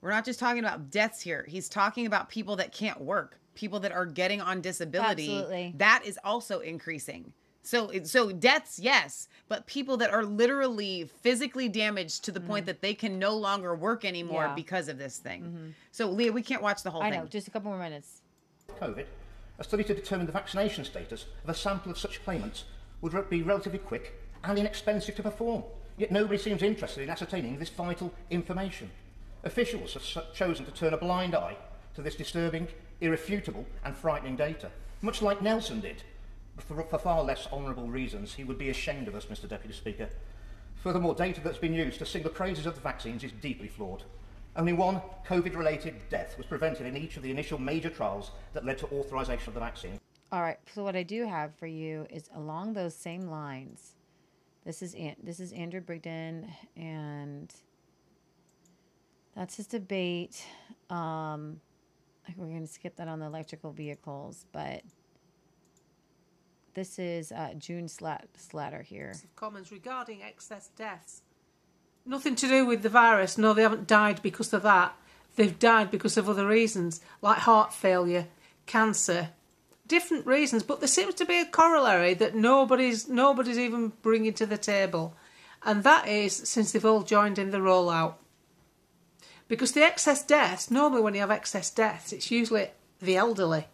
We're 0.00 0.10
not 0.10 0.24
just 0.24 0.40
talking 0.40 0.58
about 0.58 0.90
deaths 0.90 1.20
here. 1.20 1.46
He's 1.48 1.68
talking 1.68 2.06
about 2.06 2.28
people 2.28 2.56
that 2.56 2.72
can't 2.72 3.00
work, 3.00 3.38
people 3.54 3.78
that 3.80 3.92
are 3.92 4.04
getting 4.04 4.40
on 4.40 4.60
disability. 4.60 5.28
Absolutely. 5.30 5.74
That 5.76 6.02
is 6.04 6.18
also 6.24 6.58
increasing. 6.58 7.32
So, 7.62 7.92
so 8.02 8.32
deaths, 8.32 8.80
yes, 8.80 9.28
but 9.46 9.64
people 9.68 9.96
that 9.98 10.10
are 10.10 10.24
literally 10.24 11.08
physically 11.22 11.68
damaged 11.68 12.24
to 12.24 12.32
the 12.32 12.40
point 12.40 12.66
that 12.66 12.82
they 12.82 12.94
can 12.94 13.20
no 13.20 13.36
longer 13.36 13.76
work 13.76 14.04
anymore 14.04 14.40
Mm-hmm. 14.42 14.48
Yeah. 14.50 14.54
because 14.56 14.88
of 14.88 14.98
this 14.98 15.18
thing. 15.18 15.72
So, 15.92 16.10
Leah, 16.10 16.32
we 16.32 16.42
can't 16.42 16.62
watch 16.62 16.82
the 16.82 16.90
whole 16.90 17.02
I 17.02 17.10
thing. 17.10 17.20
know. 17.20 17.26
Just 17.26 17.46
a 17.46 17.52
couple 17.52 17.70
more 17.70 17.78
minutes. 17.78 18.22
COVID, 18.80 19.04
a 19.60 19.62
study 19.62 19.84
to 19.84 19.94
determine 19.94 20.26
the 20.26 20.32
vaccination 20.32 20.84
status 20.84 21.26
of 21.44 21.50
a 21.50 21.54
sample 21.54 21.92
of 21.92 21.98
such 21.98 22.24
claimants 22.24 22.64
would 23.02 23.30
be 23.30 23.42
relatively 23.42 23.78
quick 23.78 24.17
and 24.44 24.58
inexpensive 24.58 25.14
to 25.16 25.22
perform. 25.22 25.64
Yet 25.96 26.12
nobody 26.12 26.38
seems 26.38 26.62
interested 26.62 27.02
in 27.02 27.10
ascertaining 27.10 27.58
this 27.58 27.70
vital 27.70 28.12
information. 28.30 28.90
Officials 29.44 29.94
have 29.94 30.32
chosen 30.32 30.64
to 30.64 30.70
turn 30.72 30.94
a 30.94 30.98
blind 30.98 31.34
eye 31.34 31.56
to 31.94 32.02
this 32.02 32.14
disturbing, 32.14 32.68
irrefutable 33.00 33.66
and 33.84 33.96
frightening 33.96 34.36
data, 34.36 34.70
much 35.02 35.22
like 35.22 35.42
Nelson 35.42 35.80
did. 35.80 36.02
For, 36.56 36.82
for 36.82 36.98
far 36.98 37.22
less 37.22 37.48
honourable 37.52 37.88
reasons, 37.88 38.34
he 38.34 38.44
would 38.44 38.58
be 38.58 38.70
ashamed 38.70 39.08
of 39.08 39.14
us, 39.14 39.26
Mr 39.26 39.48
Deputy 39.48 39.74
Speaker. 39.74 40.08
Furthermore, 40.82 41.14
data 41.14 41.40
that's 41.40 41.58
been 41.58 41.74
used 41.74 41.98
to 41.98 42.06
sing 42.06 42.22
the 42.22 42.28
praises 42.28 42.66
of 42.66 42.74
the 42.74 42.80
vaccines 42.80 43.24
is 43.24 43.32
deeply 43.32 43.68
flawed. 43.68 44.04
Only 44.56 44.72
one 44.72 45.00
COVID-related 45.26 45.94
death 46.10 46.36
was 46.36 46.46
prevented 46.46 46.86
in 46.86 46.96
each 46.96 47.16
of 47.16 47.22
the 47.22 47.30
initial 47.30 47.58
major 47.58 47.90
trials 47.90 48.32
that 48.54 48.64
led 48.64 48.78
to 48.78 48.86
authorisation 48.86 49.48
of 49.48 49.54
the 49.54 49.60
vaccine. 49.60 50.00
All 50.32 50.42
right. 50.42 50.58
So 50.74 50.82
what 50.82 50.96
I 50.96 51.04
do 51.04 51.24
have 51.26 51.54
for 51.54 51.66
you 51.66 52.06
is 52.10 52.28
along 52.34 52.72
those 52.72 52.94
same 52.94 53.28
lines. 53.28 53.94
This 54.68 54.82
is 54.82 54.94
An- 54.96 55.16
this 55.22 55.40
is 55.40 55.54
Andrew 55.54 55.80
Bridgen, 55.80 56.46
and 56.76 57.50
that's 59.34 59.56
his 59.56 59.66
debate. 59.66 60.44
Um, 60.90 61.62
we're 62.36 62.48
going 62.48 62.66
to 62.66 62.70
skip 62.70 62.96
that 62.96 63.08
on 63.08 63.18
the 63.18 63.24
electrical 63.24 63.72
vehicles, 63.72 64.44
but 64.52 64.82
this 66.74 66.98
is 66.98 67.32
uh, 67.32 67.54
June 67.56 67.88
Slat- 67.88 68.28
Slatter 68.36 68.82
here. 68.82 69.12
of 69.12 69.36
Commons 69.36 69.72
regarding 69.72 70.22
excess 70.22 70.68
deaths. 70.76 71.22
Nothing 72.04 72.34
to 72.34 72.46
do 72.46 72.66
with 72.66 72.82
the 72.82 72.90
virus. 72.90 73.38
No, 73.38 73.54
they 73.54 73.62
haven't 73.62 73.86
died 73.86 74.20
because 74.22 74.52
of 74.52 74.60
that. 74.64 74.94
they've 75.36 75.58
died 75.58 75.90
because 75.90 76.18
of 76.18 76.28
other 76.28 76.46
reasons, 76.46 77.00
like 77.22 77.38
heart 77.38 77.72
failure, 77.72 78.26
cancer, 78.66 79.30
different 79.88 80.26
reasons. 80.26 80.62
But 80.62 80.80
there 80.80 80.88
seems 80.88 81.14
to 81.14 81.24
be 81.24 81.40
a 81.40 81.46
corollary 81.46 82.14
that 82.14 82.34
nobody's 82.34 83.08
nobody's 83.08 83.58
even 83.58 83.92
bringing 84.02 84.34
to 84.34 84.46
the 84.46 84.58
table, 84.58 85.14
and 85.64 85.82
that 85.82 86.06
is 86.06 86.36
since 86.36 86.72
they've 86.72 86.84
all 86.84 87.02
joined 87.02 87.38
in 87.38 87.50
the 87.50 87.58
rollout. 87.58 88.14
Because 89.48 89.72
the 89.72 89.82
excess 89.82 90.22
deaths, 90.22 90.70
normally 90.70 91.00
when 91.00 91.14
you 91.14 91.20
have 91.20 91.30
excess 91.30 91.70
deaths, 91.70 92.12
it's 92.12 92.30
usually 92.30 92.68
the 93.00 93.16
elderly. 93.16 93.66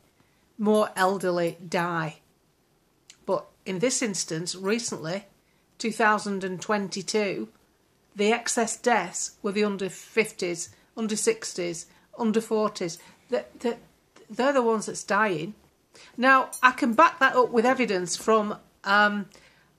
More 0.56 0.90
elderly 0.94 1.58
die. 1.68 2.20
But 3.26 3.46
in 3.66 3.80
this 3.80 4.00
instance, 4.00 4.54
recently, 4.54 5.24
2022, 5.78 7.48
the 8.14 8.32
excess 8.32 8.76
deaths 8.76 9.32
were 9.42 9.50
the 9.50 9.64
under 9.64 9.86
50s, 9.86 10.68
under 10.96 11.16
60s, 11.16 11.86
under 12.16 12.40
40s. 12.40 12.98
That, 13.30 13.58
that, 13.60 13.78
they're 14.30 14.52
the 14.52 14.62
ones 14.62 14.86
that's 14.86 15.02
dying. 15.02 15.54
Now, 16.16 16.50
I 16.62 16.72
can 16.72 16.94
back 16.94 17.18
that 17.18 17.36
up 17.36 17.50
with 17.50 17.66
evidence 17.66 18.16
from 18.16 18.58
um, 18.84 19.26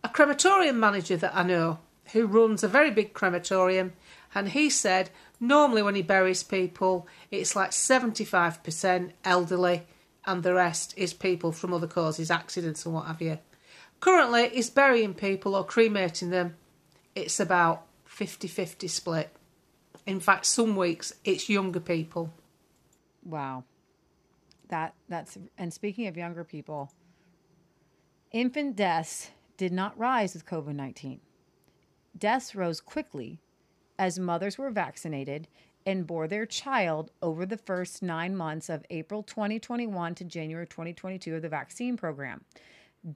a 0.03 0.09
crematorium 0.09 0.79
manager 0.79 1.17
that 1.17 1.35
I 1.35 1.43
know 1.43 1.79
who 2.13 2.27
runs 2.27 2.63
a 2.63 2.67
very 2.67 2.91
big 2.91 3.13
crematorium, 3.13 3.93
and 4.33 4.49
he 4.49 4.69
said 4.69 5.09
normally 5.39 5.81
when 5.81 5.95
he 5.95 6.01
buries 6.01 6.43
people, 6.43 7.07
it's 7.31 7.55
like 7.55 7.71
75% 7.71 9.11
elderly, 9.23 9.83
and 10.25 10.43
the 10.43 10.53
rest 10.53 10.93
is 10.97 11.13
people 11.13 11.51
from 11.51 11.73
other 11.73 11.87
causes, 11.87 12.31
accidents 12.31 12.85
and 12.85 12.95
what 12.95 13.07
have 13.07 13.21
you. 13.21 13.39
Currently, 13.99 14.49
he's 14.49 14.69
burying 14.69 15.13
people 15.13 15.55
or 15.55 15.63
cremating 15.63 16.29
them. 16.29 16.55
It's 17.15 17.39
about 17.39 17.85
50 18.05 18.47
50 18.47 18.87
split. 18.87 19.35
In 20.05 20.19
fact, 20.19 20.45
some 20.45 20.75
weeks 20.75 21.13
it's 21.23 21.49
younger 21.49 21.79
people. 21.79 22.33
Wow. 23.23 23.63
That 24.69 24.93
that's 25.09 25.37
and 25.57 25.73
speaking 25.73 26.07
of 26.07 26.17
younger 26.17 26.43
people, 26.43 26.91
infant 28.31 28.75
deaths 28.75 29.31
did 29.57 29.71
not 29.71 29.97
rise 29.97 30.33
with 30.33 30.45
COVID-19. 30.45 31.19
Deaths 32.17 32.55
rose 32.55 32.81
quickly 32.81 33.39
as 33.97 34.19
mothers 34.19 34.57
were 34.57 34.71
vaccinated 34.71 35.47
and 35.85 36.07
bore 36.07 36.27
their 36.27 36.45
child 36.45 37.11
over 37.21 37.45
the 37.45 37.57
first 37.57 38.01
9 38.01 38.35
months 38.35 38.69
of 38.69 38.83
April 38.89 39.21
2021 39.21 40.15
to 40.15 40.23
January 40.23 40.65
2022 40.65 41.35
of 41.35 41.41
the 41.41 41.49
vaccine 41.49 41.95
program. 41.95 42.43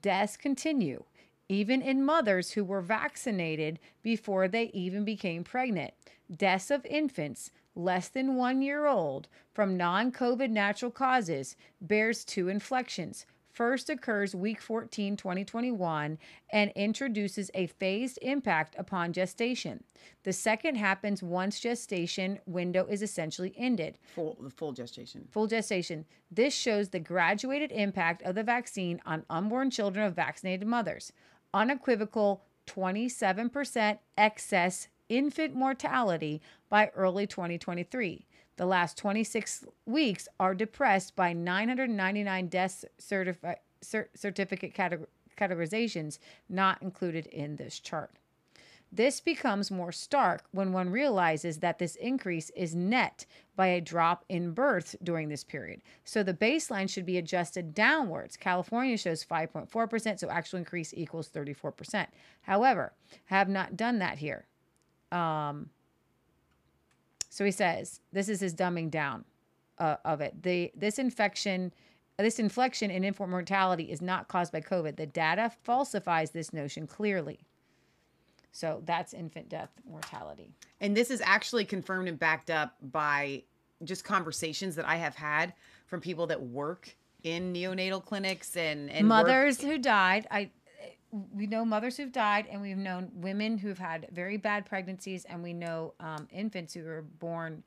Deaths 0.00 0.36
continue 0.36 1.02
even 1.50 1.82
in 1.82 2.04
mothers 2.04 2.52
who 2.52 2.62
were 2.62 2.80
vaccinated 2.80 3.80
before 4.04 4.46
they 4.46 4.70
even 4.72 5.04
became 5.04 5.42
pregnant. 5.42 5.92
Deaths 6.34 6.70
of 6.70 6.86
infants 6.86 7.50
less 7.74 8.08
than 8.08 8.36
one 8.36 8.62
year 8.62 8.86
old 8.86 9.28
from 9.52 9.76
non 9.76 10.12
COVID 10.12 10.50
natural 10.50 10.90
causes 10.90 11.56
bears 11.80 12.24
two 12.24 12.48
inflections. 12.48 13.26
First 13.52 13.90
occurs 13.90 14.34
week 14.34 14.60
14, 14.60 15.16
2021, 15.16 16.18
and 16.50 16.72
introduces 16.76 17.50
a 17.52 17.66
phased 17.66 18.18
impact 18.22 18.76
upon 18.78 19.12
gestation. 19.12 19.82
The 20.22 20.32
second 20.32 20.76
happens 20.76 21.22
once 21.22 21.58
gestation 21.60 22.38
window 22.46 22.86
is 22.86 23.02
essentially 23.02 23.52
ended. 23.56 23.98
Full, 24.14 24.38
the 24.40 24.50
full 24.50 24.72
gestation. 24.72 25.26
Full 25.30 25.48
gestation. 25.48 26.06
This 26.30 26.54
shows 26.54 26.88
the 26.88 27.00
graduated 27.00 27.72
impact 27.72 28.22
of 28.22 28.36
the 28.36 28.44
vaccine 28.44 29.00
on 29.04 29.24
unborn 29.28 29.70
children 29.70 30.06
of 30.06 30.14
vaccinated 30.14 30.66
mothers. 30.66 31.12
Unequivocal 31.52 32.42
27% 32.66 33.98
excess 34.16 34.88
infant 35.10 35.54
mortality 35.54 36.40
by 36.70 36.88
early 36.94 37.26
2023. 37.26 38.26
The 38.56 38.66
last 38.66 38.96
26 38.96 39.66
weeks 39.84 40.28
are 40.38 40.54
depressed 40.54 41.14
by 41.16 41.34
999 41.34 42.46
death 42.48 42.84
certifi- 42.98 43.56
cert- 43.82 44.08
certificate 44.14 44.74
categor- 44.74 45.08
categorizations 45.36 46.18
not 46.48 46.80
included 46.80 47.26
in 47.26 47.56
this 47.56 47.78
chart. 47.80 48.10
This 48.92 49.20
becomes 49.20 49.70
more 49.70 49.92
stark 49.92 50.44
when 50.50 50.72
one 50.72 50.90
realizes 50.90 51.58
that 51.58 51.78
this 51.78 51.94
increase 51.94 52.50
is 52.50 52.74
net 52.74 53.24
by 53.54 53.68
a 53.68 53.80
drop 53.80 54.24
in 54.28 54.52
births 54.52 54.96
during 55.02 55.28
this 55.28 55.44
period. 55.44 55.80
So 56.04 56.24
the 56.24 56.34
baseline 56.34 56.90
should 56.90 57.06
be 57.06 57.16
adjusted 57.16 57.72
downwards. 57.72 58.36
California 58.36 58.96
shows 58.96 59.24
5.4%, 59.24 60.18
so 60.18 60.28
actual 60.28 60.58
increase 60.58 60.92
equals 60.92 61.28
34%. 61.28 62.08
However, 62.42 62.92
have 63.26 63.48
not 63.48 63.76
done 63.76 64.00
that 64.00 64.18
here. 64.18 64.46
Um, 65.12 65.70
so 67.28 67.44
he 67.44 67.50
says 67.50 68.00
this 68.12 68.28
is 68.28 68.40
his 68.40 68.54
dumbing 68.54 68.90
down 68.90 69.24
uh, 69.78 69.96
of 70.04 70.20
it. 70.20 70.42
The 70.42 70.70
this 70.74 70.98
infection, 70.98 71.72
this 72.18 72.38
inflection 72.38 72.90
in 72.90 73.04
infant 73.04 73.30
mortality 73.30 73.84
is 73.84 74.02
not 74.02 74.28
caused 74.28 74.52
by 74.52 74.60
COVID. 74.60 74.96
The 74.96 75.06
data 75.06 75.50
falsifies 75.62 76.30
this 76.30 76.52
notion 76.52 76.86
clearly. 76.86 77.40
So 78.52 78.82
that's 78.84 79.14
infant 79.14 79.48
death 79.48 79.70
mortality. 79.88 80.52
And 80.80 80.96
this 80.96 81.10
is 81.10 81.20
actually 81.24 81.64
confirmed 81.64 82.08
and 82.08 82.18
backed 82.18 82.50
up 82.50 82.76
by 82.82 83.44
just 83.84 84.04
conversations 84.04 84.74
that 84.76 84.86
I 84.86 84.96
have 84.96 85.14
had 85.14 85.54
from 85.86 86.00
people 86.00 86.26
that 86.26 86.42
work 86.42 86.94
in 87.22 87.52
neonatal 87.52 88.04
clinics 88.04 88.56
and, 88.56 88.90
and 88.90 89.08
work- 89.08 89.26
mothers 89.26 89.60
who 89.60 89.78
died. 89.78 90.26
I 90.30 90.50
we 91.12 91.46
know 91.46 91.64
mothers 91.64 91.96
who've 91.96 92.12
died, 92.12 92.46
and 92.50 92.60
we've 92.60 92.76
known 92.76 93.10
women 93.14 93.58
who've 93.58 93.78
had 93.78 94.06
very 94.12 94.36
bad 94.36 94.64
pregnancies, 94.66 95.24
and 95.24 95.42
we 95.42 95.52
know 95.52 95.94
um, 96.00 96.28
infants 96.30 96.74
who 96.74 96.84
were 96.84 97.02
born 97.02 97.62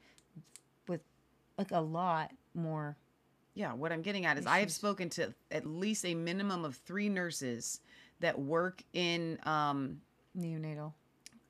with 0.88 1.02
like 1.57 1.72
a 1.72 1.80
lot 1.80 2.32
more. 2.53 2.95
Yeah, 3.56 3.74
what 3.74 3.91
I'm 3.91 4.02
getting 4.02 4.26
at 4.26 4.38
is 4.38 4.45
I 4.48 4.60
have 4.60 4.72
spoken 4.72 5.10
to 5.11 5.34
at 5.52 5.65
least 5.65 6.06
a 6.06 6.15
minimum 6.15 6.65
of 6.65 6.76
three 6.78 7.10
nurses 7.10 7.82
that 8.20 8.40
work 8.40 8.82
in 8.94 9.38
um, 9.44 10.02
neonatal, 10.38 10.94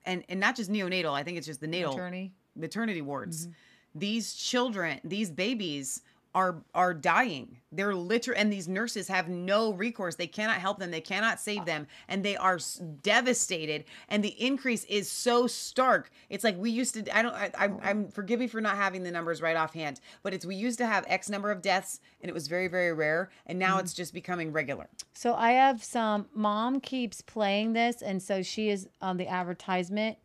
and 0.06 0.24
and 0.30 0.40
not 0.40 0.56
just 0.56 0.72
neonatal. 0.72 1.14
I 1.14 1.24
think 1.24 1.38
it's 1.38 1.48
just 1.48 1.62
the 1.62 1.68
natal 1.68 1.94
Maternity. 1.94 2.32
maternity 2.56 3.02
wards. 3.02 3.48
Mhm. 3.48 3.54
These 3.96 4.34
children, 4.34 5.00
these 5.04 5.30
babies 5.30 6.02
are 6.36 6.64
are 6.74 6.94
dying. 6.94 7.58
They're 7.72 7.96
literally, 7.96 8.40
and 8.40 8.52
these 8.54 8.68
nurses 8.68 9.08
have 9.08 9.30
no 9.30 9.74
recourse. 9.74 10.16
They 10.16 10.28
cannot 10.28 10.58
help 10.58 10.78
them. 10.80 10.92
They 10.92 11.02
cannot 11.02 11.40
save 11.40 11.66
them, 11.66 11.88
and 12.08 12.24
they 12.24 12.36
are 12.38 12.56
s- 12.56 12.82
devastated. 13.02 13.86
And 14.10 14.24
the 14.24 14.30
increase 14.44 14.84
is 14.86 15.10
so 15.10 15.48
stark. 15.48 16.12
It's 16.30 16.44
like 16.44 16.58
we 16.58 16.70
used 16.72 16.94
to. 16.96 17.18
I 17.18 17.22
don't. 17.22 17.34
I, 17.34 17.52
I'm, 17.58 17.80
I'm 17.84 18.08
forgive 18.10 18.40
me 18.40 18.48
for 18.48 18.62
not 18.62 18.78
having 18.78 19.04
the 19.04 19.12
numbers 19.12 19.42
right 19.42 19.56
offhand, 19.58 20.00
but 20.24 20.34
it's 20.34 20.46
we 20.46 20.56
used 20.56 20.78
to 20.80 20.86
have 20.88 21.06
X 21.08 21.30
number 21.30 21.52
of 21.52 21.62
deaths, 21.62 22.00
and 22.22 22.30
it 22.30 22.34
was 22.34 22.48
very 22.48 22.68
very 22.68 22.94
rare, 22.94 23.30
and 23.48 23.58
now 23.60 23.78
Mhm. 23.78 23.82
it's 23.82 23.94
just 23.94 24.14
becoming 24.14 24.52
regular. 24.52 24.88
So 25.14 25.34
I 25.36 25.52
have 25.52 25.84
some. 25.84 26.28
Mom 26.34 26.80
keeps 26.80 27.22
playing 27.22 27.74
this, 27.74 28.02
and 28.02 28.22
so 28.22 28.42
she 28.44 28.70
is 28.70 28.88
on 29.02 29.18
the 29.18 29.28
advertisement. 29.28 30.18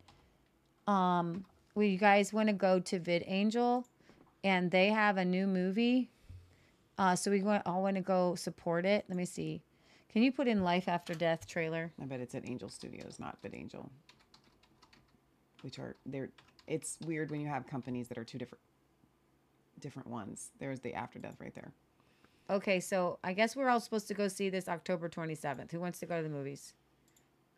Um, 0.86 1.44
well, 1.74 1.86
you 1.86 1.98
guys 1.98 2.32
want 2.32 2.48
to 2.48 2.54
go 2.54 2.80
to 2.80 2.98
VidAngel, 2.98 3.84
and 4.44 4.70
they 4.70 4.88
have 4.88 5.16
a 5.16 5.24
new 5.24 5.46
movie. 5.46 6.10
Uh, 6.96 7.14
so 7.14 7.30
we 7.30 7.42
want 7.42 7.62
all 7.66 7.82
want 7.82 7.96
to 7.96 8.02
go 8.02 8.34
support 8.34 8.84
it. 8.84 9.04
Let 9.08 9.16
me 9.16 9.24
see. 9.24 9.62
Can 10.12 10.22
you 10.22 10.32
put 10.32 10.48
in 10.48 10.64
Life 10.64 10.88
After 10.88 11.14
Death 11.14 11.46
trailer? 11.46 11.92
I 12.00 12.06
bet 12.06 12.20
it's 12.20 12.34
at 12.34 12.48
Angel 12.48 12.68
Studios, 12.68 13.18
not 13.18 13.38
Vid 13.42 13.54
Angel. 13.54 13.90
Which 15.62 15.78
are 15.78 15.96
they're 16.06 16.30
it's 16.66 16.98
weird 17.04 17.30
when 17.30 17.40
you 17.40 17.48
have 17.48 17.66
companies 17.66 18.08
that 18.08 18.18
are 18.18 18.24
two 18.24 18.38
different 18.38 18.62
different 19.80 20.08
ones. 20.08 20.50
There's 20.58 20.80
the 20.80 20.94
after 20.94 21.18
death 21.18 21.36
right 21.40 21.54
there. 21.54 21.72
Okay, 22.50 22.80
so 22.80 23.18
I 23.22 23.34
guess 23.34 23.54
we're 23.54 23.68
all 23.68 23.80
supposed 23.80 24.08
to 24.08 24.14
go 24.14 24.26
see 24.26 24.48
this 24.48 24.68
October 24.68 25.08
27th. 25.08 25.70
Who 25.70 25.80
wants 25.80 25.98
to 26.00 26.06
go 26.06 26.16
to 26.16 26.22
the 26.22 26.30
movies? 26.30 26.72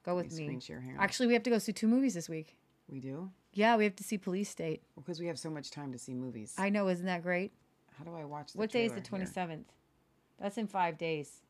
Go 0.04 0.16
with 0.16 0.32
me 0.32 0.38
me. 0.38 0.44
screen 0.46 0.60
share, 0.60 0.80
hang. 0.80 0.96
Actually, 0.98 1.28
we 1.28 1.34
have 1.34 1.42
to 1.44 1.50
go 1.50 1.58
see 1.58 1.72
two 1.72 1.86
movies 1.86 2.14
this 2.14 2.28
week. 2.28 2.56
We 2.90 3.00
do? 3.00 3.30
Yeah, 3.52 3.76
we 3.76 3.84
have 3.84 3.96
to 3.96 4.04
see 4.04 4.18
Police 4.18 4.48
State. 4.48 4.82
Because 4.96 5.20
we 5.20 5.26
have 5.26 5.38
so 5.38 5.50
much 5.50 5.70
time 5.70 5.92
to 5.92 5.98
see 5.98 6.14
movies. 6.14 6.54
I 6.58 6.70
know, 6.70 6.88
isn't 6.88 7.06
that 7.06 7.22
great? 7.22 7.52
How 7.96 8.04
do 8.04 8.14
I 8.14 8.24
watch 8.24 8.52
the 8.52 8.58
What 8.58 8.70
day 8.70 8.86
is 8.86 8.92
the 8.92 9.00
trailer 9.00 9.24
here? 9.24 9.32
27th? 9.34 9.64
That's 10.40 10.58
in 10.58 10.66
five 10.66 10.98
days. 10.98 11.42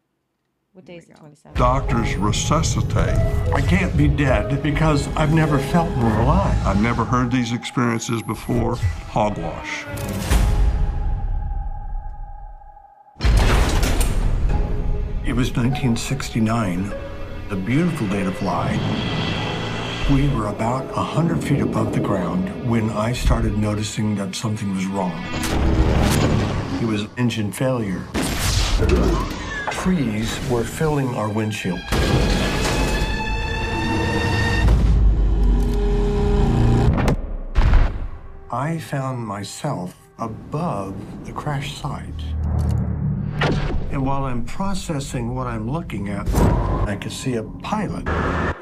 What 0.73 0.85
day 0.85 0.99
is 0.99 1.07
the 1.07 1.15
27th? 1.15 1.55
Doctors 1.55 2.15
resuscitate. 2.17 3.19
I 3.53 3.61
can't 3.61 3.97
be 3.97 4.07
dead 4.07 4.63
because 4.63 5.09
I've 5.17 5.33
never 5.33 5.59
felt 5.59 5.91
more 5.97 6.21
alive. 6.21 6.67
I've 6.67 6.81
never 6.81 7.05
heard 7.05 7.33
these 7.33 7.53
experiences 7.53 8.23
before. 8.23 8.77
Hogwash. 9.09 9.85
It 15.25 15.35
was 15.35 15.55
1969, 15.55 16.93
a 17.51 17.57
beautiful 17.57 18.07
day 18.09 18.25
to 18.25 18.33
fly. 18.33 19.20
We 20.09 20.29
were 20.29 20.49
about 20.49 20.87
100 20.97 21.43
feet 21.43 21.61
above 21.61 21.93
the 21.93 22.01
ground 22.01 22.69
when 22.69 22.91
I 22.91 23.13
started 23.13 23.57
noticing 23.59 24.17
that 24.17 24.35
something 24.35 24.75
was 24.75 24.87
wrong. 24.87 25.13
It 26.81 26.87
was 26.87 27.07
engine 27.17 27.53
failure. 27.53 28.03
Trees 29.71 30.41
were 30.51 30.65
filling 30.65 31.09
our 31.15 31.29
windshield. 31.29 31.81
I 38.51 38.79
found 38.79 39.25
myself 39.27 39.95
above 40.19 40.95
the 41.25 41.33
crash 41.33 41.81
site. 41.81 42.23
And 43.93 44.05
while 44.05 44.25
I'm 44.25 44.45
processing 44.45 45.35
what 45.35 45.47
I'm 45.47 45.71
looking 45.71 46.09
at, 46.09 46.29
I 46.89 46.97
can 47.01 47.11
see 47.11 47.35
a 47.35 47.43
pilot, 47.43 48.09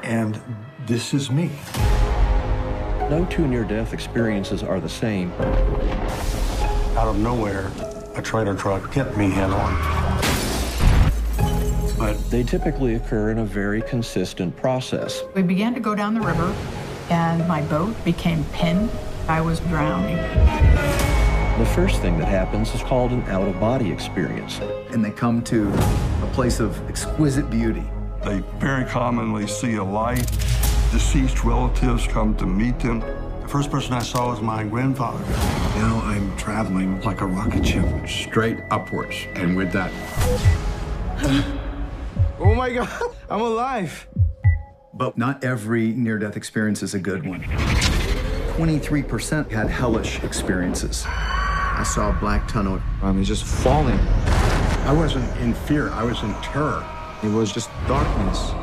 and 0.03 0.41
this 0.89 1.13
is 1.13 1.29
me. 1.29 1.51
No 3.11 3.27
two 3.29 3.47
near 3.47 3.63
death 3.63 3.93
experiences 3.93 4.63
are 4.63 4.79
the 4.79 4.89
same. 4.89 5.31
Out 6.97 7.07
of 7.07 7.19
nowhere, 7.19 7.71
a 8.15 8.23
trailer 8.23 8.55
truck 8.55 8.91
hit 8.91 9.15
me 9.15 9.29
head 9.29 9.51
on. 9.51 9.75
But 11.99 12.15
they 12.31 12.41
typically 12.41 12.95
occur 12.95 13.29
in 13.29 13.37
a 13.37 13.45
very 13.45 13.83
consistent 13.83 14.57
process. 14.57 15.21
We 15.35 15.43
began 15.43 15.75
to 15.75 15.79
go 15.79 15.93
down 15.93 16.15
the 16.15 16.21
river, 16.21 16.55
and 17.11 17.47
my 17.47 17.61
boat 17.61 17.93
became 18.03 18.43
pinned. 18.45 18.89
I 19.27 19.41
was 19.41 19.59
drowning. 19.59 20.17
The 21.59 21.69
first 21.75 22.01
thing 22.01 22.17
that 22.17 22.27
happens 22.27 22.73
is 22.73 22.81
called 22.81 23.11
an 23.11 23.21
out 23.23 23.47
of 23.47 23.59
body 23.59 23.91
experience. 23.91 24.59
And 24.89 25.05
they 25.05 25.11
come 25.11 25.43
to 25.43 25.71
a 26.23 26.29
place 26.33 26.59
of 26.59 26.89
exquisite 26.89 27.47
beauty. 27.51 27.83
They 28.23 28.39
very 28.57 28.85
commonly 28.85 29.45
see 29.45 29.75
a 29.75 29.83
light. 29.83 30.25
Deceased 30.91 31.43
relatives 31.43 32.07
come 32.07 32.35
to 32.37 32.47
meet 32.47 32.79
them. 32.79 33.01
The 33.41 33.47
first 33.47 33.69
person 33.69 33.93
I 33.93 33.99
saw 33.99 34.31
was 34.31 34.41
my 34.41 34.63
grandfather. 34.63 35.23
Now 35.75 36.01
I'm 36.03 36.35
traveling 36.35 36.99
like 37.01 37.21
a 37.21 37.27
rocket 37.27 37.63
ship. 37.63 37.85
Straight 38.07 38.57
upwards. 38.71 39.15
And 39.35 39.55
with 39.55 39.71
that. 39.71 39.91
oh 42.39 42.55
my 42.55 42.73
God, 42.73 42.89
I'm 43.29 43.41
alive. 43.41 44.07
But 44.91 45.15
not 45.15 45.43
every 45.43 45.93
near 45.93 46.17
death 46.17 46.35
experience 46.35 46.81
is 46.81 46.95
a 46.95 46.99
good 46.99 47.23
one. 47.23 47.43
23% 48.57 49.51
had 49.51 49.69
hellish 49.69 50.23
experiences. 50.23 51.05
I 51.07 51.83
saw 51.85 52.09
a 52.09 52.19
black 52.19 52.47
tunnel. 52.47 52.81
I 53.03 53.11
mean, 53.11 53.23
just 53.23 53.45
falling. 53.45 53.99
I 54.87 54.91
wasn't 54.91 55.39
in 55.39 55.53
fear, 55.53 55.91
I 55.91 56.03
was 56.03 56.23
in 56.23 56.33
terror. 56.41 56.83
It 57.21 57.29
was 57.29 57.53
just 57.53 57.69
darkness. 57.87 58.53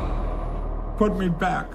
Put 0.97 1.17
me 1.17 1.29
back. 1.29 1.67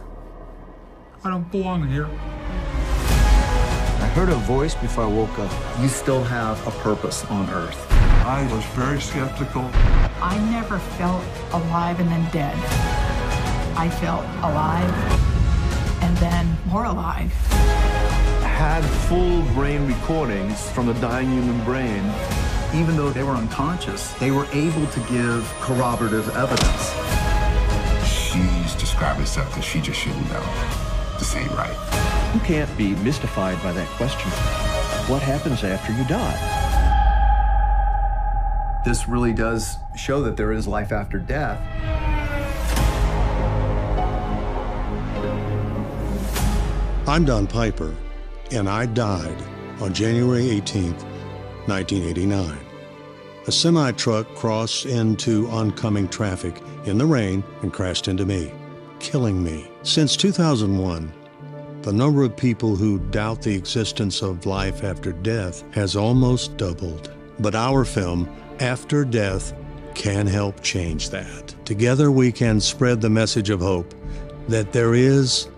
I 1.24 1.30
don't 1.30 1.48
belong 1.52 1.86
here. 1.86 2.06
I 2.06 4.10
heard 4.12 4.28
a 4.28 4.34
voice 4.34 4.74
before 4.74 5.04
I 5.04 5.06
woke 5.06 5.38
up. 5.38 5.52
You 5.80 5.86
still 5.86 6.24
have 6.24 6.58
a 6.66 6.72
purpose 6.82 7.24
on 7.26 7.48
earth. 7.50 7.86
I 8.26 8.42
was 8.52 8.64
very 8.74 9.00
skeptical. 9.00 9.70
I 10.20 10.36
never 10.50 10.80
felt 10.80 11.22
alive 11.52 12.00
and 12.00 12.08
then 12.08 12.28
dead. 12.32 12.56
I 13.78 13.88
felt 14.00 14.24
alive 14.42 14.92
and 16.02 16.16
then 16.16 16.56
more 16.66 16.86
alive. 16.86 17.32
I 17.52 18.48
Had 18.48 18.82
full 19.08 19.42
brain 19.54 19.86
recordings 19.86 20.68
from 20.70 20.86
the 20.86 20.94
dying 20.94 21.30
human 21.30 21.62
brain. 21.64 22.02
Even 22.74 22.96
though 22.96 23.10
they 23.10 23.22
were 23.22 23.36
unconscious, 23.36 24.12
they 24.14 24.32
were 24.32 24.46
able 24.46 24.88
to 24.88 25.00
give 25.08 25.48
corroborative 25.60 26.28
evidence. 26.30 26.90
She's 28.10 28.74
describing 28.74 29.26
stuff 29.26 29.54
that 29.54 29.62
she 29.62 29.80
just 29.80 30.00
shouldn't 30.00 30.28
know. 30.28 30.42
This 31.22 31.36
ain't 31.36 31.52
right. 31.52 32.34
You 32.34 32.40
can't 32.40 32.76
be 32.76 32.96
mystified 32.96 33.62
by 33.62 33.70
that 33.70 33.86
question. 33.90 34.28
What 35.08 35.22
happens 35.22 35.62
after 35.62 35.92
you 35.92 36.04
die? 36.08 36.34
This 38.84 39.06
really 39.06 39.32
does 39.32 39.78
show 39.94 40.20
that 40.22 40.36
there 40.36 40.50
is 40.50 40.66
life 40.66 40.90
after 40.90 41.20
death. 41.20 41.60
I'm 47.06 47.24
Don 47.24 47.46
Piper, 47.46 47.94
and 48.50 48.68
I 48.68 48.86
died 48.86 49.40
on 49.80 49.94
January 49.94 50.46
18th, 50.46 51.04
1989. 51.68 52.58
A 53.46 53.52
semi 53.52 53.92
truck 53.92 54.26
crossed 54.34 54.86
into 54.86 55.48
oncoming 55.50 56.08
traffic 56.08 56.60
in 56.84 56.98
the 56.98 57.06
rain 57.06 57.44
and 57.62 57.72
crashed 57.72 58.08
into 58.08 58.26
me, 58.26 58.50
killing 58.98 59.40
me. 59.40 59.71
Since 59.84 60.16
2001, 60.16 61.12
the 61.82 61.92
number 61.92 62.22
of 62.22 62.36
people 62.36 62.76
who 62.76 63.00
doubt 63.10 63.42
the 63.42 63.56
existence 63.56 64.22
of 64.22 64.46
life 64.46 64.84
after 64.84 65.10
death 65.10 65.64
has 65.74 65.96
almost 65.96 66.56
doubled. 66.56 67.10
But 67.40 67.56
our 67.56 67.84
film, 67.84 68.30
After 68.60 69.04
Death, 69.04 69.52
can 69.96 70.28
help 70.28 70.62
change 70.62 71.10
that. 71.10 71.52
Together, 71.64 72.12
we 72.12 72.30
can 72.30 72.60
spread 72.60 73.00
the 73.00 73.10
message 73.10 73.50
of 73.50 73.58
hope 73.58 73.92
that 74.46 74.72
there 74.72 74.94
is 74.94 75.48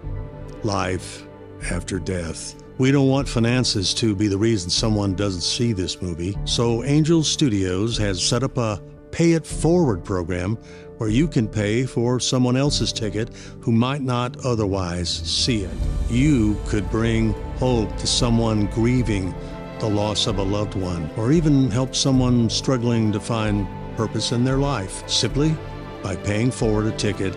life 0.62 1.26
after 1.70 1.98
death. 1.98 2.54
We 2.78 2.92
don't 2.92 3.08
want 3.08 3.28
finances 3.28 3.92
to 3.94 4.16
be 4.16 4.28
the 4.28 4.38
reason 4.38 4.70
someone 4.70 5.14
doesn't 5.14 5.42
see 5.42 5.74
this 5.74 6.00
movie, 6.00 6.34
so 6.46 6.82
Angel 6.84 7.22
Studios 7.22 7.98
has 7.98 8.26
set 8.26 8.42
up 8.42 8.56
a 8.56 8.80
pay 9.10 9.34
it 9.34 9.46
forward 9.46 10.02
program 10.02 10.58
where 10.98 11.10
you 11.10 11.26
can 11.28 11.48
pay 11.48 11.84
for 11.84 12.20
someone 12.20 12.56
else's 12.56 12.92
ticket 12.92 13.30
who 13.60 13.72
might 13.72 14.02
not 14.02 14.44
otherwise 14.44 15.10
see 15.10 15.64
it. 15.64 15.76
You 16.08 16.56
could 16.66 16.90
bring 16.90 17.32
hope 17.58 17.96
to 17.98 18.06
someone 18.06 18.66
grieving 18.66 19.34
the 19.80 19.88
loss 19.88 20.26
of 20.26 20.38
a 20.38 20.42
loved 20.42 20.74
one, 20.74 21.10
or 21.16 21.32
even 21.32 21.70
help 21.70 21.94
someone 21.94 22.48
struggling 22.48 23.12
to 23.12 23.20
find 23.20 23.66
purpose 23.96 24.32
in 24.32 24.44
their 24.44 24.58
life 24.58 25.08
simply 25.08 25.56
by 26.02 26.16
paying 26.16 26.50
forward 26.50 26.86
a 26.86 26.96
ticket 26.96 27.36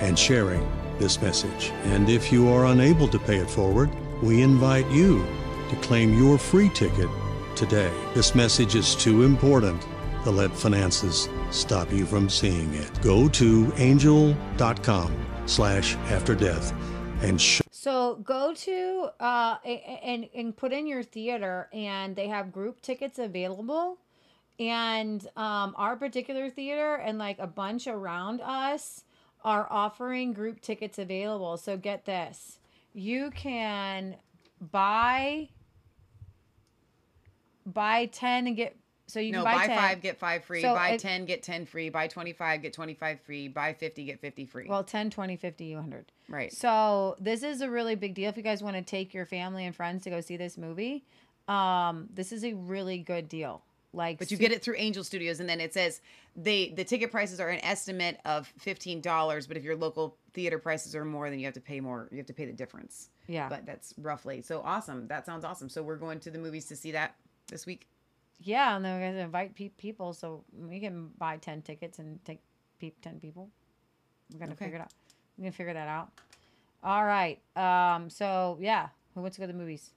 and 0.00 0.18
sharing 0.18 0.66
this 0.98 1.20
message. 1.20 1.72
And 1.84 2.08
if 2.08 2.32
you 2.32 2.48
are 2.48 2.66
unable 2.66 3.08
to 3.08 3.18
pay 3.18 3.36
it 3.36 3.50
forward, 3.50 3.90
we 4.22 4.42
invite 4.42 4.88
you 4.90 5.26
to 5.70 5.76
claim 5.76 6.16
your 6.16 6.38
free 6.38 6.68
ticket 6.70 7.08
today. 7.56 7.92
This 8.14 8.34
message 8.34 8.74
is 8.74 8.94
too 8.94 9.22
important 9.22 9.86
to 10.24 10.30
let 10.30 10.54
finances 10.54 11.28
stop 11.50 11.92
you 11.92 12.04
from 12.06 12.28
seeing 12.28 12.72
it. 12.74 12.90
Go 13.02 13.28
to 13.28 13.72
angel.com 13.76 15.14
slash 15.46 15.94
after 16.10 16.34
death 16.34 16.72
and 17.22 17.40
show 17.40 17.62
So 17.70 18.16
go 18.16 18.54
to 18.54 19.08
uh, 19.20 19.56
and 19.64 20.28
and 20.34 20.56
put 20.56 20.72
in 20.72 20.86
your 20.86 21.02
theater, 21.02 21.68
and 21.72 22.16
they 22.16 22.28
have 22.28 22.50
group 22.50 22.80
tickets 22.80 23.18
available. 23.18 23.98
And 24.58 25.26
um, 25.36 25.74
our 25.76 25.96
particular 25.96 26.48
theater 26.48 26.94
and 26.94 27.18
like 27.18 27.38
a 27.38 27.46
bunch 27.46 27.86
around 27.86 28.40
us 28.40 29.04
are 29.44 29.66
offering 29.70 30.32
group 30.32 30.60
tickets 30.60 30.98
available. 30.98 31.56
So 31.56 31.76
get 31.76 32.06
this: 32.06 32.58
you 32.94 33.30
can 33.30 34.16
buy 34.60 35.50
buy 37.66 38.06
ten 38.06 38.46
and 38.46 38.56
get 38.56 38.76
so 39.14 39.20
you 39.20 39.30
no, 39.30 39.44
buy, 39.44 39.54
buy, 39.54 39.66
10. 39.68 39.78
five, 39.78 40.02
get 40.02 40.18
five 40.18 40.44
free. 40.44 40.60
So 40.60 40.74
buy 40.74 40.90
it- 40.90 41.00
10, 41.00 41.24
get 41.24 41.44
10 41.44 41.66
free. 41.66 41.88
Buy 41.88 42.08
25, 42.08 42.62
get 42.62 42.72
25 42.72 43.20
free. 43.20 43.46
Buy 43.46 43.72
50, 43.72 44.04
get 44.06 44.20
50 44.20 44.44
free. 44.44 44.66
Well, 44.68 44.82
10, 44.82 45.08
20, 45.08 45.36
50, 45.36 45.74
100. 45.76 46.12
Right. 46.28 46.52
So 46.52 47.16
this 47.20 47.44
is 47.44 47.60
a 47.60 47.70
really 47.70 47.94
big 47.94 48.14
deal 48.14 48.28
if 48.28 48.36
you 48.36 48.42
guys 48.42 48.60
want 48.60 48.74
to 48.74 48.82
take 48.82 49.14
your 49.14 49.24
family 49.24 49.66
and 49.66 49.74
friends 49.74 50.02
to 50.04 50.10
go 50.10 50.20
see 50.20 50.36
this 50.36 50.58
movie. 50.58 51.04
Um, 51.46 52.08
this 52.12 52.32
is 52.32 52.44
a 52.44 52.54
really 52.54 52.98
good 52.98 53.28
deal. 53.28 53.62
Like, 53.92 54.18
but 54.18 54.32
you 54.32 54.36
get 54.36 54.50
it 54.50 54.60
through 54.60 54.74
Angel 54.76 55.04
Studios, 55.04 55.38
and 55.38 55.48
then 55.48 55.60
it 55.60 55.72
says 55.72 56.00
they 56.34 56.70
the 56.70 56.82
ticket 56.82 57.12
prices 57.12 57.38
are 57.38 57.50
an 57.50 57.60
estimate 57.64 58.18
of 58.24 58.52
fifteen 58.58 59.00
dollars. 59.00 59.46
But 59.46 59.56
if 59.56 59.62
your 59.62 59.76
local 59.76 60.16
theater 60.32 60.58
prices 60.58 60.96
are 60.96 61.04
more, 61.04 61.30
then 61.30 61.38
you 61.38 61.44
have 61.44 61.54
to 61.54 61.60
pay 61.60 61.78
more. 61.78 62.08
You 62.10 62.16
have 62.16 62.26
to 62.26 62.32
pay 62.32 62.46
the 62.46 62.52
difference. 62.52 63.10
Yeah. 63.28 63.48
But 63.48 63.66
that's 63.66 63.94
roughly 63.96 64.42
so 64.42 64.62
awesome. 64.62 65.06
That 65.06 65.24
sounds 65.26 65.44
awesome. 65.44 65.68
So 65.68 65.80
we're 65.80 65.94
going 65.94 66.18
to 66.20 66.30
the 66.32 66.38
movies 66.38 66.66
to 66.66 66.76
see 66.76 66.90
that 66.90 67.14
this 67.46 67.66
week. 67.66 67.86
Yeah, 68.44 68.76
and 68.76 68.84
then 68.84 69.00
we're 69.00 69.08
gonna 69.08 69.24
invite 69.24 69.54
pe- 69.54 69.70
people, 69.70 70.12
so 70.12 70.44
we 70.56 70.78
can 70.78 71.08
buy 71.18 71.38
ten 71.38 71.62
tickets 71.62 71.98
and 71.98 72.22
take 72.24 72.40
pe- 72.78 72.92
ten 73.02 73.18
people. 73.18 73.48
We're 74.32 74.38
gonna 74.38 74.52
Okay. 74.52 74.66
figure 74.66 74.78
it 74.78 74.82
out. 74.82 74.92
We're 75.36 75.44
gonna 75.44 75.52
figure 75.52 75.72
that 75.72 75.88
out. 75.88 76.10
All 76.82 77.04
right. 77.04 77.40
Um. 77.56 78.10
So 78.10 78.58
yeah, 78.60 78.90
who 79.14 79.22
wants 79.22 79.36
to 79.36 79.40
go 79.40 79.46
to 79.46 79.52
the 79.52 79.58
movies? 79.58 79.92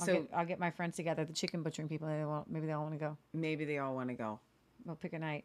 I'll 0.00 0.06
So- 0.06 0.22
get, 0.22 0.30
I'll 0.34 0.46
get 0.46 0.58
my 0.58 0.70
friends 0.70 0.96
together, 0.96 1.24
the 1.24 1.32
chicken 1.34 1.62
butchering 1.62 1.88
people. 1.88 2.08
They 2.08 2.24
will, 2.24 2.44
maybe 2.48 2.66
they 2.66 2.72
all 2.72 2.82
want 2.82 2.94
to 2.94 2.98
go. 2.98 3.16
Maybe 3.32 3.64
they 3.64 3.78
all 3.78 3.94
want 3.94 4.08
to 4.08 4.14
go. 4.14 4.40
We'll 4.84 4.96
pick 4.96 5.12
a 5.12 5.18
night, 5.18 5.44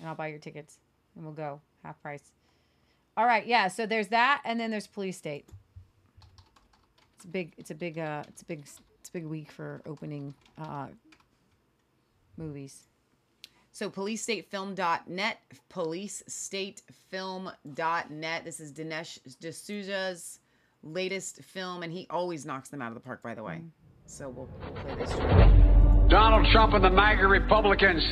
and 0.00 0.08
I'll 0.08 0.16
buy 0.16 0.26
your 0.28 0.38
tickets, 0.40 0.78
and 1.14 1.24
we'll 1.24 1.34
go 1.34 1.60
half 1.84 2.00
price. 2.02 2.32
All 3.16 3.26
right. 3.26 3.46
Yeah. 3.46 3.68
So 3.68 3.84
there's 3.86 4.08
that, 4.08 4.40
and 4.44 4.58
then 4.58 4.70
there's 4.70 4.86
Police 4.86 5.18
State. 5.18 5.46
It's 7.16 7.24
a 7.26 7.28
big. 7.28 7.52
It's 7.58 7.70
a 7.70 7.74
big. 7.74 7.98
Uh. 7.98 8.24
It's 8.28 8.40
a 8.40 8.44
big. 8.46 8.60
It's 8.60 9.08
a 9.10 9.12
big 9.12 9.26
week 9.26 9.50
for 9.52 9.82
opening. 9.84 10.34
Uh. 10.56 10.88
Movies. 12.40 12.88
So 13.72 13.88
policestatefilm.net, 13.88 15.38
policestatefilm.net. 15.72 18.44
This 18.44 18.60
is 18.60 18.72
Dinesh 18.72 19.18
D'Souza's 19.40 20.40
latest 20.82 21.42
film, 21.44 21.82
and 21.82 21.90
he 21.92 22.06
always 22.10 22.44
knocks 22.44 22.68
them 22.70 22.82
out 22.82 22.88
of 22.88 22.94
the 22.94 23.00
park, 23.00 23.22
by 23.22 23.34
the 23.34 23.42
way. 23.42 23.62
Mm. 23.62 23.70
So 24.06 24.28
we'll, 24.28 24.48
we'll 24.60 24.72
play 24.82 24.96
this. 24.96 25.10
Donald 26.10 26.46
Trump 26.50 26.74
and 26.74 26.82
the 26.82 26.90
MAGA 26.90 27.28
Republicans 27.28 28.02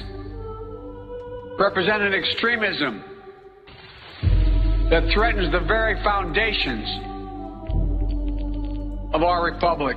represent 1.59 2.03
an 2.03 2.15
extremism 2.15 3.03
that 4.91 5.11
threatens 5.13 5.51
the 5.51 5.59
very 5.67 6.01
foundations 6.05 6.87
of 9.13 9.23
our 9.23 9.45
republic. 9.45 9.97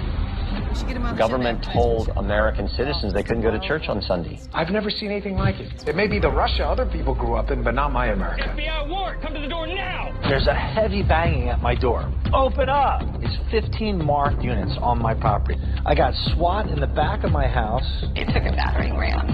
Government 1.17 1.65
told 1.73 2.09
American 2.15 2.67
citizens 2.69 3.13
they 3.13 3.23
couldn't 3.23 3.41
go 3.43 3.51
to 3.51 3.59
church 3.59 3.89
on 3.89 4.01
Sunday. 4.01 4.39
I've 4.53 4.69
never 4.69 4.89
seen 4.89 5.11
anything 5.11 5.35
like 5.35 5.55
it. 5.59 5.87
It 5.87 5.95
may 5.95 6.07
be 6.07 6.19
the 6.19 6.31
Russia 6.31 6.65
other 6.65 6.85
people 6.85 7.13
grew 7.13 7.35
up 7.35 7.51
in, 7.51 7.63
but 7.63 7.75
not 7.75 7.91
my 7.91 8.07
America. 8.07 8.43
FBI 8.55 8.89
warrant, 8.89 9.21
come 9.21 9.33
to 9.33 9.41
the 9.41 9.47
door 9.47 9.67
now! 9.67 10.17
There's 10.27 10.47
a 10.47 10.53
heavy 10.53 11.03
banging 11.03 11.49
at 11.49 11.61
my 11.61 11.75
door. 11.75 12.11
Open 12.33 12.69
up! 12.69 13.01
It's 13.19 13.37
15 13.51 14.03
marked 14.03 14.41
units 14.43 14.71
on 14.81 14.99
my 14.99 15.13
property. 15.13 15.59
I 15.85 15.93
got 15.93 16.13
SWAT 16.33 16.69
in 16.69 16.79
the 16.79 16.87
back 16.87 17.23
of 17.23 17.31
my 17.31 17.47
house. 17.47 18.05
They 18.15 18.23
took 18.23 18.43
a 18.43 18.55
battering 18.55 18.97
ram 18.97 19.27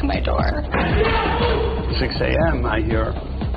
to 0.00 0.04
my 0.04 0.20
door. 0.20 0.40
6 2.00 2.14
a.m. 2.20 2.64
I 2.64 2.80
hear 2.80 3.12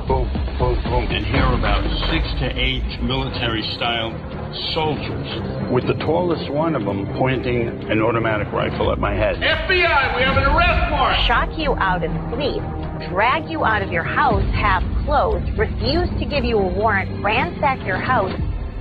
boom, 0.08 0.28
boom, 0.60 0.76
boom, 0.84 1.08
and 1.10 1.26
hear 1.26 1.48
about 1.54 1.84
six 2.12 2.28
to 2.42 2.52
eight 2.60 3.02
military-style 3.02 4.33
soldiers, 4.74 5.72
with 5.72 5.86
the 5.88 5.96
tallest 6.06 6.52
one 6.52 6.76
of 6.76 6.86
them 6.86 7.06
pointing 7.18 7.68
an 7.90 8.02
automatic 8.02 8.52
rifle 8.52 8.92
at 8.92 9.00
my 9.00 9.14
head. 9.14 9.36
FBI, 9.36 10.16
we 10.16 10.22
have 10.24 10.38
an 10.38 10.44
arrest 10.44 10.92
warrant! 10.92 11.28
shock 11.28 11.50
you 11.58 11.74
out 11.76 12.04
of 12.04 12.12
sleep, 12.34 12.62
drag 13.10 13.50
you 13.50 13.66
out 13.66 13.82
of 13.82 13.92
your 13.92 14.04
house 14.04 14.44
half 14.54 14.84
clothed, 15.06 15.58
refuse 15.58 16.10
to 16.20 16.26
give 16.26 16.44
you 16.44 16.58
a 16.58 16.68
warrant, 16.68 17.24
ransack 17.24 17.86
your 17.86 17.98
house. 17.98 18.32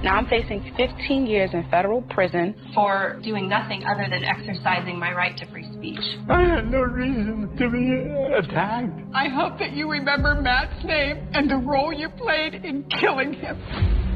Now 0.02 0.16
I'm 0.16 0.26
facing 0.26 0.72
15 0.76 1.26
years 1.26 1.50
in 1.52 1.64
federal 1.70 2.02
prison 2.02 2.56
for 2.74 3.20
doing 3.22 3.48
nothing 3.48 3.84
other 3.84 4.08
than 4.10 4.24
exercising 4.24 4.98
my 4.98 5.12
right 5.12 5.36
to 5.36 5.46
free 5.46 5.68
speech. 5.74 6.00
I 6.28 6.42
had 6.42 6.68
no 6.68 6.80
reason 6.80 7.56
to 7.56 7.70
be 7.70 8.34
attacked. 8.36 9.00
I 9.14 9.28
hope 9.28 9.60
that 9.60 9.72
you 9.72 9.88
remember 9.88 10.34
Matt's 10.34 10.84
name 10.84 11.28
and 11.34 11.48
the 11.48 11.56
role 11.56 11.92
you 11.92 12.08
played 12.08 12.54
in 12.54 12.82
killing 13.00 13.32
him. 13.34 14.11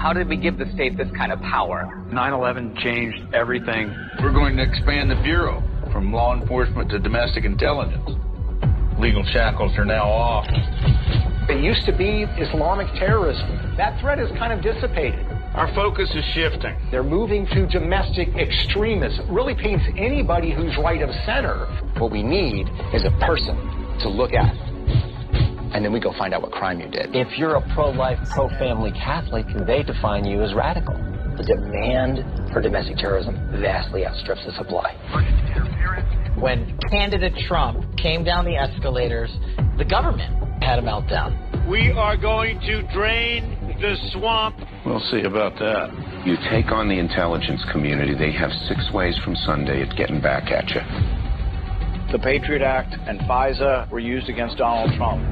How 0.00 0.14
did 0.14 0.30
we 0.30 0.38
give 0.38 0.56
the 0.56 0.64
state 0.72 0.96
this 0.96 1.10
kind 1.14 1.30
of 1.30 1.42
power? 1.42 2.02
9 2.10 2.32
11 2.32 2.74
changed 2.76 3.34
everything. 3.34 3.94
We're 4.22 4.32
going 4.32 4.56
to 4.56 4.62
expand 4.62 5.10
the 5.10 5.20
Bureau 5.22 5.62
from 5.92 6.10
law 6.10 6.34
enforcement 6.34 6.88
to 6.92 6.98
domestic 6.98 7.44
intelligence. 7.44 8.08
Legal 8.98 9.22
shackles 9.24 9.76
are 9.76 9.84
now 9.84 10.08
off. 10.08 10.46
It 11.50 11.62
used 11.62 11.84
to 11.84 11.92
be 11.92 12.24
Islamic 12.40 12.86
terrorism. 12.94 13.76
That 13.76 14.00
threat 14.00 14.16
has 14.16 14.30
kind 14.38 14.54
of 14.54 14.62
dissipated. 14.62 15.20
Our 15.52 15.68
focus 15.74 16.08
is 16.14 16.24
shifting. 16.32 16.74
They're 16.90 17.02
moving 17.02 17.44
to 17.48 17.66
domestic 17.66 18.28
extremism. 18.36 19.28
It 19.28 19.30
really 19.30 19.54
paints 19.54 19.84
anybody 19.98 20.50
who's 20.50 20.74
right 20.78 21.02
of 21.02 21.10
center. 21.26 21.66
What 21.98 22.10
we 22.10 22.22
need 22.22 22.70
is 22.94 23.04
a 23.04 23.12
person 23.20 23.54
to 24.00 24.08
look 24.08 24.32
at. 24.32 24.69
And 25.72 25.84
then 25.84 25.92
we 25.92 26.00
go 26.00 26.12
find 26.18 26.34
out 26.34 26.42
what 26.42 26.52
crime 26.52 26.80
you 26.80 26.88
did. 26.88 27.14
If 27.14 27.38
you're 27.38 27.54
a 27.54 27.74
pro-life, 27.74 28.18
pro-family 28.30 28.90
Catholic, 28.92 29.46
they 29.66 29.82
define 29.82 30.24
you 30.24 30.42
as 30.42 30.52
radical. 30.54 30.94
The 31.36 31.44
demand 31.44 32.52
for 32.52 32.60
domestic 32.60 32.96
terrorism 32.96 33.36
vastly 33.60 34.04
outstrips 34.04 34.44
the 34.44 34.52
supply. 34.52 34.92
When 36.38 36.76
candidate 36.90 37.34
Trump 37.46 37.96
came 37.96 38.24
down 38.24 38.44
the 38.44 38.56
escalators, 38.56 39.30
the 39.78 39.84
government 39.84 40.62
had 40.62 40.78
a 40.78 40.82
meltdown. 40.82 41.68
We 41.68 41.92
are 41.92 42.16
going 42.16 42.60
to 42.60 42.82
drain 42.92 43.76
the 43.80 43.96
swamp. 44.12 44.56
We'll 44.84 45.00
see 45.10 45.22
about 45.22 45.58
that. 45.60 46.26
You 46.26 46.36
take 46.50 46.72
on 46.72 46.88
the 46.88 46.98
intelligence 46.98 47.62
community, 47.72 48.14
they 48.14 48.32
have 48.32 48.50
six 48.68 48.90
ways 48.92 49.16
from 49.24 49.36
Sunday 49.46 49.82
at 49.82 49.96
getting 49.96 50.20
back 50.20 50.50
at 50.50 50.68
you. 50.70 50.80
The 52.12 52.18
Patriot 52.18 52.62
Act 52.62 52.92
and 53.06 53.20
FISA 53.20 53.88
were 53.90 54.00
used 54.00 54.28
against 54.28 54.58
Donald 54.58 54.90
Trump. 54.96 55.22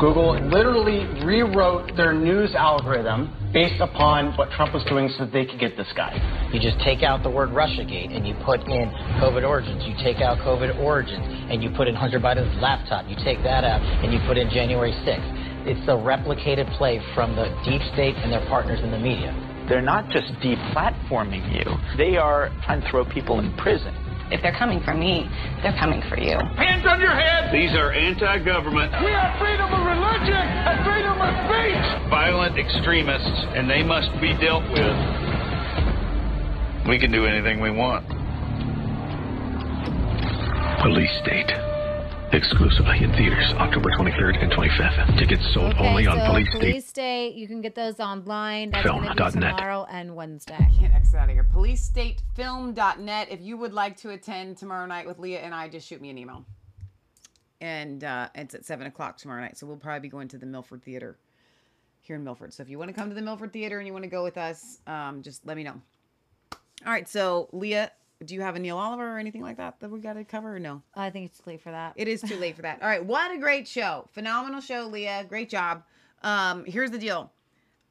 Google 0.00 0.34
literally 0.50 1.06
rewrote 1.24 1.96
their 1.96 2.12
news 2.12 2.54
algorithm 2.54 3.30
based 3.52 3.80
upon 3.80 4.36
what 4.36 4.50
Trump 4.50 4.74
was 4.74 4.82
doing 4.90 5.08
so 5.16 5.24
that 5.24 5.32
they 5.32 5.46
could 5.46 5.60
get 5.60 5.76
this 5.76 5.86
guy. 5.94 6.10
You 6.52 6.58
just 6.58 6.82
take 6.82 7.02
out 7.02 7.22
the 7.22 7.30
word 7.30 7.50
Russiagate 7.50 8.10
and 8.14 8.26
you 8.26 8.34
put 8.44 8.60
in 8.66 8.90
COVID 9.22 9.46
origins. 9.46 9.84
You 9.86 9.94
take 10.02 10.18
out 10.18 10.38
COVID 10.38 10.82
origins 10.82 11.22
and 11.50 11.62
you 11.62 11.70
put 11.76 11.86
in 11.86 11.94
Hunter 11.94 12.18
Biden's 12.18 12.60
laptop. 12.60 13.08
You 13.08 13.16
take 13.24 13.38
that 13.44 13.62
out 13.62 13.80
and 13.82 14.12
you 14.12 14.18
put 14.26 14.36
in 14.36 14.50
January 14.50 14.92
6th. 15.06 15.66
It's 15.66 15.86
the 15.86 15.96
replicated 15.96 16.66
play 16.76 17.00
from 17.14 17.36
the 17.36 17.46
deep 17.64 17.80
state 17.94 18.16
and 18.18 18.32
their 18.32 18.44
partners 18.48 18.80
in 18.82 18.90
the 18.90 18.98
media. 18.98 19.32
They're 19.68 19.80
not 19.80 20.10
just 20.10 20.28
deplatforming 20.44 21.54
you, 21.54 21.64
they 21.96 22.18
are 22.18 22.50
trying 22.66 22.82
to 22.82 22.90
throw 22.90 23.04
people 23.06 23.38
in 23.40 23.56
prison. 23.56 23.94
If 24.30 24.40
they're 24.42 24.56
coming 24.56 24.80
for 24.82 24.94
me, 24.94 25.28
they're 25.62 25.76
coming 25.78 26.02
for 26.08 26.18
you. 26.18 26.38
Hands 26.56 26.84
on 26.86 27.00
your 27.00 27.14
head! 27.14 27.52
These 27.52 27.76
are 27.76 27.92
anti-government, 27.92 28.92
We 29.04 29.12
have 29.12 29.38
freedom 29.38 29.68
of 29.72 29.84
religion 29.86 30.34
and 30.34 30.84
freedom 30.84 31.20
of 31.20 31.32
speech! 31.46 32.10
violent 32.10 32.58
extremists, 32.58 33.44
and 33.54 33.68
they 33.68 33.82
must 33.82 34.10
be 34.20 34.32
dealt 34.40 34.64
with. 34.70 34.96
We 36.88 36.98
can 36.98 37.10
do 37.10 37.26
anything 37.26 37.60
we 37.60 37.70
want. 37.70 38.06
Police 40.82 41.10
State. 41.22 41.73
Exclusively 42.34 42.98
in 42.98 43.12
theaters 43.12 43.52
October 43.58 43.90
23rd 43.90 44.42
and 44.42 44.50
25th. 44.50 45.18
Tickets 45.20 45.54
sold 45.54 45.72
Okay, 45.74 45.88
only 45.88 46.06
on 46.08 46.18
so 46.18 46.26
Police 46.26 46.48
Police, 46.50 46.84
State. 46.84 47.30
State, 47.30 47.34
you 47.36 47.46
can 47.46 47.60
get 47.60 47.76
those 47.76 48.00
online. 48.00 48.72
That's 48.72 48.88
going 48.88 49.02
to 49.04 49.14
Film.net. 49.14 49.56
tomorrow 49.56 49.86
and 49.88 50.16
Wednesday. 50.16 50.56
I 50.58 50.68
can't 50.76 50.92
exit 50.92 51.14
out 51.14 51.28
of 51.28 51.34
here. 51.36 51.46
PoliceStateFilm.net. 51.54 53.28
If 53.30 53.40
you 53.40 53.56
would 53.56 53.72
like 53.72 53.96
to 53.98 54.10
attend 54.10 54.56
tomorrow 54.56 54.84
night 54.84 55.06
with 55.06 55.20
Leah 55.20 55.42
and 55.42 55.54
I, 55.54 55.68
just 55.68 55.86
shoot 55.86 56.00
me 56.00 56.10
an 56.10 56.18
email. 56.18 56.44
And 57.60 58.02
uh, 58.02 58.30
it's 58.34 58.56
at 58.56 58.64
7 58.64 58.84
o'clock 58.88 59.16
tomorrow 59.16 59.40
night. 59.40 59.56
So 59.56 59.68
we'll 59.68 59.76
probably 59.76 60.00
be 60.00 60.08
going 60.08 60.26
to 60.26 60.38
the 60.38 60.46
Milford 60.46 60.82
Theater 60.82 61.16
here 62.00 62.16
in 62.16 62.24
Milford. 62.24 62.52
So 62.52 62.64
if 62.64 62.68
you 62.68 62.80
want 62.80 62.88
to 62.88 62.94
come 62.94 63.10
to 63.10 63.14
the 63.14 63.22
Milford 63.22 63.52
Theater 63.52 63.78
and 63.78 63.86
you 63.86 63.92
want 63.92 64.02
to 64.02 64.10
go 64.10 64.24
with 64.24 64.38
us, 64.38 64.80
um, 64.88 65.22
just 65.22 65.46
let 65.46 65.56
me 65.56 65.62
know. 65.62 65.80
All 66.84 66.92
right. 66.92 67.08
So, 67.08 67.48
Leah, 67.52 67.92
do 68.24 68.34
you 68.34 68.42
have 68.42 68.56
a 68.56 68.58
Neil 68.58 68.78
Oliver 68.78 69.16
or 69.16 69.18
anything 69.18 69.42
like 69.42 69.56
that 69.56 69.80
that 69.80 69.90
we 69.90 70.00
got 70.00 70.14
to 70.14 70.24
cover 70.24 70.56
or 70.56 70.60
no? 70.60 70.82
I 70.94 71.10
think 71.10 71.26
it's 71.26 71.38
too 71.38 71.50
late 71.50 71.60
for 71.60 71.70
that. 71.70 71.94
It 71.96 72.08
is 72.08 72.22
too 72.22 72.36
late 72.36 72.56
for 72.56 72.62
that. 72.62 72.80
All 72.82 72.88
right. 72.88 73.04
What 73.04 73.34
a 73.34 73.38
great 73.38 73.66
show. 73.66 74.08
Phenomenal 74.12 74.60
show, 74.60 74.86
Leah. 74.86 75.24
Great 75.28 75.50
job. 75.50 75.82
Um, 76.22 76.64
here's 76.64 76.90
the 76.90 76.98
deal. 76.98 77.30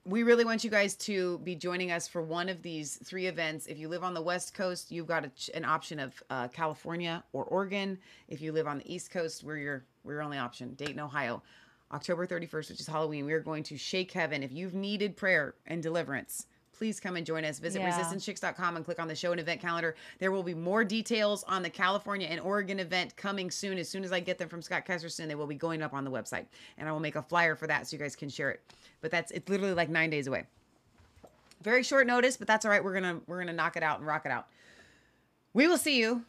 We 0.05 0.23
really 0.23 0.43
want 0.43 0.63
you 0.63 0.69
guys 0.69 0.95
to 0.95 1.37
be 1.39 1.55
joining 1.55 1.91
us 1.91 2.07
for 2.09 2.21
one 2.21 2.49
of 2.49 2.61
these 2.61 2.97
three 3.05 3.27
events. 3.27 3.67
If 3.67 3.77
you 3.77 3.87
live 3.87 4.03
on 4.03 4.13
the 4.13 4.21
West 4.21 4.53
Coast, 4.53 4.91
you've 4.91 5.07
got 5.07 5.23
a, 5.23 5.31
an 5.55 5.63
option 5.63 5.99
of 5.99 6.21
uh, 6.29 6.49
California 6.49 7.23
or 7.31 7.45
Oregon. 7.45 7.97
If 8.27 8.41
you 8.41 8.51
live 8.51 8.67
on 8.67 8.79
the 8.79 8.93
East 8.93 9.11
Coast, 9.11 9.43
we're 9.43 9.57
your 9.57 9.85
we're 10.03 10.13
your 10.13 10.23
only 10.23 10.37
option. 10.37 10.73
Dayton, 10.73 10.99
Ohio, 10.99 11.41
October 11.93 12.27
31st, 12.27 12.71
which 12.71 12.81
is 12.81 12.87
Halloween. 12.87 13.25
We 13.25 13.33
are 13.33 13.39
going 13.39 13.63
to 13.63 13.77
shake 13.77 14.11
heaven. 14.11 14.43
If 14.43 14.51
you've 14.51 14.73
needed 14.73 15.15
prayer 15.15 15.55
and 15.67 15.81
deliverance, 15.81 16.47
please 16.77 16.99
come 16.99 17.15
and 17.15 17.25
join 17.25 17.45
us. 17.45 17.59
Visit 17.59 17.81
Yeah. 17.81 17.91
resistancechicks.com 17.91 18.75
and 18.75 18.83
click 18.85 18.99
on 18.99 19.07
the 19.07 19.15
show 19.15 19.31
and 19.31 19.39
event 19.39 19.61
calendar. 19.61 19.95
There 20.19 20.31
will 20.31 20.43
be 20.43 20.53
more 20.53 20.83
details 20.83 21.43
on 21.45 21.63
the 21.63 21.69
California 21.69 22.27
and 22.27 22.39
Oregon 22.41 22.79
event 22.79 23.15
coming 23.15 23.49
soon. 23.51 23.77
As 23.77 23.87
soon 23.89 24.03
as 24.03 24.11
I 24.11 24.19
get 24.19 24.37
them 24.37 24.49
from 24.49 24.61
Scott 24.61 24.85
Kesterson, 24.85 25.27
they 25.27 25.35
will 25.35 25.47
be 25.47 25.55
going 25.55 25.81
up 25.81 25.93
on 25.93 26.03
the 26.03 26.11
website. 26.11 26.45
And 26.77 26.89
I 26.89 26.91
will 26.91 26.99
make 26.99 27.15
a 27.15 27.21
flyer 27.21 27.55
for 27.55 27.67
that 27.67 27.87
so 27.87 27.95
you 27.95 27.99
guys 28.01 28.15
can 28.15 28.29
share 28.29 28.49
it. 28.51 28.61
But 29.01 29.11
that's 29.11 29.31
it's 29.31 29.47
literally 29.49 29.73
like 29.73 29.89
nine 29.89 30.09
days 30.09 30.27
away. 30.27 30.45
Very 31.61 31.83
short 31.83 32.07
notice, 32.07 32.35
but 32.37 32.47
that's 32.47 32.65
all 32.65 32.71
right. 32.71 32.83
We're 32.83 32.93
gonna 32.93 33.21
we're 33.27 33.39
gonna 33.39 33.53
knock 33.53 33.77
it 33.77 33.83
out 33.83 33.99
and 33.99 34.07
rock 34.07 34.25
it 34.25 34.31
out. 34.31 34.47
We 35.53 35.67
will 35.67 35.77
see 35.77 35.99
you 35.99 36.25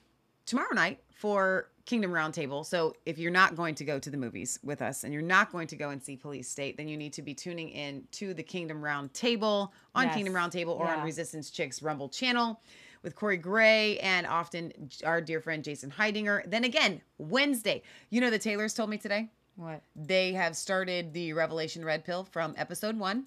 tomorrow 0.46 0.72
night 0.74 1.00
for 1.10 1.68
Kingdom 1.86 2.12
Roundtable. 2.12 2.64
So 2.64 2.94
if 3.04 3.18
you're 3.18 3.30
not 3.30 3.56
going 3.56 3.74
to 3.76 3.84
go 3.84 3.98
to 3.98 4.08
the 4.10 4.16
movies 4.16 4.58
with 4.62 4.80
us 4.80 5.04
and 5.04 5.12
you're 5.12 5.22
not 5.22 5.52
going 5.52 5.66
to 5.68 5.76
go 5.76 5.90
and 5.90 6.02
see 6.02 6.16
Police 6.16 6.48
State, 6.48 6.76
then 6.78 6.88
you 6.88 6.96
need 6.96 7.12
to 7.14 7.22
be 7.22 7.34
tuning 7.34 7.68
in 7.68 8.04
to 8.12 8.32
the 8.32 8.42
Kingdom 8.42 8.80
Roundtable 8.80 9.70
on 9.94 10.04
Yes. 10.06 10.14
Kingdom 10.14 10.34
Roundtable 10.34 10.78
or 10.78 10.86
Yeah. 10.86 10.96
on 10.96 11.04
Resistance 11.04 11.50
Chicks 11.50 11.82
Rumble 11.82 12.08
channel 12.08 12.60
with 13.02 13.14
Corey 13.14 13.36
Gray 13.36 13.98
and 13.98 14.26
often 14.26 14.72
our 15.04 15.20
dear 15.20 15.40
friend 15.42 15.62
Jason 15.62 15.90
Heidinger. 15.90 16.48
Then 16.50 16.64
again, 16.64 17.02
Wednesday. 17.18 17.82
You 18.08 18.22
know 18.22 18.30
the 18.30 18.38
Taylors 18.38 18.72
told 18.72 18.88
me 18.88 18.96
today? 18.96 19.28
What? 19.56 19.82
They 19.94 20.32
have 20.32 20.56
started 20.56 21.12
the 21.12 21.34
Revelation 21.34 21.84
Red 21.84 22.04
Pill 22.04 22.24
from 22.24 22.54
episode 22.56 22.98
one. 22.98 23.26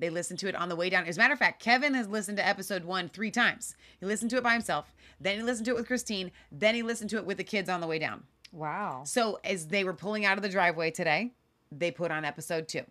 They 0.00 0.10
listened 0.10 0.38
to 0.40 0.48
it 0.48 0.54
on 0.54 0.68
the 0.68 0.76
way 0.76 0.90
down. 0.90 1.06
As 1.06 1.16
a 1.16 1.20
matter 1.20 1.32
of 1.32 1.38
fact, 1.40 1.60
Kevin 1.62 1.94
has 1.94 2.06
listened 2.06 2.36
to 2.38 2.46
episode 2.46 2.84
one 2.84 3.08
three 3.08 3.30
times. 3.32 3.74
He 3.98 4.06
listened 4.06 4.30
to 4.30 4.36
it 4.36 4.44
by 4.44 4.52
himself, 4.52 4.94
then 5.20 5.36
he 5.36 5.42
listened 5.42 5.66
to 5.66 5.72
it 5.72 5.76
with 5.76 5.86
Christine, 5.86 6.30
then 6.52 6.74
he 6.74 6.82
listened 6.82 7.10
to 7.10 7.16
it 7.16 7.26
with 7.26 7.36
the 7.36 7.44
kids 7.44 7.68
on 7.68 7.80
the 7.80 7.86
way 7.86 7.98
down. 7.98 8.24
Wow. 8.52 9.02
So 9.04 9.38
as 9.44 9.66
they 9.66 9.84
were 9.84 9.94
pulling 9.94 10.24
out 10.24 10.38
of 10.38 10.42
the 10.42 10.48
driveway 10.48 10.90
today, 10.90 11.32
they 11.70 11.90
put 11.90 12.10
on 12.10 12.24
episode 12.24 12.68
two. 12.68 12.84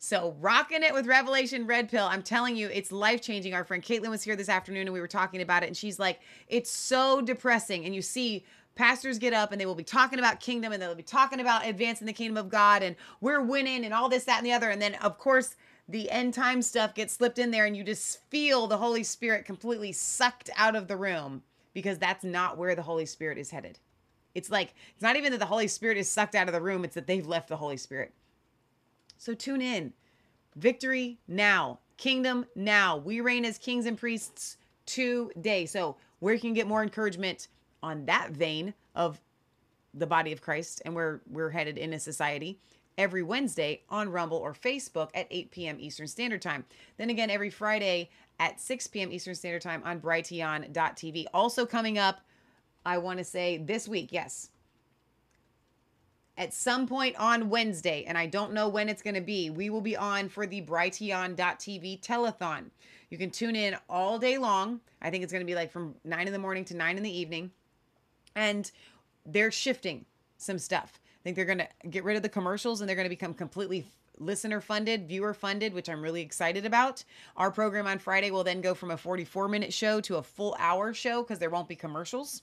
So 0.00 0.36
rocking 0.40 0.82
it 0.82 0.94
with 0.94 1.06
Revelation 1.06 1.66
Red 1.66 1.88
Pill. 1.88 2.04
I'm 2.04 2.22
telling 2.22 2.56
you, 2.56 2.68
it's 2.68 2.92
life 2.92 3.20
changing. 3.20 3.52
Our 3.52 3.64
friend 3.64 3.82
Caitlin 3.82 4.10
was 4.10 4.22
here 4.22 4.36
this 4.36 4.48
afternoon 4.48 4.82
and 4.82 4.92
we 4.92 5.00
were 5.00 5.08
talking 5.08 5.42
about 5.42 5.64
it, 5.64 5.66
and 5.66 5.76
she's 5.76 5.98
like, 5.98 6.20
it's 6.46 6.70
so 6.70 7.20
depressing. 7.20 7.84
And 7.84 7.94
you 7.94 8.02
see 8.02 8.44
pastors 8.78 9.18
get 9.18 9.32
up 9.32 9.50
and 9.50 9.60
they 9.60 9.66
will 9.66 9.74
be 9.74 9.82
talking 9.82 10.20
about 10.20 10.38
kingdom 10.38 10.72
and 10.72 10.80
they'll 10.80 10.94
be 10.94 11.02
talking 11.02 11.40
about 11.40 11.66
advancing 11.66 12.06
the 12.06 12.12
kingdom 12.12 12.36
of 12.36 12.48
God 12.48 12.80
and 12.84 12.94
we're 13.20 13.42
winning 13.42 13.84
and 13.84 13.92
all 13.92 14.08
this, 14.08 14.22
that, 14.24 14.38
and 14.38 14.46
the 14.46 14.52
other. 14.52 14.70
And 14.70 14.80
then 14.80 14.94
of 14.96 15.18
course 15.18 15.56
the 15.88 16.08
end 16.10 16.32
time 16.32 16.62
stuff 16.62 16.94
gets 16.94 17.14
slipped 17.14 17.40
in 17.40 17.50
there 17.50 17.66
and 17.66 17.76
you 17.76 17.82
just 17.82 18.22
feel 18.30 18.68
the 18.68 18.76
Holy 18.76 19.02
Spirit 19.02 19.44
completely 19.44 19.90
sucked 19.90 20.48
out 20.56 20.76
of 20.76 20.86
the 20.86 20.96
room 20.96 21.42
because 21.78 21.96
that's 21.96 22.24
not 22.24 22.58
where 22.58 22.74
the 22.74 22.82
Holy 22.82 23.06
Spirit 23.06 23.38
is 23.38 23.52
headed. 23.52 23.78
It's 24.34 24.50
like, 24.50 24.74
it's 24.92 25.02
not 25.02 25.14
even 25.14 25.30
that 25.30 25.38
the 25.38 25.46
Holy 25.46 25.68
Spirit 25.68 25.96
is 25.96 26.10
sucked 26.10 26.34
out 26.34 26.48
of 26.48 26.52
the 26.52 26.60
room, 26.60 26.84
it's 26.84 26.96
that 26.96 27.06
they've 27.06 27.26
left 27.26 27.48
the 27.48 27.56
Holy 27.56 27.76
Spirit. 27.76 28.12
So 29.16 29.32
tune 29.32 29.62
in. 29.62 29.92
Victory 30.56 31.20
now. 31.28 31.78
Kingdom 31.96 32.46
now. 32.56 32.96
We 32.96 33.20
reign 33.20 33.44
as 33.44 33.58
kings 33.58 33.86
and 33.86 33.96
priests 33.96 34.56
today. 34.86 35.66
So, 35.66 35.96
where 36.18 36.34
you 36.34 36.40
can 36.40 36.52
get 36.52 36.66
more 36.66 36.82
encouragement 36.82 37.46
on 37.80 38.06
that 38.06 38.32
vein 38.32 38.74
of 38.96 39.20
the 39.94 40.06
body 40.06 40.32
of 40.32 40.40
Christ 40.40 40.82
and 40.84 40.96
where 40.96 41.20
we're 41.30 41.50
headed 41.50 41.78
in 41.78 41.92
a 41.92 42.00
society 42.00 42.58
every 42.96 43.22
Wednesday 43.22 43.82
on 43.88 44.08
Rumble 44.08 44.38
or 44.38 44.52
Facebook 44.52 45.10
at 45.14 45.28
8 45.30 45.52
p.m. 45.52 45.76
Eastern 45.78 46.08
Standard 46.08 46.42
Time. 46.42 46.64
Then 46.96 47.10
again, 47.10 47.30
every 47.30 47.50
Friday 47.50 48.10
at 48.38 48.60
6 48.60 48.86
p.m. 48.88 49.12
Eastern 49.12 49.34
Standard 49.34 49.62
Time 49.62 49.82
on 49.84 50.00
Brighteon.tv. 50.00 51.26
Also 51.34 51.66
coming 51.66 51.98
up, 51.98 52.20
I 52.84 52.98
want 52.98 53.18
to 53.18 53.24
say 53.24 53.58
this 53.58 53.88
week, 53.88 54.12
yes. 54.12 54.50
At 56.36 56.54
some 56.54 56.86
point 56.86 57.16
on 57.16 57.50
Wednesday, 57.50 58.04
and 58.06 58.16
I 58.16 58.26
don't 58.26 58.52
know 58.52 58.68
when 58.68 58.88
it's 58.88 59.02
going 59.02 59.16
to 59.16 59.20
be, 59.20 59.50
we 59.50 59.70
will 59.70 59.80
be 59.80 59.96
on 59.96 60.28
for 60.28 60.46
the 60.46 60.62
Brighteon.tv 60.62 62.00
telethon. 62.00 62.66
You 63.10 63.18
can 63.18 63.30
tune 63.30 63.56
in 63.56 63.76
all 63.88 64.18
day 64.18 64.38
long. 64.38 64.80
I 65.02 65.10
think 65.10 65.24
it's 65.24 65.32
going 65.32 65.44
to 65.44 65.50
be 65.50 65.56
like 65.56 65.72
from 65.72 65.96
9 66.04 66.26
in 66.26 66.32
the 66.32 66.38
morning 66.38 66.64
to 66.66 66.76
9 66.76 66.96
in 66.96 67.02
the 67.02 67.18
evening. 67.18 67.50
And 68.36 68.70
they're 69.26 69.50
shifting 69.50 70.04
some 70.36 70.58
stuff. 70.58 71.00
I 71.04 71.22
think 71.24 71.34
they're 71.34 71.44
going 71.44 71.58
to 71.58 71.68
get 71.90 72.04
rid 72.04 72.16
of 72.16 72.22
the 72.22 72.28
commercials 72.28 72.80
and 72.80 72.88
they're 72.88 72.96
going 72.96 73.06
to 73.06 73.10
become 73.10 73.34
completely 73.34 73.86
listener 74.18 74.60
funded, 74.60 75.08
viewer 75.08 75.34
funded, 75.34 75.72
which 75.72 75.88
I'm 75.88 76.02
really 76.02 76.22
excited 76.22 76.66
about. 76.66 77.04
Our 77.36 77.50
program 77.50 77.86
on 77.86 77.98
Friday 77.98 78.30
will 78.30 78.44
then 78.44 78.60
go 78.60 78.74
from 78.74 78.90
a 78.90 78.96
44 78.96 79.48
minute 79.48 79.72
show 79.72 80.00
to 80.02 80.16
a 80.16 80.22
full 80.22 80.56
hour 80.58 80.92
show 80.94 81.22
because 81.22 81.38
there 81.38 81.50
won't 81.50 81.68
be 81.68 81.76
commercials. 81.76 82.42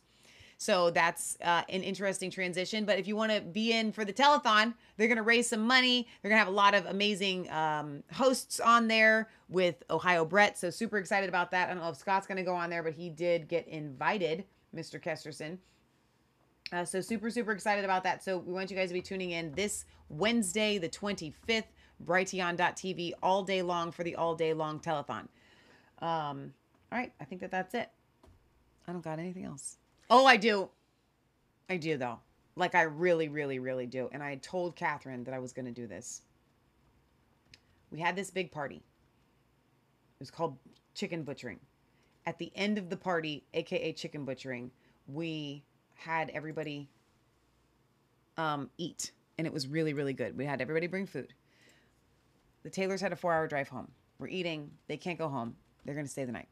So 0.58 0.90
that's 0.90 1.38
uh, 1.44 1.64
an 1.70 1.84
interesting 1.84 2.32
transition. 2.32 2.86
But 2.86 2.98
if 2.98 3.08
you 3.08 3.16
want 3.16 3.32
to 3.32 3.42
be 3.42 3.74
in 3.74 3.92
for 3.92 4.06
the 4.06 4.14
telethon, 4.14 4.74
they're 4.98 5.08
going 5.08 5.18
to 5.18 5.24
raise 5.24 5.50
some 5.50 5.66
money. 5.66 6.08
They're 6.22 6.30
going 6.30 6.40
to 6.40 6.46
have 6.46 6.54
a 6.54 6.56
lot 6.56 6.74
of 6.74 6.86
amazing 6.86 7.50
um, 7.52 8.04
hosts 8.14 8.60
on 8.60 8.88
there 8.88 9.30
with 9.50 9.84
Ohio 9.90 10.24
Brett. 10.24 10.58
So 10.58 10.70
super 10.70 10.98
excited 10.98 11.28
about 11.28 11.52
that. 11.52 11.70
I 11.70 11.74
don't 11.74 11.84
know 11.84 11.90
if 11.90 11.98
Scott's 11.98 12.26
going 12.26 12.38
to 12.38 12.44
go 12.44 12.56
on 12.56 12.70
there, 12.70 12.84
but 12.84 12.94
he 12.94 13.10
did 13.10 13.48
get 13.48 13.68
invited, 13.68 14.46
Mr. 14.74 15.02
Kesterson. 15.02 15.58
Uh, 16.72 16.84
so 16.84 17.00
super, 17.00 17.30
super 17.30 17.52
excited 17.52 17.86
about 17.86 18.04
that. 18.04 18.24
So 18.24 18.38
we 18.40 18.54
want 18.54 18.72
you 18.72 18.78
guys 18.78 18.90
to 18.90 18.94
be 18.94 19.02
tuning 19.02 19.32
in 19.32 19.52
this 19.54 19.86
Wednesday, 20.10 20.78
the 20.78 20.90
25th, 20.90 21.64
Brighteon.tv 22.04 23.14
all 23.22 23.44
day 23.44 23.62
long 23.62 23.92
for 23.92 24.04
the 24.04 24.16
all 24.16 24.36
day 24.36 24.54
long 24.54 24.80
telethon. 24.80 25.28
Um, 26.00 26.54
all 26.92 27.00
right, 27.00 27.14
I 27.22 27.26
think 27.26 27.42
that 27.42 27.52
that's 27.52 27.74
it. 27.74 27.90
I 28.88 28.92
don't 28.92 29.04
got 29.04 29.20
anything 29.20 29.46
else. 29.46 29.78
Oh, 30.10 30.26
I 30.26 30.38
do. 30.38 30.70
I 31.70 31.78
do 31.78 31.98
though. 31.98 32.20
Like 32.56 32.76
I 32.76 32.84
really, 32.84 33.28
really, 33.28 33.60
really 33.60 33.86
do. 33.86 34.10
And 34.12 34.22
I 34.22 34.36
told 34.36 34.76
Catherine 34.76 35.24
that 35.26 35.34
I 35.34 35.40
was 35.40 35.52
going 35.52 35.66
to 35.66 35.72
do 35.72 35.88
this. 35.88 36.22
We 37.92 38.00
had 38.00 38.16
this 38.16 38.30
big 38.30 38.52
party. 38.52 38.78
It 38.78 40.20
was 40.20 40.32
called 40.32 40.58
chicken 40.94 41.24
butchering. 41.24 41.60
At 42.26 42.38
the 42.40 42.52
end 42.56 42.78
of 42.78 42.90
the 42.90 42.98
party, 42.98 43.44
aka 43.54 43.94
chicken 43.94 44.26
butchering, 44.26 44.72
we 45.08 45.64
had 45.96 46.30
everybody 46.30 46.90
um, 48.38 48.70
eat, 48.78 49.12
and 49.38 49.48
it 49.48 49.54
was 49.54 49.68
really, 49.68 49.94
really 49.94 50.14
good. 50.14 50.38
We 50.38 50.46
had 50.46 50.62
everybody 50.62 50.88
bring 50.88 51.06
food. 51.08 51.34
The 52.64 52.70
Taylors 52.70 53.02
had 53.02 53.14
a 53.14 53.16
four-hour 53.16 53.48
drive 53.48 53.68
home. 53.68 53.92
We're 54.20 54.28
eating. 54.28 54.72
They 54.88 54.98
can't 54.98 55.20
go 55.20 55.28
home. 55.28 55.56
They're 55.84 55.94
going 55.96 56.06
to 56.06 56.12
stay 56.12 56.26
the 56.26 56.32
night. 56.32 56.48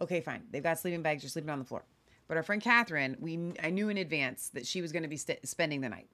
Okay, 0.00 0.20
fine. 0.20 0.42
They've 0.50 0.62
got 0.62 0.78
sleeping 0.78 1.02
bags. 1.02 1.22
You're 1.22 1.30
sleeping 1.30 1.50
on 1.50 1.58
the 1.58 1.64
floor. 1.64 1.84
But 2.28 2.36
our 2.36 2.42
friend 2.42 2.62
Catherine, 2.62 3.16
we 3.20 3.52
I 3.62 3.70
knew 3.70 3.88
in 3.88 3.98
advance 3.98 4.50
that 4.54 4.66
she 4.66 4.80
was 4.80 4.92
going 4.92 5.02
to 5.02 5.08
be 5.08 5.16
st- 5.16 5.46
spending 5.46 5.80
the 5.80 5.88
night. 5.88 6.08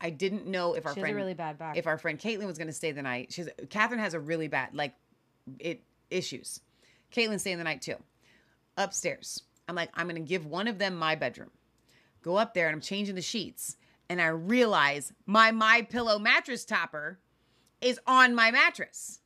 I 0.00 0.10
didn't 0.10 0.46
know 0.46 0.74
if 0.74 0.84
our 0.84 0.94
She 0.94 1.00
friend 1.00 1.16
really 1.16 1.34
bad 1.34 1.58
back. 1.58 1.76
if 1.76 1.86
our 1.86 1.96
friend 1.96 2.18
Caitlin 2.18 2.46
was 2.46 2.58
going 2.58 2.66
to 2.66 2.72
stay 2.74 2.92
the 2.92 3.02
night. 3.02 3.32
She's 3.32 3.48
Catherine 3.70 4.00
has 4.00 4.14
a 4.14 4.20
really 4.20 4.48
bad 4.48 4.74
like 4.74 4.94
it 5.58 5.82
issues. 6.10 6.60
Caitlin 7.12 7.40
staying 7.40 7.58
the 7.58 7.64
night 7.64 7.82
too. 7.82 7.96
Upstairs, 8.76 9.42
I'm 9.68 9.74
like 9.74 9.90
I'm 9.94 10.06
going 10.08 10.22
to 10.22 10.28
give 10.28 10.44
one 10.44 10.68
of 10.68 10.78
them 10.78 10.96
my 10.96 11.14
bedroom. 11.14 11.50
Go 12.26 12.38
up 12.38 12.54
there 12.54 12.66
and 12.66 12.74
I'm 12.74 12.80
changing 12.80 13.14
the 13.14 13.22
sheets, 13.22 13.76
and 14.10 14.20
I 14.20 14.26
realize 14.26 15.12
my 15.26 15.52
my 15.52 15.82
pillow 15.82 16.18
mattress 16.18 16.64
topper 16.64 17.20
is 17.80 18.00
on 18.04 18.34
my 18.34 18.50
mattress. 18.50 19.20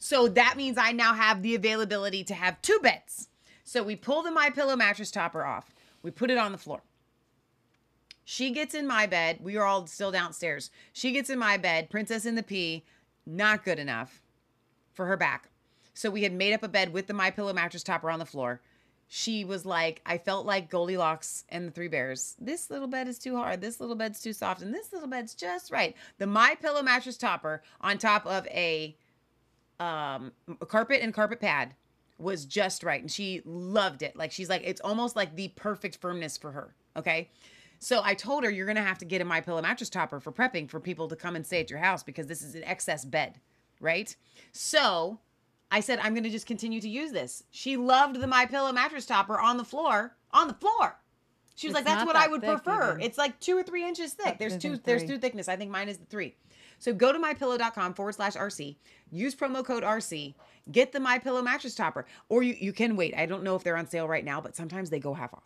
So 0.00 0.26
that 0.26 0.56
means 0.56 0.76
I 0.76 0.90
now 0.90 1.14
have 1.14 1.42
the 1.42 1.54
availability 1.54 2.24
to 2.24 2.34
have 2.34 2.60
two 2.62 2.80
beds. 2.82 3.28
So 3.62 3.84
we 3.84 3.94
pull 3.94 4.24
the 4.24 4.32
my 4.32 4.50
pillow 4.50 4.74
mattress 4.74 5.12
topper 5.12 5.44
off. 5.44 5.72
We 6.02 6.10
put 6.10 6.32
it 6.32 6.36
on 6.36 6.50
the 6.50 6.58
floor. 6.58 6.82
She 8.24 8.50
gets 8.50 8.74
in 8.74 8.88
my 8.88 9.06
bed. 9.06 9.38
We 9.40 9.56
are 9.56 9.64
all 9.64 9.86
still 9.86 10.10
downstairs. 10.10 10.72
She 10.92 11.12
gets 11.12 11.30
in 11.30 11.38
my 11.38 11.56
bed. 11.56 11.90
Princess 11.90 12.26
in 12.26 12.34
the 12.34 12.42
pea, 12.42 12.84
not 13.24 13.64
good 13.64 13.78
enough 13.78 14.20
for 14.92 15.06
her 15.06 15.16
back. 15.16 15.48
So 15.94 16.10
we 16.10 16.24
had 16.24 16.32
made 16.32 16.54
up 16.54 16.64
a 16.64 16.68
bed 16.68 16.92
with 16.92 17.06
the 17.06 17.14
my 17.14 17.30
pillow 17.30 17.52
mattress 17.52 17.84
topper 17.84 18.10
on 18.10 18.18
the 18.18 18.26
floor. 18.26 18.60
She 19.08 19.44
was 19.44 19.64
like, 19.64 20.02
I 20.04 20.18
felt 20.18 20.46
like 20.46 20.68
Goldilocks 20.68 21.44
and 21.48 21.68
the 21.68 21.70
Three 21.70 21.88
Bears. 21.88 22.34
This 22.40 22.70
little 22.70 22.88
bed 22.88 23.06
is 23.06 23.18
too 23.18 23.36
hard. 23.36 23.60
This 23.60 23.80
little 23.80 23.94
bed's 23.94 24.20
too 24.20 24.32
soft, 24.32 24.62
and 24.62 24.74
this 24.74 24.92
little 24.92 25.08
bed's 25.08 25.34
just 25.34 25.70
right. 25.70 25.94
The 26.18 26.26
my 26.26 26.56
pillow 26.60 26.82
mattress 26.82 27.16
topper 27.16 27.62
on 27.80 27.98
top 27.98 28.26
of 28.26 28.46
a 28.48 28.96
um 29.78 30.32
carpet 30.68 31.02
and 31.02 31.12
carpet 31.12 31.38
pad 31.40 31.74
was 32.18 32.46
just 32.46 32.82
right 32.82 33.02
and 33.02 33.10
she 33.10 33.42
loved 33.44 34.02
it 34.02 34.16
like 34.16 34.32
she's 34.32 34.48
like 34.48 34.62
it's 34.64 34.80
almost 34.80 35.16
like 35.16 35.36
the 35.36 35.48
perfect 35.48 35.96
firmness 35.96 36.38
for 36.38 36.50
her 36.50 36.74
okay 36.96 37.28
so 37.78 38.00
i 38.02 38.14
told 38.14 38.42
her 38.42 38.48
you're 38.48 38.66
gonna 38.66 38.82
have 38.82 38.96
to 38.96 39.04
get 39.04 39.20
a 39.20 39.24
my 39.24 39.38
pillow 39.38 39.60
mattress 39.60 39.90
topper 39.90 40.18
for 40.18 40.32
prepping 40.32 40.66
for 40.68 40.80
people 40.80 41.08
to 41.08 41.14
come 41.16 41.36
and 41.36 41.44
stay 41.44 41.60
at 41.60 41.68
your 41.68 41.78
house 41.78 42.02
because 42.02 42.26
this 42.26 42.40
is 42.40 42.54
an 42.54 42.64
excess 42.64 43.04
bed 43.04 43.38
right 43.78 44.16
so 44.50 45.18
i 45.70 45.80
said 45.80 45.98
i'm 46.02 46.14
gonna 46.14 46.30
just 46.30 46.46
continue 46.46 46.80
to 46.80 46.88
use 46.88 47.12
this 47.12 47.42
she 47.50 47.76
loved 47.76 48.20
the 48.20 48.26
my 48.26 48.46
pillow 48.46 48.72
mattress 48.72 49.06
topper 49.06 49.38
on 49.38 49.56
the 49.56 49.64
floor 49.64 50.16
on 50.32 50.48
the 50.48 50.54
floor 50.54 50.96
she 51.54 51.68
was 51.68 51.76
It's 51.76 51.84
like 51.84 51.84
that's 51.84 52.06
what 52.06 52.16
i 52.16 52.26
would 52.28 52.42
prefer 52.42 52.92
even. 52.92 53.00
it's 53.02 53.18
like 53.18 53.38
two 53.40 53.56
or 53.56 53.62
three 53.62 53.86
inches 53.86 54.12
thick 54.14 54.38
there's 54.38 54.56
two 54.56 54.76
there's 54.78 55.04
two 55.04 55.18
thickness 55.18 55.48
i 55.48 55.56
think 55.56 55.70
mine 55.70 55.88
is 55.88 55.98
the 55.98 56.06
three 56.06 56.34
so 56.78 56.92
go 56.92 57.10
to 57.12 57.18
mypillow.com 57.18 57.94
forward 57.94 58.12
slash 58.12 58.34
RC, 58.34 58.76
use 59.10 59.34
promo 59.34 59.64
code 59.64 59.82
RC, 59.82 60.34
get 60.70 60.92
the 60.92 61.00
My 61.00 61.18
Pillow 61.18 61.40
mattress 61.40 61.74
topper. 61.74 62.04
Or 62.28 62.42
you, 62.42 62.54
you 62.60 62.74
can 62.74 62.96
wait. 62.96 63.14
I 63.16 63.24
don't 63.24 63.42
know 63.42 63.56
if 63.56 63.64
they're 63.64 63.78
on 63.78 63.88
sale 63.88 64.06
right 64.06 64.22
now, 64.22 64.42
but 64.42 64.54
sometimes 64.54 64.90
they 64.90 64.98
go 65.00 65.14
half 65.14 65.32
off. 65.32 65.44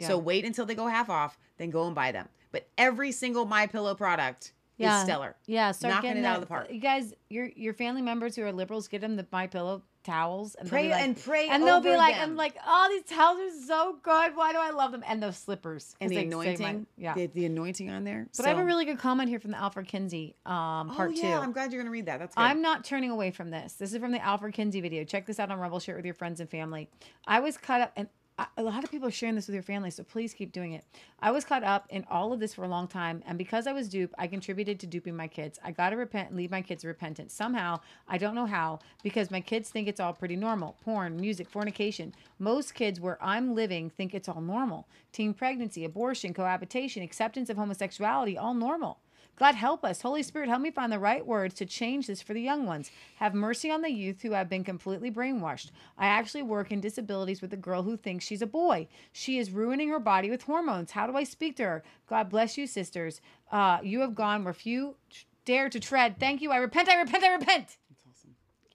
So 0.00 0.16
wait 0.16 0.46
until 0.46 0.64
they 0.64 0.74
go 0.74 0.86
half 0.86 1.10
off, 1.10 1.38
then 1.58 1.68
go 1.68 1.84
and 1.86 1.94
buy 1.94 2.10
them. 2.10 2.26
But 2.52 2.68
every 2.78 3.12
single 3.12 3.44
My 3.44 3.66
Pillow 3.66 3.94
product 3.94 4.52
is 4.78 5.02
stellar. 5.02 5.36
Yeah, 5.46 5.72
start 5.72 5.94
knocking 5.94 6.10
getting 6.10 6.24
it 6.24 6.26
out 6.26 6.36
of 6.36 6.40
the 6.42 6.46
park. 6.46 6.68
You 6.70 6.80
guys, 6.80 7.12
your 7.30 7.50
your 7.56 7.74
family 7.74 8.02
members 8.02 8.36
who 8.36 8.42
are 8.42 8.52
liberals, 8.52 8.88
get 8.88 9.00
them 9.00 9.16
the 9.16 9.26
My 9.30 9.46
Pillow 9.46 9.82
towels 10.04 10.56
and 10.56 10.68
Pray 10.68 10.90
like, 10.90 11.00
and 11.00 11.16
pray 11.16 11.48
and 11.48 11.62
they'll 11.62 11.80
be 11.80 11.94
like, 11.94 12.14
them. 12.16 12.30
I'm 12.30 12.36
like, 12.36 12.56
oh, 12.66 12.88
these 12.90 13.04
towels 13.16 13.38
are 13.38 13.66
so 13.66 13.96
good. 14.02 14.34
Why 14.34 14.52
do 14.52 14.58
I 14.58 14.70
love 14.70 14.90
them? 14.90 15.04
And 15.06 15.22
those 15.22 15.36
slippers 15.36 15.94
And 16.00 16.10
the 16.10 16.16
say 16.16 16.20
my- 16.24 16.26
anointing, 16.26 16.86
yeah. 16.96 17.14
the, 17.14 17.26
the 17.28 17.44
anointing 17.46 17.88
on 17.88 18.02
there. 18.04 18.26
But 18.36 18.46
I 18.46 18.48
have 18.48 18.58
a 18.58 18.64
really 18.64 18.84
good 18.84 18.98
comment 18.98 19.28
here 19.28 19.38
from 19.38 19.52
the 19.52 19.58
Alfred 19.58 19.86
Kinsey 19.86 20.34
um, 20.44 20.92
oh 20.98 21.08
yeah, 21.14 21.36
two. 21.36 21.42
I'm 21.42 21.52
glad 21.52 21.72
you're 21.72 21.82
gonna 21.82 21.92
read 21.92 22.06
that. 22.06 22.18
That's 22.18 22.34
good. 22.34 22.40
I'm 22.40 22.60
not 22.62 22.84
turning 22.84 23.10
away 23.10 23.30
from 23.30 23.50
this. 23.50 23.74
This 23.74 23.92
is 23.92 23.98
from 24.00 24.10
the 24.12 24.22
Alfred 24.24 24.54
Kinsey 24.54 24.80
video. 24.80 25.04
Check 25.04 25.26
this 25.26 25.38
out 25.38 25.50
on 25.50 25.58
Rumble. 25.60 25.78
Share 25.78 25.94
it 25.94 25.98
with 25.98 26.04
your 26.04 26.14
friends 26.14 26.40
and 26.40 26.50
family. 26.50 26.88
I 27.26 27.38
was 27.40 27.56
caught 27.56 27.80
up, 27.80 27.92
and 27.94 28.08
a 28.56 28.62
lot 28.62 28.82
of 28.82 28.90
people 28.90 29.08
are 29.08 29.12
sharing 29.12 29.34
this 29.34 29.46
with 29.46 29.54
your 29.54 29.62
family, 29.62 29.90
so 29.90 30.02
please 30.02 30.32
keep 30.32 30.52
doing 30.52 30.72
it. 30.72 30.84
I 31.20 31.30
was 31.30 31.44
caught 31.44 31.62
up 31.62 31.86
in 31.90 32.04
all 32.10 32.32
of 32.32 32.40
this 32.40 32.54
for 32.54 32.64
a 32.64 32.68
long 32.68 32.88
time, 32.88 33.22
and 33.26 33.36
because 33.36 33.66
I 33.66 33.72
was 33.72 33.88
duped, 33.88 34.14
I 34.18 34.26
contributed 34.26 34.80
to 34.80 34.86
duping 34.86 35.14
my 35.14 35.28
kids. 35.28 35.58
I 35.62 35.70
got 35.70 35.90
to 35.90 35.96
repent 35.96 36.28
and 36.28 36.36
leave 36.36 36.50
my 36.50 36.62
kids 36.62 36.84
repentant. 36.84 37.30
Somehow, 37.30 37.80
I 38.08 38.18
don't 38.18 38.34
know 38.34 38.46
how, 38.46 38.80
because 39.02 39.30
my 39.30 39.40
kids 39.40 39.68
think 39.68 39.86
it's 39.86 40.00
all 40.00 40.12
pretty 40.12 40.36
normal 40.36 40.76
porn, 40.82 41.20
music, 41.20 41.48
fornication. 41.48 42.14
Most 42.38 42.74
kids 42.74 43.00
where 43.00 43.22
I'm 43.22 43.54
living 43.54 43.90
think 43.90 44.14
it's 44.14 44.28
all 44.28 44.40
normal 44.40 44.86
teen 45.12 45.34
pregnancy, 45.34 45.84
abortion, 45.84 46.32
cohabitation, 46.32 47.02
acceptance 47.02 47.50
of 47.50 47.56
homosexuality, 47.58 48.38
all 48.38 48.54
normal. 48.54 48.98
God 49.36 49.54
help 49.54 49.84
us. 49.84 50.02
Holy 50.02 50.22
Spirit, 50.22 50.48
help 50.48 50.60
me 50.60 50.70
find 50.70 50.92
the 50.92 50.98
right 50.98 51.26
words 51.26 51.54
to 51.54 51.66
change 51.66 52.06
this 52.06 52.22
for 52.22 52.34
the 52.34 52.40
young 52.42 52.66
ones. 52.66 52.90
Have 53.16 53.34
mercy 53.34 53.70
on 53.70 53.82
the 53.82 53.90
youth 53.90 54.22
who 54.22 54.32
have 54.32 54.48
been 54.48 54.64
completely 54.64 55.10
brainwashed. 55.10 55.70
I 55.98 56.06
actually 56.06 56.42
work 56.42 56.70
in 56.70 56.80
disabilities 56.80 57.40
with 57.40 57.52
a 57.52 57.56
girl 57.56 57.82
who 57.82 57.96
thinks 57.96 58.24
she's 58.24 58.42
a 58.42 58.46
boy. 58.46 58.88
She 59.12 59.38
is 59.38 59.50
ruining 59.50 59.88
her 59.88 59.98
body 59.98 60.30
with 60.30 60.42
hormones. 60.42 60.92
How 60.92 61.06
do 61.06 61.16
I 61.16 61.24
speak 61.24 61.56
to 61.56 61.64
her? 61.64 61.82
God 62.08 62.28
bless 62.28 62.58
you, 62.58 62.66
sisters. 62.66 63.20
Uh, 63.50 63.78
you 63.82 64.00
have 64.00 64.14
gone 64.14 64.44
where 64.44 64.54
few 64.54 64.96
dare 65.44 65.68
to 65.70 65.80
tread. 65.80 66.20
Thank 66.20 66.42
you. 66.42 66.50
I 66.52 66.58
repent. 66.58 66.88
I 66.88 67.00
repent. 67.00 67.24
I 67.24 67.34
repent. 67.34 67.76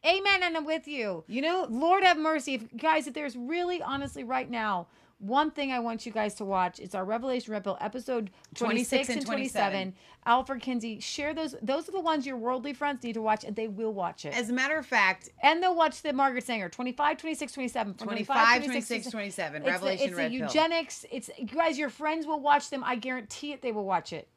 Amen, 0.06 0.44
and 0.44 0.56
I'm 0.56 0.66
with 0.66 0.88
you. 0.88 1.24
You 1.28 1.42
know, 1.42 1.68
Lord 1.70 2.04
have 2.04 2.18
mercy, 2.18 2.54
if 2.54 2.78
guys, 2.78 3.08
if 3.08 3.14
there's 3.14 3.36
really 3.36 3.82
honestly 3.82 4.24
right 4.24 4.50
now 4.50 4.88
one 5.20 5.50
thing 5.50 5.72
I 5.72 5.80
want 5.80 6.06
you 6.06 6.12
guys 6.12 6.36
to 6.36 6.46
watch, 6.46 6.80
it's 6.80 6.94
our 6.94 7.04
Revelation 7.04 7.52
Red 7.52 7.68
episode 7.82 8.30
26, 8.56 9.08
26 9.08 9.10
and 9.10 9.18
and 9.18 9.26
27. 9.26 9.94
Alfred 10.26 10.62
Kinsey, 10.62 11.00
share 11.00 11.34
those. 11.34 11.56
Those 11.62 11.90
are 11.90 11.92
the 11.92 12.02
ones 12.02 12.28
your 12.28 12.38
worldly 12.38 12.74
friends 12.74 13.04
need 13.04 13.14
to 13.14 13.22
watch, 13.22 13.44
and 13.44 13.56
they 13.56 13.68
will 13.68 13.94
watch 13.94 14.26
it. 14.26 14.38
As 14.38 14.50
a 14.50 14.54
matter 14.54 14.78
of 14.78 14.86
fact, 14.86 15.30
and 15.42 15.62
they'll 15.64 15.76
watch 15.76 16.02
the 16.04 16.14
Margaret 16.14 16.44
Sanger 16.44 16.70
25, 16.70 17.18
26, 17.18 17.52
27. 17.52 17.94
From 17.96 18.08
25, 18.08 18.66
26, 18.66 19.10
27. 19.10 19.62
It's 19.64 19.72
Revelation 19.72 19.98
the, 19.98 20.10
it's 20.12 20.18
Red 20.18 20.32
the 20.32 20.38
Pill. 20.38 20.48
eugenics. 20.48 21.06
It's 21.12 21.30
you 21.38 21.46
guys, 21.46 21.80
your 21.80 21.90
friends 21.90 22.28
will 22.28 22.40
watch 22.40 22.70
them. 22.70 22.84
I 22.84 22.96
guarantee 22.96 23.54
it. 23.54 23.64
They 23.64 23.72
will 23.72 23.86
watch 23.86 24.14
it. 24.14 24.28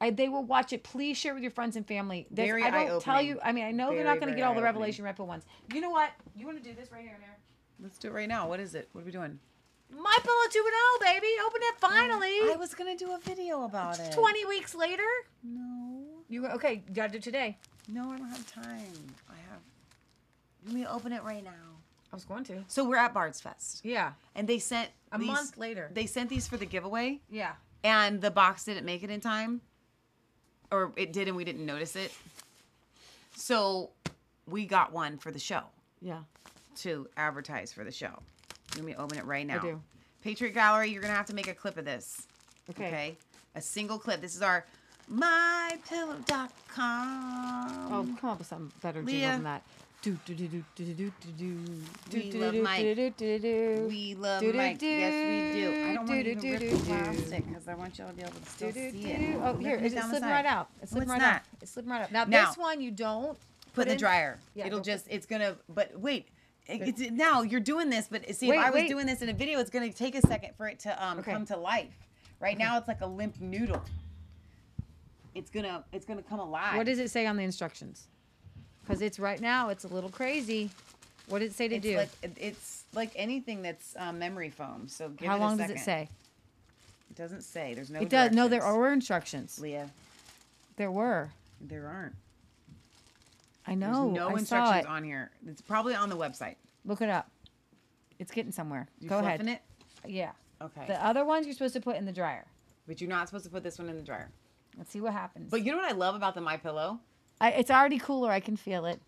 I, 0.00 0.10
they 0.10 0.28
will 0.28 0.44
watch 0.44 0.72
it. 0.72 0.82
Please 0.82 1.16
share 1.16 1.32
with 1.32 1.42
your 1.42 1.52
friends 1.52 1.76
and 1.76 1.86
family. 1.86 2.26
There's- 2.30 2.50
Very 2.50 2.64
I 2.64 2.70
don't 2.70 3.00
tell 3.00 3.14
eye-opening. 3.14 3.28
you. 3.36 3.40
I 3.42 3.52
mean, 3.52 3.64
I 3.64 3.70
know 3.70 3.94
they're 3.94 4.04
not 4.04 4.20
going 4.20 4.30
to 4.30 4.36
get 4.36 4.42
all 4.44 4.54
the. 4.54 4.62
Revelation 4.62 5.04
Red 5.04 5.16
Pill 5.16 5.26
ones. 5.26 5.44
You 5.72 5.80
know 5.80 5.90
what? 5.90 6.10
You 6.34 6.44
want 6.44 6.62
to 6.62 6.68
do 6.68 6.74
this 6.74 6.90
right 6.90 7.02
here 7.02 7.14
and 7.14 7.22
there? 7.22 7.38
Let's 7.80 7.98
do 7.98 8.08
it 8.08 8.12
right 8.12 8.28
now. 8.28 8.48
What 8.48 8.60
is 8.60 8.74
it? 8.74 8.88
What 8.92 9.02
are 9.02 9.04
we 9.04 9.12
doing? 9.12 9.38
My 9.90 10.16
Pillow 10.22 10.36
2 10.50 10.70
0, 11.02 11.12
baby. 11.14 11.26
Open 11.46 11.60
it 11.62 11.74
finally. 11.78 12.52
I 12.52 12.56
was 12.58 12.74
gonna 12.74 12.96
do 12.96 13.12
a 13.14 13.18
video 13.18 13.64
about 13.64 13.98
it. 14.00 14.12
20 14.12 14.44
weeks 14.46 14.74
later? 14.74 15.02
No. 15.42 16.02
You 16.28 16.46
okay? 16.48 16.82
You 16.88 16.94
gotta 16.94 17.12
do 17.12 17.18
it 17.18 17.22
today. 17.22 17.56
No, 17.88 18.10
I 18.10 18.18
don't 18.18 18.28
have 18.28 18.50
time. 18.52 18.92
I 19.30 19.36
have. 19.50 19.60
Let 20.66 20.74
me 20.74 20.86
open 20.86 21.12
it 21.12 21.22
right 21.22 21.44
now. 21.44 21.50
I 22.12 22.16
was 22.16 22.24
going 22.24 22.44
to. 22.44 22.64
So 22.68 22.84
we're 22.84 22.96
at 22.96 23.14
Bard's 23.14 23.40
Fest. 23.40 23.80
Yeah. 23.84 24.12
And 24.34 24.48
they 24.48 24.58
sent 24.58 24.90
A 25.12 25.18
these- 25.18 25.28
month 25.28 25.56
later. 25.56 25.90
They 25.92 26.06
sent 26.06 26.30
these 26.30 26.48
for 26.48 26.56
the 26.56 26.66
giveaway. 26.66 27.20
Yeah. 27.30 27.52
And 27.84 28.20
the 28.20 28.30
box 28.30 28.64
didn't 28.64 28.84
make 28.84 29.02
it 29.04 29.10
in 29.10 29.20
time. 29.20 29.60
Or 30.72 30.92
it 30.96 31.12
did 31.12 31.28
and 31.28 31.36
we 31.36 31.44
didn't 31.44 31.64
notice 31.64 31.94
it. 31.94 32.12
So 33.36 33.90
we 34.48 34.66
got 34.66 34.92
one 34.92 35.18
for 35.18 35.30
the 35.30 35.38
show 35.38 35.62
Yeah. 36.00 36.22
to 36.76 37.08
advertise 37.16 37.72
for 37.72 37.84
the 37.84 37.92
show. 37.92 38.18
Let 38.76 38.84
me 38.84 38.94
open 38.94 39.18
it 39.18 39.24
right 39.24 39.46
now. 39.46 39.58
do. 39.58 39.80
Patriot 40.22 40.52
Gallery, 40.52 40.90
you're 40.90 41.02
gonna 41.02 41.14
have 41.14 41.26
to 41.26 41.34
make 41.34 41.48
a 41.48 41.54
clip 41.54 41.76
of 41.76 41.84
this. 41.84 42.26
Okay. 42.70 43.16
A 43.54 43.60
single 43.60 43.98
clip. 43.98 44.20
This 44.20 44.34
is 44.36 44.42
our 44.42 44.64
mypillow.com. 45.10 47.92
Oh, 47.92 48.06
come 48.20 48.30
up 48.30 48.38
with 48.38 48.48
something 48.48 48.72
better 48.82 49.00
jingle 49.02 49.14
Leah. 49.14 49.30
than 49.32 49.44
that. 49.44 49.62
Do 50.02 50.16
do 50.26 50.34
do 50.34 50.46
do 50.48 50.62
do 50.76 50.84
do 50.84 50.94
do 50.94 51.12
do. 51.38 51.58
We 52.12 52.30
do, 52.30 52.38
love 52.38 52.52
do, 52.52 52.62
Mike. 52.62 52.80
do, 52.82 52.94
do, 52.94 53.10
do, 53.10 53.38
do. 53.38 53.86
We 53.88 54.14
love 54.14 54.40
Do, 54.40 54.52
do, 54.52 54.58
Mike. 54.58 54.80
Yes, 54.82 55.54
we 55.54 55.60
do. 55.60 55.84
I 55.84 55.94
don't 55.94 56.06
want 56.06 56.08
to 56.08 56.22
do, 56.22 56.30
even 56.30 56.42
do, 56.42 56.50
rip 56.52 56.60
do, 56.60 56.70
the 56.70 56.76
do. 56.76 56.82
plastic 56.84 57.46
because 57.48 57.68
I 57.68 57.74
want 57.74 57.98
y'all 57.98 58.08
to 58.10 58.14
be 58.14 58.22
able 58.22 58.32
to 58.32 58.50
still 58.50 58.70
Do, 58.70 58.80
do, 58.80 58.90
see 58.92 59.02
do, 59.02 59.08
it. 59.08 59.36
Oh, 59.42 59.56
here, 59.56 59.80
it's 59.82 59.94
slipping 59.94 60.28
right 60.28 60.46
out. 60.46 60.68
It's 60.82 60.92
slipping 60.92 61.08
right 61.08 61.22
out. 61.22 61.40
It's 61.62 61.72
slipping 61.72 61.90
right 61.90 62.02
out. 62.02 62.12
Now, 62.12 62.24
Now- 62.24 62.46
this 62.48 62.56
one 62.58 62.80
you 62.80 62.90
don't 62.90 63.38
Put 63.74 63.88
in 63.88 63.94
the 63.94 63.98
dryer. 63.98 64.38
It'll 64.54 64.80
just, 64.80 65.06
it's 65.10 65.26
gonna, 65.26 65.56
but 65.68 65.98
wait. 65.98 66.28
It's, 66.68 67.00
now 67.12 67.42
you're 67.42 67.60
doing 67.60 67.90
this, 67.90 68.08
but 68.10 68.34
see, 68.34 68.48
Wait, 68.50 68.56
if 68.58 68.64
I 68.64 68.70
was 68.70 68.80
wait. 68.82 68.88
doing 68.88 69.06
this 69.06 69.22
in 69.22 69.28
a 69.28 69.32
video, 69.32 69.60
it's 69.60 69.70
gonna 69.70 69.92
take 69.92 70.14
a 70.16 70.20
second 70.26 70.54
for 70.56 70.66
it 70.68 70.80
to 70.80 71.04
um, 71.04 71.18
Okay. 71.20 71.32
come 71.32 71.44
to 71.46 71.56
life. 71.56 71.92
Right 72.40 72.58
now, 72.58 72.76
it's 72.76 72.88
like 72.88 73.00
a 73.00 73.06
limp 73.06 73.40
noodle. 73.40 73.82
It's 75.34 75.50
gonna, 75.50 75.84
it's 75.92 76.04
gonna 76.06 76.22
come 76.22 76.40
alive. 76.40 76.76
What 76.76 76.86
does 76.86 76.98
it 76.98 77.10
say 77.10 77.26
on 77.26 77.36
the 77.36 77.42
instructions? 77.44 78.08
Because 78.82 79.02
it's 79.02 79.18
right 79.18 79.40
now, 79.40 79.68
it's 79.68 79.84
a 79.84 79.88
little 79.88 80.10
crazy. 80.10 80.70
What 81.28 81.40
did 81.40 81.46
it 81.46 81.54
say 81.54 81.68
to 81.68 81.74
It's 81.76 81.84
do? 81.84 81.96
like 81.96 82.08
it's 82.40 82.84
like 82.94 83.10
anything 83.16 83.60
that's 83.62 83.94
um, 83.98 84.18
memory 84.18 84.50
foam. 84.50 84.86
So 84.88 85.08
give 85.08 85.28
How 85.28 85.34
it 85.34 85.38
a 85.38 85.40
long 85.42 85.56
does 85.56 85.70
it 85.70 85.80
say? 85.80 86.08
It 87.10 87.16
doesn't 87.16 87.42
say. 87.42 87.74
There's 87.74 87.90
no. 87.90 88.00
it 88.00 88.08
does. 88.08 88.32
No, 88.32 88.46
there 88.48 88.60
were 88.62 88.92
instructions. 88.92 89.58
Leah, 89.58 89.90
There 90.76 90.90
were. 90.90 91.30
there 91.60 91.88
aren't. 91.88 92.14
I 93.66 93.74
There's 93.74 93.80
know. 93.92 94.10
no 94.10 94.28
I 94.28 94.30
saw 94.32 94.36
instructions 94.36 94.84
it. 94.84 94.88
on 94.88 95.04
here. 95.04 95.30
It's 95.46 95.60
probably 95.60 95.94
on 95.94 96.08
the 96.08 96.16
website. 96.16 96.56
Look 96.84 97.00
it 97.00 97.08
up. 97.08 97.30
It's 98.18 98.30
getting 98.30 98.52
somewhere. 98.52 98.86
You 99.00 99.08
Go 99.08 99.18
ahead. 99.18 99.46
it? 99.46 99.60
Yeah. 100.06 100.32
Okay. 100.62 100.84
The 100.86 101.04
other 101.04 101.24
ones 101.24 101.46
you're 101.46 101.52
supposed 101.52 101.74
to 101.74 101.80
put 101.80 101.96
in 101.96 102.04
the 102.06 102.12
dryer. 102.12 102.46
But 102.86 103.00
you're 103.00 103.10
not 103.10 103.28
supposed 103.28 103.44
to 103.44 103.50
put 103.50 103.62
this 103.62 103.78
one 103.78 103.88
in 103.88 103.96
the 103.96 104.02
dryer. 104.02 104.30
Let's 104.78 104.90
see 104.92 105.00
what 105.00 105.12
happens. 105.12 105.50
But 105.50 105.64
you 105.64 105.72
know 105.72 105.78
what 105.78 105.90
I 105.90 105.94
love 105.94 106.14
about 106.14 106.34
the 106.34 106.40
My 106.40 106.56
Pillow? 106.56 107.00
I, 107.40 107.50
it's 107.52 107.70
already 107.70 107.98
cooler. 107.98 108.30
I 108.30 108.40
can 108.40 108.56
feel 108.56 108.86
it. 108.86 109.00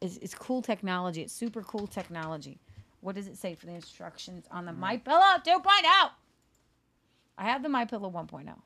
It's, 0.00 0.16
it's 0.18 0.34
cool 0.34 0.62
technology. 0.62 1.22
It's 1.22 1.32
super 1.32 1.62
cool 1.62 1.86
technology. 1.86 2.58
What 3.00 3.14
does 3.16 3.26
it 3.26 3.36
say 3.36 3.54
for 3.54 3.66
the 3.66 3.72
instructions 3.72 4.46
on 4.50 4.64
the 4.66 4.72
Mm. 4.72 4.78
My 4.78 4.96
Pillow 4.98 5.20
2.0? 5.44 5.62
I 7.38 7.44
have 7.44 7.62
the 7.62 7.68
My 7.68 7.84
Pillow 7.84 8.10
1.0. 8.10 8.48
All 8.48 8.56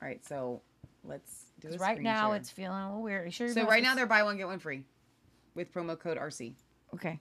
right, 0.00 0.24
so 0.24 0.62
let's 1.04 1.47
do 1.60 1.68
'Cause 1.68 1.76
a 1.76 1.78
right 1.78 2.00
now 2.00 2.28
share. 2.28 2.36
it's 2.36 2.50
feeling 2.50 2.80
a 2.80 2.86
little 2.88 3.02
weird. 3.02 3.26
You 3.26 3.30
sure? 3.32 3.48
so 3.48 3.66
right 3.66 3.82
now 3.82 3.94
they're 3.94 4.06
buy 4.06 4.22
one 4.22 4.36
get 4.36 4.46
one 4.46 4.58
free, 4.58 4.84
with 5.54 5.72
promo 5.72 5.98
code 5.98 6.16
RC. 6.18 6.54
okay. 6.94 7.20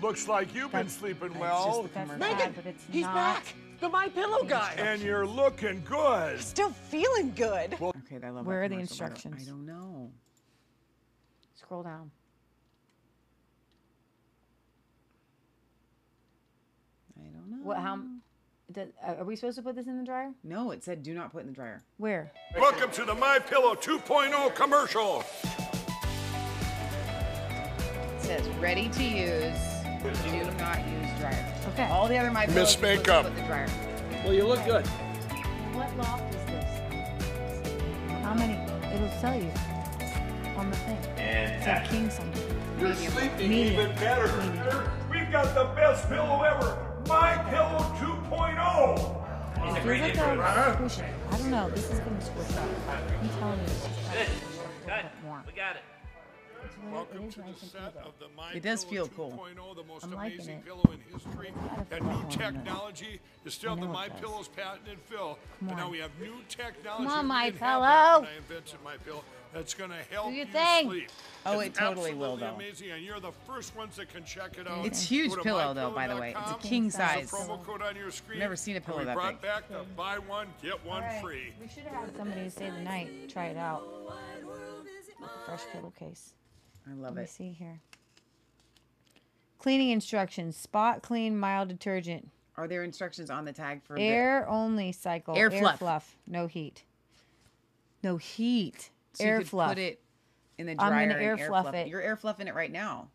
Looks 0.00 0.28
like 0.28 0.54
you've 0.54 0.70
been 0.70 0.88
sleeping 0.88 1.36
well. 1.40 1.82
just 1.82 1.94
the. 1.94 2.06
Bad, 2.06 2.18
Megan, 2.20 2.74
he's 2.90 3.02
not. 3.04 3.14
back. 3.14 3.54
The 3.80 3.88
My 3.88 4.08
Pillow 4.08 4.44
guy. 4.44 4.74
And 4.76 5.00
you're 5.02 5.26
looking 5.26 5.82
good. 5.84 6.40
Still 6.40 6.70
feeling 6.70 7.32
good. 7.34 7.74
Okay, 7.74 8.18
I 8.24 8.30
love. 8.30 8.46
Where 8.46 8.62
are 8.62 8.68
the 8.68 8.76
commercial, 8.76 8.96
by 8.98 9.04
way. 9.06 9.10
instructions? 9.10 9.42
I 9.42 9.50
don't 9.50 9.66
know. 9.66 10.12
Scroll 11.54 11.82
down. 11.82 12.10
I 17.20 17.26
don't 17.30 17.50
know. 17.50 17.64
What? 17.64 17.78
How? 17.78 17.98
Does, 18.70 18.88
uh, 19.02 19.14
are 19.20 19.24
we 19.24 19.34
supposed 19.34 19.56
to 19.56 19.62
put 19.62 19.76
this 19.76 19.86
in 19.86 19.96
the 19.96 20.04
dryer? 20.04 20.30
No, 20.44 20.72
it 20.72 20.84
said 20.84 21.02
do 21.02 21.14
not 21.14 21.32
put 21.32 21.40
in 21.40 21.46
the 21.46 21.54
dryer. 21.54 21.82
Where? 21.96 22.30
Welcome 22.58 22.90
to 22.92 23.04
the 23.06 23.14
My 23.14 23.38
Pillow 23.38 23.74
2.0 23.74 24.54
commercial. 24.54 25.24
It 28.16 28.20
says 28.20 28.46
ready 28.60 28.90
to 28.90 29.02
use. 29.02 29.56
Do 30.02 30.44
not 30.58 30.86
use 30.86 31.18
dryer. 31.18 31.54
Okay. 31.72 31.84
All 31.90 32.08
the 32.08 32.18
other 32.18 32.30
My 32.30 32.44
Pillows 32.44 32.76
Miss 32.76 32.80
you're 32.82 32.96
supposed 32.96 33.06
Makeup. 33.06 33.22
Put 33.24 33.32
in 33.32 33.38
the 33.40 33.46
dryer. 33.46 33.68
Well, 34.24 34.34
you 34.34 34.44
look 34.46 34.62
good. 34.66 34.86
What 34.86 35.96
loft 35.96 36.34
is 36.34 36.44
this? 36.46 36.80
How 38.22 38.34
many? 38.34 38.52
It'll 38.94 39.08
tell 39.20 39.34
you 39.34 39.50
on 40.58 40.70
the 40.70 40.76
thing. 40.76 40.98
It's 41.16 41.66
a 41.66 41.86
king 41.90 42.10
something. 42.10 42.42
You're 42.78 42.90
Medium. 42.90 43.12
sleeping 43.12 43.48
Medium. 43.48 43.80
even 43.80 43.96
better. 43.96 44.90
We've 45.10 45.32
got 45.32 45.54
the 45.54 45.72
best 45.74 46.06
pillow 46.10 46.42
ever. 46.42 46.84
My 47.08 47.38
Pillow 47.48 47.78
oh. 47.80 47.94
2.0. 48.30 49.78
It 49.78 50.14
feels 50.14 50.18
like 50.18 50.38
a 50.38 50.88
squish. 50.88 51.06
I 51.30 51.36
don't 51.38 51.50
know. 51.50 51.70
This 51.70 51.90
is 51.90 52.00
gonna 52.00 52.20
squish 52.20 52.56
out. 52.56 52.68
I'm 52.88 53.28
telling 53.30 53.60
you. 53.60 53.66
This 53.66 53.82
is 53.84 53.98
probably 54.04 54.26
gonna 54.26 54.28
squish 54.28 54.58
out 54.58 54.68
a 54.68 54.96
little 54.96 55.10
bit 55.10 55.24
more. 55.24 55.42
We 55.46 55.52
got 55.52 55.76
it. 55.76 55.82
Welcome 56.92 57.30
to 57.30 57.40
the 57.40 57.54
set 57.66 57.96
of 58.04 58.12
the 58.18 58.26
My 58.36 58.52
It 58.52 58.62
does 58.62 58.84
Pillow 58.84 59.06
feel 59.06 59.30
cool. 59.30 59.30
2.0, 59.56 59.76
the 59.76 59.84
most 59.84 60.04
I'm 60.04 60.12
liking 60.12 60.34
amazing 60.38 60.58
it. 60.58 60.64
pillow 60.66 60.84
in 60.92 61.00
history. 61.12 61.52
gotta 61.54 61.84
That 61.90 62.02
new 62.02 62.08
like 62.08 62.16
one 62.16 62.24
of 62.24 62.38
them. 62.38 62.52
technology 62.54 63.20
is 63.44 63.54
still 63.54 63.72
I 63.72 63.80
the 63.80 63.86
My. 63.86 64.08
Pillow's 64.10 64.48
patented 64.48 64.98
fill. 65.06 65.38
Come 65.60 65.68
But 65.68 65.76
now 65.76 65.86
on. 65.86 65.90
we 65.92 65.98
have 65.98 66.10
new 66.20 66.34
technology. 66.48 67.04
Come 67.04 67.06
on, 67.08 67.26
My 67.26 67.50
Pillow. 67.50 68.26
I 68.26 68.28
invented 68.36 68.78
My 68.84 68.96
Pillow. 68.98 69.24
That's 69.52 69.74
going 69.74 69.90
to 69.90 69.96
help 70.10 70.26
your 70.26 70.34
you 70.34 70.46
thing. 70.46 70.88
sleep. 70.90 71.10
Oh, 71.46 71.60
It's 71.60 71.76
it 71.78 71.80
totally 71.80 72.12
will, 72.14 72.36
though. 72.36 72.54
Amazing, 72.54 72.90
and 72.90 73.02
you're 73.02 73.20
the 73.20 73.32
first 73.46 73.74
ones 73.74 73.96
that 73.96 74.12
can 74.12 74.24
check 74.24 74.58
it 74.58 74.68
out. 74.68 74.84
It's 74.84 75.02
huge 75.02 75.32
pillow, 75.42 75.72
though, 75.72 75.90
by 75.90 76.06
the 76.06 76.16
way. 76.16 76.34
It's 76.38 76.50
a 76.50 76.54
king 76.68 76.84
Use 76.84 76.92
the 76.94 76.98
size. 77.08 77.30
promo 77.30 77.62
code 77.64 77.80
on 77.82 77.96
your 77.96 78.10
screen. 78.10 78.38
Never 78.38 78.56
seen 78.56 78.76
a 78.76 78.80
pillow 78.80 78.98
we 78.98 79.04
that 79.06 79.14
brought 79.14 79.40
big. 79.40 79.42
back 79.42 79.68
the 79.68 79.84
buy 79.96 80.18
one 80.18 80.48
get 80.62 80.84
one 80.84 81.02
All 81.02 81.08
right. 81.08 81.22
free. 81.22 81.52
We 81.60 81.68
should 81.68 81.84
have 81.84 82.04
had 82.04 82.16
somebody 82.16 82.42
to 82.42 82.50
stay 82.50 82.68
the 82.70 82.80
night. 82.82 83.28
Try 83.30 83.46
it 83.46 83.56
out. 83.56 83.82
Fresh 85.46 85.62
pillowcase. 85.72 86.34
I 86.86 86.92
love 86.92 87.14
Let 87.14 87.16
me 87.16 87.22
it. 87.22 87.30
see 87.30 87.50
here. 87.52 87.80
Cleaning 89.58 89.90
instructions: 89.90 90.56
spot 90.56 91.02
clean, 91.02 91.38
mild 91.38 91.68
detergent, 91.68 92.28
Are 92.56 92.68
there 92.68 92.84
instructions 92.84 93.28
on 93.30 93.44
the 93.44 93.52
tag 93.52 93.82
for 93.82 93.94
the- 93.96 94.02
air 94.02 94.48
only 94.48 94.92
cycle, 94.92 95.36
Air 95.36 95.50
fluff. 95.50 96.16
no 96.26 96.46
heat, 96.46 96.84
no 98.02 98.18
heat, 98.18 98.90
so 99.18 99.24
air 99.24 99.40
fluff, 99.42 99.70
Put 99.70 99.78
it 99.78 100.00
in 100.58 100.66
the 100.66 100.72
I'm 100.72 100.90
gonna 100.90 101.14
and 101.14 101.22
air 101.22 101.38
fluff 101.38 101.74
it. 101.74 101.88
You're 101.88 102.02
air 102.02 102.16
fluffing 102.16 102.48
it 102.48 102.54
right 102.54 102.72
now. 102.72 103.08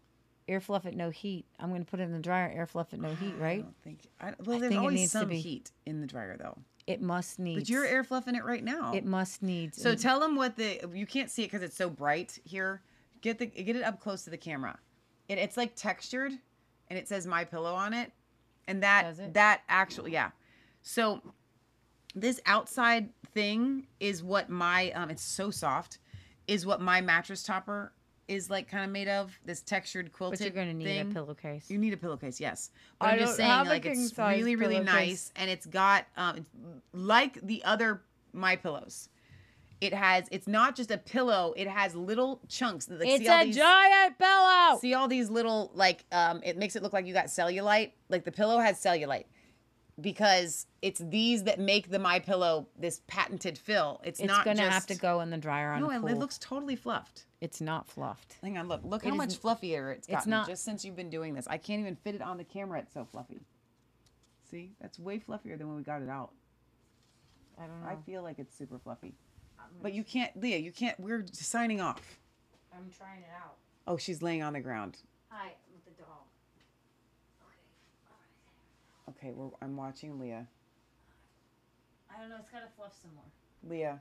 air 0.47 0.59
fluff 0.59 0.85
it, 0.85 0.95
no 0.95 1.09
heat. 1.09 1.45
I'm 1.59 1.71
gonna 1.71 1.85
put 1.85 1.99
it 1.99 2.03
in 2.03 2.11
the 2.11 2.19
dryer, 2.19 2.51
air 2.55 2.65
fluff 2.65 2.93
it, 2.93 2.99
no 3.01 3.13
heat, 3.15 3.35
Right? 3.37 3.59
I 3.59 3.61
don't 3.61 3.81
think. 3.83 3.99
I, 4.19 4.33
well, 4.45 4.57
I 4.57 4.59
there's 4.59 4.69
think 4.69 4.73
it 4.73 4.77
always 4.77 5.11
some 5.11 5.29
heat 5.29 5.71
in 5.85 6.01
the 6.01 6.07
dryer, 6.07 6.37
though. 6.37 6.57
It 6.85 7.01
must 7.01 7.39
need. 7.39 7.55
But 7.55 7.69
you're 7.69 7.85
air 7.85 8.03
fluffing 8.03 8.35
it 8.35 8.43
right 8.43 8.63
now. 8.63 8.93
It 8.93 9.05
must 9.05 9.41
need. 9.41 9.73
So 9.73 9.95
tell 9.95 10.19
them 10.19 10.35
what 10.35 10.57
the 10.57 10.81
you 10.93 11.05
can't 11.05 11.29
see 11.29 11.43
it 11.43 11.47
because 11.47 11.63
it's 11.63 11.77
so 11.77 11.89
bright 11.89 12.39
here. 12.43 12.81
Get 13.21 13.39
the 13.39 13.45
get 13.45 13.75
it 13.75 13.83
up 13.83 14.01
close 14.01 14.23
to 14.23 14.29
the 14.29 14.37
camera. 14.37 14.77
It, 15.29 15.37
it's 15.37 15.55
like 15.55 15.75
textured, 15.75 16.33
and 16.89 16.99
it 16.99 17.07
says 17.07 17.25
my 17.25 17.45
pillow 17.45 17.73
on 17.73 17.93
it, 17.93 18.11
and 18.67 18.83
that 18.83 19.33
that 19.33 19.61
actually 19.69 20.11
yeah. 20.11 20.31
So 20.81 21.21
this 22.15 22.39
outside 22.45 23.09
thing 23.33 23.87
is 23.99 24.21
what 24.23 24.49
my 24.49 24.91
um 24.91 25.09
it's 25.09 25.23
so 25.23 25.49
soft 25.49 25.97
is 26.47 26.65
what 26.65 26.79
my 26.81 27.01
mattress 27.01 27.41
topper 27.43 27.91
is 28.27 28.49
like 28.49 28.69
kind 28.69 28.85
of 28.85 28.89
made 28.91 29.07
of 29.07 29.37
this 29.45 29.61
textured 29.61 30.11
quilted 30.13 30.39
But 30.39 30.45
you're 30.45 30.53
gonna 30.53 30.73
need 30.73 30.85
thing. 30.85 31.11
a 31.11 31.13
pillowcase. 31.13 31.69
You 31.69 31.77
need 31.77 31.93
a 31.93 31.97
pillowcase, 31.97 32.39
yes. 32.39 32.71
But 32.99 33.07
I 33.09 33.11
I'm 33.13 33.19
just 33.19 33.35
saying, 33.35 33.65
like 33.65 33.85
it's 33.85 34.17
really, 34.17 34.55
really 34.55 34.75
pillowcase. 34.75 34.85
nice, 34.85 35.31
and 35.35 35.49
it's 35.49 35.65
got 35.65 36.05
um, 36.15 36.37
it's 36.37 36.49
like 36.93 37.41
the 37.45 37.63
other 37.65 38.01
my 38.31 38.55
pillows. 38.55 39.09
it 39.81 39.93
has 39.93 40.25
it's 40.31 40.47
not 40.47 40.75
just 40.77 40.89
a 40.91 40.97
pillow, 40.97 41.53
it 41.57 41.67
has 41.67 41.95
little 41.95 42.39
chunks. 42.47 42.87
Like, 42.89 43.07
It's 43.07 43.27
a 43.27 43.43
these- 43.45 43.57
giant 43.57 44.17
pillow. 44.17 44.77
See 44.79 44.93
all 44.93 45.07
these 45.09 45.29
little 45.29 45.71
like 45.73 46.05
um 46.13 46.39
it 46.45 46.57
makes 46.57 46.75
it 46.77 46.83
look 46.83 46.93
like 46.93 47.05
you 47.05 47.13
got 47.13 47.25
cellulite. 47.25 47.91
Like 48.09 48.23
the 48.23 48.31
pillow 48.31 48.59
has 48.59 48.81
cellulite 48.81 49.25
because 50.01 50.67
it's 50.81 50.99
these 50.99 51.43
that 51.43 51.59
make 51.59 51.89
the 51.89 51.99
my 51.99 52.19
pillow 52.19 52.67
this 52.77 53.01
patented 53.07 53.57
fill. 53.57 54.01
It's, 54.03 54.19
It's 54.19 54.27
not 54.27 54.45
gonna 54.45 54.57
just, 54.57 54.71
have 54.71 54.87
to 54.87 54.95
go 54.95 55.21
in 55.21 55.29
the 55.29 55.37
dryer 55.37 55.71
on 55.71 55.81
No, 55.81 55.91
it, 55.91 56.11
it 56.11 56.17
looks 56.17 56.37
totally 56.37 56.75
fluffed. 56.75 57.25
It's 57.41 57.61
not 57.61 57.87
fluffed. 57.87 58.37
Hang 58.41 58.57
on, 58.57 58.67
look. 58.67 58.81
Look 58.83 59.03
It 59.03 59.09
how 59.09 59.13
is 59.13 59.17
much 59.17 59.41
fluffier 59.41 59.91
it's 59.91 60.07
it's 60.07 60.15
gotten 60.15 60.29
not- 60.31 60.47
just 60.47 60.63
since 60.63 60.83
you've 60.83 60.95
been 60.95 61.09
doing 61.09 61.33
this. 61.33 61.47
I 61.47 61.57
can't 61.57 61.79
even 61.79 61.95
fit 61.95 62.15
it 62.15 62.21
on 62.21 62.37
the 62.37 62.43
camera. 62.43 62.79
It's 62.79 62.93
so 62.93 63.05
fluffy. 63.05 63.41
See? 64.49 64.71
That's 64.81 64.97
way 64.99 65.19
fluffier 65.19 65.57
than 65.57 65.67
when 65.67 65.77
we 65.77 65.83
got 65.83 66.01
it 66.01 66.09
out. 66.09 66.31
I 67.59 67.67
don't 67.67 67.81
know. 67.81 67.87
I 67.87 67.95
feel 68.05 68.23
like 68.23 68.39
it's 68.39 68.55
super 68.57 68.79
fluffy. 68.79 69.13
But 69.81 69.93
you 69.93 70.03
can't, 70.03 70.35
Leah, 70.39 70.57
you 70.57 70.71
can't, 70.71 70.99
we're 70.99 71.25
signing 71.31 71.79
off. 71.81 72.19
I'm 72.73 72.89
trying 72.97 73.21
it 73.21 73.29
out. 73.35 73.55
Oh, 73.87 73.97
she's 73.97 74.21
laying 74.21 74.43
on 74.43 74.53
the 74.53 74.59
ground. 74.59 74.97
Hi, 75.29 75.53
with 75.71 75.85
the 75.85 76.01
dog. 76.03 76.23
Okay, 79.09 79.31
we're, 79.35 79.49
I'm 79.61 79.75
watching 79.75 80.19
Leah. 80.19 80.47
I 82.15 82.19
don't 82.19 82.29
know. 82.29 82.37
It's 82.39 82.49
gotta 82.51 82.65
fluff 82.77 82.93
some 83.01 83.11
more. 83.15 83.23
Leah, 83.69 83.99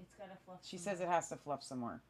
It's 0.00 0.14
gotta 0.16 0.36
fluff. 0.44 0.58
she 0.62 0.76
says 0.78 0.98
more. 0.98 1.08
it 1.08 1.10
has 1.10 1.28
to 1.28 1.36
fluff 1.36 1.62
some 1.62 1.78
more. 1.78 2.00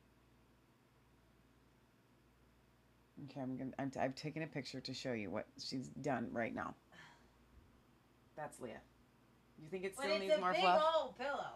Okay, 3.31 3.41
I'm 3.41 3.57
gonna, 3.57 3.71
I'm, 3.79 3.93
I've 4.01 4.15
taken 4.15 4.43
a 4.43 4.47
picture 4.47 4.81
to 4.81 4.95
show 4.95 5.13
you 5.13 5.31
what 5.31 5.47
she's 5.63 5.89
done 6.01 6.29
right 6.33 6.55
now. 6.55 6.75
That's 8.37 8.59
Leah. 8.61 8.81
You 9.63 9.69
think 9.71 9.85
it 9.85 9.95
still 9.95 10.09
But 10.09 10.13
it's 10.17 10.21
needs 10.23 10.35
a 10.37 10.41
more 10.41 10.53
big 10.53 10.63
fluff? 10.63 10.83
old 10.97 11.19
pillow. 11.19 11.47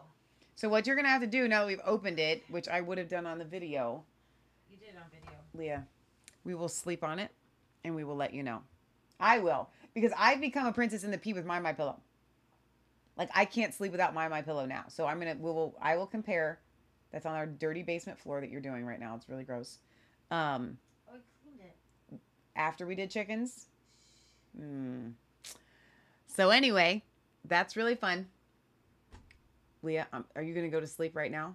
So 0.57 0.68
what 0.68 0.86
you're 0.86 0.97
gonna 0.97 1.08
have 1.08 1.23
to 1.23 1.26
do 1.26 1.49
now 1.49 1.60
that 1.60 1.66
we've 1.66 1.81
opened 1.84 2.18
it, 2.20 2.44
which 2.50 2.68
I 2.68 2.81
would 2.81 2.99
have 2.99 3.08
done 3.08 3.26
on 3.26 3.39
the 3.39 3.44
video, 3.44 4.05
You 4.70 4.76
did 4.76 4.91
on 4.97 5.05
video. 5.10 5.31
Leah, 5.55 5.84
we 6.44 6.55
will 6.55 6.68
sleep 6.68 7.02
on 7.02 7.18
it 7.18 7.31
and 7.83 7.94
we 7.94 8.05
will 8.05 8.16
let 8.16 8.34
you 8.34 8.42
know. 8.42 8.60
I 9.18 9.39
will 9.39 9.68
because 9.94 10.12
I've 10.18 10.40
become 10.40 10.66
a 10.66 10.73
princess 10.73 11.05
in 11.05 11.10
the 11.10 11.18
pea 11.18 11.32
with 11.32 11.44
my 11.47 11.58
my 11.60 11.73
pillow. 11.73 11.97
Like 13.16 13.31
I 13.34 13.44
can't 13.44 13.73
sleep 13.73 13.92
without 13.92 14.12
my 14.14 14.26
my 14.28 14.42
pillow 14.42 14.66
now. 14.66 14.84
So 14.89 15.06
I'm 15.06 15.18
gonna 15.18 15.36
we 15.39 15.50
will 15.50 15.74
I 15.81 15.97
will 15.97 16.06
compare. 16.06 16.58
That's 17.12 17.26
on 17.26 17.36
our 17.36 17.47
dirty 17.47 17.84
basement 17.84 18.18
floor 18.18 18.40
that 18.40 18.50
you're 18.50 18.60
doing 18.60 18.84
right 18.84 18.98
now. 18.98 19.14
It's 19.14 19.28
really 19.28 19.44
gross. 19.44 19.78
Um, 20.32 20.78
Oh, 21.08 21.14
I 21.14 21.18
cleaned 21.44 21.60
it. 21.60 22.18
after 22.56 22.86
we 22.86 22.97
did 22.97 23.08
chickens. 23.10 23.66
Hmm. 24.58 25.10
So 26.26 26.50
anyway, 26.50 27.05
that's 27.44 27.76
really 27.76 27.94
fun. 27.94 28.26
Leah, 29.84 30.08
um, 30.12 30.24
are 30.34 30.42
you 30.42 30.55
gonna 30.55 30.68
go 30.70 30.81
to 30.81 30.86
sleep 30.89 31.14
right 31.14 31.31
now? 31.31 31.55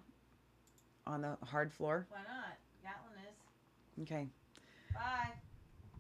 On 1.08 1.22
the 1.22 1.38
hard 1.44 1.74
floor. 1.74 2.06
Why 2.10 2.20
not? 2.20 2.56
Gatlin 2.82 3.26
is. 3.28 4.04
Okay. 4.04 4.28
Bye. 4.94 5.32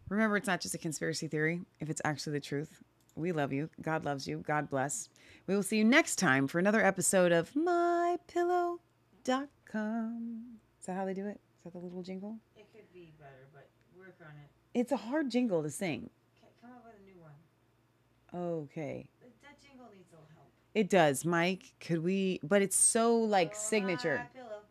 Remember, 0.09 0.37
it's 0.37 0.47
not 0.47 0.59
just 0.59 0.73
a 0.73 0.79
conspiracy 0.79 1.27
theory 1.27 1.61
if 1.79 1.89
it's 1.89 2.01
actually 2.03 2.33
the 2.33 2.39
truth. 2.39 2.81
We 3.15 3.31
love 3.31 3.53
you. 3.53 3.69
God 3.81 4.05
loves 4.05 4.27
you. 4.27 4.43
God 4.45 4.69
bless. 4.69 5.09
We 5.45 5.55
will 5.55 5.63
see 5.63 5.77
you 5.77 5.83
next 5.83 6.15
time 6.17 6.47
for 6.47 6.57
another 6.57 6.83
episode 6.83 7.31
of 7.31 7.51
MyPillow.com. 7.53 8.79
Is 10.79 10.85
that 10.87 10.95
how 10.95 11.05
they 11.05 11.13
do 11.13 11.27
it? 11.27 11.39
Is 11.57 11.63
that 11.65 11.73
the 11.73 11.79
little 11.79 12.01
jingle? 12.01 12.37
It 12.55 12.65
could 12.73 12.91
be 12.93 13.11
better, 13.19 13.47
but 13.53 13.69
work 13.97 14.15
on 14.21 14.29
it. 14.29 14.49
It's 14.79 14.91
a 14.91 14.97
hard 14.97 15.29
jingle 15.29 15.61
to 15.61 15.69
sing. 15.69 16.09
Okay, 16.37 16.51
come 16.61 16.71
up 16.71 16.85
with 16.85 16.95
a 16.95 17.05
new 17.05 17.19
one. 17.21 18.63
Okay. 18.63 19.09
That, 19.21 19.61
jingle 19.61 19.87
needs 19.93 20.07
a 20.11 20.15
little 20.15 20.27
help. 20.33 20.47
It 20.73 20.89
does, 20.89 21.23
Mike. 21.25 21.73
Could 21.79 22.03
we? 22.03 22.39
But 22.41 22.63
it's 22.63 22.77
so 22.77 23.15
like 23.15 23.51
oh, 23.53 23.57
signature. 23.59 24.25
My 24.33 24.41
pillow. 24.41 24.61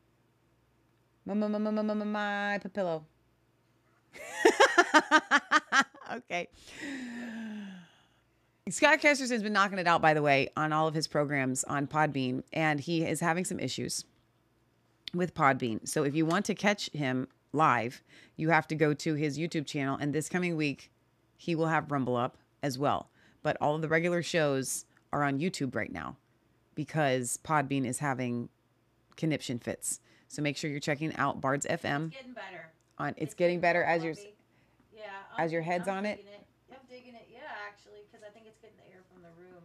My, 1.26 1.34
my, 1.34 1.46
my, 1.48 1.58
my, 1.58 1.82
my, 1.82 1.94
my, 1.94 2.04
my 2.04 2.58
pillow. 2.72 3.04
okay. 6.14 6.48
Scott 8.70 9.00
Kesterson 9.00 9.30
has 9.30 9.42
been 9.42 9.52
knocking 9.52 9.78
it 9.78 9.86
out, 9.86 10.02
by 10.02 10.12
the 10.12 10.22
way, 10.22 10.50
on 10.56 10.72
all 10.72 10.86
of 10.86 10.94
his 10.94 11.06
programs 11.06 11.64
on 11.64 11.86
Podbean, 11.86 12.42
and 12.52 12.80
he 12.80 13.04
is 13.04 13.20
having 13.20 13.44
some 13.44 13.58
issues 13.58 14.04
with 15.14 15.34
Podbean. 15.34 15.88
So 15.88 16.04
if 16.04 16.14
you 16.14 16.26
want 16.26 16.44
to 16.46 16.54
catch 16.54 16.90
him 16.90 17.28
live, 17.52 18.02
you 18.36 18.50
have 18.50 18.68
to 18.68 18.74
go 18.74 18.92
to 18.94 19.14
his 19.14 19.38
YouTube 19.38 19.66
channel, 19.66 19.96
and 19.98 20.12
this 20.12 20.28
coming 20.28 20.56
week, 20.56 20.90
he 21.36 21.54
will 21.54 21.68
have 21.68 21.90
Rumble 21.90 22.16
up 22.16 22.36
as 22.62 22.78
well. 22.78 23.08
But 23.42 23.56
all 23.60 23.74
of 23.74 23.82
the 23.82 23.88
regular 23.88 24.22
shows 24.22 24.84
are 25.12 25.22
on 25.22 25.38
YouTube 25.38 25.74
right 25.74 25.92
now 25.92 26.16
because 26.74 27.38
Podbean 27.42 27.86
is 27.86 27.98
having 27.98 28.48
conniption 29.16 29.58
fits. 29.58 30.00
So 30.28 30.42
make 30.42 30.56
sure 30.56 30.70
you're 30.70 30.80
checking 30.80 31.14
out 31.16 31.40
Bards 31.40 31.66
FM. 31.66 32.12
Getting 32.12 32.32
better. 32.32 32.70
On 32.98 33.14
it's, 33.16 33.34
getting 33.34 33.60
better 33.60 33.82
as 33.82 34.04
your 34.04 34.14
Yeah. 34.98 35.42
as 35.42 35.52
your 35.52 35.62
head's 35.62 35.88
I'm 35.88 35.98
on 35.98 36.06
it. 36.06 36.18
it. 36.20 36.46
I'm 36.72 36.78
digging 36.88 37.14
it. 37.14 37.28
Yeah, 37.32 37.40
actually, 37.68 38.00
because 38.10 38.26
I 38.26 38.30
think 38.32 38.46
it's 38.46 38.58
getting 38.60 38.76
the 38.76 38.92
air 38.94 39.02
from 39.12 39.22
the 39.22 39.28
room. 39.40 39.62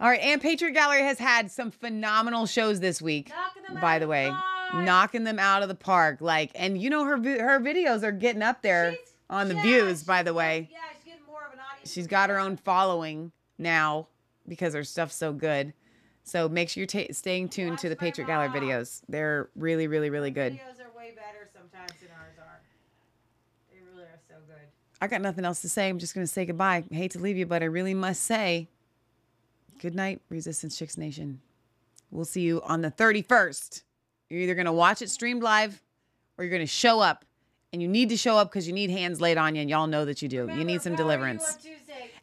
All 0.00 0.08
right, 0.08 0.20
and 0.20 0.40
Patriot 0.40 0.72
Gallery 0.72 1.02
has 1.02 1.18
had 1.18 1.50
some 1.50 1.70
phenomenal 1.70 2.46
shows 2.46 2.78
this 2.80 3.02
week. 3.02 3.32
by 3.80 3.98
the 3.98 4.06
way, 4.06 4.32
knocking 4.74 5.24
them 5.24 5.38
out 5.38 5.62
of 5.62 5.68
the 5.68 5.74
park. 5.74 6.18
Like, 6.20 6.52
and 6.54 6.80
you 6.80 6.88
know 6.90 7.04
her 7.04 7.16
her 7.16 7.60
videos 7.60 8.02
are 8.04 8.12
getting 8.12 8.42
up 8.42 8.62
there 8.62 8.94
on 9.28 9.48
the 9.48 9.54
views. 9.54 10.04
By 10.04 10.22
the 10.22 10.32
way, 10.34 10.68
Yeah, 10.70 10.78
she's 10.94 11.04
getting 11.04 11.26
more 11.26 11.44
of 11.46 11.52
an 11.52 11.58
audience. 11.58 11.92
she's 11.92 12.06
got 12.06 12.30
her 12.30 12.38
own 12.38 12.56
following 12.56 13.32
now 13.58 14.06
because 14.46 14.72
her 14.74 14.84
stuff's 14.84 15.16
so 15.16 15.32
good. 15.32 15.72
So 16.22 16.48
make 16.48 16.68
sure 16.68 16.82
you're 16.82 16.86
ta- 16.86 17.12
staying 17.12 17.48
tuned 17.48 17.78
to 17.78 17.88
the 17.88 17.96
Patriot 17.96 18.26
Gallery 18.26 18.50
videos. 18.50 19.00
They're 19.08 19.48
really, 19.56 19.86
really, 19.88 20.10
really 20.10 20.30
good. 20.30 20.52
Videos 20.52 20.78
are 20.80 20.96
way 20.96 21.12
better 21.16 21.48
sometimes 21.52 21.92
than 22.00 22.10
ours 22.20 22.36
are. 22.38 22.60
They 23.72 23.78
really 23.90 24.04
are 24.04 24.18
so 24.27 24.27
good. 24.46 24.56
I 25.00 25.06
got 25.06 25.20
nothing 25.20 25.44
else 25.44 25.60
to 25.62 25.68
say. 25.68 25.88
I'm 25.88 25.98
just 25.98 26.14
going 26.14 26.26
to 26.26 26.32
say 26.32 26.44
goodbye. 26.44 26.84
I 26.90 26.94
hate 26.94 27.12
to 27.12 27.18
leave 27.18 27.36
you, 27.36 27.46
but 27.46 27.62
I 27.62 27.66
really 27.66 27.94
must 27.94 28.22
say 28.22 28.68
good 29.78 29.94
night, 29.94 30.20
Resistance 30.28 30.76
Chicks 30.76 30.98
Nation. 30.98 31.40
We'll 32.10 32.24
see 32.24 32.40
you 32.40 32.62
on 32.62 32.82
the 32.82 32.90
31st. 32.90 33.82
You're 34.28 34.40
either 34.40 34.54
going 34.54 34.66
to 34.66 34.72
watch 34.72 35.02
it 35.02 35.10
streamed 35.10 35.42
live 35.42 35.80
or 36.36 36.44
you're 36.44 36.50
going 36.50 36.60
to 36.62 36.66
show 36.66 37.00
up. 37.00 37.24
And 37.70 37.82
you 37.82 37.88
need 37.88 38.08
to 38.08 38.16
show 38.16 38.38
up 38.38 38.50
because 38.50 38.66
you 38.66 38.72
need 38.72 38.88
hands 38.88 39.20
laid 39.20 39.36
on 39.36 39.54
you, 39.54 39.60
and 39.60 39.68
y'all 39.68 39.86
know 39.86 40.06
that 40.06 40.22
you 40.22 40.28
do. 40.28 40.48
you 40.56 40.64
need 40.64 40.80
some 40.80 40.96
deliverance. 40.96 41.58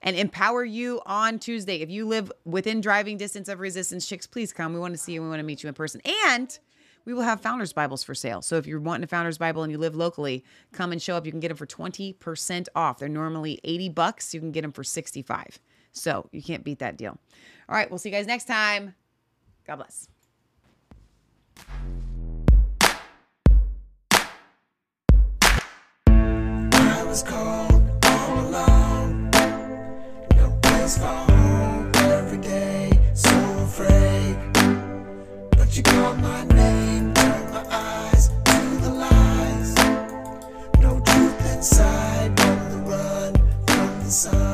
And 0.01 0.15
empower 0.15 0.65
you 0.65 1.01
on 1.05 1.37
Tuesday. 1.37 1.81
If 1.81 1.91
you 1.91 2.07
live 2.07 2.31
within 2.45 2.81
driving 2.81 3.17
distance 3.17 3.47
of 3.47 3.59
Resistance 3.59 4.07
Chicks, 4.07 4.25
please 4.25 4.51
come. 4.51 4.73
We 4.73 4.79
want 4.79 4.95
to 4.95 4.97
see 4.97 5.13
you. 5.13 5.21
We 5.21 5.29
want 5.29 5.39
to 5.39 5.43
meet 5.43 5.61
you 5.61 5.67
in 5.67 5.75
person. 5.75 6.01
And 6.31 6.57
we 7.05 7.13
will 7.13 7.21
have 7.21 7.41
Founders 7.41 7.71
Bibles 7.73 8.03
for 8.03 8.13
sale. 8.13 8.41
So 8.41 8.57
if 8.57 8.67
you're 8.67 8.79
wanting 8.79 9.03
a 9.03 9.07
Founders 9.07 9.37
Bible 9.37 9.63
and 9.63 9.71
you 9.71 9.77
live 9.77 9.95
locally, 9.95 10.43
come 10.73 10.91
and 10.91 11.01
show 11.01 11.15
up. 11.15 11.25
You 11.25 11.31
can 11.31 11.39
get 11.39 11.47
them 11.49 11.57
for 11.57 11.65
20% 11.65 12.67
off. 12.75 12.99
They're 12.99 13.07
normally 13.07 13.59
80 13.63 13.89
bucks. 13.89 14.33
You 14.33 14.39
can 14.39 14.51
get 14.51 14.63
them 14.63 14.71
for 14.71 14.83
65. 14.83 15.59
So 15.91 16.27
you 16.31 16.41
can't 16.41 16.63
beat 16.63 16.79
that 16.79 16.97
deal. 16.97 17.17
All 17.69 17.75
right, 17.75 17.89
we'll 17.89 17.99
see 17.99 18.09
you 18.09 18.15
guys 18.15 18.27
next 18.27 18.45
time. 18.45 18.95
God 19.65 19.77
bless. 19.77 20.07
Was 27.07 27.23
cold 27.23 27.81
all. 28.55 29.07
No 30.35 30.59
for 30.87 31.05
home 31.05 31.91
every 31.95 32.37
day. 32.39 32.91
So 33.13 33.29
afraid. 33.59 34.37
But 35.51 35.75
you 35.75 35.83
called 35.83 36.19
my 36.19 36.43
name, 36.45 36.94
inside, 41.65 42.39
on 42.41 42.69
the 42.69 42.77
run 42.77 43.33
from 43.65 44.03
the 44.03 44.11
sun. 44.11 44.44